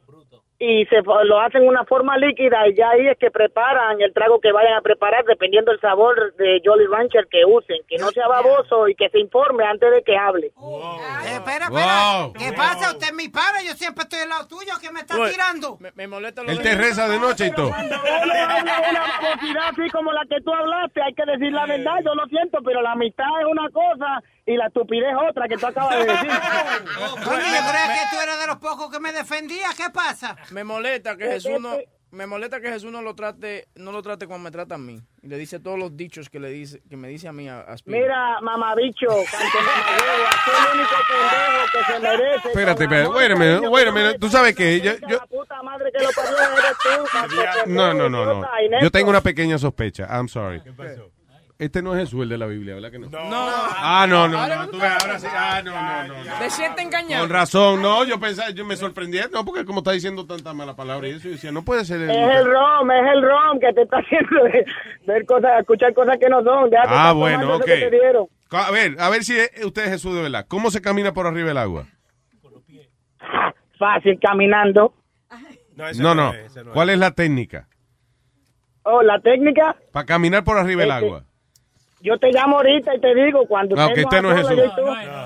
y 0.62 0.84
se 0.86 1.00
lo 1.00 1.40
hacen 1.40 1.66
una 1.66 1.86
forma 1.86 2.18
líquida 2.18 2.68
y 2.68 2.74
ya 2.74 2.90
ahí 2.90 3.08
es 3.08 3.16
que 3.18 3.30
preparan 3.30 3.98
el 3.98 4.12
trago 4.12 4.40
que 4.40 4.52
vayan 4.52 4.74
a 4.74 4.82
preparar 4.82 5.24
dependiendo 5.24 5.70
del 5.70 5.80
sabor 5.80 6.34
de 6.34 6.60
Jolly 6.62 6.84
Rancher 6.86 7.26
que 7.30 7.46
usen, 7.46 7.78
que 7.88 7.96
no 7.96 8.10
sea 8.10 8.28
baboso 8.28 8.86
y 8.86 8.94
que 8.94 9.08
se 9.08 9.18
informe 9.18 9.64
antes 9.64 9.90
de 9.90 10.02
que 10.02 10.18
hable. 10.18 10.48
Eh, 10.48 11.32
espera, 11.32 11.64
espera. 11.64 12.20
Wow. 12.20 12.32
¿Qué 12.34 12.52
pasa? 12.52 12.90
Usted 12.90 13.06
es 13.06 13.14
mi 13.14 13.30
pana, 13.30 13.62
yo 13.66 13.72
siempre 13.72 14.02
estoy 14.02 14.20
al 14.20 14.28
lado 14.28 14.48
tuyo. 14.48 14.74
¿Qué 14.82 14.92
me 14.92 15.00
está 15.00 15.16
Oye, 15.16 15.32
tirando? 15.32 15.78
Me, 15.80 15.92
me 15.94 16.06
molesta 16.06 16.42
lo 16.42 16.50
Él 16.50 16.60
te 16.60 16.74
reza 16.74 17.08
de 17.08 17.18
noche 17.18 17.46
y 17.46 17.52
todo. 17.52 17.68
Uno 17.68 17.76
habla 17.76 18.62
una 18.90 19.00
babosidad 19.00 19.68
así 19.70 19.88
como 19.90 20.12
la 20.12 20.26
que 20.28 20.42
tú 20.42 20.52
hablaste, 20.52 21.00
hay 21.02 21.14
que 21.14 21.24
decir 21.24 21.52
la 21.52 21.64
verdad, 21.64 22.00
yo 22.04 22.14
lo 22.14 22.26
siento, 22.26 22.58
pero 22.62 22.82
la 22.82 22.92
amistad 22.92 23.28
es 23.40 23.46
una 23.50 23.70
cosa 23.70 24.22
y 24.46 24.56
la 24.56 24.66
estupidez 24.66 25.10
es 25.10 25.30
otra 25.30 25.48
que 25.48 25.56
tú 25.56 25.66
acabas 25.66 25.98
de 25.98 26.04
decir. 26.04 26.30
Coño, 27.24 27.38
yo 27.38 27.62
creía 27.70 27.94
que 27.94 28.16
tú 28.16 28.20
eras 28.22 28.40
de 28.40 28.46
los 28.46 28.56
pocos 28.56 28.90
que 28.90 29.00
me 29.00 29.12
defendía. 29.12 29.68
¿Qué 29.76 29.90
pasa? 29.90 30.36
Me 30.50 30.64
molesta 30.64 31.16
que 31.16 31.26
Jesús 31.26 31.60
no 31.60 31.78
me 32.12 32.26
molesta 32.26 32.60
que 32.60 32.68
Jesús 32.68 32.90
no 32.90 33.02
lo 33.02 33.14
trate 33.14 33.68
no 33.76 33.92
lo 33.92 34.02
trate 34.02 34.26
como 34.26 34.40
me 34.40 34.50
trata 34.50 34.74
a 34.74 34.78
mí 34.78 35.00
y 35.22 35.28
le 35.28 35.38
dice 35.38 35.60
todos 35.60 35.78
los 35.78 35.96
dichos 35.96 36.28
que 36.28 36.40
le 36.40 36.50
dice 36.50 36.82
que 36.88 36.96
me 36.96 37.06
dice 37.08 37.28
a 37.28 37.32
mí 37.32 37.48
a, 37.48 37.60
a. 37.60 37.76
Mira, 37.84 38.40
mamabicho, 38.40 39.06
canto 39.06 39.58
mamagüevo, 39.58 40.26
aquí 40.26 40.50
el 40.50 40.78
único 40.78 40.96
pendejo 41.08 41.64
que 41.72 41.92
se 41.92 42.00
merece. 42.00 42.48
Espérate, 42.48 42.84
espérate. 42.84 43.92
minute. 43.92 44.18
Tú 44.18 44.28
sabes 44.28 44.56
que 44.56 44.80
yo, 44.80 44.92
yo, 45.06 45.18
La 45.18 45.26
puta 45.26 45.62
madre 45.62 45.92
que 45.92 46.02
lo 46.02 46.10
parió 46.10 46.36
eres 46.38 46.78
tú, 46.82 47.04
canto 47.12 47.36
de 47.36 47.66
No, 47.66 47.94
no, 47.94 48.08
no, 48.08 48.24
no. 48.24 48.48
Yo 48.82 48.90
tengo 48.90 49.10
una 49.10 49.20
pequeña 49.20 49.58
sospecha. 49.58 50.08
I'm 50.10 50.28
sorry. 50.28 50.62
Este 51.60 51.82
no 51.82 51.94
es 51.94 52.00
Jesús 52.00 52.22
el 52.22 52.30
de 52.30 52.38
la 52.38 52.46
Biblia, 52.46 52.74
¿verdad 52.74 52.90
que 52.90 52.98
no? 52.98 53.08
No. 53.10 53.20
Ah, 53.30 54.06
no, 54.08 54.26
no, 54.26 54.46
no. 54.46 54.68
Tú 54.70 54.78
ves, 54.78 54.90
ahora 55.02 55.18
sí. 55.18 55.26
Ah, 55.30 55.60
no, 55.62 55.72
no, 55.72 56.08
no. 56.14 56.24
no. 56.24 56.38
¿Te 56.38 56.48
siente 56.48 56.80
engañado? 56.80 57.22
Con 57.22 57.30
razón, 57.30 57.82
no, 57.82 58.02
yo 58.04 58.18
pensaba, 58.18 58.48
yo 58.48 58.64
me 58.64 58.76
sorprendí, 58.76 59.18
no, 59.30 59.44
porque 59.44 59.66
como 59.66 59.80
está 59.80 59.92
diciendo 59.92 60.24
tanta 60.26 60.54
mala 60.54 60.74
palabra 60.74 61.06
y 61.06 61.10
eso, 61.12 61.24
yo 61.24 61.32
decía, 61.32 61.52
no 61.52 61.62
puede 61.62 61.84
ser. 61.84 62.00
el- 62.00 62.10
Es 62.10 62.16
el 62.38 62.46
rom, 62.46 62.90
es 62.90 63.12
el 63.12 63.22
rom 63.22 63.60
que 63.60 63.72
te 63.74 63.82
está 63.82 63.98
haciendo 64.00 64.42
ver 65.06 65.26
cosas, 65.26 65.60
escuchar 65.60 65.92
cosas 65.92 66.16
que 66.18 66.30
no 66.30 66.42
son. 66.42 66.70
Ah, 66.88 67.12
bueno, 67.12 67.56
ok. 67.56 67.60
eso 67.60 67.64
que 67.66 67.76
te 67.76 67.90
dieron. 67.90 68.26
A 68.52 68.70
ver, 68.70 68.96
a 68.98 69.10
ver 69.10 69.22
si 69.22 69.38
es- 69.38 69.50
usted 69.62 69.84
es 69.84 69.90
Jesús 69.90 70.14
de 70.16 70.22
verdad. 70.22 70.46
¿Cómo 70.48 70.70
se 70.70 70.80
camina 70.80 71.12
por 71.12 71.26
arriba 71.26 71.48
del 71.48 71.58
agua? 71.58 71.84
Fácil, 73.78 74.18
caminando. 74.20 74.94
No, 75.98 76.14
no. 76.14 76.32
¿Cuál 76.72 76.90
es 76.90 76.98
la 76.98 77.10
técnica? 77.12 77.68
Oh, 78.82 79.02
la 79.02 79.20
técnica, 79.20 79.76
Para 79.92 80.06
caminar 80.06 80.42
por 80.42 80.56
arriba 80.56 80.80
del 80.82 80.90
Este, 80.90 81.04
agua. 81.04 81.24
Yo 82.02 82.18
te 82.18 82.30
llamo 82.32 82.56
ahorita 82.56 82.94
y 82.94 83.00
te 83.00 83.14
digo 83.14 83.46
cuando 83.46 83.76
No, 83.76 83.92
que 83.92 84.02
usted 84.02 84.22
no 84.22 84.32
es 84.32 84.48
Jesús. 84.48 84.72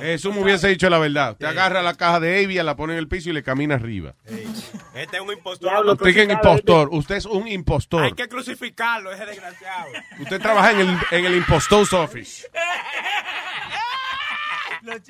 Jesús 0.01 0.35
me 0.35 0.43
hubiese 0.43 0.69
dicho 0.69 0.91
la 0.91 0.99
verdad. 0.99 1.33
Usted 1.33 1.47
agarra 1.47 1.83
la 1.83 1.95
caja 1.95 2.21
de 2.21 2.45
Avia, 2.45 2.63
la 2.65 2.77
pone 2.77 2.95
en 2.95 2.99
el 2.99 3.09
piso 3.09 3.31
y 3.31 3.33
le 3.33 3.43
camina 3.43 3.77
arriba. 3.77 4.15
Este 4.95 5.17
es 5.17 5.23
un 5.23 5.33
impostor. 5.33 5.87
Usted 5.87 6.07
es 6.09 6.17
un 6.27 6.31
impostor. 6.31 6.89
Usted 6.91 7.15
es 7.17 7.27
un 7.27 7.49
impostor. 7.49 8.05
Hay 8.05 8.13
que 8.13 8.29
crucificarlo, 8.29 9.13
ese 9.13 9.27
desgraciado. 9.27 9.91
Usted 10.21 10.41
trabaja 10.41 10.73
en 10.73 10.81
el, 10.81 10.97
en 11.11 11.25
el 11.25 11.37
impostor's 11.37 11.93
office. 11.93 12.49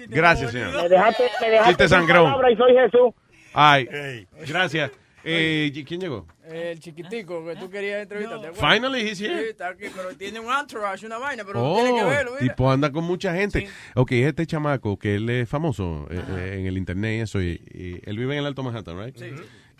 Gracias, 0.09 0.55
Me 0.55 0.61
señor. 0.61 0.89
dejaste, 0.89 1.31
me 1.41 1.51
dejaste 1.51 1.85
y 1.85 2.57
soy 2.57 2.75
Jesús. 2.75 3.13
Ay, 3.53 4.27
gracias. 4.47 4.91
Eh, 5.25 5.85
¿Quién 5.87 6.01
llegó? 6.01 6.27
El 6.47 6.79
chiquitico 6.81 7.45
que 7.47 7.57
tú 7.57 7.71
querías 7.71 8.03
entrevistar. 8.03 8.53
Finally, 8.55 9.01
he's 9.09 9.21
here. 9.21 9.39
Sí, 9.43 9.49
está 9.51 9.69
aquí, 9.69 9.87
pero 9.95 10.15
tiene 10.17 10.41
un 10.41 10.53
entourage, 10.53 11.07
una 11.07 11.17
vaina, 11.19 11.45
pero 11.45 11.75
tiene 11.77 11.95
que 11.99 12.05
Oh, 12.05 12.09
verlo, 12.09 12.33
mira. 12.39 12.53
tipo 12.55 12.71
anda 12.71 12.93
con 12.93 13.05
mucha 13.05 13.35
gente. 13.35 13.67
Ok, 13.95 14.13
este 14.13 14.47
chamaco 14.47 14.99
que 14.99 15.15
él 15.15 15.29
es 15.31 15.49
famoso 15.49 16.07
eh, 16.11 16.23
eh, 16.37 16.57
en 16.61 16.67
el 16.67 16.77
internet 16.77 17.19
y 17.19 17.21
eso, 17.23 17.41
y, 17.43 17.61
y 17.73 18.01
él 18.05 18.19
vive 18.19 18.35
en 18.35 18.41
el 18.41 18.47
Alto 18.47 18.63
Manhattan, 18.63 18.99
right? 19.03 19.17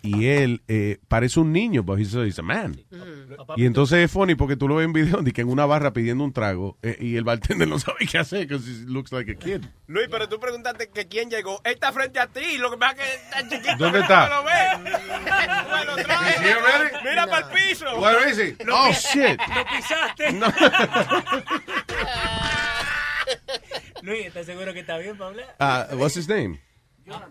Y 0.05 0.27
él 0.27 0.61
eh, 0.67 0.99
parece 1.07 1.39
un 1.39 1.51
niño, 1.51 1.83
but 1.83 1.99
he's, 1.99 2.13
he's 2.13 2.37
a 2.39 2.41
man. 2.43 2.79
Y 3.57 3.65
entonces 3.65 3.99
es 4.05 4.11
funny 4.11 4.35
porque 4.35 4.55
tú 4.55 4.67
lo 4.67 4.75
ves 4.75 4.85
en 4.85 4.93
video 4.93 5.21
de 5.21 5.31
que 5.33 5.41
en 5.41 5.49
una 5.49 5.65
barra 5.65 5.91
pidiendo 5.93 6.23
un 6.23 6.31
trago 6.31 6.77
eh, 6.83 6.97
y 6.99 7.15
el 7.15 7.23
bartender 7.23 7.67
no 7.67 7.79
sabe 7.79 8.05
qué 8.09 8.17
hacer 8.17 8.47
because 8.47 8.67
he 8.69 8.85
looks 8.85 9.11
like 9.11 9.31
a 9.31 9.35
kid. 9.35 9.63
Luis, 9.87 10.07
pero 10.09 10.29
tú 10.29 10.39
preguntaste 10.39 10.89
que 10.89 11.07
quién 11.07 11.29
llegó. 11.29 11.59
Él 11.63 11.73
está 11.73 11.91
frente 11.91 12.19
a 12.19 12.27
ti. 12.27 12.57
Lo 12.57 12.71
que 12.71 12.77
pasa 12.77 12.93
es 12.93 12.99
que 12.99 13.13
está 13.15 13.49
chiquito. 13.49 13.77
¿Dónde 13.77 13.99
está? 14.01 14.29
No 14.29 14.35
lo 14.35 14.43
ves. 14.43 14.93
Bueno, 15.69 15.95
trae. 15.95 16.35
Mira 17.03 17.27
para 17.27 17.47
el 17.47 17.53
piso. 17.53 17.85
Where 17.99 18.29
is 18.29 18.37
he? 18.37 18.55
Lo 18.63 18.75
Oh, 18.77 18.91
shit. 18.91 19.39
Lo 19.55 19.65
pisaste. 19.65 20.31
No. 20.33 20.47
Luis, 24.01 24.25
¿estás 24.27 24.45
seguro 24.45 24.73
que 24.73 24.81
está 24.81 24.97
bien 24.97 25.17
para 25.17 25.29
hablar? 25.31 25.55
Ah, 25.59 25.87
what's 25.93 26.15
his 26.15 26.27
name? 26.27 26.59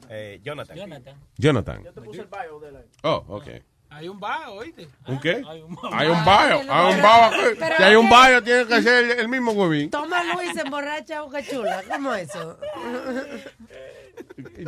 Eh, 0.08 0.40
Jonathan. 0.42 0.76
Jonathan. 0.76 1.14
Jonathan. 1.36 1.84
Yo 1.84 1.92
te 1.92 2.00
puse 2.02 2.20
el 2.20 2.26
bio 2.28 2.60
de 2.60 2.72
la... 2.72 2.80
Oh, 3.02 3.24
okay. 3.28 3.62
Hay 3.90 4.08
un 4.08 4.18
bajo, 4.18 4.54
¿oíste? 4.54 4.88
¿Un 5.06 5.20
qué? 5.20 5.40
Hay 5.46 5.62
un 5.62 5.78
Hay 5.92 6.08
un 6.08 6.24
baño, 6.24 6.56
hay 6.68 6.94
un 6.94 7.00
aquí. 7.04 7.36
Pero 7.60 7.76
Si 7.76 7.82
hay 7.84 7.94
un 7.94 8.08
baño, 8.10 8.42
tiene 8.42 8.66
que 8.66 8.82
ser 8.82 9.04
el, 9.04 9.10
el 9.20 9.28
mismo 9.28 9.52
huevín. 9.52 9.88
Toma 9.90 10.24
Luis, 10.34 10.52
se 10.52 10.62
emborracha 10.62 11.20
Boca 11.22 11.40
Chula. 11.44 11.84
¿Cómo 11.88 12.12
es 12.14 12.28
eso? 12.30 12.58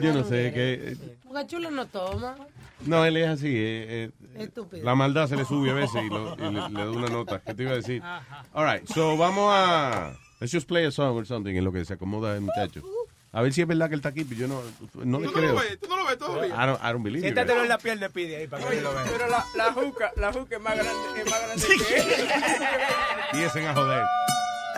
Yo 0.00 0.12
no 0.12 0.24
sé, 0.24 0.52
que... 0.52 0.96
Boca 1.24 1.46
Chula 1.46 1.70
no 1.70 1.86
toma. 1.86 2.36
No, 2.84 3.04
él 3.04 3.16
es 3.16 3.28
así. 3.28 3.48
eh, 3.48 4.10
eh, 4.34 4.42
Estúpido. 4.44 4.84
la 4.84 4.94
maldad 4.94 5.28
se 5.28 5.36
le 5.36 5.44
sube 5.44 5.70
a 5.70 5.74
veces 5.74 6.02
y, 6.04 6.08
lo- 6.08 6.34
y 6.36 6.52
le, 6.52 6.68
le 6.70 6.84
da 6.84 6.90
una 6.90 7.08
nota. 7.08 7.40
¿Qué 7.40 7.54
te 7.54 7.62
iba 7.64 7.72
a 7.72 7.76
decir? 7.76 8.02
All 8.52 8.64
right, 8.64 8.86
so 8.88 9.16
vamos 9.16 9.50
a... 9.52 10.12
Let's 10.40 10.52
just 10.52 10.68
play 10.68 10.84
a 10.84 10.90
song 10.90 11.16
or 11.16 11.26
something 11.26 11.54
en 11.56 11.64
lo 11.64 11.72
que 11.72 11.84
se 11.84 11.94
acomoda 11.94 12.34
el 12.34 12.42
muchacho. 12.42 12.82
A 13.38 13.42
ver 13.42 13.52
si 13.52 13.60
es 13.60 13.66
verdad 13.68 13.88
que 13.88 13.94
él 13.94 13.98
está 14.00 14.08
aquí, 14.08 14.24
pero 14.24 14.40
yo 14.40 14.48
no, 14.48 14.62
no 15.04 15.18
le 15.20 15.26
Tú 15.26 15.32
no 15.32 15.38
creo. 15.38 15.52
lo 15.52 15.60
ves, 15.60 15.78
tú 15.78 15.88
no 15.88 15.96
lo 15.98 16.06
ves 16.06 16.18
todavía. 16.18 16.54
I 16.54 16.66
don't, 16.66 16.80
I 16.82 16.92
don't 16.92 17.02
believe 17.04 17.18
you 17.20 17.26
Siéntatelo 17.26 17.54
guys. 17.60 17.62
en 17.64 17.68
la 17.68 17.78
piel 17.78 18.00
de 18.00 18.08
Pidi 18.10 18.34
ahí 18.34 18.46
para 18.46 18.62
que 18.62 18.68
Oye, 18.70 18.80
lo 18.80 18.94
vean. 18.94 19.06
pero 19.12 19.28
la, 19.28 19.44
la 19.54 19.72
juca, 19.72 20.12
la 20.16 20.32
juca 20.32 20.56
es 20.56 20.62
más 20.62 20.74
grande, 20.74 21.20
es 21.22 21.30
más 21.30 21.42
grande 21.42 21.66
que 21.66 21.96
él. 21.98 22.28
Y 23.34 23.42
ese 23.42 23.66
a 23.68 23.74
joder. 23.74 24.04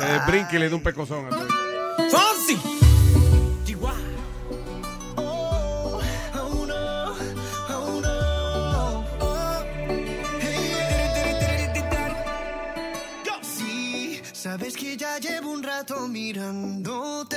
Le 0.01 0.19
brinque 0.33 0.57
y 0.57 0.59
le 0.59 0.69
dé 0.69 0.75
un 0.75 0.83
pecozón. 0.83 1.27
a 1.27 1.31
todo. 1.31 1.47
Fonsi. 2.11 2.59
Sí, 13.43 14.20
sabes 14.33 14.77
que 14.77 14.97
ya 14.97 15.19
llevo 15.19 15.51
un 15.53 15.62
rato 15.62 16.07
mirándote. 16.09 17.37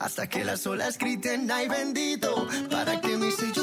Hasta 0.00 0.26
que 0.26 0.44
las 0.44 0.66
olas 0.66 0.96
griten, 0.96 1.50
ay 1.50 1.68
bendito. 1.68 2.48
Para 2.70 3.00
que 3.02 3.18
mi 3.18 3.30
sello 3.30 3.62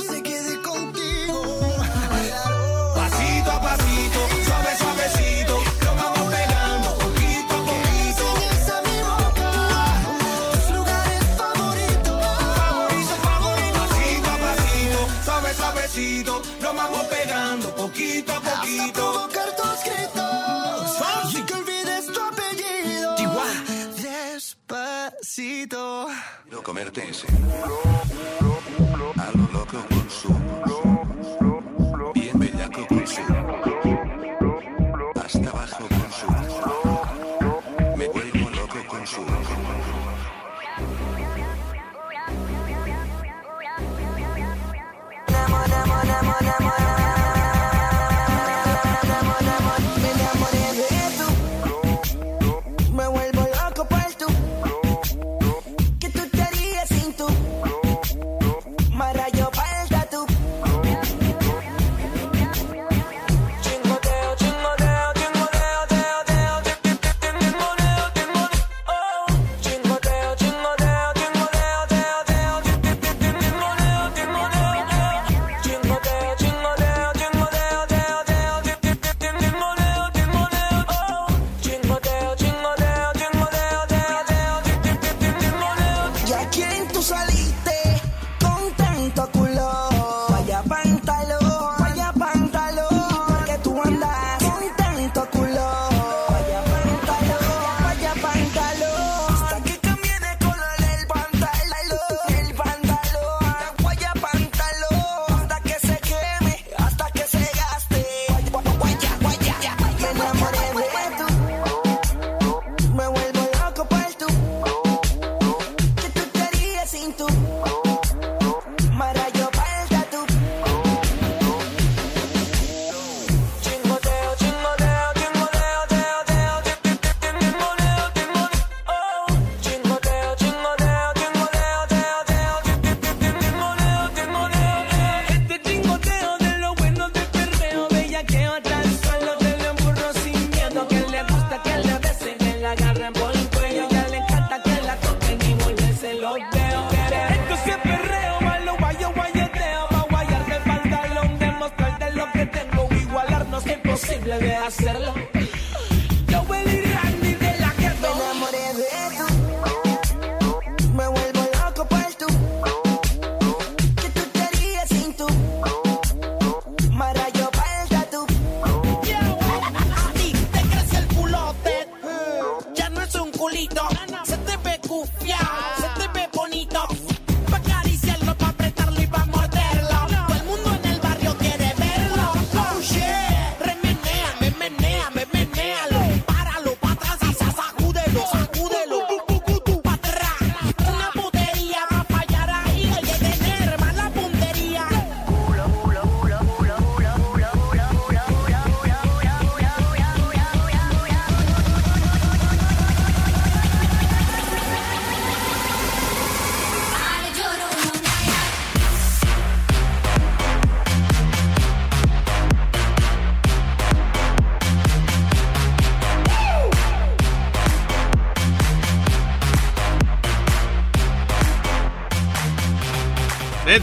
Quiero 26.98 28.57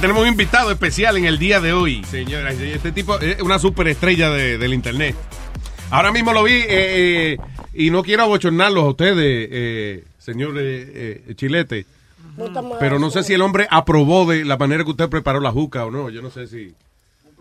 tenemos 0.04 0.22
un 0.24 0.28
invitado 0.28 0.70
especial 0.70 1.16
en 1.16 1.24
el 1.24 1.38
día 1.38 1.60
de 1.62 1.72
hoy, 1.72 2.04
señoras. 2.04 2.56
Este 2.60 2.92
tipo 2.92 3.18
es 3.20 3.40
una 3.40 3.58
superestrella 3.58 4.28
de- 4.28 4.58
del 4.58 4.74
internet. 4.74 5.16
Ahora 5.90 6.12
mismo 6.12 6.34
lo 6.34 6.42
vi 6.42 6.52
eh, 6.52 6.66
eh, 6.68 7.36
y 7.72 7.88
no 7.90 8.02
quiero 8.02 8.24
abochornarlos 8.24 8.84
a 8.84 8.88
ustedes, 8.88 9.48
eh, 9.50 10.04
señor 10.18 10.58
eh, 10.58 11.22
eh, 11.26 11.34
Chilete. 11.36 11.86
Pero 12.78 12.98
no 12.98 13.10
sé 13.10 13.22
si 13.22 13.32
el 13.32 13.40
hombre 13.40 13.66
aprobó 13.70 14.26
de 14.30 14.44
la 14.44 14.58
manera 14.58 14.84
que 14.84 14.90
usted 14.90 15.08
preparó 15.08 15.40
la 15.40 15.52
juca 15.52 15.86
o 15.86 15.90
no. 15.90 16.10
Yo 16.10 16.20
no 16.20 16.28
sé 16.30 16.48
si. 16.48 16.74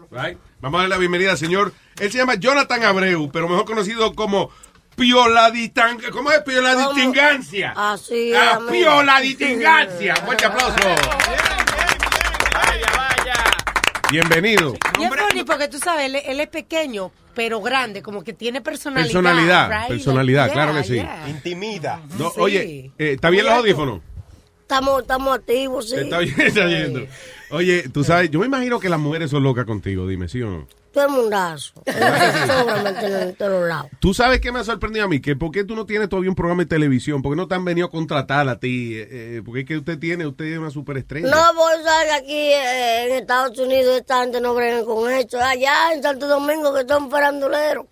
Right? 0.09 0.37
Vamos 0.61 0.77
a 0.79 0.83
darle 0.83 0.95
la 0.95 0.99
bienvenida 0.99 1.31
al 1.31 1.37
señor. 1.37 1.73
Él 1.99 2.13
se 2.13 2.17
llama 2.19 2.35
Jonathan 2.35 2.81
Abreu, 2.85 3.29
pero 3.29 3.49
mejor 3.49 3.65
conocido 3.65 4.13
como 4.13 4.51
Pioladitang. 4.95 5.97
¿Cómo 6.13 6.31
es 6.31 6.39
Pioladitingancia? 6.43 7.73
Así 7.75 8.31
Ah, 8.33 8.57
es. 8.63 8.71
Pioladitingancia. 8.71 10.15
Fuerte 10.15 10.45
aplauso. 10.45 10.77
Bienvenido. 14.13 14.75
Y 14.99 15.03
es 15.05 15.09
funny 15.09 15.43
porque 15.43 15.67
tú 15.67 15.79
sabes, 15.79 16.05
él, 16.05 16.15
él 16.15 16.39
es 16.39 16.47
pequeño, 16.47 17.11
pero 17.33 17.59
grande, 17.61 18.03
como 18.03 18.23
que 18.23 18.31
tiene 18.31 18.61
personalidad. 18.61 19.11
Personalidad, 19.11 19.69
right? 19.71 19.87
personalidad, 19.87 20.45
Yeah, 20.45 20.53
claro 20.53 20.73
que 20.75 20.83
sí. 20.83 20.93
yeah. 20.93 21.25
Intimida. 21.27 21.99
No, 22.19 22.29
Sí. 22.29 22.35
Oye, 22.39 22.91
eh, 22.99 23.13
¿está 23.13 23.31
bien 23.31 23.45
los 23.45 23.55
audífonos? 23.55 24.01
Estamos, 24.61 25.01
estamos 25.01 25.35
activos, 25.35 25.89
sí. 25.89 25.95
Está 25.95 26.19
bien, 26.19 26.39
está 26.41 26.67
yendo. 26.67 27.07
Oye, 27.53 27.87
tú 27.89 28.03
sabes, 28.03 28.31
yo 28.31 28.39
me 28.39 28.47
imagino 28.47 28.79
que 28.79 28.89
las 28.89 28.99
mujeres 28.99 29.29
son 29.29 29.43
locas 29.43 29.65
contigo, 29.65 30.07
dime, 30.07 30.27
¿sí 30.27 30.41
o 30.41 30.49
no? 30.49 30.67
Todo 30.91 31.05
el 31.05 31.11
mundazo. 31.11 31.73
En 31.85 33.35
todos 33.35 33.67
lados. 33.67 33.91
Tú 33.99 34.13
sabes 34.13 34.39
qué 34.41 34.51
me 34.51 34.59
ha 34.59 34.63
sorprendido 34.63 35.05
a 35.05 35.07
mí, 35.07 35.21
que 35.21 35.35
por 35.35 35.51
qué 35.51 35.63
tú 35.63 35.75
no 35.75 35.85
tienes 35.85 36.09
todavía 36.09 36.31
un 36.31 36.35
programa 36.35 36.63
de 36.63 36.69
televisión, 36.69 37.21
porque 37.21 37.35
no 37.35 37.47
te 37.47 37.53
han 37.53 37.63
venido 37.63 37.87
a 37.87 37.91
contratar 37.91 38.49
a 38.49 38.59
ti, 38.59 38.95
eh, 38.95 39.07
eh, 39.09 39.41
porque 39.45 39.61
es 39.61 39.67
que 39.67 39.77
usted 39.77 39.99
tiene, 39.99 40.25
usted 40.25 40.45
es 40.45 40.57
una 40.57 40.71
superestrella. 40.71 41.29
No, 41.29 41.53
vos 41.53 41.71
sabes 41.83 42.07
que 42.07 42.13
aquí 42.13 42.33
eh, 42.33 43.05
en 43.05 43.11
Estados 43.17 43.57
Unidos 43.59 43.97
esta 43.97 44.21
gente 44.21 44.41
no 44.41 44.55
bregan 44.55 44.83
con 44.85 45.11
esto. 45.11 45.39
Allá 45.39 45.93
en 45.93 46.01
Santo 46.01 46.27
Domingo 46.27 46.73
que 46.73 46.87
son 46.87 47.11
faranduleros. 47.11 47.85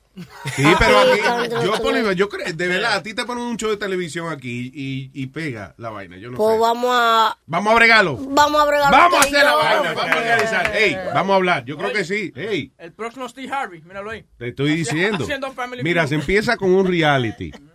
Sí, 0.55 0.63
pero 0.77 1.03
Sí, 1.15 1.19
aquí, 1.21 1.65
yo, 1.65 1.73
por- 1.81 2.13
yo 2.15 2.27
creo, 2.29 2.53
de 2.53 2.67
verdad, 2.67 2.93
a 2.95 3.03
ti 3.03 3.13
te 3.13 3.23
ponen 3.25 3.43
un 3.45 3.55
show 3.57 3.69
de 3.69 3.77
televisión 3.77 4.31
aquí 4.31 4.69
y, 4.73 5.09
y 5.13 5.27
pega 5.27 5.73
la 5.77 5.89
vaina, 5.89 6.17
yo 6.17 6.29
no 6.31 6.37
Pues 6.37 6.55
sé. 6.55 6.59
vamos 6.59 6.89
a... 6.93 7.37
Vamos 7.45 7.71
a 7.71 7.75
bregarlo. 7.75 8.17
Vamos 8.17 8.61
a 8.61 8.65
bregar. 8.65 8.91
Vamos 8.91 9.17
a 9.19 9.21
hacer 9.21 9.43
la 9.43 9.55
vaina, 9.55 9.93
vamos 9.93 10.03
a 10.11 10.17
organizar. 10.17 10.75
Ey, 10.75 10.97
vamos 11.13 11.33
a 11.33 11.35
hablar, 11.37 11.65
yo 11.65 11.77
creo 11.77 11.93
que 11.93 12.03
sí. 12.03 12.31
Ey, 12.35 12.73
El 12.77 12.91
próximo 12.91 13.27
Steve 13.29 13.49
Harvey, 13.53 13.81
míralo 13.83 14.09
ahí. 14.09 14.25
te 14.37 14.49
estoy 14.49 14.75
diciendo. 14.75 15.23
Haciendo 15.23 15.51
Family 15.53 15.81
Mira, 15.83 16.05
se 16.07 16.15
empieza 16.15 16.57
con 16.57 16.71
un 16.71 16.85
reality, 16.85 17.51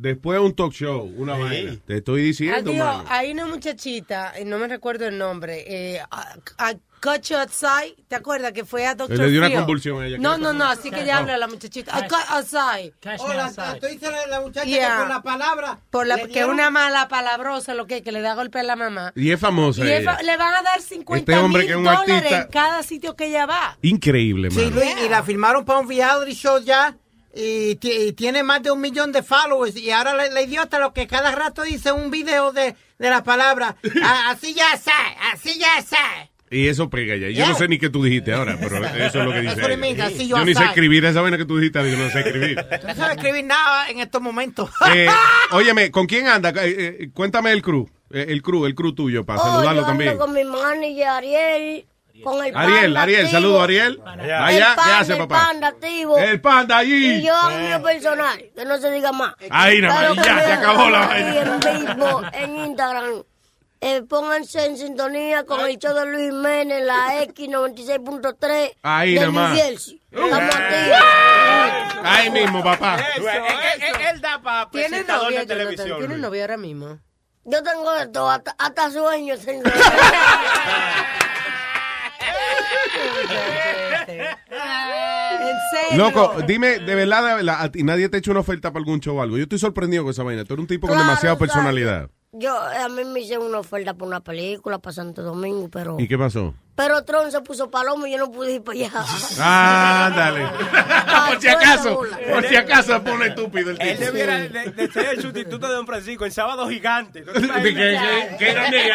después 0.00 0.40
un 0.40 0.54
talk 0.54 0.72
show, 0.72 1.02
una 1.16 1.36
vaina. 1.36 1.76
Te 1.86 1.98
estoy 1.98 2.22
diciendo, 2.22 2.70
digo, 2.70 2.84
mano. 2.84 3.04
hay 3.08 3.30
una 3.32 3.46
muchachita, 3.46 4.32
y 4.40 4.44
no 4.44 4.58
me 4.58 4.66
recuerdo 4.68 5.06
el 5.06 5.16
nombre, 5.18 5.64
eh, 5.66 6.00
a, 6.10 6.34
a 6.58 6.74
Cut 7.02 7.22
You 7.22 7.36
Outside, 7.38 7.96
¿te 8.08 8.14
acuerdas 8.16 8.52
que 8.52 8.64
fue 8.66 8.86
a 8.86 8.94
Doctor 8.94 9.16
Le 9.16 9.30
dio 9.30 9.40
una 9.40 9.50
convulsión 9.54 10.02
a 10.02 10.06
ella, 10.06 10.18
No, 10.18 10.36
¿qué 10.36 10.42
no, 10.42 10.52
no, 10.52 10.66
así 10.66 10.90
que 10.90 11.00
ella 11.00 11.16
habla 11.18 11.38
la 11.38 11.46
muchachita. 11.46 11.96
A 11.96 12.02
Cut 12.06 12.18
Outside. 12.28 12.92
Oh, 13.20 13.32
la, 13.32 13.50
tú 13.80 13.86
dices 13.86 14.10
la, 14.28 14.40
muchacha 14.42 14.66
Yeah. 14.66 14.88
que 14.90 14.98
por 15.00 15.08
la 15.08 15.22
palabra. 15.22 15.78
Por 15.90 16.06
la, 16.06 16.18
que 16.26 16.40
es 16.40 16.44
una 16.46 16.68
mala 16.70 17.08
palabrosa, 17.08 17.72
lo 17.72 17.86
que 17.86 17.96
es, 17.98 18.02
que 18.02 18.12
le 18.12 18.20
da 18.20 18.34
golpe 18.34 18.58
a 18.58 18.62
la 18.64 18.76
mamá. 18.76 19.12
Y 19.16 19.30
es 19.30 19.40
famosa 19.40 19.82
Y 19.82 19.90
es 19.90 20.04
fa- 20.04 20.20
le 20.22 20.36
van 20.36 20.54
a 20.54 20.62
dar 20.62 20.82
50 20.82 21.32
Este 21.32 21.42
hombre 21.42 21.60
mil 21.60 21.66
que 21.68 21.72
es 21.72 21.78
un 21.78 21.84
dólares 21.84 22.10
artista- 22.16 22.42
en 22.42 22.48
cada 22.48 22.82
sitio 22.82 23.16
que 23.16 23.26
ella 23.28 23.46
va. 23.46 23.78
Increíble, 23.80 24.50
Sí, 24.50 24.58
mano. 24.58 24.70
Luis, 24.76 24.94
y 25.04 25.08
la 25.08 25.22
firmaron 25.22 25.64
para 25.64 25.78
un 25.78 25.88
reality 25.88 26.32
show 26.34 26.58
ya. 26.62 26.94
Y, 27.34 27.76
ti- 27.76 27.92
y 27.92 28.12
tiene 28.12 28.42
más 28.42 28.62
de 28.62 28.70
un 28.72 28.80
millón 28.80 29.12
de 29.12 29.22
followers. 29.22 29.76
Y 29.76 29.90
ahora 29.90 30.14
la, 30.14 30.26
la 30.28 30.42
idiota 30.42 30.78
lo 30.78 30.92
que 30.92 31.06
cada 31.06 31.30
rato 31.32 31.62
dice 31.62 31.92
un 31.92 32.10
video 32.10 32.52
de, 32.52 32.74
de 32.98 33.10
las 33.10 33.22
palabras. 33.22 33.76
"Ah, 34.02 34.30
así 34.30 34.52
ya 34.54 34.76
sé, 34.76 34.90
así 35.32 35.58
ya 35.58 35.80
sé. 35.82 35.96
Y 36.52 36.66
eso 36.66 36.90
pega 36.90 37.14
ya. 37.14 37.28
Yo 37.28 37.34
Yeah. 37.34 37.48
no 37.50 37.54
sé 37.56 37.68
ni 37.68 37.78
qué 37.78 37.88
tú 37.90 38.02
dijiste 38.02 38.32
ahora, 38.32 38.56
pero 38.60 38.84
eso 38.84 39.20
es 39.20 39.24
lo 39.24 39.32
que 39.32 39.40
dice. 39.42 39.60
Ella. 39.64 39.76
means, 39.76 40.00
así 40.00 40.26
Yo 40.26 40.36
yo 40.38 40.44
ni 40.44 40.52
sé 40.54 40.58
sé. 40.60 40.64
escribir 40.66 41.04
esa 41.04 41.20
vaina 41.20 41.38
que 41.38 41.44
tú 41.44 41.58
dijiste, 41.58 41.78
yo 41.88 41.96
no 41.96 42.10
sé 42.10 42.18
escribir. 42.20 42.56
No 42.88 42.94
sabes 42.96 43.16
escribir 43.16 43.44
nada 43.44 43.88
en 43.88 44.00
estos 44.00 44.20
momentos. 44.20 44.68
Eh, 44.92 45.06
óyeme, 45.52 45.92
¿con 45.92 46.06
quién 46.08 46.26
anda? 46.26 46.50
Eh, 46.50 46.96
eh, 47.02 47.10
cuéntame 47.14 47.52
el 47.52 47.62
crew. 47.62 47.88
Eh, 48.12 48.26
el 48.30 48.42
crew, 48.42 48.66
el 48.66 48.74
crew 48.74 48.92
tuyo, 48.92 49.24
para 49.24 49.40
Oh, 49.40 49.44
saludarlo 49.44 49.82
yo 49.82 49.86
también. 49.86 50.18
con 50.18 50.32
mi 50.32 50.42
manager 50.42 51.06
Ariel. 51.06 51.86
Con 52.22 52.44
el 52.44 52.56
Ariel, 52.56 52.80
panda 52.84 53.02
Ariel, 53.02 53.20
activo. 53.26 53.40
saludo 53.40 53.62
Ariel. 53.62 53.92
El 53.94 54.00
Vaya, 54.30 54.48
¿qué 54.70 54.76
panda, 54.76 54.98
hace, 54.98 55.12
el 55.12 55.18
papá? 55.18 55.46
panda 55.46 55.68
activo. 55.68 56.18
El 56.18 56.40
panda 56.40 56.76
allí. 56.78 57.06
Y 57.14 57.22
yo 57.26 57.34
hago 57.34 57.58
mío 57.58 57.82
personal, 57.82 58.44
que 58.54 58.64
no 58.64 58.78
se 58.78 58.90
diga 58.90 59.12
más. 59.12 59.34
Ahí 59.50 59.80
nada 59.80 60.14
más, 60.14 60.24
ya, 60.26 60.44
se 60.44 60.52
acabó 60.52 60.90
la 60.90 61.06
vaina. 61.06 61.42
en 61.42 61.96
vivo, 61.96 62.22
en 62.32 62.56
Instagram. 62.56 63.22
Eh, 63.82 64.02
pónganse 64.06 64.66
en 64.66 64.76
sintonía 64.76 65.44
con 65.46 65.60
el 65.66 65.78
show 65.78 65.94
de 65.94 66.04
Luis 66.04 66.26
Jiménez, 66.30 66.84
la 66.84 67.22
X96.3 67.24 68.76
Ahí 68.82 69.14
de 69.14 69.20
nada 69.20 69.32
New 69.32 69.40
más. 69.40 69.58
Jersey. 69.58 70.02
Estamos 70.10 70.54
activos. 70.54 70.98
Ahí 72.04 72.30
mismo, 72.30 72.62
papá. 72.62 72.98
Él, 73.16 73.22
él- 73.26 74.06
él 74.12 74.20
da 74.20 74.38
para 74.42 74.68
¿Tiene 74.68 74.88
presentador 74.88 75.24
novia, 75.24 75.40
de 75.40 75.46
televisión. 75.46 75.88
¿Tiene 75.98 76.08
Luis. 76.08 76.20
novia 76.20 76.42
ahora 76.42 76.56
mismo? 76.58 76.98
Yo 77.44 77.62
tengo 77.62 77.90
de 77.94 78.06
todo, 78.08 78.30
hasta, 78.30 78.54
hasta 78.58 78.90
sueños. 78.90 79.40
Loco, 85.96 86.36
dime, 86.46 86.78
de 86.78 86.94
verdad, 86.94 87.28
de 87.28 87.34
verdad, 87.34 87.70
ti 87.70 87.82
nadie 87.82 88.08
te 88.08 88.16
ha 88.16 88.18
hecho 88.18 88.30
una 88.30 88.40
oferta 88.40 88.72
para 88.72 88.80
algún 88.80 89.00
show 89.00 89.16
o 89.16 89.22
algo. 89.22 89.36
Yo 89.36 89.44
estoy 89.44 89.58
sorprendido 89.58 90.04
con 90.04 90.10
esa 90.10 90.22
vaina. 90.22 90.44
Tú 90.44 90.54
eres 90.54 90.62
un 90.62 90.66
tipo 90.66 90.86
con 90.86 90.96
Claro, 90.96 91.08
demasiada 91.08 91.36
personalidad. 91.36 92.10
Yo, 92.32 92.56
a 92.56 92.88
mí 92.88 93.04
me 93.04 93.20
hicieron 93.20 93.46
una 93.46 93.58
oferta 93.58 93.94
por 93.94 94.06
una 94.06 94.20
película 94.20 94.78
para 94.78 94.94
Santo 94.94 95.22
Domingo, 95.22 95.68
pero... 95.68 95.96
¿Y 95.98 96.06
qué 96.06 96.16
pasó? 96.16 96.54
Pero 96.80 97.04
Tron 97.04 97.30
se 97.30 97.40
puso 97.42 97.70
palomo 97.70 98.06
y 98.06 98.12
yo 98.12 98.16
no 98.18 98.30
pude 98.32 98.52
ir 98.52 98.62
para 98.62 98.78
allá. 98.78 98.90
Ah, 99.38 100.10
dale. 100.16 100.46
por 101.28 101.40
si 101.40 101.48
acaso, 101.48 102.00
por 102.32 102.46
si 102.48 102.56
acaso 102.56 103.02
pone 103.04 103.26
estúpido 103.26 103.70
el 103.72 103.80
Él 103.82 103.98
tipo. 103.98 104.04
debiera 104.12 104.38
de, 104.38 104.48
de 104.48 104.90
ser 104.90 105.06
el 105.10 105.20
sustituto 105.20 105.68
de 105.68 105.74
Don 105.74 105.86
Francisco 105.86 106.24
en 106.24 106.32
Sábado 106.32 106.66
Gigante. 106.68 107.20
¿No 107.20 107.32
te 107.32 107.40
¿De 107.40 107.46
imaginas? 107.48 108.02
qué- 108.02 108.28
qué- 108.30 108.36
qué 108.38 108.52
grande 108.52 108.92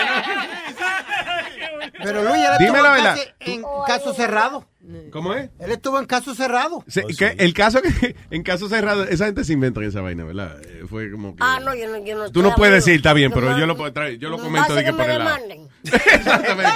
Pero 2.04 2.24
Luis, 2.24 2.36
él 2.44 2.52
Dime 2.60 2.82
la 2.82 2.92
verdad. 2.92 3.18
en 3.42 3.64
caso 3.86 4.14
cerrado. 4.14 4.66
¿Cómo 5.12 5.34
es? 5.34 5.50
Él 5.60 5.72
estuvo 5.72 6.00
en 6.00 6.06
caso 6.06 6.36
cerrado. 6.36 6.84
Se- 6.88 7.04
que 7.18 7.36
el 7.40 7.54
caso 7.54 7.82
que, 7.82 8.16
en 8.32 8.44
caso 8.44 8.70
cerrado, 8.70 9.04
esa 9.06 9.26
gente 9.26 9.44
se 9.44 9.54
inventa 9.54 9.84
esa 9.84 10.02
vaina, 10.02 10.24
¿verdad? 10.24 10.62
Eh, 10.64 10.84
Fue 10.90 11.10
como 11.12 11.36
que... 11.36 11.44
Ah, 11.44 11.60
no, 11.64 11.74
yo 11.76 11.88
no, 11.90 12.04
yo 12.06 12.16
no 12.18 12.32
Tú 12.32 12.42
no 12.44 12.54
puedes 12.56 12.76
decir, 12.76 12.96
está 12.96 13.14
bien, 13.14 13.32
pero 13.34 13.50
No, 13.52 13.60
yo 13.60 13.66
lo, 13.66 13.76
puedo 13.76 13.92
traer- 13.94 14.18
yo 14.18 14.30
lo 14.30 14.38
comento 14.38 14.76
de 14.76 14.82
que 14.84 14.92
que 14.92 14.94
por 14.94 15.08
me 15.08 15.14
el 15.14 15.20
lado. 15.20 15.38
Exactamente. 15.86 16.72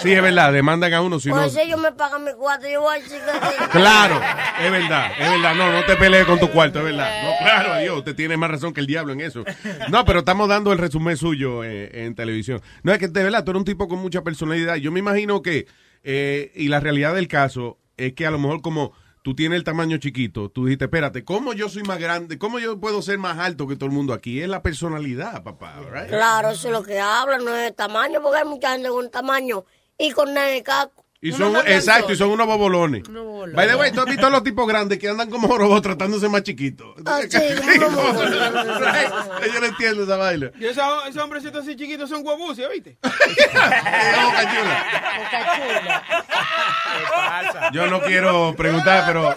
Sí, 0.00 0.12
es 0.12 0.22
verdad, 0.22 0.52
demandan 0.52 0.92
a 0.94 1.00
uno 1.02 1.18
si 1.20 1.28
no... 1.28 1.36
Pues 1.36 1.52
si 1.52 1.60
ellos 1.60 1.80
me 1.80 1.92
pagan 1.92 2.24
mi 2.24 2.32
cuarto, 2.32 2.68
yo 2.68 2.80
voy 2.80 2.96
a 2.96 2.98
decir 3.02 3.18
que 3.20 3.46
sí. 3.48 3.64
Claro, 3.72 4.20
es 4.62 4.70
verdad, 4.70 5.12
es 5.18 5.30
verdad. 5.30 5.54
No, 5.54 5.72
no 5.72 5.84
te 5.84 5.96
pelees 5.96 6.24
con 6.26 6.38
tu 6.38 6.48
cuarto, 6.50 6.78
es 6.80 6.84
verdad. 6.86 7.22
No, 7.24 7.30
claro, 7.44 7.78
Dios, 7.80 7.98
usted 7.98 8.14
tiene 8.14 8.36
más 8.36 8.50
razón 8.50 8.72
que 8.72 8.80
el 8.80 8.86
diablo 8.86 9.12
en 9.12 9.20
eso. 9.20 9.44
No, 9.90 10.04
pero 10.04 10.20
estamos 10.20 10.48
dando 10.48 10.72
el 10.72 10.78
resumen 10.78 11.16
suyo 11.16 11.64
eh, 11.64 12.04
en 12.06 12.14
televisión. 12.14 12.60
No, 12.82 12.92
es 12.92 12.98
que 12.98 13.08
de 13.08 13.22
verdad, 13.22 13.44
tú 13.44 13.50
eres 13.52 13.58
un 13.60 13.64
tipo 13.64 13.88
con 13.88 13.98
mucha 13.98 14.22
personalidad. 14.22 14.76
Yo 14.76 14.92
me 14.92 15.00
imagino 15.00 15.42
que, 15.42 15.66
eh, 16.02 16.52
y 16.54 16.68
la 16.68 16.80
realidad 16.80 17.14
del 17.14 17.28
caso, 17.28 17.78
es 17.96 18.14
que 18.14 18.26
a 18.26 18.30
lo 18.30 18.38
mejor 18.38 18.62
como 18.62 18.92
tú 19.22 19.34
tienes 19.34 19.56
el 19.56 19.64
tamaño 19.64 19.98
chiquito, 19.98 20.50
tú 20.50 20.66
dijiste, 20.66 20.86
espérate, 20.86 21.24
¿cómo 21.24 21.52
yo 21.52 21.68
soy 21.68 21.82
más 21.84 21.98
grande? 21.98 22.38
¿Cómo 22.38 22.58
yo 22.58 22.78
puedo 22.80 23.02
ser 23.02 23.18
más 23.18 23.38
alto 23.38 23.68
que 23.68 23.76
todo 23.76 23.86
el 23.86 23.92
mundo 23.92 24.12
aquí? 24.12 24.40
Es 24.40 24.48
la 24.48 24.62
personalidad, 24.62 25.42
papá? 25.42 25.80
Claro, 26.08 26.50
eso 26.50 26.68
es 26.68 26.72
lo 26.72 26.82
que 26.82 26.98
hablan, 26.98 27.44
no 27.44 27.54
es 27.54 27.68
el 27.68 27.74
tamaño, 27.74 28.20
porque 28.22 28.38
hay 28.38 28.48
mucha 28.48 28.72
gente 28.72 28.88
con 28.88 29.10
tamaño 29.10 29.64
y 29.98 30.10
con 30.10 30.30
caco. 30.64 31.01
Y 31.24 31.30
Uno 31.30 31.52
son, 31.52 31.56
exacto, 31.68 32.12
y 32.12 32.16
son 32.16 32.30
unos 32.30 32.48
bobolones. 32.48 33.04
bobolones. 33.04 33.54
By 33.54 33.68
the 33.68 33.76
way, 33.76 33.92
tú 33.92 34.00
has 34.00 34.06
visto 34.06 34.26
a 34.26 34.30
los 34.30 34.42
tipos 34.42 34.66
grandes 34.66 34.98
que 34.98 35.08
andan 35.08 35.30
como 35.30 35.56
robots 35.56 35.82
tratándose 35.82 36.28
más 36.28 36.42
chiquitos. 36.42 36.96
Ah, 37.06 37.20
sí, 37.28 37.38
Yo 39.54 39.60
no 39.60 39.66
entiendo 39.66 40.02
esa 40.02 40.16
baila. 40.16 40.50
Y 40.58 40.66
esos, 40.66 40.84
esos 41.08 41.22
hombrecitos 41.22 41.62
así 41.62 41.76
chiquitos 41.76 42.10
son 42.10 42.26
huevucios, 42.26 42.68
¿viste? 42.72 42.96
Yo 47.72 47.86
no 47.86 48.00
quiero 48.02 48.52
preguntar, 48.56 49.04
pero 49.06 49.22
No, 49.22 49.34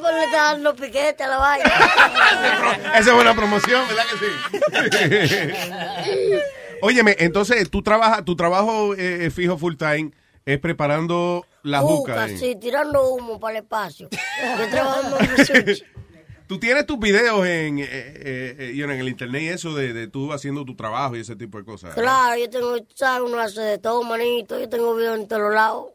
pues 0.00 0.14
le 0.14 0.24
está 0.24 0.42
dando 0.52 0.74
piquete 0.74 1.22
a 1.22 1.28
la 1.28 1.38
vaina. 1.38 1.64
esa 2.96 2.98
es 2.98 3.12
buena 3.12 3.34
promoción, 3.34 3.84
¿verdad 3.86 4.02
que 4.10 4.18
sí? 5.28 5.34
Óyeme, 6.82 7.16
entonces, 7.18 7.70
tú 7.70 7.82
trabajas, 7.82 8.24
tu 8.24 8.36
trabajo 8.36 8.94
eh, 8.94 9.26
eh, 9.26 9.30
fijo 9.30 9.58
full 9.58 9.76
time 9.76 10.12
es 10.44 10.58
preparando 10.58 11.44
la 11.62 11.80
juca. 11.80 12.12
Juca, 12.12 12.28
sí, 12.28 12.56
tirando 12.58 13.10
humo 13.10 13.38
para 13.38 13.58
el 13.58 13.64
espacio. 13.64 14.08
Yo 14.10 14.68
trabajo 14.70 15.18
en 15.20 15.36
research. 15.36 15.84
Tú 16.48 16.58
tienes 16.58 16.86
tus 16.86 16.98
videos 16.98 17.46
en, 17.46 17.78
eh, 17.78 17.84
eh, 17.84 18.56
eh, 18.58 18.72
you 18.74 18.84
know, 18.84 18.94
en 18.94 19.00
el 19.02 19.08
internet 19.08 19.42
y 19.42 19.48
eso 19.48 19.74
de, 19.74 19.92
de 19.92 20.08
tú 20.08 20.32
haciendo 20.32 20.64
tu 20.64 20.74
trabajo 20.74 21.14
y 21.14 21.20
ese 21.20 21.36
tipo 21.36 21.58
de 21.58 21.64
cosas. 21.66 21.94
¿verdad? 21.94 22.02
Claro, 22.02 22.40
yo 22.40 22.48
tengo, 22.48 22.76
¿sabes? 22.94 23.30
Uno 23.30 23.38
hace 23.38 23.60
de 23.60 23.76
todo, 23.76 24.02
manito. 24.02 24.58
Yo 24.58 24.66
tengo 24.66 24.96
videos 24.96 25.20
en 25.20 25.28
todos 25.28 25.52
lados. 25.52 25.88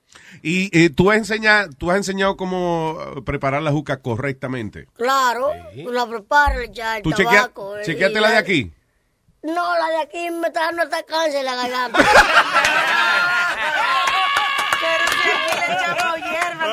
Y 0.43 0.89
tú, 0.89 1.09
has 1.09 1.17
enseñado, 1.17 1.71
tú 1.75 1.89
has 1.89 1.97
enseñado 1.97 2.37
cómo 2.37 2.99
eh, 3.17 3.21
preparar 3.23 3.63
la 3.63 3.71
juca 3.71 3.97
correctamente. 3.97 4.85
Claro, 4.95 5.49
tú 5.83 5.91
la 5.91 6.05
preparas, 6.05 6.69
ya 6.71 6.97
el 6.97 7.03
¿Tú 7.03 7.13
chequea, 7.13 7.31
tabaco. 7.31 7.73
chequeaste 7.83 8.19
y 8.19 8.21
la 8.21 8.29
de 8.29 8.37
aquí? 8.37 8.71
No, 9.43 9.77
la 9.77 9.87
de 9.89 9.97
aquí 9.97 10.29
me 10.31 10.47
está 10.47 10.61
dando 10.61 10.83
hasta 10.83 11.03
cáncer 11.03 11.43
la 11.43 11.55
garganta. 11.55 11.99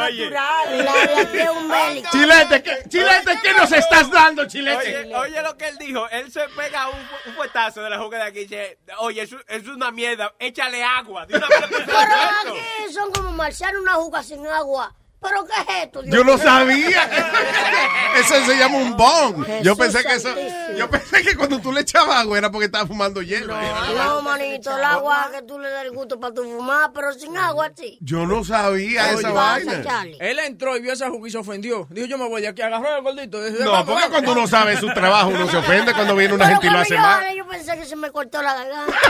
Oye. 0.07 0.31
La 0.31 0.63
de 1.07 1.21
aquí 1.21 1.39
es 1.39 1.51
un 1.51 1.69
médico. 1.69 2.09
Chilete, 2.13 2.63
¿qué, 2.63 2.89
chilete, 2.89 3.41
¿qué 3.43 3.53
nos 3.55 3.73
estás 3.73 4.11
dando, 4.11 4.47
chilete? 4.47 4.99
Oye, 4.99 5.17
oye 5.17 5.43
lo 5.43 5.57
que 5.57 5.69
él 5.69 5.79
dijo. 5.79 6.09
Él 6.11 6.31
se 6.31 6.49
pega 6.51 6.89
un, 6.89 6.99
un 7.27 7.35
fuetazo 7.35 7.83
de 7.83 7.91
la 7.91 7.99
juca 7.99 8.17
de 8.19 8.23
aquí 8.25 8.39
y 8.41 8.43
dice, 8.43 8.79
oye, 8.99 9.23
eso 9.23 9.37
es 9.49 9.67
una 9.67 9.91
mierda, 9.91 10.35
échale 10.39 10.83
agua. 10.83 11.27
De 11.27 11.37
una 11.37 11.49
le 11.49 11.67
Pero 11.69 11.97
aquí 11.97 12.93
son 12.93 13.11
como 13.13 13.33
marcianos, 13.33 13.83
una 13.83 13.95
juca 13.95 14.23
sin 14.23 14.47
agua. 14.47 14.95
¿Pero 15.23 15.45
qué 15.45 15.53
es 15.61 15.85
esto? 15.85 16.03
Dios 16.03 16.17
Yo 16.17 16.25
no 16.25 16.39
sabía. 16.39 17.03
Eso 18.19 18.45
se 18.45 18.57
llama 18.57 18.79
un 18.79 18.97
bong. 18.97 19.47
Yo 19.63 19.77
pensé 19.77 20.03
que 20.03 20.15
eso, 20.15 20.29
santísimo. 20.35 20.77
yo 20.77 20.91
pensé 20.91 21.23
que 21.23 21.37
cuando 21.37 21.61
tú 21.61 21.73
le 21.73 21.83
echabas 21.83 22.17
agua 22.17 22.39
era 22.39 22.51
porque 22.51 22.65
estaba 22.67 22.87
fumando 22.87 23.23
hielo. 23.23 23.55
No, 23.97 24.21
manito, 24.23 24.77
el 24.77 24.83
agua 24.85 25.29
que 25.33 25.43
tú 25.43 25.59
le 25.59 25.71
das 25.71 25.85
el 25.85 25.93
gusto 25.93 26.19
para 26.19 26.35
tu 26.35 26.43
fumar, 26.43 26.91
pero 26.93 27.13
sin 27.13 27.37
agua, 27.37 27.71
sí. 27.77 27.99
Yo 28.01 28.27
no 28.27 28.43
sabía 28.45 29.05
Oye, 29.11 29.15
esa 29.21 29.31
vaina. 29.31 29.83
Charlie. 29.85 30.17
Él 30.21 30.39
entró 30.41 30.77
y 30.77 30.81
vio 30.81 30.93
esa 30.93 31.09
juca 31.09 31.29
y 31.29 31.31
se 31.31 31.39
ofendió. 31.39 31.87
Dijo, 31.91 32.07
yo 32.09 32.19
me 32.19 32.29
voy 32.29 32.43
de 32.43 32.49
aquí. 32.49 32.63
Agarró 32.63 32.97
el 32.97 33.03
gordito. 33.03 33.43
Dice, 33.45 33.63
No, 33.63 33.71
"Vamos, 33.73 33.87
porque 33.87 34.03
vamos". 34.03 34.11
cuando 34.11 34.33
uno 34.33 34.47
sabe 34.49 34.77
su 34.79 34.89
trabajo 34.93 35.29
uno 35.29 35.49
se 35.49 35.57
ofende 35.59 35.93
cuando 35.95 36.17
viene 36.17 36.35
una 36.35 36.47
Pero 36.47 36.57
gente 36.61 36.67
y 36.67 36.71
lo 36.71 36.79
hace 36.81 36.95
yo 36.95 37.01
mal. 37.01 37.21
hablé, 37.21 37.37
Yo 37.37 37.47
pensé 37.47 37.79
que 37.79 37.85
se 37.85 37.97
me 37.97 38.11
cortó 38.11 38.43
la 38.43 38.55
garganta. 38.55 38.95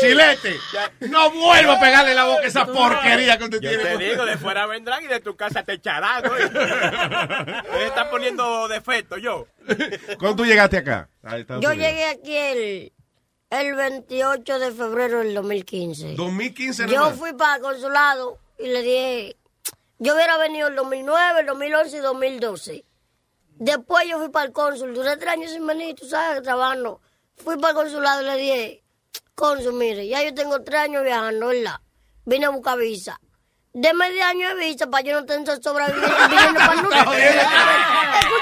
Chilete, 0.00 0.56
no 1.08 1.30
vuelvo 1.30 1.72
a 1.72 1.80
pegarle 1.80 2.14
la 2.14 2.24
boca 2.24 2.42
a 2.42 2.46
esa 2.46 2.66
porquería 2.66 3.25
que 3.38 3.44
usted 3.44 3.60
Yo 3.60 3.68
tiene. 3.70 3.84
te 3.84 3.98
digo, 3.98 4.24
de 4.24 4.36
fuera 4.38 4.66
vendrán 4.66 5.02
y 5.04 5.06
de 5.08 5.20
tu 5.20 5.36
casa 5.36 5.62
te 5.62 5.74
echarán. 5.74 6.22
¿no? 6.24 6.36
Él 6.36 7.82
está 7.86 8.08
poniendo 8.10 8.68
defecto 8.68 9.16
yo. 9.18 9.46
¿Cuándo 10.18 10.36
tú 10.36 10.44
llegaste 10.46 10.78
acá? 10.78 11.08
Yo 11.48 11.56
Unidos? 11.56 11.76
llegué 11.76 12.04
aquí 12.06 12.36
el, 12.36 12.92
el 13.50 13.74
28 13.74 14.58
de 14.58 14.72
febrero 14.72 15.18
del 15.18 15.34
2015. 15.34 16.14
2015 16.14 16.88
Yo 16.88 17.10
fui 17.12 17.32
para 17.32 17.56
el 17.56 17.62
consulado 17.62 18.38
y 18.58 18.68
le 18.68 18.82
dije, 18.82 19.36
yo 19.98 20.14
hubiera 20.14 20.36
venido 20.38 20.68
el 20.68 20.76
2009, 20.76 21.40
el 21.40 21.46
2011 21.46 21.96
y 21.96 22.00
2012. 22.00 22.84
Después 23.58 24.06
yo 24.08 24.18
fui 24.18 24.28
para 24.28 24.46
el 24.46 24.52
cónsul, 24.52 24.94
duré 24.94 25.16
tres 25.16 25.32
años 25.32 25.50
sin 25.50 25.66
venir, 25.66 25.94
tú 25.94 26.06
sabes, 26.06 26.42
trabajando. 26.42 27.00
Fui 27.36 27.56
para 27.56 27.70
el 27.70 27.76
consulado 27.76 28.22
y 28.22 28.26
le 28.26 28.36
dije, 28.36 28.84
cónsul, 29.34 29.72
mire, 29.74 30.06
ya 30.06 30.22
yo 30.22 30.34
tengo 30.34 30.62
tres 30.62 30.80
años 30.80 31.02
viajando, 31.02 31.46
¿verdad? 31.48 31.76
Vine 32.26 32.46
a 32.46 32.50
buscar 32.50 32.76
visa. 32.76 33.18
Deme 33.72 34.10
10 34.10 34.24
años 34.24 34.54
de 34.54 34.60
visa 34.64 34.86
para 34.88 35.02
yo 35.04 35.20
no 35.20 35.26
tener 35.26 35.62
sobrevivir 35.62 36.02
para 36.56 36.82
usted. 36.82 37.42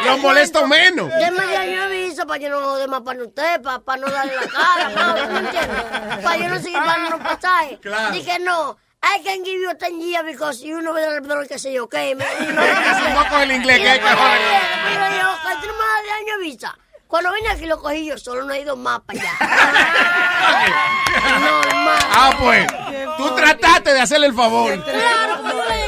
Lo 0.07 0.19
molesto 0.19 0.67
menos. 0.67 1.11
Deme 1.19 1.47
10 1.47 1.59
años 1.59 1.91
de 1.91 1.97
visa 2.07 2.25
para 2.25 2.41
yo 2.41 2.49
no 2.51 2.61
joder 2.63 2.89
más 2.89 3.03
para 3.03 3.23
usted, 3.23 3.61
para, 3.61 3.81
para 3.81 4.01
no 4.01 4.09
darle 4.11 4.33
la 4.37 4.47
cara, 4.47 4.89
¿no? 4.91 5.33
¿Me 5.33 5.39
entiendes? 5.41 5.85
Para 6.23 6.37
yo 6.37 6.49
no 6.49 6.59
seguir 6.61 6.79
pagando 6.79 7.11
los 7.11 7.21
pasajes. 7.21 7.79
Claro. 7.81 8.13
Dije, 8.15 8.39
no, 8.39 8.79
I 9.03 9.23
can 9.23 9.45
give 9.45 9.61
you 9.61 9.69
a 9.71 9.75
10 9.75 10.01
years 10.01 10.25
because 10.25 10.63
you 10.65 10.81
know 10.81 10.95
better 10.95 11.21
than 11.21 11.47
que 11.47 11.59
sé 11.59 11.73
yo, 11.75 11.85
¿ok? 11.85 11.95
Me- 11.95 12.15
no, 12.15 13.23
poco 13.23 13.39
el 13.43 13.51
inglés 13.53 13.81
que 13.81 13.89
hay 13.91 13.99
que 14.01 14.09
joder. 14.09 14.63
Pero 14.85 15.05
yo, 15.21 15.29
que 15.43 15.67
tú 15.67 15.73
no 15.75 15.85
me 17.15 17.23
das 17.23 17.23
10 17.23 17.23
años 17.23 17.23
de 17.23 17.23
visa. 17.23 17.23
Cuando 17.23 17.33
vine 17.33 17.49
aquí 17.49 17.67
lo 17.67 17.81
cogí 17.81 18.07
yo 18.07 18.19
solo, 18.19 18.43
no 18.45 18.53
he 18.53 18.61
ido 18.61 18.75
más 18.77 19.01
para 19.07 19.21
allá. 19.21 19.31
Normal. 21.39 21.99
Ah, 22.11 22.33
pues. 22.41 22.67
Tú 23.17 23.33
trataste 23.37 23.95
de 23.95 24.01
hacerle 24.01 24.27
el 24.27 24.35
favor. 24.35 24.83
Claro, 24.83 25.43
pues 25.43 25.55
yo 25.55 25.65
le 25.65 25.84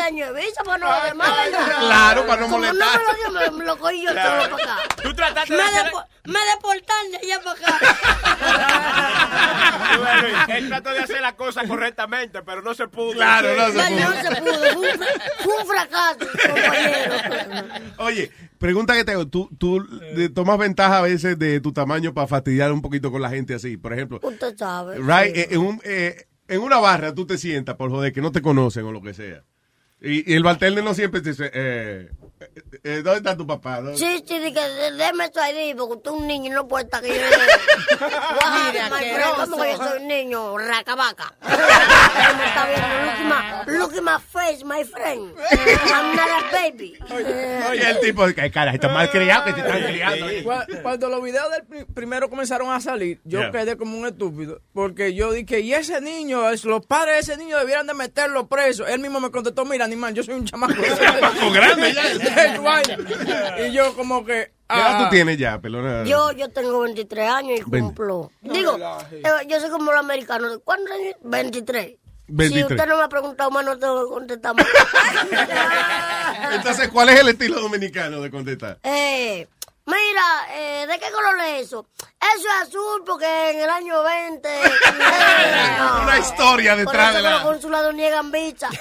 años 0.00 0.34
de 0.34 0.40
visa 0.40 0.62
para 0.64 0.78
no 0.78 0.86
joder 0.86 1.14
más, 1.14 1.30
¿verdad? 1.44 1.78
Claro, 1.80 2.26
para 2.26 2.40
no 2.42 2.46
Como 2.48 2.58
molestar. 2.58 3.00
no 3.00 3.02
me 3.02 3.32
lo 3.32 3.40
dio, 3.40 3.52
me, 3.52 3.58
me 3.58 3.64
lo 3.64 3.78
cogí 3.78 4.02
yo 4.04 4.10
Claro. 4.12 4.44
solo 4.44 4.56
para 4.56 4.74
acá. 4.74 4.82
Tú 5.02 5.14
trataste 5.14 5.50
Me, 5.52 5.56
de 5.56 5.62
hacer... 5.64 5.84
depo- 5.92 6.06
me 6.24 6.38
deportaron 6.54 7.10
de 7.12 7.16
allá 7.18 7.40
para 7.42 7.76
acá. 7.76 9.16
Bueno, 9.96 10.28
él 10.48 10.68
trató 10.68 10.90
de 10.90 10.98
hacer 11.00 11.20
la 11.22 11.34
cosa 11.36 11.66
correctamente, 11.66 12.42
pero 12.42 12.60
no 12.62 12.74
se 12.74 12.86
pudo. 12.88 13.12
Claro, 13.12 13.48
no 13.56 13.66
se 13.68 13.72
pudo. 13.72 14.10
no 14.10 14.22
se 14.22 14.42
pudo. 14.42 14.72
Fue 14.74 14.90
un, 14.92 14.98
fra- 14.98 15.08
fue 15.42 15.54
un 15.62 15.66
fracaso, 15.66 16.18
compañero. 16.18 17.64
Oye, 17.98 18.30
pregunta 18.58 18.94
que 18.94 19.04
te 19.04 19.12
hago. 19.12 19.26
¿Tú, 19.26 19.48
tú 19.58 19.86
eh, 20.02 20.28
tomas 20.28 20.58
ventaja 20.58 20.98
a 20.98 21.02
veces 21.02 21.38
de 21.38 21.60
tu 21.60 21.72
tamaño 21.72 22.12
para 22.12 22.26
fastidiar 22.26 22.72
un 22.72 22.82
poquito 22.82 23.10
con 23.10 23.22
la 23.22 23.30
gente 23.30 23.54
así? 23.54 23.76
Por 23.76 23.92
ejemplo, 23.92 24.20
Usted 24.22 24.56
sabe. 24.56 24.98
right, 24.98 25.34
sí. 25.34 25.40
eh, 25.42 25.48
en, 25.52 25.60
un, 25.60 25.80
eh, 25.84 26.26
en 26.48 26.60
una 26.60 26.78
barra 26.78 27.14
tú 27.14 27.26
te 27.26 27.38
sientas 27.38 27.76
por 27.76 27.90
joder 27.90 28.12
que 28.12 28.20
no 28.20 28.32
te 28.32 28.42
conocen 28.42 28.84
o 28.84 28.92
lo 28.92 29.00
que 29.02 29.14
sea. 29.14 29.42
Y, 30.00 30.30
y 30.30 30.34
el 30.34 30.42
bartender 30.42 30.84
no 30.84 30.94
siempre 30.94 31.20
dice, 31.20 31.50
eh, 31.52 32.10
eh, 32.38 32.50
eh, 32.84 33.00
¿dónde 33.02 33.18
está 33.18 33.36
tu 33.36 33.46
papá? 33.46 33.80
¿Dónde- 33.80 33.96
Sí, 33.98 34.22
sí, 34.26 34.38
di 34.38 34.52
que 34.52 34.60
de- 34.60 34.92
déme 34.92 35.30
tu 35.30 35.40
ID, 35.40 35.76
porque 35.76 36.00
es 36.04 36.10
un 36.12 36.26
niño 36.26 36.46
y 36.46 36.54
no 36.54 36.68
puede 36.68 36.84
estar 36.84 37.02
yo... 37.06 37.12
Mira. 37.12 38.88
¿Cómo 39.46 39.62
que 39.62 39.70
yo 39.72 39.76
soy 39.78 39.98
un 40.02 40.06
niño? 40.08 40.58
Racabaca. 40.58 41.34
me 41.42 42.46
está 42.46 42.66
viendo. 42.66 42.86
Look 43.06 43.14
at 43.16 43.66
my, 43.66 43.78
look 43.78 43.94
at 43.94 44.02
my 44.02 44.18
face, 44.32 44.64
my 44.64 44.84
friend. 44.84 45.34
I'm 45.92 46.16
not 46.16 46.28
a 46.28 46.50
baby. 46.52 46.98
Y 47.74 47.80
el 47.84 48.00
tipo, 48.00 48.26
que 48.26 48.50
cara, 48.50 48.72
está 48.72 48.88
mal 48.88 49.10
criado 49.10 49.44
que 49.46 49.52
te 49.54 49.60
están 49.60 49.82
criando. 49.82 50.26
Cu- 50.44 50.82
Cuando 50.82 51.08
los 51.08 51.22
videos 51.22 51.50
del 51.50 51.64
pri- 51.64 51.84
primero 51.94 52.28
comenzaron 52.28 52.70
a 52.70 52.80
salir, 52.80 53.20
yo 53.24 53.40
Yeah. 53.40 53.50
quedé 53.50 53.76
como 53.76 53.98
un 53.98 54.06
estúpido. 54.06 54.60
Porque 54.72 55.14
yo 55.14 55.32
dije, 55.32 55.60
y 55.60 55.74
ese 55.74 56.00
niño, 56.00 56.48
es- 56.50 56.64
los 56.64 56.84
padres 56.86 57.26
de 57.26 57.32
ese 57.32 57.36
niño 57.42 57.58
debieran 57.58 57.86
de 57.86 57.94
meterlo 57.94 58.46
preso. 58.46 58.86
Él 58.86 58.98
mismo 59.00 59.20
me 59.20 59.30
contestó, 59.30 59.64
mira, 59.64 59.84
animal, 59.84 60.14
yo 60.14 60.22
soy 60.22 60.34
un 60.34 60.44
chamaco. 60.44 60.74
grande 61.52 61.92
ya. 61.94 62.02
Y 63.66 63.72
yo 63.72 63.94
como 63.94 64.24
que... 64.24 64.52
¿Qué 64.68 64.74
edad 64.74 64.96
ah, 64.96 65.04
tú 65.04 65.10
tienes 65.14 65.38
ya, 65.38 65.60
pelona? 65.60 66.04
Yo, 66.04 66.32
yo 66.32 66.50
tengo 66.50 66.80
23 66.80 67.28
años 67.28 67.60
y 67.60 67.70
Ven. 67.70 67.84
cumplo. 67.84 68.32
Digo, 68.42 68.76
eh, 69.12 69.22
yo 69.48 69.60
soy 69.60 69.70
como 69.70 69.92
los 69.92 70.00
americanos. 70.00 70.58
¿Cuántos 70.64 70.92
años? 70.92 71.14
23. 71.22 71.96
23. 72.28 72.66
Si 72.66 72.74
usted 72.74 72.88
no 72.88 72.96
me 72.96 73.04
ha 73.04 73.08
preguntado 73.08 73.50
más, 73.52 73.64
no 73.64 73.78
tengo 73.78 74.04
que 74.04 74.10
contestar 74.12 74.56
más. 74.56 74.66
Entonces, 76.52 76.88
¿cuál 76.88 77.10
es 77.10 77.20
el 77.20 77.28
estilo 77.28 77.60
dominicano 77.60 78.20
de 78.20 78.30
contestar? 78.30 78.80
Eh, 78.82 79.46
mira, 79.86 80.46
eh, 80.52 80.86
¿de 80.88 80.98
qué 80.98 81.12
color 81.12 81.36
es 81.46 81.66
eso? 81.66 81.86
Eso 82.18 82.46
es 82.48 82.68
azul 82.68 83.02
porque 83.06 83.50
en 83.50 83.60
el 83.60 83.68
año 83.70 84.02
20... 84.02 84.48
eh, 84.48 84.62
no. 85.78 86.02
Una 86.02 86.18
historia 86.18 86.74
detrás 86.76 87.14
de 87.14 87.20
que 87.22 87.28
los 87.28 87.38
la... 87.38 87.42
consulados 87.42 87.94
niegan 87.94 88.30
visa. 88.32 88.68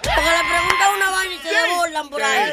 Porque 0.00 0.30
le 0.30 0.42
preguntan 0.48 0.94
una 0.96 1.10
vaina 1.10 1.34
y 1.34 1.38
se 1.38 1.48
desbordan 1.48 2.08
por 2.08 2.22
ahí. 2.22 2.52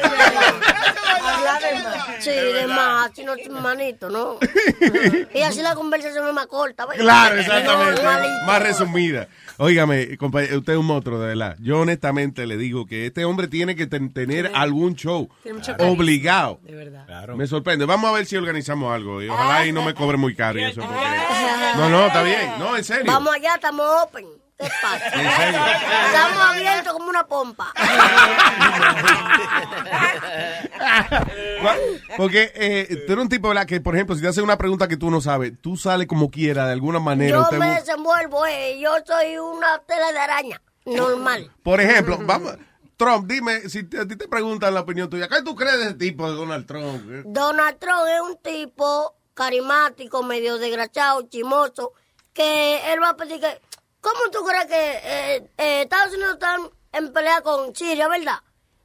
Sí, 2.20 2.30
de 2.30 2.66
más, 2.66 3.10
así 3.10 3.24
no 3.24 3.34
es 3.34 3.48
manito, 3.48 4.10
¿no? 4.10 4.38
Y 5.34 5.40
así 5.42 5.62
la 5.62 5.74
conversación 5.74 6.26
es 6.26 6.34
más 6.34 6.46
corta. 6.46 6.86
Claro, 6.86 7.36
exactamente. 7.38 8.02
Más 8.46 8.62
resumida. 8.62 9.28
Óigame, 9.58 10.16
compañero, 10.18 10.58
usted 10.58 10.74
es 10.74 10.78
un 10.78 10.86
monstruo, 10.86 11.18
de 11.18 11.28
verdad. 11.28 11.56
Yo 11.60 11.80
honestamente 11.80 12.46
le 12.46 12.56
digo 12.56 12.86
que 12.86 13.06
este 13.06 13.24
hombre 13.24 13.48
tiene 13.48 13.74
que 13.74 13.86
ten- 13.86 14.12
tener 14.12 14.50
algún 14.54 14.96
show. 14.96 15.28
Tiene 15.42 15.58
mucho 15.58 15.72
carisma. 15.72 15.92
Obligado. 15.92 16.60
De 16.62 16.74
verdad. 16.74 17.28
Me 17.34 17.46
sorprende. 17.46 17.84
Vamos 17.86 18.10
a 18.10 18.12
ver 18.14 18.26
si 18.26 18.36
organizamos 18.36 18.92
algo. 18.94 19.22
Y 19.22 19.28
ojalá 19.36 19.66
y 19.66 19.72
no 19.72 19.82
me 19.82 19.94
cobre 19.94 20.16
muy 20.16 20.34
caro 20.34 20.58
y 20.58 20.64
eso. 20.64 20.80
porque- 20.80 20.94
No, 21.76 21.90
no, 21.90 22.06
está 22.06 22.22
bien. 22.22 22.58
No, 22.58 22.74
en 22.76 22.84
serio. 22.84 23.12
Vamos 23.12 23.34
allá, 23.34 23.54
estamos 23.56 23.86
open. 24.02 24.24
¿Qué 24.58 24.66
pasa? 24.82 25.06
¿En 25.08 25.30
serio? 25.36 25.60
Estamos 26.06 26.38
abiertos 26.40 26.92
como 26.94 27.10
una 27.10 27.26
pompa. 27.26 27.70
Porque 32.16 32.52
eh, 32.54 33.04
tú 33.06 33.12
eres 33.12 33.22
un 33.22 33.28
tipo, 33.28 33.48
¿verdad? 33.48 33.66
Que, 33.66 33.80
por 33.80 33.94
ejemplo, 33.94 34.14
si 34.16 34.22
te 34.22 34.28
hacen 34.28 34.44
una 34.44 34.58
pregunta 34.58 34.88
que 34.88 34.96
tú 34.96 35.10
no 35.10 35.20
sabes, 35.20 35.52
tú 35.60 35.76
sales 35.76 36.06
como 36.06 36.30
quiera, 36.30 36.66
de 36.66 36.72
alguna 36.72 36.98
manera. 36.98 37.48
Yo 37.50 37.58
me 37.58 37.70
desenvuelvo, 37.74 38.46
eh, 38.46 38.78
yo 38.80 38.92
soy 39.06 39.36
una 39.38 39.78
tela 39.86 40.12
de 40.12 40.18
araña, 40.18 40.62
normal. 40.84 41.50
Por 41.62 41.80
ejemplo, 41.80 42.18
vamos, 42.22 42.54
Trump, 42.96 43.26
dime, 43.30 43.68
si 43.68 43.82
te- 43.84 44.00
a 44.00 44.06
ti 44.08 44.16
te 44.16 44.28
preguntan 44.28 44.72
la 44.72 44.80
opinión 44.80 45.10
tuya, 45.10 45.28
¿qué 45.28 45.42
tú 45.42 45.54
crees 45.54 45.76
de 45.78 45.84
ese 45.86 45.94
tipo 45.94 46.28
de 46.30 46.36
Donald 46.36 46.66
Trump? 46.66 47.02
Donald 47.26 47.78
Trump 47.78 48.02
es 48.14 48.20
un 48.22 48.38
tipo 48.42 49.15
carismático, 49.36 50.22
medio 50.22 50.56
desgraciado, 50.56 51.28
chimoso, 51.28 51.92
que 52.32 52.92
él 52.92 53.00
va 53.02 53.10
a 53.10 53.16
pedir 53.16 53.38
que... 53.38 53.60
¿Cómo 54.00 54.30
tú 54.32 54.42
crees 54.44 54.66
que 54.66 54.74
eh, 54.74 55.50
eh, 55.58 55.82
Estados 55.82 56.14
Unidos 56.14 56.34
está 56.34 56.56
en 56.92 57.12
pelea 57.12 57.42
con 57.42 57.74
Siria, 57.74 58.08
verdad? 58.08 58.38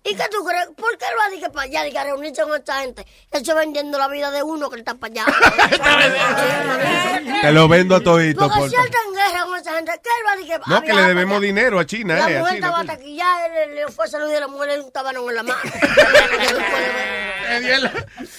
¿Y 0.04 0.16
qué 0.16 0.24
tú 0.32 0.44
crees? 0.44 0.66
¿Por 0.76 0.98
qué 0.98 1.06
él 1.06 1.12
va 1.20 1.26
a 1.26 1.30
decir 1.30 1.44
que 1.46 1.52
para 1.52 1.66
allá, 1.66 1.84
de 1.84 1.92
que 1.92 2.00
a 2.00 2.04
reunirse 2.06 2.42
con 2.42 2.56
esta 2.56 2.82
gente? 2.82 3.06
Él 3.32 3.46
se 3.46 3.54
vendiendo 3.54 4.00
la 4.00 4.08
vida 4.08 4.32
de 4.32 4.42
uno 4.42 4.68
que 4.72 4.80
está 4.80 4.96
para 4.96 5.14
allá. 5.14 5.26
Te 7.42 7.52
lo 7.52 7.68
vendo 7.68 7.96
a 7.96 8.00
todito. 8.02 8.40
Porque 8.42 8.60
por- 8.60 8.70
si 8.70 8.76
él 8.76 8.82
está 8.86 8.98
en 9.08 9.14
guerra 9.14 9.46
con 9.46 9.58
esa 9.60 9.74
gente, 9.76 9.92
¿qué 10.04 10.10
él 10.10 10.26
va 10.26 10.32
a 10.32 10.36
decir 10.38 10.52
que 10.54 10.60
No, 10.72 10.82
que 10.82 10.94
le 10.94 11.02
debemos 11.04 11.40
dinero 11.42 11.80
a 11.80 11.86
China, 11.86 12.16
La 12.16 12.32
eh, 12.32 12.40
mujer 12.40 12.56
estaba 12.56 12.76
pues. 12.78 12.88
taquillada, 12.88 13.64
él 13.64 13.76
le 13.76 13.88
fue 13.90 14.06
a 14.06 14.08
saludar 14.08 14.38
a 14.38 14.40
la 14.42 14.48
mujer, 14.48 14.70
le 14.70 14.82
un 14.82 14.92
tabanón 14.92 15.30
en 15.30 15.36
la 15.36 15.44
mano. 15.44 15.60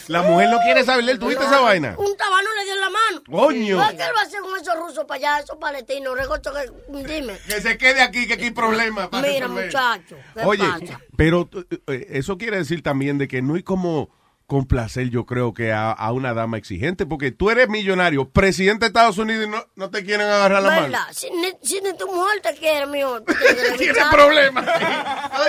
La 0.09 0.23
mujer 0.23 0.49
no 0.51 0.59
quiere 0.61 0.85
saber, 0.85 1.09
¿él 1.09 1.19
tuviste 1.19 1.45
esa 1.45 1.61
vaina? 1.61 1.95
Un 1.99 2.17
tabanón 2.17 2.51
le 2.59 2.65
dio 2.65 2.75
en 2.75 2.81
la 2.81 2.91
mano. 2.91 3.23
Coño. 3.31 3.89
¿Qué 3.97 4.03
él 4.05 4.11
va 4.17 4.21
a 4.21 4.25
hacer 4.25 4.41
con 4.41 4.59
esos 4.61 4.75
rusos 4.77 5.05
para 5.05 5.19
allá, 5.19 5.39
esos 5.41 5.57
palestinos? 5.59 6.17
Recorcho 6.17 6.51
que, 6.53 6.71
dime. 7.07 7.39
Que 7.47 7.61
se 7.61 7.77
quede 7.77 8.01
aquí, 8.01 8.27
que 8.27 8.35
aquí 8.35 8.45
hay 8.45 8.51
problemas. 8.53 9.09
para 9.09 9.27
Mira, 9.29 9.47
resolver. 9.47 9.67
muchacho, 9.67 10.17
¿qué 10.35 10.41
Oye, 10.45 10.65
pasa? 10.67 11.01
Pero 11.23 11.49
eh, 11.87 12.07
eso 12.11 12.37
quiere 12.37 12.57
decir 12.57 12.83
también 12.83 13.17
de 13.17 13.29
que 13.29 13.43
no 13.43 13.55
hay 13.55 13.63
como 13.63 14.11
complacer, 14.47 15.09
yo 15.11 15.25
creo 15.27 15.55
que 15.55 15.73
a, 15.73 15.91
a 15.93 16.13
una 16.13 16.35
dama 16.35 16.59
exigente, 16.59 17.07
porque 17.07 17.31
tú 17.33 17.51
eres 17.51 17.69
millonario, 17.69 18.29
presidente 18.29 18.85
de 18.85 18.87
Estados 18.89 19.19
Unidos 19.19 19.47
y 19.47 19.49
no, 19.49 19.65
no 19.77 19.91
te 19.91 20.05
quieren 20.05 20.27
agarrar 20.27 20.63
la 20.63 20.81
mano. 20.81 20.99
Si 21.13 21.31
ni, 21.31 21.49
si 21.63 21.81
ni 21.81 21.97
tu 21.97 22.07
mujer 22.07 22.41
te 22.43 22.55
quiere, 22.55 22.87
tú 22.87 23.25
que 23.25 23.35
Tiene 23.79 24.01
problemas. 24.11 24.67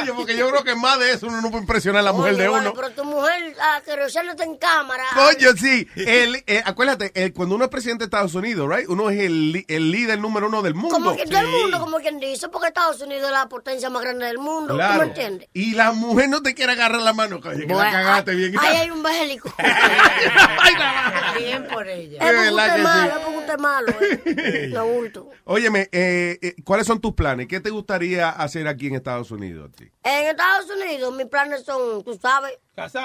Oye, 0.01 0.13
porque 0.13 0.37
yo 0.37 0.49
creo 0.49 0.63
que 0.63 0.75
más 0.75 0.99
de 0.99 1.11
eso 1.11 1.27
uno 1.27 1.41
no 1.41 1.49
puede 1.49 1.63
impresionar 1.63 1.99
a 1.99 2.03
la 2.03 2.13
mujer 2.13 2.35
de 2.37 2.47
vale, 2.47 2.69
uno. 2.69 2.73
pero 2.73 2.91
tu 2.91 3.03
mujer, 3.03 3.55
ah, 3.61 3.81
que 3.85 4.43
en 4.43 4.57
cámara. 4.57 5.03
Coño, 5.13 5.49
sí. 5.57 5.87
El, 5.95 6.43
eh, 6.47 6.61
acuérdate, 6.65 7.11
el- 7.15 7.33
cuando 7.33 7.55
uno 7.55 7.65
es 7.65 7.69
presidente 7.71 8.03
de 8.03 8.05
Estados 8.05 8.35
Unidos, 8.35 8.69
right? 8.73 8.87
uno 8.89 9.09
es 9.09 9.19
el, 9.19 9.65
el 9.67 9.91
líder 9.91 10.19
número 10.19 10.47
uno 10.47 10.61
del 10.61 10.75
mundo. 10.75 10.95
Como 10.95 11.15
que 11.15 11.25
del 11.25 11.47
mundo, 11.47 11.79
como 11.79 11.97
quien 11.97 12.19
dice, 12.19 12.49
porque 12.49 12.67
Estados 12.67 13.01
Unidos 13.01 13.25
es 13.25 13.31
la 13.31 13.47
potencia 13.49 13.89
más 13.89 14.01
grande 14.01 14.25
del 14.25 14.37
mundo. 14.37 14.73
¿Tú 14.73 14.75
Claro. 14.75 14.99
me 14.99 15.05
entiendes? 15.07 15.49
Y 15.53 15.71
la 15.75 15.91
mujer 15.91 16.29
no 16.29 16.41
te 16.41 16.53
quiere 16.53 16.73
agarrar 16.73 17.01
la 17.01 17.13
mano, 17.13 17.39
coño, 17.41 17.65
que 17.67 17.73
la 17.73 17.91
cagaste 17.91 18.35
bien. 18.35 18.53
Un 18.93 19.03
bélico. 19.03 19.53
Bien 21.37 21.67
por 21.67 21.87
ella. 21.87 22.17
Es 22.19 22.33
porque 22.33 22.49
usted 22.49 22.75
es 22.77 22.83
malo, 22.83 23.11
es 23.13 23.19
porque 23.19 23.37
usted 23.37 23.53
es 23.53 23.59
malo. 23.59 23.87
Eh. 24.01 24.69
No 24.73 24.85
bulto. 24.87 25.29
Óyeme, 25.45 25.89
eh, 25.91 26.39
eh, 26.41 26.55
¿cuáles 26.63 26.87
son 26.87 26.99
tus 27.01 27.13
planes? 27.13 27.47
¿Qué 27.47 27.59
te 27.59 27.69
gustaría 27.69 28.29
hacer 28.29 28.67
aquí 28.67 28.87
en 28.87 28.95
Estados 28.95 29.29
Unidos? 29.31 29.69
a 29.71 29.75
ti? 29.75 29.89
En 30.03 30.27
Estados 30.27 30.67
Unidos 30.69 31.13
mis 31.15 31.25
planes 31.27 31.63
son, 31.63 32.03
tú 32.03 32.17
sabes, 32.21 32.53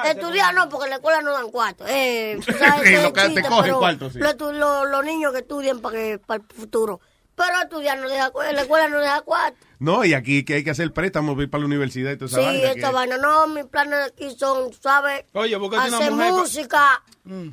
estudiar 0.05 0.55
no, 0.55 0.69
porque 0.69 0.85
en 0.85 0.91
la 0.91 0.97
escuela 0.97 1.21
no 1.23 1.33
dan 1.33 1.51
cuarto. 1.51 1.85
Eh, 1.89 2.39
tú 2.45 2.53
sabes, 2.59 2.89
Sí, 2.89 3.03
lo 3.03 3.13
que 3.13 3.21
te 3.21 3.27
chiste, 3.29 3.43
cogen 3.49 3.63
pero 3.65 3.79
cuarto, 3.79 4.11
sí. 4.11 4.19
Los, 4.19 4.37
estu- 4.37 4.53
los- 4.53 4.89
los 4.89 5.05
niños 5.05 5.33
que 5.33 5.39
estudian 5.41 5.81
para 5.81 5.97
que 5.97 6.19
para 6.25 6.43
el 6.43 6.55
futuro. 6.55 7.01
Pero 7.39 7.63
estudiar 7.63 7.99
no 7.99 8.09
deja, 8.09 8.31
la 8.53 8.61
escuela 8.61 8.89
no 8.89 8.99
deja 8.99 9.21
cuarto. 9.23 9.57
No, 9.79 10.05
y 10.05 10.13
aquí 10.13 10.45
que 10.45 10.55
hay 10.55 10.65
que 10.65 10.71
hacer 10.73 10.93
préstamos, 10.93 11.39
ir 11.41 11.49
para 11.49 11.61
la 11.61 11.67
universidad 11.67 12.11
y 12.11 12.17
toda 12.17 12.27
esa 12.29 12.41
Sí, 12.41 12.45
vaina. 12.47 12.71
esta 12.73 12.89
que- 12.89 12.95
vaina 12.95 13.17
no, 13.17 13.47
mis 13.47 13.65
planes 13.67 14.11
aquí 14.11 14.35
son, 14.37 14.73
sabes, 14.73 15.25
Oye, 15.35 15.55
búscate 15.57 15.87
una 15.89 15.99
hacer 15.99 16.11
mujer 16.11 16.31
pa- 16.33 16.37
música. 16.37 17.03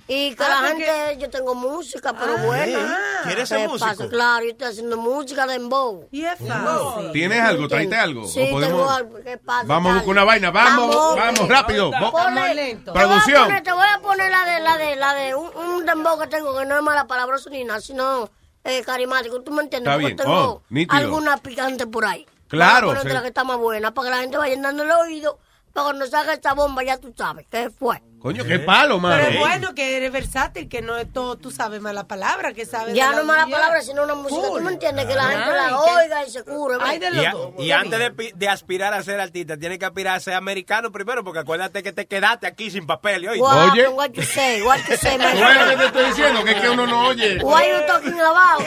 Y 0.07 0.33
que 0.33 0.43
Ah, 0.43 0.49
la 0.49 0.69
porque- 0.69 0.85
gente, 0.85 1.17
yo 1.21 1.29
tengo 1.29 1.53
música, 1.53 2.13
pero 2.13 2.37
buena. 2.39 2.97
¿Quieres 3.25 3.47
ser 3.49 3.59
¿Qué 3.59 3.67
músico? 3.67 3.89
pasa? 3.89 4.07
Claro, 4.09 4.43
yo 4.45 4.51
estoy 4.51 4.67
haciendo 4.69 4.97
música 4.97 5.45
de 5.45 5.55
embow. 5.55 6.07
Y 6.11 6.23
es 6.25 6.39
fácil. 6.39 7.11
¿Tienes 7.11 7.41
algo? 7.41 7.67
¿Traiste 7.67 7.95
algo? 7.95 8.27
Sí, 8.27 8.39
¿O 8.47 8.51
podemos- 8.53 8.77
tengo 8.79 8.89
algo. 8.89 9.17
¿Qué 9.23 9.37
pasa? 9.37 9.65
Vamos 9.67 9.91
a 9.91 9.93
buscar 9.95 10.09
una 10.11 10.23
vaina. 10.23 10.49
Vamos, 10.49 10.95
vamos, 11.15 11.47
rápido. 11.49 11.91
Ponle- 11.91 12.75
Te 12.83 12.89
voy, 12.89 12.89
a 12.89 12.93
Producción. 12.93 13.43
poner, 13.45 13.63
te 13.63 13.71
voy 13.71 13.87
a 13.93 13.99
poner 14.01 14.31
la 14.31 14.45
de, 14.45 14.59
la 14.61 14.77
de, 14.77 14.95
la 14.95 15.13
de 15.13 15.35
un, 15.35 15.55
un 15.57 15.85
dembow 15.85 16.19
que 16.19 16.27
tengo, 16.27 16.57
que 16.57 16.65
no 16.65 16.75
es 16.77 16.81
mala 16.81 17.05
palabra 17.05 17.37
ni 17.51 17.63
nada, 17.65 17.81
sino 17.81 18.29
eh, 18.65 18.83
carismático. 18.83 19.41
¿Tú 19.41 19.51
me 19.51 19.63
entiendes? 19.63 19.87
Está 19.91 19.93
Porque 19.93 20.05
bien. 20.07 20.17
tengo 20.17 20.33
Oh, 20.35 20.61
alguna 20.89 21.37
picante 21.37 21.87
por 21.87 22.03
ahí. 22.05 22.25
Claro, 22.47 22.87
Voy 22.87 22.95
a 22.97 22.99
ponerte 22.99 23.09
sí. 23.09 23.13
la 23.15 23.21
que 23.21 23.27
está 23.29 23.43
más 23.43 23.57
buena, 23.57 23.93
para 23.93 24.07
que 24.09 24.15
la 24.15 24.21
gente 24.21 24.37
vaya 24.37 24.61
dando 24.61 24.83
el 24.83 24.91
oído, 24.91 25.39
para 25.73 25.85
cuando 25.85 26.05
salga 26.07 26.33
esta 26.33 26.53
bomba 26.53 26.83
ya 26.83 26.97
tú 26.97 27.13
sabes 27.17 27.47
qué 27.49 27.69
fue. 27.69 28.01
Coño, 28.25 28.43
qué 28.43 28.57
palo, 28.57 28.97
mano. 28.99 29.17
Pero 29.23 29.29
es 29.35 29.39
bueno 29.39 29.75
que 29.75 29.97
eres 29.97 30.11
versátil, 30.11 30.67
que 30.67 30.81
no 30.81 30.97
es 30.97 31.13
todo, 31.13 31.35
tú 31.35 31.51
sabes 31.51 31.79
mala 31.79 32.07
palabra, 32.07 32.53
que 32.53 32.65
sabes. 32.65 32.95
Ya 32.95 33.09
de 33.09 33.17
no 33.17 33.21
es 33.21 33.27
mala 33.27 33.45
palabra, 33.45 33.81
sino 33.83 34.01
una 34.01 34.15
música. 34.15 34.47
¿Tú 34.47 34.61
me 34.61 34.71
entiendes? 34.71 35.05
Que 35.05 35.13
la 35.13 35.25
gente 35.25 35.43
Ay, 35.45 35.53
la 35.53 35.67
que- 35.67 35.75
oiga 36.03 36.25
y 36.25 36.31
se 36.31 36.43
cure. 36.43 36.77
Ay, 36.81 36.97
de 36.97 37.11
Y, 37.11 37.23
a- 37.23 37.31
loco. 37.33 37.61
y 37.61 37.69
antes 37.71 37.99
de, 37.99 38.09
pi- 38.09 38.31
de 38.33 38.49
aspirar 38.49 38.95
a 38.95 39.03
ser 39.03 39.19
artista, 39.19 39.57
tienes 39.57 39.77
que 39.77 39.85
aspirar 39.85 40.15
a 40.15 40.19
ser 40.19 40.33
americano 40.33 40.91
primero, 40.91 41.23
porque 41.23 41.41
acuérdate 41.41 41.83
que 41.83 41.93
te 41.93 42.07
quedaste 42.07 42.47
aquí 42.47 42.71
sin 42.71 42.87
papel. 42.87 43.27
¿oíste? 43.29 43.43
What, 43.43 43.69
Oye. 43.73 43.87
what 43.89 44.09
you 44.13 44.23
say, 44.23 44.63
what 44.63 44.79
you 44.89 44.97
say, 44.97 45.19
ves 45.19 45.39
lo 45.39 45.69
que 45.69 45.77
te 45.77 45.85
estoy 45.85 46.05
diciendo, 46.05 46.43
que 46.43 46.51
es 46.53 46.61
que 46.61 46.69
uno 46.71 46.87
no 46.87 47.07
oye. 47.09 47.37
Why 47.43 47.61
you 47.69 47.85
talking 47.85 48.19
about? 48.19 48.63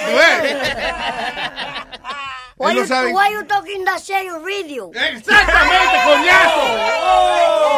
Why 2.60 2.74
you, 2.74 2.86
sabe- 2.86 3.12
why 3.12 3.32
you 3.32 3.44
talking 3.44 3.84
that 3.84 4.00
shit 4.00 4.24
you 4.24 4.38
video? 4.44 4.90
Exactamente, 4.94 5.96
coñazo. 6.04 6.62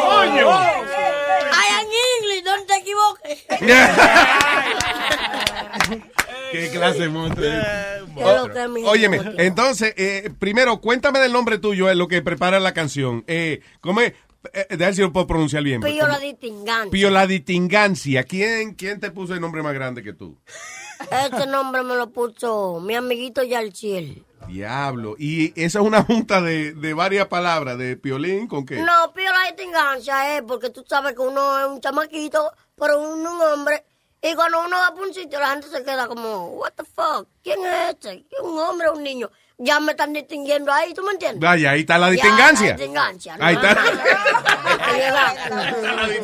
Coño. 0.09 0.90
Equivoques. 2.91 3.45
Qué 6.51 6.69
clase 6.69 6.99
de 6.99 7.09
monstruo. 7.09 7.49
¿Qué 7.49 8.21
es 8.21 8.41
lo 8.41 8.51
que 8.51 8.63
es 8.63 8.69
mi 8.69 8.83
Óyeme, 8.83 9.21
entonces, 9.37 9.93
eh, 9.97 10.29
primero, 10.37 10.81
cuéntame 10.81 11.19
del 11.19 11.31
nombre 11.31 11.57
tuyo, 11.57 11.89
es 11.89 11.95
lo 11.95 12.07
que 12.07 12.21
prepara 12.21 12.59
la 12.59 12.73
canción. 12.73 13.23
Eh, 13.27 13.61
¿Cómo 13.79 14.01
es? 14.01 14.13
Eh, 14.53 14.65
de 14.69 14.77
ver 14.77 14.95
si 14.95 15.01
lo 15.01 15.13
puedo 15.13 15.27
pronunciar 15.27 15.63
bien. 15.63 15.81
Pío 15.81 16.07
la 16.07 16.19
distingancia. 16.19 16.91
Pío 16.91 17.09
la 17.09 17.27
distingancia. 17.27 18.23
¿Quién, 18.23 18.73
¿Quién 18.73 18.99
te 18.99 19.11
puso 19.11 19.33
el 19.33 19.41
nombre 19.41 19.61
más 19.61 19.73
grande 19.73 20.03
que 20.03 20.13
tú? 20.13 20.37
Este 21.11 21.47
nombre 21.47 21.83
me 21.83 21.95
lo 21.95 22.09
puso 22.09 22.79
mi 22.79 22.95
amiguito 22.95 23.43
Yalciel. 23.43 24.25
Diablo. 24.47 25.15
Y 25.17 25.53
esa 25.61 25.79
es 25.79 25.85
una 25.85 26.03
junta 26.03 26.41
de, 26.41 26.73
de 26.73 26.93
varias 26.93 27.27
palabras, 27.27 27.77
de 27.77 27.95
piolín 27.97 28.47
con 28.47 28.65
qué. 28.65 28.77
No, 28.81 29.13
Pío 29.13 29.31
la 29.31 29.55
distingancia 29.55 30.37
es 30.37 30.43
porque 30.43 30.69
tú 30.69 30.83
sabes 30.87 31.13
que 31.13 31.21
uno 31.21 31.59
es 31.59 31.67
un 31.67 31.79
chamaquito, 31.79 32.51
pero 32.81 32.99
uno 32.99 33.29
es 33.29 33.35
un 33.35 33.41
hombre. 33.53 33.85
Y 34.23 34.35
cuando 34.35 34.59
uno 34.65 34.77
va 34.77 34.93
por 34.93 35.07
un 35.07 35.13
sitio, 35.13 35.39
la 35.39 35.49
gente 35.51 35.67
se 35.69 35.83
queda 35.83 36.07
como, 36.07 36.47
what 36.57 36.73
the 36.75 36.83
fuck, 36.83 37.27
¿quién 37.43 37.59
es 37.65 37.89
este? 37.91 38.25
¿Es 38.29 38.39
un 38.41 38.57
hombre 38.59 38.87
o 38.89 38.93
un 38.93 39.03
niño? 39.03 39.29
Ya 39.57 39.79
me 39.79 39.91
están 39.91 40.11
distinguiendo 40.13 40.71
ahí, 40.73 40.93
¿tú 40.93 41.03
me 41.03 41.11
entiendes? 41.13 41.39
Vaya, 41.39 41.71
ahí 41.71 41.81
está 41.81 41.97
la 41.99 42.07
Ya, 42.07 42.11
distingancia. 42.13 42.67
la 42.69 42.73
distingancia. 42.75 43.37
Ahí 43.39 43.55
está. 43.55 43.77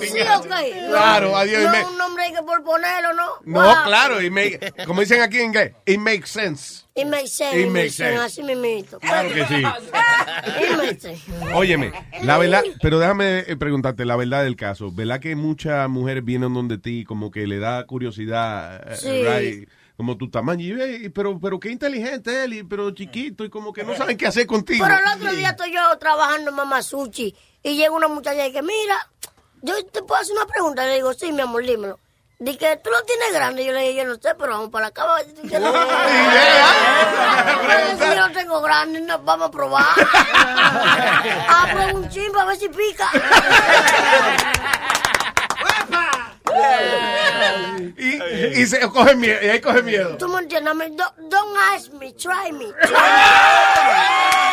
Sí, 0.02 0.20
ok. 0.22 0.88
Claro, 0.90 1.36
adiós, 1.38 1.64
No 1.64 1.72
me- 1.72 1.80
es 1.82 1.86
un 1.88 1.98
nombre 1.98 2.24
hay 2.24 2.34
que 2.34 2.42
por 2.44 2.64
ponerlo, 2.64 3.14
¿no? 3.14 3.28
No, 3.46 3.62
Wow. 3.64 3.84
claro, 3.86 4.22
y 4.22 4.30
make- 4.30 4.74
como 4.86 5.02
dicen 5.02 5.22
aquí 5.22 5.38
en 5.40 5.46
inglés, 5.46 5.74
it 5.86 6.00
makes 6.00 6.28
sense. 6.28 6.84
It 6.98 7.06
makes 7.06 7.30
sense. 7.30 7.56
It 7.56 7.70
makes 7.70 7.94
sense. 7.94 8.18
Así 8.20 8.42
mismito. 8.42 9.00
Claro 9.00 9.30
que 9.30 9.46
sí. 9.46 9.56
It 10.64 10.78
makes 10.78 11.00
sense. 11.02 11.22
Óyeme, 11.54 11.92
la 12.24 12.40
verdad, 12.40 12.64
pero 12.82 12.98
déjame 12.98 13.40
eh, 13.48 13.56
preguntarte 13.56 14.04
la 14.04 14.16
verdad 14.16 14.44
del 14.44 14.56
caso. 14.56 14.92
¿Verdad 14.92 15.20
que 15.20 15.36
muchas 15.36 15.88
mujeres 15.90 16.26
vienen 16.26 16.54
donde 16.56 16.80
ti 16.80 17.04
como 17.06 17.30
que 17.30 17.46
le 17.46 17.60
da 17.60 17.86
curiosidad, 17.86 18.82
eh, 18.92 18.96
Sí. 18.96 19.10
right? 19.24 19.70
como 19.96 20.18
tu 20.18 20.30
tamaño? 20.30 20.64
Y, 20.64 20.72
ve, 20.74 21.12
pero, 21.14 21.40
pero 21.40 21.60
qué 21.60 21.70
inteligente 21.70 22.44
él, 22.44 22.54
y, 22.54 22.64
pero 22.64 22.90
chiquito, 22.92 23.46
y 23.46 23.50
como 23.50 23.74
que 23.74 23.84
no 23.84 23.96
saben 23.96 24.18
qué 24.18 24.28
hacer 24.28 24.46
contigo. 24.48 24.84
Pero 24.86 24.98
el 25.00 25.18
otro 25.18 25.36
día 25.36 25.50
estoy 25.50 25.72
yo 25.74 25.82
trabajando 26.00 26.50
en 26.50 26.56
Mamá 26.56 26.82
Sushi 26.82 27.36
y 27.64 27.76
llega 27.78 27.92
una 27.92 28.08
muchacha 28.08 28.46
y 28.48 28.52
que 28.52 28.62
mira, 28.64 29.08
yo 29.62 29.74
te 29.86 30.02
puedo 30.02 30.20
hacer 30.22 30.36
una 30.36 30.46
pregunta. 30.48 30.86
Le 30.86 30.96
digo, 30.96 31.14
sí, 31.14 31.32
mi 31.32 31.42
amor, 31.42 31.64
dímelo. 31.66 32.00
Que 32.40 32.78
tú 32.84 32.92
lo 32.92 33.04
tienes 33.04 33.34
grande. 33.34 33.66
Yo 33.66 33.74
le 33.74 33.80
dije, 33.82 33.96
yo 33.96 34.06
no 34.06 34.14
sé, 34.16 34.36
pero 34.38 34.54
vamos 34.54 34.70
para 34.70 34.86
la 34.88 34.92
cama. 34.92 35.16
Dice, 35.42 35.60
no. 35.60 35.74
Yo 38.00 38.16
lo 38.16 38.32
tengo 38.32 38.62
grande, 38.62 39.02
no, 39.02 39.18
vamos 39.20 39.48
a 39.48 39.52
probar. 39.52 39.86
ah, 39.98 41.68
pues 41.72 41.94
un 41.94 42.08
chimbo 42.10 42.40
a 42.40 42.46
ver 42.46 42.58
si 42.58 42.70
pica. 42.70 43.10
y, 47.98 48.62
y 48.62 48.66
se 48.68 48.88
coge 48.88 49.16
miedo, 49.16 49.40
y 49.42 49.50
ahí 49.50 49.60
coge 49.60 49.82
miedo. 49.82 50.16
Tú 50.18 50.28
me 50.30 50.40
entiendes, 50.40 50.76
don't, 50.96 51.18
don't 51.18 51.58
ask 51.74 51.92
me, 51.94 52.14
try 52.14 52.52
me. 52.52 52.66
Try 52.84 52.92
me. 52.92 54.47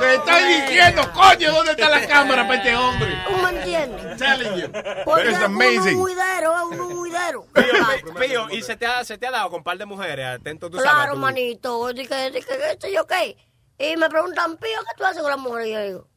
Te 0.00 0.14
estoy 0.14 0.44
diciendo, 0.62 1.02
coño, 1.12 1.52
¿dónde 1.52 1.72
está 1.72 1.88
la 1.88 2.06
cámara 2.06 2.46
para 2.46 2.58
este 2.62 2.74
hombre? 2.76 3.18
¿Tú 3.28 3.36
me 3.36 3.50
entiendes? 3.50 4.16
Telling 4.16 4.54
you. 4.62 4.72
Porque 5.04 5.28
It's 5.28 5.32
es 5.32 5.36
uno 5.38 5.46
amazing. 5.46 5.96
uno 5.98 6.88
muidero. 6.90 7.46
Pío, 7.52 8.14
Pío, 8.14 8.50
¿y 8.50 8.62
se 8.62 8.76
te, 8.76 8.86
ha, 8.86 9.04
se 9.04 9.18
te 9.18 9.26
ha 9.26 9.30
dado 9.30 9.50
con 9.50 9.58
un 9.58 9.64
par 9.64 9.76
de 9.76 9.86
mujeres? 9.86 10.26
Atento, 10.26 10.70
tú 10.70 10.78
sabes. 10.78 10.92
Claro, 10.92 11.16
manito. 11.16 11.92
Dije, 11.92 12.30
dije, 12.30 12.46
¿qué 12.48 12.76
sé 12.80 12.92
yo 12.92 13.06
qué? 13.06 13.36
Y 13.78 13.96
me 13.96 14.08
preguntan, 14.08 14.56
Pío, 14.56 14.78
¿qué 14.80 14.94
tú 14.96 15.04
haces 15.04 15.20
con 15.22 15.30
las 15.30 15.38
mujeres? 15.40 15.68
Y 15.68 15.72
yo 15.72 15.80
digo, 15.82 16.08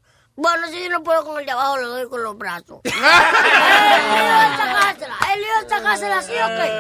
bueno, 0.41 0.67
si 0.69 0.81
yo 0.83 0.89
no 0.89 1.03
puedo 1.03 1.23
con 1.23 1.39
el 1.39 1.45
de 1.45 1.51
abajo, 1.51 1.77
le 1.77 1.83
doy 1.83 2.09
con 2.09 2.23
los 2.23 2.35
brazos. 2.35 2.79
el 2.83 2.91
lío 2.91 4.41
es 4.41 4.57
sacársela. 4.57 5.15
El 5.33 5.39
lío 5.41 5.51
es 5.61 5.67
sacársela, 5.69 6.21
¿sí 6.23 6.31
o 6.33 6.47
qué? 6.47 6.79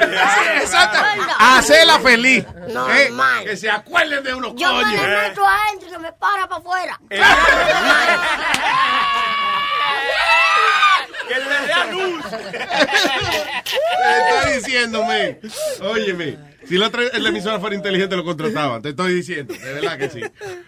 Exacto. 0.61 0.97
Hacela 1.37 1.99
feliz. 1.99 2.43
Normal. 2.69 3.43
Eh, 3.43 3.45
Que 3.45 3.57
se 3.57 3.69
acuerden 3.69 4.23
de 4.23 4.33
unos 4.33 4.53
Yo 4.55 4.73
me 4.73 4.81
coños. 4.83 4.99
le 5.01 5.07
meto 5.29 5.45
adentro 5.45 5.87
y 5.87 5.91
que 5.91 5.97
me 5.99 6.11
para 6.13 6.47
para 6.47 6.59
afuera. 6.61 6.99
Que 11.27 11.35
le 11.35 11.59
dé 11.67 11.73
a 11.73 11.85
luz. 11.85 12.25
Te 12.31 12.37
estoy 14.17 14.53
diciéndome. 14.55 15.39
Óyeme. 15.81 16.50
Si 16.67 16.77
la 16.77 16.87
otra 16.87 17.03
la 17.17 17.29
emisora 17.29 17.59
fuera 17.59 17.75
inteligente 17.75 18.15
lo 18.15 18.23
contrataban, 18.23 18.81
te 18.81 18.89
estoy 18.89 19.13
diciendo, 19.15 19.53
de 19.53 19.73
verdad 19.73 19.97
que 19.97 20.09
sí. 20.09 20.21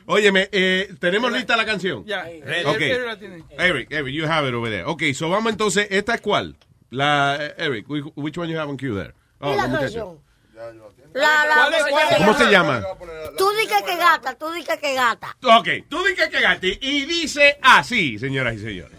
Óyeme, 0.05 0.49
eh, 0.51 0.93
tenemos 0.99 1.31
lista 1.31 1.55
la 1.55 1.65
canción. 1.65 2.03
Ya. 2.05 2.21
Ok. 2.65 2.81
Eric 2.81 3.05
la 3.05 3.19
tiene. 3.19 3.43
Eric, 3.57 3.91
Eric, 3.91 4.13
you 4.13 4.25
have 4.25 4.47
it 4.47 4.53
over 4.55 4.69
there. 4.71 4.85
Ok, 4.85 5.03
so 5.13 5.29
vamos 5.29 5.51
entonces, 5.51 5.87
¿esta 5.91 6.15
es 6.15 6.21
cuál? 6.21 6.55
La, 6.89 7.37
eh, 7.39 7.53
Eric, 7.57 7.85
which 8.15 8.37
one 8.37 8.51
you 8.51 8.59
have 8.59 8.69
on 8.69 8.77
cue 8.77 8.89
there? 8.93 9.13
Oh, 9.39 9.53
¿Y 9.53 9.57
la 9.57 9.71
canción? 9.79 10.19
La, 11.13 11.45
la, 11.45 11.55
¿Cuál 11.55 11.73
es- 11.75 11.83
cuál 11.89 12.07
es? 12.11 12.17
¿Cómo 12.17 12.33
se 12.33 12.45
llama? 12.51 12.83
Tú 13.37 13.49
dices 13.51 13.81
que 13.83 13.95
gata, 13.97 14.33
tú 14.35 14.51
dices 14.51 14.79
que 14.79 14.93
gata. 14.95 15.37
Ok, 15.43 15.67
tú 15.89 16.03
di 16.03 16.15
que 16.15 16.29
cagaste 16.29 16.77
y 16.81 17.05
dice 17.05 17.57
así, 17.61 18.17
señoras 18.17 18.55
y 18.55 18.59
señores. 18.59 18.97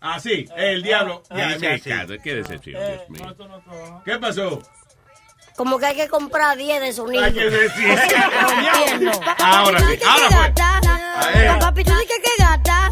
Así, 0.00 0.46
el 0.56 0.82
diablo. 0.82 1.22
Ya, 1.30 1.48
Dice 1.54 1.60
me 1.60 1.74
así. 1.74 1.90
cago, 1.90 2.14
qué 2.24 2.34
decepción, 2.34 2.82
Dios 2.84 3.08
mío. 3.10 3.36
¿Qué 4.04 4.18
pasó? 4.18 4.60
Como 5.56 5.78
que 5.78 5.86
hay 5.86 5.96
que 5.96 6.08
comprar 6.08 6.56
10 6.56 6.80
de 6.80 6.92
sonido. 6.92 7.24
Hay 7.24 7.32
que 7.32 7.48
decir. 7.50 7.88
Ahora 9.38 9.78
sí, 9.80 9.98
ahora. 10.04 10.52
Ahí. 11.16 11.58
Papi, 11.60 11.84
tú 11.84 11.92
dices 11.94 12.16
que 12.24 12.42
gata. 12.42 12.88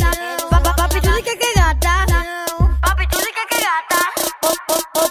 Pa- 0.50 0.62
pa- 0.62 0.76
Papi, 0.76 1.00
tú 1.00 1.10
dices 1.14 1.34
que 1.40 1.58
gata. 1.60 2.06
Papi, 2.80 3.06
tú 3.08 3.16
dices 3.18 3.32
que 3.48 3.56
gata. 3.60 5.09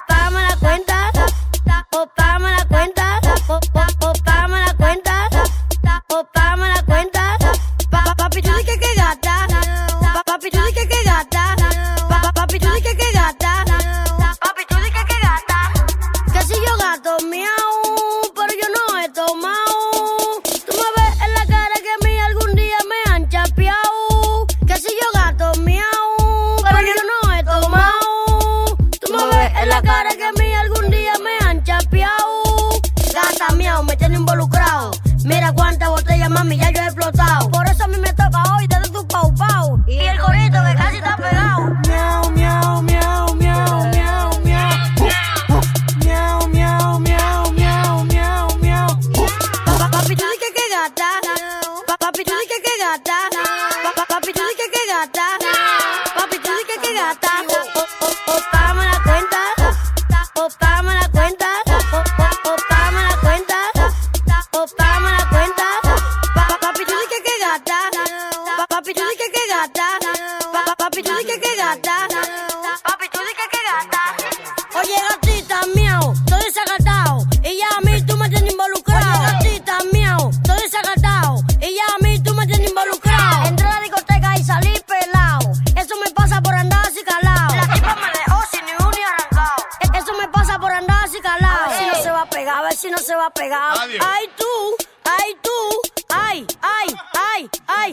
Ay, 97.67 97.91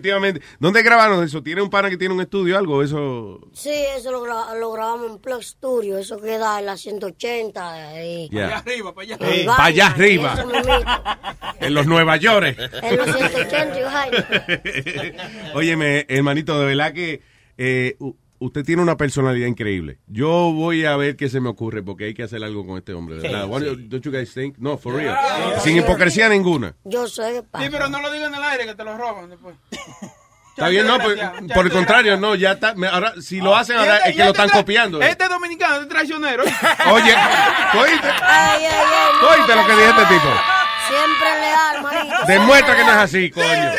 Definitivamente. 0.00 0.40
¿Dónde 0.58 0.82
grabaron 0.82 1.22
eso? 1.24 1.42
¿Tiene 1.42 1.60
un 1.62 1.70
pana 1.70 1.90
que 1.90 1.96
tiene 1.96 2.14
un 2.14 2.20
estudio 2.20 2.54
o 2.56 2.58
algo? 2.58 2.82
Eso. 2.82 3.40
Sí, 3.52 3.70
eso 3.96 4.10
lo, 4.10 4.24
gra- 4.24 4.58
lo 4.58 4.72
grabamos 4.72 5.10
en 5.10 5.18
Plug 5.18 5.42
Studio. 5.42 5.98
Eso 5.98 6.18
queda 6.20 6.58
en 6.58 6.66
la 6.66 6.76
180. 6.76 7.72
ahí. 7.90 8.28
Ya. 8.32 8.46
Allá 8.46 8.58
arriba, 8.58 8.94
para 8.94 9.04
allá. 9.04 9.16
En 9.20 9.26
Eh, 9.26 9.28
Vaina, 9.46 9.56
pa' 9.56 9.64
allá 9.66 9.86
arriba. 9.88 10.44
En 11.60 11.74
los 11.74 11.86
Nueva 11.86 12.16
York. 12.16 12.56
En 12.82 12.96
los 12.96 13.06
180 13.16 13.78
y 13.78 13.82
vaina. 13.82 15.52
Óyeme, 15.54 16.06
hermanito, 16.08 16.58
de 16.58 16.66
verdad 16.66 16.92
que 16.92 17.22
eh, 17.58 17.96
usted 18.40 18.64
tiene 18.64 18.82
una 18.82 18.96
personalidad 18.96 19.46
increíble. 19.46 19.98
Yo 20.08 20.52
voy 20.52 20.84
a 20.84 20.96
ver 20.96 21.16
qué 21.16 21.28
se 21.28 21.40
me 21.40 21.48
ocurre 21.48 21.82
porque 21.82 22.06
hay 22.06 22.14
que 22.14 22.24
hacer 22.24 22.42
algo 22.42 22.66
con 22.66 22.76
este 22.78 22.92
hombre. 22.92 23.16
de 23.16 23.22
¿verdad? 23.28 23.46
Do- 23.46 23.76
don't 23.76 24.02
you 24.04 24.10
guys 24.10 24.34
think? 24.34 24.56
No, 24.58 24.76
for 24.76 24.94
real. 24.96 25.16
Sin 25.62 25.76
hipocresía 25.76 26.28
ninguna. 26.28 26.74
Yo 26.84 27.06
sé 27.06 27.32
que 27.34 27.42
pasa. 27.44 27.64
Sí, 27.64 27.70
pero 27.70 27.88
no 27.88 28.00
lo 28.02 28.10
digan 28.10 28.34
en 28.34 28.40
el 28.40 28.44
aire 28.44 28.66
que 28.66 28.74
te 28.74 28.82
lo 28.84 28.96
roban 28.96 29.30
después. 29.30 29.54
Está 30.50 30.68
bien, 30.68 30.86
no, 30.86 30.98
pues, 30.98 31.18
por 31.54 31.64
el 31.64 31.72
contrario, 31.72 32.18
no, 32.18 32.34
ya 32.34 32.52
está. 32.52 32.74
me- 32.74 32.88
Ahora, 32.88 33.14
si 33.22 33.40
lo 33.40 33.56
hacen 33.56 33.76
ahora 33.78 33.98
es 33.98 34.14
que 34.14 34.22
lo 34.24 34.30
están 34.32 34.50
copiando. 34.50 35.00
Este 35.00 35.26
dominicano, 35.26 35.76
este 35.76 35.86
traicionero. 35.86 36.42
Oye, 36.42 37.14
¿tú 37.72 37.78
oíste? 37.78 38.08
Ay, 38.08 38.64
ay, 38.64 38.66
ay. 38.66 39.12
¿Tú 39.20 39.26
oíste 39.26 39.54
lo 39.54 39.66
que 39.66 39.72
dijo 39.72 39.88
este 40.00 40.14
tipo? 40.14 40.28
Siempre 40.90 41.40
leal, 41.40 41.82
manito. 41.82 42.16
Demuestra 42.26 42.76
que 42.76 42.84
no 42.84 42.90
es 42.90 42.96
así, 42.96 43.30
coño. 43.30 43.72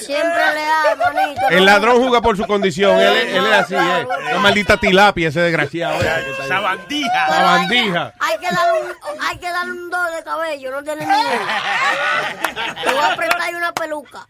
Siempre 0.00 0.54
leal, 0.54 0.98
manito. 0.98 1.40
El 1.50 1.64
ladrón 1.64 1.96
juzga 2.02 2.20
por 2.20 2.36
su 2.36 2.44
condición. 2.46 2.98
Él, 3.00 3.16
es- 3.16 3.34
él 3.34 3.46
es 3.46 3.52
así, 3.52 3.74
¿eh? 3.74 4.06
Una 4.30 4.38
maldita 4.40 4.76
tilapia 4.76 5.28
ese 5.28 5.40
desgraciado. 5.40 6.00
¿eh? 6.02 6.24
Sabandija. 6.46 7.26
Sabandija. 7.28 8.12
Hay 8.20 8.38
que 8.38 8.46
darle 8.54 8.80
un, 8.82 9.22
hay 9.22 9.38
que 9.38 9.50
darle 9.50 9.72
un 9.72 9.90
do 9.90 10.04
de 10.16 10.22
cabello, 10.22 10.70
no 10.70 10.82
tiene 10.84 11.06
miedo. 11.06 11.28
Te 12.84 12.90
voy 12.90 13.00
a 13.04 13.12
apretar 13.12 13.40
ahí 13.40 13.54
una 13.54 13.72
peluca. 13.72 14.26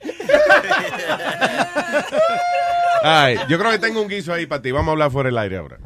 Ay, 3.03 3.39
yo 3.49 3.59
creo 3.59 3.71
que 3.71 3.79
tengo 3.79 4.01
un 4.01 4.09
guiso 4.09 4.33
ahí 4.33 4.47
para 4.47 4.63
ti. 4.63 4.71
Vamos 4.73 4.89
a 4.89 4.93
hablar 4.93 5.11
fuera 5.11 5.29
del 5.29 5.39
aire 5.39 5.59
ahora. 5.59 5.77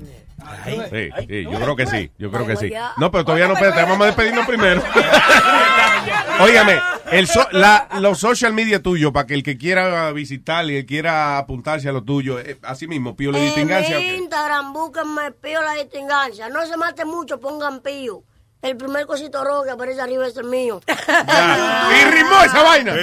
Sí, 0.65 1.11
sí, 1.29 1.43
yo 1.45 1.59
creo 1.61 1.77
que 1.77 1.87
sí, 1.87 2.11
yo 2.19 2.31
creo 2.31 2.47
que 2.47 2.57
sí. 2.57 2.73
No, 2.97 3.11
pero 3.11 3.25
todavía 3.25 3.47
no, 3.49 3.55
espérate, 3.55 3.83
vamos 3.83 4.01
a 4.03 4.07
despedirnos 4.07 4.47
primero. 4.47 4.83
Óigame, 6.41 6.81
el 7.13 7.27
so- 7.27 7.49
la- 7.53 7.89
los 8.01 8.19
social 8.19 8.53
media 8.53 8.83
tuyos, 8.83 9.13
para 9.13 9.27
que 9.27 9.35
el 9.35 9.43
que 9.43 9.59
quiera 9.59 10.11
visitar 10.13 10.65
y 10.67 10.77
el 10.77 10.83
que 10.83 10.87
quiera 10.87 11.39
apuntarse 11.39 11.89
a 11.89 11.93
lo 11.93 12.03
tuyo, 12.03 12.39
eh, 12.41 12.59
así 12.63 12.87
mismo, 12.87 13.15
Pío 13.17 13.31
le 13.33 13.39
En 13.39 13.45
distingancia. 13.47 13.99
mi 13.99 14.09
Instagram, 14.15 14.73
búsquenme 14.73 15.33
Pío 15.33 15.61
la 15.63 15.75
distingancia. 15.75 16.49
No 16.49 16.65
se 16.67 16.77
mate 16.77 17.05
mucho, 17.05 17.39
pongan 17.41 17.81
Pío. 17.81 18.23
El 18.63 18.77
primer 18.77 19.07
cosito 19.07 19.43
rojo 19.43 19.65
que 19.65 19.71
aparece 19.71 20.01
arriba 20.03 20.27
es 20.27 20.37
el 20.37 20.45
mío. 20.45 20.81
Y 20.87 22.05
rimó 22.11 22.43
esa 22.45 22.63
vaina. 22.63 22.95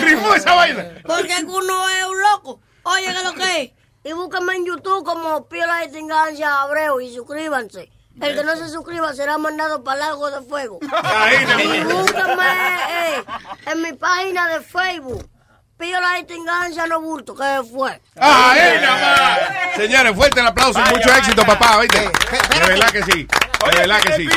Rimó 0.00 0.34
esa 0.34 0.54
vaina. 0.54 0.86
Porque 1.06 1.34
uno 1.46 1.88
es 1.90 2.04
un 2.06 2.20
loco. 2.32 2.60
Oye, 2.84 3.04
¿qué 3.04 3.10
es 3.18 3.24
lo 3.24 3.34
que 3.34 3.62
es? 3.62 3.70
Y 4.06 4.12
búsquenme 4.12 4.54
en 4.54 4.64
YouTube 4.64 5.04
como 5.04 5.48
Pío 5.48 5.66
la 5.66 5.80
distingancia 5.80 6.60
Abreu 6.60 7.00
y 7.00 7.12
suscríbanse. 7.12 7.90
El 8.20 8.36
que 8.36 8.44
no 8.44 8.54
se 8.54 8.68
suscriba 8.68 9.12
será 9.12 9.36
mandado 9.36 9.82
para 9.82 9.94
el 9.94 10.06
lago 10.06 10.30
de 10.30 10.42
fuego. 10.42 10.78
y 10.80 11.82
búsquenme 11.82 12.44
eh, 12.88 13.24
en 13.66 13.82
mi 13.82 13.92
página 13.94 14.46
de 14.46 14.60
Facebook. 14.60 15.28
Pío 15.76 16.00
la 16.00 16.14
distingancia 16.18 16.86
no 16.86 17.00
bulto, 17.00 17.34
¿qué 17.34 17.60
fue? 17.68 18.00
¡Ahí 18.20 18.80
nada 18.80 19.16
más! 19.16 19.76
Señores, 19.76 20.14
fuerte 20.14 20.38
el 20.38 20.46
aplauso 20.46 20.78
y 20.78 20.94
mucho 20.94 21.12
éxito, 21.12 21.44
papá. 21.44 21.80
¿viste? 21.80 21.98
De 21.98 22.68
verdad 22.68 22.90
que 22.90 23.02
sí. 23.02 23.26
De 23.72 23.78
verdad 23.78 24.00
que 24.02 24.12
sí. 24.12 24.28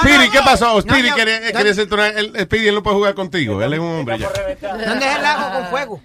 Speedy, 0.00 0.30
¿qué 0.30 0.40
pasó? 0.42 0.80
Speedy 0.80 1.10
quiere, 1.10 1.52
quiere 1.52 1.74
ser 1.74 1.86
el, 2.16 2.48
él 2.50 2.74
no 2.74 2.82
puede 2.82 2.96
jugar 2.96 3.14
contigo. 3.14 3.62
Él 3.62 3.74
es 3.74 3.78
un 3.78 4.00
hombre 4.00 4.18
ya. 4.18 4.30
¿Dónde 4.62 5.06
es 5.06 5.16
el 5.16 5.22
lago 5.22 5.52
con 5.52 5.66
fuego? 5.68 6.02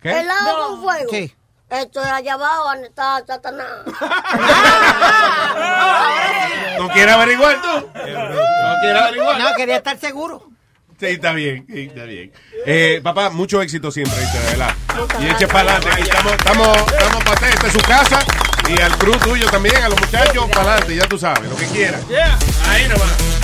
¿Qué? 0.00 0.20
¿El 0.20 0.28
lago 0.28 0.68
con 0.68 0.82
fuego? 0.82 1.10
Sí. 1.10 1.34
Esto 1.74 2.00
es 2.00 2.06
allá 2.06 2.34
abajo, 2.34 2.68
donde 2.70 2.86
está 2.86 3.20
Satanás. 3.26 3.66
¿No 6.78 6.88
quiere 6.90 7.10
averiguar 7.10 7.60
tú? 7.60 7.68
¿No 7.68 7.92
quiere 8.80 8.98
averiguar? 8.98 9.40
No, 9.40 9.52
quería 9.56 9.78
estar 9.78 9.98
seguro. 9.98 10.46
Sí, 11.00 11.06
está 11.06 11.32
bien, 11.32 11.66
sí, 11.68 11.90
está 11.90 12.04
bien. 12.04 12.30
Eh, 12.64 13.00
papá, 13.02 13.30
mucho 13.30 13.60
éxito 13.60 13.90
siempre, 13.90 14.14
verdad. 14.50 14.72
Y 15.20 15.26
eche 15.26 15.48
para 15.48 15.74
adelante. 15.74 16.02
Estamos, 16.02 16.32
estamos, 16.32 16.78
estamos 16.78 17.24
para 17.24 17.34
usted. 17.34 17.48
Esta 17.48 17.66
es 17.66 17.72
su 17.72 17.80
casa. 17.80 18.20
Y 18.68 18.80
al 18.80 18.96
crew 18.96 19.18
tuyo 19.18 19.50
también, 19.50 19.82
a 19.82 19.88
los 19.88 20.00
muchachos, 20.00 20.48
para 20.50 20.74
adelante, 20.74 20.94
ya 20.94 21.08
tú 21.08 21.18
sabes, 21.18 21.50
lo 21.50 21.56
que 21.56 21.66
quieras. 21.66 22.00
Ahí 22.68 22.86
nomás. 22.88 23.43